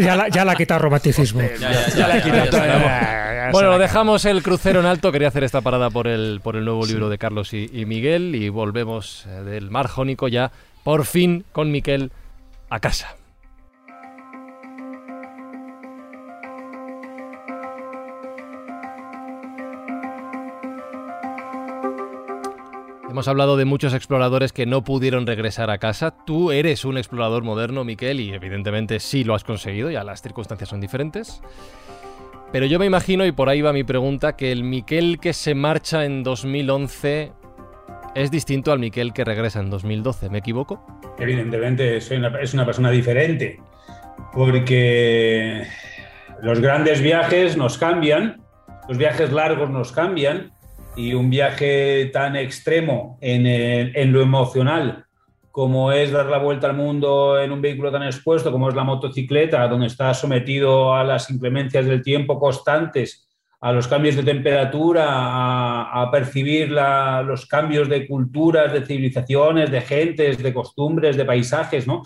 Ya 0.00 0.16
la, 0.16 0.28
ya 0.28 0.44
la 0.44 0.52
ha 0.52 0.56
quitado 0.56 0.80
romanticismo. 0.80 1.40
Bueno, 3.52 3.70
lo 3.70 3.78
dejamos 3.78 4.24
el 4.24 4.42
crucero 4.42 4.80
en 4.80 4.86
alto. 4.86 5.12
Quería 5.12 5.28
hacer 5.28 5.44
esta 5.44 5.60
parada 5.60 5.90
por 5.90 6.06
el, 6.06 6.40
por 6.42 6.56
el 6.56 6.64
nuevo 6.64 6.84
libro 6.86 7.08
de 7.08 7.18
Carlos 7.18 7.52
y, 7.52 7.70
y 7.72 7.86
Miguel 7.86 8.34
y 8.34 8.48
volvemos 8.48 9.24
eh, 9.26 9.42
del 9.42 9.70
mar 9.70 9.86
jónico 9.86 10.28
ya, 10.28 10.50
por 10.82 11.04
fin, 11.04 11.44
con 11.52 11.70
Miquel 11.70 12.10
a 12.70 12.80
casa. 12.80 13.16
Hemos 23.16 23.28
hablado 23.28 23.56
de 23.56 23.64
muchos 23.64 23.94
exploradores 23.94 24.52
que 24.52 24.66
no 24.66 24.84
pudieron 24.84 25.26
regresar 25.26 25.70
a 25.70 25.78
casa. 25.78 26.14
Tú 26.26 26.52
eres 26.52 26.84
un 26.84 26.98
explorador 26.98 27.44
moderno, 27.44 27.82
Miquel, 27.82 28.20
y 28.20 28.34
evidentemente 28.34 29.00
sí 29.00 29.24
lo 29.24 29.34
has 29.34 29.42
conseguido, 29.42 29.90
ya 29.90 30.04
las 30.04 30.20
circunstancias 30.20 30.68
son 30.68 30.82
diferentes. 30.82 31.40
Pero 32.52 32.66
yo 32.66 32.78
me 32.78 32.84
imagino, 32.84 33.24
y 33.24 33.32
por 33.32 33.48
ahí 33.48 33.62
va 33.62 33.72
mi 33.72 33.84
pregunta, 33.84 34.36
que 34.36 34.52
el 34.52 34.64
Miquel 34.64 35.18
que 35.18 35.32
se 35.32 35.54
marcha 35.54 36.04
en 36.04 36.24
2011 36.24 37.32
es 38.14 38.30
distinto 38.30 38.70
al 38.70 38.80
Miquel 38.80 39.14
que 39.14 39.24
regresa 39.24 39.60
en 39.60 39.70
2012. 39.70 40.28
¿Me 40.28 40.40
equivoco? 40.40 40.84
Evidentemente, 41.18 42.02
soy 42.02 42.20
es 42.42 42.52
una 42.52 42.66
persona 42.66 42.90
diferente, 42.90 43.58
porque 44.34 45.66
los 46.42 46.60
grandes 46.60 47.00
viajes 47.00 47.56
nos 47.56 47.78
cambian, 47.78 48.42
los 48.90 48.98
viajes 48.98 49.32
largos 49.32 49.70
nos 49.70 49.90
cambian, 49.90 50.52
y 50.96 51.14
un 51.14 51.30
viaje 51.30 52.10
tan 52.12 52.36
extremo 52.36 53.18
en, 53.20 53.46
en 53.46 54.12
lo 54.12 54.22
emocional 54.22 55.06
como 55.56 55.90
es 55.90 56.12
dar 56.12 56.26
la 56.26 56.36
vuelta 56.36 56.66
al 56.66 56.76
mundo 56.76 57.40
en 57.40 57.50
un 57.50 57.62
vehículo 57.62 57.90
tan 57.90 58.02
expuesto 58.02 58.52
como 58.52 58.68
es 58.68 58.74
la 58.74 58.84
motocicleta, 58.84 59.66
donde 59.68 59.86
estás 59.86 60.20
sometido 60.20 60.94
a 60.94 61.02
las 61.02 61.30
inclemencias 61.30 61.86
del 61.86 62.02
tiempo 62.02 62.38
constantes, 62.38 63.26
a 63.62 63.72
los 63.72 63.88
cambios 63.88 64.16
de 64.16 64.22
temperatura, 64.22 65.06
a, 65.08 66.10
percibir 66.10 66.68
los 66.70 67.46
cambios 67.46 67.88
de 67.88 68.06
culturas, 68.06 68.70
de 68.70 68.84
civilizaciones, 68.84 69.70
de 69.70 69.80
gentes, 69.80 70.42
de 70.42 70.52
costumbres, 70.52 71.16
de 71.16 71.24
paisajes, 71.24 71.86
¿no? 71.86 72.02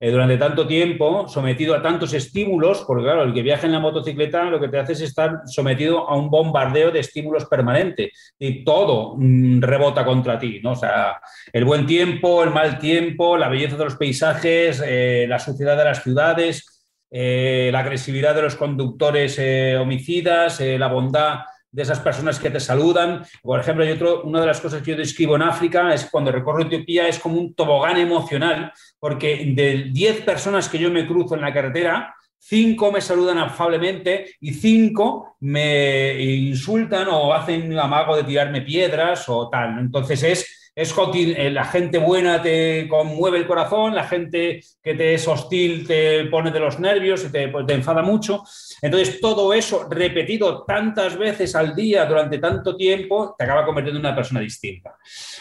Eh, 0.00 0.12
durante 0.12 0.36
tanto 0.36 0.64
tiempo, 0.64 1.26
sometido 1.26 1.74
a 1.74 1.82
tantos 1.82 2.12
estímulos, 2.14 2.84
porque 2.86 3.02
claro, 3.02 3.24
el 3.24 3.34
que 3.34 3.42
viaja 3.42 3.66
en 3.66 3.72
la 3.72 3.80
motocicleta 3.80 4.44
lo 4.44 4.60
que 4.60 4.68
te 4.68 4.78
hace 4.78 4.92
es 4.92 5.00
estar 5.00 5.40
sometido 5.46 6.08
a 6.08 6.16
un 6.16 6.30
bombardeo 6.30 6.92
de 6.92 7.00
estímulos 7.00 7.46
permanente 7.46 8.12
y 8.38 8.62
todo 8.62 9.16
mm, 9.16 9.60
rebota 9.60 10.04
contra 10.04 10.38
ti, 10.38 10.60
¿no? 10.62 10.72
O 10.72 10.76
sea, 10.76 11.20
el 11.52 11.64
buen 11.64 11.84
tiempo, 11.84 12.44
el 12.44 12.50
mal 12.50 12.78
tiempo, 12.78 13.36
la 13.36 13.48
belleza 13.48 13.76
de 13.76 13.84
los 13.86 13.96
paisajes, 13.96 14.80
eh, 14.86 15.26
la 15.28 15.40
suciedad 15.40 15.76
de 15.76 15.84
las 15.84 16.04
ciudades, 16.04 16.86
eh, 17.10 17.70
la 17.72 17.80
agresividad 17.80 18.36
de 18.36 18.42
los 18.42 18.54
conductores 18.54 19.40
homicidas, 19.80 20.60
la 20.60 20.86
bondad 20.88 21.40
de 21.70 21.82
esas 21.82 22.00
personas 22.00 22.38
que 22.38 22.50
te 22.50 22.60
saludan. 22.60 23.24
Por 23.42 23.60
ejemplo, 23.60 23.84
hay 23.84 23.92
otro, 23.92 24.22
una 24.22 24.40
de 24.40 24.46
las 24.46 24.60
cosas 24.60 24.82
que 24.82 24.92
yo 24.92 24.96
describo 24.96 25.36
en 25.36 25.42
África 25.42 25.92
es 25.92 26.08
cuando 26.10 26.32
recorro 26.32 26.62
Etiopía 26.62 27.08
es 27.08 27.18
como 27.18 27.38
un 27.38 27.54
tobogán 27.54 27.96
emocional, 27.96 28.72
porque 28.98 29.52
de 29.54 29.90
10 29.92 30.22
personas 30.22 30.68
que 30.68 30.78
yo 30.78 30.90
me 30.90 31.06
cruzo 31.06 31.34
en 31.34 31.42
la 31.42 31.52
carretera, 31.52 32.14
cinco 32.38 32.92
me 32.92 33.00
saludan 33.00 33.38
afablemente 33.38 34.36
y 34.40 34.54
cinco 34.54 35.36
me 35.40 36.22
insultan 36.22 37.08
o 37.08 37.34
hacen 37.34 37.78
amago 37.78 38.16
de 38.16 38.24
tirarme 38.24 38.62
piedras 38.62 39.28
o 39.28 39.48
tal. 39.48 39.78
Entonces 39.78 40.22
es, 40.22 40.72
es. 40.74 40.94
Eh, 41.14 41.50
La 41.50 41.64
gente 41.64 41.98
buena 41.98 42.40
te 42.40 42.86
conmueve 42.88 43.38
el 43.38 43.46
corazón, 43.46 43.94
la 43.94 44.04
gente 44.04 44.60
que 44.82 44.94
te 44.94 45.14
es 45.14 45.26
hostil 45.26 45.86
te 45.86 46.24
pone 46.26 46.50
de 46.50 46.60
los 46.60 46.78
nervios 46.78 47.24
y 47.24 47.32
te, 47.32 47.48
pues, 47.48 47.66
te 47.66 47.74
enfada 47.74 48.02
mucho. 48.02 48.44
Entonces 48.80 49.20
todo 49.20 49.52
eso 49.52 49.86
repetido 49.90 50.64
tantas 50.64 51.16
veces 51.16 51.54
al 51.54 51.74
día 51.74 52.04
durante 52.06 52.38
tanto 52.38 52.76
tiempo 52.76 53.34
te 53.36 53.44
acaba 53.44 53.64
convirtiendo 53.64 53.98
en 53.98 54.06
una 54.06 54.14
persona 54.14 54.40
distinta. 54.40 54.96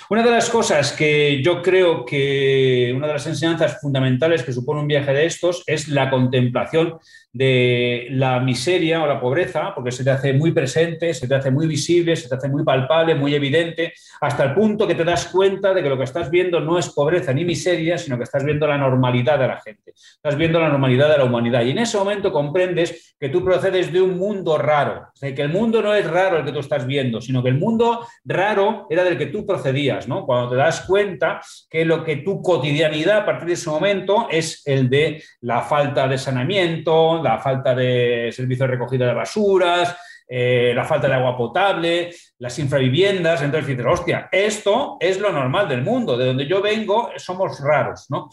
Una 0.10 0.24
de 0.24 0.32
las 0.32 0.50
cosas 0.50 0.94
que 0.94 1.42
yo 1.44 1.62
creo 1.62 2.06
que 2.06 2.94
una 2.96 3.08
de 3.08 3.14
las 3.14 3.28
enseñanzas 3.28 3.80
fundamentales 3.80 4.44
que 4.44 4.54
supone 4.54 4.82
un 4.82 4.88
viaje 4.88 5.14
de 5.14 5.26
estos 5.26 5.64
es 5.68 5.88
la 5.88 6.10
contemplación 6.10 6.98
de 7.38 8.08
la 8.12 8.40
miseria 8.40 9.04
o 9.04 9.08
la 9.08 9.20
pobreza, 9.20 9.74
porque 9.76 9.92
se 9.92 10.04
te 10.04 10.10
hace 10.10 10.34
muy 10.34 10.52
presente, 10.52 11.14
se 11.14 11.28
te 11.28 11.36
hace 11.36 11.52
muy 11.52 11.68
visible, 11.68 12.16
se 12.16 12.28
te 12.28 12.36
hace 12.36 12.50
muy 12.50 12.64
palpable, 12.64 13.14
muy 13.14 13.36
evidente, 13.36 13.94
hasta 14.22 14.44
el 14.44 14.54
punto 14.56 14.88
que 14.88 14.96
te 14.96 15.04
das 15.04 15.28
cuenta 15.28 15.74
de 15.74 15.84
que 15.84 15.90
lo 15.90 15.98
que 15.98 16.06
estás 16.06 16.32
viendo 16.32 16.60
no 16.60 16.80
es 16.80 16.90
pobreza 16.90 17.34
ni 17.34 17.46
miseria, 17.46 17.98
sino 17.98 18.18
que 18.18 18.24
estás 18.24 18.44
viendo 18.44 18.66
la 18.66 18.78
normalidad 18.78 19.38
de 19.38 19.48
la 19.48 19.62
gente, 19.62 19.94
estás 19.96 20.36
viendo 20.36 20.60
la 20.60 20.70
normalidad 20.70 21.12
de 21.12 21.18
la 21.20 21.26
humanidad. 21.26 21.64
Y 21.64 21.72
en 21.72 21.78
ese 21.78 21.98
momento 21.98 22.32
comprendes 22.32 23.16
que 23.20 23.27
tú 23.30 23.44
procedes 23.44 23.92
de 23.92 24.02
un 24.02 24.18
mundo 24.18 24.58
raro, 24.58 25.08
o 25.16 25.20
que 25.20 25.42
el 25.42 25.50
mundo 25.50 25.82
no 25.82 25.94
es 25.94 26.10
raro 26.10 26.38
el 26.38 26.46
que 26.46 26.52
tú 26.52 26.60
estás 26.60 26.86
viendo, 26.86 27.22
sino 27.22 27.42
que 27.44 27.50
el 27.50 27.58
mundo 27.58 28.08
raro 28.26 28.88
era 28.90 29.04
del 29.04 29.18
que 29.18 29.28
tú 29.28 29.46
procedías, 29.46 30.08
¿no? 30.08 30.26
Cuando 30.26 30.52
te 30.52 30.56
das 30.56 30.82
cuenta 30.82 31.42
que 31.70 31.86
lo 31.86 32.04
que 32.04 32.18
tu 32.18 32.42
cotidianidad 32.42 33.18
a 33.20 33.26
partir 33.26 33.48
de 33.48 33.54
ese 33.54 33.70
momento 33.70 34.28
es 34.30 34.62
el 34.66 34.90
de 34.90 35.24
la 35.42 35.62
falta 35.62 36.08
de 36.08 36.18
saneamiento, 36.18 37.22
la 37.22 37.40
falta 37.40 37.74
de 37.74 38.30
servicio 38.32 38.66
de 38.66 38.72
recogida 38.72 39.08
de 39.08 39.14
basuras, 39.14 39.96
eh, 40.30 40.74
la 40.76 40.84
falta 40.84 41.08
de 41.08 41.14
agua 41.14 41.38
potable, 41.38 42.12
las 42.40 42.60
infraviviendas. 42.60 43.42
Entonces 43.42 43.68
dices, 43.68 43.86
hostia, 43.86 44.28
esto 44.32 44.98
es 45.00 45.20
lo 45.20 45.32
normal 45.32 45.70
del 45.70 45.84
mundo, 45.84 46.18
de 46.18 46.26
donde 46.26 46.48
yo 46.48 46.62
vengo 46.62 47.12
somos 47.16 47.60
raros, 47.62 48.08
¿no? 48.10 48.30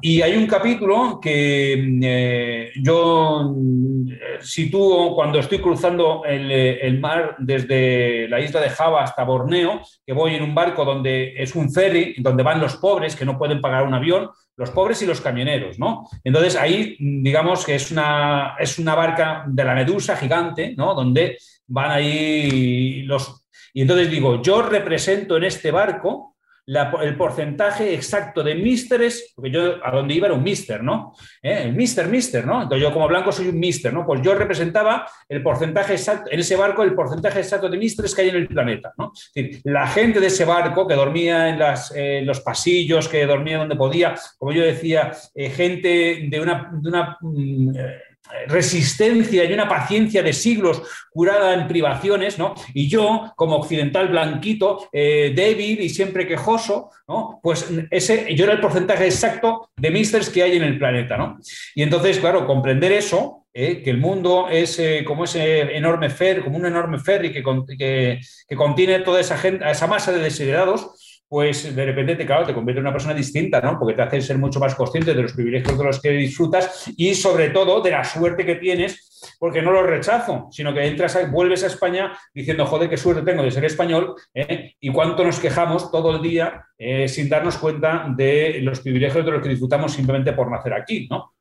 Y 0.00 0.20
hay 0.20 0.36
un 0.36 0.46
capítulo 0.46 1.18
que 1.20 1.98
eh, 2.02 2.72
yo 2.82 3.54
eh, 4.10 4.36
sitúo 4.40 5.14
cuando 5.14 5.38
estoy 5.38 5.60
cruzando 5.60 6.24
el, 6.26 6.50
eh, 6.50 6.86
el 6.86 7.00
mar 7.00 7.36
desde 7.38 8.28
la 8.28 8.38
isla 8.38 8.60
de 8.60 8.68
Java 8.68 9.02
hasta 9.02 9.24
Borneo, 9.24 9.80
que 10.04 10.12
voy 10.12 10.34
en 10.34 10.42
un 10.42 10.54
barco 10.54 10.84
donde 10.84 11.34
es 11.36 11.54
un 11.54 11.72
ferry, 11.72 12.16
donde 12.18 12.42
van 12.42 12.60
los 12.60 12.76
pobres 12.76 13.16
que 13.16 13.24
no 13.24 13.38
pueden 13.38 13.62
pagar 13.62 13.86
un 13.86 13.94
avión, 13.94 14.28
los 14.56 14.70
pobres 14.70 15.00
y 15.02 15.06
los 15.06 15.20
camioneros, 15.20 15.78
¿no? 15.78 16.06
Entonces 16.22 16.56
ahí, 16.56 16.96
digamos 17.00 17.64
que 17.64 17.74
es 17.74 17.90
una, 17.90 18.56
es 18.58 18.78
una 18.78 18.94
barca 18.94 19.44
de 19.46 19.64
la 19.64 19.74
medusa 19.74 20.16
gigante, 20.16 20.74
¿no? 20.76 20.94
Donde 20.94 21.38
van 21.66 21.90
ahí 21.90 23.02
los... 23.02 23.42
Y 23.72 23.82
entonces 23.82 24.10
digo, 24.10 24.40
yo 24.42 24.62
represento 24.62 25.36
en 25.36 25.44
este 25.44 25.70
barco 25.70 26.33
el 26.66 27.16
porcentaje 27.16 27.94
exacto 27.94 28.42
de 28.42 28.54
místeres, 28.54 29.32
porque 29.34 29.50
yo 29.50 29.84
a 29.84 29.90
donde 29.90 30.14
iba 30.14 30.26
era 30.26 30.34
un 30.34 30.42
mister, 30.42 30.82
¿no? 30.82 31.14
¿Eh? 31.42 31.62
El 31.64 31.74
mister, 31.74 32.08
mister, 32.08 32.46
¿no? 32.46 32.62
Entonces 32.62 32.82
yo 32.82 32.92
como 32.92 33.06
blanco 33.06 33.32
soy 33.32 33.48
un 33.48 33.58
mister, 33.58 33.92
¿no? 33.92 34.06
Pues 34.06 34.22
yo 34.22 34.34
representaba 34.34 35.06
el 35.28 35.42
porcentaje 35.42 35.92
exacto, 35.92 36.30
en 36.30 36.40
ese 36.40 36.56
barco 36.56 36.82
el 36.82 36.94
porcentaje 36.94 37.40
exacto 37.40 37.68
de 37.68 37.76
místeres 37.76 38.14
que 38.14 38.22
hay 38.22 38.28
en 38.30 38.36
el 38.36 38.48
planeta, 38.48 38.92
¿no? 38.96 39.12
Es 39.14 39.32
decir, 39.34 39.60
la 39.64 39.86
gente 39.88 40.20
de 40.20 40.28
ese 40.28 40.44
barco 40.44 40.86
que 40.86 40.94
dormía 40.94 41.48
en, 41.48 41.58
las, 41.58 41.92
eh, 41.94 42.22
los 42.24 42.40
pasillos, 42.40 43.08
que 43.08 43.26
dormía 43.26 43.58
donde 43.58 43.76
podía, 43.76 44.14
como 44.38 44.52
yo 44.52 44.62
decía, 44.62 45.12
eh, 45.34 45.50
gente 45.50 46.28
de 46.30 46.40
una... 46.40 46.70
De 46.72 46.88
una 46.88 47.18
mm, 47.20 47.76
eh, 47.76 48.13
resistencia 48.48 49.44
y 49.44 49.52
una 49.52 49.68
paciencia 49.68 50.22
de 50.22 50.32
siglos 50.32 50.82
curada 51.10 51.54
en 51.54 51.68
privaciones, 51.68 52.38
¿no? 52.38 52.54
Y 52.72 52.88
yo, 52.88 53.32
como 53.36 53.56
occidental 53.56 54.08
blanquito, 54.08 54.88
eh, 54.92 55.32
débil 55.34 55.80
y 55.80 55.88
siempre 55.88 56.26
quejoso, 56.26 56.90
¿no? 57.08 57.40
Pues 57.42 57.70
ese, 57.90 58.34
yo 58.34 58.44
era 58.44 58.54
el 58.54 58.60
porcentaje 58.60 59.06
exacto 59.06 59.70
de 59.76 59.90
misters 59.90 60.30
que 60.30 60.42
hay 60.42 60.56
en 60.56 60.64
el 60.64 60.78
planeta, 60.78 61.16
¿no? 61.16 61.38
Y 61.74 61.82
entonces, 61.82 62.18
claro, 62.18 62.46
comprender 62.46 62.92
eso 62.92 63.46
que 63.54 63.84
el 63.86 63.98
mundo 63.98 64.48
es 64.50 64.82
como 65.06 65.24
ese 65.24 65.76
enorme 65.76 66.10
ferry, 66.10 66.42
como 66.42 66.56
un 66.56 66.66
enorme 66.66 66.98
ferry 66.98 67.32
que, 67.32 67.44
que, 67.78 68.20
que 68.48 68.56
contiene 68.56 68.98
toda 68.98 69.20
esa, 69.20 69.38
gente, 69.38 69.64
esa 69.70 69.86
masa 69.86 70.10
de 70.10 70.18
desiderados, 70.18 71.03
pues 71.28 71.74
de 71.74 71.84
repente 71.84 72.16
te, 72.16 72.26
claro, 72.26 72.46
te 72.46 72.54
convierte 72.54 72.80
en 72.80 72.86
una 72.86 72.92
persona 72.92 73.14
distinta, 73.14 73.60
¿no? 73.60 73.78
Porque 73.78 73.94
te 73.94 74.02
hace 74.02 74.20
ser 74.20 74.38
mucho 74.38 74.60
más 74.60 74.74
consciente 74.74 75.14
de 75.14 75.22
los 75.22 75.32
privilegios 75.32 75.76
de 75.76 75.84
los 75.84 76.00
que 76.00 76.10
disfrutas 76.10 76.92
y 76.96 77.14
sobre 77.14 77.50
todo 77.50 77.80
de 77.80 77.90
la 77.90 78.04
suerte 78.04 78.44
que 78.44 78.56
tienes, 78.56 79.36
porque 79.38 79.62
no 79.62 79.72
lo 79.72 79.82
rechazo, 79.82 80.48
sino 80.50 80.72
que 80.74 80.86
entras, 80.86 81.18
vuelves 81.30 81.64
a 81.64 81.68
España 81.68 82.12
diciendo, 82.32 82.66
joder, 82.66 82.88
qué 82.88 82.96
suerte 82.96 83.22
tengo 83.22 83.42
de 83.42 83.50
ser 83.50 83.64
español 83.64 84.14
¿eh? 84.34 84.74
y 84.78 84.92
cuánto 84.92 85.24
nos 85.24 85.40
quejamos 85.40 85.90
todo 85.90 86.16
el 86.16 86.22
día 86.22 86.66
eh, 86.78 87.08
sin 87.08 87.28
darnos 87.28 87.56
cuenta 87.58 88.06
de 88.14 88.60
los 88.62 88.80
privilegios 88.80 89.24
de 89.24 89.30
los 89.30 89.42
que 89.42 89.48
disfrutamos 89.48 89.92
simplemente 89.92 90.32
por 90.32 90.50
nacer 90.50 90.74
aquí, 90.74 91.08
¿no? 91.10 91.33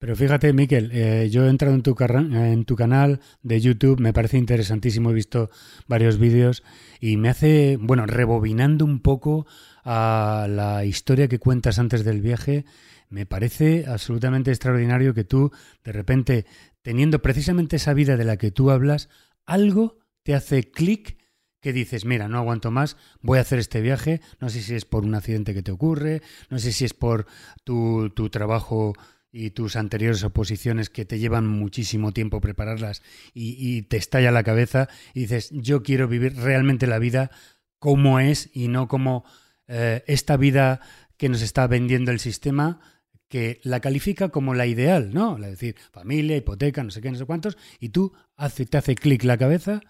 Pero 0.00 0.16
fíjate, 0.16 0.54
Miquel, 0.54 0.90
eh, 0.94 1.28
yo 1.30 1.44
he 1.44 1.50
entrado 1.50 1.74
en 1.74 1.82
tu, 1.82 1.94
en 2.00 2.64
tu 2.64 2.74
canal 2.74 3.20
de 3.42 3.60
YouTube, 3.60 4.00
me 4.00 4.14
parece 4.14 4.38
interesantísimo, 4.38 5.10
he 5.10 5.14
visto 5.14 5.50
varios 5.86 6.18
vídeos 6.18 6.62
y 7.00 7.18
me 7.18 7.28
hace, 7.28 7.76
bueno, 7.78 8.06
rebobinando 8.06 8.86
un 8.86 9.00
poco 9.00 9.46
a 9.84 10.46
la 10.48 10.86
historia 10.86 11.28
que 11.28 11.38
cuentas 11.38 11.78
antes 11.78 12.02
del 12.02 12.22
viaje, 12.22 12.64
me 13.10 13.26
parece 13.26 13.84
absolutamente 13.86 14.50
extraordinario 14.50 15.12
que 15.12 15.24
tú, 15.24 15.52
de 15.84 15.92
repente, 15.92 16.46
teniendo 16.80 17.20
precisamente 17.20 17.76
esa 17.76 17.92
vida 17.92 18.16
de 18.16 18.24
la 18.24 18.38
que 18.38 18.50
tú 18.50 18.70
hablas, 18.70 19.10
algo 19.44 19.98
te 20.22 20.34
hace 20.34 20.70
clic 20.70 21.18
que 21.60 21.74
dices, 21.74 22.06
mira, 22.06 22.26
no 22.26 22.38
aguanto 22.38 22.70
más, 22.70 22.96
voy 23.20 23.36
a 23.36 23.42
hacer 23.42 23.58
este 23.58 23.82
viaje, 23.82 24.22
no 24.40 24.48
sé 24.48 24.62
si 24.62 24.74
es 24.74 24.86
por 24.86 25.04
un 25.04 25.14
accidente 25.14 25.52
que 25.52 25.62
te 25.62 25.72
ocurre, 25.72 26.22
no 26.48 26.58
sé 26.58 26.72
si 26.72 26.86
es 26.86 26.94
por 26.94 27.26
tu, 27.64 28.08
tu 28.08 28.30
trabajo 28.30 28.94
y 29.32 29.50
tus 29.50 29.76
anteriores 29.76 30.24
oposiciones 30.24 30.90
que 30.90 31.04
te 31.04 31.18
llevan 31.18 31.46
muchísimo 31.46 32.12
tiempo 32.12 32.40
prepararlas 32.40 33.02
y, 33.32 33.82
te 33.82 33.96
estalla 33.96 34.30
la 34.30 34.42
cabeza 34.42 34.88
y 35.14 35.20
dices, 35.20 35.50
yo 35.52 35.82
quiero 35.82 36.08
vivir 36.08 36.36
realmente 36.36 36.86
la 36.86 36.98
vida 36.98 37.30
como 37.78 38.20
es 38.20 38.50
y 38.52 38.68
no 38.68 38.88
como 38.88 39.24
eh, 39.68 40.02
esta 40.06 40.36
vida 40.36 40.80
que 41.16 41.28
nos 41.28 41.42
está 41.42 41.66
vendiendo 41.66 42.10
el 42.10 42.18
sistema 42.18 42.80
que 43.28 43.60
la 43.62 43.78
califica 43.80 44.30
como 44.30 44.54
la 44.54 44.66
ideal, 44.66 45.14
¿no? 45.14 45.36
Es 45.36 45.50
decir, 45.50 45.76
familia, 45.92 46.36
hipoteca, 46.36 46.82
no 46.82 46.90
sé 46.90 47.00
qué, 47.00 47.12
no 47.12 47.18
sé 47.18 47.26
cuántos, 47.26 47.56
y 47.78 47.90
tú 47.90 48.12
hace, 48.36 48.66
te 48.66 48.76
hace 48.76 48.96
clic 48.96 49.22
la 49.22 49.38
cabeza 49.38 49.80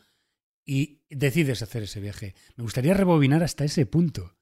y 0.66 1.00
decides 1.08 1.62
hacer 1.62 1.84
ese 1.84 2.00
viaje. 2.00 2.34
Me 2.56 2.64
gustaría 2.64 2.92
rebobinar 2.92 3.42
hasta 3.42 3.64
ese 3.64 3.86
punto. 3.86 4.36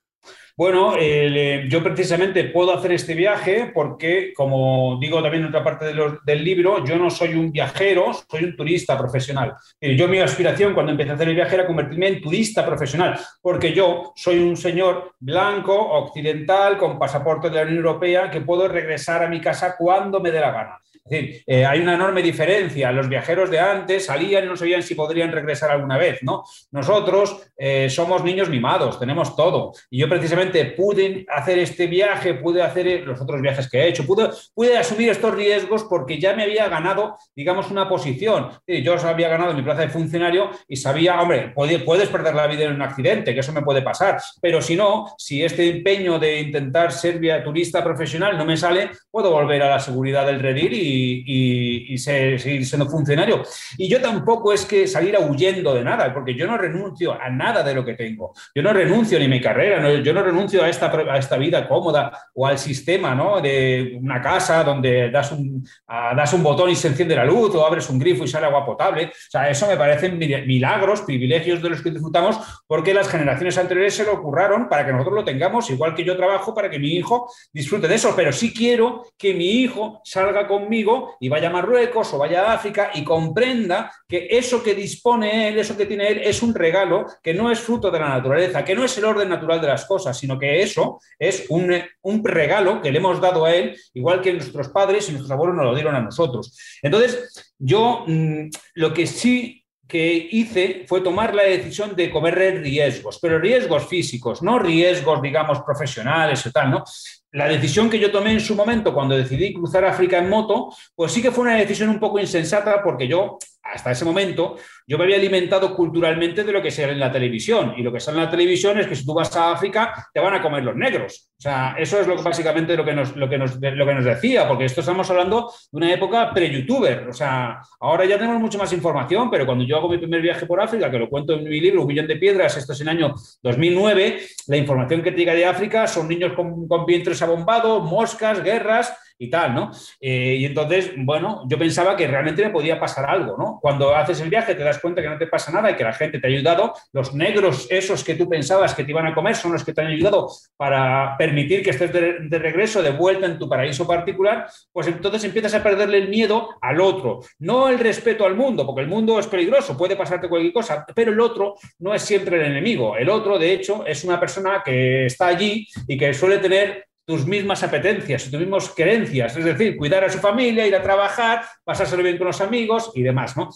Bueno, 0.58 0.94
eh, 0.98 1.66
yo 1.68 1.84
precisamente 1.84 2.42
puedo 2.42 2.76
hacer 2.76 2.90
este 2.90 3.14
viaje 3.14 3.70
porque, 3.72 4.32
como 4.34 4.98
digo 5.00 5.22
también 5.22 5.44
en 5.44 5.50
otra 5.50 5.62
parte 5.62 5.84
del 5.86 6.44
libro, 6.44 6.84
yo 6.84 6.96
no 6.96 7.10
soy 7.10 7.34
un 7.34 7.52
viajero, 7.52 8.10
soy 8.28 8.42
un 8.42 8.56
turista 8.56 8.98
profesional. 8.98 9.54
yo 9.80 10.08
mi 10.08 10.18
aspiración 10.18 10.74
cuando 10.74 10.90
empecé 10.90 11.12
a 11.12 11.14
hacer 11.14 11.28
el 11.28 11.36
viaje 11.36 11.54
era 11.54 11.66
convertirme 11.66 12.08
en 12.08 12.20
turista 12.20 12.66
profesional, 12.66 13.16
porque 13.40 13.72
yo 13.72 14.12
soy 14.16 14.40
un 14.40 14.56
señor 14.56 15.12
blanco, 15.20 15.74
occidental, 15.76 16.76
con 16.76 16.98
pasaporte 16.98 17.50
de 17.50 17.54
la 17.54 17.62
Unión 17.62 17.76
Europea, 17.76 18.28
que 18.28 18.40
puedo 18.40 18.66
regresar 18.66 19.22
a 19.22 19.28
mi 19.28 19.40
casa 19.40 19.76
cuando 19.78 20.18
me 20.18 20.32
dé 20.32 20.40
la 20.40 20.50
gana. 20.50 20.80
Es 21.08 21.22
decir, 21.22 21.42
eh, 21.46 21.64
hay 21.64 21.80
una 21.80 21.94
enorme 21.94 22.22
diferencia. 22.22 22.92
Los 22.92 23.08
viajeros 23.08 23.50
de 23.50 23.58
antes 23.58 24.06
salían 24.06 24.44
y 24.44 24.46
no 24.46 24.56
sabían 24.56 24.82
si 24.82 24.94
podrían 24.94 25.32
regresar 25.32 25.70
alguna 25.70 25.96
vez, 25.96 26.22
¿no? 26.22 26.44
Nosotros 26.70 27.50
eh, 27.56 27.88
somos 27.88 28.22
niños 28.24 28.50
mimados, 28.50 28.98
tenemos 28.98 29.34
todo. 29.34 29.72
Y 29.90 29.98
yo 29.98 30.08
precisamente 30.08 30.66
pude 30.66 31.24
hacer 31.28 31.58
este 31.58 31.86
viaje, 31.86 32.34
pude 32.34 32.62
hacer 32.62 32.86
eh, 32.86 33.00
los 33.00 33.20
otros 33.20 33.40
viajes 33.40 33.70
que 33.70 33.78
he 33.78 33.88
hecho, 33.88 34.04
pude, 34.04 34.28
pude 34.54 34.76
asumir 34.76 35.08
estos 35.08 35.34
riesgos 35.34 35.84
porque 35.84 36.18
ya 36.18 36.34
me 36.34 36.42
había 36.42 36.68
ganado, 36.68 37.16
digamos, 37.34 37.70
una 37.70 37.88
posición. 37.88 38.50
Yo 38.66 38.96
había 39.06 39.28
ganado 39.28 39.54
mi 39.54 39.62
plaza 39.62 39.82
de 39.82 39.88
funcionario 39.88 40.50
y 40.68 40.76
sabía, 40.76 41.20
hombre, 41.20 41.52
puedes 41.54 42.08
perder 42.08 42.34
la 42.34 42.46
vida 42.46 42.64
en 42.64 42.74
un 42.74 42.82
accidente, 42.82 43.32
que 43.32 43.40
eso 43.40 43.52
me 43.52 43.62
puede 43.62 43.80
pasar. 43.80 44.20
Pero 44.42 44.60
si 44.60 44.76
no, 44.76 45.14
si 45.16 45.42
este 45.42 45.68
empeño 45.70 46.18
de 46.18 46.40
intentar 46.40 46.92
ser 46.92 47.20
turista 47.42 47.82
profesional 47.82 48.36
no 48.36 48.44
me 48.44 48.56
sale, 48.56 48.90
puedo 49.10 49.30
volver 49.30 49.62
a 49.62 49.70
la 49.70 49.78
seguridad 49.78 50.26
del 50.26 50.40
redil 50.40 50.72
y 50.74 50.97
y, 51.26 51.98
seguir 51.98 52.64
siendo 52.64 52.88
funcionario. 52.88 53.42
Y 53.76 53.88
yo 53.88 54.00
tampoco 54.00 54.52
es 54.52 54.64
que 54.64 54.86
salir 54.86 55.16
huyendo 55.18 55.74
de 55.74 55.84
nada, 55.84 56.12
porque 56.12 56.34
yo 56.34 56.46
no 56.46 56.56
renuncio 56.56 57.20
a 57.20 57.28
nada 57.30 57.62
de 57.62 57.74
lo 57.74 57.84
que 57.84 57.94
tengo. 57.94 58.32
Yo 58.54 58.62
no 58.62 58.72
renuncio 58.72 59.18
ni 59.18 59.26
a 59.26 59.28
mi 59.28 59.40
carrera, 59.40 60.00
yo 60.00 60.12
no 60.12 60.22
renuncio 60.22 60.62
a 60.62 60.68
esta, 60.68 60.90
a 60.90 61.18
esta 61.18 61.36
vida 61.36 61.68
cómoda 61.68 62.12
o 62.34 62.46
al 62.46 62.58
sistema 62.58 63.14
¿no? 63.14 63.40
de 63.40 63.98
una 64.00 64.20
casa 64.20 64.62
donde 64.64 65.10
das 65.10 65.32
un, 65.32 65.66
das 65.88 66.32
un 66.32 66.42
botón 66.42 66.70
y 66.70 66.76
se 66.76 66.88
enciende 66.88 67.16
la 67.16 67.24
luz 67.24 67.54
o 67.54 67.66
abres 67.66 67.88
un 67.90 67.98
grifo 67.98 68.24
y 68.24 68.28
sale 68.28 68.46
agua 68.46 68.64
potable. 68.64 69.06
O 69.06 69.30
sea, 69.30 69.48
eso 69.50 69.66
me 69.66 69.76
parecen 69.76 70.18
milagros, 70.18 71.02
privilegios 71.02 71.62
de 71.62 71.70
los 71.70 71.82
que 71.82 71.90
disfrutamos, 71.90 72.38
porque 72.66 72.94
las 72.94 73.08
generaciones 73.08 73.58
anteriores 73.58 73.94
se 73.94 74.04
lo 74.04 74.14
ocurraron 74.14 74.68
para 74.68 74.84
que 74.84 74.92
nosotros 74.92 75.14
lo 75.16 75.24
tengamos, 75.24 75.70
igual 75.70 75.94
que 75.94 76.04
yo 76.04 76.16
trabajo 76.16 76.54
para 76.54 76.70
que 76.70 76.78
mi 76.78 76.94
hijo 76.94 77.30
disfrute 77.52 77.88
de 77.88 77.94
eso, 77.94 78.14
pero 78.16 78.32
sí 78.32 78.52
quiero 78.52 79.04
que 79.16 79.34
mi 79.34 79.62
hijo 79.62 80.00
salga 80.04 80.46
conmigo 80.46 80.77
y 81.20 81.28
vaya 81.28 81.48
a 81.48 81.52
Marruecos 81.52 82.12
o 82.14 82.18
vaya 82.18 82.44
a 82.44 82.54
África 82.54 82.90
y 82.94 83.04
comprenda 83.04 83.92
que 84.06 84.28
eso 84.30 84.62
que 84.62 84.74
dispone 84.74 85.48
él, 85.48 85.58
eso 85.58 85.76
que 85.76 85.86
tiene 85.86 86.08
él, 86.08 86.20
es 86.24 86.42
un 86.42 86.54
regalo 86.54 87.06
que 87.22 87.34
no 87.34 87.50
es 87.50 87.60
fruto 87.60 87.90
de 87.90 87.98
la 87.98 88.08
naturaleza, 88.08 88.64
que 88.64 88.74
no 88.74 88.84
es 88.84 88.96
el 88.98 89.04
orden 89.04 89.28
natural 89.28 89.60
de 89.60 89.68
las 89.68 89.84
cosas, 89.84 90.18
sino 90.18 90.38
que 90.38 90.62
eso 90.62 91.00
es 91.18 91.46
un, 91.48 91.74
un 92.02 92.24
regalo 92.24 92.80
que 92.80 92.90
le 92.90 92.98
hemos 92.98 93.20
dado 93.20 93.44
a 93.44 93.54
él, 93.54 93.76
igual 93.94 94.20
que 94.20 94.32
nuestros 94.32 94.68
padres 94.68 95.08
y 95.08 95.12
nuestros 95.12 95.30
abuelos 95.30 95.56
nos 95.56 95.66
lo 95.66 95.74
dieron 95.74 95.94
a 95.94 96.00
nosotros. 96.00 96.56
Entonces, 96.82 97.54
yo 97.58 98.04
mm, 98.06 98.48
lo 98.74 98.92
que 98.92 99.06
sí 99.06 99.64
que 99.88 100.28
hice 100.30 100.84
fue 100.86 101.00
tomar 101.00 101.34
la 101.34 101.44
decisión 101.44 101.96
de 101.96 102.10
comer 102.10 102.60
riesgos, 102.60 103.18
pero 103.20 103.38
riesgos 103.38 103.88
físicos, 103.88 104.42
no 104.42 104.58
riesgos, 104.58 105.22
digamos, 105.22 105.62
profesionales 105.62 106.44
o 106.46 106.52
tal, 106.52 106.70
¿no? 106.70 106.84
La 107.32 107.48
decisión 107.48 107.90
que 107.90 107.98
yo 107.98 108.10
tomé 108.10 108.32
en 108.32 108.40
su 108.40 108.54
momento 108.54 108.94
cuando 108.94 109.16
decidí 109.16 109.52
cruzar 109.52 109.84
África 109.84 110.18
en 110.18 110.28
moto, 110.28 110.72
pues 110.94 111.12
sí 111.12 111.20
que 111.20 111.30
fue 111.30 111.44
una 111.44 111.56
decisión 111.56 111.90
un 111.90 112.00
poco 112.00 112.18
insensata 112.18 112.82
porque 112.82 113.06
yo 113.06 113.38
hasta 113.72 113.90
ese 113.90 114.04
momento 114.04 114.56
yo 114.86 114.96
me 114.96 115.04
había 115.04 115.16
alimentado 115.16 115.74
culturalmente 115.74 116.44
de 116.44 116.52
lo 116.52 116.62
que 116.62 116.70
se 116.70 116.86
ve 116.86 116.92
en 116.92 117.00
la 117.00 117.12
televisión. 117.12 117.74
Y 117.76 117.82
lo 117.82 117.92
que 117.92 118.00
sale 118.00 118.18
en 118.18 118.24
la 118.24 118.30
televisión 118.30 118.78
es 118.78 118.86
que 118.86 118.96
si 118.96 119.04
tú 119.04 119.14
vas 119.14 119.34
a 119.36 119.52
África 119.52 120.08
te 120.12 120.20
van 120.20 120.34
a 120.34 120.42
comer 120.42 120.64
los 120.64 120.74
negros. 120.74 121.28
O 121.38 121.40
sea, 121.40 121.76
eso 121.78 122.00
es 122.00 122.06
lo, 122.06 122.20
básicamente 122.22 122.76
lo 122.76 122.84
que, 122.84 122.94
nos, 122.94 123.14
lo, 123.14 123.28
que 123.28 123.38
nos, 123.38 123.60
lo 123.60 123.86
que 123.86 123.94
nos 123.94 124.04
decía, 124.04 124.48
porque 124.48 124.64
esto 124.64 124.80
estamos 124.80 125.08
hablando 125.10 125.52
de 125.70 125.76
una 125.76 125.92
época 125.92 126.32
pre-youtuber. 126.32 127.08
O 127.08 127.12
sea, 127.12 127.60
ahora 127.80 128.06
ya 128.06 128.18
tenemos 128.18 128.40
mucha 128.40 128.58
más 128.58 128.72
información, 128.72 129.30
pero 129.30 129.44
cuando 129.44 129.64
yo 129.64 129.76
hago 129.76 129.88
mi 129.88 129.98
primer 129.98 130.22
viaje 130.22 130.46
por 130.46 130.60
África, 130.60 130.90
que 130.90 130.98
lo 130.98 131.08
cuento 131.08 131.34
en 131.34 131.44
mi 131.44 131.60
libro, 131.60 131.82
Un 131.82 131.88
millón 131.88 132.06
de 132.06 132.16
piedras, 132.16 132.56
esto 132.56 132.72
es 132.72 132.80
en 132.80 132.88
el 132.88 132.96
año 132.96 133.14
2009, 133.42 134.20
la 134.46 134.56
información 134.56 135.02
que 135.02 135.12
te 135.12 135.18
llega 135.18 135.34
de 135.34 135.44
África 135.44 135.86
son 135.86 136.08
niños 136.08 136.32
con, 136.32 136.66
con 136.66 136.86
vientres 136.86 137.20
abombados, 137.22 137.82
moscas, 137.88 138.42
guerras 138.42 138.96
y 139.18 139.28
tal, 139.28 139.54
¿no? 139.54 139.70
Eh, 140.00 140.36
y 140.38 140.44
entonces, 140.44 140.92
bueno, 140.96 141.42
yo 141.48 141.58
pensaba 141.58 141.96
que 141.96 142.06
realmente 142.06 142.44
me 142.44 142.50
podía 142.50 142.78
pasar 142.78 143.10
algo, 143.10 143.36
¿no? 143.36 143.58
Cuando 143.60 143.94
haces 143.94 144.20
el 144.20 144.30
viaje 144.30 144.54
te 144.54 144.62
das 144.62 144.78
cuenta 144.78 145.02
que 145.02 145.08
no 145.08 145.18
te 145.18 145.26
pasa 145.26 145.50
nada 145.50 145.70
y 145.70 145.76
que 145.76 145.84
la 145.84 145.92
gente 145.92 146.20
te 146.20 146.26
ha 146.26 146.30
ayudado, 146.30 146.72
los 146.92 147.14
negros 147.14 147.66
esos 147.70 148.04
que 148.04 148.14
tú 148.14 148.28
pensabas 148.28 148.74
que 148.74 148.84
te 148.84 148.90
iban 148.92 149.06
a 149.06 149.14
comer 149.14 149.34
son 149.34 149.52
los 149.52 149.64
que 149.64 149.72
te 149.72 149.80
han 149.80 149.88
ayudado 149.88 150.28
para 150.56 151.16
permitir 151.18 151.62
que 151.62 151.70
estés 151.70 151.92
de, 151.92 152.38
regreso, 152.38 152.82
de 152.82 152.90
vuelta 152.90 153.26
en 153.26 153.38
tu 153.38 153.48
paraíso 153.48 153.86
particular, 153.86 154.46
pues 154.72 154.86
entonces 154.86 155.24
empiezas 155.24 155.54
a 155.54 155.62
perderle 155.62 155.98
el 155.98 156.08
miedo 156.08 156.50
al 156.60 156.80
otro, 156.80 157.20
no 157.40 157.68
el 157.68 157.78
respeto 157.78 158.24
al 158.24 158.36
mundo, 158.36 158.64
porque 158.64 158.82
el 158.82 158.88
mundo 158.88 159.18
es 159.18 159.26
peligroso, 159.26 159.76
puede 159.76 159.96
pasarte 159.96 160.28
cualquier 160.28 160.52
cosa, 160.52 160.86
pero 160.94 161.12
el 161.12 161.20
otro 161.20 161.56
no 161.80 161.94
es 161.94 162.02
siempre 162.02 162.36
el 162.36 162.52
enemigo, 162.52 162.96
el 162.96 163.08
otro, 163.08 163.38
de 163.38 163.52
hecho, 163.52 163.84
es 163.84 164.04
una 164.04 164.20
persona 164.20 164.62
que 164.64 165.06
está 165.06 165.26
allí 165.26 165.66
y 165.86 165.98
que 165.98 166.14
suele 166.14 166.38
tener 166.38 166.87
tus 167.08 167.26
mismas 167.26 167.62
apetencias, 167.62 168.30
tus 168.30 168.38
mismas 168.38 168.68
creencias, 168.76 169.34
es 169.34 169.42
decir, 169.42 169.78
cuidar 169.78 170.04
a 170.04 170.10
su 170.10 170.18
familia, 170.18 170.66
ir 170.66 170.76
a 170.76 170.82
trabajar, 170.82 171.40
pasárselo 171.64 172.02
bien 172.02 172.18
con 172.18 172.26
los 172.26 172.42
amigos 172.42 172.92
y 172.94 173.00
demás, 173.00 173.34
¿no? 173.34 173.48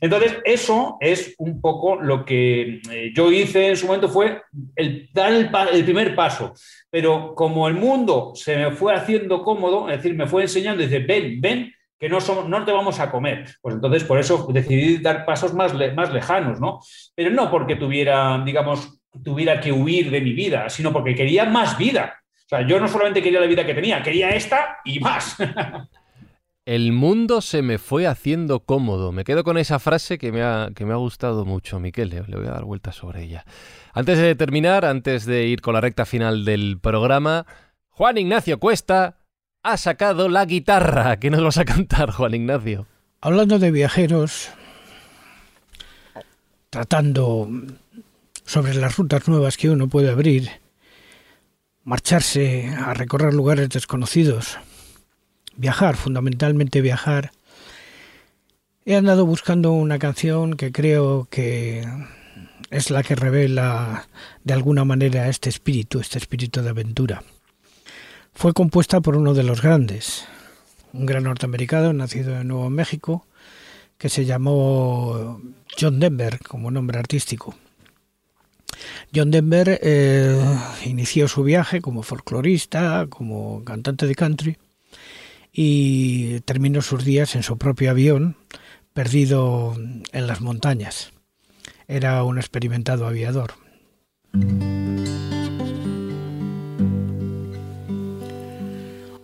Entonces, 0.00 0.38
eso 0.44 0.96
es 1.00 1.34
un 1.38 1.60
poco 1.60 2.00
lo 2.00 2.24
que 2.24 2.80
eh, 2.88 3.10
yo 3.12 3.32
hice 3.32 3.70
en 3.70 3.76
su 3.76 3.88
momento, 3.88 4.08
fue 4.08 4.42
el, 4.76 5.10
dar 5.12 5.32
el, 5.32 5.84
primer 5.84 6.14
paso. 6.14 6.54
Pero 6.88 7.34
como 7.34 7.66
el 7.66 7.74
mundo 7.74 8.30
se 8.36 8.56
me 8.56 8.70
fue 8.70 8.94
haciendo 8.94 9.42
cómodo, 9.42 9.90
es 9.90 9.96
decir, 9.96 10.16
me 10.16 10.28
fue 10.28 10.42
enseñando, 10.42 10.80
dice, 10.80 11.00
ven, 11.00 11.40
ven, 11.40 11.74
que 11.98 12.08
no, 12.08 12.20
somos, 12.20 12.64
te 12.64 12.70
vamos 12.70 13.00
a 13.00 13.10
comer. 13.10 13.56
Pues 13.60 13.74
entonces, 13.74 14.04
por 14.04 14.20
eso 14.20 14.46
decidí 14.52 14.98
dar 14.98 15.24
pasos 15.24 15.52
más, 15.52 15.74
más 15.96 16.12
lejanos, 16.12 16.60
¿no? 16.60 16.78
Pero 17.16 17.30
no 17.30 17.50
porque 17.50 17.74
tuviera, 17.74 18.40
digamos, 18.46 19.00
tuviera 19.24 19.60
que 19.60 19.72
huir 19.72 20.12
de 20.12 20.20
mi 20.20 20.32
vida, 20.32 20.70
sino 20.70 20.92
porque 20.92 21.16
quería 21.16 21.44
más 21.46 21.76
vida. 21.76 22.20
O 22.50 22.56
sea, 22.56 22.66
yo 22.66 22.80
no 22.80 22.88
solamente 22.88 23.22
quería 23.22 23.38
la 23.38 23.46
vida 23.46 23.64
que 23.64 23.74
tenía, 23.74 24.02
quería 24.02 24.30
esta 24.30 24.78
y 24.84 24.98
más. 24.98 25.36
El 26.66 26.90
mundo 26.90 27.42
se 27.42 27.62
me 27.62 27.78
fue 27.78 28.08
haciendo 28.08 28.64
cómodo. 28.64 29.12
Me 29.12 29.22
quedo 29.22 29.44
con 29.44 29.56
esa 29.56 29.78
frase 29.78 30.18
que 30.18 30.32
me 30.32 30.42
ha, 30.42 30.70
que 30.74 30.84
me 30.84 30.92
ha 30.92 30.96
gustado 30.96 31.44
mucho, 31.44 31.78
Miquel. 31.78 32.10
Le, 32.10 32.22
voy 32.22 32.48
a 32.48 32.50
dar 32.50 32.64
vueltas 32.64 32.96
sobre 32.96 33.22
ella. 33.22 33.44
Antes 33.94 34.18
de 34.18 34.34
terminar, 34.34 34.84
antes 34.84 35.26
de 35.26 35.46
ir 35.46 35.60
con 35.60 35.74
la 35.74 35.80
recta 35.80 36.04
final 36.04 36.44
del 36.44 36.80
programa, 36.80 37.46
Juan 37.88 38.18
Ignacio 38.18 38.58
Cuesta, 38.58 39.18
ha 39.62 39.76
sacado 39.76 40.28
la 40.28 40.44
guitarra. 40.44 41.20
¿Qué 41.20 41.30
nos 41.30 41.44
vas 41.44 41.58
a 41.58 41.64
cantar, 41.64 42.10
Juan 42.10 42.34
Ignacio? 42.34 42.84
Hablando 43.20 43.60
de 43.60 43.70
viajeros, 43.70 44.50
tratando 46.68 47.48
sobre 48.44 48.74
las 48.74 48.96
rutas 48.96 49.28
nuevas 49.28 49.56
que 49.56 49.70
uno 49.70 49.86
puede 49.86 50.10
abrir, 50.10 50.59
marcharse 51.90 52.68
a 52.68 52.94
recorrer 52.94 53.34
lugares 53.34 53.68
desconocidos, 53.68 54.58
viajar, 55.56 55.96
fundamentalmente 55.96 56.82
viajar. 56.82 57.32
He 58.84 58.94
andado 58.94 59.26
buscando 59.26 59.72
una 59.72 59.98
canción 59.98 60.54
que 60.54 60.70
creo 60.70 61.26
que 61.28 61.84
es 62.70 62.90
la 62.90 63.02
que 63.02 63.16
revela 63.16 64.06
de 64.44 64.54
alguna 64.54 64.84
manera 64.84 65.28
este 65.28 65.48
espíritu, 65.48 65.98
este 65.98 66.18
espíritu 66.18 66.62
de 66.62 66.70
aventura. 66.70 67.24
Fue 68.34 68.52
compuesta 68.52 69.00
por 69.00 69.16
uno 69.16 69.34
de 69.34 69.42
los 69.42 69.60
grandes, 69.60 70.26
un 70.92 71.06
gran 71.06 71.24
norteamericano 71.24 71.92
nacido 71.92 72.40
en 72.40 72.46
Nuevo 72.46 72.70
México, 72.70 73.26
que 73.98 74.08
se 74.08 74.24
llamó 74.24 75.42
John 75.76 75.98
Denver 75.98 76.38
como 76.46 76.70
nombre 76.70 77.00
artístico. 77.00 77.56
John 79.14 79.30
Denver 79.30 79.78
eh, 79.82 80.38
inició 80.84 81.28
su 81.28 81.42
viaje 81.42 81.80
como 81.80 82.02
folclorista, 82.02 83.06
como 83.08 83.64
cantante 83.64 84.06
de 84.06 84.14
country 84.14 84.58
y 85.52 86.40
terminó 86.40 86.80
sus 86.82 87.04
días 87.04 87.34
en 87.34 87.42
su 87.42 87.58
propio 87.58 87.90
avión, 87.90 88.36
perdido 88.92 89.74
en 90.12 90.26
las 90.26 90.40
montañas. 90.40 91.12
Era 91.88 92.22
un 92.22 92.38
experimentado 92.38 93.06
aviador. 93.06 93.54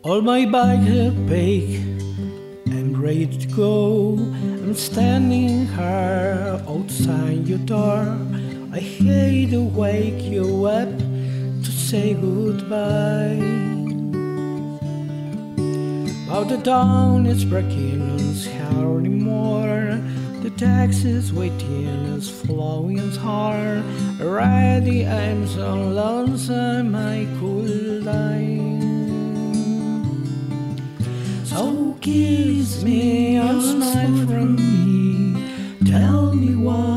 All 0.03 0.23
my 0.23 0.47
ready 3.07 3.27
to 3.27 3.47
go. 3.55 4.17
I'm 4.19 4.75
standing 4.75 5.69
outside 6.67 7.47
your 7.47 7.59
door. 7.59 8.19
I 8.77 8.81
hate 8.81 9.51
to 9.53 9.65
wake 9.65 10.23
you 10.25 10.67
up 10.67 10.99
to 10.99 11.71
say 11.71 12.13
goodbye. 12.13 13.41
While 16.29 16.45
the 16.45 16.61
dawn 16.63 17.25
is 17.25 17.47
breaking 17.47 18.03
on 18.03 18.19
here 18.19 18.99
anymore. 18.99 19.99
The 20.43 20.51
taxi's 20.59 21.33
waiting 21.33 21.87
is 22.19 22.29
flowing 22.29 23.13
hard. 23.13 23.83
Already 24.21 25.07
I'm 25.07 25.47
so 25.47 25.75
lonesome 25.75 26.95
I 26.95 27.27
could 27.41 28.05
die. 28.05 28.61
So 31.45 31.97
kiss 32.03 32.83
me 32.83 33.39
a 33.39 33.59
smile 33.59 34.27
from 34.27 34.57
me. 34.57 35.91
Tell 35.91 36.35
me 36.35 36.55
what 36.57 36.96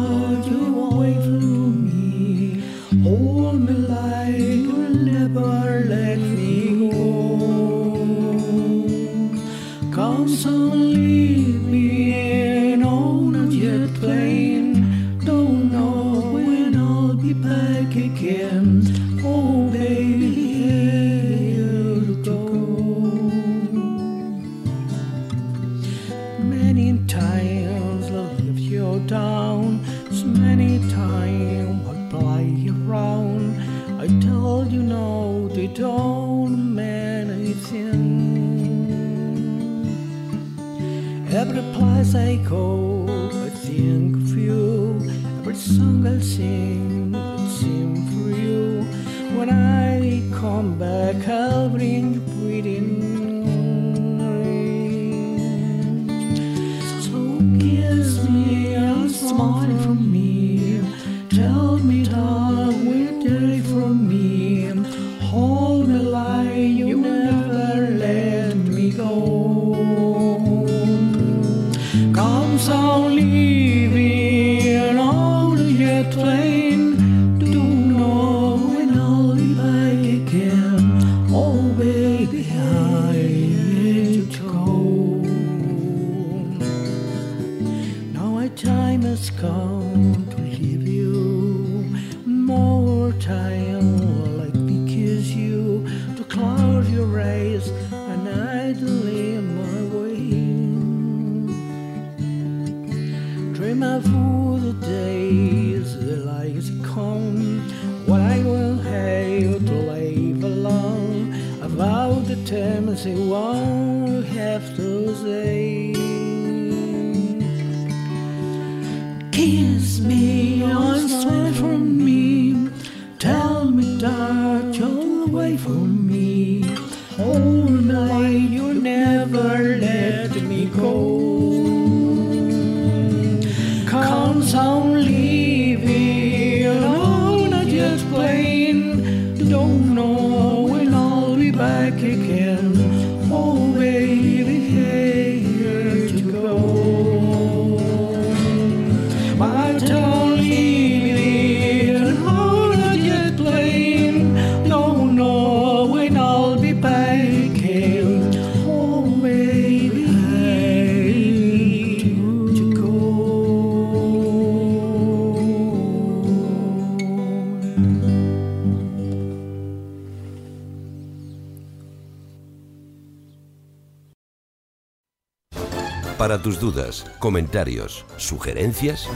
comentarios, 177.30 178.08
sugerencias, 178.18 179.08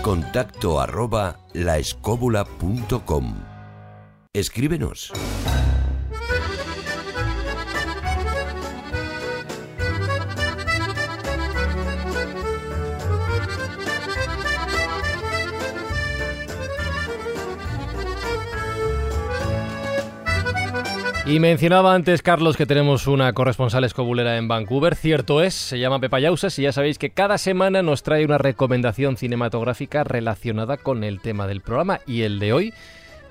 contacto 0.00 0.80
arroba 0.80 1.38
laescóbula.com. 1.52 3.34
Escríbenos. 4.32 5.12
Y 21.32 21.40
mencionaba 21.40 21.94
antes, 21.94 22.20
Carlos, 22.20 22.58
que 22.58 22.66
tenemos 22.66 23.06
una 23.06 23.32
corresponsal 23.32 23.84
escobulera 23.84 24.36
en 24.36 24.48
Vancouver. 24.48 24.94
Cierto 24.94 25.42
es, 25.42 25.54
se 25.54 25.78
llama 25.78 25.98
Pepa 25.98 26.20
Yausas 26.20 26.58
y 26.58 26.64
ya 26.64 26.72
sabéis 26.72 26.98
que 26.98 27.08
cada 27.08 27.38
semana 27.38 27.80
nos 27.80 28.02
trae 28.02 28.26
una 28.26 28.36
recomendación 28.36 29.16
cinematográfica 29.16 30.04
relacionada 30.04 30.76
con 30.76 31.04
el 31.04 31.22
tema 31.22 31.46
del 31.46 31.62
programa. 31.62 32.00
Y 32.06 32.20
el 32.20 32.38
de 32.38 32.52
hoy 32.52 32.74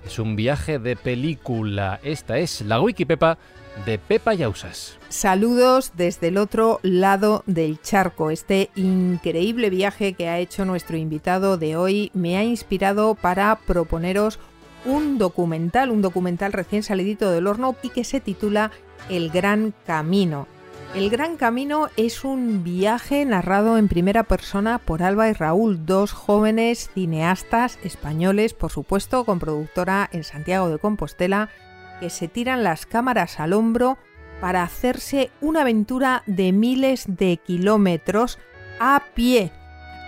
es 0.03 0.17
un 0.17 0.35
viaje 0.35 0.79
de 0.79 0.95
película. 0.95 1.99
Esta 2.01 2.39
es 2.39 2.61
la 2.61 2.81
Wiki 2.81 3.05
Pepa 3.05 3.37
de 3.85 3.99
Pepa 3.99 4.33
Yausas. 4.33 4.97
Saludos 5.09 5.91
desde 5.95 6.29
el 6.29 6.39
otro 6.39 6.79
lado 6.81 7.43
del 7.45 7.79
charco. 7.83 8.31
Este 8.31 8.71
increíble 8.73 9.69
viaje 9.69 10.13
que 10.13 10.27
ha 10.27 10.39
hecho 10.39 10.65
nuestro 10.65 10.97
invitado 10.97 11.57
de 11.57 11.75
hoy 11.75 12.09
me 12.15 12.35
ha 12.35 12.43
inspirado 12.43 13.13
para 13.13 13.59
proponeros 13.67 14.39
un 14.85 15.17
documental, 15.17 15.91
un 15.91 16.01
documental 16.01 16.53
recién 16.53 16.83
salidito 16.83 17.31
del 17.31 17.47
horno 17.47 17.75
y 17.81 17.89
que 17.89 18.03
se 18.03 18.19
titula 18.19 18.71
El 19.09 19.29
Gran 19.29 19.73
Camino. 19.85 20.47
El 20.95 21.09
Gran 21.09 21.37
Camino 21.37 21.87
es 21.95 22.25
un 22.25 22.63
viaje 22.63 23.23
narrado 23.23 23.77
en 23.77 23.87
primera 23.87 24.23
persona 24.23 24.77
por 24.77 25.03
Alba 25.03 25.29
y 25.29 25.33
Raúl, 25.33 25.85
dos 25.85 26.11
jóvenes 26.11 26.89
cineastas 26.93 27.79
españoles, 27.83 28.53
por 28.53 28.71
supuesto, 28.71 29.23
con 29.23 29.39
productora 29.39 30.09
en 30.11 30.25
Santiago 30.25 30.69
de 30.69 30.79
Compostela, 30.79 31.49
que 32.01 32.09
se 32.09 32.27
tiran 32.27 32.63
las 32.63 32.85
cámaras 32.85 33.39
al 33.39 33.53
hombro 33.53 33.97
para 34.41 34.63
hacerse 34.63 35.29
una 35.39 35.61
aventura 35.61 36.23
de 36.25 36.51
miles 36.51 37.05
de 37.07 37.37
kilómetros 37.37 38.37
a 38.79 39.03
pie 39.13 39.53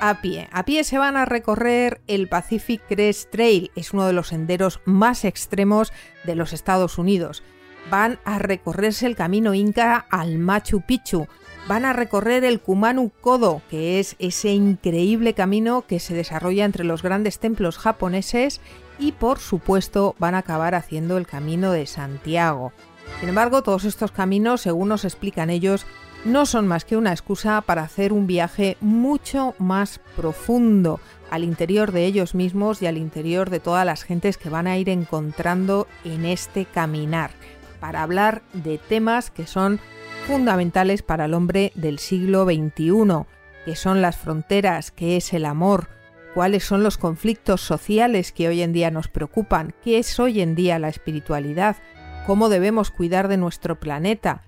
a 0.10 0.20
pie. 0.20 0.50
A 0.52 0.66
pie 0.66 0.84
se 0.84 0.98
van 0.98 1.16
a 1.16 1.24
recorrer 1.24 2.02
el 2.08 2.28
Pacific 2.28 2.82
Crest 2.90 3.32
Trail, 3.32 3.72
es 3.74 3.94
uno 3.94 4.06
de 4.06 4.12
los 4.12 4.28
senderos 4.28 4.82
más 4.84 5.24
extremos 5.24 5.94
de 6.26 6.36
los 6.36 6.52
Estados 6.52 6.98
Unidos. 6.98 7.42
Van 7.90 8.20
a 8.26 8.38
recorrerse 8.38 9.06
el 9.06 9.16
camino 9.16 9.54
Inca 9.54 10.06
al 10.10 10.40
Machu 10.40 10.82
Picchu. 10.82 11.28
Van 11.70 11.86
a 11.86 11.94
recorrer 11.94 12.44
el 12.44 12.60
Kumanu 12.60 13.12
Kodo, 13.22 13.62
que 13.70 14.02
es 14.02 14.18
ese 14.20 14.50
increíble 14.50 15.34
camino 15.34 15.86
que 15.88 16.02
se 16.02 16.14
desarrolla 16.14 16.66
entre 16.66 16.84
los 16.84 17.02
grandes 17.02 17.40
templos 17.40 17.78
japoneses 17.78 18.60
y 19.00 19.14
por 19.14 19.40
supuesto 19.40 20.16
van 20.20 20.36
a 20.36 20.40
acabar 20.40 20.76
haciendo 20.76 21.18
el 21.18 21.28
camino 21.28 21.72
de 21.72 21.86
Santiago. 21.86 22.74
Sin 23.22 23.30
embargo, 23.30 23.64
todos 23.64 23.86
estos 23.86 24.12
caminos, 24.12 24.60
según 24.60 24.90
nos 24.90 25.06
explican 25.06 25.50
ellos, 25.50 25.86
no 26.26 26.46
son 26.46 26.68
más 26.68 26.86
que 26.86 26.98
una 26.98 27.12
excusa 27.12 27.62
para 27.62 27.84
hacer 27.84 28.14
un 28.14 28.28
viaje 28.28 28.78
mucho 28.80 29.56
más 29.60 30.00
profundo 30.16 31.00
al 31.30 31.44
interior 31.44 31.92
de 31.92 32.06
ellos 32.06 32.36
mismos 32.36 32.82
y 32.82 32.86
al 32.86 32.98
interior 32.98 33.50
de 33.50 33.60
todas 33.60 33.86
las 33.86 34.04
gentes 34.04 34.38
que 34.38 34.50
van 34.50 34.68
a 34.68 34.78
ir 34.78 34.90
encontrando 34.90 35.88
en 36.06 36.26
este 36.26 36.66
caminar, 36.66 37.32
para 37.80 38.04
hablar 38.04 38.44
de 38.54 38.78
temas 38.78 39.32
que 39.32 39.48
son 39.48 39.80
fundamentales 40.28 41.02
para 41.02 41.26
el 41.26 41.34
hombre 41.34 41.72
del 41.76 42.00
siglo 42.00 42.46
XXI, 42.46 43.26
que 43.66 43.76
son 43.76 44.02
las 44.02 44.16
fronteras, 44.16 44.92
qué 44.92 45.18
es 45.18 45.34
el 45.34 45.46
amor, 45.46 45.90
cuáles 46.34 46.64
son 46.64 46.84
los 46.84 46.98
conflictos 46.98 47.62
sociales 47.62 48.32
que 48.32 48.48
hoy 48.48 48.62
en 48.62 48.72
día 48.72 48.92
nos 48.92 49.08
preocupan, 49.08 49.74
qué 49.84 49.98
es 49.98 50.20
hoy 50.20 50.40
en 50.40 50.56
día 50.56 50.80
la 50.80 50.90
espiritualidad, 50.90 51.76
cómo 52.26 52.48
debemos 52.48 52.92
cuidar 52.92 53.28
de 53.28 53.38
nuestro 53.38 53.80
planeta, 53.80 54.44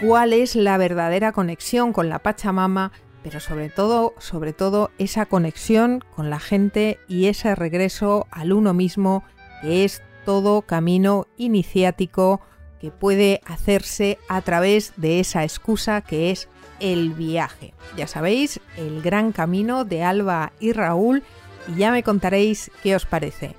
cuál 0.00 0.32
es 0.32 0.56
la 0.56 0.76
verdadera 0.76 1.32
conexión 1.32 1.92
con 1.92 2.08
la 2.08 2.18
Pachamama, 2.18 2.92
pero 3.22 3.40
sobre 3.40 3.70
todo, 3.70 4.14
sobre 4.18 4.52
todo 4.52 4.90
esa 4.98 5.26
conexión 5.26 6.04
con 6.14 6.30
la 6.30 6.38
gente 6.38 6.98
y 7.08 7.26
ese 7.26 7.54
regreso 7.54 8.26
al 8.30 8.52
uno 8.52 8.74
mismo, 8.74 9.24
que 9.62 9.84
es 9.84 10.02
todo 10.24 10.62
camino 10.62 11.26
iniciático 11.36 12.40
que 12.80 12.90
puede 12.90 13.40
hacerse 13.46 14.18
a 14.28 14.42
través 14.42 14.92
de 14.96 15.20
esa 15.20 15.44
excusa 15.44 16.02
que 16.02 16.30
es 16.30 16.48
el 16.78 17.14
viaje. 17.14 17.72
Ya 17.96 18.06
sabéis, 18.06 18.60
el 18.76 19.00
gran 19.02 19.32
camino 19.32 19.84
de 19.84 20.02
Alba 20.02 20.52
y 20.60 20.72
Raúl 20.72 21.22
y 21.68 21.78
ya 21.78 21.90
me 21.90 22.02
contaréis 22.02 22.70
qué 22.82 22.94
os 22.94 23.06
parece. 23.06 23.54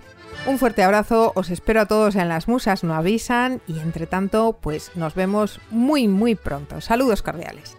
Un 0.48 0.58
fuerte 0.60 0.82
abrazo, 0.82 1.34
os 1.36 1.50
espero 1.50 1.82
a 1.82 1.88
todos 1.88 2.16
en 2.16 2.30
las 2.30 2.48
musas, 2.48 2.86
no 2.86 2.96
avisan 2.96 3.62
y 3.68 3.80
entre 3.80 4.08
tanto, 4.08 4.58
pues 4.62 4.92
nos 4.96 5.14
vemos 5.14 5.60
muy 5.72 6.08
muy 6.08 6.36
pronto. 6.36 6.80
Saludos 6.80 7.22
cordiales. 7.22 7.76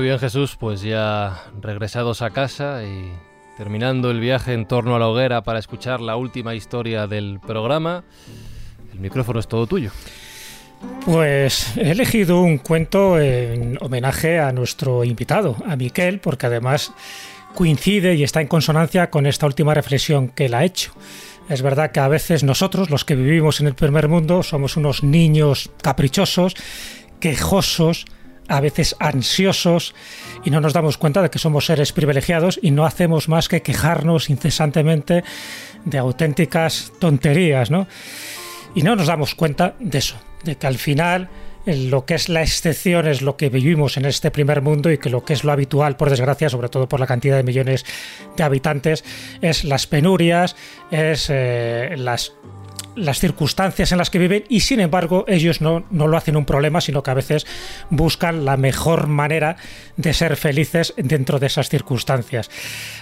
Muy 0.00 0.06
bien 0.06 0.18
Jesús, 0.18 0.56
pues 0.58 0.80
ya 0.80 1.42
regresados 1.60 2.22
a 2.22 2.30
casa 2.30 2.82
y 2.84 3.12
terminando 3.58 4.10
el 4.10 4.18
viaje 4.18 4.54
en 4.54 4.64
torno 4.64 4.96
a 4.96 4.98
la 4.98 5.06
hoguera 5.06 5.42
para 5.42 5.58
escuchar 5.58 6.00
la 6.00 6.16
última 6.16 6.54
historia 6.54 7.06
del 7.06 7.38
programa, 7.38 8.02
el 8.94 8.98
micrófono 8.98 9.40
es 9.40 9.46
todo 9.46 9.66
tuyo. 9.66 9.90
Pues 11.04 11.76
he 11.76 11.90
elegido 11.90 12.40
un 12.40 12.56
cuento 12.56 13.20
en 13.20 13.76
homenaje 13.82 14.40
a 14.40 14.52
nuestro 14.52 15.04
invitado, 15.04 15.54
a 15.66 15.76
Miquel, 15.76 16.18
porque 16.18 16.46
además 16.46 16.94
coincide 17.54 18.14
y 18.14 18.22
está 18.22 18.40
en 18.40 18.48
consonancia 18.48 19.10
con 19.10 19.26
esta 19.26 19.44
última 19.44 19.74
reflexión 19.74 20.28
que 20.28 20.46
él 20.46 20.54
ha 20.54 20.64
hecho. 20.64 20.94
Es 21.50 21.60
verdad 21.60 21.92
que 21.92 22.00
a 22.00 22.08
veces 22.08 22.42
nosotros, 22.42 22.88
los 22.88 23.04
que 23.04 23.16
vivimos 23.16 23.60
en 23.60 23.66
el 23.66 23.74
primer 23.74 24.08
mundo, 24.08 24.42
somos 24.42 24.78
unos 24.78 25.04
niños 25.04 25.70
caprichosos, 25.82 26.54
quejosos, 27.20 28.06
a 28.50 28.60
veces 28.60 28.96
ansiosos 28.98 29.94
y 30.44 30.50
no 30.50 30.60
nos 30.60 30.72
damos 30.72 30.98
cuenta 30.98 31.22
de 31.22 31.30
que 31.30 31.38
somos 31.38 31.66
seres 31.66 31.92
privilegiados 31.92 32.58
y 32.60 32.72
no 32.72 32.84
hacemos 32.84 33.28
más 33.28 33.48
que 33.48 33.62
quejarnos 33.62 34.28
incesantemente 34.28 35.24
de 35.84 35.98
auténticas 35.98 36.92
tonterías, 36.98 37.70
¿no? 37.70 37.86
Y 38.74 38.82
no 38.82 38.96
nos 38.96 39.06
damos 39.06 39.34
cuenta 39.34 39.74
de 39.78 39.98
eso, 39.98 40.16
de 40.44 40.56
que 40.56 40.66
al 40.66 40.76
final 40.76 41.28
lo 41.66 42.04
que 42.04 42.14
es 42.14 42.28
la 42.28 42.42
excepción 42.42 43.06
es 43.06 43.22
lo 43.22 43.36
que 43.36 43.50
vivimos 43.50 43.96
en 43.96 44.04
este 44.04 44.30
primer 44.30 44.62
mundo 44.62 44.90
y 44.90 44.98
que 44.98 45.10
lo 45.10 45.24
que 45.24 45.34
es 45.34 45.44
lo 45.44 45.52
habitual, 45.52 45.96
por 45.96 46.10
desgracia, 46.10 46.48
sobre 46.48 46.68
todo 46.68 46.88
por 46.88 47.00
la 47.00 47.06
cantidad 47.06 47.36
de 47.36 47.42
millones 47.42 47.84
de 48.36 48.42
habitantes, 48.42 49.04
es 49.42 49.64
las 49.64 49.86
penurias, 49.86 50.56
es 50.90 51.28
eh, 51.30 51.94
las 51.96 52.32
las 53.00 53.18
circunstancias 53.18 53.92
en 53.92 53.98
las 53.98 54.10
que 54.10 54.18
viven 54.18 54.44
y 54.48 54.60
sin 54.60 54.80
embargo 54.80 55.24
ellos 55.28 55.60
no, 55.60 55.84
no, 55.90 56.06
lo 56.06 56.16
hacen 56.16 56.36
un 56.36 56.44
problema, 56.44 56.80
sino 56.80 57.02
que 57.02 57.10
a 57.10 57.14
veces 57.14 57.46
buscan 57.90 58.44
la 58.44 58.56
mejor 58.56 59.06
manera 59.06 59.56
de 59.96 60.14
ser 60.14 60.36
felices 60.36 60.94
dentro 60.96 61.38
de 61.38 61.46
esas 61.46 61.68
circunstancias. 61.68 62.50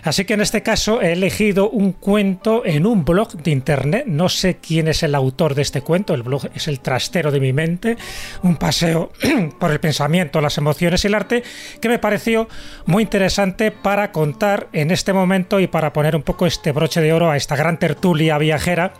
Así 0.03 0.25
que 0.25 0.35
en 0.35 0.41
este 0.41 0.63
caso 0.63 1.03
he 1.03 1.13
elegido 1.13 1.71
un 1.71 1.93
cuento 1.93 2.65
en 2.65 2.87
un 2.87 3.05
blog 3.05 3.33
de 3.33 3.51
internet, 3.51 4.05
no 4.07 4.29
sé 4.29 4.57
quién 4.57 4.89
es 4.89 5.03
el 5.03 5.15
autor 5.15 5.55
de 5.55 5.63
este 5.63 5.83
cuento, 5.83 6.15
el 6.15 6.23
blog 6.23 6.49
es 6.55 6.69
el 6.69 6.81
trastero 6.81 7.31
de 7.31 7.41
mi 7.41 7.53
mente, 7.53 7.97
un 8.43 8.57
paseo 8.57 9.13
por 9.59 9.71
el 9.71 9.81
pensamiento, 9.81 10.41
las 10.41 10.59
emociones 10.59 11.05
y 11.05 11.09
el 11.09 11.15
arte, 11.15 11.43
que 11.81 11.89
me 11.89 11.99
pareció 11.99 12.49
muy 12.87 13.03
interesante 13.03 13.71
para 13.71 14.13
contar 14.13 14.69
en 14.73 14.91
este 14.91 15.13
momento 15.13 15.61
y 15.61 15.67
para 15.67 15.93
poner 15.93 16.17
un 16.17 16.23
poco 16.23 16.47
este 16.47 16.73
broche 16.73 17.01
de 17.01 17.13
oro 17.13 17.31
a 17.31 17.37
esta 17.37 17.57
gran 17.57 17.79
tertulia 17.79 18.39
viajera 18.39 18.93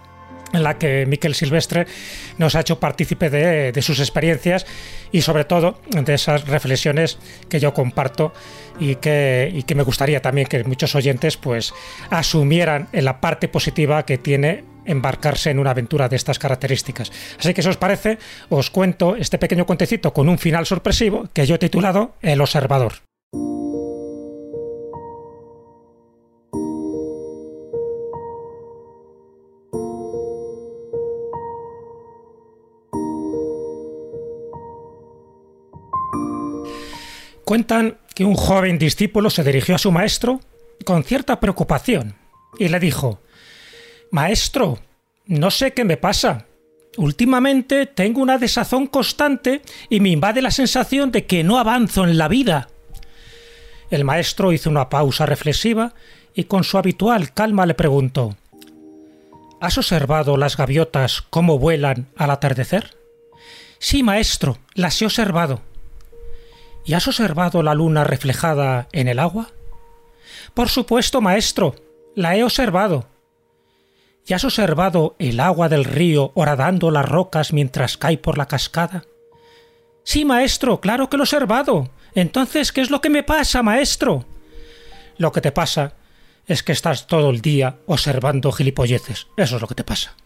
en 0.53 0.63
la 0.63 0.79
que 0.79 1.07
Miquel 1.07 1.35
Silvestre 1.35 1.87
nos 2.39 2.55
ha 2.55 2.61
hecho 2.61 2.81
partícipe 2.81 3.31
de, 3.31 3.83
sus 3.83 4.01
experiencias 4.01 4.67
y 5.13 5.23
sobre 5.23 5.45
todo 5.45 5.81
de 5.91 6.15
esas 6.15 6.47
reflexiones 6.47 7.19
que 7.49 7.61
yo 7.61 7.75
comparto 7.75 8.33
y 8.79 8.97
que, 8.97 9.51
y 9.53 9.63
que 9.63 9.75
me 9.75 9.83
gustaría 9.83 10.23
también 10.23 10.47
que 10.47 10.65
muchos 10.65 10.95
oyentes 10.95 11.37
pues 11.37 11.73
asumieran 12.11 12.89
en 12.93 13.05
la 13.05 13.21
parte 13.21 13.49
positiva 13.49 14.05
que 14.05 14.19
tiene 14.19 14.65
embarcarse 14.85 15.51
en 15.51 15.59
una 15.59 15.71
aventura 15.71 16.09
de 16.09 16.17
estas 16.17 16.39
características. 16.39 17.13
Así 17.39 17.55
que 17.55 17.63
si 17.63 17.69
os 17.69 17.77
parece, 17.77 18.19
os 18.49 18.71
cuento 18.71 19.17
este 19.17 19.39
pequeño 19.39 19.67
cuentecito 19.67 20.13
con 20.13 20.29
un 20.29 20.39
final 20.39 20.67
sorpresivo 20.67 21.29
que 21.33 21.47
yo 21.47 21.57
he 21.57 21.59
titulado 21.59 22.15
El 22.23 22.41
observador. 22.41 22.95
Cuentan 37.49 37.97
que 38.15 38.27
un 38.27 38.35
joven 38.35 38.79
discípulo 38.79 39.31
se 39.31 39.43
dirigió 39.43 39.75
a 39.75 39.79
su 39.79 39.91
maestro 39.91 40.43
con 40.85 41.03
cierta 41.03 41.41
preocupación 41.41 42.15
y 42.59 42.69
le 42.69 42.79
dijo, 42.79 43.23
Maestro, 44.11 44.81
no 45.25 45.51
sé 45.51 45.73
qué 45.73 45.83
me 45.83 45.97
pasa. 45.97 46.45
Últimamente 46.99 47.87
tengo 47.87 48.21
una 48.21 48.37
desazón 48.37 48.87
constante 48.87 49.63
y 49.89 50.01
me 50.01 50.11
invade 50.11 50.43
la 50.43 50.51
sensación 50.51 51.11
de 51.11 51.25
que 51.25 51.43
no 51.43 51.59
avanzo 51.59 52.05
en 52.05 52.19
la 52.19 52.29
vida. 52.29 52.69
El 53.89 54.05
maestro 54.05 54.53
hizo 54.53 54.69
una 54.69 54.91
pausa 54.91 55.25
reflexiva 55.25 55.95
y 56.35 56.45
con 56.45 56.65
su 56.65 56.77
habitual 56.77 57.33
calma 57.33 57.65
le 57.65 57.73
preguntó 57.73 58.37
¿Has 59.59 59.79
observado 59.79 60.37
las 60.37 60.59
gaviotas 60.59 61.23
cómo 61.23 61.59
vuelan 61.59 62.09
al 62.15 62.31
atardecer? 62.31 62.95
Sí, 63.79 64.03
maestro, 64.03 64.59
las 64.75 65.01
he 65.01 65.07
observado. 65.07 65.63
¿Y 66.89 66.95
has 66.95 67.07
observado 67.07 67.63
la 67.63 67.75
luna 67.75 68.03
reflejada 68.03 68.89
en 68.93 69.09
el 69.09 69.19
agua? 69.19 69.51
Por 70.55 70.71
supuesto, 70.71 71.21
maestro, 71.21 71.75
la 72.15 72.35
he 72.35 72.43
observado. 72.43 73.05
¿Y 74.27 74.33
has 74.33 74.43
observado 74.43 75.15
el 75.19 75.39
agua 75.39 75.69
del 75.69 75.85
río 75.85 76.33
horadando 76.35 76.91
las 76.91 77.05
rocas 77.05 77.53
mientras 77.53 77.99
cae 77.99 78.17
por 78.17 78.39
la 78.39 78.49
cascada? 78.49 79.05
Sí, 80.03 80.25
maestro, 80.25 80.81
claro 80.81 81.11
que 81.11 81.19
lo 81.19 81.25
he 81.25 81.27
observado. 81.27 81.91
Entonces, 82.15 82.73
¿qué 82.73 82.81
es 82.81 82.91
lo 82.91 83.03
que 83.03 83.11
me 83.11 83.23
pasa, 83.23 83.63
maestro? 83.63 84.25
Lo 85.19 85.31
que 85.31 85.43
te 85.43 85.53
pasa 85.53 85.93
es 86.47 86.63
que 86.63 86.73
estás 86.73 87.07
todo 87.07 87.29
el 87.29 87.43
día 87.43 87.81
observando 87.85 88.51
gilipolleces. 88.51 89.27
Eso 89.37 89.57
es 89.57 89.61
lo 89.61 89.69
que 89.69 89.75
te 89.75 89.85
pasa. 89.85 90.17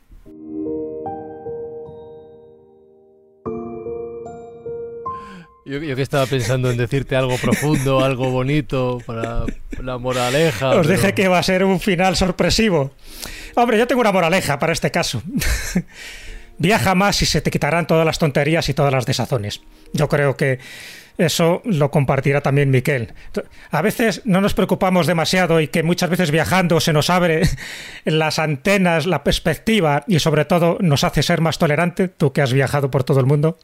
Yo, 5.64 5.78
yo, 5.78 5.94
que 5.94 6.02
estaba 6.02 6.26
pensando 6.26 6.70
en 6.70 6.76
decirte 6.76 7.14
algo 7.14 7.36
profundo, 7.38 8.04
algo 8.04 8.30
bonito 8.30 8.98
para 9.06 9.44
la 9.80 9.98
moraleja. 9.98 10.70
Os 10.70 10.86
pero... 10.86 10.96
dije 10.96 11.14
que 11.14 11.28
va 11.28 11.38
a 11.38 11.42
ser 11.42 11.64
un 11.64 11.78
final 11.78 12.16
sorpresivo. 12.16 12.90
Hombre, 13.54 13.78
yo 13.78 13.86
tengo 13.86 14.00
una 14.00 14.12
moraleja 14.12 14.58
para 14.58 14.72
este 14.72 14.90
caso. 14.90 15.22
Viaja 16.58 16.94
más 16.94 17.22
y 17.22 17.26
se 17.26 17.40
te 17.40 17.50
quitarán 17.50 17.86
todas 17.86 18.04
las 18.04 18.18
tonterías 18.18 18.68
y 18.68 18.74
todas 18.74 18.92
las 18.92 19.06
desazones. 19.06 19.62
Yo 19.92 20.08
creo 20.08 20.36
que 20.36 20.58
eso 21.18 21.62
lo 21.64 21.90
compartirá 21.90 22.40
también 22.40 22.70
Miquel. 22.70 23.14
A 23.70 23.82
veces 23.82 24.22
no 24.24 24.40
nos 24.40 24.54
preocupamos 24.54 25.06
demasiado 25.06 25.60
y 25.60 25.68
que 25.68 25.82
muchas 25.82 26.10
veces 26.10 26.30
viajando 26.30 26.80
se 26.80 26.92
nos 26.92 27.10
abre 27.10 27.42
las 28.04 28.38
antenas, 28.38 29.06
la 29.06 29.22
perspectiva 29.22 30.04
y 30.08 30.18
sobre 30.18 30.44
todo 30.44 30.78
nos 30.80 31.04
hace 31.04 31.22
ser 31.22 31.40
más 31.40 31.58
tolerante, 31.58 32.08
tú 32.08 32.32
que 32.32 32.42
has 32.42 32.52
viajado 32.52 32.90
por 32.90 33.04
todo 33.04 33.20
el 33.20 33.26
mundo. 33.26 33.58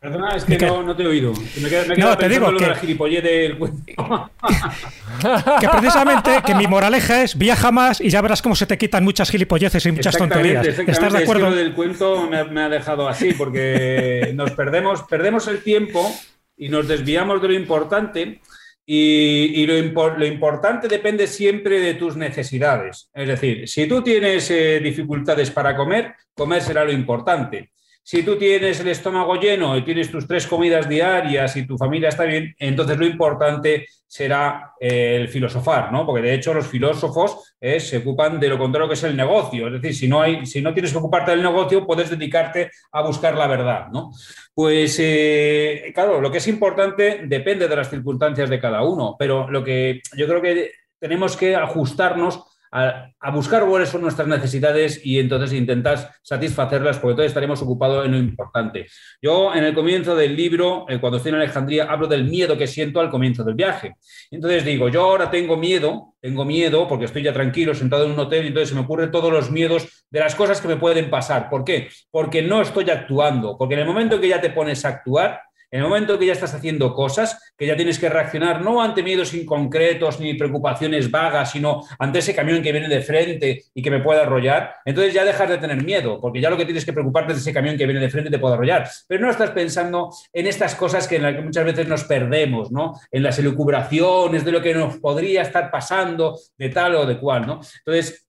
Perdona, 0.00 0.34
es 0.34 0.44
que 0.46 0.56
no, 0.56 0.82
no, 0.82 0.96
te 0.96 1.02
he 1.02 1.06
oído. 1.06 1.34
Me 1.60 1.68
queda, 1.68 1.84
me 1.84 1.94
queda 1.94 2.08
no, 2.08 2.16
te 2.16 2.26
digo 2.30 2.46
que, 2.56 2.66
la 2.66 2.74
del 3.20 3.58
que 5.60 5.68
precisamente 5.68 6.40
que 6.46 6.54
mi 6.54 6.66
moraleja 6.66 7.22
es 7.22 7.36
viaja 7.36 7.70
más 7.70 8.00
y 8.00 8.08
ya 8.08 8.22
verás 8.22 8.40
cómo 8.40 8.56
se 8.56 8.64
te 8.64 8.78
quitan 8.78 9.04
muchas 9.04 9.30
gilipolleces 9.30 9.84
y 9.84 9.92
muchas 9.92 10.16
tonterías. 10.16 10.66
¿Estás 10.66 11.12
de 11.12 11.18
acuerdo? 11.18 11.48
Es 11.48 11.50
que 11.50 11.50
lo 11.50 11.54
del 11.54 11.74
cuento 11.74 12.26
me, 12.30 12.42
me, 12.44 12.62
ha 12.62 12.70
dejado 12.70 13.10
así 13.10 13.34
porque 13.34 14.32
nos 14.34 14.52
perdemos, 14.52 15.02
perdemos 15.02 15.46
el 15.48 15.62
tiempo 15.62 16.10
y 16.56 16.70
nos 16.70 16.88
desviamos 16.88 17.42
de 17.42 17.48
lo 17.48 17.54
importante. 17.54 18.40
Y, 18.86 19.52
y 19.54 19.66
lo, 19.66 19.74
lo, 20.16 20.24
importante 20.24 20.88
depende 20.88 21.26
siempre 21.26 21.78
de 21.78 21.92
tus 21.94 22.16
necesidades. 22.16 23.10
Es 23.12 23.28
decir, 23.28 23.68
si 23.68 23.86
tú 23.86 24.02
tienes 24.02 24.50
eh, 24.50 24.80
dificultades 24.82 25.50
para 25.50 25.76
comer, 25.76 26.14
comer 26.34 26.62
será 26.62 26.84
lo 26.84 26.90
importante. 26.90 27.70
Si 28.02 28.22
tú 28.22 28.36
tienes 28.36 28.80
el 28.80 28.88
estómago 28.88 29.36
lleno 29.36 29.76
y 29.76 29.82
tienes 29.82 30.10
tus 30.10 30.26
tres 30.26 30.46
comidas 30.46 30.88
diarias 30.88 31.56
y 31.56 31.66
tu 31.66 31.76
familia 31.76 32.08
está 32.08 32.24
bien, 32.24 32.54
entonces 32.58 32.98
lo 32.98 33.06
importante 33.06 33.86
será 34.10 34.72
eh, 34.80 35.18
el 35.20 35.28
filosofar, 35.28 35.92
¿no? 35.92 36.04
Porque 36.04 36.22
de 36.22 36.34
hecho 36.34 36.52
los 36.52 36.66
filósofos 36.66 37.54
eh, 37.60 37.78
se 37.78 37.98
ocupan 37.98 38.40
de 38.40 38.48
lo 38.48 38.58
contrario 38.58 38.88
que 38.88 38.94
es 38.94 39.04
el 39.04 39.16
negocio. 39.16 39.68
Es 39.68 39.74
decir, 39.74 39.94
si 39.94 40.08
no, 40.08 40.20
hay, 40.20 40.44
si 40.46 40.60
no 40.60 40.72
tienes 40.72 40.90
que 40.90 40.98
ocuparte 40.98 41.30
del 41.30 41.42
negocio, 41.42 41.86
puedes 41.86 42.10
dedicarte 42.10 42.72
a 42.90 43.02
buscar 43.02 43.36
la 43.36 43.46
verdad, 43.46 43.86
¿no? 43.92 44.10
Pues 44.52 44.96
eh, 44.98 45.92
claro, 45.94 46.20
lo 46.20 46.32
que 46.32 46.38
es 46.38 46.48
importante 46.48 47.20
depende 47.26 47.68
de 47.68 47.76
las 47.76 47.88
circunstancias 47.88 48.50
de 48.50 48.58
cada 48.58 48.82
uno, 48.82 49.14
pero 49.16 49.48
lo 49.48 49.62
que 49.62 50.00
yo 50.16 50.26
creo 50.26 50.42
que 50.42 50.72
tenemos 50.98 51.36
que 51.36 51.54
ajustarnos 51.54 52.59
a, 52.72 53.30
buscar 53.32 53.66
cuáles 53.66 53.88
son 53.88 54.02
nuestras 54.02 54.28
necesidades 54.28 55.00
y 55.04 55.18
entonces 55.18 55.52
intentar 55.52 56.12
satisfacerlas, 56.22 56.98
porque 56.98 57.12
entonces 57.12 57.30
estaremos 57.30 57.60
ocupados 57.62 58.04
en 58.04 58.12
lo 58.12 58.18
importante. 58.18 58.86
Yo 59.20 59.54
en 59.54 59.64
el 59.64 59.74
comienzo 59.74 60.14
del 60.14 60.36
libro, 60.36 60.86
eh, 60.88 61.00
cuando 61.00 61.16
estoy 61.16 61.30
en 61.30 61.36
Alejandría, 61.36 61.84
hablo 61.84 62.06
del 62.06 62.24
miedo 62.24 62.56
que 62.56 62.66
siento 62.66 63.00
al 63.00 63.10
comienzo 63.10 63.44
del 63.44 63.54
viaje. 63.54 63.94
Entonces 64.30 64.64
digo, 64.64 64.88
yo 64.88 65.02
ahora 65.02 65.30
tengo 65.30 65.56
miedo, 65.56 66.14
tengo 66.20 66.44
miedo 66.44 66.86
porque 66.86 67.06
estoy 67.06 67.22
ya 67.22 67.32
tranquilo, 67.32 67.74
sentado 67.74 68.04
en 68.04 68.12
un 68.12 68.18
hotel, 68.18 68.44
y 68.44 68.48
entonces 68.48 68.68
se 68.68 68.74
me 68.74 68.82
ocurren 68.82 69.10
todos 69.10 69.32
los 69.32 69.50
miedos 69.50 70.06
de 70.10 70.20
las 70.20 70.34
cosas 70.34 70.60
que 70.60 70.68
me 70.68 70.76
pueden 70.76 71.10
pasar. 71.10 71.50
¿Por 71.50 71.64
qué? 71.64 71.88
Porque 72.10 72.42
no 72.42 72.62
estoy 72.62 72.88
actuando, 72.90 73.56
porque 73.58 73.74
en 73.74 73.80
el 73.80 73.86
momento 73.86 74.16
en 74.16 74.20
que 74.20 74.28
ya 74.28 74.40
te 74.40 74.50
pones 74.50 74.84
a 74.84 74.88
actuar, 74.88 75.40
en 75.70 75.80
el 75.80 75.88
momento 75.88 76.18
que 76.18 76.26
ya 76.26 76.32
estás 76.32 76.54
haciendo 76.54 76.92
cosas, 76.94 77.52
que 77.56 77.66
ya 77.66 77.76
tienes 77.76 77.98
que 77.98 78.08
reaccionar 78.08 78.62
no 78.62 78.82
ante 78.82 79.02
miedos 79.02 79.34
inconcretos 79.34 80.18
ni 80.18 80.34
preocupaciones 80.34 81.10
vagas, 81.10 81.52
sino 81.52 81.82
ante 81.98 82.18
ese 82.18 82.34
camión 82.34 82.62
que 82.62 82.72
viene 82.72 82.88
de 82.88 83.00
frente 83.02 83.64
y 83.72 83.82
que 83.82 83.90
me 83.90 84.00
puede 84.00 84.20
arrollar, 84.20 84.74
entonces 84.84 85.14
ya 85.14 85.24
dejas 85.24 85.48
de 85.48 85.58
tener 85.58 85.82
miedo, 85.82 86.20
porque 86.20 86.40
ya 86.40 86.50
lo 86.50 86.56
que 86.56 86.64
tienes 86.64 86.84
que 86.84 86.92
preocuparte 86.92 87.32
es 87.32 87.38
ese 87.38 87.52
camión 87.52 87.76
que 87.76 87.86
viene 87.86 88.00
de 88.00 88.10
frente 88.10 88.28
y 88.28 88.32
te 88.32 88.38
puede 88.38 88.54
arrollar. 88.54 88.88
Pero 89.06 89.24
no 89.24 89.30
estás 89.30 89.50
pensando 89.50 90.10
en 90.32 90.46
estas 90.46 90.74
cosas 90.74 91.06
que, 91.06 91.16
en 91.16 91.22
las 91.22 91.34
que 91.34 91.42
muchas 91.42 91.64
veces 91.64 91.86
nos 91.86 92.04
perdemos, 92.04 92.72
¿no? 92.72 92.94
En 93.10 93.22
las 93.22 93.38
elucubraciones 93.38 94.44
de 94.44 94.52
lo 94.52 94.60
que 94.60 94.74
nos 94.74 94.96
podría 94.98 95.42
estar 95.42 95.70
pasando 95.70 96.38
de 96.58 96.68
tal 96.70 96.96
o 96.96 97.06
de 97.06 97.18
cual, 97.18 97.46
¿no? 97.46 97.60
Entonces, 97.84 98.26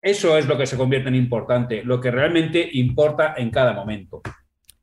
eso 0.00 0.38
es 0.38 0.46
lo 0.46 0.56
que 0.56 0.66
se 0.66 0.76
convierte 0.76 1.08
en 1.08 1.16
importante, 1.16 1.82
lo 1.82 2.00
que 2.00 2.10
realmente 2.10 2.68
importa 2.72 3.34
en 3.36 3.50
cada 3.50 3.72
momento. 3.72 4.22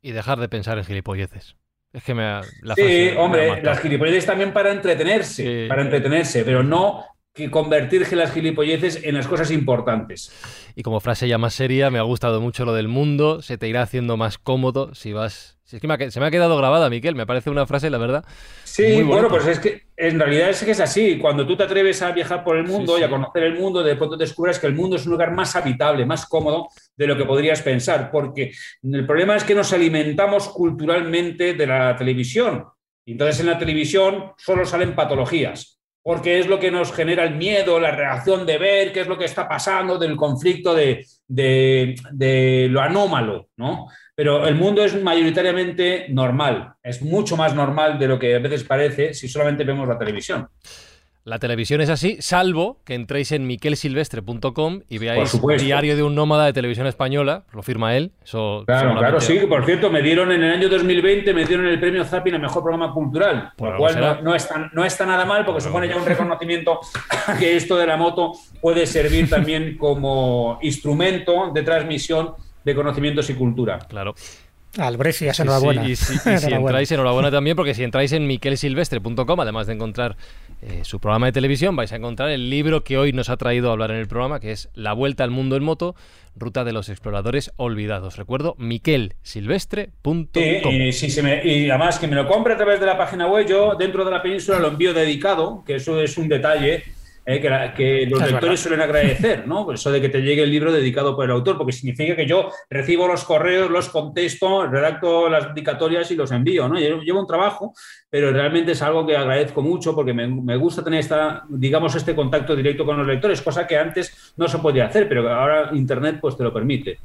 Y 0.02 0.12
dejar 0.12 0.38
de 0.38 0.48
pensar 0.48 0.78
en 0.78 0.84
gilipolleces. 0.84 1.56
Es 1.96 2.04
que 2.04 2.14
me 2.14 2.24
ha, 2.24 2.42
la 2.60 2.74
Sí, 2.74 3.12
hombre, 3.16 3.62
las 3.62 3.80
gilipolleces 3.80 4.26
también 4.26 4.52
para 4.52 4.70
entretenerse, 4.70 5.62
sí. 5.62 5.66
para 5.66 5.80
entretenerse, 5.80 6.44
pero 6.44 6.62
no 6.62 7.06
que 7.36 7.50
convertir 7.50 8.10
las 8.12 8.32
gilipolleces 8.32 9.04
en 9.04 9.14
las 9.14 9.28
cosas 9.28 9.50
importantes. 9.50 10.32
Y 10.74 10.82
como 10.82 11.00
frase 11.00 11.28
ya 11.28 11.36
más 11.36 11.54
seria, 11.54 11.90
me 11.90 11.98
ha 11.98 12.02
gustado 12.02 12.40
mucho 12.40 12.64
lo 12.64 12.72
del 12.72 12.88
mundo, 12.88 13.42
se 13.42 13.58
te 13.58 13.68
irá 13.68 13.82
haciendo 13.82 14.16
más 14.16 14.38
cómodo 14.38 14.94
si 14.94 15.12
vas... 15.12 15.54
Si 15.64 15.76
es 15.76 15.82
que 15.82 15.88
me 15.88 15.94
ha, 15.94 16.10
se 16.12 16.20
me 16.20 16.26
ha 16.26 16.30
quedado 16.30 16.56
grabada, 16.56 16.88
Miquel, 16.88 17.16
me 17.16 17.26
parece 17.26 17.50
una 17.50 17.66
frase, 17.66 17.90
la 17.90 17.98
verdad. 17.98 18.24
Sí, 18.62 19.02
bueno, 19.02 19.28
pues 19.28 19.46
es 19.48 19.58
que 19.58 19.82
en 19.96 20.16
realidad 20.20 20.50
es 20.50 20.62
que 20.62 20.70
es 20.70 20.78
así. 20.78 21.18
Cuando 21.18 21.44
tú 21.44 21.56
te 21.56 21.64
atreves 21.64 22.00
a 22.02 22.12
viajar 22.12 22.44
por 22.44 22.56
el 22.56 22.62
mundo 22.62 22.92
sí, 22.92 22.98
sí. 22.98 23.00
y 23.00 23.04
a 23.04 23.10
conocer 23.10 23.42
el 23.42 23.58
mundo, 23.58 23.82
de 23.82 23.96
pronto 23.96 24.16
descubres 24.16 24.60
que 24.60 24.68
el 24.68 24.76
mundo 24.76 24.94
es 24.94 25.04
un 25.06 25.12
lugar 25.12 25.32
más 25.32 25.56
habitable, 25.56 26.06
más 26.06 26.26
cómodo 26.26 26.68
de 26.96 27.06
lo 27.08 27.16
que 27.16 27.24
podrías 27.24 27.62
pensar, 27.62 28.12
porque 28.12 28.52
el 28.84 29.06
problema 29.06 29.34
es 29.34 29.42
que 29.42 29.56
nos 29.56 29.72
alimentamos 29.72 30.48
culturalmente 30.50 31.54
de 31.54 31.66
la 31.66 31.96
televisión. 31.96 32.64
Y 33.04 33.12
entonces 33.12 33.40
en 33.40 33.46
la 33.46 33.58
televisión 33.58 34.34
solo 34.36 34.64
salen 34.64 34.94
patologías 34.94 35.75
porque 36.06 36.38
es 36.38 36.46
lo 36.46 36.60
que 36.60 36.70
nos 36.70 36.92
genera 36.92 37.24
el 37.24 37.34
miedo, 37.34 37.80
la 37.80 37.90
reacción 37.90 38.46
de 38.46 38.58
ver 38.58 38.92
qué 38.92 39.00
es 39.00 39.08
lo 39.08 39.18
que 39.18 39.24
está 39.24 39.48
pasando, 39.48 39.98
del 39.98 40.14
conflicto 40.14 40.72
de, 40.72 41.04
lo 42.70 42.80
anómalo, 42.80 43.48
¿no? 43.56 43.88
Pero 44.14 44.46
el 44.46 44.54
mundo 44.54 44.84
es 44.84 45.02
mayoritariamente 45.02 46.06
normal, 46.10 46.74
es 46.80 47.02
mucho 47.02 47.36
más 47.36 47.56
normal 47.56 47.98
de 47.98 48.06
lo 48.06 48.20
que 48.20 48.36
a 48.36 48.38
veces 48.38 48.62
parece 48.62 49.14
si 49.14 49.26
solamente 49.26 49.64
vemos 49.64 49.88
la 49.88 49.98
televisión. 49.98 50.46
La 51.26 51.40
televisión 51.40 51.80
es 51.80 51.90
así, 51.90 52.18
salvo 52.20 52.78
que 52.84 52.94
entréis 52.94 53.32
en 53.32 53.48
miquelsilvestre.com 53.48 54.82
y 54.88 54.98
veáis 54.98 55.36
Diario 55.58 55.96
de 55.96 56.04
un 56.04 56.14
Nómada 56.14 56.46
de 56.46 56.52
Televisión 56.52 56.86
Española, 56.86 57.42
lo 57.52 57.64
firma 57.64 57.96
él. 57.96 58.12
Eso 58.24 58.62
claro, 58.64 58.96
claro, 58.96 59.20
sí, 59.20 59.40
por 59.48 59.66
cierto, 59.66 59.90
me 59.90 60.02
dieron 60.02 60.30
en 60.30 60.44
el 60.44 60.52
año 60.52 60.68
2020, 60.68 61.34
me 61.34 61.44
dieron 61.44 61.66
el 61.66 61.80
premio 61.80 62.04
Zapping 62.04 62.34
a 62.34 62.38
Mejor 62.38 62.62
Programa 62.62 62.92
Cultural, 62.92 63.50
por 63.56 63.72
lo 63.72 63.78
cual 63.78 63.98
no, 63.98 64.22
no, 64.22 64.34
está, 64.36 64.70
no 64.72 64.84
está 64.84 65.04
nada 65.04 65.24
mal 65.24 65.44
porque 65.44 65.62
supone 65.62 65.88
ya 65.88 65.96
un 65.96 66.06
reconocimiento 66.06 66.78
que 67.40 67.56
esto 67.56 67.76
de 67.76 67.88
la 67.88 67.96
moto 67.96 68.34
puede 68.60 68.86
servir 68.86 69.28
también 69.28 69.76
como 69.80 70.60
instrumento 70.62 71.50
de 71.52 71.64
transmisión 71.64 72.34
de 72.64 72.72
conocimientos 72.72 73.28
y 73.30 73.34
cultura. 73.34 73.80
Claro. 73.88 74.14
Albrecias, 74.78 75.40
enhorabuena. 75.40 75.84
Sí, 75.84 75.90
y, 75.90 75.96
si, 75.96 76.14
y 76.14 76.18
si 76.18 76.28
enhorabuena. 76.28 76.56
entráis, 76.58 76.92
enhorabuena 76.92 77.30
también, 77.32 77.56
porque 77.56 77.74
si 77.74 77.82
entráis 77.82 78.12
en 78.12 78.28
miquelsilvestre.com, 78.28 79.40
además 79.40 79.66
de 79.66 79.72
encontrar 79.72 80.16
eh, 80.62 80.80
su 80.84 81.00
programa 81.00 81.26
de 81.26 81.32
televisión, 81.32 81.76
vais 81.76 81.92
a 81.92 81.96
encontrar 81.96 82.30
el 82.30 82.48
libro 82.50 82.82
que 82.82 82.96
hoy 82.98 83.12
nos 83.12 83.28
ha 83.28 83.36
traído 83.36 83.68
a 83.68 83.72
hablar 83.72 83.90
en 83.90 83.98
el 83.98 84.08
programa, 84.08 84.40
que 84.40 84.52
es 84.52 84.70
La 84.74 84.92
Vuelta 84.94 85.22
al 85.24 85.30
Mundo 85.30 85.56
en 85.56 85.62
Moto, 85.62 85.94
Ruta 86.34 86.64
de 86.64 86.72
los 86.72 86.88
Exploradores 86.88 87.52
Olvidados. 87.56 88.16
Recuerdo, 88.16 88.54
miquelsilvestre.com. 88.58 90.26
Y, 90.72 90.92
si 90.92 91.10
se 91.10 91.22
me, 91.22 91.44
y 91.44 91.68
además 91.70 91.98
que 91.98 92.08
me 92.08 92.16
lo 92.16 92.26
compre 92.26 92.54
a 92.54 92.56
través 92.56 92.80
de 92.80 92.86
la 92.86 92.96
página 92.96 93.26
web, 93.26 93.46
yo 93.46 93.74
dentro 93.74 94.04
de 94.04 94.10
la 94.10 94.22
península 94.22 94.58
lo 94.58 94.68
envío 94.68 94.94
dedicado, 94.94 95.62
que 95.66 95.76
eso 95.76 96.00
es 96.00 96.16
un 96.18 96.28
detalle 96.28 96.95
eh, 97.28 97.40
que, 97.40 97.50
la, 97.50 97.74
que, 97.74 98.06
los 98.06 98.22
es 98.22 98.30
lectores 98.30 98.40
verdad. 98.40 98.56
suelen 98.56 98.80
agradecer, 98.80 99.48
¿no? 99.48 99.72
Eso 99.72 99.90
de 99.90 100.00
que 100.00 100.08
te 100.08 100.22
llegue 100.22 100.44
el 100.44 100.50
libro 100.50 100.72
dedicado 100.72 101.16
por 101.16 101.24
el 101.24 101.32
autor, 101.32 101.58
porque 101.58 101.72
significa 101.72 102.14
que 102.14 102.24
yo 102.24 102.50
recibo 102.70 103.08
los 103.08 103.24
correos, 103.24 103.68
los 103.68 103.88
contesto, 103.88 104.66
redacto 104.68 105.28
las 105.28 105.48
dedicatorias 105.48 106.08
y 106.12 106.14
los 106.14 106.30
envío, 106.30 106.68
¿no? 106.68 106.78
Yo 106.78 107.00
llevo 107.00 107.20
un 107.20 107.26
trabajo, 107.26 107.74
pero 108.08 108.30
realmente 108.30 108.72
es 108.72 108.82
algo 108.82 109.04
que 109.04 109.16
agradezco 109.16 109.60
mucho 109.60 109.92
porque 109.92 110.14
me, 110.14 110.28
me, 110.28 110.56
gusta 110.56 110.84
tener 110.84 111.00
esta, 111.00 111.44
digamos, 111.48 111.96
este 111.96 112.14
contacto 112.14 112.54
directo 112.54 112.86
con 112.86 112.96
los 112.96 113.06
lectores, 113.06 113.42
cosa 113.42 113.66
que 113.66 113.76
antes 113.76 114.32
no 114.36 114.46
se 114.46 114.58
podía 114.58 114.86
hacer, 114.86 115.08
pero 115.08 115.28
ahora 115.28 115.70
Internet 115.72 116.18
pues 116.20 116.36
te 116.36 116.44
lo 116.44 116.52
permite. 116.52 116.98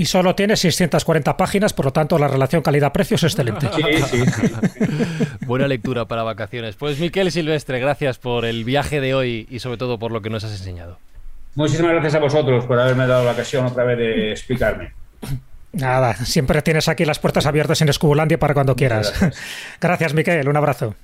Y 0.00 0.06
solo 0.06 0.34
tiene 0.34 0.56
640 0.56 1.36
páginas, 1.36 1.74
por 1.74 1.84
lo 1.84 1.92
tanto 1.92 2.18
la 2.18 2.26
relación 2.26 2.62
calidad-precio 2.62 3.16
es 3.16 3.24
excelente. 3.24 3.68
Sí, 3.76 3.82
sí, 4.08 4.24
sí. 4.24 4.54
Buena 5.46 5.68
lectura 5.68 6.06
para 6.06 6.22
vacaciones. 6.22 6.74
Pues 6.74 6.98
Miquel 6.98 7.30
Silvestre, 7.30 7.78
gracias 7.80 8.16
por 8.16 8.46
el 8.46 8.64
viaje 8.64 9.02
de 9.02 9.12
hoy 9.12 9.46
y 9.50 9.58
sobre 9.58 9.76
todo 9.76 9.98
por 9.98 10.10
lo 10.10 10.22
que 10.22 10.30
nos 10.30 10.42
has 10.42 10.52
enseñado. 10.52 10.96
Muchísimas 11.54 11.92
gracias 11.92 12.14
a 12.14 12.18
vosotros 12.18 12.64
por 12.64 12.80
haberme 12.80 13.06
dado 13.06 13.26
la 13.26 13.32
ocasión 13.32 13.66
otra 13.66 13.84
vez 13.84 13.98
de 13.98 14.30
explicarme. 14.30 14.94
Nada, 15.72 16.14
siempre 16.14 16.62
tienes 16.62 16.88
aquí 16.88 17.04
las 17.04 17.18
puertas 17.18 17.44
abiertas 17.44 17.82
en 17.82 17.90
Escubulandia 17.90 18.38
para 18.38 18.54
cuando 18.54 18.74
quieras. 18.74 19.12
Gracias, 19.82 20.14
Miquel. 20.14 20.48
Un 20.48 20.56
abrazo. 20.56 20.94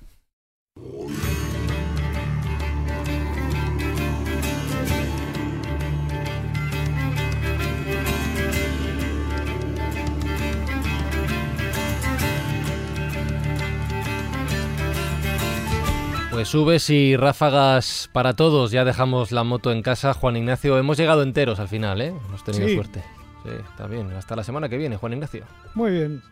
Pues 16.36 16.48
subes 16.48 16.90
y 16.90 17.16
ráfagas 17.16 18.10
para 18.12 18.34
todos. 18.34 18.70
Ya 18.70 18.84
dejamos 18.84 19.32
la 19.32 19.42
moto 19.42 19.72
en 19.72 19.80
casa. 19.80 20.12
Juan 20.12 20.36
Ignacio, 20.36 20.76
hemos 20.76 20.98
llegado 20.98 21.22
enteros 21.22 21.58
al 21.60 21.68
final, 21.68 21.98
¿eh? 22.02 22.08
Hemos 22.28 22.44
tenido 22.44 22.68
Sí. 22.68 22.74
suerte. 22.74 23.02
Sí, 23.42 23.52
está 23.70 23.86
bien. 23.86 24.12
Hasta 24.12 24.36
la 24.36 24.44
semana 24.44 24.68
que 24.68 24.76
viene, 24.76 24.98
Juan 24.98 25.14
Ignacio. 25.14 25.44
Muy 25.74 25.92
bien. 25.92 26.22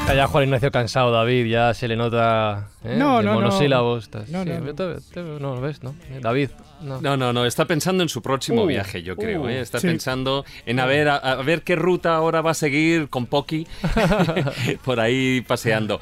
Está 0.00 0.14
ya 0.14 0.26
Juan 0.28 0.44
Ignacio 0.44 0.72
cansado, 0.72 1.10
David. 1.12 1.44
Ya 1.44 1.74
se 1.74 1.86
le 1.88 1.96
nota. 1.96 2.68
¿eh? 2.84 2.96
No, 2.98 3.18
de 3.18 3.24
no, 3.24 3.34
no. 3.34 3.34
monosílabos. 3.34 4.04
Está- 4.04 4.20
No, 4.28 4.44
sí, 4.44 4.48
no, 4.48 4.60
no. 4.60 4.74
te- 4.74 4.94
te- 5.12 5.22
no, 5.22 5.60
ves, 5.60 5.82
¿no? 5.82 5.94
David, 6.22 6.48
no. 6.82 7.00
No, 7.00 7.16
no, 7.16 7.32
no, 7.32 7.46
está 7.46 7.64
pensando 7.66 8.02
en 8.02 8.08
su 8.08 8.20
próximo 8.22 8.62
Uh, 8.64 8.66
viaje, 8.66 9.02
yo 9.02 9.16
creo. 9.16 9.42
uh, 9.42 9.48
¿eh? 9.48 9.60
Está 9.60 9.80
sí. 9.80 9.86
pensando 9.86 10.44
en 10.66 10.80
a 10.80 10.86
ver, 10.86 11.08
a, 11.08 11.16
a 11.16 11.36
ver 11.42 11.62
qué 11.62 11.76
ruta 11.76 12.14
ahora 12.14 12.40
va 12.42 12.50
a 12.52 12.54
seguir 12.54 13.08
con 13.08 13.26
Poki 13.26 13.66
por 14.84 15.00
ahí 15.00 15.40
paseando. 15.42 16.00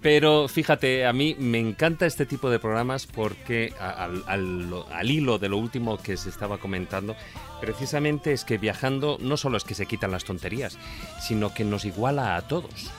Pero 0.00 0.48
fíjate, 0.48 1.06
a 1.06 1.12
mí 1.12 1.36
me 1.38 1.58
encanta 1.58 2.06
este 2.06 2.26
tipo 2.26 2.50
de 2.50 2.58
programas 2.58 3.06
porque 3.06 3.72
al, 3.80 4.22
al- 4.26 4.84
al 4.92 5.10
hilo 5.10 5.38
de 5.38 5.48
lo 5.48 5.56
último 5.58 5.98
que 5.98 6.16
se 6.16 6.28
estaba 6.28 6.58
comentando, 6.58 7.16
precisamente 7.60 8.32
es 8.32 8.44
que 8.44 8.58
viajando 8.58 9.18
no 9.20 9.36
solo 9.36 9.56
es 9.56 9.64
que 9.64 9.74
se 9.74 9.86
quitan 9.86 10.10
las 10.10 10.24
tonterías, 10.24 10.78
sino 11.20 11.52
que 11.54 11.64
nos 11.64 11.84
iguala 11.84 12.36
a 12.36 12.42
todos. 12.42 12.90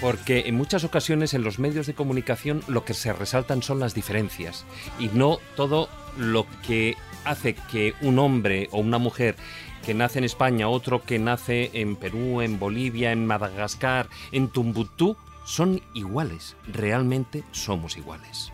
Porque 0.00 0.44
en 0.46 0.54
muchas 0.54 0.84
ocasiones 0.84 1.34
en 1.34 1.42
los 1.42 1.58
medios 1.58 1.86
de 1.86 1.94
comunicación 1.94 2.62
lo 2.68 2.84
que 2.84 2.94
se 2.94 3.12
resaltan 3.12 3.62
son 3.62 3.80
las 3.80 3.94
diferencias 3.94 4.64
y 5.00 5.08
no 5.08 5.38
todo 5.56 5.88
lo 6.18 6.46
que 6.66 6.96
hace 7.24 7.54
que 7.54 7.94
un 8.02 8.18
hombre 8.18 8.68
o 8.72 8.78
una 8.80 8.98
mujer 8.98 9.36
que 9.84 9.94
nace 9.94 10.18
en 10.18 10.24
España, 10.24 10.68
otro 10.68 11.02
que 11.02 11.18
nace 11.18 11.70
en 11.72 11.96
Perú, 11.96 12.42
en 12.42 12.58
Bolivia, 12.58 13.12
en 13.12 13.24
Madagascar, 13.26 14.08
en 14.32 14.48
Tumbuctú, 14.48 15.16
son 15.46 15.80
iguales. 15.94 16.56
Realmente 16.70 17.42
somos 17.52 17.96
iguales. 17.96 18.52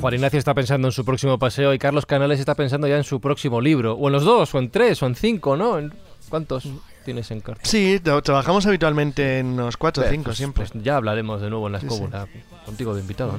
Juan 0.00 0.14
Ignacio 0.14 0.38
está 0.38 0.54
pensando 0.54 0.88
en 0.88 0.92
su 0.92 1.04
próximo 1.04 1.38
paseo 1.38 1.72
y 1.74 1.78
Carlos 1.78 2.06
Canales 2.06 2.38
está 2.38 2.54
pensando 2.54 2.86
ya 2.86 2.96
en 2.96 3.04
su 3.04 3.20
próximo 3.20 3.60
libro. 3.60 3.94
O 3.94 4.06
en 4.08 4.12
los 4.12 4.24
dos, 4.24 4.54
o 4.54 4.58
en 4.58 4.70
tres, 4.70 5.02
o 5.02 5.06
en 5.06 5.14
cinco, 5.16 5.56
¿no? 5.56 5.78
¿En 5.78 5.92
¿Cuántos 6.28 6.68
tienes 7.04 7.30
en 7.30 7.40
carta? 7.40 7.62
Sí, 7.64 7.98
tra- 8.02 8.22
trabajamos 8.22 8.66
habitualmente 8.66 9.38
en 9.38 9.46
unos 9.46 9.76
4 9.76 10.04
o 10.04 10.08
5 10.08 10.24
Pues- 10.24 10.36
siempre. 10.36 10.66
pues 10.68 10.84
ya 10.84 10.96
hablaremos 10.96 11.40
de 11.40 11.50
nuevo 11.50 11.66
en 11.68 11.72
la 11.72 11.80
Sí, 11.80 11.86
sí. 11.88 11.94
escóbula. 11.94 12.26
Contigo 12.66 12.94
de 12.94 13.00
invitado, 13.00 13.32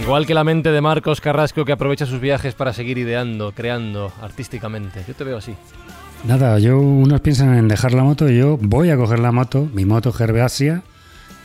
Igual 0.00 0.26
que 0.26 0.34
la 0.34 0.42
mente 0.42 0.72
de 0.72 0.80
Marcos 0.80 1.20
Carrasco 1.20 1.64
que 1.64 1.72
aprovecha 1.72 2.06
sus 2.06 2.20
viajes 2.20 2.54
para 2.54 2.72
seguir 2.72 2.98
ideando, 2.98 3.52
creando 3.52 4.12
artísticamente. 4.20 5.04
Yo 5.06 5.14
te 5.14 5.22
veo 5.22 5.36
así. 5.38 5.54
Nada, 6.24 6.58
yo 6.58 6.78
unos 6.80 7.20
piensan 7.20 7.54
en 7.54 7.68
dejar 7.68 7.94
la 7.94 8.02
moto, 8.02 8.28
yo 8.28 8.56
voy 8.60 8.90
a 8.90 8.96
coger 8.96 9.20
la 9.20 9.32
moto, 9.32 9.68
mi 9.72 9.84
moto 9.84 10.12
Gervasia, 10.12 10.82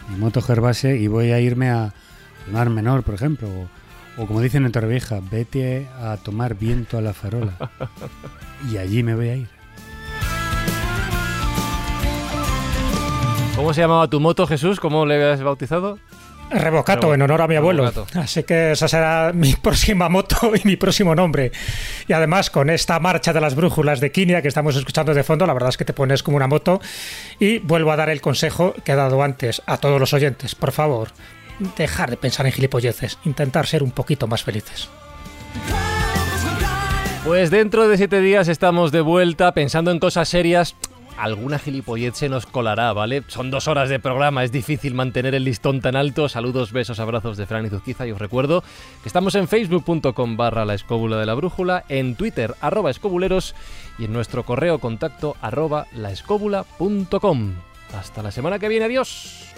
mi 0.09 0.17
moto 0.17 0.41
Gervasia 0.41 0.95
y 0.95 1.07
voy 1.07 1.31
a 1.31 1.39
irme 1.39 1.69
a 1.69 1.93
Mar 2.51 2.69
Menor, 2.69 3.03
por 3.03 3.15
ejemplo, 3.15 3.47
o, 3.47 4.21
o 4.21 4.27
como 4.27 4.41
dicen 4.41 4.65
en 4.65 4.71
Torrevieja, 4.71 5.19
vete 5.31 5.87
a 6.01 6.17
tomar 6.17 6.55
viento 6.55 6.97
a 6.97 7.01
la 7.01 7.13
farola. 7.13 7.53
Y 8.71 8.77
allí 8.77 9.03
me 9.03 9.13
voy 9.13 9.29
a 9.29 9.35
ir. 9.35 9.56
¿Cómo 13.57 13.73
se 13.73 13.81
llamaba 13.81 14.07
tu 14.07 14.19
moto, 14.19 14.45
Jesús? 14.45 14.79
¿Cómo 14.79 15.05
le 15.05 15.15
habías 15.15 15.41
bautizado? 15.41 15.97
Revocato, 16.51 17.07
Revo- 17.09 17.15
en 17.15 17.21
honor 17.23 17.41
a 17.41 17.47
mi 17.47 17.55
abuelo. 17.55 17.83
Revocato. 17.89 18.19
Así 18.19 18.43
que 18.43 18.71
esa 18.71 18.87
será 18.87 19.31
mi 19.33 19.53
próxima 19.61 20.07
moto 20.09 20.51
y 20.55 20.61
mi 20.65 20.75
próximo 20.77 21.15
nombre. 21.15 21.51
Y 22.07 22.13
además, 22.13 22.49
con 22.51 22.69
esta 22.69 22.99
marcha 22.99 23.33
de 23.33 23.41
las 23.41 23.55
brújulas 23.55 23.99
de 23.99 24.11
Kinia 24.11 24.41
que 24.43 24.47
estamos 24.47 24.75
escuchando 24.75 25.13
de 25.13 25.23
fondo, 25.23 25.45
la 25.47 25.53
verdad 25.53 25.69
es 25.69 25.77
que 25.77 25.85
te 25.85 25.93
pones 25.93 26.21
como 26.23 26.37
una 26.37 26.47
moto. 26.47 26.79
Y 27.39 27.57
vuelvo 27.59 27.91
a 27.91 27.95
dar 27.95 28.09
el 28.09 28.21
consejo 28.21 28.73
que 28.85 28.91
he 28.91 28.95
dado 28.95 29.21
antes 29.23 29.61
a 29.65 29.77
todos 29.77 29.99
los 29.99 30.13
oyentes. 30.13 30.53
Por 30.55 30.71
favor, 30.71 31.09
dejar 31.75 32.11
de 32.11 32.17
pensar 32.17 32.45
en 32.45 32.51
gilipolleces. 32.53 33.17
Intentar 33.25 33.65
ser 33.65 33.81
un 33.83 33.91
poquito 33.91 34.27
más 34.27 34.43
felices. 34.43 34.87
Pues 37.25 37.49
dentro 37.49 37.89
de 37.89 37.97
siete 37.97 38.21
días 38.21 38.47
estamos 38.47 38.93
de 38.93 39.01
vuelta 39.01 39.51
pensando 39.53 39.91
en 39.91 39.99
cosas 39.99 40.29
serias. 40.29 40.75
Alguna 41.17 41.59
gilipollez 41.59 42.15
se 42.15 42.29
nos 42.29 42.45
colará, 42.45 42.93
¿vale? 42.93 43.23
Son 43.27 43.49
dos 43.49 43.67
horas 43.67 43.89
de 43.89 43.99
programa, 43.99 44.43
es 44.43 44.51
difícil 44.51 44.93
mantener 44.93 45.33
el 45.35 45.43
listón 45.43 45.81
tan 45.81 45.95
alto. 45.95 46.29
Saludos, 46.29 46.71
besos, 46.71 46.99
abrazos 46.99 47.37
de 47.37 47.45
Fran 47.45 47.65
y 47.65 47.69
Zuzquiza 47.69 48.05
y 48.05 48.11
os 48.11 48.19
recuerdo 48.19 48.63
que 49.01 49.09
estamos 49.09 49.35
en 49.35 49.47
facebook.com 49.47 50.37
barra 50.37 50.65
la 50.65 50.75
escóbula 50.75 51.17
de 51.17 51.25
la 51.25 51.33
brújula, 51.33 51.83
en 51.89 52.15
twitter 52.15 52.55
arroba 52.61 52.91
escobuleros 52.91 53.55
y 53.97 54.05
en 54.05 54.13
nuestro 54.13 54.43
correo 54.43 54.79
contacto 54.79 55.35
arroba 55.41 55.87
laescóbula.com. 55.95 57.53
Hasta 57.97 58.21
la 58.21 58.31
semana 58.31 58.59
que 58.59 58.67
viene, 58.67 58.85
adiós. 58.85 59.53